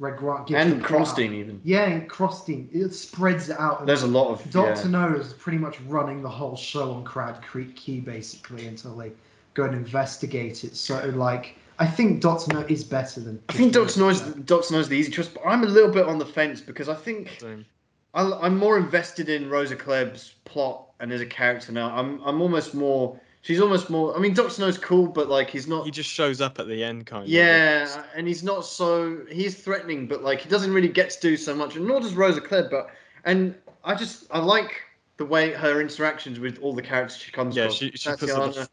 Red 0.00 0.16
Grant 0.16 0.46
gives 0.46 0.60
and 0.60 0.80
the 0.80 0.86
plot 0.86 1.00
out. 1.00 1.16
Kronstein 1.16 1.32
even. 1.32 1.60
Yeah, 1.64 1.86
and 1.86 2.08
Kronstein. 2.08 2.68
It 2.72 2.94
spreads 2.94 3.48
it 3.48 3.58
out. 3.58 3.84
There's 3.84 4.02
a 4.02 4.06
lot 4.06 4.28
of. 4.28 4.50
Doctor 4.50 4.82
yeah. 4.82 4.90
No 4.90 5.14
is 5.14 5.32
pretty 5.32 5.58
much 5.58 5.80
running 5.82 6.22
the 6.22 6.28
whole 6.28 6.56
show 6.56 6.92
on 6.92 7.04
Crab 7.04 7.42
Creek 7.42 7.74
Key 7.74 8.00
basically 8.00 8.66
until 8.66 8.96
they 8.96 9.12
go 9.54 9.64
and 9.64 9.74
investigate 9.74 10.62
it. 10.62 10.76
So 10.76 11.04
like, 11.16 11.56
I 11.80 11.86
think 11.86 12.20
Doctor 12.20 12.54
No 12.54 12.60
is 12.60 12.84
better 12.84 13.20
than. 13.20 13.42
I 13.48 13.54
think 13.54 13.72
Doctor 13.72 13.98
No 13.98 14.08
is 14.08 14.20
Doctor 14.20 14.74
No 14.74 14.80
is 14.80 14.88
the 14.88 14.96
easy 14.96 15.10
choice, 15.10 15.28
but 15.28 15.42
I'm 15.44 15.64
a 15.64 15.66
little 15.66 15.90
bit 15.90 16.06
on 16.06 16.18
the 16.18 16.26
fence 16.26 16.60
because 16.60 16.88
I 16.88 16.94
think 16.94 17.36
Same. 17.40 17.66
I, 18.14 18.22
I'm 18.40 18.56
more 18.56 18.78
invested 18.78 19.28
in 19.28 19.50
Rosa 19.50 19.76
Klebb's 19.76 20.34
plot 20.44 20.86
and 21.00 21.12
as 21.12 21.20
a 21.20 21.26
character 21.26 21.72
now. 21.72 21.90
I'm 21.90 22.20
I'm 22.22 22.40
almost 22.40 22.74
more. 22.74 23.20
She's 23.48 23.62
almost 23.62 23.88
more. 23.88 24.14
I 24.14 24.20
mean, 24.20 24.34
Doctor 24.34 24.60
No's 24.60 24.76
cool, 24.76 25.06
but 25.06 25.30
like 25.30 25.48
he's 25.48 25.66
not. 25.66 25.86
He 25.86 25.90
just 25.90 26.10
shows 26.10 26.42
up 26.42 26.58
at 26.58 26.68
the 26.68 26.84
end, 26.84 27.06
kind 27.06 27.22
of. 27.22 27.30
Yeah, 27.30 28.04
and 28.14 28.28
he's 28.28 28.42
not 28.42 28.66
so. 28.66 29.20
He's 29.30 29.54
threatening, 29.54 30.06
but 30.06 30.22
like 30.22 30.40
he 30.42 30.50
doesn't 30.50 30.70
really 30.70 30.90
get 30.90 31.08
to 31.12 31.20
do 31.22 31.34
so 31.34 31.54
much, 31.54 31.74
and 31.74 31.86
nor 31.88 31.98
does 31.98 32.12
Rosa 32.12 32.42
Klebb. 32.42 32.70
But 32.70 32.90
and 33.24 33.54
I 33.84 33.94
just 33.94 34.26
I 34.30 34.38
like 34.38 34.82
the 35.16 35.24
way 35.24 35.52
her 35.52 35.80
interactions 35.80 36.38
with 36.38 36.58
all 36.58 36.74
the 36.74 36.82
characters 36.82 37.16
she 37.16 37.32
comes 37.32 37.56
Yeah, 37.56 37.68
from. 37.68 37.72
she- 37.74 37.90
she 37.92 38.10
puts 38.10 38.20
Tatiana, 38.20 38.42
up 38.50 38.56
a- 38.56 38.68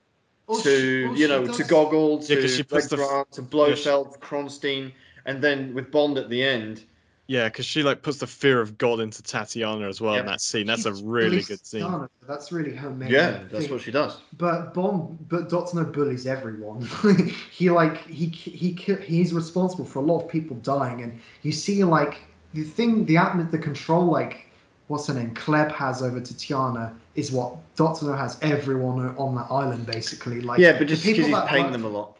Or 0.48 0.58
she- 0.58 0.64
to 0.64 1.08
or 1.12 1.16
you 1.16 1.28
know 1.30 1.46
does- 1.48 1.56
to 1.56 1.64
Gogol 1.64 2.20
to 2.24 2.36
Yeah, 2.36 2.42
'cause 2.42 2.54
she 2.58 2.64
puts 2.64 2.92
Red 2.92 3.00
the 3.00 3.04
f- 3.06 3.10
Grant 3.10 3.32
to 3.32 3.42
yeah, 3.70 3.76
she- 3.76 3.90
Kronstein, 4.20 4.92
and 5.26 5.42
then 5.42 5.74
with 5.74 5.90
Bond 5.90 6.18
at 6.18 6.30
the 6.30 6.44
end. 6.44 6.84
Yeah, 7.28 7.46
because 7.46 7.66
she 7.66 7.82
like 7.82 8.04
puts 8.04 8.20
the 8.20 8.28
fear 8.28 8.62
of 8.62 8.78
God 8.78 9.00
into 9.00 9.24
Tatiana 9.24 9.88
as 9.88 10.00
well 10.00 10.16
in 10.16 10.26
that 10.28 10.42
scene. 10.42 10.68
That's 10.68 10.86
a 10.86 10.94
really 10.94 11.42
good 11.42 11.66
scene. 11.66 11.82
Tatiana, 11.82 12.10
That's 12.28 12.52
really 12.52 12.76
her 12.76 12.92
main. 12.92 13.10
Yeah, 13.10 13.40
that's 13.50 13.68
what 13.70 13.82
she 13.82 13.92
does. 13.92 14.18
But 14.38 14.74
Bond, 14.76 15.18
but 15.28 15.50
Doctor 15.50 15.78
No 15.78 15.86
bullies 15.86 16.28
everyone. 16.28 16.88
he 17.52 17.72
like 17.72 18.06
he 18.06 18.28
he 18.28 18.74
ki- 18.74 19.02
he's 19.02 19.34
responsible 19.34 19.86
for 19.86 20.00
a 20.00 20.04
lot 20.04 20.24
of 20.24 20.30
people 20.30 20.56
dying, 20.58 21.02
and 21.02 21.20
you 21.42 21.52
see 21.52 21.84
like 21.84 22.20
the 22.54 22.64
thing, 22.64 23.06
the 23.06 23.16
atmos, 23.16 23.50
the 23.50 23.58
control, 23.58 24.06
like 24.06 24.46
what's 24.88 25.08
her 25.08 25.14
name, 25.16 25.34
Klebb 25.34 25.72
has 25.72 26.04
over 26.04 26.22
Tatiana 26.22 26.96
is 27.16 27.32
what 27.32 27.56
Doctor 27.76 28.06
No 28.06 28.14
has 28.14 28.38
everyone 28.44 29.16
on 29.18 29.34
that 29.36 29.48
island 29.50 29.88
basically. 29.88 30.42
Like 30.42 30.60
yeah, 30.60 30.78
but 30.78 30.88
just 30.88 31.02
people 31.04 31.24
because 31.24 31.28
he's 31.28 31.36
that 31.36 31.48
paying 31.48 31.64
work- 31.64 31.72
them 31.74 31.86
a 31.86 31.90
lot. 31.90 32.15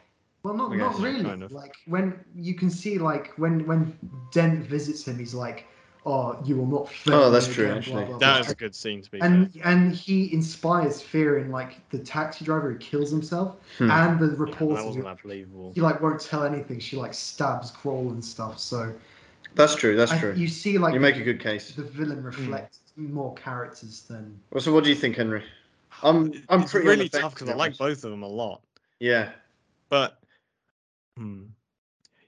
Well, 0.46 0.54
not 0.54 0.72
I 0.74 0.76
not 0.76 1.00
really. 1.00 1.24
kind 1.24 1.42
of. 1.42 1.52
Like 1.52 1.74
when 1.88 2.24
you 2.36 2.54
can 2.54 2.70
see, 2.70 3.00
like 3.00 3.34
when 3.38 3.66
when 3.66 3.98
Dent 4.32 4.64
visits 4.64 5.08
him, 5.08 5.18
he's 5.18 5.34
like, 5.34 5.66
"Oh, 6.06 6.38
you 6.46 6.56
will 6.56 6.68
not 6.68 6.88
fail." 6.88 7.16
Oh, 7.16 7.32
that's 7.32 7.48
true, 7.48 7.66
again," 7.66 7.78
actually. 7.80 7.94
blah, 8.04 8.06
blah, 8.06 8.18
That 8.20 8.30
blah. 8.34 8.38
was 8.38 8.52
a 8.52 8.56
good 8.56 8.76
scene 8.76 9.02
to 9.02 9.10
be 9.10 9.20
and 9.22 9.52
fair. 9.52 9.64
and 9.66 9.92
he 9.96 10.32
inspires 10.32 11.02
fear 11.02 11.40
in 11.40 11.50
like 11.50 11.90
the 11.90 11.98
taxi 11.98 12.46
driver 12.46 12.72
who 12.72 12.78
kills 12.78 13.10
himself 13.10 13.56
Hmm. 13.80 13.90
and 13.90 14.20
the 14.20 14.28
Yeah, 14.28 14.34
reporter. 14.38 14.76
that 14.76 14.82
who, 14.82 14.88
wasn't 14.88 15.06
that 15.06 15.24
believable. 15.24 15.72
he 15.74 15.82
like 15.82 16.00
won't 16.00 16.22
tell 16.22 16.44
anything. 16.44 16.80
She 16.80 16.96
like 16.96 17.16
stabs 17.16 17.72
Quarrel 17.72 18.12
and 18.12 18.24
stuff. 18.24 18.60
So 18.60 18.94
That's 19.56 19.74
true. 19.74 19.96
That's 19.98 20.12
I- 20.12 20.20
true. 20.20 20.34
you 20.36 20.48
see 20.48 20.78
like 20.78 20.94
you 20.94 21.00
make 21.00 21.16
a 21.18 21.24
good 21.24 21.40
case. 21.40 21.72
the 21.72 21.82
villain 21.82 22.22
reflects 22.24 22.82
more 22.98 23.34
characters 23.34 24.02
than 24.04 24.40
Well, 24.52 24.62
so, 24.62 24.72
what 24.72 24.84
do 24.84 24.92
you 24.92 24.96
think, 24.96 25.16
Henry? 25.16 25.44
I'm 26.04 26.34
I'm 26.50 26.62
it's 26.62 26.72
pretty 26.72 26.88
really 26.88 27.10
tough 27.10 27.34
because 27.34 27.50
I 27.50 27.56
like 27.56 27.76
both 27.80 28.04
of 28.04 28.12
them 28.12 28.22
a 28.22 28.28
lot. 28.28 28.62
Yeah. 29.00 29.32
But 29.90 30.20
hmm. 31.18 31.44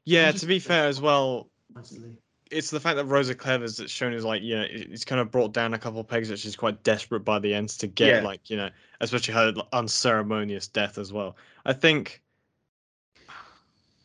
yeah, 0.05 0.31
to 0.31 0.45
be 0.45 0.59
fair 0.59 0.88
as 0.88 1.01
well, 1.01 1.49
honestly. 1.76 2.18
it's 2.51 2.69
the 2.69 2.80
fact 2.80 2.95
that 2.97 3.05
Rosa 3.05 3.35
Klebb's 3.35 3.77
that's 3.77 3.91
shown 3.91 4.14
as 4.14 4.23
like 4.26 4.41
you 4.41 4.55
know 4.55 4.65
it's 4.69 5.03
kind 5.05 5.19
of 5.22 5.31
brought 5.31 5.53
down 5.53 5.73
a 5.73 5.77
couple 5.80 5.99
of 5.99 6.07
pegs 6.07 6.30
that 6.30 6.39
she's 6.39 6.55
quite 6.55 6.81
desperate 6.84 7.22
by 7.22 7.39
the 7.39 7.53
end 7.53 7.69
to 7.69 7.88
get 7.88 8.07
Yeah. 8.07 8.22
like 8.27 8.49
you 8.49 8.57
know 8.57 8.69
especially 9.01 9.34
her 9.34 9.53
unceremonious 9.73 10.68
death 10.68 10.97
as 10.97 11.11
well. 11.14 11.35
I 11.65 11.73
think 11.73 12.22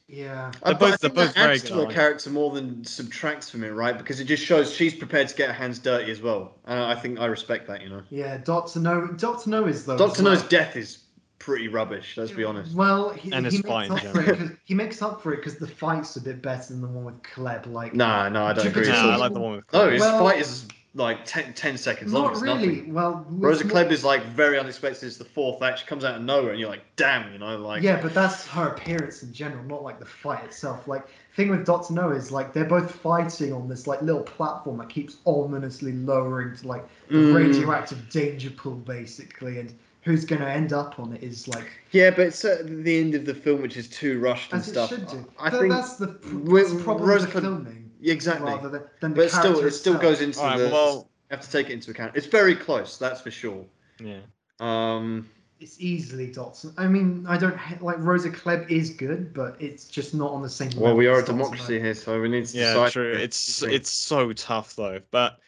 Yeah. 0.08 0.50
They're 0.62 0.74
I- 0.74 0.76
but 0.76 0.78
both- 0.78 0.82
I 0.82 0.88
they're 0.90 0.96
think 0.98 1.14
both 1.14 1.34
that 1.34 1.40
very 1.40 1.54
adds 1.54 1.62
to 1.64 1.74
her 1.74 1.80
aren't 1.82 1.92
character 1.94 2.30
more 2.30 2.50
than 2.52 2.84
subtracts 2.84 3.48
from 3.48 3.64
it, 3.64 3.68
right? 3.70 3.96
Because 3.96 4.20
it 4.20 4.24
just 4.24 4.44
shows 4.44 4.72
she's 4.74 4.94
prepared 4.94 5.28
to 5.28 5.34
get 5.34 5.46
her 5.48 5.54
hands 5.54 5.78
dirty 5.78 6.10
as 6.10 6.20
well, 6.20 6.58
and 6.66 6.78
I 6.78 6.94
think 6.94 7.18
I 7.18 7.26
respect 7.26 7.66
that. 7.68 7.80
You 7.82 7.88
know, 7.88 8.02
Yeah. 8.10 8.36
Doctor 8.38 8.80
No. 8.80 9.06
Doctor 9.06 9.48
No 9.48 9.64
is 9.66 9.86
though. 9.86 9.96
Doctor 9.96 10.18
as 10.20 10.22
well- 10.24 10.34
No's 10.34 10.42
death 10.48 10.76
is 10.76 10.98
pretty 11.42 11.66
rubbish. 11.68 12.14
Let's 12.16 12.30
be 12.30 12.44
honest. 12.44 12.74
Well, 12.74 13.10
he, 13.10 13.32
And 13.32 13.44
he 13.44 13.56
his 13.56 13.64
makes 13.64 13.68
fight 13.68 13.86
in 13.86 13.92
up 13.92 13.98
for 14.00 14.20
it 14.20 14.24
general. 14.26 14.36
'cause- 14.48 14.56
he 14.64 14.74
makes 14.74 15.02
up 15.02 15.22
for 15.22 15.32
it 15.34 15.38
because 15.38 15.56
the 15.56 15.66
fight's 15.66 16.14
a 16.16 16.20
bit 16.20 16.40
better 16.40 16.68
than 16.72 16.80
the 16.80 16.86
one 16.88 17.04
with 17.04 17.22
Klebb. 17.22 17.66
Like, 17.70 17.94
Nah, 17.94 18.28
no, 18.28 18.44
I 18.44 18.52
don't 18.52 18.64
Jupiter 18.64 18.82
agree. 18.82 18.92
nah, 18.92 19.10
I 19.10 19.16
like 19.16 19.32
the 19.34 19.40
one 19.40 19.56
with 19.56 19.72
No, 19.72 19.90
his 19.90 20.00
Well- 20.00 20.20
fight 20.20 20.38
is 20.40 20.66
like 20.94 21.24
10, 21.24 21.54
10 21.54 21.78
seconds 21.78 22.12
long. 22.12 22.32
not 22.34 22.42
really. 22.42 22.66
nothing. 22.66 22.94
Well, 22.94 23.26
Rosa 23.28 23.64
with- 23.64 23.72
Klebb 23.72 23.90
is 23.90 24.04
like 24.04 24.24
very 24.26 24.58
unexpected. 24.58 25.06
It's 25.06 25.16
the 25.16 25.24
fourth 25.24 25.62
act. 25.62 25.80
She 25.80 25.86
comes 25.86 26.04
out 26.04 26.14
of 26.16 26.22
nowhere, 26.22 26.50
and 26.52 26.60
you're 26.60 26.68
like, 26.68 26.84
damn, 26.96 27.32
you 27.32 27.38
know, 27.38 27.56
like. 27.58 27.82
yeah, 27.82 28.00
but 28.00 28.12
that's 28.14 28.46
her 28.48 28.68
appearance 28.68 29.22
in 29.22 29.32
general, 29.32 29.64
not 29.64 29.82
like 29.82 29.98
the 29.98 30.04
fight 30.04 30.44
itself. 30.44 30.86
Like, 30.86 31.04
thing 31.34 31.48
with 31.48 31.64
Doctor 31.66 31.94
No 31.94 32.10
is 32.10 32.30
like 32.30 32.52
they're 32.52 32.66
both 32.66 32.90
fighting 32.94 33.52
on 33.54 33.68
this 33.68 33.86
like 33.86 34.00
little 34.02 34.22
platform 34.22 34.76
that 34.78 34.90
keeps 34.90 35.16
ominously 35.26 35.92
lowering 35.92 36.54
to 36.58 36.68
like 36.68 36.86
the 37.08 37.16
Mm. 37.16 37.34
radioactive 37.34 38.08
danger 38.10 38.50
pool, 38.50 38.74
basically, 38.76 39.58
and 39.60 39.72
who's 40.02 40.24
going 40.24 40.40
to 40.42 40.48
end 40.50 40.72
up 40.72 40.98
on 41.00 41.12
it 41.14 41.22
is 41.22 41.48
like 41.48 41.70
Yeah, 41.92 42.10
but 42.10 42.20
it's 42.26 42.44
at 42.44 42.66
the 42.84 42.98
end 43.00 43.14
of 43.14 43.24
the 43.24 43.34
film, 43.34 43.62
which 43.62 43.76
is 43.76 43.88
too 43.88 44.18
rushed 44.20 44.52
and 44.52 44.60
as 44.60 44.68
it 44.68 44.72
stuff. 44.72 44.88
should 44.90 45.06
do. 45.06 45.24
I 45.38 45.48
But 45.50 45.60
think 45.60 45.72
that's 45.72 45.94
the, 45.96 46.08
pr- 46.08 46.54
that's 46.54 46.72
the 46.72 46.82
problem 46.82 47.08
Rosa 47.08 47.24
with 47.26 47.34
the 47.34 47.40
Klebb- 47.40 47.42
filming, 47.44 47.90
exactly. 48.02 48.52
rather 48.52 48.68
than, 48.68 48.82
than 49.00 49.10
the 49.12 49.16
But 49.16 49.30
still, 49.30 49.42
character 49.42 49.66
it 49.68 49.72
still 49.72 49.94
itself. 49.94 50.02
goes 50.12 50.20
into 50.20 50.40
Alright, 50.40 50.58
the. 50.58 50.68
well- 50.68 51.08
you 51.30 51.36
have 51.36 51.44
to 51.46 51.50
take 51.50 51.70
it 51.70 51.72
into 51.72 51.90
account. 51.92 52.12
It's 52.14 52.26
very 52.26 52.54
close, 52.54 52.98
that's 52.98 53.20
for 53.22 53.30
sure. 53.30 53.64
yeah. 53.98 54.18
Um, 54.60 55.30
It's 55.60 55.80
easily 55.80 56.26
Doctor. 56.30 56.68
I 56.76 56.86
mean, 56.86 57.24
I 57.26 57.38
don't 57.38 57.56
ha- 57.56 57.78
like 57.80 57.96
Rosa 58.00 58.28
Klebb 58.30 58.68
is 58.70 58.90
good, 58.90 59.32
but 59.32 59.56
it's 59.60 59.84
just 59.86 60.12
not 60.14 60.30
on 60.32 60.42
the 60.42 60.50
same. 60.50 60.68
Level. 60.70 60.82
Well, 60.82 60.90
level 60.90 60.98
we 60.98 61.06
are 61.06 61.14
a 61.14 61.18
as 61.18 61.24
Doctor 61.24 61.32
democracy 61.32 61.80
here, 61.80 61.94
so 61.94 62.20
we 62.20 62.28
need 62.28 62.44
to 62.46 62.56
Yeah, 62.58 62.74
decide. 62.74 62.92
true. 62.92 63.12
It's 63.12 63.62
it's 63.62 63.90
so 63.90 64.30
tough 64.34 64.76
though. 64.76 65.00
But 65.10 65.38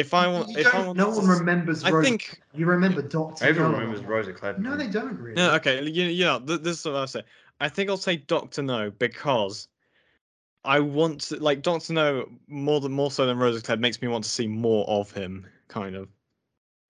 if 0.00 0.14
I 0.14 0.26
want, 0.26 0.56
if 0.56 0.74
I 0.74 0.86
want, 0.86 0.96
no 0.96 1.10
one 1.10 1.26
remembers. 1.26 1.84
I 1.84 1.90
Rosa, 1.90 2.08
think 2.08 2.40
you 2.54 2.66
remember 2.66 3.02
Doctor. 3.02 3.44
Everyone 3.44 3.72
No 3.72 3.78
remembers 3.78 4.00
lot. 4.00 4.08
Rosa 4.08 4.32
Klebb. 4.32 4.58
No, 4.58 4.76
they 4.76 4.88
don't 4.88 5.18
really. 5.18 5.34
No, 5.34 5.54
okay. 5.56 5.82
You, 5.82 6.04
you 6.04 6.24
know, 6.24 6.38
this 6.38 6.80
is 6.80 6.84
what 6.86 6.96
I'll 6.96 7.06
say. 7.06 7.22
I 7.60 7.68
think 7.68 7.90
I'll 7.90 7.98
say 7.98 8.16
Doctor 8.16 8.62
No 8.62 8.90
because 8.90 9.68
I 10.64 10.80
want 10.80 11.20
to 11.22 11.36
like 11.36 11.62
Doctor 11.62 11.92
No 11.92 12.28
more 12.48 12.80
than 12.80 12.92
more 12.92 13.10
so 13.10 13.26
than 13.26 13.38
Rosa 13.38 13.60
Klebb 13.60 13.80
makes 13.80 14.00
me 14.00 14.08
want 14.08 14.24
to 14.24 14.30
see 14.30 14.46
more 14.46 14.88
of 14.88 15.12
him, 15.12 15.46
kind 15.68 15.94
of. 15.94 16.08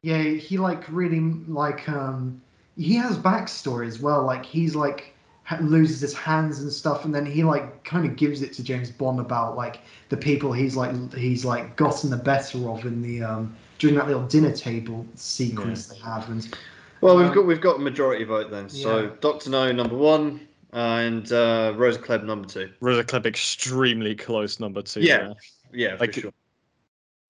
Yeah, 0.03 0.23
he 0.23 0.57
like 0.57 0.89
really 0.89 1.21
like 1.21 1.89
um 1.89 2.41
he 2.77 2.95
has 2.95 3.19
backstory 3.19 3.89
as 3.89 3.99
well. 3.99 4.23
Like 4.23 4.47
he's 4.47 4.77
like 4.77 5.01
ha- 5.01 5.20
loses 5.61 6.01
his 6.01 6.15
hands 6.15 6.61
and 6.61 6.73
stuff, 6.73 7.05
and 7.05 7.15
then 7.15 7.27
he 7.27 7.43
like 7.43 7.83
kind 7.85 8.07
of 8.07 8.17
gives 8.17 8.43
it 8.43 8.53
to 8.55 8.63
James 8.63 8.91
Bond 8.91 9.19
about 9.21 9.57
like 9.57 9.81
the 10.09 10.17
people 10.17 10.53
he's 10.53 10.77
like 10.77 11.13
he's 11.15 11.45
like 11.45 11.77
gotten 11.77 12.11
the 12.11 12.17
better 12.17 12.69
of 12.69 12.85
in 12.87 13.03
the 13.03 13.23
um 13.23 13.55
during 13.79 13.97
that 13.97 14.07
little 14.07 14.27
dinner 14.27 14.53
table 14.53 15.07
sequence 15.15 15.87
they 15.87 15.99
have 15.99 16.29
and 16.31 16.55
Well, 17.01 17.17
we've 17.17 17.27
Um, 17.29 17.35
got 17.35 17.47
we've 17.47 17.61
got 17.61 17.77
a 17.77 17.81
majority 17.81 18.25
vote 18.25 18.51
then. 18.51 18.69
So 18.69 19.03
yeah. 19.05 19.11
Doctor 19.21 19.51
No 19.51 19.73
number 19.73 19.97
one, 19.97 20.47
and 20.73 21.31
uh, 21.33 21.73
Rosa 21.77 21.99
Klebb 21.99 22.25
number 22.25 22.47
two. 22.47 22.71
Rosa 22.81 23.03
Klebb 23.03 23.27
extremely 23.27 24.15
close 24.15 24.61
number 24.61 24.83
two. 24.83 25.01
Yeah. 25.01 25.19
there. 25.19 25.35
Yeah, 25.73 25.97
Like, 25.99 26.15
for 26.15 26.21
sure. 26.21 26.33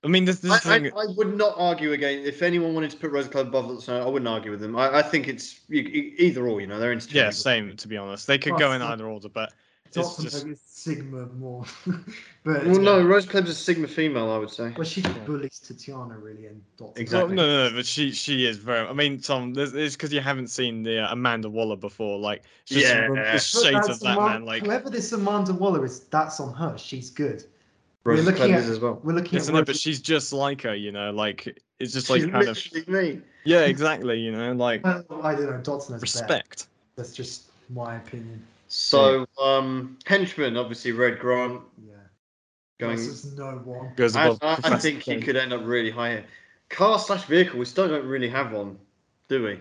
I 0.02 0.08
mean, 0.08 0.24
this 0.24 0.38
this 0.40 0.52
I, 0.52 0.58
thing. 0.80 0.92
I, 0.96 1.00
I 1.00 1.06
would 1.16 1.36
not 1.36 1.54
argue 1.58 1.92
again. 1.92 2.20
If 2.24 2.40
anyone 2.42 2.72
wanted 2.74 2.90
to 2.92 2.96
put 2.96 3.10
Rosa 3.10 3.28
Klebb 3.28 3.48
above 3.48 3.68
Doctor 3.68 3.92
No, 3.98 4.06
I 4.06 4.08
wouldn't 4.08 4.28
argue 4.28 4.50
with 4.50 4.60
them. 4.60 4.74
I, 4.76 4.98
I 4.98 5.02
think 5.02 5.28
it's 5.28 5.60
you, 5.68 5.80
either 6.16 6.46
or. 6.46 6.60
You 6.60 6.66
know, 6.66 6.78
they're 6.78 6.90
yeah, 6.90 6.94
interchangeable. 6.94 7.32
same. 7.32 7.76
To 7.76 7.88
be 7.88 7.96
honest, 7.98 8.26
they 8.26 8.38
could 8.38 8.58
go 8.58 8.72
in 8.72 8.80
either 8.80 9.06
order, 9.06 9.28
but 9.28 9.52
it's 9.84 9.96
Doctor 9.96 10.22
just 10.22 10.46
No 10.46 10.52
is 10.52 10.60
Sigma 10.62 11.26
more. 11.26 11.66
but 12.44 12.64
Well, 12.66 12.80
no, 12.80 13.02
Rosa 13.04 13.28
Klebb's 13.28 13.50
a 13.50 13.54
Sigma 13.54 13.86
female, 13.88 14.30
I 14.30 14.38
would 14.38 14.48
say. 14.48 14.72
well, 14.74 14.84
she 14.86 15.02
Yeah. 15.02 15.12
bullies 15.26 15.58
Tatiana 15.58 16.16
really 16.16 16.46
and 16.46 16.62
Doctor 16.78 16.98
No. 16.98 17.02
Exactly. 17.02 17.36
Well, 17.36 17.46
no, 17.46 17.64
no, 17.64 17.68
no, 17.68 17.76
but 17.76 17.84
she 17.84 18.10
she 18.12 18.46
is 18.46 18.56
very. 18.56 18.88
I 18.88 18.94
mean, 18.94 19.20
Tom, 19.20 19.52
this 19.52 19.74
it's 19.74 19.96
because 19.96 20.14
you 20.14 20.22
haven't 20.22 20.48
seen 20.48 20.82
the 20.82 21.00
uh, 21.00 21.12
Amanda 21.12 21.50
Waller 21.50 21.76
before. 21.76 22.18
Like, 22.18 22.44
it's 22.62 22.72
Yeah. 22.88 23.02
the 23.08 23.14
But 23.16 23.32
But 23.32 23.42
shades 23.42 23.88
of 23.90 24.00
that 24.00 24.16
Aman- 24.16 24.32
man. 24.32 24.44
Like, 24.46 24.64
whoever 24.64 24.88
this 24.88 25.12
Amanda 25.12 25.52
Waller 25.52 25.84
is, 25.84 26.00
that's 26.04 26.40
on 26.40 26.54
her. 26.54 26.78
She's 26.78 27.10
good. 27.10 27.44
Rosa 28.04 28.22
We're 28.22 28.30
looking 28.30 28.50
Klebb 28.50 28.54
at- 28.64 28.70
as 28.70 28.80
well. 28.80 29.00
We're 29.04 29.12
looking 29.12 29.38
isn't 29.38 29.54
at 29.54 29.60
it? 29.60 29.66
But 29.66 29.76
she's 29.76 30.00
just 30.00 30.32
like 30.32 30.62
her, 30.62 30.74
you 30.74 30.90
know. 30.92 31.10
Like, 31.10 31.58
it's 31.78 31.92
just 31.92 32.08
like 32.08 32.22
She's 32.22 32.30
kind 32.30 32.48
of. 32.48 32.88
me. 32.88 33.20
Yeah, 33.44 33.60
exactly. 33.60 34.18
You 34.20 34.32
know, 34.32 34.52
like 34.52 34.84
Well, 34.84 35.04
I 35.22 35.34
don't 35.34 35.46
know. 35.46 35.52
Doctor 35.58 35.70
No's 35.70 35.86
better. 35.88 35.98
respect. 36.00 36.68
That's 36.96 37.12
just 37.12 37.44
my 37.68 37.96
opinion. 37.96 38.42
So, 38.68 39.26
um, 39.40 39.98
henchman, 40.06 40.56
obviously 40.56 40.92
Red 40.92 41.18
Grant 41.18 41.60
Yeah. 41.86 41.94
going. 42.78 42.96
Versus 42.96 43.36
no 43.36 43.50
one. 43.64 43.92
Goes 43.96 44.16
I, 44.16 44.26
above. 44.26 44.38
I, 44.42 44.52
I 44.52 44.54
Professor 44.56 44.78
think 44.78 45.02
he 45.02 45.20
could 45.20 45.36
end 45.36 45.52
up 45.52 45.62
really 45.64 45.90
high 45.90 46.10
here. 46.10 46.24
Car 46.68 46.98
slash 46.98 47.24
vehicle, 47.24 47.58
we 47.58 47.64
still 47.64 47.88
don't 47.88 48.06
really 48.06 48.28
have 48.28 48.52
one, 48.52 48.78
do 49.28 49.42
we? 49.42 49.60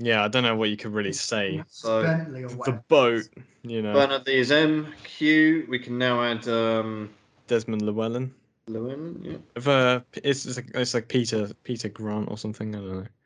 Yeah, 0.00 0.24
I 0.24 0.28
don't 0.28 0.42
know 0.42 0.56
what 0.56 0.68
you 0.70 0.76
could 0.76 0.92
really 0.92 1.12
say. 1.12 1.62
So, 1.68 2.02
The 2.02 2.82
boat, 2.88 3.28
you 3.62 3.82
know, 3.82 3.92
Bernard 3.92 4.26
Lee 4.26 4.38
is 4.38 4.50
M. 4.50 4.92
Q. 5.04 5.66
We 5.68 5.78
can 5.78 5.96
now 5.98 6.22
add 6.24 6.48
um, 6.48 7.10
Desmond 7.50 7.82
Llewellyn. 7.82 8.32
Llewellyn. 8.68 9.20
Yeah. 9.22 9.36
If 9.56 9.66
uh, 9.66 10.00
it's 10.22 10.46
it's 10.46 10.56
like, 10.56 10.70
it's 10.72 10.94
like 10.94 11.08
Peter 11.08 11.50
Peter 11.64 11.88
Grant 11.88 12.30
or 12.30 12.38
something. 12.38 12.74
I 12.74 12.78
don't 12.78 12.92
know. 12.92 13.06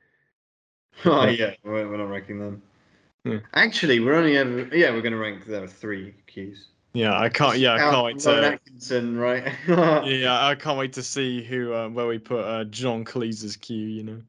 Oh 1.04 1.26
yeah, 1.26 1.54
we're, 1.64 1.88
we're 1.88 1.96
not 1.96 2.08
ranking 2.08 2.38
them. 2.38 2.62
Yeah. 3.24 3.40
Actually, 3.54 4.00
we're 4.00 4.14
only 4.14 4.36
ever 4.36 4.74
yeah 4.74 4.90
we're 4.90 5.02
going 5.02 5.12
to 5.12 5.18
rank 5.18 5.44
there 5.44 5.64
are 5.64 5.68
three 5.68 6.14
Qs. 6.26 6.66
Yeah, 6.94 7.18
I 7.18 7.28
can't. 7.28 7.58
Yeah, 7.58 7.74
I 7.74 7.78
can't 7.78 8.04
wait 8.04 8.24
Rowan 8.24 8.42
to. 8.42 8.52
Atkinson, 8.52 9.18
right? 9.18 9.52
Yeah, 10.06 10.46
I 10.46 10.54
can't 10.54 10.78
wait 10.78 10.92
to 10.94 11.02
see 11.02 11.42
who 11.42 11.74
uh, 11.74 11.88
where 11.88 12.06
we 12.06 12.18
put 12.18 12.44
uh, 12.44 12.64
John 12.64 13.04
Cleese's 13.04 13.56
Q. 13.56 13.76
You 13.76 14.04
know. 14.04 14.22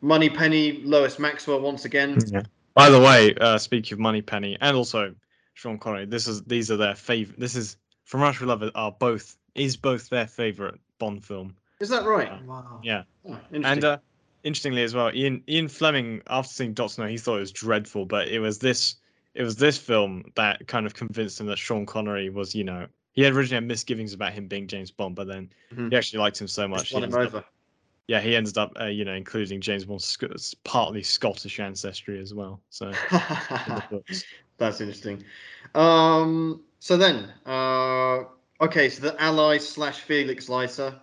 Moneypenny, 0.00 0.80
Lois 0.84 1.18
Maxwell 1.18 1.60
once 1.60 1.84
again. 1.84 2.18
Yeah. 2.32 2.42
By 2.74 2.88
the 2.88 3.00
way, 3.00 3.34
uh, 3.34 3.58
speaking 3.58 3.96
of 3.96 3.98
Moneypenny 3.98 4.56
and 4.62 4.74
also 4.74 5.14
Sean 5.52 5.78
Connery, 5.78 6.06
this 6.06 6.26
is 6.26 6.42
these 6.44 6.70
are 6.70 6.78
their 6.78 6.94
favorite. 6.94 7.38
This 7.38 7.54
is 7.54 7.76
From 8.04 8.22
Russia 8.22 8.46
with 8.46 8.62
Love 8.62 8.70
are 8.74 8.92
both 8.92 9.36
is 9.54 9.76
both 9.76 10.08
their 10.08 10.26
favorite 10.26 10.78
Bond 10.98 11.24
film. 11.24 11.54
Is 11.80 11.88
that 11.88 12.04
right? 12.04 12.30
Wow. 12.44 12.80
Yeah. 12.82 13.02
Oh, 13.28 13.32
interesting. 13.52 13.64
And 13.64 13.84
uh, 13.84 13.98
interestingly 14.44 14.82
as 14.82 14.94
well, 14.94 15.10
Ian 15.14 15.42
Ian 15.48 15.68
Fleming, 15.68 16.22
after 16.28 16.52
seeing 16.52 16.72
Doctor 16.74 17.02
No, 17.02 17.08
he 17.08 17.18
thought 17.18 17.36
it 17.36 17.40
was 17.40 17.52
dreadful, 17.52 18.06
but 18.06 18.28
it 18.28 18.38
was 18.38 18.58
this 18.58 18.96
it 19.34 19.42
was 19.42 19.56
this 19.56 19.78
film 19.78 20.24
that 20.36 20.66
kind 20.68 20.86
of 20.86 20.94
convinced 20.94 21.40
him 21.40 21.46
that 21.46 21.58
Sean 21.58 21.86
Connery 21.86 22.28
was, 22.30 22.54
you 22.54 22.64
know, 22.64 22.86
he 23.12 23.22
had 23.22 23.32
originally 23.34 23.62
had 23.62 23.68
misgivings 23.68 24.12
about 24.12 24.32
him 24.32 24.46
being 24.46 24.66
James 24.66 24.90
Bond, 24.90 25.14
but 25.16 25.26
then 25.26 25.50
Mhm. 25.74 25.90
he 25.90 25.96
actually 25.96 26.18
liked 26.20 26.40
him 26.40 26.48
so 26.48 26.68
much. 26.68 26.80
Just 26.80 26.90
he 26.92 26.96
him 26.98 27.04
ended 27.04 27.18
up- 27.20 27.26
over. 27.34 27.44
yeah, 28.08 28.20
he 28.20 28.36
ended 28.36 28.58
up, 28.58 28.72
uh, 28.78 28.84
you 28.86 29.04
know, 29.06 29.14
including 29.14 29.60
James 29.60 29.86
Bond's 29.86 30.04
Sc- 30.04 30.54
partly 30.64 31.02
Scottish 31.02 31.58
ancestry 31.60 32.20
as 32.20 32.34
well. 32.34 32.60
So 32.70 32.86
in 32.90 32.94
the 33.10 33.84
books. 33.90 34.24
That's 34.58 34.80
interesting. 34.82 35.24
Um, 35.74 36.62
so 36.78 36.96
then, 36.98 37.32
uh, 37.46 38.24
okay, 38.62 38.88
so 38.88 39.02
the 39.02 39.22
allies 39.22 39.68
slash 39.68 40.00
Felix 40.00 40.48
Leiter. 40.48 40.94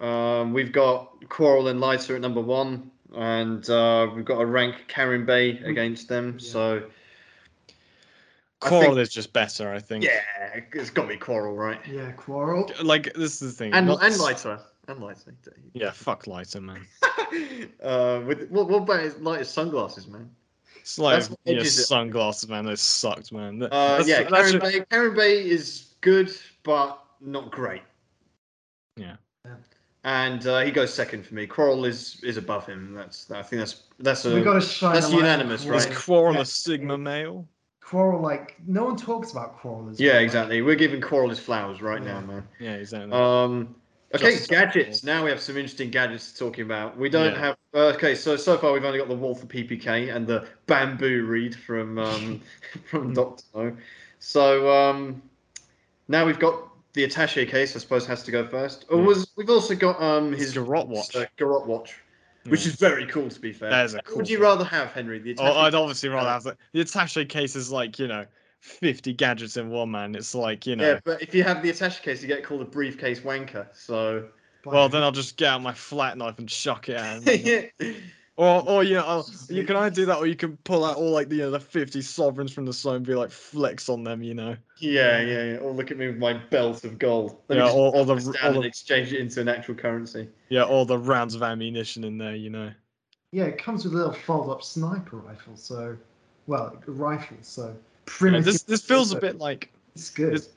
Um, 0.00 0.52
we've 0.52 0.72
got 0.72 1.28
Quarrel 1.28 1.68
and 1.68 1.80
Leiter 1.80 2.16
at 2.16 2.20
number 2.20 2.40
one, 2.40 2.90
and 3.14 3.68
uh, 3.68 4.08
we've 4.14 4.24
got 4.24 4.38
to 4.38 4.46
rank 4.46 4.76
Kerim 4.88 5.26
Bey 5.26 5.58
against 5.58 6.08
them. 6.08 6.38
Yeah. 6.40 6.50
So 6.50 6.82
I 8.62 8.68
Quarrel 8.68 8.94
think- 8.94 8.98
is 9.00 9.08
just 9.10 9.32
better, 9.32 9.72
I 9.72 9.78
think. 9.80 10.04
yeah, 10.04 10.20
it's 10.72 10.90
got 10.90 11.02
to 11.02 11.08
be 11.08 11.16
Quarrel, 11.16 11.56
right? 11.56 11.80
Yeah, 11.86 12.12
Quarrel. 12.12 12.70
Like 12.82 13.12
this 13.14 13.42
is 13.42 13.52
the 13.52 13.64
thing. 13.64 13.72
And 13.74 13.86
not- 13.86 14.02
and 14.02 14.16
Leiter, 14.18 14.60
and 14.86 15.00
Leiter. 15.00 15.34
Yeah, 15.74 15.90
fuck 15.90 16.26
Leiter, 16.26 16.60
man. 16.60 16.86
uh, 17.82 18.22
with 18.26 18.48
what, 18.50 18.68
what 18.68 18.82
about 18.82 19.00
his 19.00 19.18
Leiter's 19.18 19.50
sunglasses, 19.50 20.06
man? 20.06 20.30
It's 20.76 20.98
like 20.98 21.24
That's 21.24 21.36
yeah, 21.44 21.62
sunglasses, 21.64 22.48
man. 22.48 22.64
Those 22.64 22.80
sucked, 22.80 23.32
man. 23.32 23.62
Uh, 23.64 24.02
yeah, 24.06 24.22
Kerim 24.22 24.52
ju- 24.52 24.60
Bay, 24.60 24.80
Kerim 24.90 25.14
Bey 25.14 25.48
is 25.48 25.87
good, 26.00 26.30
but 26.62 27.02
not 27.20 27.50
great. 27.50 27.82
Yeah. 28.96 29.16
Yeah. 29.44 29.54
And 30.04 30.46
uh, 30.46 30.60
he 30.60 30.70
goes 30.70 30.92
second 30.94 31.26
for 31.26 31.34
me. 31.34 31.46
Quarrel 31.46 31.84
is 31.84 32.20
is 32.22 32.36
above 32.36 32.66
him. 32.66 32.94
That's 32.94 33.30
I 33.30 33.42
think 33.42 33.60
that's 33.60 33.82
that's 33.98 34.24
a 34.24 34.34
we 34.34 34.42
got 34.42 34.54
to 34.54 34.60
shine. 34.60 34.94
that's 34.94 35.06
a 35.06 35.10
light 35.10 35.16
on 35.18 35.20
unanimous, 35.24 35.62
Quarrel. 35.64 35.78
Is? 35.78 35.98
Quarrel 36.04 36.34
Yeah. 36.34 36.40
a 36.40 36.44
Sigma 36.44 36.98
male? 36.98 37.48
Quarrel, 37.80 38.20
like 38.20 38.56
no 38.66 38.84
one 38.84 38.96
talks 38.96 39.32
about 39.32 39.58
Quarrel 39.58 39.88
as 39.90 39.98
yeah, 39.98 40.08
well, 40.08 40.16
like- 40.16 40.24
exactly. 40.24 40.62
We're 40.62 40.76
giving 40.76 41.00
Quarrel 41.00 41.30
his 41.30 41.38
flowers 41.38 41.80
right 41.82 42.02
Yeah. 42.02 42.12
now, 42.12 42.20
man. 42.20 42.48
Yeah, 42.60 42.74
exactly. 42.74 43.12
Um, 43.12 43.74
okay, 44.14 44.32
Just- 44.36 44.50
gadgets. 44.50 45.02
Now 45.04 45.24
we 45.24 45.30
have 45.30 45.40
some 45.40 45.56
interesting 45.56 45.90
gadgets 45.90 46.32
to 46.32 46.38
talking 46.38 46.64
about. 46.64 46.96
We 46.96 47.08
don't 47.08 47.32
Yeah. 47.32 47.38
have. 47.40 47.56
Uh, 47.74 47.78
okay, 47.96 48.14
so 48.14 48.36
so 48.36 48.56
far 48.56 48.72
we've 48.72 48.84
only 48.84 48.98
got 48.98 49.08
the 49.08 49.14
Walther 49.16 49.46
PPK 49.46 50.14
and 50.14 50.26
the 50.26 50.46
bamboo 50.66 51.24
reed 51.26 51.54
from 51.54 51.98
um, 51.98 52.40
from 52.90 53.14
Doctor 53.14 53.42
No. 53.54 53.76
So 54.20 54.70
um, 54.72 55.22
now 56.08 56.24
we've 56.26 56.38
got 56.38 56.68
the 56.94 57.06
attaché 57.06 57.48
case. 57.48 57.76
I 57.76 57.78
suppose 57.78 58.06
has 58.06 58.22
to 58.24 58.30
go 58.30 58.46
first. 58.46 58.86
Or 58.90 58.98
was 58.98 59.30
we've 59.36 59.50
also 59.50 59.74
got 59.74 60.00
um 60.02 60.32
His 60.32 60.52
garrote 60.54 60.88
watch. 60.88 61.14
uh, 61.16 61.26
garrote 61.36 61.66
watch, 61.66 61.94
which 62.48 62.62
Yeah. 62.62 62.68
is 62.68 62.74
very 62.76 63.06
cool 63.06 63.28
to 63.28 63.40
be 63.40 63.52
fair. 63.52 63.70
That 63.70 63.84
is 63.86 63.94
a 63.94 63.96
What 63.98 64.06
cool 64.06 64.16
would 64.18 64.30
you 64.30 64.36
thing. 64.38 64.42
rather 64.44 64.64
have, 64.64 64.92
Henry? 64.92 65.18
The 65.18 65.32
Oh, 65.38 65.42
attaché 65.44 65.56
I'd 65.56 65.74
obviously 65.74 66.08
rather 66.08 66.30
have 66.30 66.42
the, 66.44 66.56
the 66.72 66.80
attaché 66.80 67.28
case 67.28 67.54
is 67.56 67.70
like 67.70 67.98
you 67.98 68.08
know, 68.08 68.26
fifty 68.60 69.12
gadgets 69.12 69.56
in 69.56 69.70
one 69.70 69.90
man. 69.90 70.14
It's 70.14 70.34
like 70.34 70.66
you 70.66 70.76
know. 70.76 70.94
Yeah, 70.94 71.00
but 71.04 71.22
if 71.22 71.34
you 71.34 71.44
have 71.44 71.62
the 71.62 71.70
attaché 71.70 72.02
case, 72.02 72.22
you 72.22 72.28
get 72.28 72.44
called 72.44 72.62
a 72.62 72.66
briefcase 72.66 73.20
wanker. 73.20 73.66
So 73.74 74.28
Well, 74.64 74.88
then 74.88 75.02
I'll 75.02 75.12
just 75.12 75.36
get 75.36 75.48
out 75.48 75.62
my 75.62 75.72
flat 75.72 76.16
knife 76.18 76.38
and 76.38 76.48
chuck 76.48 76.88
it 76.88 76.96
at 76.96 77.22
him. 77.22 77.70
Or, 78.38 78.62
or 78.68 78.84
you 78.84 78.94
know, 78.94 79.04
I'll, 79.04 79.28
you 79.48 79.64
can 79.64 79.74
either 79.74 79.92
do 79.92 80.06
that, 80.06 80.18
or 80.18 80.26
you 80.28 80.36
can 80.36 80.56
pull 80.58 80.84
out 80.84 80.96
all 80.96 81.10
like 81.10 81.28
the 81.28 81.34
you 81.34 81.42
know, 81.42 81.50
the 81.50 81.58
fifty 81.58 82.00
sovereigns 82.00 82.52
from 82.52 82.66
the 82.66 82.72
side 82.72 82.94
and 82.94 83.04
be 83.04 83.16
like 83.16 83.32
flex 83.32 83.88
on 83.88 84.04
them, 84.04 84.22
you 84.22 84.32
know. 84.34 84.56
Yeah, 84.80 85.20
yeah, 85.20 85.44
yeah. 85.52 85.56
Or 85.58 85.72
look 85.72 85.90
at 85.90 85.96
me 85.98 86.06
with 86.06 86.18
my 86.18 86.32
belt 86.34 86.84
of 86.84 86.98
gold. 86.98 87.36
Let 87.48 87.58
Yeah, 87.58 87.70
or- 87.70 87.94
or 87.94 88.04
the- 88.04 88.14
this 88.14 88.28
or 88.28 88.34
and 88.42 88.56
the- 88.56 88.60
exchange 88.62 89.12
it 89.12 89.20
into 89.20 89.40
an 89.40 89.48
actual 89.48 89.74
currency. 89.74 90.28
Yeah, 90.48 90.62
all 90.64 90.84
the 90.84 90.98
rounds 90.98 91.34
of 91.34 91.42
ammunition 91.42 92.04
in 92.04 92.18
there, 92.18 92.34
you 92.36 92.50
know. 92.50 92.70
yeah, 93.32 93.44
it 93.44 93.58
comes 93.62 93.84
with 93.84 93.92
a 93.92 93.96
little 93.96 94.12
fold-up 94.12 94.62
sniper 94.62 95.16
rifle. 95.18 95.54
So, 95.56 95.96
well, 96.46 96.76
rifle. 96.86 97.36
So 97.42 97.76
Yeah, 98.22 98.40
this 98.40 98.62
this 98.62 98.82
feels 98.82 99.12
a 99.12 99.16
bit 99.20 99.38
like 99.38 99.70
It's 99.94 100.10
good. 100.10 100.32
this- 100.34 100.48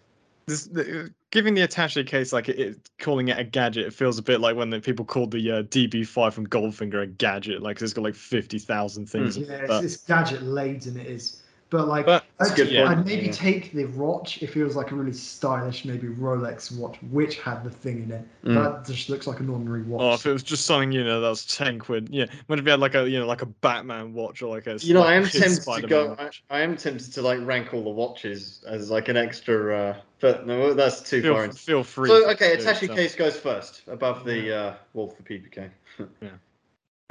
this 0.48 0.66
the, 0.66 1.12
giving 1.32 1.54
the 1.54 1.62
attaché 1.62 2.06
case 2.06 2.32
like 2.34 2.50
it, 2.50 2.60
it 2.60 2.90
calling 3.00 3.28
it 3.28 3.38
a 3.38 3.44
gadget. 3.44 3.86
It 3.88 3.94
feels 3.94 4.18
a 4.18 4.22
bit 4.24 4.40
like 4.42 4.56
when 4.56 4.70
the 4.70 4.80
people 4.80 5.06
called 5.06 5.32
the 5.32 5.52
uh, 5.52 5.64
DB5 5.64 6.34
from 6.34 6.48
Goldfinger 6.48 7.04
a 7.04 7.08
gadget, 7.08 7.62
like 7.62 7.82
it's 7.82 7.94
got 7.94 8.04
like 8.04 8.16
fifty 8.16 8.58
thousand 8.58 9.08
things. 9.08 9.38
in 9.38 9.44
yeah, 9.46 9.52
it's, 9.54 9.68
but- 9.68 9.84
it's 9.84 9.98
gadget 9.98 10.44
laden. 10.44 10.98
It 11.00 11.08
is. 11.08 11.41
But 11.72 11.88
like, 11.88 12.06
But- 12.06 12.26
That's 12.38 12.50
a 12.50 12.54
I'd, 12.54 12.58
good 12.58 12.76
point, 12.76 13.00
I'd 13.00 13.06
maybe 13.06 13.26
yeah. 13.28 13.32
take 13.32 13.72
the 13.72 13.86
watch 13.86 14.44
if 14.44 14.58
it 14.58 14.64
was 14.64 14.76
like 14.76 14.92
a 14.92 14.96
really 14.96 15.14
stylish, 15.14 15.86
maybe 15.86 16.10
Rolex 16.10 16.78
watch, 16.78 16.98
which 17.12 17.40
had 17.40 17.64
the 17.64 17.70
thing 17.70 18.04
in 18.04 18.12
it. 18.12 18.28
Mm. 18.44 18.56
That 18.56 18.86
just 18.94 19.10
looks 19.10 19.26
like 19.26 19.40
an 19.40 19.50
ordinary 19.50 19.84
watch. 19.84 20.02
Oh, 20.02 20.14
if 20.14 20.26
it 20.26 20.34
was 20.34 20.44
just 20.44 20.66
something, 20.66 20.92
you 20.92 21.06
know, 21.06 21.22
that 21.22 21.30
was 21.30 21.46
ten 21.46 21.80
quid. 21.80 22.10
Yeah, 22.12 22.26
what 22.48 22.60
if 22.60 22.66
you 22.66 22.72
had 22.72 22.82
like 22.82 22.94
a, 22.96 23.10
you 23.10 23.20
know, 23.20 23.26
like 23.26 23.42
a 23.42 23.46
Batman 23.46 24.14
watch 24.14 24.42
or 24.42 24.54
like 24.54 24.68
a. 24.68 24.78
You 24.80 24.94
know, 24.94 25.02
I 25.04 25.14
am 25.14 25.24
tempted 25.28 25.44
to 25.44 25.62
Spider-Man 25.62 25.90
go. 25.90 26.16
I. 26.20 26.58
I 26.58 26.60
am 26.60 26.76
tempted 26.76 27.14
to 27.14 27.22
like 27.22 27.40
rank 27.44 27.74
all 27.74 27.84
the 27.84 27.90
watches 27.90 28.66
as 28.68 28.92
like 28.92 29.08
an 29.08 29.16
extra, 29.16 29.74
uh, 29.78 29.98
but 30.20 30.46
no, 30.46 30.74
that's 30.74 31.00
too 31.00 31.22
far. 31.22 31.32
Feel, 31.36 31.44
into- 31.44 31.56
feel 31.58 31.84
free. 31.86 32.10
So 32.10 32.30
okay, 32.32 32.58
do 32.58 32.64
attaché 32.66 32.88
so. 32.88 32.96
case 32.96 33.16
goes 33.16 33.38
first 33.38 33.84
above 33.88 34.26
the 34.26 34.54
uh, 34.54 34.74
Walther 34.94 35.16
PPK. 35.24 35.70
Yeah. 36.22 36.30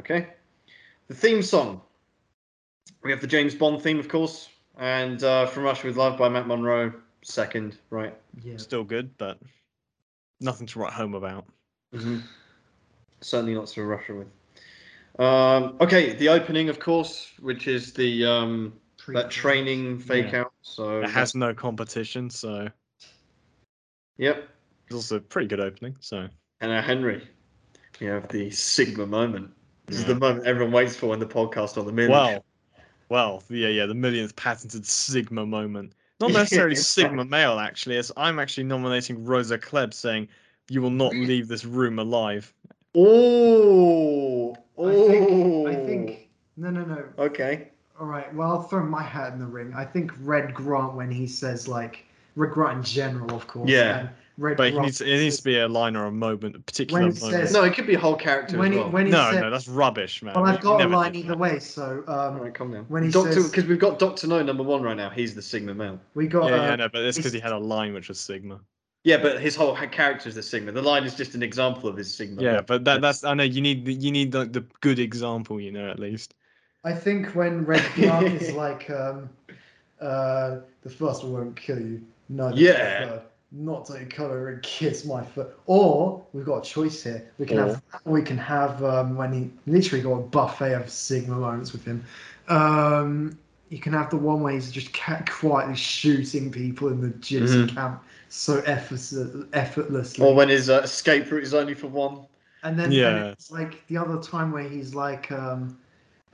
Okay. 0.00 0.26
The 1.08 1.14
theme 1.14 1.40
song. 1.42 1.80
We 3.02 3.10
have 3.10 3.22
the 3.22 3.26
James 3.26 3.54
Bond 3.54 3.80
theme, 3.80 3.98
of 3.98 4.08
course, 4.08 4.49
and 4.78 5.22
uh, 5.22 5.46
"From 5.46 5.64
Russia 5.64 5.86
with 5.88 5.96
Love" 5.96 6.18
by 6.18 6.28
Matt 6.28 6.46
Monro. 6.46 6.92
Second, 7.22 7.76
right? 7.90 8.14
yeah. 8.42 8.56
Still 8.56 8.82
good, 8.84 9.16
but 9.18 9.38
nothing 10.40 10.66
to 10.68 10.78
write 10.78 10.92
home 10.94 11.14
about. 11.14 11.44
Mm-hmm. 11.94 12.18
Certainly 13.20 13.54
not 13.54 13.66
to 13.68 13.82
Russia 13.84 14.14
with. 14.14 14.28
Um, 15.18 15.76
okay, 15.82 16.14
the 16.14 16.30
opening, 16.30 16.70
of 16.70 16.80
course, 16.80 17.32
which 17.40 17.68
is 17.68 17.92
the 17.92 18.24
um, 18.24 18.72
that 19.08 19.30
training 19.30 19.98
fake 19.98 20.32
Yeah. 20.32 20.40
out. 20.42 20.52
So 20.62 21.00
It 21.02 21.10
has 21.10 21.34
no 21.34 21.52
competition, 21.52 22.30
so 22.30 22.68
Yep. 24.16 24.48
it's 24.86 24.94
also 24.94 25.16
a 25.16 25.20
pretty 25.20 25.48
good 25.48 25.60
opening. 25.60 25.96
So 26.00 26.28
And 26.62 26.70
now 26.70 26.80
Henry, 26.80 27.26
we 28.00 28.06
have 28.06 28.28
the 28.28 28.50
Sigma 28.50 29.06
moment. 29.06 29.50
This 29.86 29.98
is 29.98 30.04
the 30.06 30.14
moment 30.14 30.46
everyone 30.46 30.72
waits 30.72 30.96
for 30.96 31.12
in 31.12 31.20
the 31.20 31.26
podcast 31.26 31.76
on 31.76 31.84
the 31.84 31.92
minute. 31.92 32.12
well, 32.12 32.44
well, 33.10 33.42
yeah, 33.50 33.68
yeah, 33.68 33.86
the 33.86 33.94
millionth 33.94 34.34
patented 34.36 34.86
Sigma 34.86 35.44
moment. 35.44 35.92
Not 36.20 36.32
necessarily 36.32 36.76
Sigma 36.76 37.24
male, 37.24 37.58
actually. 37.58 37.96
As 37.96 38.12
I'm 38.16 38.38
actually 38.38 38.64
nominating 38.64 39.24
Rosa 39.24 39.58
Klebb, 39.58 39.92
saying 39.92 40.28
you 40.68 40.80
will 40.82 40.90
not 40.90 41.14
leave 41.14 41.48
this 41.48 41.64
room 41.64 41.98
alive. 41.98 42.52
Oh, 42.94 44.52
I 44.52 44.82
oh. 44.82 45.08
think, 45.08 45.68
I 45.68 45.86
think. 45.86 46.10
Oh! 46.10 46.26
No, 46.58 46.70
no, 46.70 46.84
no. 46.84 47.04
Okay. 47.18 47.68
All 47.98 48.06
right. 48.06 48.32
Well, 48.34 48.50
I'll 48.50 48.62
throw 48.62 48.84
my 48.84 49.02
hat 49.02 49.32
in 49.32 49.38
the 49.38 49.46
ring. 49.46 49.72
I 49.74 49.84
think 49.84 50.12
Red 50.20 50.52
Grant 50.54 50.94
when 50.94 51.10
he 51.10 51.26
says 51.26 51.66
like 51.66 52.04
Red 52.36 52.52
Grant 52.52 52.78
in 52.78 52.82
general, 52.84 53.34
of 53.34 53.46
course. 53.46 53.68
Yeah. 53.68 54.10
And 54.40 54.44
Red 54.44 54.56
But 54.56 54.66
it 54.68 54.80
needs, 54.80 55.00
it 55.00 55.06
needs 55.06 55.36
to 55.38 55.42
be 55.44 55.58
a 55.58 55.68
line 55.68 55.96
or 55.96 56.06
a 56.06 56.12
moment, 56.12 56.56
a 56.56 56.60
particular 56.60 57.02
When 57.02 57.14
moment. 57.14 57.32
says- 57.32 57.52
No, 57.52 57.64
it 57.64 57.74
could 57.74 57.86
be 57.86 57.94
a 57.94 57.98
whole 57.98 58.16
character 58.16 58.58
when 58.58 58.72
as 58.72 58.76
he 58.76 58.80
well. 58.80 58.90
when 58.90 59.06
he 59.06 59.12
no, 59.12 59.30
said, 59.32 59.40
no, 59.40 59.50
that's 59.50 59.68
rubbish, 59.68 60.22
man. 60.22 60.34
Well, 60.34 60.46
I've 60.46 60.60
got 60.60 60.80
a 60.80 60.88
line 60.88 61.14
either 61.14 61.28
that. 61.28 61.38
way. 61.38 61.58
So 61.58 62.02
All 62.08 62.18
um, 62.18 62.38
right, 62.40 62.54
calm 62.54 62.72
down. 62.72 62.84
when 62.88 63.02
he 63.04 63.10
Doctor, 63.10 63.32
says- 63.34 63.50
because 63.50 63.66
we've 63.66 63.78
got 63.78 63.98
Doctor 63.98 64.26
No 64.26 64.42
number 64.42 64.62
one 64.62 64.82
right 64.82 64.96
now. 64.96 65.10
He's 65.10 65.34
the 65.34 65.42
Sigma 65.42 65.74
male. 65.74 66.00
we 66.14 66.26
got. 66.26 66.48
Yeah, 66.50 66.56
uh, 66.56 66.62
yeah, 66.68 66.76
no, 66.76 66.88
but 66.88 67.02
it's 67.02 67.16
because 67.16 67.32
he 67.32 67.40
had 67.40 67.52
a 67.52 67.58
line 67.58 67.92
which 67.94 68.08
was 68.08 68.18
Sigma. 68.18 68.60
Yeah, 69.04 69.16
but 69.16 69.40
his 69.40 69.56
whole 69.56 69.74
character 69.76 70.28
is 70.28 70.34
the 70.34 70.42
Sigma. 70.42 70.72
The 70.72 70.82
line 70.82 71.04
is 71.04 71.14
just 71.14 71.34
an 71.34 71.42
example 71.42 71.88
of 71.88 71.96
his 71.96 72.12
Sigma. 72.12 72.42
Yeah, 72.42 72.60
but 72.60 72.84
that, 72.84 73.00
that's 73.00 73.24
I 73.24 73.32
know 73.34 73.44
you 73.44 73.62
need 73.62 73.86
the, 73.86 73.94
you 73.94 74.10
need 74.10 74.34
like 74.34 74.52
the 74.52 74.64
good 74.80 74.98
example, 74.98 75.58
you 75.60 75.72
know, 75.72 75.88
at 75.88 75.98
least. 75.98 76.34
I 76.84 76.92
think 76.92 77.34
when 77.34 77.64
Red 77.64 77.84
Grant 77.94 78.26
is 78.42 78.52
like, 78.54 78.88
um, 78.90 79.28
uh, 80.00 80.56
the 80.82 80.90
first 80.90 81.24
one 81.24 81.32
won't 81.32 81.56
kill 81.56 81.78
you. 81.80 82.02
No. 82.28 82.50
the 82.50 82.56
Yeah. 82.56 83.18
Third, 83.52 83.58
Not 83.58 83.86
to 83.86 84.04
color 84.06 84.48
and 84.50 84.62
kiss 84.62 85.04
my 85.04 85.24
foot. 85.24 85.56
Or 85.66 86.24
we've 86.32 86.44
got 86.44 86.66
a 86.66 86.68
choice 86.68 87.02
here. 87.02 87.30
We 87.38 87.46
can 87.46 87.58
have 87.58 87.82
we 88.04 88.22
can 88.22 88.38
have 88.38 88.82
um, 88.84 89.16
when 89.16 89.32
he 89.32 89.50
literally 89.70 90.02
got 90.02 90.12
a 90.12 90.20
buffet 90.22 90.74
of 90.74 90.90
Sigma 90.90 91.36
moments 91.36 91.72
with 91.72 91.84
him. 91.84 92.04
Um, 92.48 93.38
you 93.68 93.78
can 93.78 93.92
have 93.92 94.10
the 94.10 94.16
one 94.16 94.42
where 94.42 94.52
he's 94.52 94.70
just 94.72 94.92
ca- 94.92 95.22
quietly 95.28 95.76
shooting 95.76 96.50
people 96.50 96.88
in 96.88 97.00
the 97.00 97.08
gypsy 97.18 97.66
Mhm. 97.66 97.74
camp 97.74 98.02
so 98.28 98.58
effortless, 98.66 99.14
effortlessly. 99.52 100.24
Or 100.26 100.34
when 100.34 100.48
his 100.48 100.68
uh, 100.68 100.80
escape 100.84 101.30
route 101.30 101.44
is 101.44 101.54
only 101.54 101.74
for 101.74 101.86
one. 101.86 102.26
And 102.62 102.78
then, 102.78 102.90
Yeah. 102.92 103.10
then 103.12 103.26
it's 103.28 103.50
like 103.50 103.86
the 103.86 103.96
other 103.96 104.20
time 104.20 104.50
where 104.52 104.68
he's 104.68 104.94
like, 104.94 105.30
um, 105.32 105.78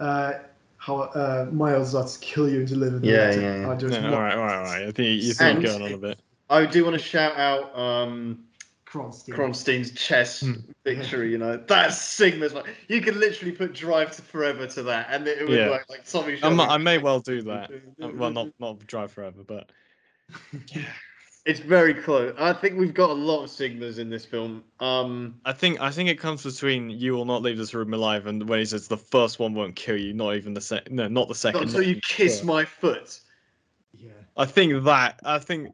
uh, 0.00 0.32
how 0.78 1.00
uh, 1.00 1.46
Miles 1.52 1.94
are 1.94 2.06
to 2.06 2.18
kill 2.20 2.48
you 2.48 2.60
and 2.60 2.68
deliver 2.68 2.98
the 2.98 3.06
Yeah, 3.06 3.30
yeah, 3.34 3.60
yeah. 3.60 3.70
I 3.70 3.74
just 3.76 3.92
No, 3.94 4.02
want 4.02 4.14
all 4.14 4.20
right, 4.22 4.34
all 4.36 4.44
right, 4.44 4.56
all 4.56 4.62
right. 4.64 4.82
I 4.88 4.92
think 4.92 5.22
you 5.22 5.32
think 5.34 5.40
And- 5.56 5.62
you're 5.62 5.72
going 5.78 5.82
on 5.84 5.92
a 5.92 5.98
bit. 5.98 6.18
I 6.50 6.66
do 6.66 6.84
want 6.84 6.94
to 6.96 7.02
shout 7.02 7.36
out 7.36 7.76
um, 7.78 8.44
Kronstein. 8.86 9.34
Kronstein's 9.34 9.90
chess 9.92 10.40
Hmm. 10.40 10.52
victory. 10.84 11.30
You 11.32 11.38
know, 11.38 11.56
that's 11.56 11.98
Sigma's. 11.98 12.54
Like, 12.54 12.66
you 12.88 13.00
can 13.00 13.18
literally 13.18 13.52
put 13.52 13.72
Drive 13.74 14.14
to 14.16 14.22
Forever 14.22 14.66
to 14.68 14.82
that, 14.84 15.08
and 15.10 15.26
it 15.26 15.40
would 15.48 15.58
Yeah. 15.58 15.68
like 15.68 15.88
like 15.90 16.08
Tommy. 16.08 16.34
I 16.34 16.36
Shelby. 16.36 16.56
may, 16.56 16.62
I 16.64 16.76
may 16.78 16.98
well 16.98 17.20
do 17.20 17.42
that. 17.42 17.70
Uh, 18.02 18.08
Well, 18.14 18.30
not 18.30 18.48
not 18.60 18.78
drive 18.86 19.10
forever, 19.12 19.42
but 19.46 19.70
It's 21.46 21.60
very 21.60 21.94
close. 21.94 22.34
I 22.40 22.52
think 22.52 22.76
we've 22.76 22.92
got 22.92 23.08
a 23.10 23.12
lot 23.12 23.44
of 23.44 23.50
Sigmas 23.50 24.00
in 24.00 24.10
this 24.10 24.24
film. 24.24 24.64
Um, 24.80 25.36
I 25.44 25.52
think 25.52 25.80
I 25.80 25.92
think 25.92 26.08
it 26.08 26.18
comes 26.18 26.42
between 26.42 26.90
you 26.90 27.12
will 27.12 27.24
not 27.24 27.40
leave 27.42 27.56
this 27.56 27.72
room 27.72 27.94
alive 27.94 28.26
and 28.26 28.48
when 28.48 28.58
he 28.58 28.64
says 28.64 28.88
the 28.88 28.96
first 28.96 29.38
one 29.38 29.54
won't 29.54 29.76
kill 29.76 29.96
you, 29.96 30.12
not 30.12 30.34
even 30.34 30.54
the 30.54 30.60
second. 30.60 30.96
No, 30.96 31.06
not 31.06 31.28
the 31.28 31.36
second. 31.36 31.60
not 31.60 31.68
second. 31.70 31.80
until 31.84 31.94
you 31.94 32.00
kiss 32.02 32.38
third. 32.40 32.46
my 32.46 32.64
foot. 32.64 33.20
Yeah. 33.96 34.10
I 34.36 34.44
think 34.44 34.82
that 34.84 35.20
I 35.24 35.38
think 35.38 35.72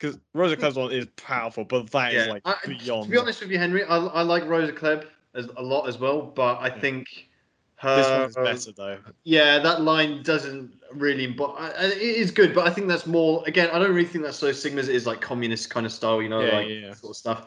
because 0.00 0.18
Rosa 0.34 0.56
Klebb's 0.56 0.76
one 0.76 0.90
is 0.92 1.06
powerful, 1.16 1.64
but 1.64 1.90
that 1.90 2.14
is 2.14 2.26
Yeah. 2.26 2.32
like 2.32 2.42
I, 2.44 2.54
beyond. 2.66 3.04
to 3.04 3.10
be 3.10 3.18
honest 3.18 3.40
with 3.40 3.50
you, 3.50 3.58
Henry, 3.58 3.84
I, 3.84 3.96
I 3.98 4.22
like 4.22 4.46
Rosa 4.48 4.72
Klebb 4.72 5.04
as 5.34 5.48
a 5.56 5.62
lot 5.62 5.88
as 5.88 5.98
well, 5.98 6.22
but 6.22 6.58
I 6.60 6.70
think 6.70 7.28
her. 7.76 7.96
this 8.24 8.36
one 8.36 8.46
is 8.48 8.66
better 8.66 8.72
though. 8.76 8.98
Yeah, 9.24 9.58
that 9.58 9.82
line 9.82 10.22
doesn't 10.22 10.72
really 10.92 11.24
embody. 11.24 11.62
It 11.78 11.98
is 12.00 12.30
good, 12.30 12.54
but 12.54 12.66
I 12.66 12.70
think 12.70 12.88
that's 12.88 13.06
more. 13.06 13.44
Again, 13.46 13.68
I 13.72 13.78
don't 13.78 13.94
really 13.94 14.08
think 14.08 14.24
that's 14.24 14.38
so 14.38 14.50
Sigma 14.52 14.80
as 14.80 14.88
it 14.88 14.94
is 14.96 15.06
like 15.06 15.20
communist 15.20 15.70
kind 15.70 15.84
of 15.86 15.92
style, 15.92 16.20
you 16.22 16.28
know, 16.28 16.40
Yeah, 16.40 16.56
like 16.56 16.68
yeah, 16.68 16.74
yeah. 16.74 16.94
sort 16.94 17.10
of 17.10 17.16
stuff. 17.16 17.46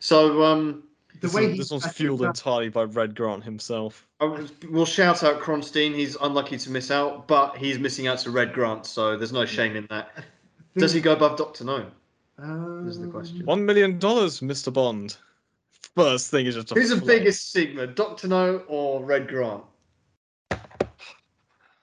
So 0.00 0.42
um, 0.42 0.82
The 1.20 1.28
This, 1.28 1.34
way 1.34 1.42
one- 1.42 1.52
he- 1.52 1.58
this 1.58 1.70
one's 1.70 1.86
fueled 1.92 2.20
that- 2.20 2.26
entirely 2.28 2.68
by 2.70 2.82
Red 2.84 3.14
Grant 3.14 3.44
himself. 3.44 4.06
I 4.20 4.24
was- 4.24 4.50
we'll 4.70 4.86
shout 4.86 5.22
out 5.22 5.40
Kronstein. 5.40 5.94
He's 5.94 6.16
unlucky 6.16 6.56
to 6.58 6.70
miss 6.70 6.90
out, 6.90 7.28
but 7.28 7.56
he's 7.58 7.78
missing 7.78 8.06
out 8.08 8.18
to 8.20 8.30
Red 8.30 8.52
Grant, 8.52 8.86
so 8.86 9.16
there's 9.16 9.32
no 9.32 9.44
shame 9.44 9.76
in 9.76 9.86
that. 9.90 10.10
Does 10.76 10.92
he 10.92 11.00
go 11.00 11.12
above 11.12 11.36
Doctor 11.38 11.64
No? 11.64 11.86
Um, 12.38 12.88
is 12.88 12.98
the 12.98 13.08
question. 13.08 13.44
One 13.44 13.64
million 13.64 13.98
dollars, 13.98 14.40
Mr. 14.40 14.72
Bond. 14.72 15.16
First 15.94 16.30
thing 16.30 16.46
is 16.46 16.54
just 16.54 16.72
a 16.72 16.74
Who's 16.74 16.88
the 16.90 16.96
biggest 16.96 17.52
Sigma, 17.52 17.86
Doctor 17.86 18.26
No 18.28 18.62
or 18.68 19.04
Red 19.04 19.28
Grant? 19.28 19.62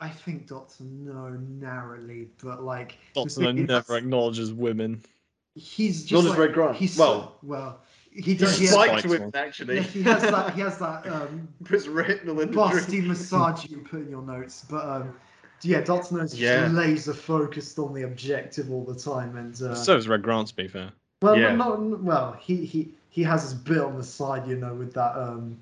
I 0.02 0.10
think 0.10 0.48
Doctor 0.48 0.84
No 0.86 1.30
narrowly, 1.60 2.30
but 2.42 2.64
like 2.64 2.98
Doctor 3.14 3.42
No 3.42 3.52
never 3.52 3.98
acknowledges 3.98 4.54
women. 4.54 5.02
He's 5.56 6.02
just 6.06 6.14
Nor 6.14 6.22
does 6.24 6.30
like, 6.32 6.40
Red 6.40 6.54
Grant. 6.54 6.76
He's 6.78 6.98
Well- 6.98 7.22
so, 7.22 7.48
well, 7.48 7.82
he 8.12 8.22
He's 8.22 8.40
does. 8.40 8.58
He 8.58 8.66
has, 8.66 8.74
Spike- 8.74 8.90
spiked 8.90 9.08
with 9.08 9.22
one. 9.22 9.32
actually. 9.36 9.76
yeah, 9.76 9.82
he 9.84 10.02
has 10.04 10.22
that. 10.24 10.54
He 10.56 10.62
has 10.62 10.78
that 10.80 11.06
um, 11.08 11.48
Puts 11.64 11.88
retinal 11.88 12.40
in 12.40 12.50
the 12.52 12.58
busty 12.58 13.06
massage 13.06 13.66
you 13.70 13.78
put 13.80 14.02
in 14.02 14.10
your 14.10 14.24
notes. 14.24 14.66
But 14.68 14.84
um, 14.86 15.16
yeah, 15.62 15.82
Doctor 15.82 16.16
No's 16.16 16.32
just 16.32 16.42
Yeah. 16.42 16.68
laser 16.68 17.14
focused 17.14 17.78
on 17.80 17.94
the 17.94 18.04
objective 18.04 18.72
all 18.72 18.84
the 18.84 18.96
time, 19.00 19.38
and 19.38 19.54
uh, 19.62 19.76
So 19.76 19.96
is 19.98 20.08
Red 20.08 20.22
Grant, 20.24 20.48
to 20.50 20.56
be 20.56 20.68
fair. 20.68 20.92
well, 21.22 21.38
Yeah. 21.38 21.56
not, 21.56 21.82
not 21.82 22.04
well. 22.04 22.38
He 22.40 22.66
he 22.66 22.90
he 23.10 23.24
has 23.24 23.44
his 23.44 23.54
bit 23.54 23.80
on 23.80 23.98
the 23.98 24.04
side, 24.04 24.48
you 24.48 24.56
know, 24.56 24.74
with 24.74 24.94
that 24.94 25.16
um, 25.18 25.58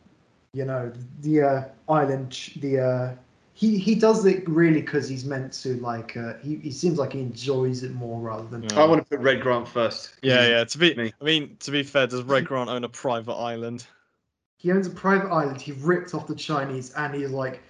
you 0.54 0.66
know, 0.66 0.92
the 1.22 1.42
uh, 1.42 1.64
island, 1.90 2.52
the 2.58 2.80
uh. 2.80 3.16
He, 3.54 3.80
he 3.80 3.96
does 3.96 4.24
it 4.28 4.48
really 4.48 4.82
because 4.82 5.10
he's 5.10 5.26
meant 5.26 5.52
to 5.64 5.78
like 5.78 6.16
uh, 6.16 6.34
he, 6.44 6.58
he 6.58 6.70
seems 6.70 7.00
like 7.00 7.14
he 7.14 7.22
enjoys 7.22 7.82
it 7.82 7.92
more 7.92 8.20
rather 8.22 8.46
than 8.48 8.62
Yeah. 8.62 8.80
I 8.80 8.86
want 8.86 9.04
to 9.04 9.10
put 9.10 9.20
Red 9.20 9.42
Grant 9.42 9.68
first. 9.68 10.12
Yeah, 10.22 10.48
yeah. 10.48 10.64
To 10.64 10.78
be, 10.78 10.94
Me. 10.94 11.12
I 11.20 11.24
mean, 11.24 11.58
to 11.62 11.72
be 11.72 11.82
fair, 11.82 12.06
does 12.06 12.22
Red 12.22 12.46
Grant 12.46 12.70
own 12.70 12.84
a 12.84 12.90
private 12.90 13.34
island? 13.34 13.88
he 14.58 14.72
owns 14.72 14.86
a 14.86 14.92
private 14.92 15.30
island. 15.32 15.60
He 15.60 15.72
ripped 15.72 16.14
off 16.14 16.28
the 16.28 16.36
Chinese, 16.36 16.92
and 16.94 17.16
he's 17.16 17.32
like, 17.32 17.54
comp- 17.54 17.64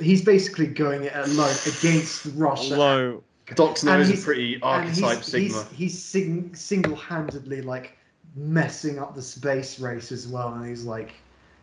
he's 0.00 0.24
basically 0.24 0.66
going 0.66 1.04
it 1.04 1.12
alone 1.14 1.54
against 1.66 2.26
Russia. 2.34 2.74
Although, 2.74 3.22
Doctor 3.54 3.86
No 3.86 3.92
And 3.92 4.02
is 4.02 4.22
a 4.22 4.24
pretty 4.24 4.60
archetype 4.62 5.18
he's, 5.18 5.26
Sigma. 5.26 5.64
He's, 5.70 5.78
he's 5.78 6.02
sing- 6.02 6.54
single-handedly 6.54 7.62
like 7.62 7.96
messing 8.36 8.98
up 8.98 9.14
the 9.14 9.22
space 9.22 9.80
race 9.80 10.12
as 10.12 10.28
well, 10.28 10.52
and 10.54 10.68
he's 10.68 10.84
like, 10.84 11.14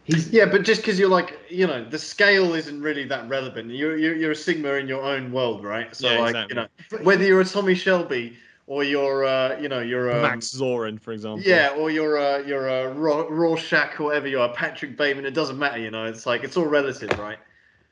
he's 0.03 0.29
Yeah, 0.31 0.45
but 0.45 0.63
just 0.63 0.81
because 0.81 0.99
you're 0.99 1.09
like, 1.09 1.37
you 1.49 1.67
know, 1.67 1.87
the 1.87 1.99
scale 1.99 2.53
isn't 2.53 2.81
really 2.81 3.05
that 3.05 3.29
relevant. 3.29 3.71
You're 3.71 3.97
you're, 3.97 4.15
you're 4.15 4.31
a 4.31 4.35
Sigma 4.35 4.73
in 4.73 4.87
your 4.87 5.03
own 5.03 5.31
world, 5.31 5.63
right? 5.63 5.95
So 5.95 6.09
Yeah, 6.09 6.19
like, 6.19 6.35
exactly. 6.35 6.55
you 6.55 6.97
know, 6.99 7.03
whether 7.03 7.23
you're 7.23 7.41
a 7.41 7.45
Tommy 7.45 7.75
Shelby 7.75 8.35
or 8.67 8.83
you're, 8.83 9.25
uh, 9.25 9.59
you 9.59 9.69
know, 9.69 9.81
you're 9.81 10.11
um, 10.11 10.23
Max 10.23 10.47
Zorin, 10.47 10.99
for 10.99 11.11
example. 11.11 11.43
Yeah, 11.45 11.75
or 11.77 11.91
you're 11.91 12.17
a 12.17 12.45
you're 12.47 12.67
a 12.67 12.91
Raw, 12.93 13.25
Rorschach 13.29 13.99
or 13.99 14.05
whatever 14.05 14.27
you 14.27 14.41
are, 14.41 14.51
Patrick 14.53 14.97
Bateman. 14.97 15.25
It 15.25 15.35
doesn't 15.35 15.59
matter, 15.59 15.77
you 15.77 15.91
know. 15.91 16.05
It's 16.05 16.25
like 16.25 16.43
it's 16.43 16.57
all 16.57 16.65
relative, 16.65 17.17
right? 17.19 17.37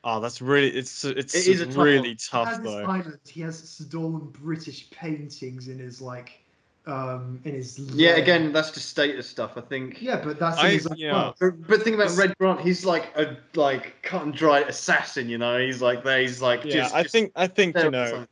Oh, 0.06 0.20
that's 0.20 0.42
really. 0.42 0.70
It's 0.70 1.06
it's 1.06 1.34
It 1.34 1.48
is 1.48 1.62
a 1.62 1.66
tough 1.66 1.78
one. 1.78 1.86
really 1.86 2.10
he 2.10 2.16
tough 2.16 2.48
has 2.48 2.58
this 2.60 2.72
though. 2.72 2.84
island. 2.86 3.20
He 3.28 3.42
has 3.42 3.58
stolen 3.70 4.28
British 4.42 4.90
paintings 4.90 5.70
in 5.70 5.80
his 5.80 6.02
like, 6.02 6.44
um, 6.88 7.40
in 7.46 7.54
his 7.54 7.80
Yeah, 7.80 8.12
lair. 8.12 8.22
again, 8.22 8.52
that's 8.52 8.72
just 8.72 8.90
status 8.90 9.30
stuff. 9.30 9.52
I 9.56 9.62
think. 9.62 10.02
Yeah, 10.02 10.20
but 10.22 10.40
that's 10.40 10.60
in 10.60 10.66
I- 10.66 10.72
his 10.72 10.88
own 10.88 10.98
yeah. 10.98 11.14
world. 11.14 11.36
But, 11.40 11.68
but 11.68 11.82
think 11.84 11.96
about 11.96 12.10
This- 12.10 12.18
Red 12.18 12.38
Grant. 12.38 12.60
He's 12.60 12.86
like 12.86 13.16
a 13.16 13.38
like 13.56 14.02
cut 14.04 14.24
and 14.24 14.34
dry 14.34 14.60
assassin, 14.62 15.30
you 15.30 15.38
know. 15.38 15.58
He's 15.58 15.82
like 15.82 16.04
there. 16.04 16.20
He's 16.20 16.42
like 16.42 16.66
Yeah, 16.66 16.74
just. 16.74 16.94
I 16.96 17.04
just 17.04 17.14
think 17.14 17.32
I 17.38 17.48
think 17.48 17.78
you 17.78 17.90
know. 17.90 18.26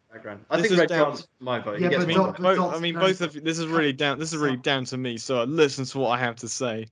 I 0.50 0.62
think 0.62 0.78
Red 0.78 0.90
down- 0.90 1.04
Grant's 1.06 1.28
my 1.40 1.60
vote. 1.60 1.80
Yeah, 1.80 1.88
but 1.88 1.96
I 1.96 2.00
my 2.00 2.06
mean, 2.06 2.18
Doc- 2.18 2.38
but 2.38 2.58
both, 2.58 2.76
I 2.76 2.80
mean, 2.80 2.96
both 2.96 3.22
of 3.22 3.34
you- 3.36 3.40
this 3.42 3.58
is 3.60 3.68
really 3.68 3.94
down. 3.94 4.20
This 4.20 4.34
is 4.34 4.40
really 4.40 4.58
down 4.58 4.84
to 4.86 4.98
me. 4.98 5.18
So 5.18 5.42
listen 5.46 5.86
to 5.86 6.00
what 6.00 6.10
I 6.10 6.18
have 6.18 6.36
to 6.38 6.50
say. 6.50 6.88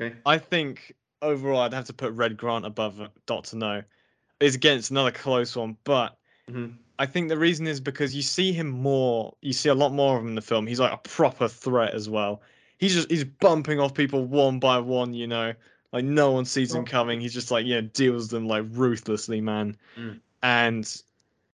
Okay. 0.00 0.16
I 0.24 0.38
think 0.38 0.94
overall, 1.20 1.60
I'd 1.60 1.74
have 1.74 1.84
to 1.84 1.92
put 1.92 2.12
Red 2.14 2.38
Grant 2.38 2.64
above 2.64 2.98
Doctor 3.26 3.56
No. 3.56 3.82
Is 4.44 4.54
against 4.54 4.90
another 4.90 5.10
close 5.10 5.56
one, 5.56 5.76
but 5.84 6.18
Mhm. 6.50 6.74
I 6.98 7.06
think 7.06 7.28
the 7.30 7.38
reason 7.38 7.66
is 7.66 7.80
because 7.80 8.14
you 8.14 8.20
see 8.22 8.52
him 8.52 8.68
more. 8.68 9.34
You 9.40 9.52
see 9.52 9.70
a 9.70 9.74
lot 9.74 9.92
more 9.92 10.16
of 10.16 10.22
him 10.22 10.28
in 10.28 10.34
the 10.34 10.42
film. 10.42 10.66
He's 10.66 10.78
like 10.78 10.92
a 10.92 10.98
proper 10.98 11.48
threat 11.48 11.94
as 11.94 12.08
well. 12.10 12.42
He's 12.78 12.94
just 12.94 13.10
he's 13.10 13.24
bumping 13.24 13.80
off 13.80 13.94
people 13.94 14.26
one 14.26 14.58
by 14.58 14.78
one. 14.78 15.14
You 15.14 15.26
know, 15.26 15.54
like 15.92 16.04
no 16.04 16.30
one 16.32 16.44
sees 16.44 16.74
him 16.74 16.84
coming. 16.84 17.20
He's 17.20 17.32
just 17.32 17.50
like 17.50 17.64
you 17.64 17.74
know 17.76 17.88
deals 17.94 18.28
them 18.28 18.46
like 18.46 18.64
ruthlessly, 18.70 19.40
man. 19.40 19.76
Mm. 19.96 20.20
And 20.42 21.02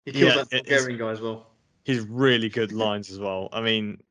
He 0.05 0.11
kills 0.13 0.35
Yeah, 0.35 0.43
that 0.43 0.49
Bulgarian 0.49 0.97
guy 0.97 1.11
as 1.11 1.21
well. 1.21 1.45
he's 1.85 1.99
really 2.01 2.49
good 2.49 2.71
lines 2.71 3.11
as 3.11 3.19
well. 3.19 3.49
I 3.53 3.61
mean, 3.61 4.01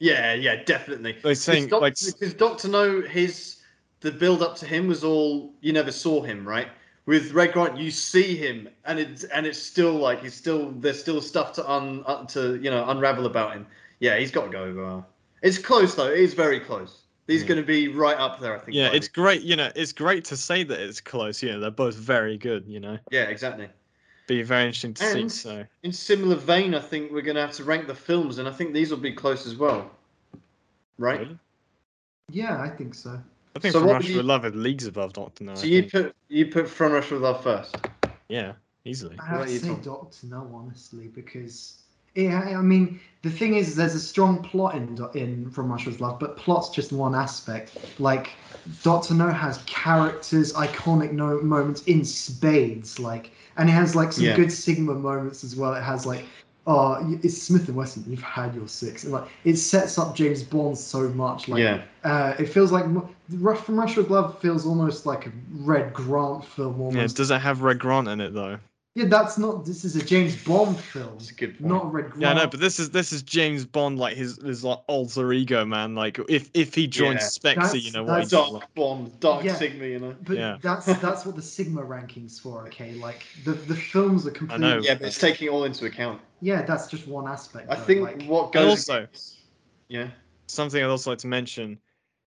Yeah, 0.00 0.34
yeah, 0.34 0.56
definitely. 0.64 1.16
They're 1.22 1.36
saying, 1.36 1.68
Doc- 1.68 1.80
like- 1.82 1.96
because 2.04 2.34
Doctor 2.34 2.66
No, 2.68 3.02
his 3.02 3.58
the 4.00 4.10
build 4.10 4.42
up 4.42 4.56
to 4.56 4.66
him 4.66 4.88
was 4.88 5.04
all 5.04 5.54
you 5.60 5.72
never 5.72 5.92
saw 5.92 6.22
him, 6.22 6.46
right? 6.46 6.66
With 7.06 7.32
Red 7.32 7.52
Grant, 7.52 7.76
you 7.76 7.90
see 7.90 8.36
him, 8.36 8.68
and 8.84 8.98
it's 9.00 9.24
and 9.24 9.44
it's 9.46 9.60
still 9.60 9.94
like 9.94 10.22
he's 10.22 10.34
still 10.34 10.70
there's 10.72 11.00
still 11.00 11.20
stuff 11.20 11.52
to 11.54 11.68
un 11.68 12.04
uh, 12.06 12.24
to 12.26 12.56
you 12.62 12.70
know 12.70 12.88
unravel 12.88 13.26
about 13.26 13.54
him. 13.54 13.66
Yeah, 13.98 14.16
he's 14.18 14.30
got 14.30 14.44
to 14.46 14.50
go. 14.50 14.84
Uh, 14.84 15.02
it's 15.42 15.58
close 15.58 15.94
though. 15.96 16.08
It 16.08 16.20
is 16.20 16.34
very 16.34 16.60
close. 16.60 16.98
He's 17.26 17.42
Yeah. 17.42 17.48
going 17.48 17.60
to 17.60 17.66
be 17.66 17.88
right 17.88 18.16
up 18.16 18.40
there, 18.40 18.56
I 18.56 18.60
think. 18.60 18.76
yeah, 18.76 18.90
by 18.90 18.96
it's 18.96 19.08
great. 19.08 19.42
You 19.42 19.56
know, 19.56 19.70
it's 19.74 19.92
great 19.92 20.24
to 20.26 20.36
say 20.36 20.62
that 20.64 20.78
it's 20.80 21.00
close. 21.00 21.42
You 21.42 21.52
know, 21.52 21.60
they're 21.60 21.70
both 21.70 21.96
very 21.96 22.36
good. 22.38 22.64
You 22.68 22.78
know, 22.80 22.98
yeah, 23.10 23.22
exactly. 23.24 23.68
be 24.28 24.42
very 24.42 24.62
interesting 24.66 24.94
to 24.94 25.04
And- 25.04 25.32
see. 25.32 25.38
So 25.40 25.64
In 25.82 25.92
similar 25.92 26.36
vein, 26.36 26.74
I 26.74 26.80
think 26.80 27.10
we're 27.10 27.22
going 27.22 27.34
to 27.36 27.40
have 27.40 27.52
to 27.52 27.64
rank 27.64 27.88
the 27.88 27.94
films, 27.94 28.38
and 28.38 28.48
I 28.48 28.52
think 28.52 28.72
these 28.74 28.90
will 28.90 28.98
be 28.98 29.12
close 29.12 29.44
as 29.46 29.56
well. 29.56 29.90
Right. 30.98 31.20
Really? 31.20 31.38
Yeah, 32.30 32.60
I 32.62 32.68
think 32.70 32.94
so. 32.94 33.20
I 33.54 33.58
think 33.58 33.72
So 33.72 33.80
From 33.80 33.88
what 33.88 33.94
Russia 33.94 34.10
you- 34.12 34.16
with 34.18 34.26
Love 34.26 34.44
is 34.46 34.54
leagues 34.54 34.86
above 34.86 35.12
Doctor 35.12 35.44
No. 35.44 35.54
So 35.54 35.64
I 35.64 35.66
you 35.66 35.80
think. 35.82 35.92
put 35.92 36.16
you 36.28 36.46
put 36.46 36.68
From 36.68 36.92
Russia 36.92 37.14
with 37.14 37.22
Love 37.22 37.42
first. 37.42 37.76
yeah, 38.28 38.52
easily. 38.84 39.16
I 39.20 39.24
have 39.26 39.46
to 39.46 39.58
say? 39.58 39.74
Doctor 39.82 40.26
No, 40.26 40.50
honestly, 40.54 41.08
because 41.08 41.78
yeah, 42.14 42.56
I 42.58 42.62
mean 42.62 43.00
the 43.22 43.30
thing 43.30 43.54
is, 43.54 43.74
there's 43.76 43.94
a 43.94 44.00
strong 44.00 44.42
plot 44.42 44.74
in 44.74 44.98
in 45.14 45.50
From 45.50 45.70
Russia 45.70 45.90
with 45.90 46.00
Love, 46.00 46.18
but 46.18 46.36
plot's 46.36 46.70
just 46.70 46.92
one 46.92 47.14
aspect. 47.14 47.76
Like 47.98 48.30
Doctor 48.82 49.12
No 49.14 49.28
has 49.30 49.58
characters, 49.66 50.52
iconic 50.54 51.12
no- 51.12 51.40
moments 51.42 51.82
in 51.84 52.04
spades, 52.04 52.98
like, 52.98 53.32
and 53.58 53.68
it 53.68 53.72
has 53.72 53.94
like 53.94 54.12
some 54.12 54.24
Yeah. 54.24 54.36
good 54.36 54.50
Sigma 54.52 54.94
moments 54.94 55.44
as 55.44 55.56
well. 55.56 55.74
It 55.74 55.82
has 55.82 56.06
like. 56.06 56.24
Oh, 56.64 57.18
it's 57.22 57.42
Smith 57.42 57.66
and 57.66 57.76
Wesson. 57.76 58.04
You've 58.06 58.22
had 58.22 58.54
your 58.54 58.68
six, 58.68 59.02
and 59.02 59.12
like 59.12 59.28
it 59.44 59.56
sets 59.56 59.98
up 59.98 60.14
James 60.14 60.44
Bond 60.44 60.78
so 60.78 61.08
much. 61.08 61.48
Like, 61.48 61.60
yeah. 61.60 61.82
uh, 62.04 62.34
it 62.38 62.46
feels 62.46 62.70
like 62.70 62.84
Rough 63.30 63.66
from 63.66 63.80
Russia 63.80 64.02
with 64.02 64.10
Love 64.10 64.40
feels 64.40 64.64
almost 64.64 65.04
like 65.04 65.26
a 65.26 65.32
Red 65.50 65.92
Grant 65.92 66.44
film. 66.44 66.94
Yeah, 66.94 67.08
does 67.08 67.32
it 67.32 67.40
have 67.40 67.62
Red 67.62 67.80
Grant 67.80 68.06
in 68.06 68.20
it 68.20 68.32
though? 68.32 68.58
Yeah, 68.94 69.06
that's 69.06 69.38
not. 69.38 69.64
This 69.64 69.86
is 69.86 69.96
a 69.96 70.04
James 70.04 70.36
Bond 70.44 70.78
film, 70.78 71.12
That's 71.16 71.30
a 71.30 71.34
good 71.34 71.58
point. 71.58 71.62
not 71.72 71.84
a 71.84 71.88
Red 71.88 72.10
Grant. 72.10 72.20
Yeah, 72.20 72.32
no, 72.34 72.46
but 72.46 72.60
this 72.60 72.78
is 72.78 72.90
this 72.90 73.10
is 73.10 73.22
James 73.22 73.64
Bond, 73.64 73.98
like 73.98 74.14
his 74.16 74.36
his 74.42 74.62
like 74.64 74.80
alter 74.86 75.32
ego, 75.32 75.64
man. 75.64 75.94
Like 75.94 76.18
if 76.28 76.50
if 76.52 76.74
he 76.74 76.86
joins 76.86 77.20
Yeah. 77.22 77.26
SPECTRE, 77.28 77.60
That's- 77.62 77.84
you 77.84 77.90
know 77.92 78.04
what 78.04 78.20
he's 78.20 78.30
that's- 78.30 78.50
like. 78.50 78.60
Dark 78.60 78.74
Bond, 78.74 79.20
Dark 79.20 79.44
Yeah. 79.44 79.54
Sigma, 79.54 79.86
you 79.86 79.98
know. 79.98 80.14
But 80.24 80.36
Yeah. 80.36 80.58
that's 80.60 80.84
that's 81.00 81.24
what 81.24 81.36
the 81.36 81.42
Sigma 81.42 81.80
rankings 81.82 82.38
for. 82.38 82.66
Okay, 82.66 82.92
like 82.94 83.22
the 83.44 83.52
the 83.52 83.76
films 83.76 84.26
are 84.26 84.30
completely. 84.30 84.66
I 84.66 84.70
know. 84.76 84.82
Yeah, 84.82 84.94
but 84.96 85.06
it's 85.06 85.18
taking 85.18 85.48
all 85.48 85.64
into 85.64 85.86
account. 85.86 86.20
Yeah, 86.42 86.60
that's 86.60 86.86
just 86.88 87.08
one 87.08 87.26
aspect. 87.26 87.70
I 87.70 87.76
though, 87.76 87.82
think 87.84 88.00
like, 88.02 88.22
what 88.28 88.52
goes 88.52 88.68
also- 88.90 89.06
yeah, 89.88 90.08
Something 90.48 90.82
I'd 90.84 90.90
also 90.90 91.08
like 91.10 91.18
to 91.20 91.28
mention, 91.28 91.78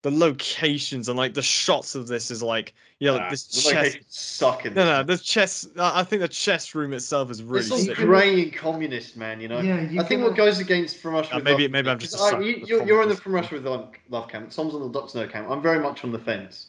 the 0.03 0.11
locations 0.11 1.10
and 1.10 1.18
like 1.18 1.34
the 1.34 1.41
shots 1.41 1.94
of 1.95 2.07
this 2.07 2.32
is 2.32 2.41
like 2.41 2.73
yeah, 2.99 3.11
like 3.11 3.22
Ah, 3.23 3.30
this 3.32 3.44
the 3.48 3.61
chess. 3.61 3.73
locations 3.73 4.06
suck 4.10 4.65
in 4.65 4.73
No, 4.76 4.86
no, 4.86 5.03
the 5.03 5.18
chess. 5.18 5.68
I 5.78 6.02
I 6.02 6.03
think 6.03 6.22
the 6.22 6.28
chess 6.28 6.73
room 6.76 6.94
itself 6.94 7.30
is 7.32 7.41
really 7.44 7.61
it's 7.61 7.72
all 7.72 7.78
sick. 7.80 7.95
can- 7.95 8.06
grey 8.06 8.44
and 8.44 8.53
communist, 8.53 9.18
man. 9.18 9.41
You 9.41 9.48
know. 9.48 9.60
Yeah, 9.60 9.82
you 9.82 9.99
I 9.99 10.03
think 10.03 10.23
what 10.23 10.36
goes 10.36 10.60
against 10.60 10.98
From 10.98 11.14
Russia 11.15 11.34
Uh, 11.34 11.38
with 11.38 11.44
maybe- 11.45 11.64
Love, 11.64 11.72
maybe 11.72 11.90
I'm 11.90 11.99
just 11.99 12.15
a 12.15 12.18
'cause 12.18 12.34
I- 12.34 12.40
you, 12.40 12.64
you're 12.65 12.86
you're 12.86 13.02
on 13.02 13.10
the. 13.10 13.15
From 13.15 13.34
Russia 13.34 13.56
with 13.56 13.65
Love, 13.65 13.90
Love 14.10 14.28
camp. 14.28 14.49
Tom's 14.52 14.73
on 14.73 14.82
the 14.82 14.90
Doctor 14.90 15.19
No 15.19 15.28
camp. 15.28 15.49
I'm 15.49 15.61
very 15.61 15.80
much 15.80 16.03
on 16.03 16.11
the 16.11 16.19
fence, 16.19 16.68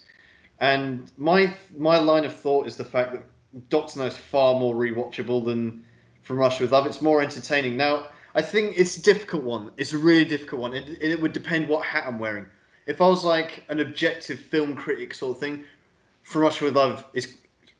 and 0.60 1.10
my 1.16 1.54
my 1.76 1.98
line 1.98 2.24
of 2.24 2.34
thought 2.34 2.66
is 2.66 2.76
the 2.76 2.84
fact 2.84 3.12
that 3.12 3.22
Doctor 3.70 3.98
No 4.00 4.06
is 4.06 4.16
far 4.16 4.58
more 4.58 4.74
rewatchable 4.74 5.44
than 5.44 5.84
From 6.22 6.36
Russia 6.38 6.62
with 6.64 6.72
Love. 6.72 6.86
It's 6.86 7.02
more 7.02 7.20
entertaining. 7.22 7.76
Now, 7.76 8.06
I 8.34 8.42
think 8.42 8.74
it's 8.78 8.96
a 8.96 9.02
difficult 9.02 9.42
one. 9.42 9.70
It's 9.76 9.92
a 9.92 9.98
really 9.98 10.24
difficult 10.24 10.60
one. 10.62 10.74
It, 10.74 10.98
it 11.02 11.20
would 11.20 11.32
depend 11.32 11.68
what 11.68 11.84
hat 11.84 12.04
I'm 12.06 12.18
wearing. 12.18 12.46
If 12.86 13.00
I 13.00 13.06
was 13.06 13.24
like 13.24 13.64
an 13.68 13.80
objective 13.80 14.40
film 14.40 14.74
critic 14.74 15.14
sort 15.14 15.36
of 15.36 15.40
thing, 15.40 15.64
From 16.22 16.42
Russia 16.42 16.64
with 16.64 16.76
Love 16.76 17.04
is 17.14 17.36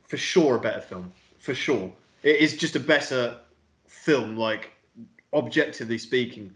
for 0.06 0.16
sure 0.16 0.56
a 0.56 0.60
better 0.60 0.80
film. 0.80 1.12
For 1.38 1.54
sure, 1.54 1.92
it 2.22 2.36
is 2.36 2.56
just 2.56 2.76
a 2.76 2.80
better 2.80 3.38
film, 3.88 4.36
like 4.36 4.72
objectively 5.32 5.98
speaking. 5.98 6.54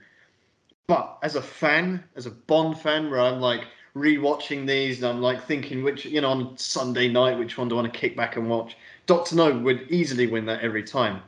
But 0.86 1.18
as 1.22 1.34
a 1.34 1.42
fan, 1.42 2.04
as 2.14 2.26
a 2.26 2.30
Bond 2.30 2.78
fan, 2.78 3.10
where 3.10 3.20
I'm 3.20 3.40
like 3.40 3.64
rewatching 3.96 4.66
these 4.66 5.02
and 5.02 5.06
I'm 5.06 5.22
like 5.22 5.42
thinking 5.44 5.82
which, 5.82 6.04
you 6.04 6.20
know, 6.20 6.30
on 6.30 6.56
Sunday 6.58 7.08
night, 7.08 7.38
which 7.38 7.58
one 7.58 7.68
do 7.68 7.76
I 7.76 7.80
want 7.80 7.92
to 7.92 7.98
kick 7.98 8.16
back 8.16 8.36
and 8.36 8.48
watch? 8.48 8.76
Doctor 9.06 9.34
No 9.34 9.58
would 9.58 9.90
easily 9.90 10.26
win 10.26 10.46
that 10.46 10.60
every 10.60 10.84
time. 10.84 11.22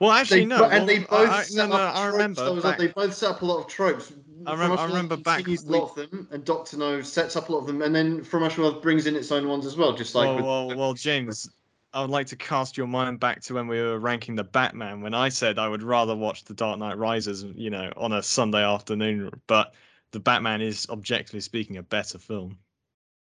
Well, 0.00 0.10
actually, 0.10 0.40
They, 0.40 0.46
no. 0.46 0.58
bo- 0.58 0.64
and 0.64 0.72
well, 0.78 0.86
they 0.86 0.98
both 1.00 1.30
I, 1.30 1.38
I, 1.38 1.42
set 1.42 1.68
no, 1.68 1.76
no, 1.76 1.82
up 1.82 1.96
I 1.96 2.06
remember. 2.06 2.44
those- 2.44 2.62
back- 2.62 2.78
they 2.78 2.86
both 2.88 3.14
set 3.14 3.30
up 3.30 3.42
a 3.42 3.44
lot 3.46 3.58
of 3.60 3.66
tropes. 3.68 4.12
I 4.46 4.52
remember- 4.52 4.52
I 4.52 4.56
Russia 4.56 4.70
with 4.70 4.78
Love 4.80 4.88
remember 4.90 5.16
back 5.18 5.36
continues 5.38 5.64
a 5.64 5.66
we- 5.68 5.78
lot 5.78 5.88
of 5.90 5.94
them, 6.10 6.28
and 6.30 6.44
Doctor 6.44 6.76
No 6.76 7.00
sets 7.02 7.36
up 7.36 7.48
a 7.48 7.52
lot 7.52 7.58
of 7.60 7.66
them, 7.66 7.82
and 7.82 7.94
then 7.94 8.22
From 8.24 8.42
Russia 8.42 8.72
brings 8.72 9.06
in 9.06 9.16
its 9.16 9.30
own 9.32 9.48
ones 9.48 9.64
as 9.66 9.76
well, 9.76 9.92
just 9.94 10.14
like 10.14 10.26
well, 10.26 10.36
with, 10.36 10.44
well, 10.44 10.76
well, 10.76 10.94
James, 10.94 11.48
I 11.92 12.00
would 12.00 12.10
like 12.10 12.26
to 12.28 12.36
cast 12.36 12.76
your 12.76 12.88
mind 12.88 13.20
back 13.20 13.40
to 13.42 13.54
when 13.54 13.68
we 13.68 13.80
were 13.80 13.98
ranking 14.00 14.34
the 14.34 14.42
Batman. 14.44 15.00
When 15.00 15.14
I 15.14 15.28
said 15.28 15.58
I 15.58 15.68
would 15.68 15.82
rather 15.82 16.14
watch 16.16 16.44
The 16.44 16.54
Dark 16.54 16.78
Knight 16.80 16.98
Rises, 16.98 17.44
you 17.54 17.70
know, 17.70 17.92
on 17.96 18.12
a 18.12 18.22
Sunday 18.22 18.64
afternoon, 18.64 19.30
but 19.46 19.74
the 20.10 20.18
Batman 20.20 20.60
is 20.60 20.86
objectively 20.90 21.40
speaking 21.40 21.76
a 21.76 21.82
better 21.82 22.18
film. 22.18 22.58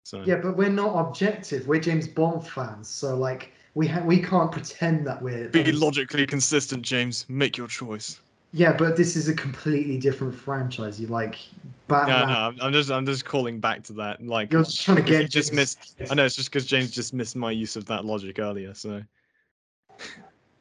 So 0.04 0.24
Yeah, 0.26 0.38
but 0.38 0.58
we're 0.58 0.70
not 0.70 0.96
objective. 1.08 1.68
We're 1.68 1.82
James 1.82 2.08
Bond 2.08 2.48
fans, 2.48 2.88
so 2.90 3.16
like 3.16 3.52
we 3.74 3.88
ha- 3.88 4.04
we 4.04 4.22
can't 4.22 4.52
pretend 4.52 5.06
that 5.08 5.22
we're 5.22 5.48
Be 5.50 5.72
logically 5.72 6.26
consistent, 6.26 6.82
James. 6.84 7.26
Make 7.30 7.58
your 7.58 7.68
choice. 7.68 8.20
Yeah, 8.54 8.74
but 8.74 8.98
this 8.98 9.16
is 9.16 9.30
a 9.30 9.34
completely 9.34 9.98
different 9.98 10.36
franchise. 10.36 11.00
You 11.00 11.08
like 11.08 11.36
No, 11.64 11.70
Batman. 11.88 12.28
no, 12.28 12.34
I'm- 12.34 12.58
I'm 12.62 12.74
just 12.74 12.92
I'm 12.92 13.06
just 13.06 13.24
calling 13.24 13.60
back 13.62 13.84
to 13.84 13.94
that. 13.94 14.22
Like 14.26 14.52
You're 14.52 14.64
just 14.64 14.82
trying 14.82 14.98
to 14.98 15.04
you 15.04 15.20
get 15.20 15.30
just 15.32 15.50
James- 15.54 15.78
missed. 15.98 16.12
I 16.12 16.16
know 16.16 16.26
it's 16.26 16.36
just 16.36 16.52
because 16.52 16.66
James 16.66 16.92
just 16.92 17.14
missed 17.14 17.36
my 17.38 17.52
use 17.52 17.76
of 17.78 17.86
that 17.86 18.04
logic 18.04 18.40
earlier. 18.40 18.74
So 18.74 19.02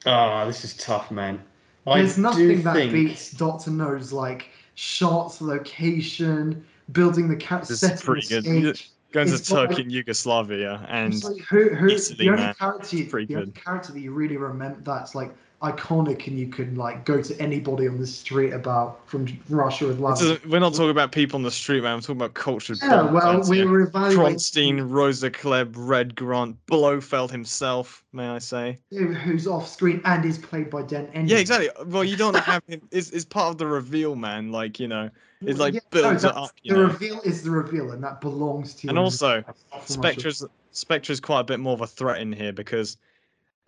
Ah, 0.07 0.45
this 0.47 0.65
is 0.65 0.77
tough, 0.77 1.11
man. 1.11 1.41
I 1.87 1.99
There's 1.99 2.15
do 2.17 2.23
nothing 2.23 2.63
that 2.63 2.75
think- 2.75 2.93
beats 2.93 3.33
Doctor 3.33 3.71
No's 3.71 4.13
like 4.13 4.51
shots, 4.77 5.41
location, 5.41 6.65
building 6.93 7.29
the 7.29 7.37
cat 7.37 7.67
This 7.67 7.83
is 7.83 8.01
pretty 8.03 8.27
the 8.29 8.41
good. 8.43 8.77
stage. 8.77 8.91
Going 9.13 9.29
to 9.29 9.43
Turkey 9.43 9.83
and 9.83 9.93
Yugoslavia, 9.93 10.87
and 10.89 11.23
like 11.25 11.43
who, 11.43 11.71
who 11.75 11.89
Italy, 11.89 12.17
the 12.17 12.31
only 12.31 12.43
man. 12.43 12.55
character, 12.55 12.97
the 12.97 13.37
only 13.37 13.53
character 13.53 13.93
that 13.93 14.01
you 14.01 14.13
really 14.13 14.37
remember 14.37 14.81
that's 14.81 15.15
like 15.15 15.35
iconic 15.63 16.27
and 16.27 16.39
you 16.39 16.49
can 16.49 16.75
like 16.75 17.05
go 17.05 17.21
to 17.21 17.39
anybody 17.41 17.87
on 17.87 17.99
the 17.99 18.07
street 18.07 18.53
about 18.53 19.07
from 19.07 19.27
Russia 19.51 19.87
with 19.87 19.99
love. 19.99 20.19
We're 20.47 20.59
not 20.59 20.73
talking 20.73 20.91
about 20.91 21.13
people 21.13 21.37
on 21.37 21.43
the 21.43 21.51
street, 21.51 21.83
man. 21.83 21.95
I'm 21.95 22.01
talking 22.01 22.17
about 22.17 22.33
cultured. 22.33 22.79
Yeah, 22.83 23.03
well, 23.11 23.35
bombs 23.35 23.51
we 23.51 23.59
here. 23.59 23.69
were 23.69 23.81
evaluating 23.83 24.37
Kronstein, 24.37 24.91
Rosa 24.91 25.31
Klebb, 25.31 25.75
Red 25.77 26.15
Grant, 26.15 26.57
Blofeld 26.67 27.31
himself, 27.31 28.03
may 28.13 28.29
I 28.29 28.39
say? 28.39 28.79
who's 28.91 29.47
off 29.47 29.69
screen 29.69 30.01
and 30.07 30.25
is 30.25 30.39
played 30.39 30.71
by 30.71 30.83
Den. 30.83 31.11
Yeah, 31.27 31.39
exactly. 31.39 31.69
Well, 31.87 32.05
you 32.05 32.17
don't 32.17 32.37
have 32.37 32.63
him. 32.67 32.81
It's, 32.91 33.11
it's 33.11 33.27
part 33.27 33.51
of 33.51 33.59
the 33.59 33.67
reveal, 33.67 34.17
man. 34.17 34.51
Like 34.53 34.81
you 34.81 34.89
know, 34.89 35.11
It's 35.43 35.59
like 35.59 35.75
Yeah, 35.75 35.81
builds 35.91 36.25
it 36.25 36.35
up, 36.35 36.53
you 36.63 36.73
the 36.75 36.81
know. 36.81 36.87
reveal 36.87 37.21
is 37.21 37.43
the 37.43 37.51
reveal, 37.51 37.93
and 37.93 38.03
that 38.03 38.23
belongs 38.23 38.75
to. 38.77 38.89
and 38.89 38.99
also 38.99 39.37
Not 39.37 39.45
from 39.47 39.77
Russia. 39.77 39.93
Spectre's 39.93 40.45
Spectre's 40.73 41.21
quite 41.21 41.41
a 41.41 41.45
bit 41.45 41.61
more 41.61 41.75
of 41.75 41.81
a 41.83 41.87
threat 41.87 42.21
in 42.21 42.33
here 42.33 42.53
because, 42.53 42.97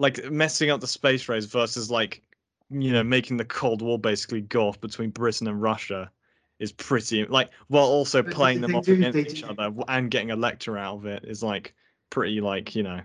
like, 0.02 0.30
messing 0.30 0.68
up 0.70 0.80
the 0.80 0.86
space 0.86 1.28
race 1.28 1.46
versus 1.46 1.90
like, 1.90 2.22
you 2.70 2.92
know, 2.92 3.02
making 3.02 3.36
the 3.38 3.44
Cold 3.44 3.80
War 3.82 3.98
basically 3.98 4.40
go 4.42 4.68
off 4.68 4.80
between 4.80 5.10
Britain 5.10 5.46
and 5.48 5.62
Russia 5.62 6.10
is 6.58 6.72
pretty 6.72 7.24
like 7.26 7.50
while 7.68 7.84
also 7.86 8.22
But 8.22 8.34
playing 8.34 8.60
them 8.60 8.74
off 8.76 8.84
do- 8.84 8.94
against 8.94 9.18
each 9.18 9.42
do- 9.42 9.48
other 9.48 9.74
and 9.88 10.10
getting 10.10 10.30
a 10.30 10.36
lecture 10.36 10.78
out 10.78 10.96
of 10.96 11.06
it 11.06 11.24
is 11.24 11.42
like 11.42 11.74
pretty 12.10 12.40
like 12.40 12.76
you 12.76 12.82
know 12.84 13.00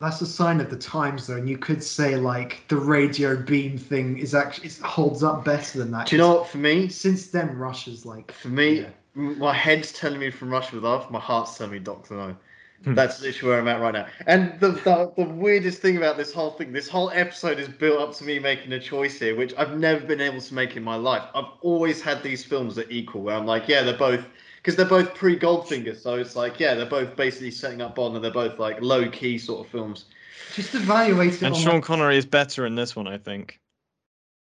That's 0.00 0.20
a 0.22 0.26
sign 0.26 0.60
of 0.60 0.70
the 0.70 0.78
times, 0.78 1.26
though, 1.26 1.36
and 1.36 1.46
you 1.48 1.58
could 1.58 1.82
say 1.82 2.16
like 2.16 2.62
the 2.68 2.76
radio 2.76 3.36
beam 3.36 3.76
thing 3.76 4.16
is 4.18 4.34
actually 4.34 4.68
it 4.68 4.78
holds 4.78 5.22
up 5.22 5.44
better 5.44 5.78
than 5.78 5.90
that. 5.90 6.06
Do 6.06 6.16
you 6.16 6.22
know 6.22 6.36
what? 6.36 6.48
For 6.48 6.56
me, 6.58 6.88
Since 6.88 7.26
then, 7.28 7.54
Russia's 7.56 8.06
like 8.06 8.32
for 8.32 8.48
me, 8.48 8.80
Yeah. 8.80 8.88
my 9.14 9.52
head's 9.52 9.92
telling 9.92 10.18
me 10.20 10.30
from 10.30 10.48
russia 10.50 10.76
with 10.76 10.84
Love. 10.84 11.10
My 11.10 11.20
heart's 11.20 11.58
telling 11.58 11.72
me 11.74 11.80
Doctor 11.80 12.14
No. 12.14 12.36
Hmm. 12.84 12.94
That's 12.94 13.20
literally 13.20 13.50
where 13.50 13.60
I'm 13.60 13.68
at 13.68 13.80
right 13.80 13.92
now. 13.92 14.06
And 14.26 14.58
the, 14.58 14.68
the 14.68 15.12
the 15.16 15.24
weirdest 15.24 15.82
thing 15.82 15.98
about 15.98 16.16
this 16.16 16.32
whole 16.32 16.52
thing, 16.52 16.72
this 16.72 16.88
whole 16.88 17.10
episode 17.10 17.58
is 17.58 17.68
built 17.68 18.00
up 18.00 18.14
to 18.16 18.24
me 18.24 18.38
making 18.38 18.72
a 18.72 18.80
choice 18.80 19.18
here, 19.18 19.36
which 19.36 19.52
I've 19.58 19.78
never 19.78 20.06
been 20.06 20.20
able 20.20 20.40
to 20.40 20.54
make 20.54 20.76
in 20.76 20.82
my 20.82 20.96
life. 20.96 21.22
I've 21.34 21.52
always 21.60 22.00
had 22.00 22.22
these 22.22 22.42
films 22.42 22.74
that 22.76 22.90
equal, 22.90 23.22
where 23.22 23.36
I'm 23.36 23.44
like, 23.46 23.68
yeah, 23.68 23.82
they're 23.82 23.98
both 23.98 24.24
because 24.56 24.76
they're 24.76 24.86
both 24.86 25.14
pre 25.14 25.38
Goldfinger, 25.38 25.96
so 25.96 26.14
it's 26.14 26.36
like, 26.36 26.58
yeah, 26.58 26.74
they're 26.74 26.86
both 26.86 27.16
basically 27.16 27.50
setting 27.50 27.82
up 27.82 27.96
Bond, 27.96 28.14
and 28.14 28.24
they're 28.24 28.30
both 28.30 28.58
like 28.58 28.80
low 28.80 29.10
key 29.10 29.36
sort 29.36 29.66
of 29.66 29.70
films. 29.70 30.06
just 30.54 30.74
evaluate 30.74 31.34
it. 31.34 31.42
and 31.42 31.56
Sean 31.56 31.74
like, 31.74 31.84
Connery 31.84 32.16
is 32.16 32.26
better 32.26 32.64
in 32.64 32.76
this 32.76 32.96
one 32.96 33.06
I 33.06 33.18
think 33.18 33.60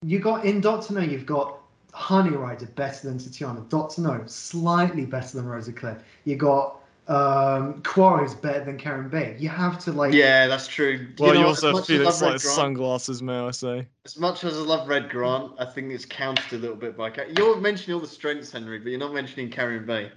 you 0.02 0.18
got 0.18 0.44
in 0.44 0.60
Doctor 0.60 0.94
No, 0.94 1.00
you've 1.00 1.26
got 1.26 1.58
Honey 1.92 2.30
Rider 2.30 2.66
better 2.66 3.08
than 3.08 3.18
Tatiana. 3.18 3.64
Doctor 3.68 4.02
No 4.02 4.22
slightly 4.26 5.06
better 5.06 5.36
than 5.36 5.46
Rosa 5.46 5.72
Claire. 5.72 6.02
You 6.24 6.36
got 6.36 6.75
um 7.08 7.82
Quarry's 7.82 8.34
better 8.34 8.64
than 8.64 8.78
Kerim 8.78 9.08
Bey. 9.08 9.36
You 9.38 9.48
have 9.48 9.78
to 9.84 9.92
like 9.92 10.12
Yeah, 10.12 10.46
that's 10.48 10.66
true. 10.66 11.06
well 11.18 11.34
you, 11.34 11.40
know, 11.40 11.46
also 11.48 11.68
as 11.68 11.74
have 11.74 11.74
much 11.74 11.90
as 11.90 11.90
I 11.90 11.98
Felix 11.98 12.04
love 12.20 12.22
Red 12.22 12.32
like 12.32 12.42
Grant- 12.42 12.56
sunglasses 12.56 13.22
may 13.22 13.38
I 13.38 13.50
say 13.52 13.86
As 14.04 14.18
much 14.18 14.42
as 14.44 14.56
I 14.56 14.60
love 14.60 14.88
Red 14.88 15.08
Grant, 15.10 15.52
I 15.58 15.64
think 15.66 15.92
it's 15.92 16.04
countered 16.04 16.52
a 16.52 16.58
little 16.58 16.76
bit 16.76 16.96
by. 16.96 17.10
Ca- 17.10 17.26
You're 17.36 17.60
mentioning 17.60 17.94
all 17.94 18.00
the 18.00 18.08
strengths, 18.08 18.50
Henry, 18.50 18.78
but 18.80 18.88
you're 18.90 18.98
not 19.00 19.14
mentioning 19.14 19.50
Kerim 19.50 19.86
Bey. 19.86 20.10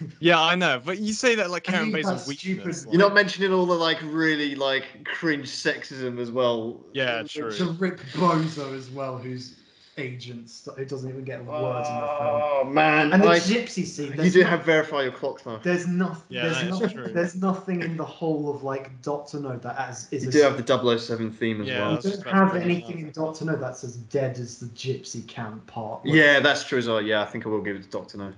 yeah 0.18 0.40
I 0.40 0.54
know 0.54 0.80
but 0.82 0.98
you 0.98 1.12
say 1.12 1.34
that 1.34 1.50
like 1.50 1.64
Kerim 1.64 1.92
think 1.92 2.06
Bey's 2.06 2.08
a 2.08 2.28
weakness 2.28 2.86
like- 2.86 2.92
You're 2.94 3.02
not 3.02 3.12
mentioning 3.14 3.52
all 3.52 3.66
the 3.66 3.74
like 3.74 3.98
really 4.02 4.54
like 4.54 5.04
cringe 5.04 5.48
sexism 5.48 6.18
as 6.20 6.30
well. 6.30 6.80
Yeah, 6.92 7.22
true. 7.24 7.52
to 7.52 7.66
Rick 7.72 7.98
Bozo 8.12 8.72
as 8.74 8.88
well, 8.90 9.18
who's 9.18 9.56
agents 9.98 10.68
who 10.76 10.84
doesn't 10.84 11.08
even 11.08 11.24
get 11.24 11.44
words 11.44 11.88
in 11.88 11.94
the 11.94 12.00
film. 12.00 12.10
Oh 12.20 12.64
man, 12.64 13.12
And 13.12 13.22
the 13.22 13.28
I- 13.28 13.38
gypsy 13.38 13.84
scene. 13.86 14.12
you 14.22 14.30
do 14.30 14.42
no- 14.42 14.48
have 14.50 14.64
verify 14.64 15.02
your 15.02 15.12
clocks 15.12 15.44
now. 15.46 15.58
There's 15.62 15.86
nothing. 15.86 16.22
Yeah, 16.28 16.42
there's, 16.44 16.56
that 16.56 16.64
is 16.70 16.80
no- 16.80 16.88
true. 16.88 17.12
there's 17.12 17.34
nothing 17.36 17.82
in 17.82 17.96
the 17.96 18.04
whole 18.04 18.54
of 18.54 18.62
like 18.62 19.00
Doctor 19.02 19.40
No 19.40 19.56
that 19.58 19.76
has 19.76 20.08
is. 20.10 20.24
You 20.24 20.28
a- 20.28 20.32
do 20.32 20.42
have 20.42 20.56
the 20.56 20.62
007 20.98 21.30
theme 21.32 21.60
as 21.62 21.68
Yeah, 21.68 21.80
well. 21.88 21.94
You 21.96 22.10
don't 22.10 22.26
have 22.26 22.56
anything 22.56 22.96
nice. 22.96 23.04
in 23.06 23.10
Doctor 23.12 23.44
No 23.44 23.56
that's 23.56 23.84
as 23.84 23.96
dead 23.96 24.38
as 24.38 24.58
the 24.58 24.66
gypsy 24.66 25.26
camp 25.26 25.66
part. 25.66 26.04
Like, 26.04 26.14
Yeah, 26.14 26.40
that's 26.40 26.64
true 26.64 26.78
as 26.78 26.88
well. 26.88 27.00
Yeah, 27.00 27.22
I 27.22 27.26
think 27.26 27.46
I 27.46 27.48
will 27.48 27.62
give 27.62 27.76
it 27.76 27.82
to 27.84 27.88
Doctor 27.90 28.18
No. 28.18 28.32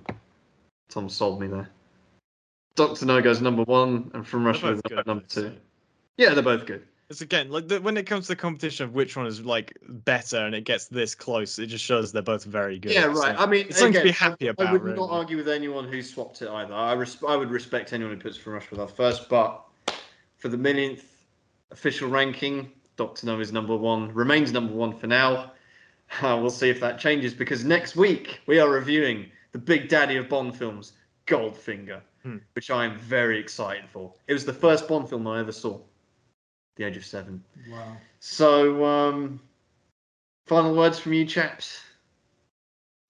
Tom 0.89 1.09
sold 1.09 1.41
me 1.41 1.47
there. 1.47 1.69
Doctor 2.75 3.05
No 3.07 3.21
goes 3.21 3.41
number 3.41 3.63
one, 3.63 4.11
and 4.13 4.25
From 4.27 4.43
They're 4.43 4.53
Russia 4.53 4.73
both 4.73 4.81
with 4.95 5.07
number 5.07 5.25
two. 5.27 5.41
say. 5.49 5.57
Yeah, 6.17 6.33
they're 6.33 6.43
both 6.43 6.65
good. 6.65 6.83
It's 7.09 7.21
again 7.21 7.49
like 7.49 7.69
the, 7.69 7.79
when 7.79 7.95
it 7.95 8.05
comes 8.05 8.25
to 8.25 8.33
the 8.33 8.35
competition 8.35 8.85
of 8.85 8.93
which 8.93 9.15
one 9.15 9.27
is 9.27 9.45
like 9.45 9.77
better 9.87 10.37
and 10.45 10.53
it 10.53 10.65
gets 10.65 10.87
this 10.87 11.15
close, 11.15 11.57
it 11.57 11.67
just 11.67 11.83
shows 11.85 12.11
they're 12.11 12.21
both 12.21 12.43
very 12.43 12.77
good. 12.79 12.91
Yeah, 12.91 13.03
So 13.13 13.21
right. 13.21 13.35
I 13.39 13.45
mean, 13.45 13.67
it's 13.69 13.79
something 13.79 14.01
to 14.01 14.03
be 14.03 14.11
happy 14.11 14.47
I 14.49 14.51
about. 14.51 14.73
would 14.73 14.83
really. 14.83 14.97
not 14.97 15.09
argue 15.09 15.37
with 15.37 15.47
anyone 15.47 15.87
who 15.87 16.01
swapped 16.01 16.41
it 16.41 16.49
either. 16.49 16.73
I 16.73 16.91
res- 16.93 17.23
I 17.25 17.37
would 17.37 17.49
respect 17.49 17.93
anyone 17.93 18.13
who 18.15 18.19
puts 18.19 18.35
From 18.35 18.53
Russia 18.53 18.67
with 18.71 18.79
Love 18.79 18.93
first, 18.95 19.29
but 19.29 19.63
for 20.37 20.49
the 20.49 20.57
millionth 20.57 21.05
official 21.71 22.09
ranking, 22.09 22.69
Doctor 22.97 23.25
No 23.25 23.39
is 23.39 23.53
number 23.53 23.75
one, 23.77 24.13
remains 24.13 24.51
number 24.51 24.73
one 24.73 24.91
for 24.93 25.07
now. 25.07 25.53
Uh, 26.21 26.37
we'll 26.41 26.49
see 26.49 26.69
if 26.69 26.79
that 26.81 26.99
changes 26.99 27.33
because 27.33 27.63
next 27.63 27.95
week 27.95 28.39
we 28.47 28.59
are 28.59 28.69
reviewing 28.69 29.27
the 29.53 29.57
big 29.57 29.87
daddy 29.87 30.17
of 30.17 30.27
Bond 30.27 30.55
films, 30.57 30.93
Goldfinger, 31.25 32.01
Hmm. 32.23 32.37
which 32.53 32.69
I 32.69 32.83
am 32.85 32.97
very 32.97 33.39
excited 33.39 33.85
for. 33.89 34.13
It 34.27 34.33
was 34.33 34.43
the 34.43 34.53
first 34.53 34.87
Bond 34.89 35.07
film 35.09 35.25
I 35.27 35.39
ever 35.39 35.51
saw, 35.53 35.79
the 36.77 36.85
age 36.85 36.97
of 36.97 37.05
seven. 37.05 37.43
Wow. 37.69 37.97
So, 38.19 38.85
um, 38.85 39.39
final 40.45 40.75
words 40.75 40.99
from 40.99 41.13
you 41.13 41.25
chaps. 41.25 41.81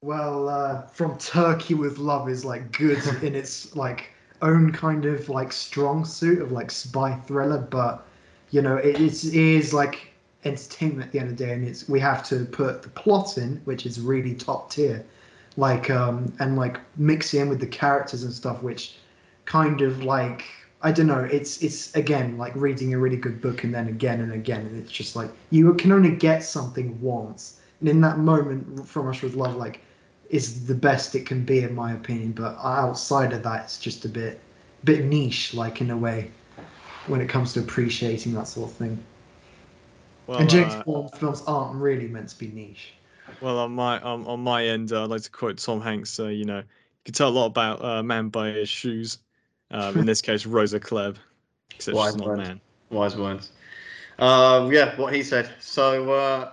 Well, 0.02 0.50
uh, 0.50 0.88
from 0.88 1.18
Turkey 1.18 1.74
with 1.74 1.98
Love 1.98 2.30
is 2.30 2.46
like 2.46 2.72
good 2.72 3.00
in 3.24 3.36
its 3.36 3.76
like 3.76 4.12
own 4.42 4.72
kind 4.72 5.06
of 5.06 5.30
like 5.30 5.52
strong 5.52 6.06
suit 6.06 6.42
of 6.42 6.52
like 6.52 6.72
spy 6.72 7.16
thriller, 7.28 7.60
but 7.60 8.06
you 8.52 8.62
know 8.62 8.78
it 8.78 9.00
is, 9.00 9.26
it 9.26 9.36
is 9.36 9.74
like 9.74 10.14
entertainment 10.46 11.08
at 11.08 11.12
the 11.12 11.20
end 11.20 11.32
of 11.32 11.38
the 11.38 11.46
day, 11.46 11.54
and 11.54 11.68
it's 11.68 11.90
we 11.90 12.00
have 12.00 12.24
to 12.30 12.46
put 12.46 12.82
the 12.82 12.90
plot 12.90 13.38
in, 13.38 13.62
which 13.66 13.86
is 13.86 14.00
really 14.00 14.36
top 14.36 14.72
tier, 14.72 15.04
like 15.58 15.90
um 15.90 16.32
and 16.40 16.56
like 16.56 16.80
mix 16.98 17.34
in 17.34 17.50
with 17.50 17.60
the 17.60 17.68
characters 17.68 18.24
and 18.24 18.32
stuff, 18.32 18.62
which 18.62 18.98
kind 19.46 19.82
of 19.82 20.04
like 20.04 20.46
I 20.82 20.92
don't 20.92 21.08
know. 21.08 21.24
It's 21.24 21.62
it's 21.64 21.94
again 21.96 22.38
like 22.38 22.56
reading 22.56 22.94
a 22.94 23.00
really 23.00 23.18
good 23.18 23.42
book 23.42 23.64
and 23.64 23.74
then 23.74 23.88
again 23.88 24.22
and 24.22 24.32
again, 24.34 24.62
and 24.62 24.78
it's 24.82 24.92
just 24.92 25.16
like 25.16 25.32
you 25.50 25.74
can 25.76 25.92
only 25.92 26.12
get 26.16 26.44
something 26.44 27.00
once, 27.02 27.60
and 27.80 27.90
in 27.90 28.02
that 28.02 28.20
moment, 28.20 28.88
from 28.88 29.08
us 29.08 29.22
with 29.22 29.36
love, 29.36 29.56
like 29.56 29.82
is 30.30 30.66
the 30.68 30.76
best 30.76 31.16
it 31.16 31.26
can 31.26 31.44
be 31.46 31.60
in 31.60 31.74
my 31.74 31.94
opinion. 31.94 32.32
But 32.34 32.58
outside 32.64 33.34
of 33.34 33.44
that, 33.44 33.64
it's 33.66 33.80
just 33.80 34.06
a 34.06 34.10
bit 34.10 34.40
bit 34.84 35.06
niche, 35.06 35.54
like 35.54 35.82
in 35.82 35.90
a 35.92 35.98
way, 35.98 36.32
when 37.08 37.22
it 37.22 37.30
comes 37.30 37.54
to 37.54 37.60
appreciating 37.62 38.34
that 38.34 38.48
sort 38.48 38.72
of 38.72 38.78
thing. 38.78 39.04
Well, 40.28 40.40
and 40.40 40.50
James 40.50 40.76
uh, 40.76 40.84
Bond 40.86 41.12
films 41.16 41.42
aren't 41.48 41.76
really 41.76 42.08
meant 42.08 42.30
to 42.30 42.38
be 42.38 42.48
niche. 42.50 42.94
well, 43.40 43.60
on 43.60 43.72
my 43.72 44.02
um, 44.02 44.28
on 44.28 44.42
my 44.42 44.66
end, 44.66 44.92
uh, 44.92 45.04
I'd 45.04 45.10
like 45.10 45.22
to 45.24 45.32
quote 45.32 45.58
Tom 45.58 45.82
Hanks. 45.82 46.20
Uh, 46.20 46.28
you 46.28 46.46
know, 46.46 46.60
you 46.60 46.66
can 47.06 47.14
tell 47.14 47.30
a 47.30 47.32
lot 47.38 47.48
about 47.48 47.84
a 47.84 48.04
man 48.04 48.30
by 48.30 48.52
his 48.52 48.70
shoes. 48.70 49.20
Um, 49.72 49.98
in 49.98 50.06
this 50.06 50.22
case, 50.22 50.46
Rosa 50.46 50.80
Klebb, 50.80 51.18
Wise 51.88 52.18
words. 52.18 52.38
man. 52.38 52.62
Wise 52.90 53.18
words. 53.18 53.52
Um, 54.20 54.72
yeah, 54.72 54.96
what 54.96 55.14
he 55.14 55.24
said. 55.24 55.50
So 55.60 56.12
uh, 56.12 56.52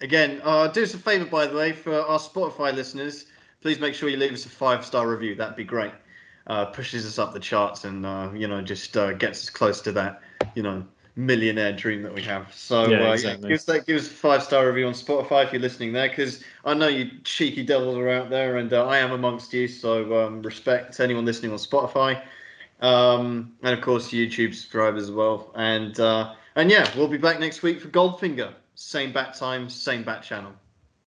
again, 0.00 0.40
uh, 0.44 0.68
do 0.68 0.82
us 0.82 0.94
a 0.94 0.98
favour, 0.98 1.24
by 1.24 1.46
the 1.46 1.56
way, 1.56 1.72
for 1.72 1.94
our 1.94 2.18
Spotify 2.18 2.74
listeners. 2.74 3.26
Please 3.60 3.78
make 3.80 3.94
sure 3.94 4.08
you 4.08 4.16
leave 4.16 4.32
us 4.32 4.46
a 4.46 4.48
five 4.48 4.84
star 4.84 5.08
review. 5.08 5.34
That'd 5.34 5.56
be 5.56 5.64
great. 5.64 5.92
Uh, 6.46 6.66
pushes 6.66 7.06
us 7.06 7.18
up 7.18 7.32
the 7.32 7.40
charts 7.40 7.84
and 7.84 8.04
uh, 8.04 8.28
you 8.34 8.48
know 8.48 8.60
just 8.60 8.96
uh, 8.96 9.12
gets 9.12 9.44
us 9.44 9.50
close 9.50 9.80
to 9.80 9.92
that 9.92 10.20
you 10.56 10.62
know 10.62 10.84
millionaire 11.14 11.72
dream 11.72 12.02
that 12.02 12.12
we 12.14 12.22
have. 12.22 12.52
So 12.54 12.88
Yeah, 12.88 13.08
uh, 13.08 13.12
exactly. 13.12 13.48
give 13.48 13.58
us 13.58 13.64
that. 13.64 13.86
Give 13.86 13.96
us 13.96 14.06
a 14.06 14.10
five 14.10 14.42
star 14.42 14.66
review 14.66 14.86
on 14.86 14.94
Spotify 14.94 15.44
if 15.44 15.52
you're 15.52 15.62
listening 15.62 15.92
there, 15.92 16.08
because 16.08 16.42
I 16.64 16.74
know 16.74 16.88
you 16.88 17.10
cheeky 17.24 17.64
devils 17.64 17.96
are 17.96 18.08
out 18.08 18.30
there, 18.30 18.56
and 18.56 18.72
uh, 18.72 18.86
I 18.86 18.98
am 18.98 19.12
amongst 19.12 19.52
you. 19.52 19.68
So 19.68 20.26
um, 20.26 20.42
respect 20.42 20.94
to 20.94 21.04
anyone 21.04 21.24
listening 21.24 21.52
on 21.52 21.58
Spotify 21.58 22.22
um, 22.82 23.52
and 23.62 23.72
of 23.72 23.80
course 23.80 24.10
YouTube 24.10 24.54
subscribers 24.54 25.04
as 25.04 25.10
well. 25.10 25.50
And 25.54 25.98
uh, 25.98 26.34
and 26.54 26.70
yeah, 26.70 26.90
we'll 26.96 27.08
be 27.08 27.16
back 27.18 27.40
next 27.40 27.62
week 27.62 27.80
for 27.80 27.88
Goldfinger. 27.88 28.52
Same 28.74 29.12
bat 29.12 29.34
time, 29.34 29.70
same 29.70 30.02
bat 30.02 30.22
channel. 30.22 30.52